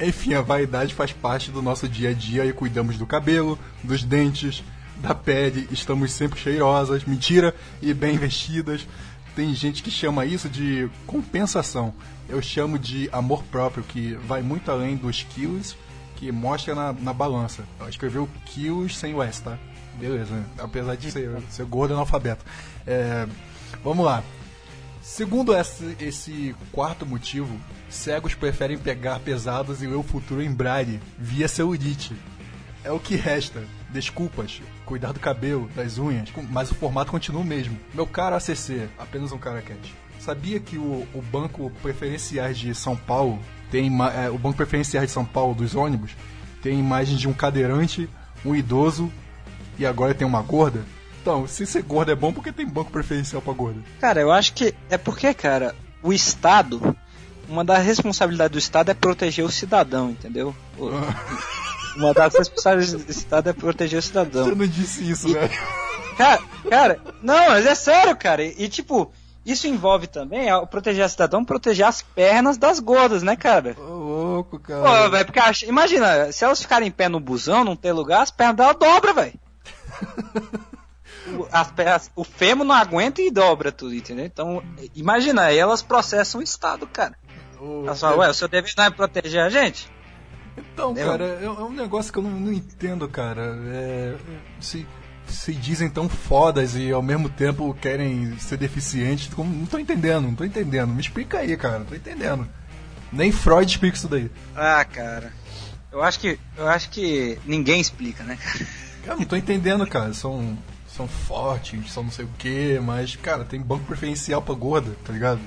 Enfim, 0.00 0.32
a 0.32 0.40
vaidade 0.40 0.94
faz 0.94 1.12
parte 1.12 1.50
do 1.50 1.60
nosso 1.60 1.86
dia 1.86 2.08
a 2.10 2.12
dia 2.14 2.46
e 2.46 2.52
cuidamos 2.52 2.96
do 2.96 3.06
cabelo, 3.06 3.58
dos 3.84 4.02
dentes, 4.02 4.64
da 5.00 5.14
pele, 5.14 5.68
estamos 5.70 6.12
sempre 6.12 6.38
cheirosas, 6.38 7.04
mentira, 7.04 7.54
e 7.80 7.92
bem 7.92 8.18
vestidas. 8.18 8.86
Tem 9.34 9.54
gente 9.54 9.82
que 9.82 9.90
chama 9.90 10.26
isso 10.26 10.48
de 10.48 10.88
compensação. 11.06 11.94
Eu 12.28 12.42
chamo 12.42 12.78
de 12.78 13.08
amor 13.12 13.42
próprio, 13.44 13.82
que 13.82 14.14
vai 14.26 14.42
muito 14.42 14.70
além 14.70 14.96
dos 14.96 15.22
quilos 15.22 15.76
que 16.16 16.30
mostra 16.30 16.74
na, 16.74 16.92
na 16.92 17.12
balança. 17.14 17.64
Ela 17.78 17.88
escreveu 17.88 18.28
quilos 18.44 18.96
sem 18.96 19.14
o 19.14 19.22
S, 19.22 19.42
tá? 19.42 19.58
Beleza, 19.98 20.34
né? 20.34 20.44
apesar 20.58 20.96
de 20.96 21.10
ser, 21.10 21.30
ser 21.48 21.64
gordo 21.64 21.94
analfabeto. 21.94 22.44
É, 22.86 23.26
vamos 23.82 24.04
lá. 24.04 24.22
Segundo 25.02 25.56
esse, 25.56 25.96
esse 25.98 26.54
quarto 26.70 27.06
motivo, 27.06 27.58
cegos 27.88 28.34
preferem 28.34 28.76
pegar 28.78 29.18
pesados 29.20 29.82
e 29.82 29.86
ler 29.86 29.96
o 29.96 30.02
futuro 30.02 30.42
em 30.42 30.52
braille, 30.52 31.00
via 31.18 31.48
celulite. 31.48 32.14
É 32.84 32.92
o 32.92 33.00
que 33.00 33.16
resta. 33.16 33.64
Desculpas, 33.90 34.60
cuidar 34.90 35.12
do 35.12 35.20
cabelo, 35.20 35.70
das 35.76 35.98
unhas, 35.98 36.28
mas 36.50 36.70
o 36.70 36.74
formato 36.74 37.12
continua 37.12 37.40
o 37.42 37.44
mesmo. 37.44 37.78
Meu 37.94 38.06
caro 38.06 38.34
ACC, 38.34 38.88
apenas 38.98 39.30
um 39.30 39.38
cara 39.38 39.62
quente. 39.62 39.94
Sabia 40.18 40.58
que 40.58 40.76
o, 40.76 41.06
o 41.14 41.22
Banco 41.22 41.70
Preferenciais 41.80 42.58
de 42.58 42.74
São 42.74 42.96
Paulo 42.96 43.38
tem 43.70 43.88
é, 44.12 44.28
o 44.28 44.36
Banco 44.36 44.56
Preferenciais 44.56 45.06
de 45.06 45.12
São 45.12 45.24
Paulo 45.24 45.54
dos 45.54 45.74
ônibus 45.76 46.10
tem 46.60 46.78
imagens 46.78 47.18
de 47.20 47.28
um 47.28 47.32
cadeirante, 47.32 48.10
um 48.44 48.54
idoso 48.54 49.10
e 49.78 49.86
agora 49.86 50.12
tem 50.12 50.26
uma 50.26 50.42
gorda? 50.42 50.84
Então, 51.22 51.46
se 51.46 51.64
ser 51.64 51.82
gorda 51.82 52.12
é 52.12 52.14
bom, 52.16 52.32
por 52.32 52.42
que 52.42 52.50
tem 52.52 52.66
banco 52.66 52.90
preferencial 52.90 53.40
pra 53.40 53.52
gorda? 53.52 53.80
Cara, 54.00 54.20
eu 54.20 54.32
acho 54.32 54.52
que 54.54 54.74
é 54.90 54.98
porque, 54.98 55.32
cara, 55.32 55.74
o 56.02 56.12
Estado, 56.12 56.96
uma 57.48 57.64
das 57.64 57.84
responsabilidades 57.84 58.52
do 58.52 58.58
Estado 58.58 58.90
é 58.90 58.94
proteger 58.94 59.44
o 59.44 59.50
cidadão, 59.50 60.10
entendeu? 60.10 60.54
O- 60.76 60.90
Uma 61.96 62.14
das 62.14 62.34
responsabilidades 62.34 63.04
do 63.04 63.10
Estado 63.10 63.50
é 63.50 63.52
proteger 63.52 63.98
o 63.98 64.02
cidadão. 64.02 64.44
Você 64.44 64.54
não 64.54 64.66
disse 64.66 65.10
isso, 65.10 65.28
E- 65.28 65.32
velho. 65.34 65.50
Cara, 66.16 66.42
cara, 66.68 67.00
não, 67.22 67.48
mas 67.50 67.64
é 67.66 67.74
sério, 67.74 68.14
cara. 68.16 68.44
E, 68.44 68.68
tipo, 68.68 69.10
isso 69.44 69.66
envolve 69.66 70.06
também 70.06 70.50
ao 70.50 70.66
proteger 70.66 71.04
a 71.04 71.08
cidadão, 71.08 71.44
proteger 71.44 71.86
as 71.86 72.02
pernas 72.02 72.58
das 72.58 72.78
gordas, 72.78 73.22
né, 73.22 73.36
cara? 73.36 73.74
Ô, 73.78 73.82
louco, 73.82 74.58
cara. 74.58 74.82
Pô, 75.04 75.10
velho, 75.10 75.24
porque 75.26 75.40
imagina, 75.66 76.30
se 76.30 76.44
elas 76.44 76.60
ficarem 76.60 76.88
em 76.88 76.92
pé 76.92 77.08
no 77.08 77.18
busão, 77.20 77.64
não 77.64 77.74
ter 77.74 77.92
lugar, 77.92 78.20
as 78.22 78.30
pernas 78.30 78.56
dela 78.56 78.74
dobram, 78.74 79.14
velho. 79.14 79.34
O- 81.38 81.48
As 81.52 81.70
pernas, 81.70 82.10
o 82.16 82.24
fêmur 82.24 82.64
não 82.66 82.74
aguenta 82.74 83.20
e 83.22 83.30
dobra 83.30 83.70
tudo, 83.72 83.94
entendeu? 83.94 84.24
Então, 84.26 84.62
imagina, 84.94 85.42
aí 85.44 85.58
elas 85.58 85.80
processam 85.82 86.40
o 86.40 86.44
Estado, 86.44 86.86
cara. 86.86 87.14
O- 87.60 87.84
Elas 87.86 88.00
falam, 88.00 88.18
ué, 88.18 88.28
o 88.28 88.34
seu 88.34 88.48
dever 88.48 88.72
não 88.76 88.84
é 88.84 88.90
proteger 88.90 89.42
a 89.42 89.48
gente? 89.48 89.88
Então, 90.72 90.94
cara, 90.94 91.24
é, 91.40 91.44
é 91.44 91.50
um 91.50 91.72
negócio 91.72 92.12
que 92.12 92.18
eu 92.18 92.22
não, 92.22 92.30
não 92.30 92.52
entendo, 92.52 93.08
cara. 93.08 93.58
É, 93.66 94.16
se, 94.60 94.86
se 95.26 95.54
dizem 95.54 95.88
tão 95.88 96.08
fodas 96.08 96.74
e 96.74 96.90
ao 96.90 97.02
mesmo 97.02 97.28
tempo 97.28 97.74
querem 97.80 98.38
ser 98.38 98.56
deficientes, 98.56 99.30
não 99.36 99.66
tô 99.66 99.78
entendendo, 99.78 100.26
não 100.26 100.34
tô 100.34 100.44
entendendo. 100.44 100.92
Me 100.92 101.00
explica 101.00 101.38
aí, 101.38 101.56
cara, 101.56 101.80
não 101.80 101.86
tô 101.86 101.94
entendendo. 101.94 102.48
Nem 103.12 103.32
Freud 103.32 103.70
explica 103.70 103.96
isso 103.96 104.08
daí. 104.08 104.30
Ah, 104.54 104.84
cara. 104.84 105.32
Eu 105.90 106.02
acho 106.02 106.20
que, 106.20 106.38
eu 106.56 106.68
acho 106.68 106.88
que 106.90 107.38
ninguém 107.44 107.80
explica, 107.80 108.22
né, 108.22 108.36
cara? 108.36 108.66
Cara, 109.04 109.16
não 109.16 109.24
tô 109.24 109.34
entendendo, 109.34 109.86
cara. 109.86 110.14
São, 110.14 110.56
são 110.86 111.08
fortes, 111.08 111.90
são 111.90 112.04
não 112.04 112.10
sei 112.10 112.24
o 112.24 112.30
que, 112.38 112.78
mas, 112.80 113.16
cara, 113.16 113.44
tem 113.44 113.60
banco 113.60 113.84
preferencial 113.84 114.40
pra 114.40 114.54
gorda, 114.54 114.94
tá 115.04 115.12
ligado? 115.12 115.40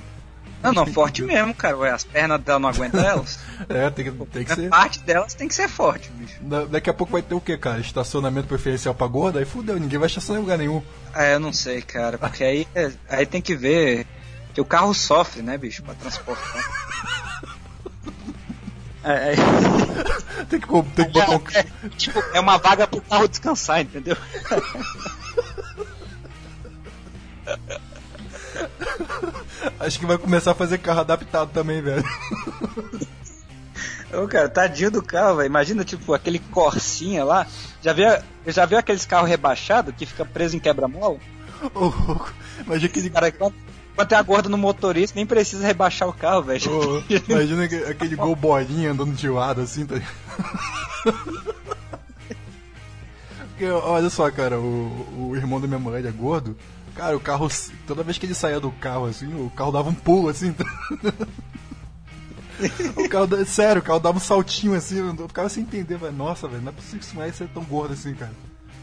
Não, 0.64 0.72
não, 0.72 0.86
forte 0.86 1.22
mesmo, 1.22 1.54
cara. 1.54 1.76
Ué, 1.78 1.90
as 1.90 2.02
pernas 2.02 2.40
dela 2.40 2.58
não 2.58 2.68
aguentam 2.68 3.00
elas. 3.00 3.38
É, 3.68 3.88
tem 3.90 4.04
que, 4.04 4.26
tem 4.26 4.44
que 4.44 4.52
A 4.52 4.56
ser. 4.56 4.68
parte 4.68 4.98
delas 5.00 5.32
tem 5.34 5.46
que 5.46 5.54
ser 5.54 5.68
forte, 5.68 6.10
bicho. 6.10 6.34
Da- 6.42 6.64
daqui 6.64 6.90
a 6.90 6.94
pouco 6.94 7.12
vai 7.12 7.22
ter 7.22 7.34
o 7.34 7.40
que, 7.40 7.56
cara? 7.56 7.78
Estacionamento 7.80 8.48
preferencial 8.48 8.94
pra 8.94 9.06
gorda? 9.06 9.38
Aí 9.38 9.44
fudeu, 9.44 9.78
ninguém 9.78 9.98
vai 9.98 10.06
estacionar 10.08 10.40
em 10.40 10.42
lugar 10.44 10.58
nenhum. 10.58 10.82
Ah, 11.14 11.24
eu 11.26 11.38
não 11.40 11.52
sei, 11.52 11.80
cara, 11.82 12.18
porque 12.18 12.42
aí, 12.42 12.66
é- 12.74 12.90
aí 13.08 13.26
tem 13.26 13.40
que 13.40 13.54
ver 13.54 14.06
que 14.52 14.60
o 14.60 14.64
carro 14.64 14.92
sofre, 14.94 15.40
né, 15.42 15.56
bicho, 15.56 15.82
pra 15.82 15.94
transportar. 15.94 16.64
É, 19.04 19.32
é, 19.32 19.34
Tem 20.48 20.58
que, 20.60 20.66
tem 20.66 21.04
que 21.06 21.12
botar 21.12 21.30
um. 21.30 21.42
é, 21.54 21.64
tipo, 21.96 22.18
é 22.32 22.40
uma 22.40 22.56
vaga 22.58 22.86
pro 22.86 23.00
carro 23.02 23.28
descansar, 23.28 23.80
entendeu? 23.82 24.16
Acho 29.80 29.98
que 29.98 30.06
vai 30.06 30.18
começar 30.18 30.52
a 30.52 30.54
fazer 30.54 30.78
carro 30.78 31.00
adaptado 31.00 31.50
também, 31.52 31.82
velho. 31.82 32.04
Ô, 34.12 34.28
cara, 34.28 34.48
tadinho 34.48 34.90
do 34.90 35.02
carro, 35.02 35.36
velho. 35.36 35.46
Imagina, 35.46 35.84
tipo, 35.84 36.14
aquele 36.14 36.38
Corsinha 36.38 37.24
lá. 37.24 37.46
Já 37.82 37.92
viu, 37.92 38.06
já 38.46 38.64
viu 38.64 38.78
aqueles 38.78 39.04
carros 39.04 39.28
rebaixados 39.28 39.94
que 39.96 40.06
fica 40.06 40.24
preso 40.24 40.56
em 40.56 40.60
quebra-mola? 40.60 41.18
Ô, 41.74 41.80
louco. 41.80 42.32
Imagina 42.64 42.86
aquele. 42.86 43.10
Cara, 43.10 43.32
quando, 43.32 43.54
quando 43.94 44.08
tem 44.08 44.18
a 44.18 44.22
gorda 44.22 44.48
no 44.48 44.58
motorista, 44.58 45.16
nem 45.16 45.26
precisa 45.26 45.66
rebaixar 45.66 46.08
o 46.08 46.12
carro, 46.12 46.42
velho. 46.42 47.04
Imagina 47.28 47.64
aquele, 47.64 48.16
gol 48.16 48.36
bolinha 48.36 48.92
andando 48.92 49.14
de 49.14 49.28
lado 49.28 49.60
assim, 49.60 49.86
tá? 49.86 49.96
Porque, 53.50 53.70
olha 53.70 54.10
só, 54.10 54.28
cara, 54.32 54.58
o, 54.58 55.30
o 55.30 55.36
irmão 55.36 55.60
da 55.60 55.68
minha 55.68 55.78
mulher 55.78 56.04
é 56.04 56.10
gordo. 56.10 56.56
Cara, 56.94 57.16
o 57.16 57.20
carro, 57.20 57.48
toda 57.86 58.04
vez 58.04 58.18
que 58.18 58.26
ele 58.26 58.34
saía 58.34 58.60
do 58.60 58.70
carro 58.70 59.06
assim, 59.06 59.26
o 59.34 59.50
carro 59.50 59.72
dava 59.72 59.88
um 59.88 59.94
pulo 59.94 60.28
assim. 60.28 60.54
o 62.96 63.08
carro, 63.08 63.44
sério, 63.44 63.82
o 63.82 63.84
carro 63.84 63.98
dava 63.98 64.18
um 64.18 64.20
saltinho 64.20 64.74
assim, 64.74 64.98
eu 64.98 65.28
ficava 65.28 65.48
sem 65.48 65.64
entender, 65.64 65.98
velho. 65.98 66.12
Nossa, 66.12 66.46
velho, 66.46 66.62
não 66.62 66.70
é 66.70 66.74
possível 66.74 67.00
que 67.00 67.04
isso 67.06 67.16
vai 67.16 67.32
ser 67.32 67.48
tão 67.48 67.64
gordo 67.64 67.94
assim, 67.94 68.14
cara. 68.14 68.32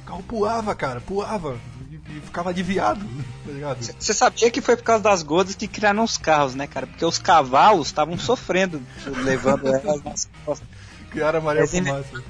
O 0.03 0.05
carro 0.05 0.23
pulava, 0.23 0.75
cara, 0.75 0.99
pulava. 0.99 1.57
E, 1.89 1.95
e 1.95 2.21
ficava 2.21 2.49
aliviado, 2.49 2.99
tá 3.45 3.51
ligado? 3.51 3.81
Você 3.81 4.13
sabia 4.13 4.51
que 4.51 4.59
foi 4.59 4.75
por 4.75 4.83
causa 4.83 5.03
das 5.03 5.23
gordas 5.23 5.55
que 5.55 5.67
criaram 5.67 6.03
os 6.03 6.17
carros, 6.17 6.53
né, 6.53 6.67
cara? 6.67 6.85
Porque 6.88 7.05
os 7.05 7.17
cavalos 7.17 7.88
estavam 7.88 8.17
sofrendo 8.17 8.81
levando 9.23 9.67
elas 9.67 10.03
nas 10.03 10.29
costas. 10.43 10.67
Criaram 11.11 11.39
a 11.39 11.41
Maria 11.41 11.65
Fumaça. 11.65 12.23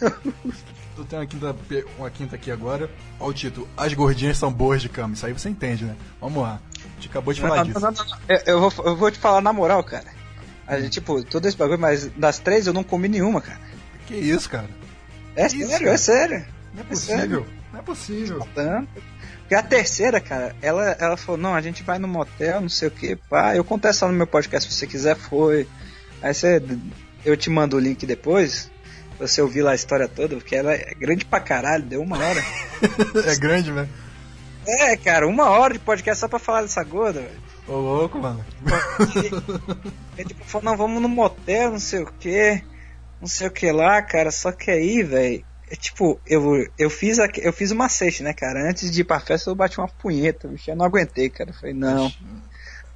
Tu 0.96 1.04
tem 1.04 1.18
uma 1.18 1.26
quinta, 1.26 1.56
uma 1.98 2.10
quinta 2.10 2.36
aqui 2.36 2.50
agora. 2.50 2.88
Olha 3.18 3.30
o 3.30 3.34
título. 3.34 3.68
As 3.76 3.92
gordinhas 3.94 4.38
são 4.38 4.52
boas 4.52 4.80
de 4.80 4.88
cama. 4.88 5.14
Isso 5.14 5.26
aí 5.26 5.32
você 5.32 5.48
entende, 5.48 5.84
né? 5.84 5.96
Vamos 6.20 6.42
lá. 6.42 6.60
A 6.76 6.94
gente 7.00 7.08
acabou 7.08 7.34
de 7.34 7.40
falar 7.40 7.56
Não, 7.56 7.64
disso. 7.64 7.80
não, 7.80 7.90
não. 7.90 8.04
Eu, 8.28 8.38
eu 8.46 8.60
vou, 8.70 8.86
eu 8.86 8.96
vou 8.96 9.10
te 9.10 9.18
falar 9.18 9.40
na 9.40 9.52
moral, 9.52 9.82
cara. 9.82 10.06
A 10.66 10.78
gente, 10.80 10.92
tipo, 10.92 11.22
todo 11.24 11.46
esse 11.46 11.56
bagulho, 11.56 11.78
mas 11.80 12.06
das 12.16 12.38
três 12.38 12.66
eu 12.66 12.72
não 12.72 12.84
comi 12.84 13.08
nenhuma, 13.08 13.40
cara. 13.40 13.58
Que 14.06 14.14
isso, 14.14 14.48
cara? 14.48 14.68
É 15.36 15.48
sério, 15.48 15.88
é 15.88 15.96
sério. 15.96 16.46
Não 16.72 16.80
é 16.80 16.84
É 16.84 16.88
possível. 16.88 17.16
sério. 17.18 17.46
Não 17.72 17.80
é 17.80 17.82
possível. 17.82 18.48
Porque 19.40 19.54
a 19.54 19.62
terceira, 19.62 20.20
cara, 20.20 20.54
ela, 20.62 20.96
ela 20.98 21.16
falou, 21.16 21.38
não, 21.40 21.54
a 21.54 21.60
gente 21.60 21.82
vai 21.82 21.98
no 21.98 22.08
motel, 22.08 22.60
não 22.60 22.68
sei 22.68 22.88
o 22.88 22.90
que, 22.90 23.16
pá. 23.16 23.54
Eu 23.54 23.64
conto 23.64 23.86
essa 23.86 24.06
no 24.06 24.12
meu 24.14 24.26
podcast 24.26 24.72
se 24.72 24.78
você 24.78 24.86
quiser, 24.86 25.16
foi. 25.16 25.68
Aí 26.22 26.32
você. 26.32 26.62
Eu 27.24 27.36
te 27.36 27.50
mando 27.50 27.76
o 27.76 27.80
link 27.80 28.06
depois. 28.06 28.70
Você 29.18 29.40
ouvir 29.40 29.62
lá 29.62 29.72
a 29.72 29.76
história 29.76 30.08
toda, 30.08 30.36
porque 30.36 30.56
ela 30.56 30.72
é 30.72 30.92
grande 30.94 31.24
pra 31.24 31.40
caralho, 31.40 31.84
deu 31.84 32.02
uma 32.02 32.18
hora. 32.18 32.42
é 33.26 33.36
grande, 33.36 33.70
né? 33.70 33.88
é, 34.66 34.96
cara, 34.96 35.26
uma 35.26 35.50
hora 35.50 35.74
de 35.74 35.78
podcast 35.78 36.20
só 36.20 36.28
pra 36.28 36.38
falar 36.38 36.62
dessa 36.62 36.82
gorda, 36.82 37.20
velho. 37.20 37.44
Ô 37.66 37.76
louco, 37.76 38.18
mano. 38.18 38.44
Ele 40.18 40.28
tipo, 40.28 40.44
falou, 40.44 40.64
não, 40.64 40.76
vamos 40.76 41.00
no 41.00 41.08
motel, 41.08 41.70
não 41.70 41.78
sei 41.78 42.02
o 42.02 42.06
que, 42.06 42.62
não 43.20 43.28
sei 43.28 43.48
o 43.48 43.50
que 43.50 43.70
lá, 43.70 44.02
cara. 44.02 44.30
Só 44.30 44.52
que 44.52 44.70
aí, 44.70 45.02
velho, 45.02 45.44
é 45.70 45.76
tipo, 45.76 46.20
eu, 46.26 46.66
eu 46.78 46.90
fiz 46.90 47.18
a, 47.18 47.26
eu 47.36 47.52
fiz 47.52 47.70
uma 47.70 47.84
macete, 47.84 48.22
né, 48.22 48.32
cara? 48.32 48.68
Antes 48.68 48.90
de 48.90 49.00
ir 49.00 49.04
pra 49.04 49.20
festa, 49.20 49.50
eu 49.50 49.54
bati 49.54 49.78
uma 49.78 49.88
punheta, 49.88 50.46
bicho. 50.46 50.70
Eu 50.70 50.76
não 50.76 50.84
aguentei, 50.84 51.30
cara. 51.30 51.50
Eu 51.50 51.54
falei, 51.54 51.74
não, 51.74 52.12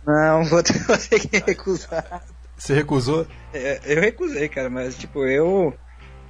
não, 0.07 0.45
vou 0.45 0.63
ter, 0.63 0.79
vou 0.85 0.99
ter 0.99 1.21
que 1.21 1.39
recusar. 1.39 2.23
Você 2.57 2.75
recusou? 2.75 3.27
É, 3.55 3.81
eu 3.85 4.01
recusei, 4.01 4.49
cara, 4.49 4.69
mas 4.69 4.97
tipo, 4.97 5.25
eu. 5.25 5.75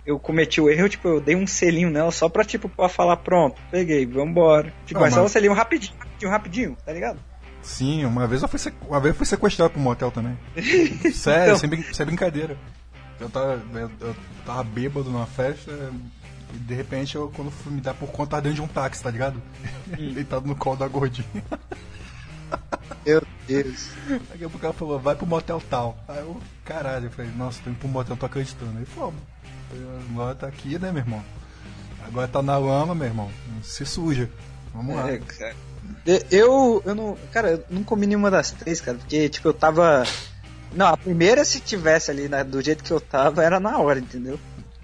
Eu 0.09 0.19
cometi 0.19 0.59
o 0.59 0.71
erro, 0.71 0.89
tipo, 0.89 1.07
eu 1.07 1.21
dei 1.21 1.37
um 1.37 1.47
selinho 1.47 1.91
nela 1.91 2.11
só 2.11 2.31
pra, 2.31 2.43
tipo, 2.43 2.67
pra 2.67 2.89
falar, 2.89 3.19
pronto, 3.19 3.61
peguei, 3.71 4.07
vambora. 4.07 4.73
Tipo, 4.87 4.95
Não, 5.01 5.07
mas 5.07 5.13
só 5.13 5.23
um 5.23 5.29
selinho 5.29 5.53
rapidinho, 5.53 5.93
rapidinho, 5.99 6.31
rapidinho, 6.31 6.77
tá 6.87 6.93
ligado? 6.95 7.19
Sim, 7.61 8.07
uma 8.07 8.27
vez 8.27 8.41
eu 8.41 8.49
fui, 8.49 8.59
sequ- 8.59 8.89
uma 8.89 8.99
vez 9.01 9.13
eu 9.15 9.19
fui 9.19 9.27
sequestrado 9.27 9.71
pro 9.73 9.81
motel 9.83 10.11
também. 10.11 10.39
Sério, 11.13 11.45
Então. 11.49 11.59
sem, 11.59 11.69
brin- 11.69 11.83
sem 11.93 12.07
brincadeira. 12.07 12.57
Eu 13.21 13.29
tava, 13.29 13.61
eu, 13.75 13.91
eu 14.01 14.17
tava 14.47 14.63
bêbado 14.65 15.11
numa 15.11 15.27
festa 15.27 15.71
e 16.55 16.59
de 16.59 16.75
repente 16.75 17.15
eu, 17.15 17.31
quando 17.37 17.51
fui 17.51 17.71
me 17.73 17.81
dar 17.83 17.93
por 17.93 18.09
conta, 18.09 18.31
tava 18.31 18.43
dentro 18.43 18.57
de 18.57 18.63
um 18.63 18.67
táxi, 18.69 19.03
tá 19.03 19.11
ligado? 19.11 19.43
Deitado 20.15 20.47
no 20.47 20.57
colo 20.57 20.77
da 20.77 20.89
gordinha. 20.89 21.27
Meu 23.05 23.23
Deus. 23.47 23.91
Daqui 24.31 24.45
a 24.45 24.49
pouco 24.49 24.65
ela 24.65 24.73
falou, 24.75 24.99
vai 24.99 25.15
pro 25.15 25.27
motel 25.27 25.63
tal. 25.69 25.99
Aí 26.09 26.19
eu, 26.19 26.41
caralho, 26.65 27.07
eu 27.07 27.11
falei, 27.11 27.31
nossa, 27.37 27.61
tô 27.63 27.71
indo 27.71 27.79
pro 27.79 27.89
motel, 27.89 28.11
não 28.11 28.17
tô 28.17 28.27
acreditando. 28.27 28.79
Aí 28.79 28.85
fomos. 28.87 29.21
Agora 30.11 30.35
tá 30.35 30.47
aqui, 30.47 30.79
né, 30.79 30.91
meu 30.91 31.03
irmão? 31.03 31.23
Agora 32.07 32.29
tá 32.29 32.43
na 32.43 32.57
lama, 32.57 32.95
meu 32.95 33.07
irmão. 33.07 33.31
Se 33.63 33.85
suja. 33.85 34.31
Vamos 34.73 34.97
lá. 34.97 35.11
É, 35.11 35.19
cara. 35.19 35.55
Eu, 36.31 36.83
eu 36.85 36.95
não. 36.95 37.17
Cara, 37.33 37.51
eu 37.51 37.65
não 37.71 37.83
comi 37.83 38.07
nenhuma 38.07 38.31
das 38.31 38.51
três, 38.51 38.81
cara, 38.81 38.99
porque, 38.99 39.29
tipo, 39.29 39.49
eu 39.49 39.55
tava. 39.55 40.05
Não, 40.73 40.87
a 40.87 40.97
primeira, 40.97 41.45
se 41.45 41.61
tivesse 41.61 42.11
ali, 42.11 42.29
né, 42.29 42.45
do 42.45 42.61
jeito 42.61 42.85
que 42.85 42.91
eu 42.91 43.01
tava, 43.01 43.43
era 43.43 43.59
na 43.59 43.79
hora, 43.79 43.99
entendeu? 43.99 44.39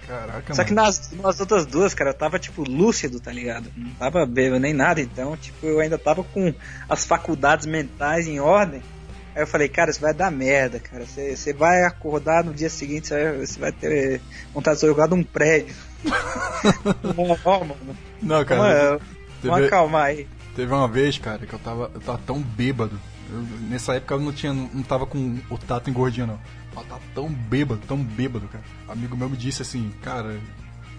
Caraca, 0.07 0.55
Só 0.55 0.65
que 0.65 0.75
mano. 0.75 0.87
nas, 0.87 1.11
nas 1.13 1.41
outras 1.41 1.65
duas, 1.67 1.95
cara, 1.95 2.11
eu 2.11 2.15
tava, 2.15 2.39
tipo, 2.39 2.63
lúcido, 2.63 3.21
tá 3.21 3.33
ligado? 3.33 3.71
Não 3.77 3.91
tava 3.93 4.27
bêbado 4.27 4.61
nem 4.61 4.75
nada, 4.75 5.01
então, 5.01 5.37
tipo, 5.37 5.67
eu 5.67 5.81
ainda 5.81 5.99
tava 5.99 6.23
com 6.23 6.55
as 6.89 7.05
faculdades 7.05 7.67
mentais 7.67 8.27
em 8.27 8.39
ordem. 8.39 8.83
Aí 9.35 9.43
eu 9.43 9.47
falei, 9.47 9.69
cara, 9.69 9.91
isso 9.91 10.01
vai 10.01 10.15
dar 10.15 10.31
merda, 10.31 10.79
cara. 10.79 11.05
Você 11.05 11.37
você 11.37 11.53
vai 11.53 11.83
acordar 11.85 12.45
no 12.45 12.55
dia 12.55 12.71
seguinte, 12.71 13.09
você 13.09 13.15
vai, 13.33 13.47
você 13.47 13.59
vai 13.61 13.73
ter 13.73 14.21
vontade 14.53 14.77
de 14.77 14.81
ser 14.81 14.87
jogado 14.87 15.15
um 15.15 15.25
prédio. 15.25 15.75
Não, 17.17 17.65
mano. 17.65 18.45
Cara. 18.45 18.93
aí, 18.95 19.01
vamos 19.43 19.57
teve- 19.57 19.67
acalmar 19.67 20.05
aí. 20.07 20.27
Teve 20.55 20.73
uma 20.73 20.87
vez, 20.89 21.19
cara, 21.19 21.45
que 21.47 21.53
eu 21.53 21.59
tava, 21.59 21.91
eu 21.95 22.01
tava 22.01 22.19
tão 22.27 22.41
bêbado. 22.41 22.99
Eu- 23.31 23.43
nessa 23.69 23.95
época 23.95 24.15
eu 24.15 24.21
não 24.21 24.33
tinha, 24.33 24.53
não 24.53 24.83
tava 24.83 25.05
com 25.07 25.39
o 25.51 25.59
tato 25.59 25.91
engordinho, 25.91 26.27
não. 26.29 26.39
Eu 26.77 26.83
tava 26.85 27.01
tão 27.15 27.29
bêbado, 27.29 27.81
tão 27.87 27.97
bêbado, 27.99 28.47
cara. 28.49 28.63
Um 28.89 28.93
amigo 28.93 29.17
meu 29.17 29.29
me 29.29 29.37
disse 29.37 29.63
assim, 29.63 29.93
cara, 30.03 30.39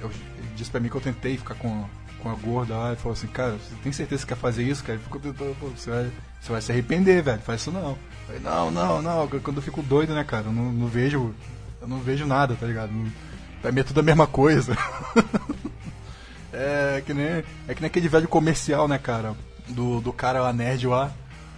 eu, 0.01 0.09
ele 0.09 0.47
disse 0.55 0.69
pra 0.71 0.79
mim 0.79 0.89
que 0.89 0.95
eu 0.95 1.01
tentei 1.01 1.37
ficar 1.37 1.55
com, 1.55 1.85
com 2.25 2.31
a 2.31 2.35
gorda 2.35 2.75
lá. 2.75 2.87
Ele 2.87 2.95
falou 2.97 3.13
assim, 3.13 3.27
cara, 3.27 3.51
você 3.51 3.75
tem 3.83 3.91
certeza 3.91 4.23
que 4.23 4.33
quer 4.33 4.39
fazer 4.39 4.63
isso, 4.63 4.81
cara? 4.83 4.95
Ele 4.95 5.03
ficou 5.03 5.21
tentando, 5.21 5.55
pô, 5.59 5.67
você 5.67 5.89
vai, 5.91 6.11
você 6.41 6.51
vai 6.51 6.61
se 6.61 6.71
arrepender, 6.71 7.21
velho, 7.21 7.41
faz 7.41 7.61
isso 7.61 7.71
não. 7.71 7.95
Falei, 8.25 8.41
não, 8.41 8.71
não, 8.71 9.01
não, 9.01 9.27
quando 9.27 9.57
eu 9.57 9.61
fico 9.63 9.83
doido, 9.83 10.13
né, 10.15 10.23
cara, 10.23 10.47
eu 10.47 10.51
não, 10.51 10.71
não 10.71 10.87
vejo, 10.87 11.33
eu 11.79 11.87
não 11.87 11.99
vejo 11.99 12.25
nada, 12.25 12.55
tá 12.59 12.65
ligado? 12.65 12.91
Não, 12.91 13.11
pra 13.61 13.71
mim 13.71 13.81
é 13.81 13.83
tudo 13.83 13.99
a 13.99 14.03
mesma 14.03 14.25
coisa. 14.27 14.75
É 16.53 17.03
que 17.05 17.13
nem, 17.13 17.25
é 17.67 17.73
que 17.73 17.81
nem 17.81 17.87
aquele 17.87 18.07
velho 18.07 18.29
comercial, 18.29 18.87
né, 18.87 18.97
cara? 18.97 19.35
Do, 19.67 19.99
do 19.99 20.13
cara 20.13 20.41
lá, 20.41 20.53
nerd 20.53 20.87
lá. 20.87 21.11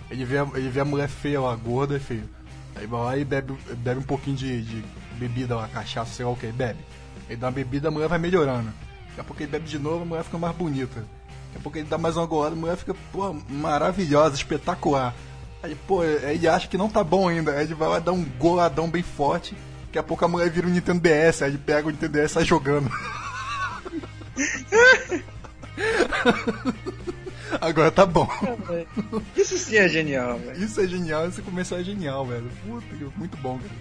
Ele 0.09 0.25
vê, 0.25 0.39
a- 0.39 0.47
ele 0.55 0.69
vê 0.69 0.79
a 0.79 0.85
mulher 0.85 1.07
feia 1.07 1.39
lá, 1.39 1.55
gorda 1.55 1.97
e 1.97 1.99
feia. 1.99 2.23
Aí 2.75 2.87
vai 2.87 2.99
lá 3.01 3.15
e 3.17 3.23
bebe, 3.23 3.53
bebe 3.77 3.99
um 3.99 4.03
pouquinho 4.03 4.35
de, 4.35 4.61
de 4.63 4.83
bebida 5.19 5.55
lá, 5.55 5.67
cachaça, 5.67 6.11
sei 6.13 6.25
lá 6.25 6.31
o 6.31 6.35
que, 6.35 6.47
bebe. 6.47 6.79
Ele 7.29 7.37
dá 7.37 7.45
uma 7.45 7.51
bebida, 7.53 7.89
a 7.89 7.91
mulher 7.91 8.07
vai 8.07 8.17
melhorando. 8.17 8.71
Daqui 9.17 9.21
a 9.21 9.23
pouco 9.23 9.41
ele 9.41 9.49
bebe 9.51 9.65
de 9.67 9.79
novo, 9.79 10.03
a 10.03 10.05
mulher 10.05 10.23
fica 10.23 10.37
mais 10.37 10.55
bonita. 10.55 10.99
Daqui 10.99 11.57
a 11.57 11.59
pouco 11.59 11.75
ele 11.79 11.87
dá 11.87 11.97
mais 11.97 12.15
uma 12.17 12.25
golada, 12.27 12.55
a 12.55 12.59
mulher 12.59 12.77
fica, 12.77 12.95
pô, 13.11 13.33
maravilhosa, 13.49 14.35
espetacular. 14.35 15.15
Aí, 15.63 15.73
pô, 15.87 16.03
ele 16.03 16.47
acha 16.47 16.67
que 16.67 16.77
não 16.77 16.87
tá 16.87 17.03
bom 17.03 17.27
ainda. 17.27 17.53
Aí 17.53 17.63
ele 17.65 17.73
vai 17.73 17.89
lá 17.89 17.97
dar 17.97 18.11
um 18.11 18.23
goladão 18.23 18.87
bem 18.87 19.01
forte. 19.01 19.55
Daqui 19.87 19.97
a 19.97 20.03
pouco 20.03 20.23
a 20.23 20.27
mulher 20.27 20.51
vira 20.51 20.67
um 20.67 20.69
Nintendo 20.69 20.99
DS, 21.01 21.41
aí 21.41 21.49
ele 21.49 21.57
pega 21.57 21.87
o 21.87 21.91
Nintendo 21.91 22.13
DS 22.13 22.29
e 22.31 22.33
sai 22.35 22.45
jogando. 22.45 22.91
Agora 27.59 27.89
tá 27.89 28.05
bom. 28.05 28.27
Isso 29.35 29.57
sim 29.57 29.77
é 29.77 29.87
genial, 29.89 30.37
velho. 30.37 30.63
Isso 30.63 30.79
é 30.79 30.87
genial, 30.87 31.27
esse 31.27 31.41
comercial 31.41 31.79
é 31.79 31.83
genial, 31.83 32.23
velho. 32.25 32.51
Puta, 32.67 32.85
que- 32.95 33.09
muito 33.17 33.35
bom, 33.37 33.57
cara. 33.57 33.71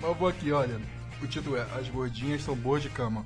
Mas 0.00 0.08
eu 0.10 0.14
vou 0.14 0.28
aqui, 0.28 0.50
olha. 0.52 0.80
O 1.24 1.26
título 1.26 1.56
é 1.56 1.62
As 1.80 1.88
gordinhas 1.88 2.44
são 2.44 2.54
boas 2.54 2.82
de 2.82 2.90
cama. 2.90 3.24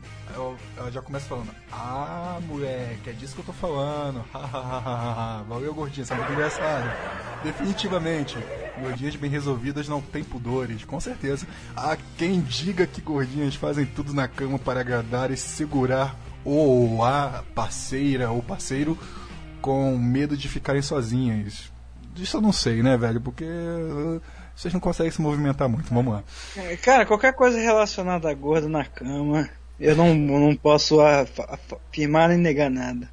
Ela 0.76 0.90
já 0.92 1.02
começa 1.02 1.26
falando: 1.26 1.50
Ah, 1.72 2.38
moleque, 2.46 3.10
é 3.10 3.12
disso 3.12 3.34
que 3.34 3.40
eu 3.40 3.46
tô 3.46 3.52
falando. 3.52 4.24
Valeu, 5.48 5.74
gordinha, 5.74 6.06
você 6.06 6.12
é 6.12 6.16
muito 6.16 6.32
engraçado. 6.32 6.88
Definitivamente, 7.42 8.38
gordinhas 8.80 9.16
bem 9.16 9.28
resolvidas 9.28 9.88
não 9.88 10.00
têm 10.00 10.22
pudores, 10.22 10.84
com 10.84 11.00
certeza. 11.00 11.44
Há 11.76 11.96
quem 12.16 12.40
diga 12.40 12.86
que 12.86 13.00
gordinhas 13.00 13.56
fazem 13.56 13.84
tudo 13.84 14.14
na 14.14 14.28
cama 14.28 14.60
para 14.60 14.78
agradar 14.78 15.32
e 15.32 15.36
segurar 15.36 16.14
ou 16.44 17.04
a 17.04 17.42
parceira 17.52 18.30
ou 18.30 18.40
parceiro 18.40 18.96
com 19.60 19.98
medo 19.98 20.36
de 20.36 20.48
ficarem 20.48 20.82
sozinhas. 20.82 21.72
Isso 22.16 22.36
eu 22.36 22.40
não 22.40 22.52
sei, 22.52 22.80
né, 22.80 22.96
velho? 22.96 23.20
Porque 23.20 23.44
vocês 24.58 24.74
não 24.74 24.80
conseguem 24.80 25.12
se 25.12 25.20
movimentar 25.22 25.68
muito. 25.68 25.92
Vamos 25.94 26.12
lá. 26.14 26.22
Cara, 26.82 27.06
qualquer 27.06 27.32
coisa 27.32 27.58
relacionada 27.58 28.28
a 28.28 28.34
gordo 28.34 28.68
na 28.68 28.84
cama, 28.84 29.48
eu 29.78 29.94
não, 29.94 30.14
não 30.14 30.56
posso 30.56 31.00
af- 31.00 31.40
af- 31.40 31.76
afirmar 31.88 32.28
nem 32.30 32.38
negar 32.38 32.68
nada. 32.70 33.08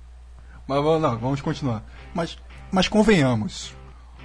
Mas 0.68 0.84
vamos, 0.84 1.22
vamos 1.22 1.42
continuar. 1.42 1.84
Mas, 2.14 2.38
mas 2.72 2.88
convenhamos. 2.88 3.74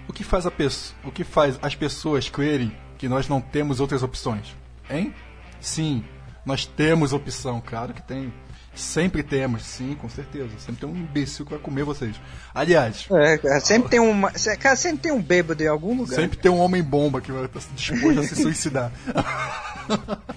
O 0.09 0.12
que 0.12 0.24
faz 0.24 0.47
a 0.47 0.51
pessoa, 0.51 0.98
o 1.05 1.12
que 1.12 1.22
faz 1.22 1.59
as 1.62 1.74
pessoas 1.74 2.28
crerem 2.28 2.74
que 2.97 3.09
nós 3.09 3.28
não 3.28 3.40
temos 3.40 3.78
outras 3.80 4.02
opções? 4.02 4.56
Hein? 4.88 5.14
Sim, 5.60 6.02
nós 6.44 6.64
temos 6.64 7.12
opção, 7.12 7.62
claro 7.64 7.92
que 7.92 8.02
tem. 8.02 8.32
Sempre 8.81 9.23
temos, 9.23 9.62
sim, 9.65 9.94
com 10.01 10.09
certeza. 10.09 10.48
Sempre 10.59 10.81
tem 10.81 10.89
um 10.89 10.97
imbecil 10.97 11.44
que 11.44 11.52
vai 11.52 11.61
comer 11.61 11.85
vocês. 11.85 12.16
Aliás, 12.55 13.07
É, 13.12 13.36
cara, 13.39 13.61
sempre 13.61 13.90
tem 13.90 14.01
uma. 14.01 14.36
se- 14.36 14.57
Cara, 14.57 14.74
sempre 14.77 14.98
tem 15.02 15.12
um 15.12 15.20
bêbado 15.23 15.62
em 15.62 15.66
algum 15.69 15.94
lugar. 15.97 16.15
sempre 16.16 16.39
tem 16.39 16.51
um 16.51 16.59
homem 16.59 16.82
bomba 16.82 17.20
que 17.20 17.31
vai 17.31 17.44
estar 17.44 17.61
disposto 17.74 18.20
a 18.20 18.23
se 18.24 18.36
suicidar. 18.36 18.90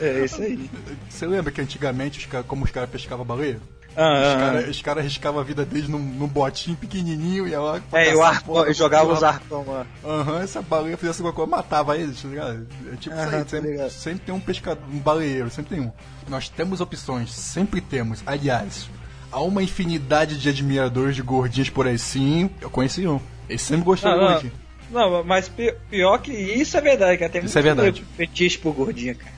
É 0.00 0.24
isso 0.24 0.40
aí. 0.40 0.70
Você 1.08 1.26
lembra 1.26 1.50
que 1.52 1.60
antigamente, 1.60 2.28
como 2.46 2.64
os 2.64 2.70
caras 2.70 2.88
pescavam 2.90 3.24
baleia? 3.24 3.60
Ah, 3.96 4.12
Os 4.12 4.26
ah, 4.26 4.34
ah. 4.34 4.38
caras 4.52 4.82
cara 4.82 5.00
arriscavam 5.00 5.40
a 5.40 5.44
vida 5.44 5.64
deles 5.64 5.88
num, 5.88 5.98
num 5.98 6.28
botinho 6.28 6.76
pequenininho 6.76 7.48
e 7.48 7.52
ela. 7.54 7.82
É, 7.92 8.12
e 8.12 8.14
o 8.14 8.22
arpão, 8.22 8.72
jogava 8.72 9.12
os 9.12 9.22
arpão 9.22 9.64
lá. 9.66 9.86
Aham, 10.04 10.40
essa 10.40 10.62
baleia 10.62 10.96
fizesse 10.96 11.20
alguma 11.20 11.32
coisa, 11.34 11.50
matava 11.50 11.96
eles, 11.96 12.22
tá 12.22 12.28
ligado? 12.28 12.66
É 12.92 12.96
tipo 12.96 13.14
isso 13.16 13.24
Aham, 13.24 13.36
aí, 13.38 13.44
tô 13.44 13.50
sempre, 13.50 13.90
sempre 13.90 14.20
tem 14.20 14.34
um 14.34 14.40
pescador, 14.40 14.84
um 14.92 14.98
baleeiro, 14.98 15.50
sempre 15.50 15.76
tem 15.76 15.84
um. 15.84 15.90
Nós 16.28 16.48
temos 16.48 16.80
opções, 16.80 17.32
sempre 17.32 17.80
temos. 17.80 18.22
Aliás, 18.26 18.88
há 19.32 19.40
uma 19.40 19.62
infinidade 19.62 20.38
de 20.38 20.48
admiradores 20.48 21.16
de 21.16 21.22
gordinhas 21.22 21.68
por 21.70 21.86
aí, 21.86 21.98
sim. 21.98 22.50
Eu 22.60 22.70
conheci 22.70 23.06
um. 23.06 23.20
Ele 23.48 23.58
sempre 23.58 23.84
gostou 23.84 24.10
Não, 24.10 24.38
de 24.38 24.44
não. 24.44 25.10
Não, 25.10 25.24
mas 25.24 25.48
pi- 25.48 25.74
pior 25.90 26.18
que 26.18 26.32
isso 26.32 26.76
é 26.76 26.80
verdade, 26.80 27.18
cara. 27.18 27.30
Tem 27.30 27.44
Isso 27.44 27.58
é 27.58 27.62
verdade. 27.62 28.04
fetiche 28.16 28.56
por 28.58 28.72
gordinha, 28.74 29.14
cara. 29.14 29.32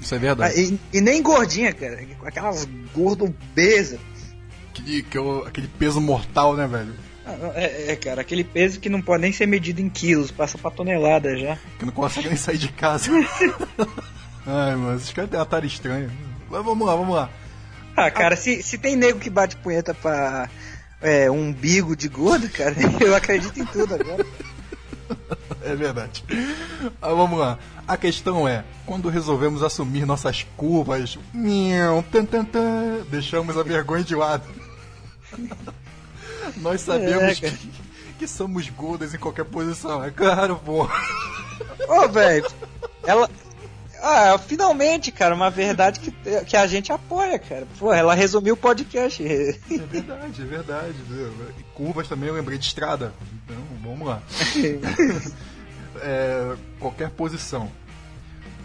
Isso 0.00 0.14
é 0.14 0.18
Ah, 0.18 0.20
verdade. 0.20 0.60
e, 0.92 0.98
e 0.98 1.00
nem 1.00 1.22
gordinha, 1.22 1.72
cara. 1.72 1.98
Aquelas 2.24 2.64
gordas 2.94 3.28
obesas. 3.28 3.98
Aquele, 4.70 5.04
aquele 5.46 5.68
peso 5.68 6.00
mortal, 6.00 6.54
né, 6.54 6.66
velho? 6.66 6.94
Ah, 7.24 7.34
É, 7.54 7.92
é, 7.92 7.96
cara, 7.96 8.20
aquele 8.20 8.44
peso 8.44 8.78
que 8.78 8.88
não 8.88 9.00
pode 9.02 9.22
nem 9.22 9.32
ser 9.32 9.46
medido 9.46 9.80
em 9.80 9.88
quilos, 9.88 10.30
passa 10.30 10.56
pra 10.58 10.70
tonelada 10.70 11.36
já. 11.36 11.58
Que 11.78 11.84
não 11.84 11.92
consegue 11.92 12.28
nem 12.28 12.36
sair 12.36 12.58
de 12.58 12.68
casa. 12.68 13.10
Ai, 14.46 14.76
mano, 14.76 14.96
esses 14.96 15.12
caras 15.12 15.30
têm 15.30 15.38
uma 15.40 15.46
tara 15.46 15.66
estranha. 15.66 16.10
Mas 16.48 16.64
vamos 16.64 16.86
lá, 16.86 16.94
vamos 16.94 17.14
lá. 17.16 17.30
Ah, 17.96 18.10
cara, 18.10 18.36
se, 18.36 18.62
se 18.62 18.78
tem 18.78 18.94
nego 18.94 19.18
que 19.18 19.30
bate 19.30 19.56
punheta 19.56 19.92
pra 19.94 20.48
é, 21.00 21.28
um 21.30 21.48
umbigo 21.48 21.96
de 21.96 22.08
gordo, 22.08 22.48
cara, 22.50 22.74
eu 23.00 23.14
acredito 23.16 23.58
em 23.58 23.64
tudo 23.64 23.94
agora. 23.94 24.24
É 25.66 25.74
verdade. 25.74 26.24
Ah, 27.02 27.08
vamos 27.12 27.38
lá. 27.38 27.58
A 27.88 27.96
questão 27.96 28.46
é, 28.46 28.64
quando 28.84 29.08
resolvemos 29.08 29.62
assumir 29.62 30.06
nossas 30.06 30.46
curvas, 30.56 31.18
nham, 31.34 32.02
tan, 32.02 32.24
tan, 32.24 32.44
tan, 32.44 33.00
deixamos 33.10 33.56
a 33.58 33.62
vergonha 33.62 34.04
de 34.04 34.14
lado. 34.14 34.44
Nós 36.58 36.80
sabemos 36.80 37.22
É, 37.22 37.34
que, 37.34 37.70
que 38.18 38.28
somos 38.28 38.68
gordas 38.70 39.12
em 39.14 39.18
qualquer 39.18 39.44
posição. 39.44 40.02
É 40.04 40.10
claro, 40.10 40.60
pô. 40.64 40.88
Ô, 41.88 42.08
velho, 42.08 42.46
ela. 43.04 43.28
Ah, 44.02 44.38
finalmente, 44.38 45.10
cara, 45.10 45.34
uma 45.34 45.50
verdade 45.50 45.98
que, 45.98 46.12
que 46.44 46.56
a 46.56 46.66
gente 46.66 46.92
apoia, 46.92 47.38
cara. 47.38 47.66
Pô, 47.78 47.92
ela 47.92 48.14
resumiu 48.14 48.54
o 48.54 48.56
podcast. 48.56 49.24
É 49.26 49.52
verdade, 49.90 50.42
é 50.42 50.44
verdade. 50.44 50.94
viu? 51.08 51.32
E 51.58 51.62
curvas 51.74 52.06
também 52.06 52.28
eu 52.28 52.34
lembrei 52.34 52.58
de 52.58 52.66
estrada. 52.66 53.12
Então, 53.44 53.56
vamos 53.82 54.06
lá. 54.06 54.22
É, 56.02 56.54
qualquer 56.78 57.10
posição. 57.10 57.70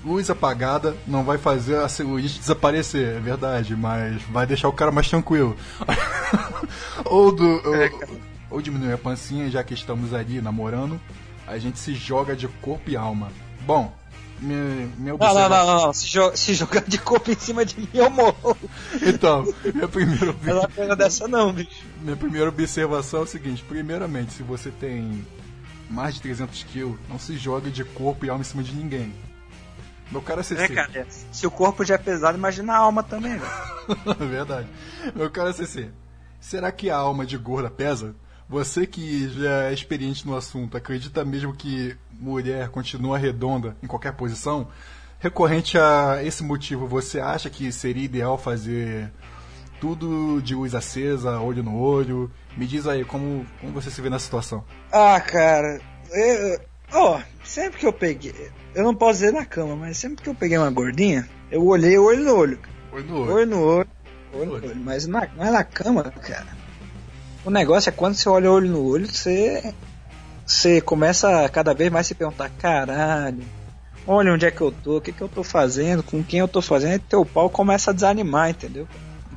Luz 0.04 0.30
apagada 0.32 0.96
não 1.06 1.24
vai 1.24 1.38
fazer 1.38 1.78
a 1.78 1.88
celulite 1.88 2.40
desaparecer, 2.40 3.18
é 3.18 3.20
verdade, 3.20 3.76
mas 3.76 4.22
vai 4.24 4.48
deixar 4.48 4.68
o 4.68 4.74
cara 4.74 4.92
mais 4.92 5.08
tranquilo. 5.08 5.56
ou, 7.06 7.32
do, 7.32 7.44
ou, 7.46 8.20
ou 8.50 8.62
diminuir 8.62 8.94
a 8.94 8.98
pancinha, 8.98 9.50
já 9.50 9.64
que 9.64 9.74
estamos 9.76 10.14
ali 10.14 10.42
namorando, 10.42 11.00
a 11.48 11.58
gente 11.60 11.78
se 11.80 11.94
joga 11.94 12.36
de 12.36 12.48
corpo 12.48 12.90
e 12.90 12.96
alma. 12.98 13.30
Bom, 13.62 13.94
minha, 14.40 14.58
minha 14.98 15.14
Não, 15.14 15.18
não, 15.20 15.26
observação. 15.28 15.50
não, 15.50 15.66
não, 15.78 15.86
não. 15.86 15.94
Se, 15.94 16.08
jo- 16.08 16.32
se 16.36 16.54
jogar 16.56 16.82
de 16.82 16.98
corpo 16.98 17.30
em 17.30 17.36
cima 17.38 17.64
de 17.64 17.80
mim, 17.80 17.88
eu 17.94 18.10
morro. 18.10 18.58
Então, 19.06 19.46
minha 19.74 19.88
primeira, 19.88 20.36
Não 20.42 20.52
é 20.52 20.60
uma 20.62 20.68
coisa 20.70 20.96
dessa, 20.96 21.28
não, 21.28 21.54
bicho. 21.54 21.84
minha 22.02 22.16
primeira 22.18 22.50
observação 22.50 23.20
é 23.20 23.24
o 23.24 23.28
seguinte: 23.28 23.64
primeiramente, 23.68 24.34
se 24.34 24.42
você 24.42 24.72
tem 24.72 25.24
mais 25.92 26.16
de 26.16 26.22
300 26.22 26.64
quilos, 26.64 26.98
não 27.10 27.20
se 27.20 27.38
jogue 27.38 27.70
de 27.70 27.84
corpo 27.84 28.26
e 28.26 28.30
alma 28.30 28.42
em 28.42 28.46
cima 28.46 28.64
de 28.64 28.74
ninguém. 28.74 29.14
Meu 30.12 30.22
cara 30.22 30.42
é 30.42 30.44
CC. 30.44 30.64
É, 30.64 30.68
cara, 30.68 31.08
se 31.32 31.48
o 31.48 31.52
corpo 31.52 31.86
já 31.86 31.96
é 31.96 31.98
pesado, 31.98 32.38
imagina 32.38 32.74
a 32.74 32.78
alma 32.78 33.02
também, 33.02 33.38
velho. 33.38 34.20
Verdade. 34.30 34.68
Meu 35.16 35.30
cara 35.30 35.52
é 35.52 35.54
CC. 35.54 35.90
Será 36.40 36.72
que 36.72 36.90
a 36.90 36.98
alma 36.98 37.26
de 37.26 37.38
gorda 37.38 37.70
pesa? 37.70 38.16
Você 38.50 38.86
que 38.86 39.30
já 39.30 39.70
é 39.70 39.74
experiente 39.74 40.28
no 40.28 40.36
assunto, 40.36 40.76
acredita 40.76 41.24
mesmo 41.24 41.54
que 41.54 41.96
mulher 42.12 42.68
continua 42.68 43.18
redonda 43.18 43.78
em 43.82 43.88
qualquer 43.88 44.12
posição? 44.14 44.68
Recorrente 45.20 45.78
a 45.78 46.20
esse 46.24 46.44
motivo, 46.44 46.88
você 46.88 47.20
acha 47.20 47.50
que 47.50 47.72
seria 47.72 48.04
ideal 48.04 48.38
fazer 48.38 49.10
tudo 49.82 50.40
de 50.42 50.54
luz 50.56 50.74
acesa, 50.76 51.40
olho 51.40 51.64
no 51.64 51.76
olho? 51.78 52.32
Me 52.56 52.68
diz 52.68 52.86
aí, 52.88 53.04
como, 53.04 53.46
como 53.60 53.74
você 53.74 53.90
se 53.90 54.00
vê 54.00 54.10
na 54.10 54.20
situação? 54.20 54.64
Ah, 54.92 55.20
cara, 55.20 55.82
eu- 56.12 56.60
ó, 56.94 57.20
sempre 57.44 57.80
que 57.80 57.88
eu 57.88 57.92
peguei, 57.92 58.52
eu 58.76 58.84
não 58.84 58.94
posso 58.94 59.14
dizer 59.20 59.34
na 59.34 59.44
cama, 59.44 59.76
mas 59.76 59.98
sempre 59.98 60.24
que 60.24 60.30
eu 60.30 60.36
peguei 60.36 60.58
uma 60.58 60.70
gordinha, 60.70 61.28
eu 61.52 61.66
olhei 61.66 61.98
olho 61.98 62.24
no 62.24 62.36
olho. 62.36 62.60
Olho 62.94 63.06
no 63.06 63.18
olho. 63.22 63.32
Olho 63.34 63.46
no 63.48 63.62
olho, 63.64 63.88
olho 64.34 64.46
no 64.46 64.54
olho. 64.54 64.76
Mas 64.76 65.08
na, 65.08 65.28
não 65.36 65.46
é 65.46 65.52
na 65.52 65.64
cama, 65.64 66.04
cara. 66.04 66.48
O 67.44 67.50
negócio 67.50 67.90
é 67.90 67.92
quando 67.92 68.14
você 68.14 68.30
olha 68.30 68.52
olho 68.52 68.70
no 68.70 68.86
olho, 68.86 69.08
você. 69.08 69.74
Você 70.46 70.80
começa 70.82 71.46
a 71.46 71.50
cada 71.50 71.74
vez 71.74 71.90
mais 71.92 72.06
se 72.08 72.14
perguntar, 72.14 72.50
caralho, 72.50 73.44
olha 74.06 74.34
onde 74.34 74.46
é 74.46 74.52
que 74.52 74.60
eu 74.60 74.72
tô, 74.72 74.98
o 74.98 75.02
que, 75.02 75.12
que 75.14 75.22
eu 75.22 75.30
tô 75.30 75.44
fazendo, 75.44 76.04
com 76.04 76.22
quem 76.24 76.40
eu 76.40 76.48
tô 76.48 76.62
fazendo, 76.62 76.96
e 76.96 77.00
teu 77.00 77.26
pau 77.26 77.50
começa 77.50 77.92
a 77.92 77.94
desanimar, 77.94 78.50
entendeu? 78.50 78.86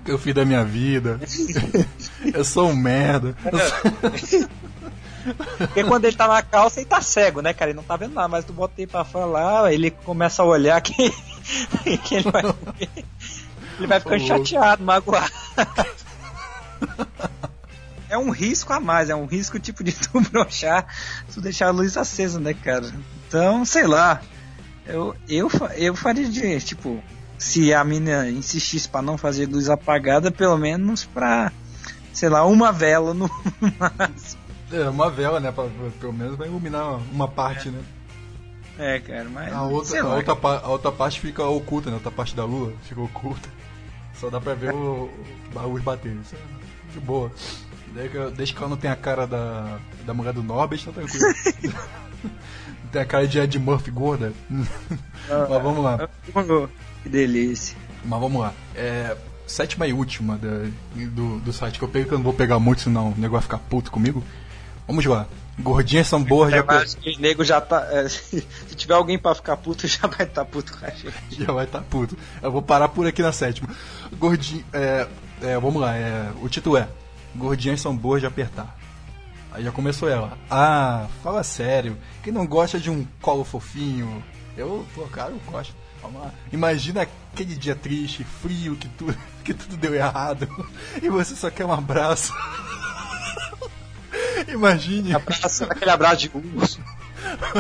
Que 0.05 0.11
eu 0.11 0.19
fiz 0.19 0.35
da 0.35 0.45
minha 0.45 0.65
vida? 0.65 1.19
eu 2.35 2.45
sou 2.45 2.69
um 2.69 2.77
merda. 2.77 3.35
Porque 5.59 5.85
quando 5.85 6.05
ele 6.05 6.17
tá 6.17 6.29
na 6.29 6.43
calça, 6.43 6.81
ele 6.81 6.89
tá 6.89 7.01
cego, 7.01 7.41
né, 7.41 7.55
cara? 7.55 7.71
Ele 7.71 7.77
não 7.77 7.85
tá 7.85 7.97
vendo 7.97 8.15
nada, 8.15 8.29
mas 8.29 8.45
tu 8.45 8.53
bota 8.53 8.75
ele 8.77 8.87
pra 8.87 9.05
fora 9.05 9.25
lá, 9.25 9.73
ele 9.73 9.91
começa 9.91 10.43
a 10.43 10.47
olhar 10.47 10.79
que, 10.83 10.95
que 12.05 12.17
ele 12.17 12.31
vai. 12.31 12.43
Ele 13.79 13.87
vai 13.87 14.01
ficando 14.01 14.27
chateado, 14.27 14.85
magoado. 14.85 15.33
É 18.09 18.19
um 18.19 18.31
risco 18.31 18.73
a 18.73 18.79
mais, 18.79 19.11
é 19.11 19.15
um 19.15 19.27
risco 19.27 19.59
tipo 19.59 19.83
de 19.83 19.93
tu 19.93 20.21
brochar, 20.31 20.87
tu 21.33 21.41
deixar 21.41 21.69
a 21.69 21.71
luz 21.71 21.97
acesa, 21.97 22.39
né, 22.39 22.55
cara? 22.55 22.93
Então, 23.27 23.65
sei 23.65 23.87
lá. 23.87 24.21
Eu, 24.87 25.17
eu, 25.27 25.51
eu 25.77 25.97
faria 25.97 26.29
de, 26.29 26.61
tipo, 26.61 27.03
se 27.45 27.75
a 27.75 27.85
mina 27.85 28.31
insistisse 28.31 28.89
pra 28.89 29.03
não 29.03 29.19
fazer 29.19 29.47
luz 29.47 29.69
apagada, 29.69 30.31
pelo 30.31 30.57
menos 30.57 31.05
pra, 31.05 31.53
sei 32.11 32.31
lá, 32.31 32.43
uma 32.47 32.73
vela 32.73 33.13
no 33.13 33.31
máximo. 33.79 34.41
É, 34.73 34.89
uma 34.89 35.11
vela, 35.11 35.39
né? 35.39 35.53
Pra, 35.53 35.67
pelo 36.01 36.13
menos 36.15 36.37
vai 36.39 36.49
iluminar 36.49 36.99
uma 37.13 37.29
parte, 37.29 37.69
né? 37.69 37.83
É, 38.79 38.99
cara, 38.99 39.29
mas. 39.29 39.53
A 39.53 39.63
outra, 39.63 40.01
a, 40.01 40.15
outra, 40.17 40.35
a 40.65 40.69
outra 40.69 40.91
parte 40.91 41.21
fica 41.21 41.45
oculta, 41.45 41.91
né? 41.91 41.97
A 41.97 41.99
outra 41.99 42.11
parte 42.11 42.35
da 42.35 42.47
lua 42.47 42.73
fica 42.83 43.03
oculta. 43.03 43.49
Só 44.15 44.31
dá 44.31 44.41
pra 44.41 44.55
ver 44.55 44.73
o, 44.73 45.05
o 45.05 45.11
baú 45.53 45.79
bater. 45.83 46.17
Isso 46.23 46.35
é 46.35 46.95
de 46.95 47.01
boa. 47.01 47.31
Desde 48.35 48.55
que, 48.55 48.59
ela 48.59 48.71
não 48.71 48.77
tem 48.79 48.91
a 48.91 48.97
cara 48.97 49.27
da, 49.27 49.79
da 50.07 50.15
mulher 50.15 50.33
do 50.33 50.43
Norbert, 50.43 50.83
tá 50.83 50.93
tranquilo. 50.93 51.27
não 52.25 52.91
tem 52.91 53.03
a 53.03 53.07
cara 53.07 53.29
de 53.29 53.39
Ed 53.39 53.59
Murphy 53.59 53.91
gorda. 53.91 54.33
Mas 54.49 55.63
vamos 55.63 55.85
lá. 55.85 56.09
Que 57.05 57.09
delícia. 57.09 57.77
Mas 58.05 58.19
vamos 58.21 58.41
lá. 58.43 58.53
É, 58.75 59.17
sétima 59.47 59.87
e 59.87 59.93
última 59.93 60.37
da- 60.37 60.69
do, 60.95 61.39
do 61.39 61.53
site 61.53 61.79
que 61.79 61.85
eu 61.85 61.89
peguei, 61.89 62.09
que 62.09 62.13
eu 62.15 62.19
não 62.19 62.25
vou 62.25 62.35
pegar 62.35 62.59
muito, 62.59 62.81
senão 62.83 63.11
o 63.13 63.15
nego 63.17 63.35
vai 63.35 63.43
ficar 63.43 63.59
puto 63.59 63.91
comigo. 63.93 64.25
Vamos 64.89 65.05
lá. 65.05 65.27
Gordinhas 65.59 66.09
são 66.09 66.21
boas 66.23 66.53
de 66.53 66.61
mas 66.65 66.95
que 66.97 67.17
nego 67.21 67.45
já 67.45 67.61
tá. 67.61 67.87
é, 67.93 68.09
se 68.11 68.45
tiver 68.75 68.95
alguém 68.95 69.17
pra 69.19 69.35
ficar 69.37 69.57
puto, 69.57 69.87
já 69.89 70.09
vai 70.09 70.27
estar 70.27 70.45
puto 70.45 70.77
com 70.77 70.85
a 70.85 70.91
gente. 70.91 71.15
Já 71.45 71.53
vai 71.53 71.65
estar 71.65 71.81
puto. 71.83 72.19
Eu 72.43 72.51
vou 72.51 72.61
parar 72.61 72.89
por 72.89 73.07
aqui 73.07 73.23
na 73.23 73.31
sétima. 73.33 73.69
Gordinho. 74.19 74.65
É, 74.73 75.07
é, 75.41 75.59
vamos 75.59 75.81
lá, 75.81 75.95
é, 75.97 76.31
o 76.43 76.49
título 76.49 76.77
é 76.77 76.89
Gordinhas 77.37 77.81
são 77.81 77.97
boas 77.97 78.21
de 78.21 78.27
apertar. 78.27 78.77
Aí 79.53 79.63
já 79.63 79.71
começou 79.71 80.09
ela. 80.09 80.37
Ah, 80.51 81.07
fala 81.23 81.43
sério. 81.45 81.97
Quem 82.23 82.33
não 82.33 82.45
gosta 82.47 82.79
de 82.81 82.91
um 82.91 83.07
colo 83.23 83.45
fofinho? 83.45 84.23
Eu, 84.57 84.85
pô, 84.95 85.03
cara, 85.03 85.31
eu 85.31 85.41
gosto. 85.51 85.75
Imagina 86.53 87.03
aquele 87.03 87.55
dia 87.55 87.75
triste, 87.75 88.25
frio, 88.25 88.77
que, 88.77 88.89
tu, 88.89 89.15
que 89.45 89.55
tudo 89.55 89.77
deu 89.77 89.95
errado. 89.95 90.49
E 91.03 91.09
você 91.09 91.35
só 91.35 91.51
quer 91.51 91.65
um 91.65 91.73
abraço. 91.73 92.33
Imagine. 94.49 95.15
Abraço, 95.15 95.65
aquele 95.65 95.91
abraço 95.91 96.17
de 96.17 96.31
urso. 96.35 96.81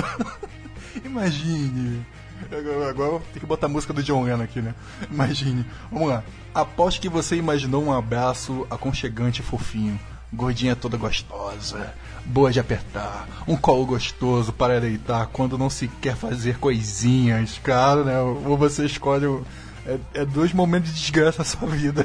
Imagine. 1.04 2.04
Agora, 2.50 2.90
agora 2.90 3.10
tenho 3.10 3.40
que 3.40 3.46
botar 3.46 3.66
a 3.66 3.70
música 3.70 3.92
do 3.92 4.02
John 4.02 4.24
Lennon 4.24 4.42
aqui, 4.42 4.60
né? 4.60 4.74
Imagine. 5.10 5.64
Vamos 5.90 6.08
lá. 6.08 6.22
Aposto 6.54 7.00
que 7.00 7.08
você 7.08 7.36
imaginou 7.36 7.84
um 7.84 7.92
abraço 7.92 8.66
aconchegante 8.70 9.40
e 9.40 9.44
fofinho. 9.44 9.98
Gordinha 10.32 10.74
toda 10.74 10.96
gostosa, 10.96 11.94
boa 12.24 12.51
de 12.51 12.59
apertar, 12.60 13.26
um 13.46 13.56
colo 13.56 13.84
gostoso 13.86 14.52
para 14.52 14.80
deitar 14.80 15.26
quando 15.26 15.59
não 15.59 15.68
se 15.70 15.88
quer 15.88 16.16
fazer 16.16 16.59
coisinhas. 16.59 17.59
Cara, 17.62 18.02
né? 18.05 18.18
Ou 18.20 18.56
você 18.56 18.84
escolhe. 18.86 19.26
o- 19.26 19.44
É, 19.86 20.22
é 20.22 20.24
dois 20.24 20.52
momentos 20.55 20.90
de 20.94 20.98
desgraça 21.01 21.38
na 21.38 21.44
sua 21.44 21.68
vida. 21.68 22.02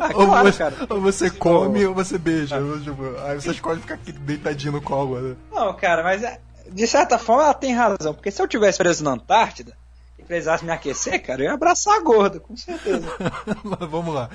Ah, 0.00 0.10
ou, 0.14 0.26
claro, 0.26 0.52
você, 0.52 0.58
cara. 0.58 0.74
ou 0.88 1.00
você 1.00 1.30
come 1.30 1.84
ou 1.86 1.94
você 1.94 2.18
beija. 2.18 2.56
Tipo, 2.82 3.02
aí 3.24 3.40
você 3.40 3.50
escolhe 3.50 3.80
ficar 3.80 3.94
aqui 3.94 4.12
deitadinho 4.12 4.72
no 4.72 4.80
colo. 4.82 5.20
Né? 5.20 5.36
Não, 5.52 5.72
cara, 5.74 6.02
mas 6.02 6.22
é, 6.22 6.40
de 6.70 6.86
certa 6.86 7.18
forma 7.18 7.42
ela 7.44 7.54
tem 7.54 7.74
razão. 7.74 8.14
Porque 8.14 8.30
se 8.30 8.40
eu 8.40 8.48
tivesse 8.48 8.78
preso 8.78 9.04
na 9.04 9.12
Antártida 9.12 9.76
e 10.18 10.22
precisasse 10.22 10.64
me 10.64 10.70
aquecer, 10.72 11.22
cara, 11.22 11.42
eu 11.42 11.46
ia 11.46 11.52
abraçar 11.52 11.96
a 11.96 12.00
gorda, 12.00 12.40
com 12.40 12.56
certeza. 12.56 13.06
Mas 13.62 13.88
vamos 13.90 14.14
lá. 14.14 14.30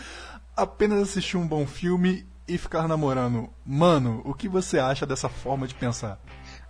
Apenas 0.56 1.02
assistir 1.02 1.38
um 1.38 1.48
bom 1.48 1.66
filme 1.66 2.26
e 2.48 2.58
ficar 2.58 2.88
namorando. 2.88 3.50
Mano, 3.66 4.22
o 4.24 4.34
que 4.34 4.48
você 4.48 4.80
acha 4.80 5.06
dessa 5.06 5.28
forma 5.28 5.68
de 5.68 5.76
pensar? 5.76 6.18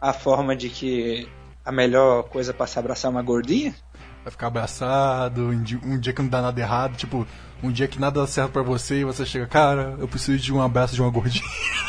A 0.01 0.11
forma 0.11 0.55
de 0.55 0.69
que 0.69 1.29
a 1.63 1.71
melhor 1.71 2.23
coisa 2.23 2.53
pra 2.53 2.65
se 2.65 2.79
abraçar 2.79 3.09
é 3.09 3.13
uma 3.13 3.21
gordinha? 3.21 3.75
Vai 4.23 4.31
ficar 4.31 4.47
abraçado, 4.47 5.49
um 5.49 5.61
dia, 5.61 5.79
um 5.83 5.99
dia 5.99 6.13
que 6.13 6.21
não 6.21 6.29
dá 6.29 6.41
nada 6.41 6.59
errado, 6.59 6.97
tipo, 6.97 7.27
um 7.61 7.71
dia 7.71 7.87
que 7.87 7.99
nada 7.99 8.21
dá 8.21 8.27
certo 8.27 8.51
pra 8.51 8.61
você 8.61 9.01
e 9.01 9.05
você 9.05 9.25
chega, 9.25 9.47
cara, 9.47 9.95
eu 9.99 10.07
preciso 10.07 10.39
de 10.39 10.53
um 10.53 10.61
abraço 10.61 10.95
de 10.95 11.01
uma 11.01 11.11
gordinha. 11.11 11.45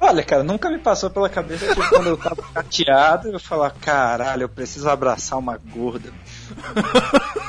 Olha, 0.00 0.24
cara, 0.24 0.42
nunca 0.42 0.70
me 0.70 0.78
passou 0.78 1.10
pela 1.10 1.28
cabeça 1.28 1.74
que 1.74 1.88
quando 1.88 2.06
eu 2.06 2.16
tava 2.16 2.42
chateado 2.54 3.28
eu 3.28 3.38
falar, 3.38 3.70
caralho, 3.70 4.44
eu 4.44 4.48
preciso 4.48 4.88
abraçar 4.88 5.38
uma 5.38 5.56
gorda. 5.56 6.12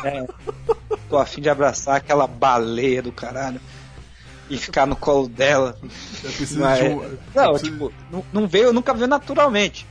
É, 0.03 0.25
tô 1.07 1.19
afim 1.19 1.41
de 1.41 1.49
abraçar 1.49 1.97
aquela 1.97 2.25
baleia 2.25 3.03
do 3.03 3.11
caralho 3.11 3.61
e 4.53 4.57
ficar 4.57 4.85
no 4.85 4.95
colo 4.95 5.27
dela. 5.29 5.77
Mas- 6.57 6.79
de 6.79 6.85
um. 6.89 7.17
não, 7.33 7.49
preciso- 7.53 7.71
tipo, 7.71 7.93
não, 8.11 8.23
não 8.33 8.47
veio, 8.47 8.73
nunca 8.73 8.93
veio 8.93 9.07
naturalmente. 9.07 9.87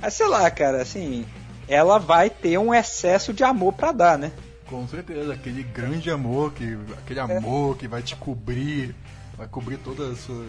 Mas 0.00 0.14
sei 0.14 0.28
lá, 0.28 0.50
cara, 0.50 0.80
assim, 0.80 1.26
ela 1.68 1.98
vai 1.98 2.30
ter 2.30 2.56
um 2.58 2.72
excesso 2.72 3.32
de 3.32 3.44
amor 3.44 3.72
pra 3.72 3.92
dar, 3.92 4.16
né? 4.18 4.32
Com 4.66 4.86
certeza, 4.86 5.32
aquele 5.32 5.62
grande 5.64 6.10
amor, 6.10 6.52
que, 6.52 6.78
aquele 6.98 7.18
amor 7.20 7.76
que 7.76 7.88
vai 7.88 8.02
te 8.02 8.14
cobrir, 8.14 8.94
vai 9.36 9.48
cobrir 9.48 9.76
toda 9.78 10.12
a 10.12 10.14
sua, 10.16 10.46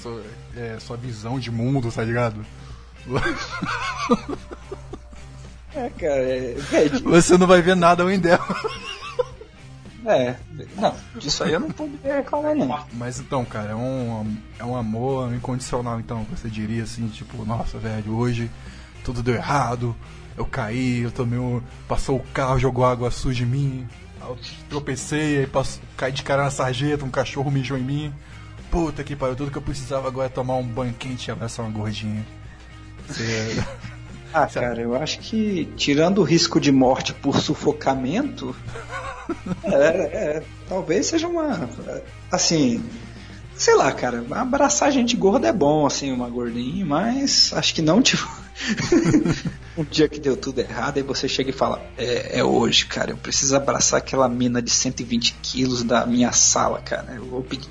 sua, 0.00 0.22
é, 0.56 0.76
sua 0.78 0.96
visão 0.96 1.38
de 1.38 1.50
mundo, 1.50 1.90
tá 1.90 2.04
ligado? 2.04 2.46
É, 5.74 5.90
cara, 5.90 6.22
é, 6.22 6.56
é, 6.72 6.88
Você 7.04 7.36
não 7.36 7.46
vai 7.46 7.60
ver 7.60 7.76
nada 7.76 8.02
além 8.02 8.18
dela. 8.18 8.46
É, 10.06 10.36
não, 10.76 10.94
disso 11.18 11.42
aí 11.44 11.52
eu 11.52 11.60
não 11.60 11.70
poderia 11.70 12.16
reclamar, 12.16 12.54
não. 12.54 12.84
Mas 12.94 13.18
então, 13.20 13.44
cara, 13.44 13.72
é 13.72 13.74
um, 13.74 14.36
é 14.58 14.64
um 14.64 14.76
amor 14.76 15.34
incondicional, 15.34 15.98
então, 16.00 16.24
você 16.30 16.48
diria 16.48 16.82
assim, 16.84 17.08
tipo, 17.08 17.44
nossa, 17.44 17.78
velho, 17.78 18.14
hoje 18.14 18.50
tudo 19.04 19.22
deu 19.22 19.34
errado, 19.34 19.94
eu 20.36 20.44
caí, 20.44 21.00
eu 21.00 21.10
tomei 21.10 21.38
um. 21.38 21.60
Passou 21.88 22.16
o 22.16 22.22
carro, 22.32 22.58
jogou 22.58 22.84
água 22.84 23.10
suja 23.10 23.44
em 23.44 23.46
mim, 23.46 23.88
eu 24.20 24.36
tropecei, 24.68 25.38
aí 25.40 25.46
passo, 25.46 25.80
caí 25.96 26.12
de 26.12 26.22
cara 26.22 26.44
na 26.44 26.50
sarjeta, 26.50 27.04
um 27.04 27.10
cachorro 27.10 27.50
mijou 27.50 27.76
em 27.78 27.82
mim. 27.82 28.14
Puta 28.70 29.04
que 29.04 29.14
pariu, 29.16 29.36
tudo 29.36 29.50
que 29.50 29.58
eu 29.58 29.62
precisava 29.62 30.08
agora 30.08 30.26
é 30.26 30.28
tomar 30.28 30.56
um 30.56 30.66
banho 30.66 30.92
quente 30.94 31.28
e 31.28 31.30
abraçar 31.30 31.64
uma 31.64 31.72
gordinha. 31.72 32.26
Você- 33.08 33.62
Ah, 34.32 34.46
cara, 34.46 34.80
eu 34.80 34.94
acho 34.94 35.18
que 35.20 35.66
tirando 35.76 36.18
o 36.18 36.24
risco 36.24 36.60
de 36.60 36.70
morte 36.70 37.12
por 37.14 37.40
sufocamento, 37.40 38.54
é, 39.64 39.76
é, 39.76 40.42
talvez 40.68 41.06
seja 41.06 41.26
uma. 41.26 41.68
Assim, 42.30 42.82
sei 43.54 43.74
lá, 43.74 43.90
cara, 43.92 44.24
abraçar 44.30 44.92
gente 44.92 45.16
gorda 45.16 45.48
é 45.48 45.52
bom, 45.52 45.86
assim, 45.86 46.12
uma 46.12 46.28
gordinha, 46.28 46.84
mas 46.84 47.52
acho 47.54 47.74
que 47.74 47.82
não, 47.82 48.02
tipo. 48.02 48.28
um 49.76 49.84
dia 49.84 50.08
que 50.08 50.18
deu 50.18 50.36
tudo 50.36 50.60
errado, 50.60 50.96
aí 50.96 51.02
você 51.02 51.28
chega 51.28 51.50
e 51.50 51.52
fala: 51.52 51.82
é, 51.96 52.40
é 52.40 52.44
hoje, 52.44 52.86
cara, 52.86 53.10
eu 53.10 53.16
preciso 53.16 53.56
abraçar 53.56 53.98
aquela 53.98 54.28
mina 54.28 54.60
de 54.62 54.70
120 54.70 55.34
quilos 55.42 55.82
da 55.82 56.06
minha 56.06 56.32
sala, 56.32 56.80
cara. 56.80 57.12
Eu 57.14 57.24
vou 57.24 57.42
pedir. 57.42 57.68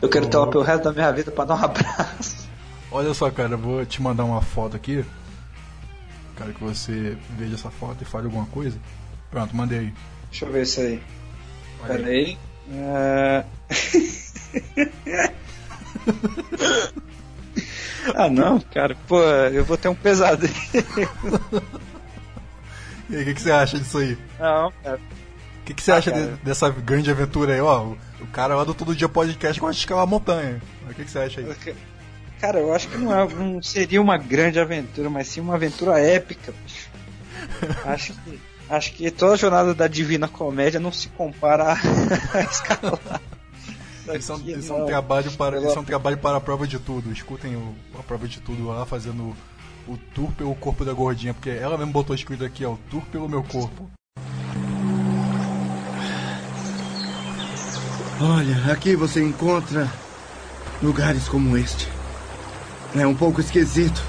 Eu 0.00 0.08
quero 0.08 0.26
ter 0.26 0.36
ela 0.36 0.50
pelo 0.50 0.64
resto 0.64 0.84
da 0.84 0.92
minha 0.92 1.10
vida 1.12 1.30
pra 1.30 1.44
dar 1.44 1.54
um 1.54 1.64
abraço. 1.64 2.44
Olha 2.90 3.12
só, 3.12 3.30
cara, 3.30 3.54
eu 3.54 3.58
vou 3.58 3.84
te 3.84 4.00
mandar 4.00 4.24
uma 4.24 4.40
foto 4.40 4.76
aqui. 4.76 5.04
Quero 6.36 6.52
que 6.52 6.62
você 6.62 7.16
veja 7.38 7.54
essa 7.54 7.70
foto 7.70 8.02
e 8.02 8.04
fale 8.04 8.26
alguma 8.26 8.46
coisa. 8.46 8.78
Pronto, 9.30 9.54
mandei. 9.56 9.92
Deixa 10.30 10.44
eu 10.46 10.52
ver 10.52 10.62
isso 10.62 10.80
aí. 10.80 11.00
Olha 11.82 11.94
aí. 11.94 12.02
Pera 12.02 12.08
aí. 12.10 12.38
É... 12.72 13.44
ah 18.14 18.28
não, 18.28 18.60
cara, 18.60 18.96
pô, 19.06 19.20
eu 19.22 19.64
vou 19.64 19.76
ter 19.76 19.88
um 19.88 19.94
pesadelo. 19.94 20.52
E 23.10 23.16
aí, 23.16 23.22
o 23.22 23.24
que, 23.26 23.34
que 23.34 23.42
você 23.42 23.50
acha 23.52 23.78
disso 23.78 23.98
aí? 23.98 24.16
Não, 24.40 24.72
cara. 24.82 24.96
O 24.96 25.64
que, 25.66 25.74
que 25.74 25.82
você 25.82 25.92
acha 25.92 26.10
cara. 26.10 26.26
de- 26.26 26.36
dessa 26.42 26.70
grande 26.70 27.10
aventura 27.10 27.52
aí? 27.52 27.60
Ó, 27.60 27.82
o, 27.88 27.98
o 28.18 28.26
cara 28.28 28.54
lá 28.54 28.64
do 28.64 28.72
Todo 28.72 28.96
Dia 28.96 29.10
Podcast 29.10 29.60
gosta 29.60 29.74
de 29.74 29.80
escalar 29.80 30.06
montanha. 30.06 30.62
O 30.88 30.94
que, 30.94 31.04
que 31.04 31.10
você 31.10 31.18
acha 31.18 31.40
aí? 31.40 31.46
Cara, 32.44 32.58
eu 32.58 32.74
acho 32.74 32.88
que 32.88 32.98
não, 32.98 33.18
é- 33.18 33.26
não 33.34 33.62
seria 33.62 34.02
uma 34.02 34.18
grande 34.18 34.60
aventura, 34.60 35.08
mas 35.08 35.28
sim 35.28 35.40
uma 35.40 35.54
aventura 35.54 35.98
épica. 35.98 36.52
bicho. 36.62 36.90
Acho 37.86 38.12
que, 38.12 38.40
acho 38.68 38.92
que 38.92 39.10
toda 39.10 39.32
a 39.32 39.36
jornada 39.36 39.74
da 39.74 39.86
Divina 39.86 40.28
Comédia 40.28 40.78
não 40.78 40.92
se 40.92 41.08
compara 41.08 41.72
a, 41.72 41.72
a 42.36 42.40
escalar. 42.42 43.20
Isso 44.14 44.32
é 44.32 44.34
um, 44.36 44.58
isso 44.58 44.72
é 44.72 44.76
um 44.76 44.86
trabalho 44.86 45.32
para, 45.32 45.58
isso 45.58 45.78
é 45.78 45.80
um 45.80 45.84
trabalho 45.84 46.18
para 46.18 46.36
a 46.36 46.40
prova 46.40 46.66
de 46.66 46.78
tudo. 46.78 47.10
Escutem 47.12 47.56
o, 47.56 47.74
a 47.98 48.02
prova 48.02 48.28
de 48.28 48.40
tudo 48.40 48.66
lá 48.66 48.84
fazendo 48.84 49.34
o, 49.88 49.92
o 49.92 49.96
tour 50.14 50.30
pelo 50.32 50.54
corpo 50.54 50.84
da 50.84 50.92
gordinha, 50.92 51.32
porque 51.32 51.50
ela 51.50 51.78
mesmo 51.78 51.92
botou 51.92 52.14
escrito 52.14 52.44
aqui, 52.44 52.64
ó, 52.64 52.72
o 52.72 52.78
tour 52.90 53.02
pelo 53.06 53.28
meu 53.28 53.42
corpo. 53.42 53.90
Olha, 58.20 58.72
aqui 58.72 58.94
você 58.96 59.22
encontra 59.24 59.90
lugares 60.82 61.26
como 61.28 61.56
este. 61.56 61.88
É 62.96 63.06
um 63.06 63.14
pouco 63.14 63.40
esquisito. 63.40 64.02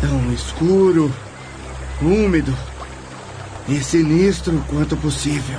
Tão 0.00 0.32
escuro, 0.32 1.12
úmido 2.02 2.52
e 3.68 3.82
sinistro 3.82 4.62
quanto 4.68 4.96
possível. 4.96 5.58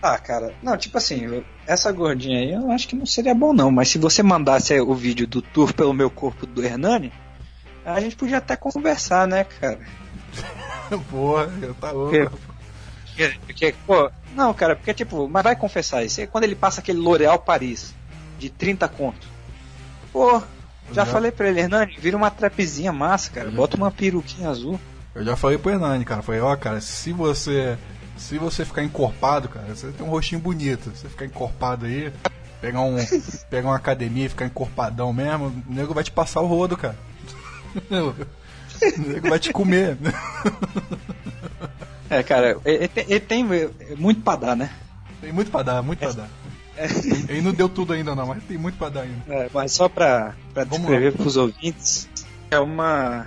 Ah, 0.00 0.18
cara, 0.18 0.52
não, 0.62 0.76
tipo 0.76 0.98
assim, 0.98 1.20
eu- 1.26 1.44
essa 1.66 1.92
gordinha 1.92 2.38
aí 2.40 2.52
eu 2.52 2.70
acho 2.72 2.88
que 2.88 2.96
não 2.96 3.06
seria 3.06 3.34
bom 3.34 3.52
não, 3.52 3.70
mas 3.70 3.88
se 3.88 3.98
você 3.98 4.20
mandasse 4.22 4.78
o 4.80 4.94
vídeo 4.94 5.26
do 5.28 5.40
tour 5.40 5.72
pelo 5.72 5.92
meu 5.92 6.10
corpo 6.10 6.44
do 6.44 6.64
Hernani, 6.64 7.12
a 7.84 8.00
gente 8.00 8.16
podia 8.16 8.38
até 8.38 8.56
conversar, 8.56 9.28
né, 9.28 9.44
cara? 9.44 9.78
Porra, 11.10 11.48
tá 11.80 11.92
louco. 11.92 12.10
Porque, 12.10 12.28
porque- 13.06 13.38
porque, 13.46 13.74
pô, 13.86 14.10
não, 14.34 14.52
cara, 14.54 14.76
porque 14.76 14.94
tipo, 14.94 15.28
mas 15.28 15.42
vai 15.42 15.56
confessar 15.56 16.04
isso, 16.04 16.20
é 16.20 16.26
quando 16.26 16.44
ele 16.44 16.54
passa 16.54 16.80
aquele 16.80 16.98
L'Oréal 16.98 17.38
Paris 17.38 17.94
de 18.38 18.50
30 18.50 18.88
conto. 18.88 19.26
Pô, 20.12 20.42
Já 20.92 21.06
falei 21.06 21.30
pra 21.30 21.48
ele, 21.48 21.60
Hernani, 21.60 21.96
vira 21.98 22.16
uma 22.16 22.30
trapzinha 22.30 22.92
massa, 22.92 23.30
cara. 23.30 23.50
Bota 23.50 23.76
uma 23.76 23.90
peruquinha 23.90 24.50
azul. 24.50 24.78
Eu 25.14 25.24
já 25.24 25.36
falei 25.36 25.56
pro 25.58 25.70
Hernani, 25.70 26.04
cara. 26.04 26.22
Falei, 26.22 26.40
ó, 26.40 26.54
cara, 26.56 26.80
se 26.80 27.12
você. 27.12 27.78
Se 28.16 28.36
você 28.36 28.64
ficar 28.64 28.82
encorpado, 28.82 29.48
cara, 29.48 29.74
você 29.74 29.88
tem 29.88 30.06
um 30.06 30.10
rostinho 30.10 30.40
bonito. 30.40 30.90
Se 30.94 31.02
você 31.02 31.08
ficar 31.08 31.24
encorpado 31.24 31.86
aí, 31.86 32.12
pegar 32.60 32.80
um. 32.82 32.96
pegar 33.48 33.68
uma 33.68 33.76
academia 33.76 34.26
e 34.26 34.28
ficar 34.28 34.46
encorpadão 34.46 35.12
mesmo, 35.12 35.46
o 35.46 35.72
nego 35.72 35.94
vai 35.94 36.04
te 36.04 36.10
passar 36.10 36.40
o 36.40 36.46
rodo, 36.46 36.76
cara. 36.76 36.96
O 38.82 39.00
nego 39.00 39.28
vai 39.30 39.38
te 39.38 39.52
comer. 39.52 39.96
É, 42.12 42.22
cara, 42.22 42.58
ele, 42.64 42.88
tem- 42.88 43.04
ele 43.08 43.20
tem 43.20 43.44
muito 43.96 44.20
pra 44.22 44.36
dar, 44.36 44.54
né? 44.56 44.70
Tem 45.20 45.32
muito 45.32 45.50
pra 45.50 45.62
dar, 45.62 45.82
muito 45.82 45.98
pra 46.00 46.12
dar. 46.12 46.28
Ele 47.28 47.40
não 47.42 47.52
deu 47.52 47.68
tudo 47.68 47.92
ainda 47.92 48.14
não, 48.14 48.26
mas 48.26 48.42
tem 48.44 48.56
muito 48.58 48.76
pra 48.78 48.88
dar 48.88 49.02
ainda. 49.02 49.22
É, 49.28 49.48
mas 49.52 49.72
só 49.72 49.88
pra, 49.88 50.34
pra 50.52 50.64
Vamos 50.64 50.80
descrever 50.86 51.12
pros 51.12 51.36
ouvintes, 51.36 52.08
é 52.50 52.58
uma. 52.58 53.26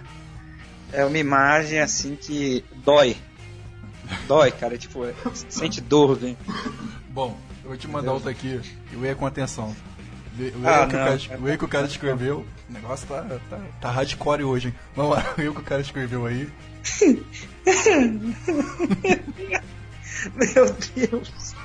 É 0.91 1.03
uma 1.05 1.17
imagem 1.17 1.79
assim 1.79 2.15
que 2.15 2.63
dói. 2.83 3.15
Dói, 4.27 4.51
cara. 4.51 4.77
Tipo, 4.77 5.05
é- 5.05 5.13
sente 5.49 5.81
dor, 5.81 6.15
velho. 6.17 6.37
Bom, 7.09 7.37
eu 7.63 7.69
vou 7.69 7.77
te 7.77 7.87
mandar 7.87 8.13
outra 8.13 8.31
aqui 8.31 8.59
e 8.91 8.95
leia 8.95 9.15
com 9.15 9.25
atenção. 9.25 9.75
Ah, 10.63 10.83
o 10.83 10.87
que 10.89 10.95
o 10.95 10.99
não. 10.99 11.05
cara, 11.05 11.19
leia 11.41 11.55
o 11.55 11.57
que 11.57 11.65
o 11.65 11.67
cara 11.69 11.87
escreveu. 11.87 12.45
O 12.69 12.73
negócio 12.73 13.07
tá, 13.07 13.25
tá, 13.49 13.59
tá 13.81 13.89
hardcore 13.91 14.43
hoje, 14.43 14.67
hein? 14.67 14.73
Vamos 14.95 15.15
lá, 15.15 15.31
o 15.33 15.35
que 15.35 15.47
o 15.47 15.53
cara 15.63 15.81
escreveu 15.81 16.25
aí. 16.25 16.49
Meu 20.35 20.65
Deus. 20.95 21.55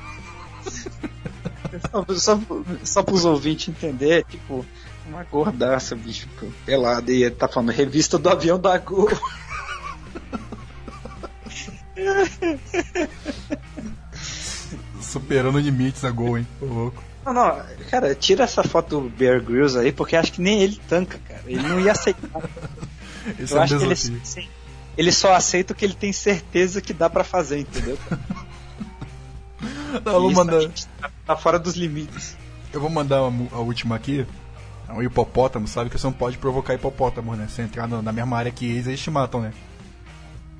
Só, 1.90 2.04
só, 2.14 2.40
só 2.84 3.02
pros 3.02 3.24
ouvintes 3.24 3.68
entender, 3.68 4.24
tipo, 4.24 4.66
uma 5.06 5.22
gordaça, 5.24 5.94
bicho, 5.94 6.28
pelada. 6.64 7.12
E 7.12 7.24
ele 7.24 7.34
tá 7.34 7.48
falando 7.48 7.70
revista 7.70 8.18
do 8.18 8.28
avião 8.28 8.58
da 8.58 8.76
Gol. 8.78 9.10
Superando 15.00 15.58
limites 15.58 16.04
a 16.04 16.10
gol, 16.10 16.38
hein? 16.38 16.46
Ô, 16.60 16.66
louco. 16.66 17.02
Não, 17.24 17.34
não, 17.34 17.60
cara, 17.90 18.14
tira 18.14 18.44
essa 18.44 18.62
foto 18.62 19.00
do 19.00 19.10
Bear 19.10 19.42
Grylls 19.42 19.76
aí, 19.76 19.92
porque 19.92 20.16
acho 20.16 20.32
que 20.32 20.40
nem 20.40 20.62
ele 20.62 20.80
tanca, 20.88 21.18
cara. 21.28 21.42
Ele 21.46 21.62
não 21.62 21.80
ia 21.80 21.92
aceitar. 21.92 22.42
Esse 23.38 23.52
Eu 23.52 23.58
é 23.58 23.60
um 23.60 23.62
acho 23.62 23.78
que 23.78 23.84
ele, 23.84 23.94
desafio. 23.94 24.48
Ele 24.96 25.12
só 25.12 25.34
aceita 25.34 25.72
o 25.72 25.76
que 25.76 25.84
ele 25.84 25.94
tem 25.94 26.12
certeza 26.12 26.80
que 26.80 26.92
dá 26.92 27.08
pra 27.08 27.24
fazer, 27.24 27.58
entendeu? 27.60 27.98
Eu 30.04 30.20
vou 30.20 30.32
mandar, 30.32 30.68
tá, 31.00 31.10
tá 31.26 31.36
fora 31.36 31.58
dos 31.58 31.74
limites. 31.74 32.36
eu 32.72 32.80
vou 32.80 32.90
mandar 32.90 33.16
a, 33.18 33.26
a 33.56 33.58
última 33.60 33.96
aqui. 33.96 34.26
É 34.88 34.92
um 34.92 35.02
hipopótamo, 35.02 35.68
sabe 35.68 35.88
que 35.90 35.98
você 35.98 36.06
não 36.06 36.12
pode 36.12 36.36
provocar 36.38 36.74
hipopótamo, 36.74 37.34
né? 37.36 37.46
Se 37.48 37.62
entrar 37.62 37.86
no- 37.86 38.02
na 38.02 38.12
mesma 38.12 38.36
área 38.36 38.50
que 38.50 38.66
eles, 38.66 38.86
eles 38.86 39.00
te 39.00 39.10
matam, 39.10 39.40
né? 39.40 39.52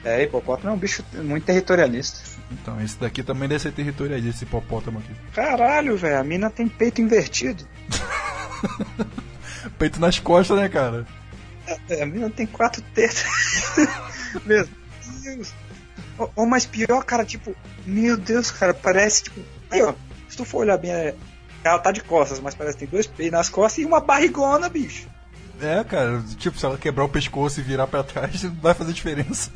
É, 0.05 0.23
hipopótamo 0.23 0.70
é 0.70 0.73
um 0.73 0.78
bicho 0.78 1.05
muito 1.15 1.44
territorialista. 1.44 2.20
Então, 2.51 2.81
esse 2.81 2.97
daqui 2.98 3.23
também 3.23 3.48
deve 3.48 3.61
ser 3.61 3.73
territorialista, 3.73 4.31
esse 4.31 4.44
hipopótamo 4.44 4.98
aqui. 5.01 5.11
Caralho, 5.35 5.97
velho, 5.97 6.19
a 6.19 6.24
mina 6.24 6.48
tem 6.48 6.66
peito 6.69 7.01
invertido. 7.01 7.65
Peito 9.78 10.01
nas 10.01 10.19
costas, 10.19 10.57
né, 10.59 10.69
cara? 10.69 11.07
É, 11.89 12.02
a 12.02 12.07
mina 12.07 12.31
tem 12.31 12.47
quatro 12.47 12.82
tetas. 12.94 13.24
meu 14.47 14.69
Deus. 15.23 15.52
Ou, 16.19 16.32
ou 16.36 16.47
mais 16.47 16.66
pior, 16.66 17.05
cara, 17.05 17.24
tipo, 17.24 17.55
meu 17.86 18.16
Deus, 18.16 18.51
cara, 18.51 18.74
parece 18.74 19.24
tipo. 19.24 19.40
Aí, 19.70 19.82
ó, 19.82 19.94
se 20.28 20.36
tu 20.36 20.44
for 20.44 20.59
olhar 20.59 20.77
bem, 20.78 20.90
é- 20.93 21.15
ela 21.65 21.78
tá 21.78 21.93
de 21.93 22.02
costas, 22.02 22.40
mas 22.40 22.55
parece 22.55 22.77
que 22.77 22.85
tem 22.86 22.90
dois 22.93 23.07
peitos 23.07 23.32
nas 23.32 23.48
costas 23.48 23.78
e 23.82 23.86
uma 23.86 24.01
barrigona, 24.01 24.69
bicho. 24.69 25.09
É, 25.61 25.85
cara, 25.85 26.23
tipo, 26.39 26.59
se 26.59 26.65
ela 26.65 26.78
quebrar 26.78 27.05
o 27.05 27.09
pescoço 27.09 27.61
e 27.61 27.62
virar 27.62 27.86
pra 27.86 28.02
trás, 28.02 28.43
não 28.44 28.55
vai 28.61 28.73
fazer 28.74 28.93
diferença. 28.94 29.51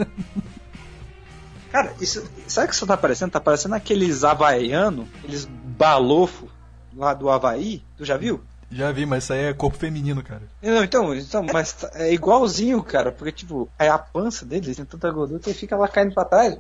Cara, 1.73 1.93
isso. 2.01 2.23
Sabe 2.47 2.67
o 2.67 2.69
que 2.71 2.75
isso 2.77 2.87
tá 2.87 2.97
parecendo? 2.97 3.33
Tá 3.33 3.41
parecendo 3.41 3.75
aqueles 3.75 4.23
havaianos, 4.23 5.07
aqueles 5.19 5.45
balofo 5.47 6.49
lá 6.95 7.15
do 7.15 7.29
Havaí. 7.29 7.83
Tu 7.97 8.05
já 8.05 8.17
viu? 8.17 8.43
Já 8.75 8.91
vi, 8.91 9.07
mas 9.07 9.25
isso 9.25 9.33
aí 9.33 9.45
é 9.45 9.55
corpo 9.55 9.79
feminino, 9.79 10.23
cara. 10.23 10.43
Não, 10.61 10.83
então, 10.83 11.15
então, 11.15 11.47
mas 11.53 11.73
tá- 11.75 11.91
é 11.95 12.13
igualzinho, 12.13 12.83
cara, 12.83 13.13
porque 13.13 13.31
tipo, 13.31 13.69
é 13.79 13.89
a 13.89 13.99
pança 13.99 14.45
deles, 14.45 14.77
tem 14.77 14.85
tanta 14.85 15.11
gordura 15.13 15.39
que 15.39 15.55
fica 15.55 15.77
lá 15.77 15.87
caindo 15.87 16.13
pra 16.13 16.25
trás. 16.25 16.59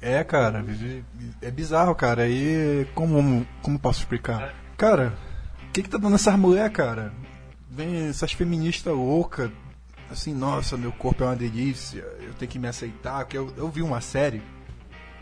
É, 0.00 0.22
cara, 0.22 0.62
é 1.40 1.50
bizarro, 1.50 1.94
cara. 1.94 2.24
Aí, 2.24 2.86
como, 2.94 3.46
como 3.62 3.78
posso 3.78 4.00
explicar? 4.00 4.54
Cara, 4.76 5.14
o 5.68 5.72
que 5.72 5.82
que 5.82 5.88
tá 5.88 5.96
dando 5.96 6.16
essas 6.16 6.36
mulher, 6.38 6.70
cara? 6.70 7.12
Vem 7.70 8.08
essas 8.08 8.32
feministas 8.32 8.92
loucas, 8.92 9.50
assim, 10.10 10.34
nossa, 10.34 10.76
meu 10.76 10.92
corpo 10.92 11.24
é 11.24 11.28
uma 11.28 11.36
delícia, 11.36 12.00
eu 12.20 12.34
tenho 12.34 12.50
que 12.50 12.58
me 12.58 12.68
aceitar. 12.68 13.24
Porque 13.24 13.38
eu, 13.38 13.50
eu 13.56 13.68
vi 13.70 13.80
uma 13.80 14.02
série 14.02 14.42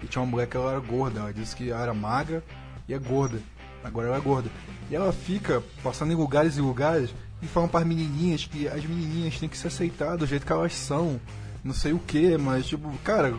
e 0.02 0.06
tinha 0.08 0.20
uma 0.22 0.30
mulher 0.30 0.48
que 0.48 0.56
ela 0.56 0.72
era 0.72 0.80
gorda, 0.80 1.20
ela 1.20 1.32
disse 1.32 1.54
que 1.54 1.70
ela 1.70 1.82
era 1.82 1.94
magra 1.94 2.42
e 2.88 2.94
é 2.94 2.98
gorda. 2.98 3.38
Agora 3.84 4.08
ela 4.08 4.16
é 4.16 4.20
gorda. 4.20 4.50
E 4.90 4.96
ela 4.96 5.12
fica 5.12 5.62
passando 5.82 6.12
em 6.12 6.16
lugares 6.16 6.56
e 6.56 6.60
lugares 6.60 7.10
e 7.42 7.46
falando 7.46 7.70
para 7.70 7.80
as 7.80 7.86
menininhas 7.86 8.44
que 8.46 8.66
as 8.66 8.84
menininhas 8.84 9.38
têm 9.38 9.48
que 9.48 9.56
se 9.58 9.66
aceitar 9.66 10.16
do 10.16 10.26
jeito 10.26 10.44
que 10.46 10.52
elas 10.52 10.74
são. 10.74 11.20
Não 11.62 11.72
sei 11.74 11.92
o 11.92 11.98
que, 11.98 12.36
mas 12.36 12.66
tipo, 12.66 12.90
cara, 13.04 13.34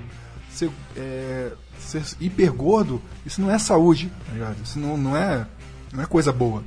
ser, 0.51 0.69
é, 0.95 1.51
ser 1.80 2.03
hiper 2.19 2.51
gordo, 2.53 3.01
isso 3.26 3.41
não 3.41 3.51
é 3.51 3.57
saúde, 3.59 4.11
tá 4.26 4.34
ligado? 4.34 4.57
Isso 4.63 4.80
não, 4.80 4.97
não, 4.97 5.15
é, 5.17 5.45
não 5.93 6.03
é 6.03 6.05
coisa 6.05 6.31
boa. 6.31 6.63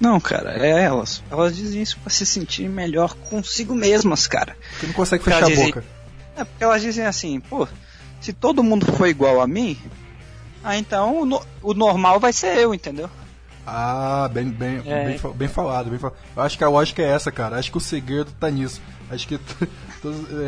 Não, 0.00 0.18
cara, 0.20 0.56
é 0.58 0.82
elas. 0.82 1.22
Elas 1.30 1.54
dizem 1.56 1.80
isso 1.82 1.98
pra 2.00 2.10
se 2.10 2.26
sentir 2.26 2.68
melhor 2.68 3.14
consigo 3.14 3.74
mesmas, 3.74 4.26
cara. 4.26 4.56
Porque 4.72 4.86
não 4.88 4.94
consegue 4.94 5.22
Elas 5.24 5.34
fechar 5.34 5.46
a 5.46 5.48
dizem- 5.48 5.66
boca. 5.66 5.84
É 6.36 6.42
porque 6.44 6.64
elas 6.64 6.82
dizem 6.82 7.06
assim, 7.06 7.38
pô, 7.38 7.68
se 8.20 8.32
todo 8.32 8.62
mundo 8.64 8.84
for 8.86 9.06
igual 9.06 9.40
a 9.40 9.46
mim, 9.46 9.78
ah, 10.64 10.76
então 10.78 11.20
o, 11.22 11.26
no- 11.26 11.42
o 11.62 11.74
normal 11.74 12.18
vai 12.18 12.32
ser 12.32 12.56
eu, 12.58 12.74
entendeu? 12.74 13.08
Ah, 13.66 14.28
bem, 14.32 14.50
bem, 14.50 14.82
É. 14.84 15.04
bem, 15.06 15.20
bem 15.34 15.48
falado, 15.48 15.88
bem 15.88 15.98
falado. 15.98 16.16
Eu 16.36 16.42
acho 16.42 16.58
que 16.58 16.64
a 16.64 16.68
lógica 16.68 17.00
é 17.02 17.06
essa, 17.06 17.32
cara. 17.32 17.58
Acho 17.58 17.70
que 17.70 17.78
o 17.78 17.80
segredo 17.80 18.30
tá 18.38 18.50
nisso. 18.50 18.80
Acho 19.10 19.26
que 19.26 19.34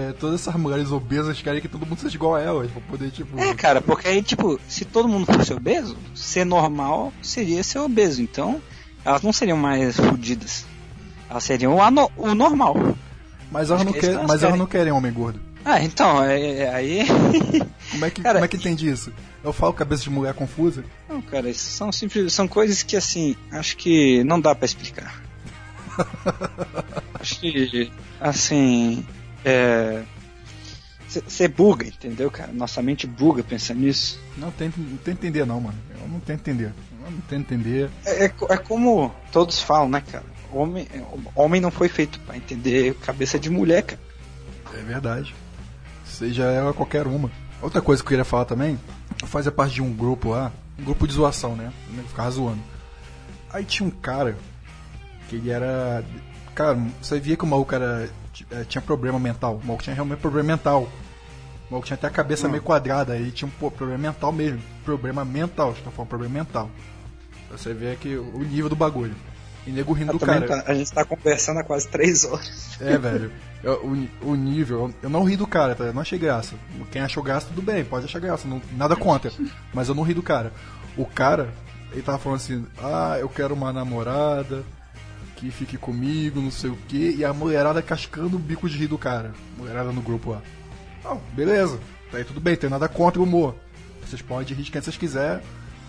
é, 0.08 0.12
todas 0.18 0.40
essas 0.40 0.54
mulheres 0.56 0.90
obesas 0.92 1.40
querem 1.40 1.60
que 1.60 1.68
todo 1.68 1.86
mundo 1.86 1.98
seja 2.00 2.14
igual 2.14 2.34
a 2.34 2.40
elas, 2.42 2.70
pra 2.70 2.80
poder, 2.82 3.10
tipo. 3.10 3.38
É, 3.40 3.54
cara, 3.54 3.80
porque 3.80 4.08
aí, 4.08 4.22
tipo, 4.22 4.60
se 4.68 4.84
todo 4.84 5.08
mundo 5.08 5.24
fosse 5.32 5.52
obeso, 5.54 5.96
ser 6.14 6.44
normal 6.44 7.12
seria 7.22 7.62
ser 7.62 7.78
obeso. 7.78 8.20
Então, 8.20 8.60
elas 9.04 9.22
não 9.22 9.32
seriam 9.32 9.56
mais 9.56 9.96
fodidas. 9.96 10.66
Elas 11.30 11.44
seriam 11.44 11.74
o, 11.76 11.82
ano- 11.82 12.10
o 12.16 12.34
normal. 12.34 12.76
Mas 13.50 13.70
elas 13.70 13.82
não, 13.84 13.92
que 13.92 13.98
é 13.98 14.00
que 14.00 14.06
elas 14.08 14.22
mas 14.22 14.30
elas 14.30 14.40
querem. 14.42 14.58
não 14.58 14.66
querem 14.66 14.92
homem 14.92 15.12
gordo. 15.12 15.40
Ah, 15.64 15.82
então, 15.82 16.22
é- 16.22 16.40
é- 16.64 16.74
aí. 16.74 17.06
Como 17.92 18.04
é 18.04 18.10
que, 18.10 18.20
Cara, 18.22 18.34
como 18.34 18.44
é 18.44 18.48
que 18.48 18.56
entende 18.56 18.88
isso? 18.90 19.10
Eu 19.46 19.52
falo 19.52 19.72
cabeça 19.72 20.02
de 20.02 20.10
mulher 20.10 20.34
confusa? 20.34 20.84
Não, 21.08 21.22
cara, 21.22 21.48
isso 21.48 21.70
são 21.70 21.92
simples, 21.92 22.32
são 22.32 22.48
coisas 22.48 22.82
que 22.82 22.96
assim, 22.96 23.36
acho 23.52 23.76
que 23.76 24.24
não 24.24 24.40
dá 24.40 24.56
pra 24.56 24.66
explicar. 24.66 25.22
acho 27.14 27.38
que 27.38 27.92
assim, 28.20 29.06
é 29.44 30.02
você 31.08 31.46
buga, 31.46 31.86
entendeu, 31.86 32.28
cara? 32.28 32.52
Nossa 32.52 32.82
mente 32.82 33.06
buga 33.06 33.44
pensando 33.44 33.80
nisso. 33.80 34.20
Não 34.36 34.50
tento, 34.50 34.78
não 34.78 34.96
tento 34.96 35.18
entender, 35.18 35.46
não, 35.46 35.60
mano. 35.60 35.78
Eu 36.00 36.08
não 36.08 36.18
tento 36.18 36.40
entender. 36.40 36.72
Eu 37.04 37.10
não 37.10 37.20
tento 37.20 37.54
entender. 37.54 37.88
É, 38.04 38.24
é 38.26 38.34
é 38.50 38.56
como 38.56 39.14
todos 39.30 39.60
falam, 39.60 39.88
né, 39.88 40.02
cara? 40.10 40.24
Homem, 40.52 40.88
homem 41.36 41.60
não 41.60 41.70
foi 41.70 41.88
feito 41.88 42.18
pra 42.20 42.36
entender 42.36 42.94
cabeça 42.96 43.38
de 43.38 43.48
mulher, 43.48 43.84
cara. 43.84 44.00
É 44.74 44.82
verdade. 44.82 45.34
Seja 46.04 46.44
ela 46.44 46.74
qualquer 46.74 47.06
uma. 47.06 47.30
Outra 47.62 47.80
coisa 47.80 48.02
que 48.02 48.06
eu 48.06 48.10
queria 48.10 48.24
falar 48.24 48.44
também, 48.44 48.78
fazia 49.24 49.52
parte 49.52 49.74
de 49.74 49.82
um 49.82 49.92
grupo 49.92 50.30
lá, 50.30 50.52
um 50.78 50.84
grupo 50.84 51.06
de 51.06 51.14
zoação, 51.14 51.56
né? 51.56 51.72
Eu 51.96 52.04
ficava 52.04 52.30
zoando. 52.30 52.60
Aí 53.50 53.64
tinha 53.64 53.86
um 53.86 53.90
cara 53.90 54.36
que 55.28 55.36
ele 55.36 55.50
era. 55.50 56.04
Cara, 56.54 56.78
você 57.00 57.20
via 57.20 57.36
que 57.36 57.44
o 57.44 57.46
maluco 57.46 57.74
era, 57.74 58.08
eh, 58.50 58.64
tinha 58.64 58.82
problema 58.82 59.18
mental. 59.18 59.56
O 59.56 59.66
maluco 59.66 59.82
tinha 59.82 59.94
realmente 59.94 60.20
problema 60.20 60.48
mental. 60.48 60.82
O 61.68 61.72
maluco 61.72 61.86
tinha 61.86 61.96
até 61.96 62.06
a 62.06 62.10
cabeça 62.10 62.48
meio 62.48 62.62
quadrada, 62.62 63.14
aí 63.14 63.30
tinha 63.30 63.48
um 63.48 63.50
pô, 63.50 63.70
problema 63.70 64.08
mental 64.08 64.32
mesmo. 64.32 64.62
Problema 64.84 65.24
mental, 65.24 65.72
estou 65.72 65.92
falando 65.92 66.08
problema 66.08 66.34
mental. 66.34 66.70
Você 67.50 67.72
vê 67.74 67.92
aqui 67.92 68.16
o 68.16 68.38
nível 68.38 68.68
do 68.68 68.76
bagulho. 68.76 69.14
E 69.66 69.70
nego 69.70 69.92
rindo 69.92 70.12
do 70.12 70.18
Também 70.18 70.42
cara. 70.46 70.62
tá- 70.62 70.70
a 70.70 70.74
gente 70.74 70.92
tá 70.92 71.04
conversando 71.04 71.58
há 71.58 71.64
quase 71.64 71.88
três 71.88 72.24
horas. 72.24 72.76
É, 72.80 72.96
velho. 72.96 73.32
Eu- 73.64 73.84
o, 74.22 74.30
o 74.30 74.34
nível, 74.36 74.94
eu 75.02 75.10
não 75.10 75.24
ri 75.24 75.36
do 75.36 75.46
cara, 75.46 75.74
tá? 75.74 75.84
Eu 75.84 75.92
não 75.92 76.02
achei 76.02 76.18
graça. 76.18 76.54
Quem 76.92 77.02
achou 77.02 77.22
graça, 77.22 77.48
tudo 77.48 77.62
bem, 77.62 77.84
pode 77.84 78.04
achar 78.04 78.20
graça, 78.20 78.46
não- 78.46 78.62
nada 78.76 78.94
contra. 78.94 79.32
Mas 79.74 79.88
eu 79.88 79.94
não 79.94 80.04
ri 80.04 80.14
do 80.14 80.22
cara. 80.22 80.52
O 80.96 81.04
cara, 81.04 81.48
ele 81.92 82.02
tava 82.02 82.18
falando 82.18 82.36
assim: 82.36 82.64
ah, 82.80 83.16
eu 83.18 83.28
quero 83.28 83.54
uma 83.54 83.72
namorada 83.72 84.62
que 85.36 85.50
fique 85.50 85.76
comigo, 85.76 86.40
não 86.40 86.50
sei 86.50 86.70
o 86.70 86.76
que, 86.88 87.16
e 87.18 87.24
a 87.24 87.32
mulherada 87.32 87.82
cascando 87.82 88.36
o 88.36 88.38
bico 88.38 88.68
de 88.68 88.78
rir 88.78 88.86
do 88.86 88.96
cara. 88.96 89.34
Mulherada 89.58 89.90
no 89.92 90.00
grupo 90.00 90.30
lá. 90.30 90.40
Não, 91.04 91.20
beleza, 91.34 91.78
tá 92.10 92.18
aí 92.18 92.24
tudo 92.24 92.40
bem, 92.40 92.56
tem 92.56 92.70
nada 92.70 92.88
contra 92.88 93.20
o 93.20 93.24
humor. 93.24 93.54
Vocês 94.06 94.22
podem 94.22 94.56
rir 94.56 94.62
de 94.62 94.70
quem 94.70 94.80
vocês 94.80 94.96
quiserem, 94.96 95.42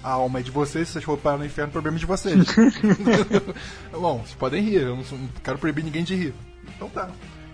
A 0.03 0.11
alma 0.11 0.39
é 0.39 0.41
de 0.43 0.51
vocês, 0.51 0.87
se 0.87 0.93
vocês 0.93 1.03
forem 1.05 1.21
parar 1.21 1.37
no 1.37 1.45
inferno, 1.45 1.69
o 1.69 1.73
problema 1.73 1.97
é 1.97 1.99
de 1.99 2.05
vocês. 2.05 2.45
Bom, 3.91 4.19
vocês 4.19 4.35
podem 4.35 4.61
rir, 4.63 4.81
eu 4.83 4.95
não, 4.95 5.03
quero 5.43 5.57
proibir 5.57 5.83
ninguém 5.83 6.03
de 6.03 6.15
rir. 6.15 6.33
Então 6.75 6.89
tá. 6.89 7.09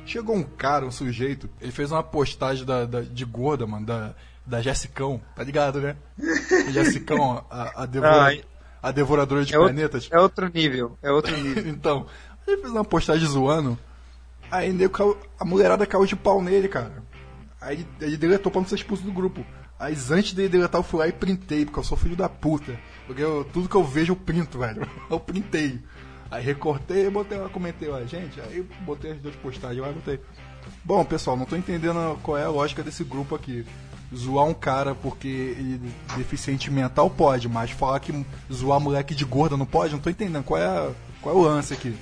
Chegou 0.06 0.36
um 0.36 0.44
cara, 0.44 0.86
um 0.86 0.91
sujeito, 0.91 1.49
ele 1.61 1.72
fez 1.72 1.91
uma 1.91 2.03
postagem 2.03 2.65
da, 2.65 2.86
da- 2.86 3.02
de 3.02 3.24
gorda, 3.26 3.65
mano, 3.65 3.86
da, 3.86 4.14
da 4.45 4.61
Jessicão, 4.61 5.22
tá 5.36 5.44
ligado, 5.44 5.80
né? 5.80 5.95
Jessicão, 6.72 7.44
a, 7.49 7.84
a, 7.84 7.86
devora- 7.86 8.38
a 8.82 8.91
devoradora 8.91 9.45
de 9.45 9.53
É 9.56 9.57
outro, 9.57 9.74
planetas. 9.74 10.10
é 10.11 10.20
outro 10.20 10.52
nível, 10.53 10.98
é 11.02 11.10
outro 11.11 11.36
nível. 11.41 11.68
então, 11.70 12.06
ele 12.45 12.57
fez 12.57 12.72
uma 12.72 12.84
postagem 12.84 13.26
zoando. 13.26 13.78
Aí 14.52 14.76
a 15.40 15.45
mulherada 15.45 15.86
caiu 15.86 16.06
de 16.06 16.15
pau 16.15 16.41
nele, 16.41 16.68
cara. 16.68 17.02
Aí 17.61 17.78
ele, 17.78 17.88
ele 18.02 18.18
deletou 18.18 18.52
pra 18.52 18.60
não 18.61 18.68
ser 18.68 18.76
expulso 18.76 19.03
do 19.03 19.11
grupo. 19.11 19.44
Aí 19.84 19.97
antes 20.11 20.34
dele 20.34 20.49
deletar, 20.49 20.80
eu 20.80 20.84
fui 20.84 20.99
lá 20.99 21.07
e 21.07 21.11
printei, 21.11 21.65
porque 21.65 21.80
eu 21.80 21.84
sou 21.84 21.97
filho 21.97 22.15
da 22.15 22.30
puta. 22.30 22.77
Porque 23.05 23.22
eu- 23.22 23.43
tudo 23.51 23.68
que 23.69 23.76
eu 23.76 23.84
vejo 23.84 24.14
eu 24.14 24.15
printo, 24.18 24.57
velho. 24.60 24.88
Eu 25.10 25.19
printei. 25.19 25.80
Aí 26.31 26.43
recortei 26.43 27.05
e 27.05 27.10
botei 27.10 27.38
lá, 27.38 27.47
comentei 27.49 27.88
lá, 27.89 28.03
gente. 28.05 28.39
Aí 28.41 28.65
botei 28.85 29.11
as 29.11 29.19
duas 29.19 29.35
postagens 29.35 29.80
lá 29.81 29.89
e 29.91 29.93
botei. 29.93 30.19
Bom, 30.84 31.03
pessoal, 31.05 31.35
não 31.38 31.45
tô 31.45 31.55
entendendo 31.55 32.18
qual 32.23 32.38
é 32.38 32.43
a 32.43 32.49
lógica 32.49 32.81
desse 32.81 33.03
grupo 33.03 33.35
aqui. 33.35 33.65
Zoar 34.15 34.45
um 34.45 34.53
cara 34.53 34.93
porque 34.95 35.27
ele 35.27 35.81
é 36.14 36.18
deficiente 36.18 36.69
mental 36.72 37.10
pode, 37.10 37.49
mas 37.49 37.72
falar 37.72 37.99
que 37.99 38.26
zoar 38.51 38.80
moleque 38.80 39.14
de 39.15 39.26
gorda 39.26 39.57
não 39.57 39.65
pode, 39.65 39.93
não 39.93 39.99
tô 39.99 40.10
entendendo 40.10 40.43
qual 40.43 40.60
é, 40.61 40.91
qual 41.22 41.35
é 41.35 41.38
o 41.38 41.41
lance 41.41 41.73
aqui. 41.73 41.95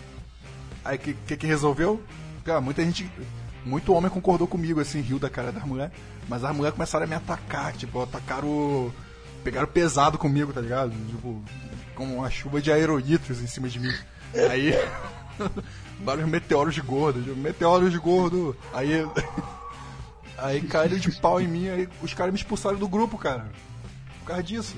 Aí 0.83 0.97
o 0.97 0.99
que, 0.99 1.13
que 1.13 1.37
que 1.37 1.47
resolveu? 1.47 2.01
Cara, 2.43 2.59
muita 2.61 2.83
gente. 2.83 3.09
Muito 3.65 3.93
homem 3.93 4.09
concordou 4.09 4.47
comigo, 4.47 4.79
assim, 4.81 5.01
riu 5.01 5.19
da 5.19 5.29
cara 5.29 5.51
das 5.51 5.63
mulheres. 5.63 5.93
Mas 6.27 6.43
as 6.43 6.55
mulheres 6.55 6.75
começaram 6.75 7.05
a 7.05 7.07
me 7.07 7.15
atacar, 7.15 7.73
tipo, 7.73 8.01
atacaram. 8.01 8.93
Pegaram 9.43 9.67
pesado 9.67 10.17
comigo, 10.17 10.53
tá 10.53 10.61
ligado? 10.61 10.91
Tipo, 11.07 11.41
como 11.95 12.17
uma 12.17 12.29
chuva 12.29 12.61
de 12.61 12.71
aerolitros 12.71 13.41
em 13.41 13.47
cima 13.47 13.67
de 13.67 13.79
mim. 13.79 13.93
Aí. 14.49 14.73
vários 16.03 16.27
meteoros 16.27 16.73
de 16.73 16.81
gordo, 16.81 17.21
tipo, 17.21 17.35
meteoros 17.35 17.91
de 17.91 17.97
gordo. 17.97 18.55
Aí. 18.73 18.91
Aí 20.37 20.59
caíram 20.61 20.97
de 20.97 21.11
pau 21.11 21.39
em 21.39 21.47
mim, 21.47 21.67
aí 21.69 21.87
os 22.01 22.15
caras 22.15 22.33
me 22.33 22.39
expulsaram 22.39 22.75
do 22.75 22.87
grupo, 22.87 23.15
cara. 23.15 23.45
Por 24.19 24.25
causa 24.25 24.41
disso. 24.41 24.75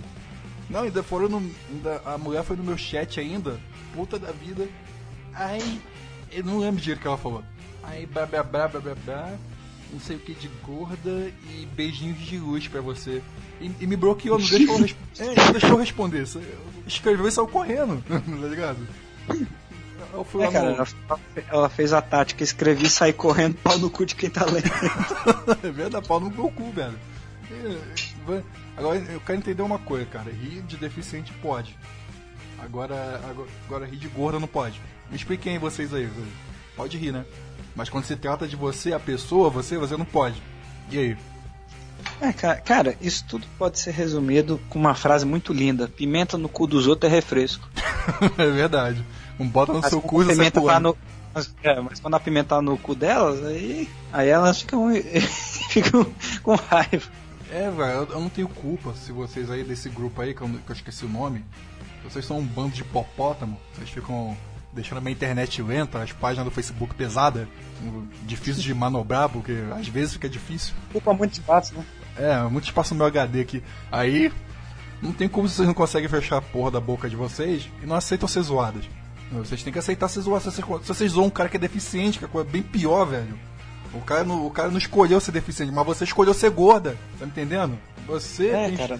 Não, 0.70 0.82
ainda 0.82 1.02
foram 1.02 1.30
no. 1.30 1.52
Ainda, 1.70 2.02
a 2.04 2.18
mulher 2.18 2.44
foi 2.44 2.58
no 2.58 2.64
meu 2.64 2.78
chat 2.78 3.18
ainda, 3.18 3.58
puta 3.94 4.20
da 4.20 4.32
vida. 4.32 4.68
Aí. 5.34 5.82
Eu 6.30 6.44
não 6.44 6.60
lembro 6.60 6.82
o 6.82 6.98
que 6.98 7.08
ela 7.08 7.18
falou. 7.18 7.44
Aí, 7.82 8.06
blá 8.06 8.26
blá 8.26 8.44
blá 8.44 8.68
blá 8.68 8.82
blá 8.82 8.96
blá. 9.06 9.34
Não 9.94 10.00
sei 10.00 10.16
o 10.16 10.20
que 10.20 10.34
de 10.34 10.48
gorda 10.64 11.32
e 11.52 11.68
beijinhos 11.76 12.18
de 12.20 12.38
luz 12.40 12.68
pra 12.68 12.82
você. 12.82 13.22
E, 13.62 13.72
e 13.80 13.88
me 13.88 13.96
bloqueou, 13.96 14.40
não 14.40 14.46
deixou 14.48 14.76
eu, 14.76 14.82
resp- 14.82 14.98
é, 15.20 15.26
não 15.46 15.52
deixou 15.52 15.78
responder. 15.78 16.26
Escreveu 16.88 17.28
e 17.28 17.32
saiu 17.32 17.48
correndo, 17.48 18.04
tá 18.10 18.48
ligado? 18.48 18.80
Eu 20.12 20.24
fui 20.24 20.44
É, 20.44 20.52
cara, 20.52 20.72
no- 20.72 20.76
ela, 20.76 21.20
ela 21.50 21.70
fez 21.70 21.94
a 21.94 22.02
tática, 22.02 22.44
escrevi 22.44 22.88
e 22.88 22.90
saí 22.90 23.14
correndo 23.14 23.56
pau 23.64 23.78
no 23.78 23.90
cu 23.90 24.06
de 24.06 24.16
quem 24.16 24.30
tá 24.30 24.46
lendo. 24.46 24.64
É 25.64 25.72
verdade, 25.72 26.08
pau 26.08 26.20
no 26.20 26.30
meu 26.32 26.50
cu, 26.50 26.72
velho. 26.72 26.98
Agora 28.76 28.98
eu 28.98 29.20
quero 29.22 29.38
entender 29.38 29.62
uma 29.62 29.78
coisa, 29.80 30.06
cara. 30.06 30.32
Rir 30.32 30.62
de 30.64 30.78
deficiente 30.78 31.32
pode. 31.42 31.78
Agora, 32.60 33.22
agora, 33.30 33.50
agora 33.68 33.86
rir 33.86 33.98
de 33.98 34.08
gorda 34.08 34.40
não 34.40 34.48
pode. 34.48 34.82
Me 35.12 35.16
expliquem 35.18 35.54
aí 35.54 35.60
vocês 35.60 35.94
aí. 35.94 36.06
velho. 36.06 36.28
Pode 36.76 36.98
rir, 36.98 37.12
né? 37.12 37.24
Mas 37.76 37.90
quando 37.90 38.06
se 38.06 38.16
trata 38.16 38.48
de 38.48 38.56
você, 38.56 38.94
a 38.94 39.00
pessoa, 39.00 39.50
você, 39.50 39.78
você 39.78 39.98
não 39.98 40.06
pode. 40.06 40.42
E 40.92 40.98
aí? 40.98 41.18
É, 42.22 42.34
ca- 42.34 42.56
cara, 42.58 42.96
isso 43.02 43.26
tudo 43.28 43.48
pode 43.58 43.80
ser 43.80 43.92
resumido 43.92 44.60
com 44.70 44.78
uma 44.80 44.94
frase 44.94 45.26
muito 45.26 45.54
linda: 45.54 45.88
pimenta 45.88 46.38
no 46.38 46.50
cu 46.50 46.68
dos 46.68 46.88
outros 46.88 47.12
é 47.12 47.16
refresco. 47.16 47.68
é 48.38 48.50
verdade. 48.50 49.04
Não 49.40 49.48
bota 49.48 49.74
no 49.74 49.82
Mas 49.82 49.90
seu 49.90 50.02
cu 50.02 50.24
e 50.24 50.28
pimenta 50.28 50.62
tá 50.62 50.80
no, 50.80 50.96
mas, 51.34 51.54
é, 51.64 51.80
mas 51.80 52.00
quando 52.00 52.14
a 52.14 52.20
pimenta 52.20 52.56
tá 52.56 52.62
no 52.62 52.78
cu 52.78 52.94
delas, 52.94 53.44
aí, 53.44 53.90
aí 54.12 54.30
elas 54.30 54.62
ficam, 54.62 54.90
ficam 55.70 56.06
com 56.44 56.56
raiva. 56.56 57.10
É, 57.52 57.70
velho, 57.72 57.92
eu, 57.92 58.08
eu 58.12 58.20
não 58.20 58.30
tenho 58.30 58.48
culpa 58.48 58.94
se 58.94 59.12
vocês 59.12 59.50
aí 59.50 59.64
desse 59.64 59.90
grupo 59.90 60.22
aí, 60.22 60.34
que 60.34 60.42
eu, 60.42 60.48
que 60.48 60.72
eu 60.72 60.76
esqueci 60.76 61.06
o 61.06 61.10
nome, 61.10 61.44
vocês 62.04 62.26
são 62.26 62.40
um 62.40 62.46
bando 62.46 62.72
de 62.72 62.82
hipopótamo, 62.82 63.60
vocês 63.74 63.90
ficam 63.90 64.38
deixando 64.74 64.98
a 64.98 65.02
minha 65.02 65.14
internet 65.14 65.62
lenta, 65.62 66.02
as 66.02 66.12
páginas 66.12 66.46
do 66.46 66.52
Facebook 66.52 66.94
pesada, 66.96 67.48
difícil 68.24 68.62
de 68.62 68.74
manobrar, 68.74 69.30
porque 69.30 69.54
às 69.78 69.88
vezes 69.88 70.14
fica 70.14 70.28
difícil. 70.28 70.74
Ocupa 70.90 71.14
muito 71.14 71.34
espaço, 71.34 71.74
né? 71.76 71.86
É, 72.18 72.42
muito 72.44 72.66
espaço 72.66 72.94
no 72.94 73.00
meu 73.00 73.08
HD 73.08 73.42
aqui. 73.42 73.64
Aí, 73.92 74.32
não 75.02 75.12
tem 75.12 75.28
como 75.28 75.48
vocês 75.48 75.68
não 75.68 75.74
conseguem 75.74 76.10
fechar 76.10 76.38
a 76.38 76.42
porra 76.42 76.72
da 76.72 76.80
boca 76.80 77.10
de 77.10 77.16
vocês 77.16 77.70
e 77.82 77.86
não 77.86 77.96
aceitam 77.96 78.28
ser 78.28 78.42
zoadas. 78.42 78.86
Vocês 79.32 79.64
têm 79.64 79.74
que 79.74 79.80
aceitar 79.80 80.08
ser 80.08 80.22
zoadas. 80.22 80.54
Se 80.54 80.62
vocês, 80.62 80.82
se 80.82 80.88
vocês 80.88 81.12
zoam 81.12 81.28
um 81.28 81.30
cara 81.30 81.50
que 81.50 81.58
é 81.58 81.60
deficiente, 81.60 82.20
que 82.20 82.26
é 82.26 82.28
coisa 82.28 82.50
bem 82.50 82.62
pior, 82.62 83.06
velho. 83.06 83.38
O 83.94 84.02
cara, 84.02 84.24
não, 84.24 84.46
o 84.46 84.52
cara 84.52 84.70
não 84.70 84.78
escolheu 84.78 85.20
ser 85.20 85.32
deficiente, 85.32 85.72
mas 85.72 85.86
você 85.86 86.04
escolheu 86.04 86.34
ser 86.34 86.50
gorda. 86.50 86.98
Tá 87.20 87.26
me 87.26 87.32
entendendo? 87.32 87.78
Você 88.08 88.48
É, 88.50 88.68
tem- 88.68 88.78
cara, 88.78 89.00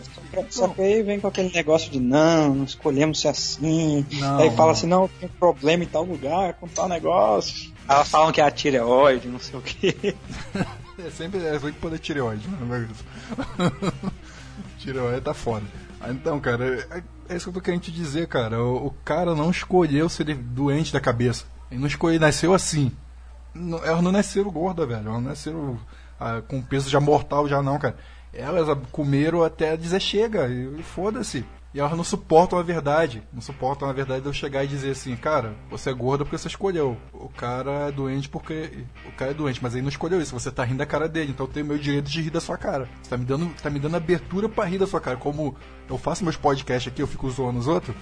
só 0.50 0.68
que- 0.70 0.82
aí 0.82 1.04
vem 1.04 1.20
com 1.20 1.28
aquele 1.28 1.52
negócio 1.54 1.92
de 1.92 2.00
não, 2.00 2.56
não 2.56 2.64
escolhemos 2.64 3.20
ser 3.22 3.28
assim. 3.30 4.06
Não, 4.14 4.38
aí 4.40 4.50
fala 4.52 4.72
assim, 4.72 4.88
não, 4.88 5.08
tem 5.20 5.28
problema 5.28 5.84
em 5.84 5.88
tal 5.88 6.04
lugar, 6.04 6.54
com 6.56 6.68
tal 6.68 6.88
negócio. 6.88 7.72
Elas 7.88 8.08
falam 8.10 8.32
que 8.32 8.40
é 8.40 8.44
a 8.46 8.52
tireoide, 8.52 9.28
não 9.28 9.40
sei 9.40 9.60
o 9.60 9.62
que. 9.62 10.16
É 10.96 11.10
sempre 11.10 11.44
é 11.44 11.54
sempre 11.54 11.74
poder 11.74 11.98
tireoide, 11.98 12.48
né? 12.48 12.88
tireoide 14.78 15.22
tá 15.22 15.34
foda. 15.34 15.66
Ah, 16.00 16.12
Então, 16.12 16.40
cara, 16.40 16.86
é, 16.92 17.04
é 17.34 17.36
isso 17.36 17.46
que 17.46 17.50
eu 17.50 17.54
tô 17.54 17.62
querendo 17.62 17.82
te 17.82 17.92
dizer, 17.92 18.28
cara. 18.28 18.62
O, 18.64 18.88
o 18.88 18.92
cara 19.04 19.34
não 19.36 19.50
escolheu 19.50 20.08
ser 20.08 20.24
doente 20.36 20.94
da 20.94 21.00
cabeça. 21.00 21.46
Ele 21.72 21.80
não 21.80 21.88
escolheu, 21.88 22.20
nasceu 22.20 22.54
assim. 22.54 22.92
Não- 23.54 23.84
elas 23.84 24.02
não 24.04 24.12
nasceram 24.12 24.52
gorda, 24.52 24.86
velho. 24.86 25.00
Elas 25.02 25.14
não 25.14 25.22
nasceram 25.22 25.80
ah, 26.20 26.42
com 26.48 26.62
peso 26.62 26.90
já 26.90 27.00
mortal, 27.00 27.48
já 27.48 27.62
não, 27.62 27.80
cara. 27.80 27.96
Elas 28.34 28.76
comeram 28.92 29.44
até 29.44 29.78
dizer 29.78 30.00
chega, 30.02 30.48
e, 30.48 30.82
foda-se. 30.84 31.46
E 31.74 31.80
elas 31.80 31.96
não 31.98 32.04
suportam 32.04 32.60
a 32.60 32.62
verdade. 32.64 33.24
Não 33.34 33.42
suportam 33.42 33.88
a 33.90 33.94
verdade 33.94 34.22
de 34.22 34.28
eu 34.28 34.34
chegar 34.34 34.64
e 34.64 34.68
dizer 34.68 34.92
assim, 34.92 35.16
cara, 35.16 35.56
você 35.72 35.90
é 35.90 35.94
gorda 35.94 36.24
porque 36.24 36.38
você 36.38 36.48
escolheu. 36.48 36.96
O 37.12 37.30
cara 37.30 37.88
é 37.88 37.92
doente 37.92 38.30
porque. 38.30 38.86
O 39.08 39.12
cara 39.14 39.32
é 39.32 39.34
doente, 39.34 39.60
mas 39.62 39.74
ele 39.74 39.82
não 39.82 39.90
escolheu 39.90 40.22
isso. 40.22 40.38
Você 40.40 40.52
tá 40.52 40.64
rindo 40.64 40.78
da 40.78 40.86
cara 40.86 41.08
dele, 41.10 41.32
então 41.32 41.48
eu 41.48 41.52
tenho 41.52 41.66
o 41.66 41.70
meu 41.70 41.78
direito 41.80 42.10
de 42.12 42.22
rir 42.22 42.30
da 42.30 42.40
sua 42.40 42.58
cara. 42.58 42.88
Você 43.02 43.10
tá 43.10 43.18
me 43.18 43.26
dando, 43.26 43.50
tá 43.62 43.70
me 43.72 43.80
dando 43.80 43.96
abertura 43.98 44.48
pra 44.48 44.66
rir 44.66 44.78
da 44.78 44.86
sua 44.86 45.02
cara. 45.02 45.18
Como 45.18 45.56
eu 45.90 45.98
faço 45.98 46.24
meus 46.24 46.38
podcasts 46.38 46.92
aqui, 46.92 47.02
eu 47.02 47.08
fico 47.08 47.28
zoando 47.32 47.58
os 47.58 47.68
outros, 47.68 47.96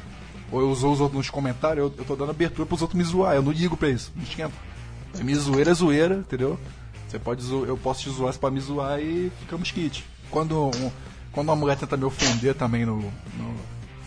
ou 0.51 0.59
eu 0.59 0.75
zoo 0.75 0.91
os 0.91 0.99
outros 0.99 1.17
nos 1.17 1.29
comentários, 1.29 1.85
eu, 1.85 1.93
eu 1.97 2.03
tô 2.03 2.15
dando 2.17 2.31
abertura 2.31 2.65
pros 2.65 2.81
outros 2.81 2.97
me 2.97 3.05
zoar. 3.05 3.35
Eu 3.35 3.41
não 3.41 3.53
ligo 3.53 3.77
pra 3.77 3.87
isso. 3.89 4.11
Não 4.15 4.23
esquenta. 4.23 4.53
Se 5.13 5.23
me 5.23 5.33
zoeira 5.35 5.71
é 5.71 5.73
zoeira, 5.73 6.15
entendeu? 6.15 6.59
Você 7.07 7.17
pode 7.19 7.41
zo- 7.41 7.65
eu 7.65 7.77
posso 7.77 8.01
te 8.01 8.09
zoar 8.09 8.37
pra 8.37 8.51
me 8.51 8.59
zoar 8.59 8.99
e 8.99 9.31
ficamos 9.39 9.71
kit. 9.71 10.05
Quando, 10.31 10.67
um- 10.67 10.91
quando 11.31 11.49
uma 11.49 11.55
mulher 11.55 11.77
tenta 11.77 11.95
me 11.97 12.05
ofender 12.05 12.55
também 12.55 12.85
no, 12.85 12.97
no 13.01 13.55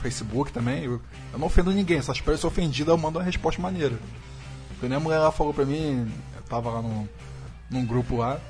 Facebook 0.03 0.51
também, 0.53 0.85
eu, 0.85 1.01
eu 1.33 1.39
não 1.39 1.47
ofendo 1.47 1.71
ninguém, 1.71 2.01
só 2.03 2.13
espero 2.13 2.37
ser 2.37 2.47
ofendida, 2.47 2.91
eu 2.91 2.99
mando 2.99 3.19
uma 3.19 3.25
resposta 3.25 3.61
maneira. 3.63 3.97
Porque 4.71 4.89
nem 4.89 4.97
a 4.97 5.01
mulher 5.01 5.19
lá 5.19 5.31
falou 5.31 5.55
pra 5.55 5.65
mim, 5.65 6.11
eu 6.37 6.43
tava 6.49 6.71
lá 6.71 6.83
no, 6.83 7.09
num 7.71 7.85
grupo 7.87 8.17
lá, 8.17 8.41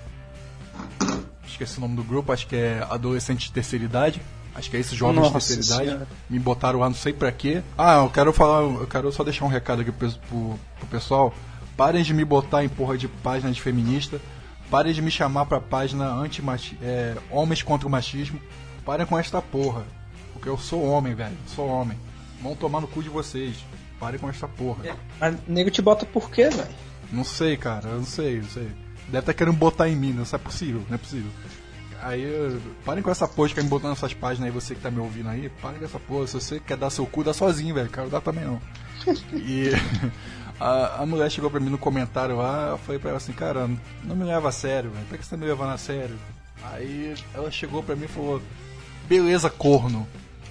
esqueci 1.47 1.79
o 1.79 1.81
nome 1.81 1.97
do 1.97 2.03
grupo, 2.05 2.33
acho 2.33 2.47
que 2.47 2.57
é 2.57 2.87
Adolescente 2.91 3.47
de 3.47 3.53
Terceira 3.53 3.85
Idade. 3.85 4.23
Acho 4.57 4.71
que 4.71 4.77
é 4.77 4.81
esse 4.81 4.95
jovem 4.95 5.17
de 5.27 5.33
terceira 5.33 5.63
idade. 5.63 5.85
Senhora. 5.91 6.09
Me 6.31 6.39
botaram 6.39 6.79
lá, 6.79 6.89
não 6.89 6.95
sei 6.95 7.13
pra 7.13 7.33
quê. 7.33 7.61
Ah, 7.77 7.97
eu 7.97 8.11
quero 8.11 8.33
falar, 8.33 8.61
eu 8.63 8.87
quero 8.87 9.11
só 9.13 9.25
deixar 9.25 9.45
um 9.45 9.49
recado 9.49 9.83
aqui 9.83 9.91
pro, 9.91 10.09
pro, 10.13 10.59
pro 10.79 10.87
pessoal. 10.89 11.35
Parem 11.77 12.05
de 12.05 12.15
me 12.15 12.25
botar 12.25 12.63
em 12.65 12.69
porra 12.69 12.97
de 12.97 13.09
página 13.09 13.51
de 13.51 13.61
feminista. 13.61 14.21
Parem 14.70 14.93
de 14.93 15.03
me 15.03 15.11
chamar 15.11 15.47
pra 15.47 15.61
página 15.61 16.07
anti 16.07 16.43
é, 16.82 17.16
homens 17.31 17.62
contra 17.62 17.86
o 17.86 17.91
machismo. 17.91 18.41
Parem 18.85 19.07
com 19.07 19.19
esta 19.19 19.41
porra. 19.41 19.85
Porque 20.32 20.49
eu 20.49 20.59
sou 20.59 20.85
homem, 20.85 21.15
velho. 21.15 21.32
Eu 21.32 21.55
sou 21.55 21.69
homem. 21.69 21.99
Vão 22.43 22.55
tomar 22.55 22.81
no 22.81 22.89
cu 22.89 23.03
de 23.03 23.09
vocês. 23.09 23.65
Parem 23.99 24.19
com 24.19 24.28
esta 24.28 24.49
porra. 24.49 24.85
Mas 25.20 25.36
nego 25.47 25.70
te 25.70 25.81
bota 25.81 26.05
por 26.05 26.31
quê, 26.31 26.49
velho? 26.49 26.69
Não 27.12 27.24
sei, 27.24 27.57
cara, 27.57 27.89
eu 27.89 27.99
não 27.99 28.05
sei, 28.05 28.41
não 28.41 28.49
sei. 28.49 28.69
Deve 29.07 29.19
estar 29.19 29.35
querendo 29.35 29.57
botar 29.57 29.89
em 29.89 29.95
mim, 29.97 30.12
não 30.12 30.24
é 30.24 30.39
possível, 30.39 30.82
não 30.89 30.95
é 30.95 30.99
possível. 30.99 31.31
Aí, 32.03 32.61
parem 32.85 33.03
com 33.03 33.11
essa 33.11 33.27
porra 33.27 33.49
de 33.49 33.55
ficar 33.55 33.62
me 33.62 33.70
botando 33.70 33.91
nessas 33.91 34.12
páginas 34.12 34.49
aí, 34.49 34.51
você 34.51 34.74
que 34.74 34.81
tá 34.81 34.91
me 34.91 34.99
ouvindo 34.99 35.28
aí, 35.28 35.49
parem 35.62 35.78
com 35.78 35.85
essa 35.85 35.99
porra. 35.99 36.27
Se 36.27 36.35
você 36.35 36.61
quer 36.61 36.77
dar 36.77 36.91
seu 36.91 37.07
cu, 37.07 37.24
dá 37.24 37.32
sozinho, 37.32 37.74
velho. 37.74 37.89
Quero 37.89 38.11
dar 38.11 38.20
também 38.20 38.45
não. 38.45 38.61
E 39.32 39.70
a, 40.61 41.03
a 41.03 41.07
mulher 41.07 41.31
chegou 41.31 41.51
pra 41.51 41.61
mim 41.61 41.71
no 41.71 41.79
comentário 41.79 42.37
lá, 42.37 42.69
eu 42.71 42.79
falei 42.79 42.99
pra 42.99 43.11
ela 43.11 43.17
assim, 43.19 43.33
cara, 43.33 43.69
não 44.05 44.15
me 44.17 44.25
leva 44.25 44.49
a 44.49 44.53
sério, 44.53 44.91
velho. 44.91 45.07
Por 45.07 45.19
que 45.19 45.25
você 45.25 45.31
tá 45.31 45.37
me 45.37 45.47
levando 45.47 45.73
a 45.73 45.79
sério? 45.79 46.17
Aí 46.73 47.15
ela 47.35 47.51
chegou 47.51 47.83
pra 47.83 47.95
mim 47.97 48.05
e 48.05 48.09
falou, 48.09 48.41
beleza, 49.09 49.51
corno. 49.51 50.07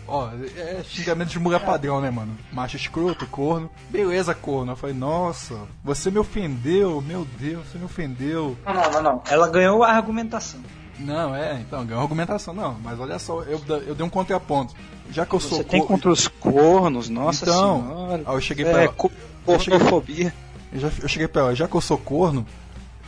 Ó, 0.05 0.29
é 0.57 0.83
xingamento 0.83 1.29
de 1.29 1.39
mulher 1.39 1.61
padrão, 1.61 2.01
né, 2.01 2.11
mano? 2.11 2.37
Macho 2.51 2.75
escroto, 2.75 3.25
corno. 3.25 3.69
Beleza, 3.89 4.35
corno. 4.35 4.73
Eu 4.73 4.75
falei, 4.75 4.93
nossa, 4.95 5.57
você 5.83 6.11
me 6.11 6.19
ofendeu, 6.19 6.99
meu 7.01 7.25
Deus, 7.39 7.65
você 7.67 7.77
me 7.77 7.85
ofendeu. 7.85 8.57
Não, 8.65 8.73
não, 8.73 8.91
não, 8.91 9.01
não. 9.01 9.23
Ela 9.29 9.47
ganhou 9.47 9.81
a 9.81 9.91
argumentação. 9.91 10.59
Não, 10.99 11.33
é, 11.33 11.59
então, 11.61 11.85
ganhou 11.85 12.03
argumentação. 12.03 12.53
Não, 12.53 12.75
mas 12.83 12.99
olha 12.99 13.17
só, 13.17 13.41
eu, 13.43 13.59
eu 13.87 13.95
dei 13.95 14.05
um 14.05 14.09
contraponto. 14.09 14.75
Já 15.09 15.25
que 15.25 15.33
eu 15.33 15.39
sou 15.39 15.57
Você 15.59 15.63
tem 15.63 15.79
co- 15.81 15.87
contra 15.87 16.11
os 16.11 16.27
cornos, 16.27 17.07
nossa 17.09 17.45
Então, 17.45 17.81
senhora. 17.81 18.23
aí 18.25 18.35
eu 18.35 18.41
cheguei 18.41 18.65
é, 18.65 18.71
pra 18.71 18.83
ela- 18.83 18.93
co- 18.93 19.11
eu 19.47 19.59
cheguei-. 19.59 20.31
Eu, 20.71 20.79
já, 20.79 20.91
eu 21.01 21.07
cheguei 21.07 21.27
pra 21.27 21.41
ela, 21.43 21.55
já 21.55 21.67
que 21.67 21.75
eu 21.75 21.81
sou 21.81 21.97
corno, 21.97 22.45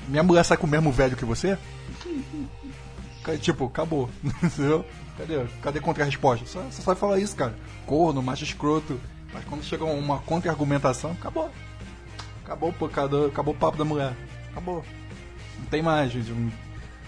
minha 0.07 0.21
mulher 0.23 0.43
sai 0.45 0.57
com 0.57 0.67
o 0.67 0.69
mesmo 0.69 0.91
velho 0.91 1.15
que 1.15 1.25
você? 1.25 1.57
Tipo, 3.41 3.65
acabou. 3.65 4.09
Entendeu? 4.43 4.85
Cadê? 5.17 5.45
Cadê 5.61 5.79
contra-resposta? 5.79 6.45
Só, 6.45 6.61
só 6.69 6.81
sabe 6.81 6.99
falar 6.99 7.19
isso, 7.19 7.35
cara. 7.35 7.55
Corno, 7.85 8.21
macho 8.21 8.43
escroto. 8.43 8.99
Mas 9.33 9.43
quando 9.45 9.63
chega 9.63 9.83
uma 9.83 10.19
contra-argumentação, 10.19 11.11
acabou. 11.11 11.49
Acabou, 12.43 12.71
pô, 12.73 12.87
cada- 12.87 13.25
acabou 13.27 13.53
o 13.53 13.57
papo 13.57 13.77
da 13.77 13.85
mulher. 13.85 14.13
Acabou. 14.51 14.83
Não 15.59 15.65
tem 15.65 15.81
mais, 15.81 16.11
gente. 16.11 16.31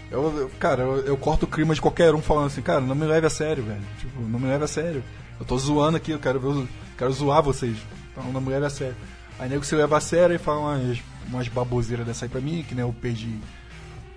Eu, 0.10 0.36
eu- 0.40 0.49
cara, 0.60 0.84
eu, 0.84 0.98
eu 1.06 1.18
corto 1.18 1.45
o 1.45 1.49
clima 1.49 1.76
de 1.76 1.82
qualquer 1.82 2.16
um 2.16 2.22
falando 2.22 2.48
assim, 2.48 2.62
cara, 2.62 2.82
não 2.82 2.95
me 2.95 3.06
leve 3.06 3.28
a 3.28 3.30
sério, 3.30 3.64
velho. 3.64 3.82
Tipo, 3.99 4.20
não 4.22 4.40
me 4.40 4.48
leve 4.48 4.64
a 4.64 4.68
sério. 4.68 5.04
Eu 5.40 5.45
tô 5.45 5.58
zoando 5.58 5.98
aqui, 5.98 6.12
eu 6.12 6.20
quero, 6.20 6.40
os- 6.45 6.68
quero 6.98 7.12
zoar 7.14 7.44
vocês. 7.44 7.78
Então 8.12 8.24
não 8.32 8.41
me 8.41 8.49
leve 8.49 8.66
a 8.66 8.70
sério. 8.70 8.95
Aí 9.40 9.50
nego 9.50 9.64
se 9.64 9.76
leva 9.76 9.98
a 9.98 10.02
sério 10.02 10.36
e 10.36 10.40
fala 10.40 10.60
umas, 10.60 11.00
umas 11.28 11.48
baboseiras 11.48 12.06
dessa 12.06 12.26
aí 12.26 12.30
pra 12.30 12.42
mim, 12.42 12.66
que 12.68 12.74
nem 12.74 12.84
eu 12.84 12.94
perdi. 12.94 13.40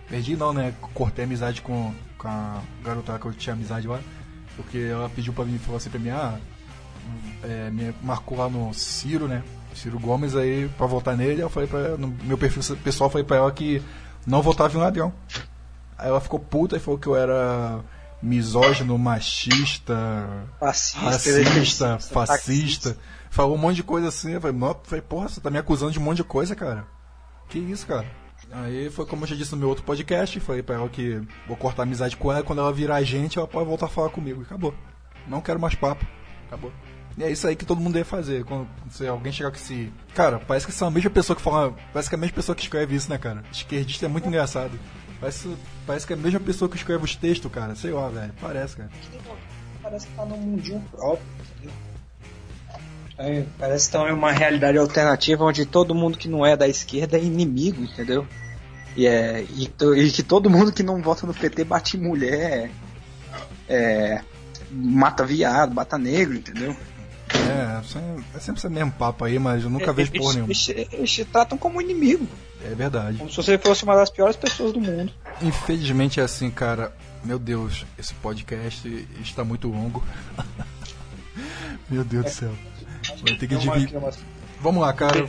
Perdi 0.09 0.37
não, 0.37 0.53
né? 0.53 0.75
Cortei 0.95 1.25
amizade 1.25 1.61
com, 1.61 1.95
com 2.19 2.27
a 2.29 2.61
garota 2.83 3.13
lá 3.13 3.19
que 3.19 3.27
eu 3.27 3.33
tinha 3.33 3.55
amizade 3.55 3.87
lá. 3.87 4.01
Porque 4.57 4.79
ela 4.79 5.09
pediu 5.09 5.33
pra 5.33 5.45
mim, 5.45 5.59
falou 5.59 5.77
assim 5.77 5.91
pra 5.91 6.01
mim, 6.01 6.11
ah, 6.11 6.39
é, 7.43 7.71
me 7.71 7.95
marcou 8.03 8.39
lá 8.39 8.49
no 8.49 8.73
Ciro, 8.75 9.29
né? 9.29 9.43
Ciro 9.75 9.99
Gomes 9.99 10.35
aí 10.35 10.69
pra 10.77 10.87
votar 10.87 11.17
nele, 11.17 11.43
eu 11.43 11.49
falei 11.49 11.69
pra 11.69 11.79
ela, 11.79 11.97
no 11.97 12.09
meu 12.25 12.37
perfil 12.37 12.77
pessoal 12.79 13.07
eu 13.09 13.13
falei 13.13 13.25
pra 13.27 13.37
ela 13.37 13.53
que 13.53 13.81
não 14.27 14.43
votava 14.43 14.75
em 14.75 14.77
um 14.77 14.81
ladrão. 14.81 15.13
Aí 15.97 16.09
ela 16.09 16.21
ficou 16.21 16.41
puta 16.41 16.77
e 16.77 16.81
falou 16.81 16.99
que 16.99 17.07
eu 17.07 17.15
era 17.15 17.81
misógino, 18.23 18.99
machista, 18.99 20.29
Fascista, 20.59 21.01
racista, 21.05 21.89
taxista. 21.89 22.11
fascista. 22.13 22.97
Falou 23.31 23.55
um 23.55 23.59
monte 23.59 23.77
de 23.77 23.82
coisa 23.85 24.09
assim. 24.09 24.32
Eu 24.32 24.40
falei, 24.40 24.59
falei, 24.82 25.02
porra, 25.02 25.28
você 25.28 25.40
tá 25.40 25.51
me 25.51 25.59
acusando 25.59 25.93
de 25.93 25.98
um 25.98 26.02
monte 26.02 26.19
de 26.19 26.24
coisa, 26.24 26.55
cara. 26.55 26.86
Que 27.48 27.59
isso, 27.59 27.86
cara? 27.86 28.07
Aí 28.52 28.90
foi 28.90 29.07
como 29.07 29.23
eu 29.23 29.28
já 29.28 29.36
disse 29.36 29.52
no 29.52 29.59
meu 29.59 29.69
outro 29.69 29.85
podcast, 29.85 30.40
falei 30.40 30.62
pra 30.62 30.74
ela 30.74 30.89
que 30.89 31.23
vou 31.47 31.57
cortar 31.57 31.85
amizade 31.85 32.16
com 32.16 32.32
ela, 32.32 32.43
quando 32.43 32.59
ela 32.59 32.73
virar 32.73 32.97
agente, 32.97 33.39
ela 33.39 33.47
pode 33.47 33.69
voltar 33.69 33.86
a 33.86 33.89
falar 33.89 34.11
comigo. 34.11 34.43
Acabou. 34.43 34.74
Não 35.28 35.40
quero 35.40 35.61
mais 35.61 35.74
papo. 35.74 36.05
Acabou. 36.48 36.73
E 37.16 37.23
é 37.23 37.31
isso 37.31 37.47
aí 37.47 37.55
que 37.55 37.65
todo 37.65 37.81
mundo 37.81 37.94
deve 37.94 38.05
fazer. 38.05 38.44
Quando 38.44 38.69
se 38.90 39.07
alguém 39.07 39.32
chegar 39.32 39.51
com 39.51 39.57
esse. 39.57 39.93
Cara, 40.15 40.40
parece 40.40 40.66
que 40.66 40.73
são 40.73 40.89
a 40.89 40.90
mesma 40.90 41.11
pessoa 41.11 41.36
que 41.36 41.43
fala. 41.43 41.74
Parece 41.93 42.09
que 42.09 42.15
é 42.15 42.19
a 42.19 42.20
mesma 42.20 42.35
pessoa 42.35 42.57
que 42.57 42.62
escreve 42.62 42.97
isso, 42.97 43.11
né, 43.11 43.19
cara? 43.19 43.44
Esquerdista 43.52 44.07
é 44.07 44.09
muito 44.09 44.27
engraçado. 44.27 44.78
Parece, 45.20 45.57
parece 45.86 46.07
que 46.07 46.12
é 46.12 46.16
a 46.16 46.19
mesma 46.19 46.40
pessoa 46.40 46.69
que 46.69 46.77
escreve 46.77 47.05
os 47.05 47.15
textos, 47.15 47.52
cara. 47.52 47.77
Sei 47.77 47.93
lá, 47.93 48.09
velho. 48.09 48.32
Parece, 48.40 48.77
cara. 48.77 48.90
Parece 49.82 50.07
que 50.07 50.15
tá 50.15 50.24
num 50.24 50.36
mundinho 50.36 50.81
próprio? 50.90 51.24
É, 53.23 53.45
parece 53.59 53.91
que 53.91 53.97
em 53.99 54.13
uma 54.13 54.33
realidade 54.33 54.79
alternativa 54.79 55.45
onde 55.45 55.67
todo 55.67 55.95
mundo 55.95 56.17
que 56.17 56.27
não 56.27 56.45
é 56.45 56.57
da 56.57 56.67
esquerda 56.67 57.19
é 57.19 57.23
inimigo, 57.23 57.83
entendeu? 57.83 58.27
E, 58.97 59.07
é, 59.07 59.43
e, 59.43 59.71
e 59.97 60.11
que 60.11 60.23
todo 60.23 60.49
mundo 60.49 60.73
que 60.73 60.83
não 60.83 61.03
vota 61.03 61.27
no 61.27 61.35
PT 61.35 61.65
bate 61.65 61.99
mulher, 61.99 62.71
é, 63.69 64.23
mata 64.71 65.27
viado, 65.27 65.75
mata 65.75 65.99
negro, 65.99 66.35
entendeu? 66.35 66.75
É, 67.35 68.37
é 68.37 68.41
sempre 68.41 68.59
esse 68.59 68.69
mesmo 68.71 68.91
papo 68.93 69.27
aí, 69.27 69.39
mas 69.39 69.65
eu 69.65 69.71
nunca 69.71 69.93
vejo 69.93 70.13
porra 70.13 70.33
nenhuma. 70.33 70.53
Eles, 70.53 71.13
te 71.13 71.25
tratam 71.27 71.59
como 71.59 71.81
inimigo, 71.81 72.27
É 72.65 72.75
verdade. 72.75 73.19
como 73.19 73.31
se 73.31 73.37
você 73.37 73.59
fosse 73.59 73.85
uma 73.85 73.97
das 73.97 74.09
piores 74.09 74.35
pessoas 74.35 74.73
do 74.73 74.81
mundo. 74.81 75.13
Infelizmente 75.43 76.21
é 76.21 76.23
assim, 76.23 76.51
cara. 76.51 76.91
Meu 77.23 77.39
Deus, 77.39 77.85
esse 77.99 78.15
podcast 78.15 79.07
está 79.21 79.45
muito 79.45 79.69
longo. 79.69 80.03
Meu 81.91 82.03
Deus 82.03 82.25
do 82.25 82.31
céu. 82.31 82.70
Vai 83.23 83.37
ter 83.37 83.47
que 83.47 83.57
dividir. 83.57 83.91
Vamos 84.61 84.83
lá, 84.83 84.93
cara. 84.93 85.29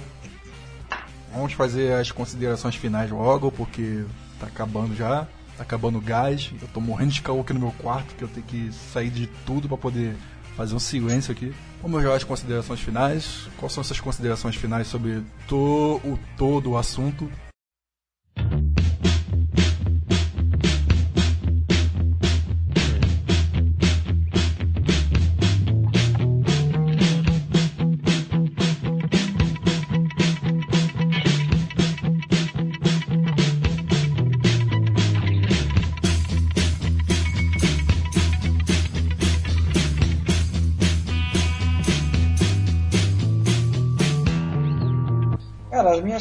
Vamos 1.33 1.53
fazer 1.53 1.93
as 1.93 2.11
considerações 2.11 2.75
finais 2.75 3.09
logo, 3.09 3.51
porque 3.51 4.03
tá 4.39 4.47
acabando 4.47 4.95
já. 4.95 5.27
Tá 5.57 5.63
acabando 5.63 5.97
o 5.97 6.01
gás. 6.01 6.51
Eu 6.61 6.67
tô 6.67 6.81
morrendo 6.81 7.11
de 7.11 7.21
calor 7.21 7.41
aqui 7.41 7.53
no 7.53 7.59
meu 7.59 7.71
quarto, 7.73 8.15
que 8.15 8.23
eu 8.23 8.27
tenho 8.27 8.45
que 8.45 8.71
sair 8.71 9.09
de 9.09 9.27
tudo 9.45 9.67
pra 9.67 9.77
poder 9.77 10.15
fazer 10.55 10.75
um 10.75 10.79
silêncio 10.79 11.31
aqui. 11.31 11.53
Vamos 11.81 12.03
já 12.03 12.15
às 12.15 12.23
considerações 12.23 12.79
finais. 12.79 13.47
Quais 13.57 13.73
são 13.73 13.81
essas 13.81 13.99
considerações 13.99 14.55
finais 14.55 14.87
sobre 14.87 15.23
to 15.47 16.01
o 16.03 16.19
todo 16.37 16.71
o 16.71 16.77
assunto? 16.77 17.31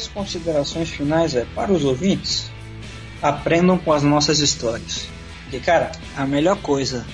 Minhas 0.01 0.07
considerações 0.07 0.89
finais 0.89 1.35
é 1.35 1.45
para 1.45 1.71
os 1.71 1.83
ouvintes, 1.83 2.49
aprendam 3.21 3.77
com 3.77 3.93
as 3.93 4.01
nossas 4.01 4.39
histórias. 4.39 5.07
Porque, 5.43 5.59
cara, 5.59 5.91
a 6.15 6.25
melhor 6.25 6.57
coisa, 6.57 7.05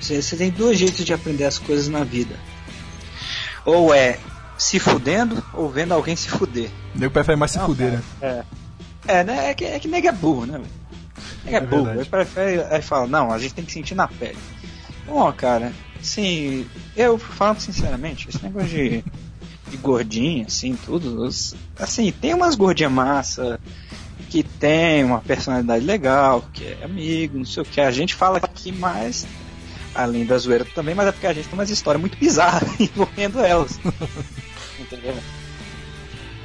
você, 0.00 0.20
você 0.20 0.36
tem 0.36 0.50
dois 0.50 0.78
jeitos 0.78 1.04
de 1.04 1.12
aprender 1.12 1.44
as 1.44 1.58
coisas 1.58 1.88
na 1.88 2.02
vida. 2.02 2.34
Ou 3.64 3.94
é 3.94 4.18
se 4.58 4.78
fudendo, 4.78 5.42
ou 5.52 5.68
vendo 5.70 5.92
alguém 5.92 6.16
se 6.16 6.28
fuder. 6.28 6.70
O 6.94 6.98
nego 6.98 7.12
prefere 7.12 7.36
mais 7.36 7.52
se 7.52 7.58
Não, 7.58 7.66
fuder, 7.66 7.90
cara, 7.90 8.02
né? 8.20 8.44
É. 9.06 9.18
É, 9.20 9.24
né? 9.24 9.50
É 9.50 9.54
que, 9.54 9.64
é 9.64 9.78
que 9.78 9.88
nega 9.88 10.08
é 10.08 10.12
burro, 10.12 10.46
né? 10.46 10.58
velho? 10.58 10.70
Nega 11.44 11.56
é, 11.56 11.60
É 11.60 11.66
burro. 11.66 11.90
Ele 11.90 12.04
prefere. 12.04 12.62
Aí 12.70 12.82
fala, 12.82 13.06
não, 13.06 13.32
a 13.32 13.38
gente 13.38 13.54
tem 13.54 13.64
que 13.64 13.72
sentir 13.72 13.94
na 13.94 14.08
pele. 14.08 14.38
Bom, 15.06 15.30
cara, 15.32 15.72
assim, 16.00 16.66
eu 16.96 17.18
falando 17.18 17.60
sinceramente, 17.60 18.28
esse 18.28 18.42
negócio 18.42 18.68
de, 18.68 19.04
de 19.72 19.78
gordinha, 19.78 20.44
assim, 20.46 20.76
tudo. 20.76 21.26
Assim, 21.78 22.12
tem 22.12 22.34
umas 22.34 22.54
gordinhas 22.54 22.92
massa 22.92 23.58
que 24.28 24.42
tem 24.42 25.02
uma 25.02 25.20
personalidade 25.20 25.84
legal, 25.84 26.44
que 26.52 26.64
é 26.64 26.84
amigo, 26.84 27.38
não 27.38 27.44
sei 27.44 27.62
o 27.62 27.66
que. 27.66 27.80
A 27.80 27.90
gente 27.90 28.14
fala 28.14 28.38
aqui 28.38 28.70
mais. 28.70 29.26
Além 29.94 30.24
da 30.24 30.38
zoeira 30.38 30.64
também, 30.64 30.94
mas 30.94 31.08
é 31.08 31.12
porque 31.12 31.26
a 31.26 31.34
gente 31.34 31.48
tem 31.48 31.58
umas 31.58 31.68
histórias 31.68 32.00
muito 32.00 32.16
bizarras 32.16 32.68
envolvendo 32.80 33.40
elas. 33.40 33.78
Entendeu? 34.80 35.14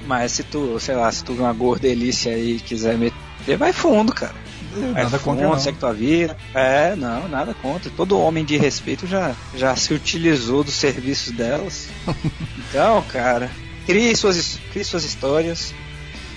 Mas 0.05 0.33
se 0.33 0.43
tu, 0.43 0.77
sei 0.79 0.95
lá, 0.95 1.09
se 1.11 1.23
tu 1.23 1.33
uma 1.33 1.53
gordelícia 1.53 2.33
aí 2.33 2.57
e 2.57 2.59
quiser 2.59 2.97
meter, 2.97 3.57
vai 3.57 3.71
fundo, 3.71 4.13
cara. 4.13 4.35
Nada 4.75 5.09
fundo, 5.17 5.23
contra 5.23 5.47
não. 5.47 5.59
segue 5.59 5.77
tua 5.77 5.93
vida. 5.93 6.35
É, 6.53 6.95
não, 6.95 7.27
nada 7.27 7.53
contra. 7.55 7.91
Todo 7.95 8.19
homem 8.19 8.43
de 8.43 8.57
respeito 8.57 9.07
já, 9.07 9.35
já 9.55 9.75
se 9.75 9.93
utilizou 9.93 10.63
dos 10.63 10.73
serviços 10.73 11.31
delas. 11.33 11.89
então, 12.69 13.01
cara, 13.03 13.49
crie 13.85 14.15
suas, 14.15 14.59
crie 14.71 14.83
suas 14.83 15.03
histórias, 15.03 15.73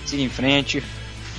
siga 0.06 0.22
em 0.22 0.28
frente, 0.28 0.82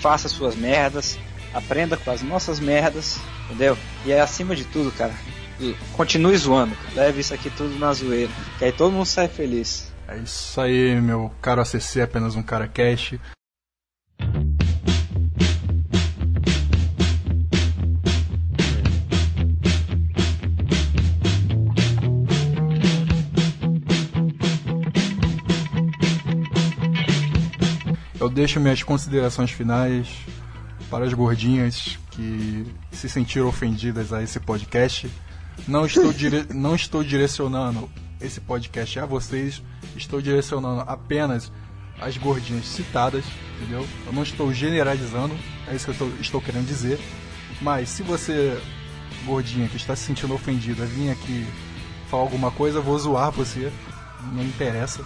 faça 0.02 0.28
suas 0.28 0.56
merdas, 0.56 1.18
aprenda 1.54 1.98
com 1.98 2.12
as 2.12 2.22
nossas 2.22 2.60
merdas, 2.60 3.20
entendeu? 3.46 3.78
E 4.06 4.12
é 4.12 4.20
acima 4.20 4.56
de 4.56 4.66
tudo, 4.66 4.92
cara, 4.92 5.14
continue 5.94 6.36
zoando, 6.38 6.76
leve 6.96 7.22
isso 7.22 7.34
aqui 7.34 7.50
tudo 7.50 7.78
na 7.78 7.94
zoeira, 7.94 8.32
que 8.58 8.66
aí 8.66 8.72
todo 8.72 8.92
mundo 8.92 9.06
sai 9.06 9.28
feliz. 9.28 9.92
É 10.08 10.18
isso 10.18 10.60
aí, 10.60 11.00
meu 11.00 11.32
caro 11.42 11.62
ACC, 11.62 12.00
é 12.00 12.04
apenas 12.04 12.36
um 12.36 12.44
cara 12.44 12.68
cash. 12.68 13.16
Eu 28.22 28.30
deixo 28.30 28.60
minhas 28.60 28.84
considerações 28.84 29.50
finais 29.50 30.08
para 30.92 31.06
as 31.06 31.12
gordinhas 31.12 31.98
que 32.12 32.68
se 32.92 33.10
sentiram 33.10 33.48
ofendidas 33.48 34.14
a 34.14 34.22
esse 34.22 34.40
podcast. 34.40 35.10
Não 35.68 35.88
estou, 35.88 36.14
dire... 36.14 36.46
não 36.54 36.76
estou 36.76 37.04
direcionando 37.04 37.90
esse 38.22 38.40
podcast 38.40 39.00
a 39.00 39.08
vocês, 39.08 39.60
estou 39.98 40.22
direcionando 40.22 40.82
apenas 40.82 41.52
as 42.00 42.16
gordinhas 42.16 42.68
citadas, 42.68 43.26
entendeu? 43.58 43.88
Eu 44.06 44.14
não 44.14 44.22
estou 44.22 44.54
generalizando, 44.54 45.36
é 45.68 45.76
isso 45.76 45.86
que 45.86 45.90
eu 45.90 45.94
estou, 45.94 46.22
estou 46.22 46.42
querendo 46.42 46.68
dizer. 46.68 47.00
Mas 47.60 47.90
se 47.90 48.04
você, 48.04 48.56
gordinha, 49.26 49.68
que 49.68 49.78
está 49.78 49.96
se 49.96 50.04
sentindo 50.04 50.36
ofendida, 50.36 50.86
vir 50.86 51.10
aqui 51.10 51.44
falar 52.08 52.22
alguma 52.22 52.52
coisa, 52.52 52.78
eu 52.78 52.84
vou 52.84 53.00
zoar 53.00 53.32
você, 53.32 53.74
não 54.32 54.44
interessa. 54.44 55.04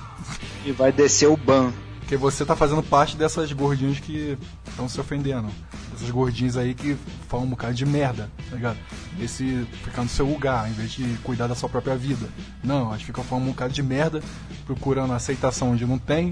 E 0.66 0.74
vai 0.74 0.92
descer 0.92 1.30
o 1.30 1.38
ban. 1.38 1.72
Porque 2.06 2.18
você 2.18 2.46
tá 2.46 2.56
fazendo 2.56 2.84
parte 2.84 3.18
dessas 3.18 3.52
gordinhas 3.52 4.00
que 4.00 4.38
estão 4.70 4.88
se 4.88 5.02
ofendendo. 5.02 5.50
Essas 5.92 6.12
gordinhas 6.12 6.56
aí 6.56 6.76
que 6.76 6.96
falam 7.28 7.48
um 7.48 7.50
bocado 7.50 7.74
de 7.74 7.84
merda, 7.84 8.30
tá 8.48 8.56
ligado? 8.56 8.78
Esse 9.20 9.68
ficar 9.84 10.04
no 10.04 10.10
seu 10.10 10.28
lugar, 10.28 10.70
em 10.70 10.74
vez 10.74 10.92
de 10.92 11.04
cuidar 11.24 11.48
da 11.48 11.56
sua 11.56 11.68
própria 11.68 11.98
vida. 11.98 12.30
Não, 12.64 12.90
elas 12.90 13.02
ficam 13.02 13.24
falando 13.24 13.46
um 13.46 13.50
bocado 13.50 13.74
de 13.74 13.82
merda, 13.82 14.22
procurando 14.68 15.14
aceitação 15.14 15.72
onde 15.72 15.84
não 15.84 15.98
tem, 15.98 16.32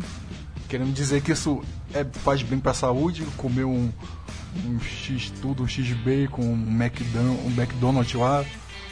querendo 0.70 0.94
dizer 0.94 1.24
que 1.24 1.32
isso 1.32 1.64
é, 1.92 2.06
faz 2.20 2.44
bem 2.44 2.60
pra 2.60 2.76
saúde, 2.76 3.26
comer 3.36 3.64
um, 3.64 3.92
um 4.68 4.80
X 4.80 5.34
tudo, 5.42 5.64
um 5.64 5.68
X 5.68 5.92
bacon, 5.94 6.44
um 6.44 6.68
um 6.68 7.52
McDonald's 7.60 8.14
lá, 8.14 8.46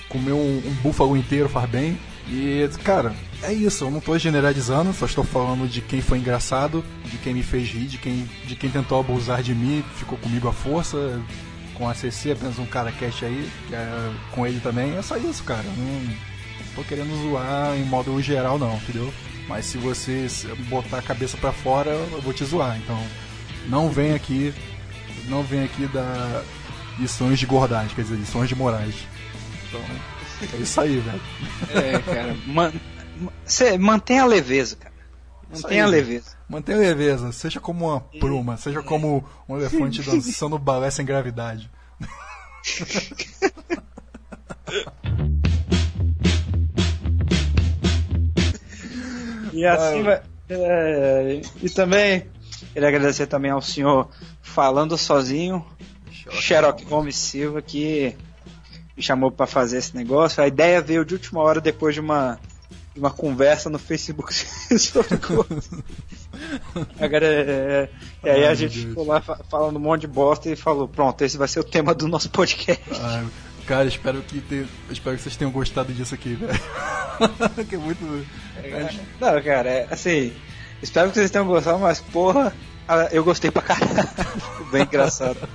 comer 0.09 0.31
um, 0.31 0.57
um 0.65 0.73
búfalo 0.81 1.15
inteiro 1.15 1.47
faz 1.47 1.69
bem. 1.69 1.99
E, 2.27 2.69
cara, 2.83 3.13
é 3.43 3.51
isso, 3.51 3.83
eu 3.83 3.91
não 3.91 3.99
tô 3.99 4.17
generalizando, 4.17 4.93
só 4.93 5.05
estou 5.05 5.23
falando 5.23 5.67
de 5.67 5.81
quem 5.81 6.01
foi 6.01 6.19
engraçado, 6.19 6.83
de 7.05 7.17
quem 7.17 7.33
me 7.33 7.43
fez 7.43 7.69
rir, 7.69 7.87
de 7.87 7.97
quem, 7.97 8.29
de 8.45 8.55
quem 8.55 8.69
tentou 8.69 8.99
abusar 8.99 9.41
de 9.41 9.53
mim, 9.53 9.83
ficou 9.95 10.17
comigo 10.17 10.47
à 10.47 10.53
força, 10.53 11.21
com 11.73 11.89
a 11.89 11.93
CC, 11.93 12.31
apenas 12.31 12.59
um 12.59 12.65
cara 12.65 12.91
cash 12.91 13.23
aí, 13.23 13.49
é 13.71 14.13
com 14.31 14.45
ele 14.45 14.59
também, 14.59 14.95
é 14.95 15.01
só 15.01 15.17
isso, 15.17 15.43
cara. 15.43 15.63
Não 15.63 16.15
tô 16.75 16.83
querendo 16.83 17.13
zoar 17.21 17.75
em 17.75 17.83
modo 17.83 18.21
geral 18.21 18.57
não, 18.57 18.75
entendeu? 18.75 19.11
Mas 19.47 19.65
se 19.65 19.77
você 19.77 20.27
botar 20.69 20.99
a 20.99 21.01
cabeça 21.01 21.35
para 21.37 21.51
fora, 21.51 21.89
eu 21.89 22.21
vou 22.21 22.31
te 22.33 22.45
zoar, 22.45 22.77
então 22.77 22.97
não 23.67 23.89
vem 23.89 24.13
aqui, 24.13 24.53
não 25.27 25.43
vem 25.43 25.63
aqui 25.63 25.87
dar 25.87 26.43
lições 26.99 27.39
de 27.39 27.45
gordagem, 27.45 27.93
quer 27.95 28.03
dizer, 28.03 28.15
lições 28.15 28.47
de 28.47 28.55
morais. 28.55 28.95
Então, 29.67 29.81
é 30.53 30.57
isso 30.57 30.81
aí, 30.81 30.99
velho. 30.99 31.21
É, 31.73 31.99
cara. 31.99 32.37
Man, 32.47 32.73
cê, 33.45 33.77
mantenha 33.77 34.23
a 34.23 34.25
leveza, 34.25 34.75
cara. 34.75 34.93
Mantenha 35.53 35.83
a 35.83 35.87
leveza. 35.87 36.31
Mantenha 36.47 36.77
a 36.77 36.81
leveza. 36.81 37.31
Seja 37.31 37.59
como 37.59 37.89
uma 37.89 37.99
pluma, 37.99 38.57
seja 38.57 38.81
como 38.81 39.23
um 39.47 39.57
elefante 39.57 40.01
dançando 40.09 40.57
balé 40.57 40.89
sem 40.89 41.05
gravidade. 41.05 41.69
E 49.53 49.65
assim 49.65 50.01
vai. 50.03 50.21
É, 50.49 51.41
e 51.61 51.69
também, 51.69 52.25
queria 52.73 52.89
agradecer 52.89 53.27
também 53.27 53.51
ao 53.51 53.61
senhor 53.61 54.09
falando 54.41 54.97
sozinho, 54.97 55.65
Sherlock 56.31 56.83
Holmes 56.85 57.15
Silva, 57.15 57.61
que 57.61 58.15
me 58.95 59.03
chamou 59.03 59.31
para 59.31 59.47
fazer 59.47 59.77
esse 59.77 59.95
negócio. 59.95 60.43
A 60.43 60.47
ideia 60.47 60.81
veio 60.81 61.05
de 61.05 61.13
última 61.13 61.41
hora 61.41 61.61
depois 61.61 61.93
de 61.93 62.01
uma, 62.01 62.39
de 62.93 62.99
uma 62.99 63.11
conversa 63.11 63.69
no 63.69 63.79
Facebook 63.79 64.33
sobre 64.77 65.17
coisas. 65.17 65.69
Agora, 66.99 67.25
é, 67.25 67.89
e 68.23 68.29
aí 68.29 68.45
a 68.45 68.53
gente 68.53 68.87
ficou 68.87 69.05
lá 69.05 69.21
falando 69.21 69.77
um 69.77 69.79
monte 69.79 70.01
de 70.01 70.07
bosta 70.07 70.49
e 70.49 70.55
falou: 70.55 70.87
pronto, 70.87 71.21
esse 71.23 71.37
vai 71.37 71.47
ser 71.47 71.59
o 71.59 71.63
tema 71.63 71.93
do 71.93 72.07
nosso 72.07 72.29
podcast. 72.29 72.83
Ai, 73.01 73.25
cara, 73.65 73.87
espero 73.87 74.21
que, 74.21 74.41
te, 74.41 74.65
espero 74.89 75.15
que 75.15 75.23
vocês 75.23 75.35
tenham 75.35 75.51
gostado 75.51 75.93
disso 75.93 76.13
aqui, 76.13 76.35
velho. 76.35 76.59
que 77.67 77.75
é 77.75 77.77
muito. 77.77 78.25
Não, 79.19 79.41
cara, 79.41 79.69
é, 79.69 79.87
assim, 79.89 80.33
espero 80.81 81.09
que 81.09 81.15
vocês 81.15 81.31
tenham 81.31 81.47
gostado, 81.47 81.79
mas 81.79 81.99
porra, 81.99 82.53
eu 83.11 83.23
gostei 83.23 83.51
pra 83.51 83.61
caralho. 83.61 84.09
Bem 84.71 84.83
engraçado. 84.83 85.47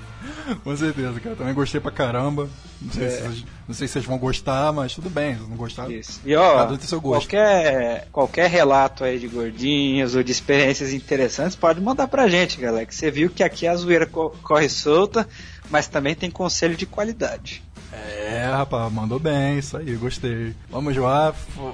Com 0.65 0.77
certeza, 0.77 1.19
cara. 1.21 1.37
Também 1.37 1.55
gostei 1.55 1.81
pra 1.81 1.91
caramba. 1.91 2.49
Não 2.81 2.93
sei, 2.93 3.05
É. 3.07 3.11
se, 3.11 3.23
vocês- 3.23 3.45
não 3.69 3.75
sei 3.75 3.87
se 3.89 3.93
vocês 3.95 4.05
vão 4.05 4.19
gostar, 4.19 4.73
mas 4.73 4.95
tudo 4.95 5.09
bem. 5.11 5.35
Se 5.37 5.41
não 5.43 5.57
gostar, 5.57 5.91
Isso. 5.91 6.21
E 6.25 6.35
ó, 6.37 6.57
cada 6.57 6.75
um 6.75 6.77
tem 6.77 6.87
seu 6.87 7.01
gosto. 7.01 7.23
qualquer, 7.29 8.09
qualquer 8.13 8.51
relato 8.51 9.03
aí 9.05 9.19
de 9.19 9.27
gordinhos 9.29 10.15
ou 10.15 10.23
de 10.23 10.31
experiências 10.33 10.93
interessantes, 10.93 11.57
pode 11.57 11.81
mandar 11.81 12.07
pra 12.09 12.29
gente, 12.29 12.59
galera. 12.61 12.85
Que 12.87 12.95
você 12.95 13.11
viu 13.11 13.31
que 13.31 13.43
aqui 13.43 13.67
a 13.67 13.75
zoeira 13.75 14.07
co- 14.07 14.31
corre 14.43 14.69
solta, 14.69 15.27
mas 15.71 15.87
também 15.89 16.15
tem 16.15 16.31
conselho 16.31 16.77
de 16.77 16.87
qualidade. 16.87 17.63
É, 17.93 18.51
rapaz, 18.53 18.93
mandou 18.93 19.19
bem, 19.19 19.59
isso 19.59 19.77
aí, 19.77 19.95
gostei. 19.97 20.55
Vamos 20.71 20.95
lá, 20.97 21.33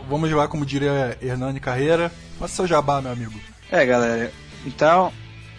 vamos 0.08 0.30
lá, 0.30 0.46
como 0.46 0.64
diria 0.64 1.18
Hernani 1.20 1.58
Carreira. 1.58 2.12
Faça 2.38 2.54
seu 2.54 2.66
jabá, 2.66 3.00
meu 3.02 3.10
amigo. 3.12 3.32
É, 3.70 3.84
galera. 3.84 4.30
Então, 4.64 5.12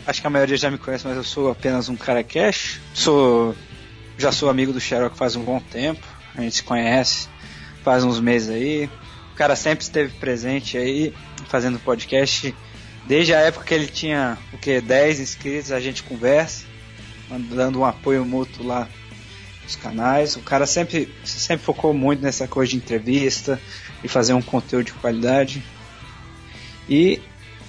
acho 0.05 0.21
que 0.21 0.27
a 0.27 0.29
maioria 0.29 0.57
já 0.57 0.69
me 0.69 0.77
conhece, 0.77 1.07
mas 1.07 1.17
eu 1.17 1.23
sou 1.23 1.51
apenas 1.51 1.89
um 1.89 1.95
cara 1.95 2.23
cash. 2.23 2.79
Sou. 2.93 3.55
Já 4.17 4.31
sou 4.31 4.49
amigo 4.49 4.71
do 4.71 4.79
Sherlock 4.79 5.17
faz 5.17 5.35
um 5.35 5.43
bom 5.43 5.59
tempo. 5.59 6.05
A 6.35 6.41
gente 6.41 6.57
se 6.57 6.63
conhece 6.63 7.27
faz 7.83 8.03
uns 8.03 8.19
meses 8.19 8.49
aí. 8.49 8.89
O 9.31 9.35
cara 9.35 9.55
sempre 9.55 9.83
esteve 9.83 10.13
presente 10.13 10.77
aí, 10.77 11.13
fazendo 11.47 11.77
podcast. 11.79 12.55
Desde 13.05 13.33
a 13.33 13.39
época 13.39 13.65
que 13.65 13.73
ele 13.73 13.87
tinha 13.87 14.37
o 14.53 14.57
que? 14.57 14.79
10 14.79 15.19
inscritos, 15.19 15.71
a 15.71 15.79
gente 15.79 16.03
conversa, 16.03 16.65
dando 17.49 17.79
um 17.79 17.85
apoio 17.85 18.25
mútuo 18.25 18.65
lá 18.65 18.87
nos 19.63 19.75
canais. 19.75 20.35
O 20.35 20.39
cara 20.39 20.65
sempre, 20.65 21.13
sempre 21.25 21.65
focou 21.65 21.93
muito 21.93 22.21
nessa 22.21 22.47
coisa 22.47 22.71
de 22.71 22.77
entrevista 22.77 23.59
e 24.03 24.07
fazer 24.07 24.33
um 24.33 24.41
conteúdo 24.41 24.85
de 24.85 24.93
qualidade. 24.93 25.61
E 26.87 27.19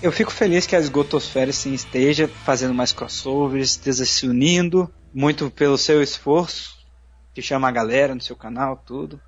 eu 0.05 0.13
fico 0.13 0.31
feliz 0.31 0.67
que 0.67 0.77
a 0.77 0.79
Esgotosfera 0.79 1.51
sim 1.51 1.73
esteja 1.73 2.29
fazendo 2.29 2.75
mais 2.75 2.93
crossovers, 2.93 3.71
esteja 3.71 4.05
se 4.05 4.29
unindo, 4.29 4.93
muito 5.15 5.51
pelo 5.51 5.79
seu 5.79 6.03
esforço, 6.03 6.77
que 7.33 7.41
chama 7.41 7.69
a 7.69 7.73
galera 7.73 8.15
no 8.15 8.21
seu 8.21 8.37
canal, 8.37 8.77
tudo. 8.77 9.19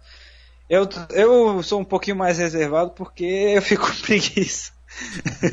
Eu, 0.68 0.86
eu 1.10 1.62
sou 1.62 1.80
um 1.80 1.84
pouquinho 1.84 2.16
mais 2.16 2.36
reservado 2.36 2.90
porque 2.90 3.24
eu 3.24 3.62
fico 3.62 3.86
com 3.86 3.96
preguiça 4.04 4.72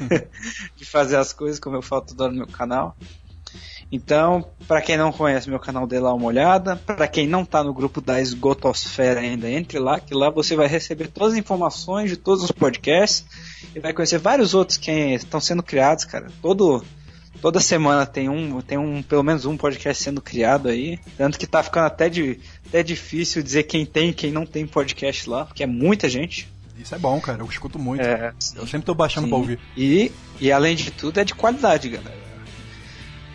de 0.75 0.83
fazer 0.83 1.15
as 1.15 1.31
coisas 1.31 1.57
como 1.57 1.77
eu 1.77 1.81
falo 1.81 2.01
toda 2.01 2.25
hora 2.25 2.33
no 2.33 2.39
meu 2.39 2.47
canal. 2.47 2.93
Então, 3.93 4.43
para 4.67 4.81
quem 4.81 4.97
não 4.97 5.11
conhece 5.11 5.47
meu 5.47 5.59
canal, 5.59 5.85
dê 5.85 5.99
lá 5.99 6.11
uma 6.15 6.25
olhada. 6.25 6.75
Para 6.77 7.07
quem 7.07 7.27
não 7.27 7.45
tá 7.45 7.63
no 7.63 7.71
grupo 7.71 8.01
da 8.01 8.19
Esgotosfera 8.19 9.19
ainda, 9.19 9.47
entre 9.47 9.77
lá, 9.77 9.99
que 9.99 10.15
lá 10.15 10.31
você 10.31 10.55
vai 10.55 10.67
receber 10.67 11.09
todas 11.09 11.33
as 11.33 11.39
informações 11.39 12.09
de 12.09 12.17
todos 12.17 12.43
os 12.43 12.49
podcasts 12.51 13.23
e 13.75 13.79
vai 13.79 13.93
conhecer 13.93 14.17
vários 14.17 14.55
outros 14.55 14.79
que 14.79 14.91
estão 14.91 15.39
sendo 15.39 15.61
criados, 15.61 16.05
cara. 16.05 16.31
Todo 16.41 16.83
toda 17.39 17.59
semana 17.59 18.03
tem 18.03 18.27
um, 18.29 18.61
tem 18.61 18.79
um, 18.79 19.03
pelo 19.03 19.21
menos 19.21 19.45
um 19.45 19.55
podcast 19.55 20.01
sendo 20.01 20.21
criado 20.21 20.69
aí, 20.69 20.97
tanto 21.15 21.37
que 21.37 21.45
tá 21.45 21.61
ficando 21.61 21.85
até 21.85 22.09
de 22.09 22.39
até 22.67 22.81
difícil 22.81 23.43
dizer 23.43 23.63
quem 23.63 23.85
tem 23.85 24.09
e 24.09 24.13
quem 24.13 24.31
não 24.31 24.43
tem 24.43 24.65
podcast 24.65 25.29
lá, 25.29 25.45
porque 25.45 25.61
é 25.61 25.67
muita 25.67 26.09
gente. 26.09 26.51
Isso 26.79 26.95
é 26.95 26.97
bom, 26.97 27.21
cara, 27.21 27.43
eu 27.43 27.45
escuto 27.45 27.77
muito. 27.77 28.01
É, 28.01 28.33
eu 28.55 28.65
sempre 28.65 28.87
tô 28.87 28.95
baixando 28.95 29.27
Sim. 29.27 29.29
pra 29.29 29.37
ouvir. 29.37 29.59
E, 29.77 30.11
e 30.41 30.51
além 30.51 30.75
de 30.75 30.89
tudo 30.89 31.19
é 31.19 31.23
de 31.23 31.35
qualidade, 31.35 31.89
galera. 31.89 32.32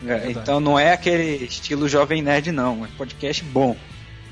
É, 0.06 0.30
então 0.30 0.60
não 0.60 0.78
é 0.78 0.92
aquele 0.92 1.44
estilo 1.44 1.88
jovem 1.88 2.22
nerd 2.22 2.52
não, 2.52 2.84
é 2.84 2.88
podcast 2.96 3.42
bom. 3.44 3.76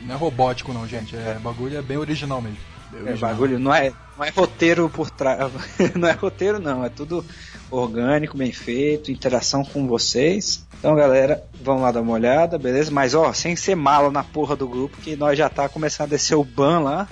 Não 0.02 0.14
é 0.14 0.18
robótico 0.18 0.72
não, 0.72 0.86
gente. 0.86 1.16
É 1.16 1.38
bagulho 1.42 1.76
é 1.78 1.82
bem 1.82 1.96
original 1.96 2.40
mesmo. 2.40 2.58
Bem 2.92 3.00
É 3.00 3.02
original. 3.10 3.30
bagulho, 3.30 3.58
não 3.58 3.74
é, 3.74 3.92
não 4.16 4.24
é 4.24 4.30
roteiro 4.30 4.88
por 4.88 5.10
trás. 5.10 5.50
não 5.96 6.06
é 6.08 6.12
roteiro, 6.12 6.60
não. 6.60 6.84
É 6.84 6.88
tudo 6.88 7.24
orgânico, 7.70 8.36
bem 8.36 8.52
feito, 8.52 9.10
interação 9.10 9.64
com 9.64 9.86
vocês. 9.88 10.64
Então, 10.78 10.94
galera, 10.94 11.42
vamos 11.62 11.82
lá 11.82 11.90
dar 11.90 12.00
uma 12.02 12.12
olhada, 12.12 12.58
beleza? 12.58 12.90
Mas, 12.92 13.14
ó, 13.14 13.32
sem 13.32 13.56
ser 13.56 13.74
mala 13.74 14.10
na 14.10 14.22
porra 14.22 14.54
do 14.54 14.68
grupo, 14.68 14.98
que 14.98 15.16
nós 15.16 15.36
já 15.36 15.48
tá 15.48 15.68
começando 15.68 16.06
a 16.06 16.10
descer 16.10 16.36
o 16.36 16.44
ban 16.44 16.80
lá. 16.80 17.08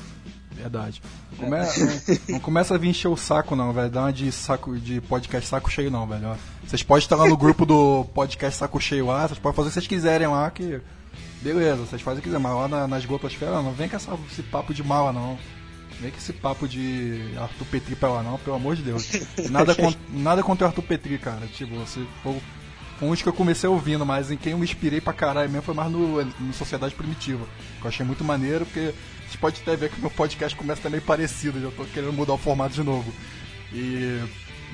Verdade. 0.52 1.02
Come- 1.36 1.50
não, 1.58 2.18
não 2.34 2.40
começa 2.40 2.74
a 2.74 2.78
vir 2.78 2.90
encher 2.90 3.08
o 3.08 3.16
saco, 3.16 3.56
não, 3.56 3.72
velho. 3.72 3.90
Dá 3.90 4.02
uma 4.02 4.12
de 4.12 4.30
saco 4.30 4.78
de 4.78 5.00
podcast 5.00 5.48
saco 5.48 5.68
cheio, 5.70 5.90
não, 5.90 6.06
velho. 6.06 6.28
ó. 6.28 6.36
Vocês 6.66 6.82
podem 6.82 7.02
estar 7.02 7.16
lá 7.16 7.26
no 7.28 7.36
grupo 7.36 7.64
do 7.66 8.04
podcast 8.14 8.58
saco 8.58 8.80
cheio 8.80 9.06
lá, 9.06 9.26
vocês 9.28 9.38
podem 9.38 9.54
fazer 9.56 9.68
o 9.68 9.70
que 9.70 9.74
vocês 9.74 9.86
quiserem 9.86 10.26
lá, 10.26 10.50
que. 10.50 10.80
Beleza, 11.42 11.76
vocês 11.84 12.00
fazem 12.00 12.18
o 12.20 12.22
que 12.22 12.28
quiserem, 12.28 12.42
mas 12.42 12.54
lá 12.54 12.68
na, 12.68 12.88
nas 12.88 13.04
gotosferas, 13.04 13.62
não 13.62 13.72
vem 13.72 13.88
com 13.88 13.96
essa, 13.96 14.16
esse 14.30 14.42
papo 14.42 14.72
de 14.72 14.82
mala, 14.82 15.12
não. 15.12 15.38
Vem 16.00 16.10
com 16.10 16.16
esse 16.16 16.32
papo 16.32 16.66
de 16.66 17.20
Arthur 17.38 17.66
Petri 17.66 17.94
pra 17.94 18.08
lá, 18.08 18.22
não, 18.22 18.38
pelo 18.38 18.56
amor 18.56 18.74
de 18.76 18.82
Deus. 18.82 19.08
Nada, 19.50 19.74
con- 19.74 19.94
nada 20.10 20.42
contra 20.42 20.66
o 20.66 20.68
Arthur 20.68 20.82
Petri, 20.82 21.18
cara. 21.18 21.46
Tipo, 21.54 21.76
você 21.76 22.00
foi, 22.22 22.40
foi 22.98 23.08
um 23.08 23.10
dos 23.12 23.22
que 23.22 23.28
eu 23.28 23.32
comecei 23.32 23.68
ouvindo, 23.68 24.04
mas 24.04 24.30
em 24.30 24.36
quem 24.36 24.52
eu 24.52 24.58
me 24.58 24.64
inspirei 24.64 25.00
pra 25.00 25.12
caralho 25.12 25.48
mesmo 25.50 25.62
foi 25.62 25.74
mais 25.74 25.92
no, 25.92 26.24
no 26.24 26.52
Sociedade 26.54 26.94
Primitiva. 26.94 27.44
Que 27.78 27.84
eu 27.84 27.88
achei 27.90 28.04
muito 28.04 28.24
maneiro, 28.24 28.64
porque 28.64 28.92
vocês 29.20 29.36
podem 29.36 29.60
até 29.62 29.76
ver 29.76 29.90
que 29.90 29.98
o 29.98 30.00
meu 30.00 30.10
podcast 30.10 30.56
começa 30.56 30.78
a 30.78 30.80
estar 30.80 30.90
meio 30.90 31.02
parecido, 31.02 31.60
já 31.60 31.70
tô 31.70 31.84
querendo 31.84 32.12
mudar 32.12 32.32
o 32.32 32.38
formato 32.38 32.74
de 32.74 32.82
novo. 32.82 33.12
E 33.72 34.20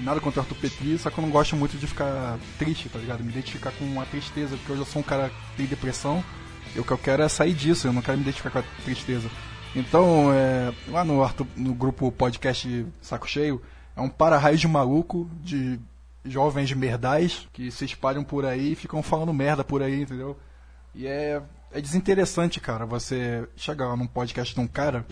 nada 0.02 0.20
contra 0.20 0.40
o 0.40 0.42
Arthur 0.42 0.56
Petri, 0.56 0.98
só 0.98 1.10
que 1.10 1.18
eu 1.18 1.22
não 1.22 1.30
gosto 1.30 1.56
muito 1.56 1.76
de 1.76 1.86
ficar 1.86 2.38
triste, 2.58 2.88
tá 2.88 2.98
ligado? 2.98 3.22
Me 3.22 3.30
identificar 3.30 3.72
com 3.72 4.00
a 4.00 4.04
tristeza, 4.04 4.56
porque 4.56 4.72
eu 4.72 4.78
já 4.78 4.84
sou 4.84 5.00
um 5.00 5.04
cara 5.04 5.28
que 5.28 5.56
tem 5.56 5.66
depressão, 5.66 6.24
e 6.74 6.80
o 6.80 6.84
que 6.84 6.90
eu 6.92 6.98
quero 6.98 7.22
é 7.22 7.28
sair 7.28 7.52
disso, 7.52 7.86
eu 7.88 7.92
não 7.92 8.02
quero 8.02 8.16
me 8.16 8.22
identificar 8.22 8.50
com 8.50 8.58
a 8.58 8.84
tristeza. 8.84 9.28
Então, 9.74 10.32
é, 10.32 10.72
lá 10.88 11.04
no, 11.04 11.22
Arthur- 11.22 11.46
no 11.56 11.74
grupo 11.74 12.10
podcast 12.10 12.86
Saco 13.00 13.28
Cheio, 13.28 13.62
é 13.96 14.00
um 14.00 14.08
para-raio 14.08 14.56
de 14.56 14.66
maluco, 14.66 15.30
de 15.42 15.78
jovens 16.24 16.72
merdais, 16.72 17.48
que 17.52 17.70
se 17.70 17.84
espalham 17.84 18.24
por 18.24 18.44
aí 18.44 18.72
e 18.72 18.76
ficam 18.76 19.02
falando 19.02 19.32
merda 19.32 19.62
por 19.64 19.82
aí, 19.82 20.02
entendeu? 20.02 20.36
E 20.94 21.06
é, 21.06 21.40
é 21.72 21.80
desinteressante, 21.80 22.60
cara, 22.60 22.84
você 22.84 23.48
chegar 23.56 23.96
num 23.96 24.06
podcast 24.06 24.54
de 24.54 24.60
um 24.60 24.66
cara 24.66 25.06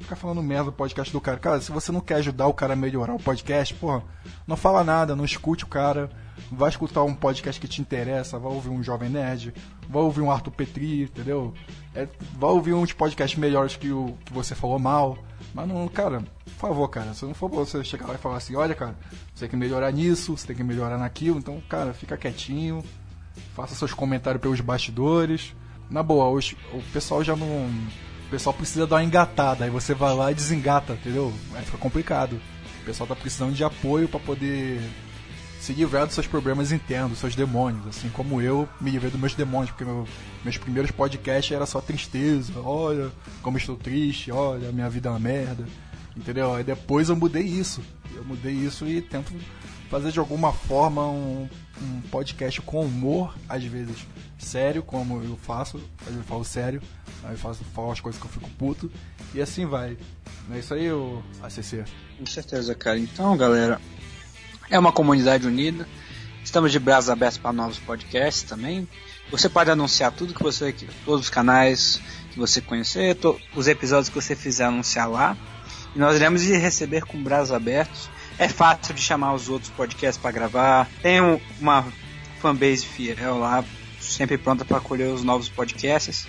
ficar 0.00 0.16
falando 0.16 0.42
merda 0.42 0.66
do 0.66 0.72
podcast 0.72 1.12
do 1.12 1.20
cara. 1.20 1.38
Cara, 1.38 1.60
se 1.60 1.70
você 1.70 1.92
não 1.92 2.00
quer 2.00 2.16
ajudar 2.16 2.46
o 2.46 2.54
cara 2.54 2.72
a 2.72 2.76
melhorar 2.76 3.14
o 3.14 3.22
podcast, 3.22 3.74
porra, 3.74 4.02
não 4.46 4.56
fala 4.56 4.84
nada, 4.84 5.16
não 5.16 5.24
escute 5.24 5.64
o 5.64 5.68
cara, 5.68 6.10
vai 6.50 6.68
escutar 6.70 7.02
um 7.02 7.14
podcast 7.14 7.60
que 7.60 7.68
te 7.68 7.80
interessa, 7.80 8.38
vai 8.38 8.52
ouvir 8.52 8.70
um 8.70 8.82
Jovem 8.82 9.10
Nerd, 9.10 9.52
vai 9.88 10.02
ouvir 10.02 10.20
um 10.20 10.30
Arthur 10.30 10.52
Petri, 10.52 11.02
entendeu? 11.02 11.52
É, 11.94 12.08
vai 12.38 12.50
ouvir 12.50 12.74
uns 12.74 12.92
podcasts 12.92 13.38
melhores 13.38 13.76
que 13.76 13.90
o 13.90 14.16
que 14.24 14.32
você 14.32 14.54
falou 14.54 14.78
mal. 14.78 15.18
Mas 15.54 15.68
não, 15.68 15.86
cara, 15.88 16.20
por 16.44 16.68
favor, 16.68 16.88
cara, 16.88 17.14
se 17.14 17.24
não 17.24 17.34
for 17.34 17.48
você 17.48 17.82
chegar 17.84 18.06
lá 18.06 18.14
e 18.14 18.18
falar 18.18 18.36
assim, 18.36 18.54
olha, 18.54 18.74
cara, 18.74 18.96
você 19.34 19.40
tem 19.40 19.50
que 19.50 19.56
melhorar 19.56 19.90
nisso, 19.92 20.36
você 20.36 20.46
tem 20.48 20.56
que 20.56 20.64
melhorar 20.64 20.98
naquilo, 20.98 21.38
então, 21.38 21.60
cara, 21.68 21.92
fica 21.92 22.16
quietinho, 22.16 22.82
faça 23.54 23.74
seus 23.74 23.92
comentários 23.92 24.40
pelos 24.40 24.60
bastidores. 24.60 25.54
Na 25.90 26.02
boa, 26.02 26.28
os, 26.28 26.54
o 26.72 26.82
pessoal 26.92 27.24
já 27.24 27.34
não. 27.34 27.70
O 28.28 28.30
pessoal 28.30 28.54
precisa 28.54 28.86
dar 28.86 28.96
uma 28.96 29.04
engatada, 29.04 29.64
aí 29.64 29.70
você 29.70 29.94
vai 29.94 30.14
lá 30.14 30.30
e 30.30 30.34
desengata, 30.34 30.92
entendeu? 30.92 31.32
Aí 31.54 31.64
fica 31.64 31.78
complicado. 31.78 32.38
O 32.82 32.84
pessoal 32.84 33.06
tá 33.06 33.16
precisando 33.16 33.54
de 33.54 33.64
apoio 33.64 34.06
para 34.06 34.20
poder 34.20 34.82
se 35.58 35.72
livrar 35.72 36.04
dos 36.04 36.14
seus 36.14 36.26
problemas 36.26 36.70
internos, 36.70 37.12
dos 37.12 37.20
seus 37.20 37.34
demônios, 37.34 37.86
assim 37.86 38.10
como 38.10 38.42
eu 38.42 38.68
me 38.80 38.90
livrei 38.90 39.10
dos 39.10 39.18
meus 39.18 39.34
demônios, 39.34 39.70
porque 39.70 39.84
meu, 39.84 40.06
meus 40.44 40.58
primeiros 40.58 40.90
podcasts 40.90 41.50
era 41.54 41.64
só 41.64 41.80
tristeza, 41.80 42.52
olha 42.60 43.10
como 43.42 43.56
estou 43.56 43.76
triste, 43.76 44.30
olha, 44.30 44.70
minha 44.72 44.90
vida 44.90 45.08
é 45.08 45.12
uma 45.12 45.18
merda, 45.18 45.66
entendeu? 46.14 46.54
Aí 46.54 46.62
depois 46.62 47.08
eu 47.08 47.16
mudei 47.16 47.44
isso, 47.44 47.80
eu 48.14 48.24
mudei 48.24 48.52
isso 48.52 48.86
e 48.86 49.00
tento 49.00 49.32
fazer 49.88 50.12
de 50.12 50.18
alguma 50.18 50.52
forma 50.52 51.06
um, 51.06 51.48
um 51.80 52.00
podcast 52.10 52.60
com 52.62 52.82
humor, 52.82 53.34
às 53.48 53.64
vezes 53.64 54.06
sério, 54.38 54.82
como 54.82 55.22
eu 55.22 55.36
faço, 55.36 55.78
às 56.00 56.06
vezes 56.06 56.20
eu 56.20 56.24
falo 56.24 56.44
sério, 56.44 56.82
aí 57.24 57.32
eu 57.32 57.38
faço, 57.38 57.64
falo 57.74 57.90
as 57.90 58.00
coisas 58.00 58.20
que 58.20 58.26
eu 58.26 58.30
fico 58.30 58.48
puto, 58.50 58.90
e 59.34 59.40
assim 59.40 59.66
vai. 59.66 59.96
Não 60.48 60.56
é 60.56 60.60
isso 60.60 60.74
aí, 60.74 60.90
o 60.90 61.22
ACC? 61.42 61.84
Com 62.18 62.26
certeza, 62.26 62.74
cara. 62.74 62.98
Então, 62.98 63.36
galera, 63.36 63.80
é 64.70 64.78
uma 64.78 64.92
comunidade 64.92 65.46
unida. 65.46 65.86
Estamos 66.42 66.72
de 66.72 66.78
braços 66.78 67.10
abertos 67.10 67.36
para 67.36 67.52
novos 67.52 67.78
podcasts 67.78 68.42
também. 68.42 68.88
Você 69.30 69.48
pode 69.48 69.70
anunciar 69.70 70.12
tudo 70.12 70.32
que 70.32 70.42
você, 70.42 70.74
todos 71.04 71.26
os 71.26 71.30
canais 71.30 72.00
que 72.32 72.38
você 72.38 72.60
conhecer, 72.60 73.14
to, 73.16 73.38
os 73.54 73.68
episódios 73.68 74.08
que 74.08 74.14
você 74.14 74.34
fizer 74.34 74.64
anunciar 74.64 75.10
lá. 75.10 75.36
E 75.94 75.98
nós 75.98 76.16
iremos 76.16 76.42
receber 76.42 77.04
com 77.04 77.22
braços 77.22 77.52
abertos. 77.52 78.08
É 78.38 78.48
fácil 78.48 78.94
de 78.94 79.02
chamar 79.02 79.34
os 79.34 79.48
outros 79.48 79.70
podcasts 79.70 80.20
para 80.20 80.30
gravar. 80.30 80.88
Tem 81.02 81.20
uma 81.60 81.84
fanbase 82.40 82.86
fiel 82.86 83.38
lá, 83.38 83.64
sempre 84.00 84.38
pronta 84.38 84.64
para 84.64 84.78
acolher 84.78 85.12
os 85.12 85.24
novos 85.24 85.48
podcasts. 85.48 86.26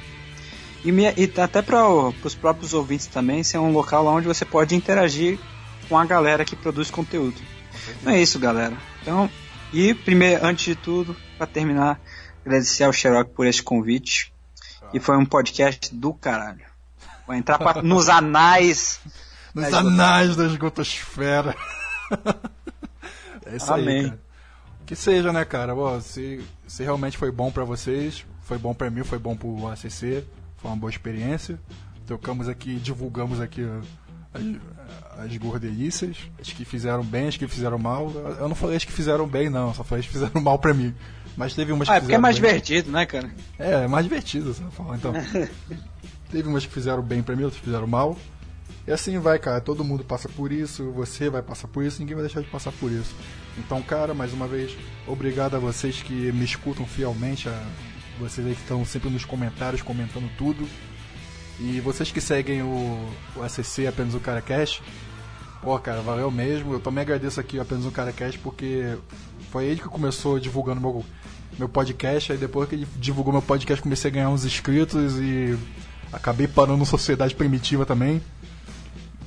E, 0.84 0.92
me, 0.92 1.04
e 1.16 1.32
até 1.40 1.62
para 1.62 1.88
os 1.88 2.36
próprios 2.36 2.74
ouvintes 2.74 3.08
também, 3.08 3.44
ser 3.44 3.58
um 3.58 3.72
local 3.72 4.08
onde 4.08 4.28
você 4.28 4.46
pode 4.46 4.76
interagir 4.76 5.38
com 5.88 5.98
a 5.98 6.06
galera 6.06 6.46
que 6.46 6.56
produz 6.56 6.90
conteúdo. 6.90 7.40
Então 8.02 8.14
é 8.14 8.22
isso, 8.22 8.40
galera. 8.40 8.76
Então, 9.02 9.30
e 9.72 9.94
primeiro, 9.94 10.46
antes 10.46 10.66
de 10.66 10.76
tudo, 10.76 11.16
para 11.38 11.46
terminar, 11.46 12.00
agradecer 12.46 12.84
ao 12.84 12.94
Xerox 12.94 13.32
por 13.36 13.46
esse 13.46 13.62
convite. 13.62 14.34
E 14.94 15.00
foi 15.00 15.18
um 15.18 15.26
podcast 15.26 15.94
do 15.94 16.14
caralho. 16.14 16.66
Vou 17.28 17.36
entrar 17.36 17.60
pra, 17.60 17.82
nos 17.84 18.10
anais. 18.10 19.00
Nos 19.54 19.72
anais 19.74 20.36
da 20.36 20.46
esgotosfera. 20.46 21.56
é 23.46 23.56
isso 23.56 23.72
Amém. 23.74 23.98
aí, 23.98 24.04
cara. 24.10 24.20
Que 24.86 24.96
seja, 24.96 25.32
né, 25.32 25.46
cara? 25.46 25.76
Bom, 25.76 26.00
se, 26.02 26.42
se 26.68 26.84
realmente 26.84 27.18
foi 27.18 27.32
bom 27.32 27.52
para 27.52 27.64
vocês, 27.64 28.26
foi 28.42 28.58
bom 28.58 28.74
para 28.74 28.90
mim, 28.90 29.04
foi 29.04 29.20
bom 29.20 29.36
pro 29.36 29.68
ACC, 29.68 30.24
foi 30.58 30.72
uma 30.72 30.76
boa 30.78 30.90
experiência. 30.90 31.60
Tocamos 32.08 32.48
aqui, 32.48 32.76
divulgamos 32.76 33.40
aqui 33.40 33.62
as, 34.34 35.26
as 35.26 35.38
gordelícias, 35.38 36.18
as 36.42 36.52
que 36.52 36.66
fizeram 36.66 37.04
bem, 37.04 37.28
as 37.28 37.38
que 37.38 37.48
fizeram 37.48 37.78
mal. 37.78 38.12
Eu 38.40 38.48
não 38.50 38.56
falei 38.56 38.78
as 38.78 38.84
que 38.84 38.92
fizeram 38.92 39.28
bem, 39.28 39.48
não, 39.50 39.74
só 39.76 39.84
falei 39.84 40.00
as 40.02 40.08
que 40.08 40.14
fizeram 40.14 40.42
mal 40.42 40.58
pra 40.58 40.74
mim. 40.74 40.94
Mas 41.38 41.54
teve 41.54 41.72
umas 41.72 41.88
Ah, 41.88 41.94
que 41.94 41.98
é 41.98 42.02
porque 42.02 42.16
é 42.16 42.18
mais 42.18 42.40
bem. 42.40 42.50
divertido, 42.50 42.92
né, 42.92 43.06
cara? 43.06 43.30
É, 43.60 43.84
é 43.84 43.88
mais 43.88 44.04
divertido, 44.06 44.54
você 44.54 44.64
falar. 44.72 44.96
Então, 44.98 45.14
teve 46.32 46.50
umas 46.50 46.66
que 46.66 46.72
fizeram 46.74 47.04
bem 47.04 47.22
pra 47.22 47.36
mim, 47.36 47.44
outras 47.44 47.60
que 47.60 47.66
fizeram 47.66 47.86
mal. 47.88 48.18
E 48.90 48.92
assim 48.92 49.20
vai, 49.20 49.38
cara. 49.38 49.62
Todo 49.62 49.84
mundo 49.84 50.04
passa 50.04 50.28
por 50.28 50.52
isso, 50.52 50.90
você 50.90 51.30
vai 51.30 51.44
passar 51.44 51.68
por 51.68 51.84
isso, 51.84 52.00
ninguém 52.00 52.16
vai 52.16 52.26
deixar 52.26 52.42
de 52.42 52.48
passar 52.48 52.72
por 52.72 52.92
isso. 52.92 53.14
Então, 53.56 53.84
cara, 53.84 54.16
mais 54.16 54.34
uma 54.34 54.48
vez, 54.48 54.76
obrigado 55.06 55.56
a 55.56 55.60
vocês 55.60 56.02
que 56.02 56.32
me 56.32 56.44
escutam 56.44 56.88
fielmente, 56.88 57.48
a 57.48 57.68
vocês 58.20 58.48
aí 58.48 58.56
que 58.56 58.62
estão 58.62 58.84
sempre 58.84 59.12
nos 59.12 59.24
comentários 59.24 59.84
comentando 59.84 60.28
tudo. 60.40 60.68
E 61.60 61.80
vocês 61.82 62.12
que 62.12 62.20
seguem 62.20 62.64
o, 62.64 63.10
o 63.36 63.44
ACC 63.44 63.86
Apenas 63.86 64.16
o 64.16 64.20
Cara 64.20 64.42
Cash, 64.42 64.82
pô, 65.62 65.78
cara, 65.78 66.02
valeu 66.02 66.32
mesmo. 66.32 66.74
Eu 66.74 66.80
também 66.80 67.04
agradeço 67.04 67.40
aqui 67.40 67.60
o 67.60 67.62
Apenas 67.62 67.86
um 67.86 67.92
Cara 67.92 68.12
Cash 68.12 68.38
porque 68.38 68.98
foi 69.52 69.66
ele 69.66 69.82
que 69.82 69.88
começou 69.88 70.40
divulgando 70.40 70.82
meu, 70.82 71.06
meu 71.60 71.70
podcast. 71.70 72.32
Aí 72.32 72.40
depois 72.40 72.68
que 72.68 72.74
ele 72.74 72.88
divulgou 72.96 73.32
meu 73.32 73.44
podcast, 73.44 73.84
comecei 73.84 74.10
a 74.10 74.14
ganhar 74.16 74.30
uns 74.32 74.46
inscritos 74.46 75.20
e 75.20 75.56
acabei 76.12 76.48
parando 76.48 76.80
no 76.80 76.88
Sociedade 76.88 77.36
Primitiva 77.36 77.86
também. 77.86 78.20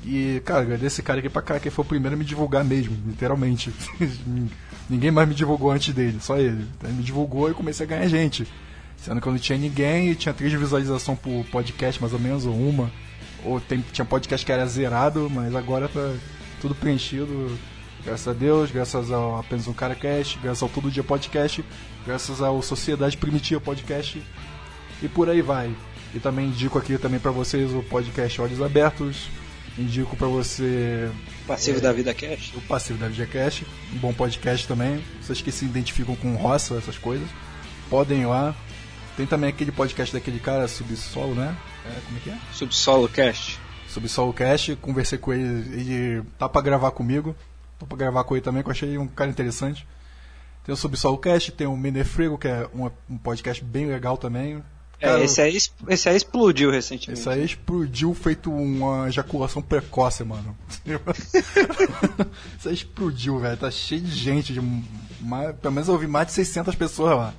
E, 0.05 0.43
cara, 0.45 0.63
agradeço 0.63 0.87
esse 0.87 1.03
cara 1.03 1.21
aqui 1.21 1.29
pra 1.29 1.43
cá, 1.43 1.61
que 1.61 1.71
foi 1.71 1.85
o 1.85 1.89
primeiro 1.89 2.17
a 2.17 2.19
me 2.19 2.25
divulgar 2.25 2.65
mesmo, 2.65 2.97
literalmente. 3.07 3.73
Ninguém 4.91 5.11
mais 5.11 5.29
me 5.29 5.35
divulgou 5.35 5.71
antes 5.71 5.95
dele, 5.95 6.19
só 6.21 6.37
ele. 6.39 6.67
Então, 6.77 6.91
ele 6.91 6.99
me 6.99 7.05
divulgou 7.05 7.51
e 7.51 7.55
comecei 7.55 7.87
a 7.87 7.89
ganhar 7.89 8.09
gente. 8.09 8.47
Sendo 8.97 9.21
que 9.21 9.27
eu 9.27 9.33
não 9.33 9.39
tinha 9.39 9.59
ninguém 9.59 10.11
e 10.11 10.15
tinha 10.15 10.33
três 10.33 10.53
visualizações 10.53 11.19
por 11.19 11.45
podcast, 11.47 12.01
mais 12.01 12.13
ou 12.13 12.21
menos, 12.21 12.47
ou 12.47 12.55
uma. 12.55 12.91
Ou 13.45 13.61
tem, 13.61 13.85
tinha 13.93 14.05
podcast 14.05 14.45
que 14.47 14.53
era 14.53 14.65
zerado, 14.67 15.29
mas 15.29 15.55
agora 15.55 15.89
tá 15.89 16.15
tudo 16.61 16.75
preenchido. 16.75 17.59
Graças 18.05 18.29
a 18.29 18.33
Deus, 18.33 18.71
graças 18.71 19.11
ao 19.11 19.39
apenas 19.39 19.67
um 19.67 19.73
cara 19.73 19.95
cast, 19.95 20.39
graças 20.41 20.63
ao 20.63 20.69
Todo 20.69 20.91
Dia 20.91 21.05
Podcast, 21.05 21.65
graças 22.05 22.41
ao 22.41 22.61
Sociedade 22.61 23.17
Primitiva 23.17 23.61
Podcast 23.61 24.23
e 25.03 25.09
por 25.09 25.29
aí 25.29 25.43
vai. 25.43 25.75
E 26.15 26.21
também 26.21 26.47
indico 26.47 26.79
aqui 26.79 26.99
também 26.99 27.19
para 27.19 27.31
vocês 27.31 27.73
o 27.73 27.83
podcast 27.83 28.41
Olhos 28.41 28.61
Abertos. 28.61 29.29
Indico 29.79 30.17
para 30.17 30.27
você 30.27 31.11
Passivo 31.47 31.81
da 31.81 31.93
Vida 31.93 32.13
Cash. 32.13 32.53
o 32.55 32.61
Passivo 32.61 32.99
da 32.99 33.09
VideoCast, 33.09 33.67
um 33.95 33.99
bom 33.99 34.13
podcast 34.13 34.69
também. 34.69 35.03
Vocês 35.21 35.41
que 35.41 35.51
se 35.51 35.65
identificam 35.65 36.15
com 36.15 36.35
roça, 36.37 36.77
essas 36.77 36.99
coisas, 36.99 37.29
podem 37.89 38.23
ir 38.23 38.27
lá. 38.27 38.55
Tem 39.17 39.27
também 39.27 39.51
aquele 39.51 39.73
podcast 39.73 40.15
daquele 40.15 40.39
cara, 40.39 40.69
Subsolo, 40.69 41.35
né? 41.35 41.57
É, 41.87 42.01
como 42.07 42.19
é 42.19 42.21
que 42.21 42.31
é? 42.31 42.39
Subsolo 42.53 43.09
Cast. 43.09 43.59
Subsolo 43.89 44.33
Cast, 44.33 44.77
conversei 44.77 45.19
com 45.19 45.33
ele, 45.33 45.81
ele 45.81 46.23
tá 46.39 46.49
pra 46.49 46.63
gravar 46.63 46.91
comigo. 46.91 47.35
Tô 47.79 47.87
pra 47.87 47.97
gravar 47.97 48.25
com 48.25 48.35
ele 48.35 48.45
também, 48.45 48.63
que 48.63 48.69
eu 48.69 48.73
achei 48.73 48.99
um 48.99 49.07
cara 49.09 49.31
interessante. 49.31 49.87
Tem 50.65 50.73
o 50.73 50.77
Subsolo 50.77 51.19
Cast, 51.19 51.51
tem 51.53 51.67
o 51.67 51.77
Menefrego, 51.77 52.39
que 52.39 52.49
é 52.49 52.69
um, 52.75 52.91
um 53.11 53.19
podcast 53.19 53.63
bem 53.65 53.87
legal 53.87 54.17
também. 54.17 54.63
Cara, 55.03 55.21
é, 55.21 55.25
esse 55.25 55.41
aí, 55.41 55.59
esse 55.89 56.09
aí 56.09 56.17
explodiu 56.17 56.71
recentemente. 56.71 57.21
Isso 57.21 57.29
aí 57.29 57.45
explodiu 57.45 58.15
feito 58.15 58.53
uma 58.53 59.09
ejaculação 59.09 59.61
precoce, 59.61 60.23
mano. 60.23 60.57
Isso 62.57 62.69
aí 62.69 62.75
explodiu, 62.75 63.41
velho. 63.41 63.57
Tá 63.57 63.69
cheio 63.69 64.01
de 64.01 64.15
gente. 64.17 64.53
De 64.53 64.61
mais, 65.21 65.57
pelo 65.57 65.75
menos 65.75 65.89
eu 65.89 65.95
ouvi 65.95 66.07
mais 66.07 66.29
de 66.29 66.35
600 66.35 66.77
pessoas 66.77 67.17
lá. 67.17 67.35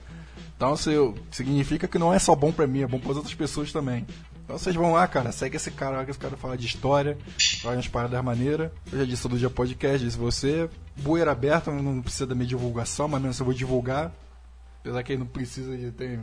Então 0.58 0.74
isso 0.74 1.16
significa 1.32 1.88
que 1.88 1.98
não 1.98 2.14
é 2.14 2.20
só 2.20 2.36
bom 2.36 2.52
pra 2.52 2.68
mim, 2.68 2.82
é 2.82 2.88
bom 2.88 3.00
pras 3.00 3.16
outras 3.16 3.34
pessoas 3.34 3.72
também. 3.72 4.06
Então 4.44 4.58
vocês 4.58 4.76
vão 4.76 4.92
lá, 4.92 5.08
cara. 5.08 5.32
Segue 5.32 5.56
esse 5.56 5.72
cara 5.72 5.98
lá, 5.98 6.06
que 6.06 6.12
esse 6.12 6.20
cara 6.20 6.36
fala 6.36 6.58
de 6.58 6.66
história, 6.66 7.18
fala 7.62 7.76
umas 7.76 7.88
paradas 7.88 8.22
maneiras. 8.24 8.72
Eu 8.92 9.00
já 9.00 9.06
disse 9.06 9.24
todo 9.24 9.38
dia 9.38 9.50
podcast, 9.50 10.04
disse 10.04 10.18
você. 10.18 10.70
Bueira 10.98 11.32
aberta, 11.32 11.72
não 11.72 12.02
precisa 12.02 12.28
da 12.28 12.36
minha 12.36 12.48
divulgação, 12.48 13.08
mas 13.08 13.22
mesmo 13.22 13.34
se 13.34 13.42
eu 13.42 13.46
vou 13.46 13.54
divulgar. 13.54 14.12
Apesar 14.82 15.02
que 15.02 15.14
ele 15.14 15.20
não 15.20 15.28
precisa 15.28 15.78
de 15.78 15.92
ter 15.92 16.20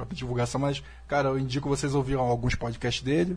própria 0.00 0.16
divulgação, 0.16 0.60
mas, 0.60 0.82
cara, 1.06 1.28
eu 1.28 1.38
indico 1.38 1.68
vocês 1.68 1.94
ouviram 1.94 2.22
alguns 2.22 2.54
podcasts 2.54 3.02
dele. 3.02 3.36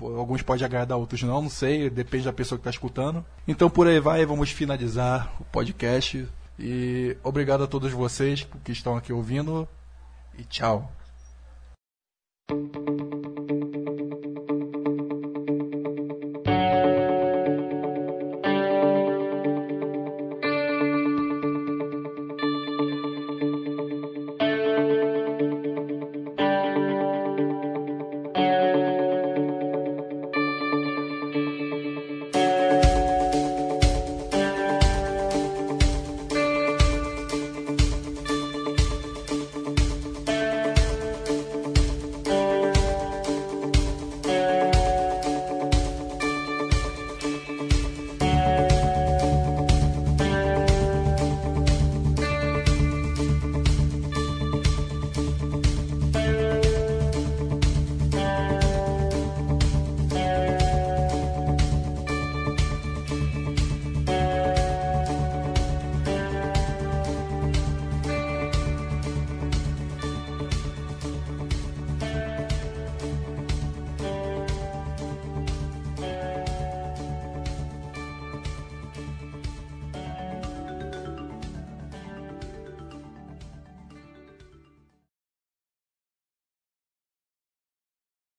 Alguns 0.00 0.40
podem 0.40 0.64
agradar, 0.64 0.96
outros 0.96 1.22
não, 1.22 1.42
não 1.42 1.50
sei, 1.50 1.90
depende 1.90 2.24
da 2.24 2.32
pessoa 2.32 2.58
que 2.58 2.62
está 2.62 2.70
escutando. 2.70 3.24
Então 3.46 3.68
por 3.68 3.86
aí 3.86 4.00
vai, 4.00 4.24
vamos 4.24 4.50
finalizar 4.50 5.30
o 5.38 5.44
podcast. 5.44 6.26
E 6.58 7.16
obrigado 7.22 7.64
a 7.64 7.66
todos 7.66 7.92
vocês 7.92 8.46
que 8.64 8.72
estão 8.72 8.96
aqui 8.96 9.12
ouvindo. 9.12 9.68
E 10.38 10.44
tchau. 10.44 10.90